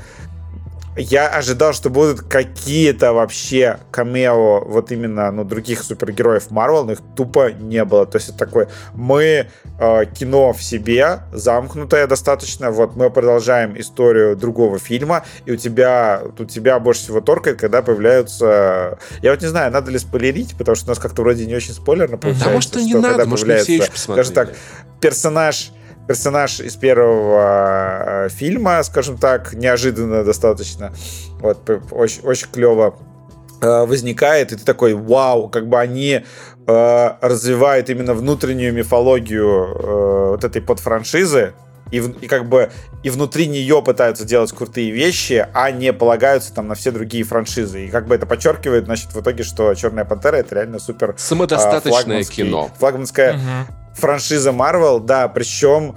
я 0.97 1.27
ожидал, 1.29 1.73
что 1.73 1.89
будут 1.89 2.21
какие-то 2.21 3.13
вообще 3.13 3.79
камео 3.91 4.63
вот 4.65 4.91
именно 4.91 5.31
ну, 5.31 5.43
других 5.43 5.83
супергероев 5.83 6.49
Марвел, 6.49 6.85
но 6.85 6.93
их 6.93 6.99
тупо 7.15 7.51
не 7.51 7.83
было. 7.85 8.05
То 8.05 8.17
есть 8.17 8.29
это 8.29 8.37
такое, 8.39 8.69
мы 8.93 9.47
э, 9.79 10.05
кино 10.17 10.53
в 10.53 10.63
себе, 10.63 11.19
замкнутое 11.31 12.07
достаточно, 12.07 12.71
вот 12.71 12.95
мы 12.95 13.09
продолжаем 13.09 13.79
историю 13.79 14.35
другого 14.35 14.79
фильма, 14.79 15.23
и 15.45 15.51
у 15.51 15.55
тебя, 15.55 16.23
у 16.37 16.45
тебя 16.45 16.79
больше 16.79 17.03
всего 17.03 17.21
торкает, 17.21 17.59
когда 17.59 17.81
появляются... 17.81 18.97
Я 19.21 19.31
вот 19.31 19.41
не 19.41 19.47
знаю, 19.47 19.71
надо 19.71 19.91
ли 19.91 19.99
спойлерить, 19.99 20.57
потому 20.57 20.75
что 20.75 20.85
у 20.87 20.89
нас 20.89 20.99
как-то 20.99 21.21
вроде 21.21 21.45
не 21.45 21.55
очень 21.55 21.73
спойлерно 21.73 22.17
получается. 22.17 22.45
Да, 22.45 22.53
может, 22.53 22.69
что 22.69 22.81
не 22.81 22.93
надо, 22.95 23.25
может, 23.25 23.45
появляется, 23.45 23.71
все 23.71 23.83
еще 23.83 23.91
скажем 23.95 24.33
так, 24.33 24.53
персонаж 24.99 25.71
персонаж 26.07 26.59
из 26.59 26.75
первого 26.75 28.25
э, 28.25 28.29
фильма, 28.29 28.81
скажем 28.83 29.17
так, 29.17 29.53
неожиданно 29.53 30.23
достаточно. 30.23 30.93
Вот, 31.39 31.69
очень, 31.91 32.21
очень 32.23 32.47
клево 32.47 32.95
э, 33.61 33.85
возникает, 33.85 34.51
и 34.53 34.55
ты 34.55 34.63
такой, 34.63 34.93
вау, 34.93 35.49
как 35.49 35.67
бы 35.67 35.79
они 35.79 36.23
э, 36.67 37.11
развивают 37.21 37.89
именно 37.89 38.13
внутреннюю 38.13 38.73
мифологию 38.73 39.47
э, 39.47 40.29
вот 40.31 40.43
этой 40.43 40.61
подфраншизы, 40.61 41.53
и, 41.91 41.97
и 41.97 42.27
как 42.27 42.49
бы 42.49 42.69
и 43.03 43.09
внутри 43.09 43.47
нее 43.47 43.81
пытаются 43.81 44.25
делать 44.25 44.51
крутые 44.51 44.91
вещи, 44.91 45.47
а 45.53 45.71
не 45.71 45.93
полагаются 45.93 46.53
там 46.53 46.67
на 46.67 46.75
все 46.75 46.91
другие 46.91 47.23
франшизы. 47.23 47.85
И 47.85 47.89
как 47.89 48.07
бы 48.07 48.15
это 48.15 48.25
подчеркивает, 48.25 48.85
значит, 48.85 49.13
в 49.13 49.21
итоге, 49.21 49.43
что 49.43 49.73
Черная 49.73 50.03
Пантера 50.03 50.35
это 50.35 50.55
реально 50.55 50.79
супер 50.79 51.15
самодостаточное 51.17 52.21
э, 52.21 52.23
кино. 52.23 52.69
Флагманская 52.79 53.35
угу 53.35 53.76
франшиза 53.97 54.51
Marvel, 54.51 54.99
да, 54.99 55.27
причем 55.27 55.95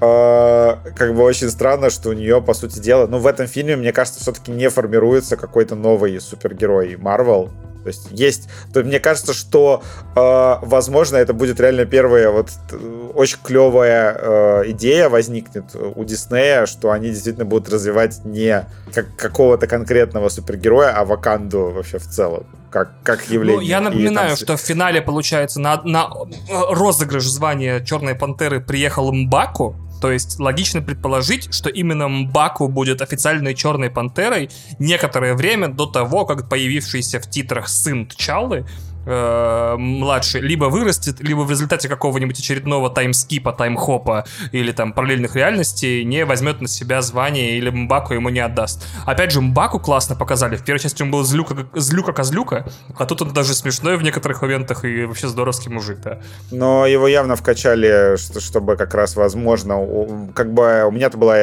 э, 0.00 0.76
как 0.96 1.14
бы 1.14 1.22
очень 1.22 1.50
странно, 1.50 1.90
что 1.90 2.10
у 2.10 2.12
нее, 2.12 2.40
по 2.42 2.54
сути 2.54 2.78
дела, 2.78 3.06
ну, 3.06 3.18
в 3.18 3.26
этом 3.26 3.46
фильме, 3.46 3.76
мне 3.76 3.92
кажется, 3.92 4.20
все-таки 4.20 4.52
не 4.52 4.68
формируется 4.68 5.36
какой-то 5.36 5.74
новый 5.74 6.20
супергерой 6.20 6.94
Marvel. 6.94 7.50
То 7.82 7.88
есть 7.88 8.08
есть, 8.10 8.48
то 8.74 8.82
мне 8.82 9.00
кажется, 9.00 9.32
что, 9.32 9.82
э, 10.14 10.54
возможно, 10.62 11.16
это 11.16 11.32
будет 11.32 11.60
реально 11.60 11.86
первая 11.86 12.30
вот 12.30 12.50
э, 12.72 13.10
очень 13.14 13.38
клевая 13.42 14.16
э, 14.18 14.62
идея 14.72 15.08
возникнет 15.08 15.64
у 15.74 16.04
Диснея, 16.04 16.66
что 16.66 16.90
они 16.90 17.08
действительно 17.08 17.46
будут 17.46 17.72
развивать 17.72 18.22
не 18.24 18.66
как 18.94 19.16
какого-то 19.16 19.66
конкретного 19.66 20.28
супергероя, 20.28 20.92
а 20.94 21.06
Ваканду 21.06 21.70
вообще 21.70 21.98
в 21.98 22.06
целом 22.06 22.46
как, 22.70 22.92
как 23.02 23.28
явление. 23.28 23.56
Ну, 23.56 23.62
я 23.62 23.80
напоминаю, 23.80 24.28
там... 24.28 24.36
что 24.36 24.56
в 24.56 24.60
финале, 24.60 25.02
получается, 25.02 25.60
на, 25.60 25.82
на 25.82 26.08
э, 26.48 26.62
розыгрыш 26.70 27.24
звания 27.24 27.84
Черной 27.84 28.14
Пантеры 28.14 28.60
приехал 28.60 29.12
Мбаку, 29.12 29.76
то 30.00 30.10
есть 30.10 30.40
логично 30.40 30.80
предположить, 30.80 31.52
что 31.52 31.68
именно 31.68 32.08
Мбаку 32.08 32.68
будет 32.68 33.02
официальной 33.02 33.54
черной 33.54 33.90
пантерой 33.90 34.50
некоторое 34.78 35.34
время 35.34 35.68
до 35.68 35.86
того, 35.86 36.24
как 36.24 36.48
появившийся 36.48 37.20
в 37.20 37.28
титрах 37.28 37.68
сын 37.68 38.06
Тчалы 38.06 38.66
э, 39.06 39.76
младший 39.78 40.40
либо 40.40 40.66
вырастет, 40.66 41.20
либо 41.20 41.40
в 41.40 41.50
результате 41.50 41.88
какого-нибудь 41.88 42.38
очередного 42.38 42.90
таймскипа, 42.90 43.52
таймхопа 43.52 44.24
или 44.52 44.72
там 44.72 44.92
параллельных 44.92 45.36
реальностей 45.36 46.04
не 46.04 46.24
возьмет 46.24 46.60
на 46.60 46.68
себя 46.68 47.02
звание 47.02 47.56
или 47.56 47.70
Мбаку 47.70 48.14
ему 48.14 48.28
не 48.28 48.40
отдаст. 48.40 48.86
Опять 49.06 49.32
же, 49.32 49.40
Мбаку 49.40 49.80
классно 49.80 50.16
показали. 50.16 50.56
В 50.56 50.64
первой 50.64 50.80
части 50.80 51.02
он 51.02 51.10
был 51.10 51.24
злюка, 51.24 51.54
злюка-козлюка, 51.74 52.66
а 52.96 53.06
тут 53.06 53.22
он 53.22 53.32
даже 53.32 53.54
смешной 53.54 53.96
в 53.96 54.02
некоторых 54.02 54.42
моментах 54.42 54.84
и 54.84 55.04
вообще 55.04 55.28
здоровский 55.28 55.70
мужик, 55.70 55.98
да. 56.00 56.20
Но 56.50 56.86
его 56.86 57.08
явно 57.08 57.36
вкачали, 57.36 58.16
чтобы 58.16 58.76
как 58.76 58.94
раз 58.94 59.16
возможно, 59.16 60.30
как 60.34 60.52
бы 60.52 60.84
у 60.86 60.90
меня-то 60.90 61.18
была 61.18 61.36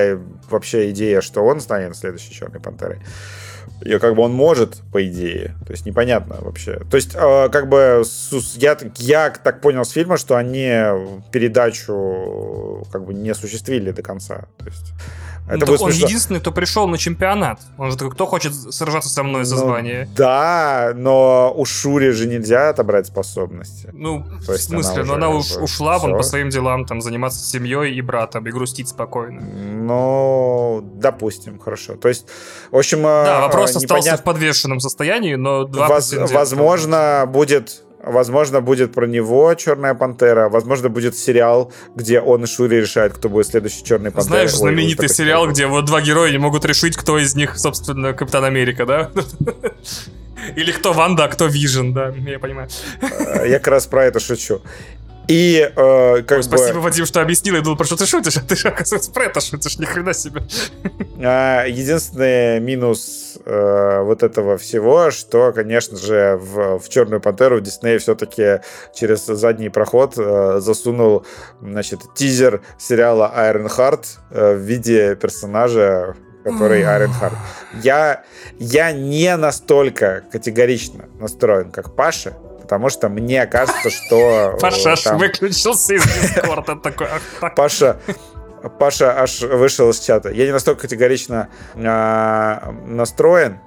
вообще 0.50 0.92
идея, 0.92 1.22
что 1.22 1.44
он 1.44 1.62
станет 1.62 1.96
следующей 1.96 2.34
Черной 2.34 2.60
Пантерой. 2.60 3.00
И 3.82 3.98
как 4.00 4.16
бы 4.16 4.24
он 4.24 4.34
может, 4.34 4.82
по 4.92 5.06
идее. 5.06 5.56
То 5.66 5.72
есть 5.72 5.86
непонятно 5.86 6.38
вообще. 6.42 6.80
То 6.90 6.98
есть, 6.98 7.16
э, 7.16 7.50
как 7.50 7.70
бы 7.70 8.04
я, 8.56 8.78
я 8.98 9.30
так 9.30 9.62
понял 9.62 9.86
с 9.86 9.92
фильма, 9.92 10.18
что 10.18 10.36
они 10.36 10.68
передачу 11.32 12.86
как 12.92 13.06
бы 13.06 13.14
не 13.14 13.30
осуществили 13.30 13.92
до 13.92 14.02
конца. 14.02 14.48
То 14.58 14.66
есть 14.66 14.94
это 15.48 15.66
ну, 15.66 15.72
он 15.74 15.92
смешно. 15.92 16.08
единственный, 16.08 16.40
кто 16.42 16.52
пришел 16.52 16.88
на 16.88 16.98
чемпионат. 16.98 17.62
Он 17.78 17.90
же 17.90 17.98
такой, 17.98 18.12
кто 18.12 18.26
хочет 18.26 18.54
сражаться 18.54 19.10
со 19.10 19.24
мной 19.24 19.46
за 19.46 19.56
ну, 19.56 19.62
звание? 19.62 20.10
Да, 20.16 20.92
но 20.94 21.54
у 21.56 21.64
Шури 21.64 22.10
же 22.12 22.28
нельзя 22.28 22.70
отобрать 22.70 23.08
способности. 23.08 23.90
Ну, 23.94 24.26
То 24.46 24.54
в 24.54 24.58
смысле? 24.58 25.04
Она 25.04 25.06
ну, 25.06 25.14
она 25.14 25.30
уж, 25.30 25.56
ушла 25.56 26.00
вон 26.00 26.18
по 26.18 26.24
своим 26.24 26.50
делам, 26.50 26.86
там, 26.86 27.02
заниматься 27.02 27.40
семьей 27.40 27.96
и 27.96 28.02
братом, 28.02 28.46
и 28.46 28.52
грустить 28.52 28.90
спокойно. 28.90 29.42
Ну, 29.42 30.82
допустим, 30.96 31.60
хорошо. 31.60 31.96
То 31.96 32.10
есть, 32.10 32.28
в 32.72 32.78
общем... 32.78 33.04
Да, 33.04 33.42
вопрос 33.42 33.76
непонятно... 33.76 33.98
остался 33.98 34.18
в 34.22 34.24
подвешенном 34.24 34.80
состоянии, 34.82 35.36
но 35.36 35.64
два 35.64 35.88
Воз, 35.88 36.14
Возможно, 36.14 37.26
будет 37.26 37.84
Возможно, 38.10 38.62
будет 38.62 38.94
про 38.94 39.06
него 39.06 39.54
Черная 39.54 39.94
Пантера. 39.94 40.50
Возможно, 40.50 40.90
будет 40.90 41.16
сериал, 41.18 41.72
где 41.96 42.20
он 42.20 42.44
и 42.44 42.48
Шури 42.48 42.76
решают, 42.78 43.14
кто 43.14 43.30
будет 43.30 43.48
следующий 43.48 43.84
Черный 43.84 44.12
Пантера. 44.12 44.24
Знаешь, 44.24 44.54
знаменитый 44.54 45.08
Ой, 45.08 45.14
сериал, 45.14 45.42
такой. 45.42 45.54
где 45.54 45.68
вот 45.68 45.86
два 45.86 46.02
героя 46.02 46.32
не 46.32 46.38
могут 46.38 46.66
решить, 46.66 46.96
кто 46.96 47.18
из 47.18 47.36
них, 47.36 47.58
собственно, 47.58 48.14
Капитан 48.14 48.44
Америка, 48.44 48.86
да? 48.86 49.12
Или 50.56 50.72
кто 50.72 50.94
Ванда, 50.94 51.26
а 51.26 51.28
кто 51.28 51.48
Вижен, 51.48 51.94
да, 51.94 52.14
я 52.26 52.40
понимаю. 52.40 52.70
Я 53.46 53.60
как 53.60 53.68
раз 53.68 53.86
про 53.88 54.06
это 54.06 54.20
шучу. 54.20 54.62
И 55.28 55.60
э, 55.60 56.22
как 56.24 56.32
Ой, 56.32 56.38
бы... 56.38 56.44
Спасибо, 56.44 56.78
Вадим, 56.78 57.06
что 57.06 57.22
объяснил. 57.22 57.56
Я 57.56 57.62
думал, 57.62 57.78
про 57.78 57.86
что 57.86 57.98
ты 57.98 58.06
шутишь, 58.06 58.38
а 58.38 58.42
ты 58.42 58.56
же, 58.56 58.70
оказывается, 58.70 59.12
про 59.12 59.26
это 59.26 59.42
шутишь. 59.42 59.78
Ни 59.78 59.86
хрена 59.86 60.14
себе. 60.14 60.42
А, 61.20 61.66
единственный 61.66 62.60
минус 62.60 63.38
э, 63.44 64.02
вот 64.04 64.24
этого 64.24 64.58
всего, 64.58 65.12
что, 65.12 65.52
конечно 65.52 65.98
же, 65.98 66.38
в, 66.42 66.80
в 66.80 66.90
Черную 66.90 67.20
Пантеру 67.20 67.60
Дисней 67.60 67.98
все-таки 67.98 68.62
через 68.94 69.26
задний 69.26 69.70
проход 69.70 70.14
э, 70.18 70.60
засунул, 70.60 71.26
значит, 71.62 72.02
тизер 72.16 72.62
сериала 72.78 73.34
Iron 73.36 73.68
Heart 73.68 74.06
э, 74.32 74.54
в 74.54 74.60
виде 74.60 75.16
персонажа 75.16 76.16
который 76.44 76.84
Айренхард. 76.84 77.36
Я, 77.84 78.24
я 78.58 78.94
не 78.94 79.36
настолько 79.36 80.24
категорично 80.32 81.10
настроен, 81.20 81.72
как 81.72 81.94
Паша, 81.94 82.38
потому 82.68 82.90
что 82.90 83.08
мне 83.08 83.46
кажется, 83.46 83.90
что... 83.90 84.56
Э, 84.56 84.60
Паша 84.60 84.92
аж 84.92 85.06
выключился 85.06 85.94
из 85.94 86.04
Дискорда 86.04 86.76
такой. 86.76 87.08
Паша, 87.56 88.02
Паша 88.78 89.22
аж 89.22 89.40
вышел 89.40 89.90
из 89.90 90.00
чата. 90.00 90.32
Я 90.32 90.46
не 90.46 90.52
настолько 90.52 90.82
категорично 90.82 91.48
э, 91.76 92.72
настроен, 92.86 93.62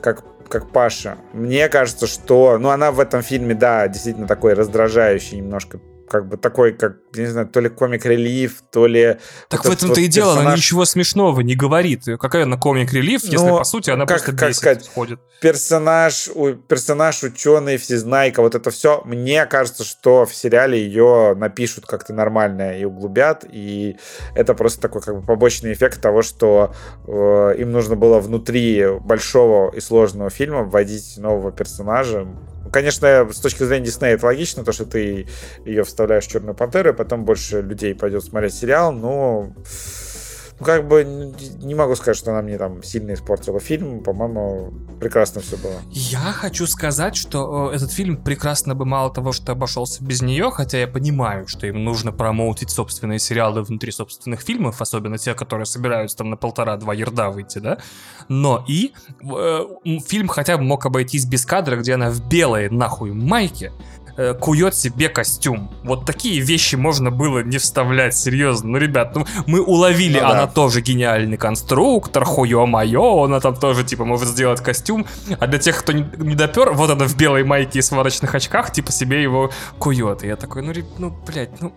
как 0.00 0.22
как 0.48 0.70
Паша. 0.70 1.16
Мне 1.32 1.70
кажется, 1.70 2.06
что... 2.06 2.58
Ну, 2.58 2.68
она 2.68 2.92
в 2.92 3.00
этом 3.00 3.22
фильме, 3.22 3.54
да, 3.54 3.88
действительно 3.88 4.28
такой 4.28 4.52
раздражающий 4.52 5.38
немножко 5.38 5.80
как 6.12 6.28
бы 6.28 6.36
такой, 6.36 6.74
как, 6.74 6.96
не 7.14 7.24
знаю, 7.24 7.48
то 7.48 7.58
ли 7.60 7.70
комик-релив, 7.70 8.62
то 8.70 8.86
ли... 8.86 9.16
Так 9.48 9.64
вот 9.64 9.70
в 9.70 9.76
этом-то 9.78 9.94
вот 9.94 9.98
и 9.98 10.08
дело, 10.08 10.32
персонаж... 10.32 10.46
она 10.46 10.56
ничего 10.56 10.84
смешного 10.84 11.40
не 11.40 11.54
говорит. 11.54 12.04
Какая 12.20 12.42
она 12.42 12.58
комик-релив, 12.58 13.24
если, 13.24 13.48
по 13.48 13.64
сути, 13.64 13.88
она 13.88 14.04
как, 14.04 14.18
просто 14.18 14.36
как 14.36 14.54
сказать, 14.54 14.90
ходит. 14.94 15.20
Персонаж, 15.40 16.28
персонаж 16.68 17.22
ученый, 17.22 17.78
всезнайка, 17.78 18.42
вот 18.42 18.54
это 18.54 18.70
все. 18.70 19.00
Мне 19.06 19.46
кажется, 19.46 19.84
что 19.84 20.26
в 20.26 20.34
сериале 20.34 20.84
ее 20.84 21.34
напишут 21.34 21.86
как-то 21.86 22.12
нормально 22.12 22.78
и 22.78 22.84
углубят, 22.84 23.46
и 23.50 23.96
это 24.34 24.52
просто 24.52 24.82
такой 24.82 25.00
как 25.00 25.16
бы 25.18 25.26
побочный 25.26 25.72
эффект 25.72 26.02
того, 26.02 26.20
что 26.20 26.74
э, 27.06 27.54
им 27.56 27.72
нужно 27.72 27.96
было 27.96 28.20
внутри 28.20 28.84
большого 29.00 29.74
и 29.74 29.80
сложного 29.80 30.28
фильма 30.28 30.62
вводить 30.62 31.16
нового 31.16 31.52
персонажа, 31.52 32.28
Конечно, 32.70 33.28
с 33.32 33.40
точки 33.40 33.64
зрения 33.64 33.86
Диснея 33.86 34.14
это 34.14 34.26
логично, 34.26 34.64
то, 34.64 34.72
что 34.72 34.84
ты 34.86 35.26
ее 35.64 35.84
вставляешь 35.84 36.24
в 36.24 36.30
Черную 36.30 36.54
Пантеру, 36.54 36.90
и 36.90 36.92
потом 36.94 37.24
больше 37.24 37.60
людей 37.60 37.94
пойдет 37.94 38.24
смотреть 38.24 38.54
сериал, 38.54 38.92
но 38.92 39.52
ну, 40.60 40.66
как 40.66 40.86
бы 40.86 41.04
не 41.62 41.74
могу 41.74 41.94
сказать, 41.96 42.16
что 42.16 42.30
она 42.30 42.42
мне 42.42 42.58
там 42.58 42.82
сильно 42.82 43.14
испортила 43.14 43.58
фильм. 43.60 44.02
По-моему, 44.02 44.72
прекрасно 45.00 45.40
все 45.40 45.56
было. 45.56 45.80
Я 45.90 46.18
хочу 46.18 46.66
сказать, 46.66 47.16
что 47.16 47.70
э, 47.70 47.76
этот 47.76 47.90
фильм 47.90 48.16
прекрасно 48.16 48.74
бы 48.74 48.84
мало 48.84 49.12
того, 49.12 49.32
что 49.32 49.52
обошелся 49.52 50.04
без 50.04 50.22
нее, 50.22 50.50
хотя 50.50 50.78
я 50.78 50.86
понимаю, 50.86 51.48
что 51.48 51.66
им 51.66 51.84
нужно 51.84 52.12
промоутить 52.12 52.70
собственные 52.70 53.18
сериалы 53.18 53.62
внутри 53.62 53.90
собственных 53.92 54.40
фильмов, 54.40 54.80
особенно 54.80 55.18
те, 55.18 55.34
которые 55.34 55.66
собираются 55.66 56.18
там 56.18 56.30
на 56.30 56.36
полтора-два 56.36 56.94
ерда 56.94 57.30
выйти, 57.30 57.58
да. 57.58 57.78
Но 58.28 58.64
и 58.68 58.92
э, 59.22 59.64
фильм 60.06 60.28
хотя 60.28 60.56
бы 60.58 60.64
мог 60.64 60.86
обойтись 60.86 61.24
без 61.24 61.44
кадра, 61.44 61.76
где 61.76 61.94
она 61.94 62.10
в 62.10 62.28
белой 62.28 62.70
нахуй 62.70 63.12
майке, 63.12 63.72
э, 64.16 64.34
кует 64.34 64.74
себе 64.74 65.08
костюм. 65.08 65.70
Вот 65.82 66.04
такие 66.06 66.40
вещи 66.40 66.76
можно 66.76 67.10
было 67.10 67.42
не 67.42 67.58
вставлять, 67.58 68.16
серьезно. 68.16 68.70
Ну, 68.70 68.78
ребят, 68.78 69.14
ну, 69.14 69.26
мы 69.46 69.60
уловили, 69.60 70.18
ну, 70.20 70.26
она 70.26 70.46
да. 70.46 70.52
тоже 70.52 70.80
гениальный 70.80 71.36
конструктор, 71.36 72.24
хуё-моё, 72.24 73.24
она 73.24 73.40
там 73.40 73.56
тоже, 73.56 73.84
типа, 73.84 74.04
может 74.04 74.28
сделать 74.28 74.60
костюм. 74.60 75.06
А 75.38 75.46
для 75.46 75.58
тех, 75.58 75.78
кто 75.78 75.92
не, 75.92 76.06
не 76.16 76.34
допер, 76.34 76.72
вот 76.72 76.90
она 76.90 77.06
в 77.06 77.16
белой 77.16 77.44
майке 77.44 77.78
и 77.78 77.82
сварочных 77.82 78.34
очках, 78.34 78.72
типа, 78.72 78.92
себе 78.92 79.22
его 79.22 79.50
кует. 79.78 80.24
И 80.24 80.26
я 80.26 80.36
такой, 80.36 80.62
ну, 80.62 80.72
ну, 80.98 81.16
блядь, 81.26 81.60
ну... 81.60 81.72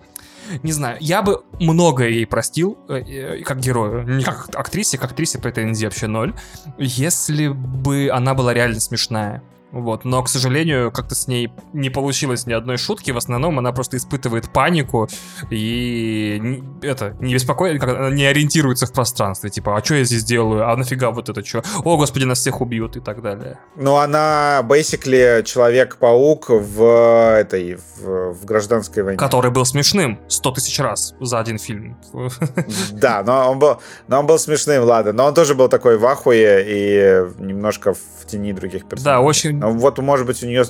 Не 0.61 0.71
знаю, 0.71 0.97
я 0.99 1.23
бы 1.23 1.41
многое 1.59 2.09
ей 2.09 2.27
простил, 2.27 2.77
э, 2.87 2.99
э, 2.99 3.41
как 3.43 3.59
герою, 3.59 4.03
не 4.03 4.23
как 4.23 4.49
актрисе, 4.53 4.97
как 4.97 5.11
актрисе 5.11 5.39
претензий 5.39 5.85
вообще 5.85 6.05
ноль, 6.07 6.35
если 6.77 7.47
бы 7.47 8.09
она 8.13 8.35
была 8.35 8.53
реально 8.53 8.79
смешная. 8.79 9.41
Вот, 9.75 10.05
но, 10.05 10.23
к 10.23 10.29
сожалению, 10.29 10.89
как-то 10.89 11.15
с 11.15 11.27
ней 11.27 11.51
не 11.73 11.89
получилось 11.89 12.45
ни 12.47 12.53
одной 12.53 12.77
шутки. 12.77 13.11
В 13.11 13.17
основном 13.17 13.59
она 13.59 13.73
просто 13.73 13.97
испытывает 13.97 14.49
панику 14.49 15.09
и 15.49 16.63
это 16.81 17.13
не 17.19 17.33
беспокоит, 17.33 17.81
как 17.81 17.89
она 17.89 18.09
не 18.09 18.25
ориентируется 18.25 18.85
в 18.85 18.93
пространстве. 18.93 19.49
Типа, 19.49 19.75
а 19.75 19.83
что 19.83 19.95
я 19.95 20.05
здесь 20.05 20.23
делаю? 20.23 20.69
А 20.69 20.77
нафига 20.77 21.11
вот 21.11 21.27
это 21.27 21.43
что? 21.45 21.61
О, 21.83 21.97
господи, 21.97 22.23
нас 22.23 22.39
всех 22.39 22.61
убьют 22.61 22.95
и 22.95 23.01
так 23.01 23.21
далее. 23.21 23.59
Ну, 23.75 23.97
она 23.97 24.61
basically 24.63 25.43
человек-паук 25.43 26.49
в 26.49 27.37
этой 27.37 27.75
в, 27.75 28.33
в 28.33 28.45
гражданской 28.45 29.03
войне. 29.03 29.17
Который 29.17 29.51
был 29.51 29.65
смешным 29.65 30.21
сто 30.29 30.51
тысяч 30.51 30.79
раз 30.79 31.15
за 31.19 31.39
один 31.39 31.59
фильм. 31.59 31.97
Да, 32.93 33.23
но 33.23 33.51
он 33.51 33.59
был, 33.59 33.81
но 34.07 34.19
он 34.19 34.25
был 34.25 34.39
смешным, 34.39 34.83
ладно. 34.85 35.11
Но 35.11 35.25
он 35.25 35.33
тоже 35.33 35.53
был 35.53 35.67
такой 35.67 35.97
в 35.97 36.05
ахуе 36.05 36.63
и 36.65 37.43
немножко 37.43 37.93
в 37.93 38.25
тени 38.25 38.53
других 38.53 38.87
персонажей. 38.87 39.19
Да, 39.19 39.21
очень 39.21 39.64
ну, 39.65 39.77
вот, 39.77 39.97
может 39.99 40.25
быть, 40.25 40.43
у 40.43 40.47
нее, 40.47 40.65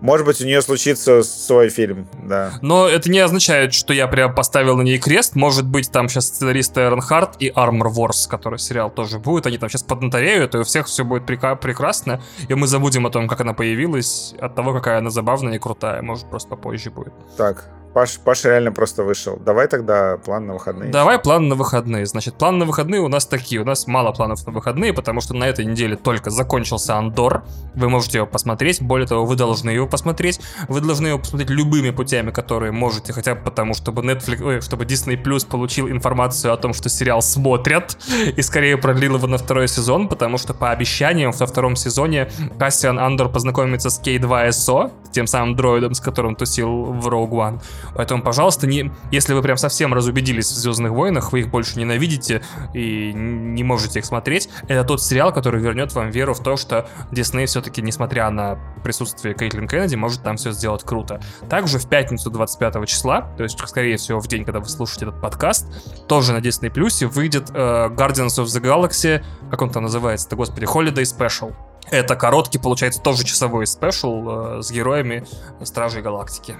может 0.00 0.26
быть, 0.26 0.40
у 0.40 0.44
нее 0.44 0.62
случится 0.62 1.22
свой 1.22 1.68
фильм, 1.68 2.08
да. 2.22 2.52
Но 2.62 2.88
это 2.88 3.10
не 3.10 3.18
означает, 3.18 3.74
что 3.74 3.92
я 3.92 4.06
прям 4.06 4.34
поставил 4.34 4.76
на 4.76 4.82
ней 4.82 4.98
крест. 4.98 5.36
Может 5.36 5.66
быть, 5.66 5.90
там 5.90 6.08
сейчас 6.08 6.26
сценаристы 6.26 6.80
Эрон 6.82 7.00
Харт 7.00 7.36
и 7.38 7.50
Armor 7.50 7.92
Wars, 7.92 8.28
который 8.28 8.58
сериал 8.58 8.90
тоже 8.90 9.18
будет, 9.18 9.46
они 9.46 9.58
там 9.58 9.68
сейчас 9.68 9.82
поднатореют, 9.82 10.54
и 10.54 10.58
у 10.58 10.64
всех 10.64 10.86
все 10.86 11.04
будет 11.04 11.28
прека- 11.28 11.56
прекрасно, 11.56 12.22
и 12.48 12.54
мы 12.54 12.66
забудем 12.66 13.06
о 13.06 13.10
том, 13.10 13.28
как 13.28 13.40
она 13.40 13.52
появилась, 13.52 14.34
от 14.40 14.54
того, 14.54 14.72
какая 14.72 14.98
она 14.98 15.10
забавная 15.10 15.54
и 15.54 15.58
крутая. 15.58 16.02
Может, 16.02 16.28
просто 16.30 16.48
попозже 16.50 16.90
будет. 16.90 17.12
Так, 17.36 17.70
Паш, 17.96 18.18
Паша 18.18 18.50
реально 18.50 18.72
просто 18.72 19.04
вышел. 19.04 19.38
Давай 19.42 19.68
тогда 19.68 20.18
план 20.18 20.46
на 20.46 20.52
выходные. 20.52 20.90
Давай 20.90 21.18
план 21.18 21.48
на 21.48 21.54
выходные. 21.54 22.04
Значит, 22.04 22.34
план 22.34 22.58
на 22.58 22.66
выходные 22.66 23.00
у 23.00 23.08
нас 23.08 23.24
такие. 23.24 23.62
У 23.62 23.64
нас 23.64 23.86
мало 23.86 24.12
планов 24.12 24.46
на 24.46 24.52
выходные, 24.52 24.92
потому 24.92 25.22
что 25.22 25.32
на 25.32 25.44
этой 25.44 25.64
неделе 25.64 25.96
только 25.96 26.28
закончился 26.28 26.96
Андор. 26.96 27.44
Вы 27.74 27.88
можете 27.88 28.18
его 28.18 28.26
посмотреть. 28.26 28.82
Более 28.82 29.08
того, 29.08 29.24
вы 29.24 29.34
должны 29.34 29.70
его 29.70 29.86
посмотреть. 29.86 30.40
Вы 30.68 30.82
должны 30.82 31.06
его 31.06 31.18
посмотреть 31.18 31.48
любыми 31.48 31.88
путями, 31.88 32.32
которые 32.32 32.70
можете, 32.70 33.14
хотя 33.14 33.34
бы 33.34 33.40
потому, 33.40 33.72
чтобы 33.72 34.02
Netflix, 34.02 34.44
ой, 34.44 34.60
чтобы 34.60 34.84
Disney 34.84 35.16
Plus 35.16 35.48
получил 35.48 35.88
информацию 35.88 36.52
о 36.52 36.58
том, 36.58 36.74
что 36.74 36.90
сериал 36.90 37.22
смотрят, 37.22 37.96
и 38.36 38.42
скорее 38.42 38.76
продлил 38.76 39.16
его 39.16 39.26
на 39.26 39.38
второй 39.38 39.68
сезон, 39.68 40.08
потому 40.08 40.36
что 40.36 40.52
по 40.52 40.70
обещаниям 40.70 41.32
во 41.32 41.46
втором 41.46 41.76
сезоне 41.76 42.28
Кассиан 42.58 42.98
Андор 42.98 43.30
познакомится 43.30 43.88
с 43.88 43.98
K2SO, 44.02 44.92
тем 45.12 45.26
самым 45.26 45.56
дроидом, 45.56 45.94
с 45.94 46.00
которым 46.00 46.36
тусил 46.36 46.92
в 46.92 47.08
Rogue 47.08 47.30
One. 47.30 47.62
Поэтому, 47.94 48.22
пожалуйста, 48.22 48.66
не, 48.66 48.90
если 49.10 49.34
вы 49.34 49.42
прям 49.42 49.56
совсем 49.56 49.94
разубедились 49.94 50.46
в 50.46 50.54
Звездных 50.54 50.92
войнах, 50.92 51.32
вы 51.32 51.40
их 51.40 51.50
больше 51.50 51.78
ненавидите 51.78 52.42
и 52.74 53.12
не 53.14 53.62
можете 53.64 54.00
их 54.00 54.04
смотреть, 54.04 54.48
это 54.68 54.84
тот 54.84 55.02
сериал, 55.02 55.32
который 55.32 55.60
вернет 55.60 55.92
вам 55.94 56.10
веру 56.10 56.34
в 56.34 56.40
то, 56.40 56.56
что 56.56 56.88
Дисней 57.10 57.46
все-таки, 57.46 57.82
несмотря 57.82 58.30
на 58.30 58.58
присутствие 58.82 59.34
Кейтлин 59.34 59.68
Кеннеди, 59.68 59.96
может 59.96 60.22
там 60.22 60.36
все 60.36 60.52
сделать 60.52 60.84
круто. 60.84 61.20
Также 61.48 61.78
в 61.78 61.88
пятницу 61.88 62.30
25 62.30 62.86
числа, 62.88 63.32
то 63.36 63.42
есть, 63.42 63.58
скорее 63.66 63.96
всего, 63.96 64.20
в 64.20 64.28
день, 64.28 64.44
когда 64.44 64.60
вы 64.60 64.66
слушаете 64.66 65.06
этот 65.06 65.20
подкаст, 65.20 65.66
тоже 66.08 66.32
на 66.32 66.38
Disney 66.38 66.72
Plus 66.72 67.06
выйдет 67.06 67.50
э, 67.52 67.88
Guardians 67.88 68.38
of 68.38 68.44
the 68.44 68.60
Galaxy, 68.60 69.24
как 69.50 69.62
он 69.62 69.70
там 69.70 69.84
называется-то, 69.84 70.36
господи, 70.36 70.64
Holiday 70.64 71.02
Special. 71.02 71.54
Это 71.90 72.16
короткий, 72.16 72.58
получается, 72.58 73.00
тоже 73.00 73.24
часовой 73.24 73.66
special 73.66 74.58
э, 74.58 74.62
с 74.62 74.70
героями 74.70 75.24
Стражей 75.62 76.02
Галактики 76.02 76.56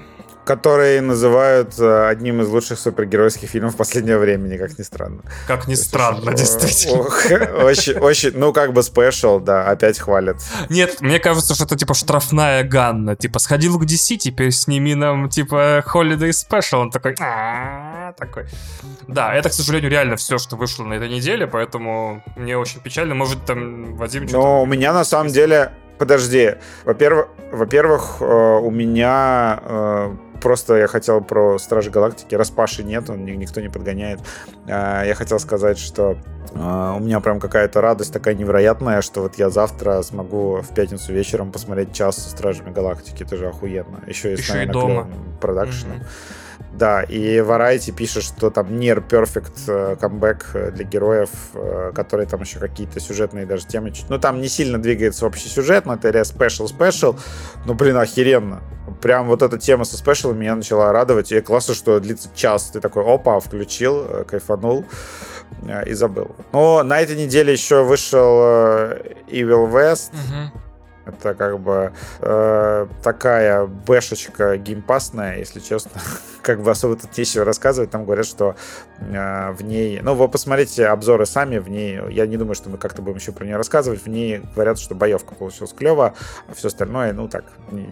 который 0.46 1.00
называют 1.00 1.78
э, 1.78 2.08
одним 2.08 2.40
из 2.40 2.48
лучших 2.48 2.78
супергеройских 2.78 3.50
фильмов 3.50 3.76
последнего 3.76 4.18
времени, 4.18 4.56
как 4.56 4.78
ни 4.78 4.82
странно. 4.84 5.22
Как 5.48 5.66
ни 5.66 5.74
странно, 5.74 6.32
действительно. 6.32 7.02
Очень, 7.64 7.98
очень, 7.98 8.32
ну 8.34 8.52
как 8.52 8.72
бы 8.72 8.82
special, 8.82 9.40
да, 9.40 9.68
опять 9.68 9.98
хвалят. 9.98 10.36
Нет, 10.68 11.00
мне 11.00 11.18
кажется, 11.18 11.54
что 11.54 11.64
это 11.64 11.76
типа 11.76 11.94
штрафная 11.94 12.62
Ганна. 12.62 13.16
Типа, 13.16 13.38
сходил 13.40 13.78
к 13.78 13.84
DC, 13.84 14.16
теперь 14.16 14.52
сними 14.52 14.94
нам, 14.94 15.28
типа, 15.28 15.84
Holiday 15.92 16.30
Special. 16.30 16.76
Он 16.76 16.90
такой, 16.90 17.16
такой. 17.16 18.46
Да, 19.08 19.34
это, 19.34 19.48
к 19.48 19.52
сожалению, 19.52 19.90
реально 19.90 20.16
все, 20.16 20.38
что 20.38 20.56
вышло 20.56 20.84
на 20.84 20.94
этой 20.94 21.08
неделе, 21.08 21.46
поэтому 21.46 22.22
мне 22.36 22.56
очень 22.56 22.80
печально. 22.80 23.14
Может, 23.14 23.44
там 23.44 23.96
Вадим 23.96 24.26
Но 24.30 24.62
у 24.62 24.66
меня 24.66 24.92
на 24.92 25.04
самом 25.04 25.32
деле 25.32 25.72
Подожди. 25.98 26.54
Во-первых, 26.84 27.28
во-первых, 27.52 28.16
э, 28.20 28.24
у 28.24 28.70
меня 28.70 29.60
э, 29.62 30.14
просто 30.40 30.76
я 30.76 30.86
хотел 30.86 31.20
про 31.20 31.58
Стражи 31.58 31.90
Галактики. 31.90 32.34
Раз 32.34 32.50
Паши 32.50 32.82
нет, 32.82 33.10
он 33.10 33.24
никто 33.24 33.60
не 33.60 33.68
подгоняет. 33.68 34.20
Э, 34.66 35.02
я 35.06 35.14
хотел 35.14 35.38
сказать, 35.38 35.78
что 35.78 36.16
у 36.54 37.00
меня 37.00 37.20
прям 37.20 37.38
какая-то 37.38 37.82
радость 37.82 38.12
такая 38.12 38.34
невероятная, 38.34 39.02
что 39.02 39.20
вот 39.20 39.34
я 39.36 39.50
завтра 39.50 40.00
смогу 40.02 40.62
в 40.62 40.74
пятницу 40.74 41.12
вечером 41.12 41.52
посмотреть 41.52 41.92
час 41.92 42.16
со 42.16 42.30
Стражами 42.30 42.72
Галактики. 42.72 43.24
Это 43.24 43.36
же 43.36 43.48
охуенно. 43.48 44.00
Еще 44.06 44.32
и 44.32 44.36
с 44.36 44.40
Еще 44.40 44.62
и 44.62 44.66
дома. 44.66 45.06
продакшеном. 45.40 45.98
Mm-hmm. 45.98 46.06
Да, 46.76 47.02
и 47.02 47.38
Variety 47.38 47.90
пишет, 47.92 48.22
что 48.22 48.50
там 48.50 48.66
Near 48.66 49.02
Perfect 49.06 49.52
э, 49.66 49.96
камбэк 49.96 50.50
э, 50.52 50.70
для 50.72 50.84
героев, 50.84 51.30
э, 51.54 51.92
которые 51.94 52.26
там 52.26 52.42
еще 52.42 52.58
какие-то 52.58 53.00
сюжетные 53.00 53.46
даже 53.46 53.66
темы. 53.66 53.92
Ну, 54.10 54.18
там 54.18 54.42
не 54.42 54.48
сильно 54.48 54.76
двигается 54.76 55.26
общий 55.26 55.48
сюжет, 55.48 55.86
материя 55.86 56.24
special-special, 56.24 57.18
но, 57.64 57.72
блин, 57.72 57.96
охеренно. 57.96 58.60
Прям 59.00 59.26
вот 59.26 59.42
эта 59.42 59.58
тема 59.58 59.84
со 59.84 59.96
спешалами 59.96 60.40
меня 60.40 60.54
начала 60.54 60.92
радовать. 60.92 61.32
И 61.32 61.40
классно, 61.40 61.74
что 61.74 61.98
длится 61.98 62.28
час. 62.34 62.70
Ты 62.72 62.80
такой, 62.80 63.04
опа, 63.04 63.40
включил, 63.40 64.24
кайфанул 64.26 64.84
и 65.86 65.92
забыл. 65.94 66.36
Но 66.52 66.82
на 66.82 67.00
этой 67.00 67.16
неделе 67.16 67.52
еще 67.52 67.84
вышел 67.84 68.40
Evil 69.28 69.70
West. 69.70 70.10
Угу 70.12 70.65
это 71.06 71.34
как 71.34 71.60
бы 71.60 71.92
э, 72.20 72.86
такая 73.02 73.66
бэшечка 73.66 74.56
геймпасная, 74.56 75.38
если 75.38 75.60
честно. 75.60 76.00
как 76.42 76.62
бы 76.62 76.70
особо 76.70 76.96
тут 76.96 77.16
нечего 77.16 77.44
рассказывать. 77.44 77.90
Там 77.90 78.04
говорят, 78.04 78.26
что 78.26 78.56
э, 79.00 79.50
в 79.52 79.62
ней... 79.62 80.00
Ну, 80.00 80.14
вы 80.14 80.28
посмотрите 80.28 80.86
обзоры 80.86 81.26
сами. 81.26 81.58
В 81.58 81.68
ней... 81.68 82.00
Я 82.10 82.26
не 82.26 82.36
думаю, 82.36 82.54
что 82.54 82.70
мы 82.70 82.78
как-то 82.78 83.02
будем 83.02 83.18
еще 83.18 83.32
про 83.32 83.44
нее 83.44 83.56
рассказывать. 83.56 84.02
В 84.02 84.08
ней 84.08 84.42
говорят, 84.54 84.78
что 84.78 84.94
боевка 84.94 85.34
получилась 85.34 85.72
клево, 85.72 86.14
а 86.48 86.54
все 86.54 86.68
остальное, 86.68 87.12
ну, 87.12 87.28
так, 87.28 87.44
не, 87.70 87.88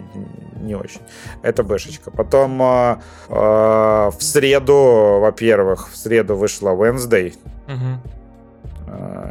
не 0.61 0.75
очень. 0.75 1.01
Это 1.41 1.63
бэшечка. 1.63 2.11
Потом 2.11 2.61
э, 2.61 2.97
э, 3.29 3.33
в 3.33 4.17
среду, 4.19 5.19
во-первых, 5.19 5.89
в 5.89 5.97
среду 5.97 6.35
вышла 6.35 6.69
Wednesday. 6.69 7.33
Угу 7.67 8.14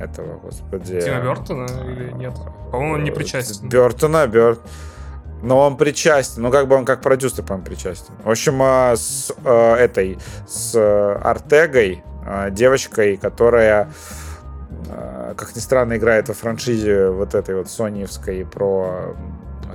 этого, 0.01 0.39
господи... 0.39 1.01
Тима 1.01 1.20
Бертона 1.20 1.67
или 1.86 2.12
нет? 2.12 2.34
По-моему, 2.70 2.94
он 2.94 3.05
не 3.05 3.10
причастен. 3.10 3.68
Бертона, 3.68 4.26
Берт... 4.26 4.60
Но 5.43 5.59
он 5.60 5.76
причастен, 5.76 6.43
ну 6.43 6.51
как 6.51 6.68
бы 6.68 6.76
он 6.76 6.86
как 6.86 7.02
продюсер, 7.02 7.44
по-моему, 7.44 7.67
причастен. 7.67 8.15
В 8.25 8.31
общем, 8.31 8.62
э, 8.62 8.97
с 8.97 9.31
э, 9.44 9.75
этой, 9.75 10.18
с 10.47 10.75
Артегой, 11.23 12.02
девочкой, 12.52 13.18
которая, 13.18 13.91
как 15.36 15.55
ни 15.55 15.60
странно, 15.60 15.99
играет 15.99 16.28
во 16.28 16.34
франшизе 16.34 17.10
вот 17.10 17.34
этой 17.34 17.55
вот 17.55 17.68
соневской 17.68 18.47
про 18.47 19.15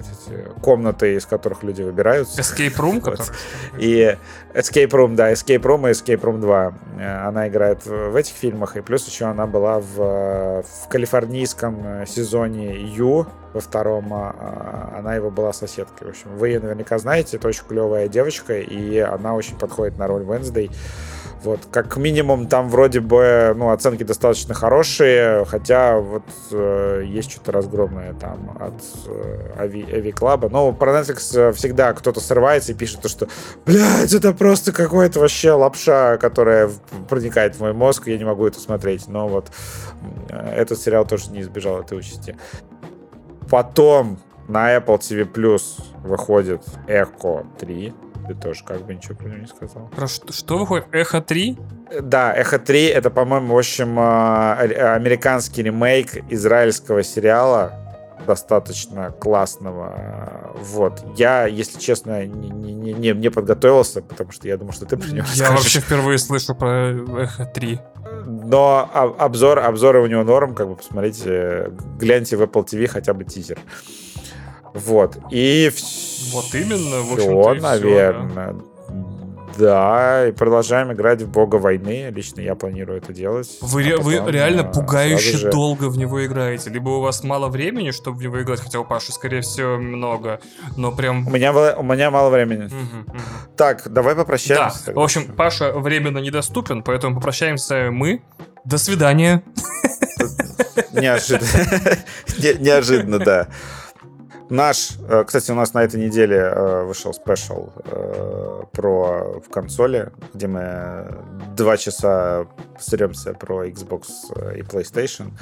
эти 0.07 0.47
комнаты, 0.61 1.15
из 1.15 1.25
которых 1.25 1.63
люди 1.63 1.81
выбираются. 1.81 2.41
Escape 2.41 2.75
Room? 2.75 2.99
Вот. 3.09 3.31
И 3.77 4.17
Escape 4.53 4.89
Room, 4.89 5.15
да, 5.15 5.31
Escape 5.31 5.61
Room 5.61 5.89
и 5.89 5.91
Escape 5.91 6.21
Room 6.21 6.39
2. 6.39 6.73
Э, 6.99 7.27
она 7.27 7.47
играет 7.47 7.85
в 7.85 8.15
этих 8.15 8.33
фильмах, 8.33 8.77
и 8.77 8.81
плюс 8.81 9.07
еще 9.07 9.25
она 9.25 9.47
была 9.47 9.79
в, 9.79 10.63
в 10.63 10.87
калифорнийском 10.89 12.05
сезоне 12.05 12.81
Ю, 12.81 13.27
во 13.53 13.61
втором, 13.61 14.13
а, 14.13 14.35
а, 14.37 14.99
она 14.99 15.15
его 15.15 15.29
была 15.29 15.53
соседкой. 15.53 16.07
В 16.07 16.09
общем, 16.11 16.35
вы 16.35 16.49
ее 16.49 16.59
наверняка 16.59 16.97
знаете, 16.97 17.37
это 17.37 17.47
очень 17.47 17.63
клевая 17.67 18.07
девочка, 18.07 18.59
и 18.59 18.99
она 18.99 19.35
очень 19.35 19.57
подходит 19.57 19.97
на 19.97 20.07
роль 20.07 20.23
Wednesday. 20.23 20.71
Вот, 21.43 21.61
как 21.71 21.95
минимум, 21.95 22.47
там 22.47 22.67
вроде 22.69 22.99
бы, 22.99 23.53
ну, 23.55 23.69
оценки 23.69 24.03
достаточно 24.03 24.53
хорошие, 24.53 25.45
хотя 25.45 25.97
вот 25.97 26.23
э, 26.51 27.03
есть 27.05 27.31
что-то 27.31 27.53
разгромное 27.53 28.13
там 28.13 28.57
от 28.59 28.73
э, 29.07 29.53
Ави, 29.57 29.83
Ави 29.89 30.11
Клаба. 30.11 30.49
Но 30.49 30.73
про 30.73 30.99
Netflix 30.99 31.37
э, 31.39 31.53
всегда 31.53 31.93
кто-то 31.93 32.19
срывается 32.19 32.73
и 32.73 32.75
пишет 32.75 33.01
то, 33.01 33.07
что, 33.07 33.29
блядь, 33.65 34.13
это 34.13 34.33
просто 34.33 34.73
какой-то 34.73 35.21
вообще 35.21 35.53
лапша, 35.53 36.17
которая 36.17 36.69
проникает 37.07 37.55
в 37.55 37.61
мой 37.61 37.71
мозг, 37.71 38.07
я 38.07 38.17
не 38.17 38.25
могу 38.25 38.45
это 38.45 38.59
смотреть. 38.59 39.07
Но 39.07 39.29
вот 39.29 39.49
э, 40.29 40.53
этот 40.57 40.77
сериал 40.77 41.05
тоже 41.05 41.31
не 41.31 41.39
избежал 41.39 41.79
этой 41.79 41.97
участи. 41.97 42.35
Потом 43.49 44.19
на 44.49 44.75
Apple 44.75 44.99
TV 44.99 45.31
Plus 45.31 45.81
выходит 46.03 46.63
Echo 46.87 47.45
3 47.59 47.93
ты 48.29 48.35
тоже 48.35 48.63
как 48.63 48.85
бы 48.85 48.93
ничего 48.93 49.15
про 49.15 49.27
него 49.27 49.39
не 49.39 49.47
сказал. 49.47 49.87
Про 49.87 50.07
что, 50.07 50.31
что 50.31 50.59
выходит? 50.59 50.85
Эхо 50.91 51.19
3? 51.19 51.57
Да, 52.01 52.31
Эхо 52.35 52.59
3 52.59 52.85
это, 52.85 53.09
по-моему, 53.09 53.55
в 53.55 53.57
общем, 53.57 53.99
э, 53.99 54.93
американский 54.93 55.63
ремейк 55.63 56.23
израильского 56.29 57.01
сериала 57.01 57.73
достаточно 58.27 59.11
классного. 59.11 60.53
Вот. 60.61 61.03
Я, 61.17 61.47
если 61.47 61.79
честно, 61.79 62.27
не, 62.27 62.49
не, 62.49 62.93
не, 62.93 63.11
не 63.13 63.31
подготовился, 63.31 64.03
потому 64.03 64.31
что 64.31 64.47
я 64.47 64.57
думал, 64.57 64.73
что 64.73 64.85
ты 64.85 64.95
про 64.97 65.07
него 65.07 65.25
Я 65.33 65.49
вообще 65.49 65.79
впервые 65.79 66.19
слышу 66.19 66.53
про 66.53 66.91
Эхо 67.23 67.45
3. 67.45 67.79
Но 68.27 69.15
обзор, 69.17 69.59
обзоры 69.59 70.03
у 70.03 70.05
него 70.05 70.23
норм, 70.23 70.53
как 70.53 70.67
бы 70.67 70.75
посмотрите, 70.75 71.71
гляньте 71.97 72.37
в 72.37 72.43
Apple 72.43 72.63
TV 72.63 72.85
хотя 72.85 73.15
бы 73.15 73.23
тизер. 73.23 73.57
Вот. 74.75 75.17
И 75.31 75.71
Вот 76.31 76.53
именно, 76.53 77.01
в 77.01 77.17
все, 77.17 77.53
наверное. 77.55 78.53
Все, 78.53 78.53
да. 78.53 78.69
Да, 79.59 80.27
и 80.27 80.31
продолжаем 80.31 80.93
играть 80.93 81.21
в 81.21 81.29
Бога 81.29 81.55
войны. 81.55 82.09
Лично 82.11 82.39
я 82.39 82.55
планирую 82.55 82.99
это 82.99 83.11
делать. 83.11 83.57
Вы, 83.59 83.89
а 83.89 83.97
потом, 83.97 84.05
вы 84.05 84.31
реально 84.31 84.61
а, 84.61 84.71
пугающе 84.71 85.37
же... 85.37 85.51
долго 85.51 85.89
в 85.89 85.97
него 85.97 86.25
играете. 86.25 86.69
Либо 86.69 86.89
у 86.89 87.01
вас 87.01 87.23
мало 87.25 87.49
времени, 87.49 87.91
чтобы 87.91 88.19
в 88.19 88.21
него 88.21 88.41
играть, 88.41 88.61
хотя 88.61 88.79
у 88.79 88.85
Паши, 88.85 89.11
скорее 89.11 89.41
всего, 89.41 89.77
много. 89.77 90.39
Но 90.77 90.93
прям... 90.93 91.27
У 91.27 91.31
меня, 91.31 91.51
у 91.51 91.83
меня 91.83 92.09
мало 92.09 92.29
времени. 92.29 92.65
Угу, 92.65 92.75
угу. 92.75 93.21
Так, 93.57 93.91
давай 93.91 94.15
попрощаемся. 94.15 94.85
Да, 94.87 94.93
в 94.93 94.99
общем, 94.99 95.27
Паша 95.35 95.73
временно 95.73 96.19
недоступен, 96.19 96.81
поэтому 96.81 97.15
попрощаемся 97.15 97.89
мы. 97.91 98.21
До 98.63 98.77
свидания. 98.77 99.43
Неожиданно. 100.93 101.47
Неожиданно, 102.59 103.19
да. 103.19 103.47
Наш, 104.49 104.97
э, 105.07 105.23
кстати, 105.25 105.51
у 105.51 105.55
нас 105.55 105.73
на 105.73 105.83
этой 105.83 106.03
неделе 106.03 106.37
э, 106.37 106.83
вышел 106.83 107.13
спешл 107.13 107.69
э, 107.85 108.63
про 108.71 109.39
в 109.45 109.49
консоли, 109.51 110.11
где 110.33 110.47
мы 110.47 111.07
два 111.55 111.77
часа 111.77 112.47
сремся 112.79 113.33
про 113.33 113.67
Xbox 113.67 114.05
и 114.57 114.61
PlayStation. 114.61 115.33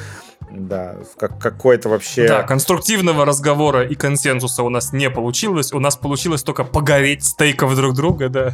Да, 0.50 0.95
как 1.17 1.40
какой-то 1.40 1.90
вообще... 1.90 2.27
Да, 2.27 2.43
конструктивного 2.43 3.26
разговора 3.26 3.85
и 3.85 3.95
консенсуса 3.95 4.64
у 4.64 4.69
нас 4.69 4.93
не 4.93 5.09
получилось. 5.09 5.74
У 5.74 5.80
нас 5.80 5.98
получилось 5.98 6.43
только 6.43 6.64
погореть 6.64 7.26
стейков 7.26 7.76
друг 7.76 7.93
друга, 7.93 8.30
да. 8.30 8.53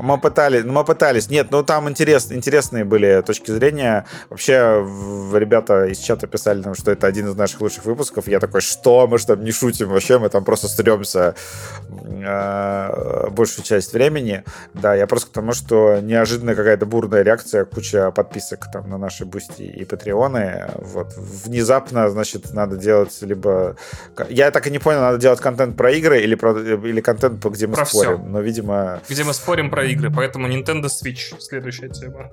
Мы 0.00 0.18
пытались, 0.18 0.64
ну, 0.64 0.72
мы 0.72 0.84
пытались. 0.84 1.28
Нет, 1.28 1.48
ну 1.50 1.62
там 1.62 1.88
интерес, 1.88 2.30
интересные 2.30 2.84
были 2.84 3.22
точки 3.22 3.50
зрения. 3.50 4.06
Вообще, 4.30 4.86
ребята 5.34 5.86
из 5.86 5.98
чата 5.98 6.26
писали 6.26 6.62
нам, 6.62 6.74
что 6.74 6.90
это 6.92 7.06
один 7.06 7.28
из 7.28 7.34
наших 7.34 7.60
лучших 7.60 7.84
выпусков. 7.84 8.28
Я 8.28 8.40
такой, 8.40 8.60
что? 8.60 9.06
Мы 9.06 9.18
что, 9.18 9.34
не 9.36 9.50
шутим 9.50 9.88
вообще? 9.88 10.18
Мы 10.18 10.28
там 10.28 10.44
просто 10.44 10.68
стремся 10.68 11.34
э, 11.90 13.28
большую 13.30 13.64
часть 13.64 13.92
времени. 13.92 14.44
Да, 14.74 14.94
я 14.94 15.06
просто 15.06 15.30
к 15.30 15.32
тому, 15.32 15.52
что 15.52 15.98
неожиданная 16.00 16.54
какая-то 16.54 16.86
бурная 16.86 17.22
реакция, 17.22 17.64
куча 17.64 18.10
подписок 18.10 18.70
там 18.72 18.88
на 18.88 18.98
наши 18.98 19.24
Boosty 19.24 19.62
и 19.62 19.84
Патреоны. 19.84 20.68
Вот. 20.80 21.14
Внезапно, 21.16 22.08
значит, 22.10 22.52
надо 22.54 22.76
делать 22.76 23.16
либо... 23.22 23.76
Я 24.28 24.50
так 24.50 24.66
и 24.66 24.70
не 24.70 24.78
понял, 24.78 25.00
надо 25.00 25.18
делать 25.18 25.40
контент 25.40 25.76
про 25.76 25.90
игры 25.92 26.20
или, 26.20 26.34
про... 26.34 26.52
или 26.58 27.00
контент, 27.00 27.44
где 27.44 27.66
мы 27.66 27.74
про 27.74 27.86
спорим. 27.86 28.18
Все. 28.18 28.26
Но, 28.26 28.40
видимо... 28.40 29.00
Где 29.08 29.24
мы 29.24 29.34
спорим 29.34 29.70
про 29.70 29.84
игры, 29.86 30.10
поэтому 30.10 30.48
Nintendo 30.48 30.86
Switch 30.86 31.38
следующая 31.40 31.88
тема. 31.88 32.30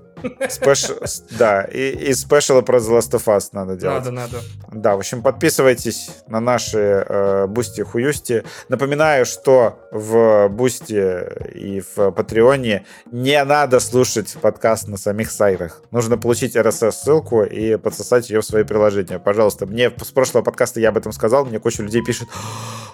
Спеш... 0.50 0.86
Да, 1.38 1.64
и, 1.64 2.10
и 2.10 2.14
спешалы 2.14 2.62
про 2.62 2.78
The 2.78 2.98
Last 2.98 3.12
of 3.12 3.26
Us 3.26 3.50
надо 3.52 3.76
делать. 3.76 4.06
Надо, 4.06 4.12
надо. 4.12 4.38
Да, 4.72 4.96
в 4.96 5.00
общем, 5.00 5.22
подписывайтесь 5.22 6.10
на 6.28 6.40
наши 6.40 6.78
э, 7.08 7.48
Boosty 7.48 7.82
Хуюсти. 7.82 8.44
Напоминаю, 8.70 9.26
что 9.26 9.80
в 9.92 10.48
Boosty 10.50 11.56
и 11.56 11.82
в 11.82 12.12
Патреоне 12.12 12.86
не 13.12 13.44
надо 13.44 13.80
слушать 13.80 14.36
подкаст 14.42 14.88
на 14.88 14.98
самих 14.98 15.32
сайтах. 15.32 15.82
Нужно 15.92 16.18
получить 16.18 16.56
RSS-ссылку 16.56 17.44
и 17.44 17.78
подсосать 17.78 18.30
ее 18.30 18.35
в 18.40 18.46
свои 18.46 18.64
приложения. 18.64 19.20
Пожалуйста, 19.20 19.66
мне 19.66 19.90
с 19.90 20.12
прошлого 20.12 20.44
подкаста 20.44 20.80
я 20.80 20.90
об 20.90 20.98
этом 20.98 21.12
сказал, 21.12 21.46
мне 21.46 21.60
куча 21.60 21.84
людей 21.84 22.04
пишет, 22.04 22.28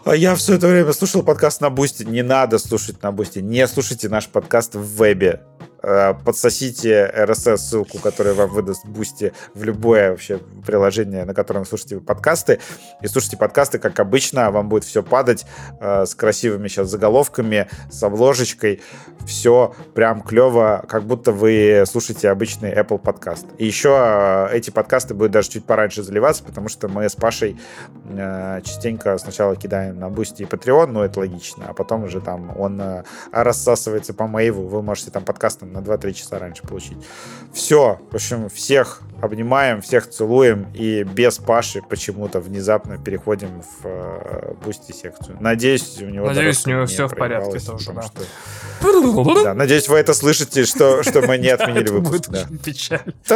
а 0.03 0.15
я 0.15 0.35
все 0.35 0.55
это 0.55 0.67
время 0.67 0.93
слушал 0.93 1.21
подкаст 1.21 1.61
на 1.61 1.69
Boosty. 1.69 2.03
Не 2.03 2.23
надо 2.23 2.57
слушать 2.57 3.03
на 3.03 3.11
Boosty. 3.11 3.39
Не 3.39 3.67
слушайте 3.67 4.09
наш 4.09 4.27
подкаст 4.27 4.75
в 4.75 4.81
вебе. 4.81 5.41
Э, 5.83 6.13
подсосите 6.13 7.11
RSS-ссылку, 7.15 7.97
которая 7.99 8.33
вам 8.33 8.49
выдаст 8.49 8.85
Boosty 8.85 9.33
в 9.55 9.63
любое 9.63 10.11
вообще 10.11 10.39
приложение, 10.65 11.25
на 11.25 11.33
котором 11.33 11.65
слушаете 11.65 11.99
подкасты. 11.99 12.59
И 13.01 13.07
слушайте 13.07 13.37
подкасты, 13.37 13.79
как 13.79 13.99
обычно, 13.99 14.51
вам 14.51 14.69
будет 14.69 14.83
все 14.83 15.01
падать 15.01 15.45
э, 15.79 16.05
с 16.05 16.13
красивыми 16.13 16.67
сейчас 16.67 16.89
заголовками, 16.89 17.67
с 17.91 18.01
обложечкой. 18.03 18.81
Все 19.25 19.73
прям 19.93 20.21
клево, 20.21 20.83
как 20.87 21.03
будто 21.03 21.31
вы 21.31 21.83
слушаете 21.85 22.29
обычный 22.29 22.73
Apple 22.73 22.99
подкаст. 22.99 23.45
И 23.57 23.65
еще 23.65 23.95
э, 23.97 24.55
эти 24.55 24.69
подкасты 24.69 25.13
будут 25.13 25.31
даже 25.31 25.49
чуть 25.49 25.65
пораньше 25.65 26.03
заливаться, 26.03 26.43
потому 26.43 26.69
что 26.69 26.87
мы 26.87 27.07
с 27.07 27.15
Пашей 27.15 27.59
э, 28.09 28.61
частенько 28.63 29.17
сначала 29.17 29.55
кидаем 29.55 29.99
на 29.99 30.09
Boosty 30.09 30.43
и 30.43 30.45
Patreon, 30.45 30.87
ну 30.87 31.01
это 31.01 31.19
логично, 31.19 31.65
а 31.67 31.73
потом 31.73 32.03
уже 32.03 32.21
там 32.21 32.53
он 32.57 32.79
э, 32.81 33.03
рассасывается 33.31 34.13
по 34.13 34.27
мейву, 34.27 34.67
вы 34.67 34.81
можете 34.81 35.11
там 35.11 35.23
подкастом 35.23 35.73
на 35.73 35.79
2-3 35.79 36.13
часа 36.13 36.39
раньше 36.39 36.63
получить. 36.63 36.97
Все. 37.53 37.99
В 38.11 38.15
общем, 38.15 38.49
всех 38.49 39.01
обнимаем, 39.21 39.81
всех 39.81 40.09
целуем 40.09 40.67
и 40.73 41.03
без 41.03 41.37
Паши 41.37 41.81
почему-то 41.87 42.39
внезапно 42.39 42.97
переходим 42.97 43.61
в 43.81 44.55
Boosty 44.63 44.91
секцию. 44.91 45.37
Надеюсь, 45.39 46.01
у 46.01 46.05
него 46.05 46.27
Надеюсь, 46.27 46.65
у 46.65 46.69
него 46.69 46.85
все 46.85 47.07
в 47.07 47.15
порядке 47.15 47.59
тоже, 47.59 47.93
да. 47.93 48.01
Что... 48.01 48.21
да. 49.43 49.53
Надеюсь, 49.53 49.87
вы 49.87 49.97
это 49.97 50.13
слышите, 50.13 50.65
что, 50.65 51.03
что 51.03 51.21
мы 51.21 51.37
не 51.37 51.49
отменили 51.49 51.89
выпуск. 51.89 52.11
Будет 52.11 52.29
да. 52.29 52.47
печаль. 52.63 53.01